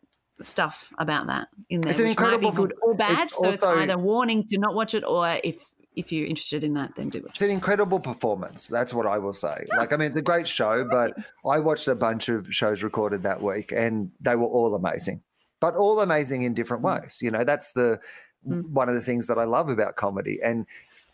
stuff 0.41 0.91
about 0.97 1.27
that 1.27 1.49
in 1.69 1.81
there, 1.81 1.91
It's 1.91 1.99
an 1.99 2.07
which 2.07 2.17
might 2.17 2.39
be 2.39 2.45
incredible- 2.47 2.67
good 2.67 2.73
or 2.81 2.93
bad. 2.95 3.27
it's 3.27 3.37
so 3.37 3.49
it's 3.49 3.63
either 3.63 3.97
warning 3.97 4.45
to 4.47 4.57
not 4.57 4.73
watch 4.73 4.93
it, 4.93 5.03
or 5.03 5.39
if 5.43 5.57
if 5.95 6.11
you're 6.13 6.27
interested 6.27 6.63
in 6.63 6.73
that, 6.75 6.91
then 6.95 7.09
do 7.09 7.19
watch 7.21 7.31
It's 7.31 7.41
an 7.41 7.49
incredible 7.49 7.99
performance. 7.99 8.67
That's 8.67 8.93
what 8.93 9.05
I 9.05 9.17
will 9.17 9.33
say. 9.33 9.65
Like, 9.75 9.91
I 9.91 9.97
mean, 9.97 10.07
it's 10.07 10.15
a 10.15 10.21
great 10.21 10.47
show, 10.47 10.87
but 10.89 11.13
I 11.45 11.59
watched 11.59 11.89
a 11.89 11.95
bunch 11.95 12.29
of 12.29 12.47
shows 12.55 12.83
recorded 12.83 13.23
that 13.23 13.41
week 13.41 13.73
and 13.73 14.11
they 14.21 14.35
were 14.37 14.45
all 14.47 14.75
amazing, 14.75 15.21
but 15.59 15.75
all 15.75 15.99
amazing 15.99 16.43
in 16.43 16.53
different 16.53 16.83
Mm. 16.83 17.01
ways. 17.01 17.19
You 17.21 17.31
know, 17.31 17.43
that's 17.43 17.73
the 17.73 17.99
Mm. 18.47 18.69
one 18.69 18.87
of 18.87 18.95
the 18.95 19.01
things 19.01 19.27
that 19.27 19.37
I 19.37 19.43
love 19.43 19.67
about 19.67 19.97
comedy. 19.97 20.39
And 20.41 20.65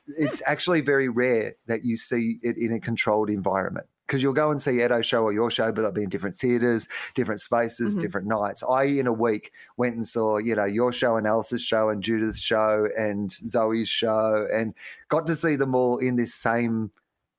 it's 0.08 0.42
actually 0.46 0.82
very 0.82 1.10
rare 1.10 1.56
that 1.68 1.84
you 1.84 1.98
see 1.98 2.40
it 2.42 2.58
in 2.58 2.74
a 2.74 2.80
controlled 2.80 3.30
environment. 3.30 3.88
Because 4.08 4.22
you'll 4.22 4.34
go 4.34 4.52
and 4.52 4.62
see 4.62 4.84
Edo's 4.84 5.08
show 5.08 5.24
or 5.24 5.34
your 5.34 5.50
show, 5.50 5.72
but 5.72 5.82
they'll 5.82 5.92
be 5.92 6.04
in 6.04 6.10
different 6.10 6.36
theaters, 6.36 6.88
different 7.16 7.42
spaces, 7.42 7.98
Mhm. 7.98 8.02
different 8.02 8.28
nights. 8.28 8.62
I, 8.62 8.84
in 8.84 9.08
a 9.08 9.14
week, 9.14 9.52
went 9.78 9.96
and 9.96 10.06
saw, 10.06 10.38
you 10.38 10.54
know, 10.54 10.66
your 10.66 10.92
show 10.92 11.16
and 11.16 11.26
Alice's 11.26 11.64
show 11.64 11.90
and 11.90 12.04
Judith's 12.04 12.40
show 12.40 12.88
and 12.96 13.32
Zoe's 13.32 13.90
show 13.90 14.46
and 14.54 14.76
got 15.10 15.26
to 15.26 15.34
see 15.34 15.56
them 15.56 15.74
all 15.74 15.98
in 15.98 16.18
this 16.18 16.36
same 16.36 16.92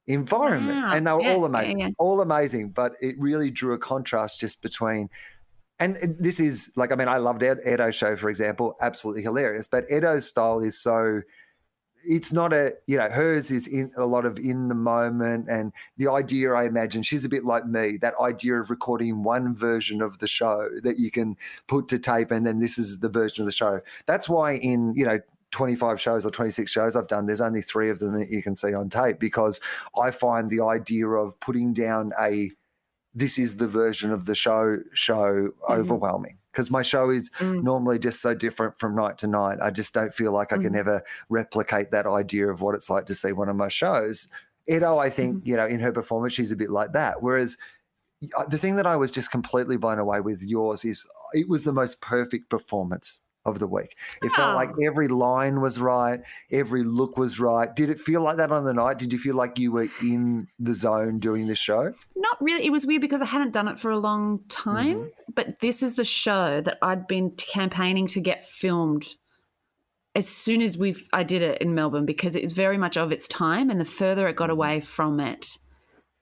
environment. 0.08 0.76
Wow. 0.76 0.92
And 0.92 1.06
they 1.06 1.12
were 1.12 1.22
Yeah, 1.22 1.34
all 1.34 1.44
amazing, 1.44 1.78
yeah. 1.78 1.90
all 1.98 2.20
amazing. 2.20 2.70
But 2.70 2.94
it 3.00 3.14
really 3.16 3.52
drew 3.52 3.72
a 3.72 3.78
contrast 3.78 4.40
just 4.40 4.60
between, 4.60 5.08
and 5.78 5.96
this 6.18 6.40
is 6.40 6.72
like, 6.74 6.90
I 6.90 6.96
mean, 6.96 7.06
I 7.06 7.18
loved 7.18 7.44
Ed, 7.44 7.60
Edo's 7.64 7.94
show, 7.94 8.16
for 8.16 8.28
example, 8.28 8.76
absolutely 8.80 9.22
hilarious. 9.22 9.68
But 9.68 9.84
Edo's 9.88 10.26
style 10.26 10.58
is 10.58 10.76
so, 10.76 11.22
it's 12.08 12.32
not 12.32 12.52
a, 12.52 12.74
you 12.86 12.96
know, 12.96 13.08
hers 13.08 13.50
is 13.50 13.66
in 13.66 13.90
a 13.96 14.06
lot 14.06 14.24
of 14.24 14.38
in 14.38 14.68
the 14.68 14.74
moment. 14.74 15.48
And 15.48 15.72
the 15.96 16.10
idea, 16.10 16.52
I 16.52 16.64
imagine, 16.64 17.02
she's 17.02 17.24
a 17.24 17.28
bit 17.28 17.44
like 17.44 17.66
me, 17.66 17.96
that 17.98 18.14
idea 18.20 18.60
of 18.60 18.70
recording 18.70 19.22
one 19.22 19.54
version 19.54 20.00
of 20.00 20.18
the 20.18 20.28
show 20.28 20.68
that 20.82 20.98
you 20.98 21.10
can 21.10 21.36
put 21.66 21.88
to 21.88 21.98
tape 21.98 22.30
and 22.30 22.46
then 22.46 22.60
this 22.60 22.78
is 22.78 23.00
the 23.00 23.08
version 23.08 23.42
of 23.42 23.46
the 23.46 23.52
show. 23.52 23.80
That's 24.06 24.28
why 24.28 24.52
in, 24.56 24.94
you 24.94 25.04
know, 25.04 25.18
25 25.52 26.00
shows 26.00 26.26
or 26.26 26.30
26 26.30 26.70
shows 26.70 26.96
I've 26.96 27.08
done, 27.08 27.26
there's 27.26 27.40
only 27.40 27.62
three 27.62 27.90
of 27.90 27.98
them 27.98 28.18
that 28.18 28.30
you 28.30 28.42
can 28.42 28.54
see 28.54 28.74
on 28.74 28.88
tape 28.88 29.18
because 29.18 29.60
I 29.98 30.10
find 30.10 30.50
the 30.50 30.62
idea 30.62 31.08
of 31.08 31.38
putting 31.40 31.72
down 31.72 32.12
a 32.20 32.50
this 33.14 33.38
is 33.38 33.56
the 33.56 33.66
version 33.66 34.12
of 34.12 34.26
the 34.26 34.34
show 34.34 34.78
show 34.92 35.48
mm-hmm. 35.48 35.72
overwhelming 35.72 36.36
because 36.56 36.70
my 36.70 36.80
show 36.80 37.10
is 37.10 37.28
Mm. 37.38 37.62
normally 37.64 37.98
just 37.98 38.22
so 38.22 38.34
different 38.34 38.78
from 38.78 38.96
night 38.96 39.18
to 39.18 39.26
night. 39.26 39.58
I 39.60 39.70
just 39.70 39.92
don't 39.92 40.14
feel 40.14 40.32
like 40.32 40.54
I 40.54 40.56
can 40.56 40.72
Mhm. 40.72 40.78
ever 40.78 41.02
replicate 41.28 41.90
that 41.90 42.06
idea 42.06 42.48
of 42.48 42.62
what 42.62 42.74
it's 42.74 42.88
like 42.88 43.04
to 43.06 43.14
see 43.14 43.32
one 43.32 43.50
of 43.50 43.56
my 43.56 43.68
shows. 43.68 44.28
Edo, 44.66 44.96
I 44.96 45.10
think, 45.10 45.46
you 45.46 45.54
know, 45.54 45.66
in 45.66 45.80
her 45.80 45.92
performance, 45.92 46.32
she's 46.32 46.50
a 46.52 46.56
bit 46.56 46.70
like 46.70 46.94
that. 46.94 47.22
Whereas 47.22 47.58
uh, 48.38 48.46
the 48.46 48.56
thing 48.56 48.76
that 48.76 48.86
I 48.86 48.96
was 48.96 49.12
just 49.12 49.30
completely 49.30 49.76
blown 49.76 49.98
away 49.98 50.20
with 50.20 50.40
yours 50.40 50.82
is 50.82 51.06
it 51.34 51.46
was 51.46 51.64
the 51.64 51.74
most 51.74 52.00
perfect 52.00 52.48
performance 52.48 53.20
of 53.46 53.58
the 53.58 53.66
week. 53.66 53.96
It 54.22 54.30
felt 54.32 54.54
like 54.54 54.70
Oh. 54.72 54.84
every 54.86 55.08
line 55.08 55.60
was 55.60 55.80
right, 55.80 56.20
every 56.50 56.82
look 56.84 57.16
was 57.16 57.40
right. 57.40 57.74
Did 57.74 57.88
it 57.88 58.00
feel 58.00 58.20
like 58.20 58.36
that 58.36 58.52
on 58.52 58.64
the 58.64 58.74
night? 58.74 58.98
Did 58.98 59.12
you 59.12 59.18
feel 59.18 59.36
like 59.36 59.58
you 59.58 59.72
were 59.72 59.88
in 60.02 60.48
the 60.58 60.74
zone 60.74 61.18
doing 61.20 61.46
this 61.46 61.58
show? 61.58 61.92
Not 62.16 62.36
really. 62.40 62.66
It 62.66 62.70
was 62.72 62.84
weird 62.86 63.00
because 63.02 63.22
I 63.22 63.26
hadn't 63.26 63.52
done 63.52 63.68
it 63.68 63.78
for 63.78 63.90
a 63.90 63.98
long 63.98 64.40
time. 64.48 64.96
Mm-hmm. 64.98 65.08
But 65.34 65.60
this 65.60 65.82
is 65.82 65.94
the 65.94 66.04
show 66.04 66.60
that 66.60 66.78
I'd 66.82 67.06
been 67.06 67.30
campaigning 67.30 68.06
to 68.08 68.20
get 68.20 68.44
filmed 68.44 69.06
as 70.14 70.26
soon 70.28 70.62
as 70.62 70.78
we 70.78 70.96
I 71.12 71.22
did 71.24 71.42
it 71.42 71.60
in 71.60 71.74
Melbourne 71.74 72.06
because 72.06 72.36
it's 72.36 72.52
very 72.54 72.78
much 72.78 72.96
of 72.96 73.12
its 73.12 73.28
time, 73.28 73.68
and 73.70 73.78
the 73.80 73.84
further 73.84 74.26
it 74.28 74.36
got 74.36 74.44
Mm-hmm. 74.44 74.52
away 74.52 74.80
from 74.80 75.20
it, 75.20 75.58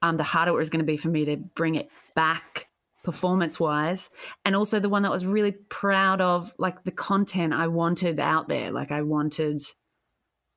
um, 0.03 0.17
the 0.17 0.25
harder 0.25 0.51
it 0.53 0.57
was 0.57 0.69
going 0.71 0.85
to 0.85 0.85
be 0.85 0.97
for 0.97 1.09
me 1.09 1.25
to 1.27 1.37
bring 1.37 1.77
it 1.77 1.89
back 2.17 2.67
performance 3.05 3.61
wise 3.61 4.11
and 4.45 4.57
also 4.57 4.81
the 4.81 4.89
one 4.89 5.03
that 5.03 5.11
I 5.11 5.13
was 5.13 5.27
really 5.27 5.53
proud 5.53 6.21
of 6.21 6.53
like 6.59 6.83
the 6.85 6.91
content 6.91 7.53
I 7.53 7.69
wanted 7.69 8.19
out 8.19 8.49
there 8.49 8.73
like 8.73 8.91
I 8.91 9.03
wanted 9.03 9.63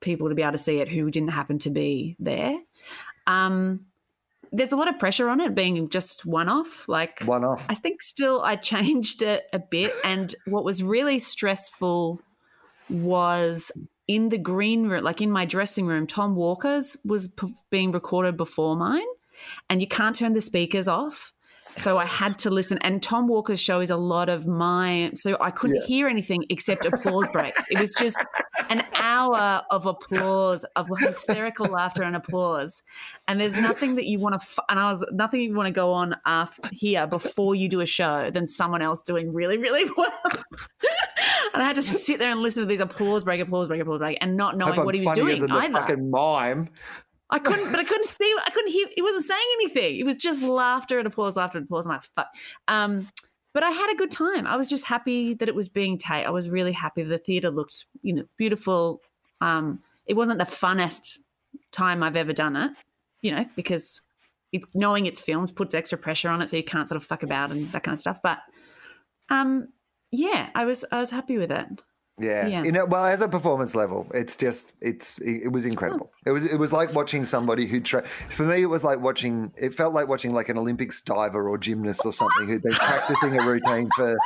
people 0.02 0.30
to 0.30 0.36
be 0.36 0.42
able 0.42 0.54
to 0.54 0.58
see 0.58 0.80
it 0.80 0.88
who 0.88 1.12
didn't 1.12 1.30
happen 1.30 1.60
to 1.60 1.70
be 1.70 2.16
there 2.20 2.58
um 3.28 3.86
there's 4.52 4.72
a 4.72 4.78
lot 4.78 4.88
of 4.88 5.00
pressure 5.00 5.30
on 5.30 5.42
it 5.42 5.56
being 5.56 5.90
just 5.90 6.26
one 6.26 6.50
off. 6.50 6.88
Like 6.88 7.22
One 7.24 7.44
off. 7.44 7.66
I 7.70 7.76
think 7.76 8.02
still 8.02 8.42
I 8.42 8.56
changed 8.56 9.22
it 9.22 9.44
a 9.54 9.60
bit. 9.60 9.94
And 10.04 10.34
what 10.46 10.64
was 10.64 10.84
really 10.84 11.20
stressful 11.20 12.22
was 12.90 13.72
in 14.08 14.30
the 14.30 14.38
green 14.38 14.88
room, 14.88 15.04
like 15.04 15.22
in 15.22 15.32
my 15.32 15.46
dressing 15.46 15.86
room, 15.86 16.08
Tom 16.08 16.36
Walker's 16.36 16.96
was 17.04 17.28
p- 17.28 17.54
being 17.70 17.92
recorded 17.92 18.38
before 18.38 18.76
mine, 18.76 19.06
and 19.70 19.82
you 19.82 19.88
can't 19.88 20.16
turn 20.16 20.34
the 20.34 20.42
speakers 20.42 20.88
off. 20.88 21.34
So 21.78 21.98
I 21.98 22.06
had 22.06 22.38
to 22.40 22.50
listen. 22.50 22.78
And 22.80 23.02
Tom 23.04 23.28
Walker's 23.28 23.60
show 23.60 23.80
is 23.82 23.90
a 23.90 23.98
lot 23.98 24.30
of 24.30 24.48
my, 24.48 25.12
so 25.14 25.38
I 25.40 25.52
couldn't 25.52 25.78
Yeah. 25.78 25.86
hear 25.86 26.08
anything 26.08 26.44
except 26.50 26.86
applause 26.86 27.30
breaks. 27.30 27.64
It 27.70 27.80
was 27.80 27.94
just 27.94 28.18
an 28.70 28.84
hour 28.96 29.62
of 29.70 29.86
applause, 29.86 30.66
of 30.76 30.88
hysterical 31.00 31.68
laughter 31.68 32.04
and 32.04 32.16
applause. 32.16 32.84
And 33.28 33.40
there's 33.40 33.56
nothing 33.56 33.96
that 33.96 34.06
you 34.06 34.20
want 34.20 34.34
to, 34.34 34.42
f- 34.46 34.60
and 34.70 34.80
I 34.80 34.90
was, 34.92 35.04
nothing 35.12 35.42
you 35.42 35.54
want 35.56 35.68
to 35.68 35.72
go 35.72 35.94
on 35.94 36.16
after 36.26 36.68
here 36.74 37.06
before 37.08 37.56
you 37.56 37.70
do 37.70 37.82
a 37.82 37.86
show 37.86 38.32
than 38.32 38.48
someone 38.48 38.82
else 38.82 39.04
doing 39.04 39.32
really, 39.34 39.58
really 39.58 39.90
well. 39.98 40.12
and 41.54 41.64
I 41.64 41.66
had 41.68 41.76
to 41.76 41.84
sit 41.84 42.20
there 42.20 42.32
and 42.32 42.42
listen 42.42 42.64
to 42.64 42.68
these 42.68 42.82
applause 42.82 43.24
break, 43.24 43.40
applause 43.40 43.68
break, 43.68 43.82
applause 43.82 44.00
break, 44.00 44.18
and 44.22 44.36
not 44.36 44.58
knowing 44.58 44.84
what 44.84 44.96
he 44.96 45.06
was 45.06 45.16
doing 45.16 45.50
either. 45.50 45.72
fucking 45.74 46.10
mime. 46.10 46.70
I 47.30 47.40
couldn't, 47.40 47.72
but 47.72 47.80
I 47.80 47.84
couldn't 47.84 48.10
see. 48.10 48.36
I 48.46 48.50
couldn't 48.52 48.72
hear. 48.72 48.88
He 48.96 49.02
wasn't 49.02 49.26
saying 49.26 49.48
anything. 49.56 50.00
It 50.00 50.06
was 50.06 50.16
just 50.16 50.42
laughter 50.42 50.98
and 50.98 51.08
applause, 51.08 51.36
laughter 51.36 51.58
and 51.58 51.66
applause. 51.66 51.86
I'm 51.86 51.94
like, 51.94 52.04
fuck. 52.04 52.28
Um, 52.68 53.10
but 53.54 53.64
I 53.64 53.72
had 53.72 53.92
a 53.92 53.98
good 53.98 54.12
time. 54.12 54.48
I 54.48 54.56
was 54.56 54.70
just 54.70 54.86
happy 54.86 55.34
that 55.36 55.50
it 55.50 55.56
was 55.56 55.68
being 55.68 55.98
taped. 55.98 56.28
I 56.28 56.30
was 56.30 56.50
really 56.50 56.72
happy. 56.72 57.04
The 57.04 57.18
theater 57.18 57.50
looked, 57.50 57.86
you 58.02 58.14
know, 58.14 58.24
beautiful. 58.38 59.02
Um, 59.42 59.82
it 60.06 60.14
wasn't 60.14 60.40
the 60.40 60.46
funnest 60.46 61.18
time 61.72 62.04
I've 62.04 62.16
ever 62.16 62.34
done 62.34 62.56
it, 62.56 62.72
you 63.22 63.32
know, 63.32 63.46
because 63.56 64.02
it, 64.52 64.64
knowing 64.74 65.06
it's 65.06 65.20
films 65.20 65.52
puts 65.52 65.74
extra 65.74 65.98
pressure 65.98 66.30
on 66.30 66.42
it, 66.42 66.50
so 66.50 66.56
you 66.58 66.64
can't 66.64 66.88
sort 66.88 66.98
of 66.98 67.04
fuck 67.04 67.24
about 67.24 67.52
and 67.52 67.70
that 67.72 67.84
kind 67.84 67.94
of 67.94 68.00
stuff. 68.00 68.20
But 68.22 68.40
um, 69.30 69.70
yeah, 70.12 70.50
I 70.56 70.66
was 70.66 70.86
I 70.92 71.00
was 71.00 71.10
happy 71.10 71.38
with 71.38 71.52
it. 71.52 71.68
Yeah. 72.20 72.48
Yeah. 72.48 72.64
You 72.64 72.72
know, 72.72 72.86
well, 72.86 73.06
as 73.06 73.22
a 73.22 73.28
performance 73.28 73.76
level, 73.76 74.08
it's 74.14 74.36
just 74.36 74.74
it's 74.82 75.20
it, 75.20 75.44
it 75.44 75.48
was 75.50 75.66
incredible. 75.66 76.12
It 76.26 76.32
was 76.32 76.46
it 76.46 76.58
was 76.58 76.74
like 76.74 76.94
watching 76.96 77.26
somebody 77.26 77.68
who 77.68 77.80
tra- 77.80 78.04
for 78.30 78.44
me 78.44 78.62
it 78.64 78.66
was 78.66 78.84
like 78.84 79.00
watching 79.00 79.52
it 79.56 79.76
felt 79.76 79.94
like 79.94 80.08
watching 80.08 80.34
like 80.34 80.50
an 80.50 80.58
Olympics 80.58 81.00
diver 81.02 81.48
or 81.50 81.58
gymnast 81.58 82.02
or 82.06 82.12
something 82.12 82.48
who'd 82.48 82.64
been 82.64 82.74
practicing 82.74 83.40
a 83.40 83.46
routine 83.46 83.90
for 83.96 84.18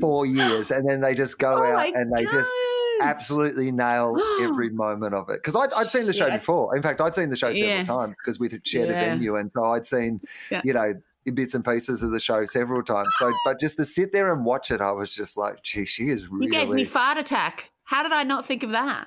4 0.00 0.26
years 0.26 0.70
and 0.72 0.88
then 0.88 1.00
they 1.00 1.14
just 1.14 1.38
go 1.38 1.58
Oh 1.58 1.76
out 1.76 1.94
and 1.94 2.12
they 2.12 2.24
just 2.24 2.52
absolutely 3.00 3.70
nail 3.70 4.16
every 4.42 4.70
moment 4.70 5.14
of 5.14 5.28
it. 5.28 5.34
Because 5.42 5.54
I'd, 5.54 5.72
I'd 5.74 5.88
seen 5.88 6.06
the 6.06 6.12
show 6.12 6.26
Yeah. 6.26 6.38
before. 6.38 6.74
In 6.74 6.82
fact, 6.82 7.00
I'd 7.00 7.14
seen 7.14 7.30
the 7.30 7.36
show 7.36 7.52
several 7.52 7.68
Yeah. 7.70 7.84
times 7.84 8.16
because 8.18 8.40
we'd 8.40 8.60
shared 8.64 8.88
a 8.90 8.92
venue. 8.92 9.36
And 9.36 9.50
so 9.52 9.64
I'd 9.66 9.86
seen, 9.86 10.20
Yeah. 10.50 10.62
you 10.64 10.72
know, 10.72 10.94
bits 11.34 11.54
and 11.54 11.64
pieces 11.64 12.02
of 12.02 12.10
the 12.10 12.20
show 12.20 12.44
several 12.46 12.82
times. 12.82 13.14
So, 13.18 13.32
but 13.44 13.60
just 13.60 13.76
to 13.78 13.84
sit 13.84 14.12
there 14.12 14.32
and 14.32 14.44
watch 14.44 14.70
it, 14.70 14.80
I 14.80 14.92
was 14.92 15.14
just 15.14 15.36
like, 15.36 15.62
gee, 15.62 15.84
she 15.84 16.04
is 16.04 16.28
really. 16.28 16.46
You 16.46 16.52
gave 16.52 16.68
me 16.68 16.84
fart 16.84 17.18
attack. 17.18 17.70
How 17.84 18.02
did 18.02 18.12
I 18.12 18.24
not 18.24 18.46
think 18.46 18.64
of 18.64 18.70
that? 18.70 19.06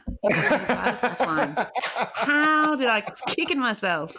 How 2.15 2.75
did 2.75 2.87
I 2.87 2.99
it's 2.99 3.21
kicking 3.27 3.59
myself? 3.59 4.15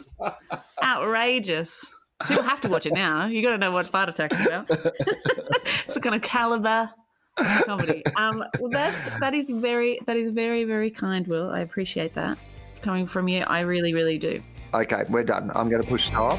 Outrageous. 0.83 1.83
People 2.27 2.43
have 2.43 2.61
to 2.61 2.69
watch 2.69 2.85
it 2.85 2.93
now. 2.93 3.27
You 3.27 3.43
got 3.43 3.53
to 3.53 3.59
know 3.59 3.71
what 3.71 3.87
fart 3.87 4.11
attack's 4.11 4.39
about. 4.45 4.67
it's 5.87 5.97
a 5.97 6.01
kind 6.01 6.15
of 6.15 6.21
caliber 6.21 6.91
comedy. 7.65 8.03
Um, 8.17 8.45
well, 8.59 8.71
that's 8.71 9.19
that 9.21 9.35
is 9.35 9.47
very 9.49 9.99
that 10.07 10.17
is 10.17 10.31
very 10.31 10.65
very 10.65 10.91
kind, 10.91 11.27
Wil. 11.27 11.51
I 11.51 11.61
appreciate 11.61 12.15
that 12.15 12.37
coming 12.83 13.07
from 13.07 13.29
you. 13.29 13.41
I 13.45 13.61
really 13.61 13.95
really 13.95 14.19
do. 14.19 14.43
okay, 14.75 15.05
we're 15.09 15.25
done. 15.25 15.51
I'm 15.55 15.71
going 15.71 15.83
to 15.83 15.89
push 15.89 16.07
stop. 16.07 16.39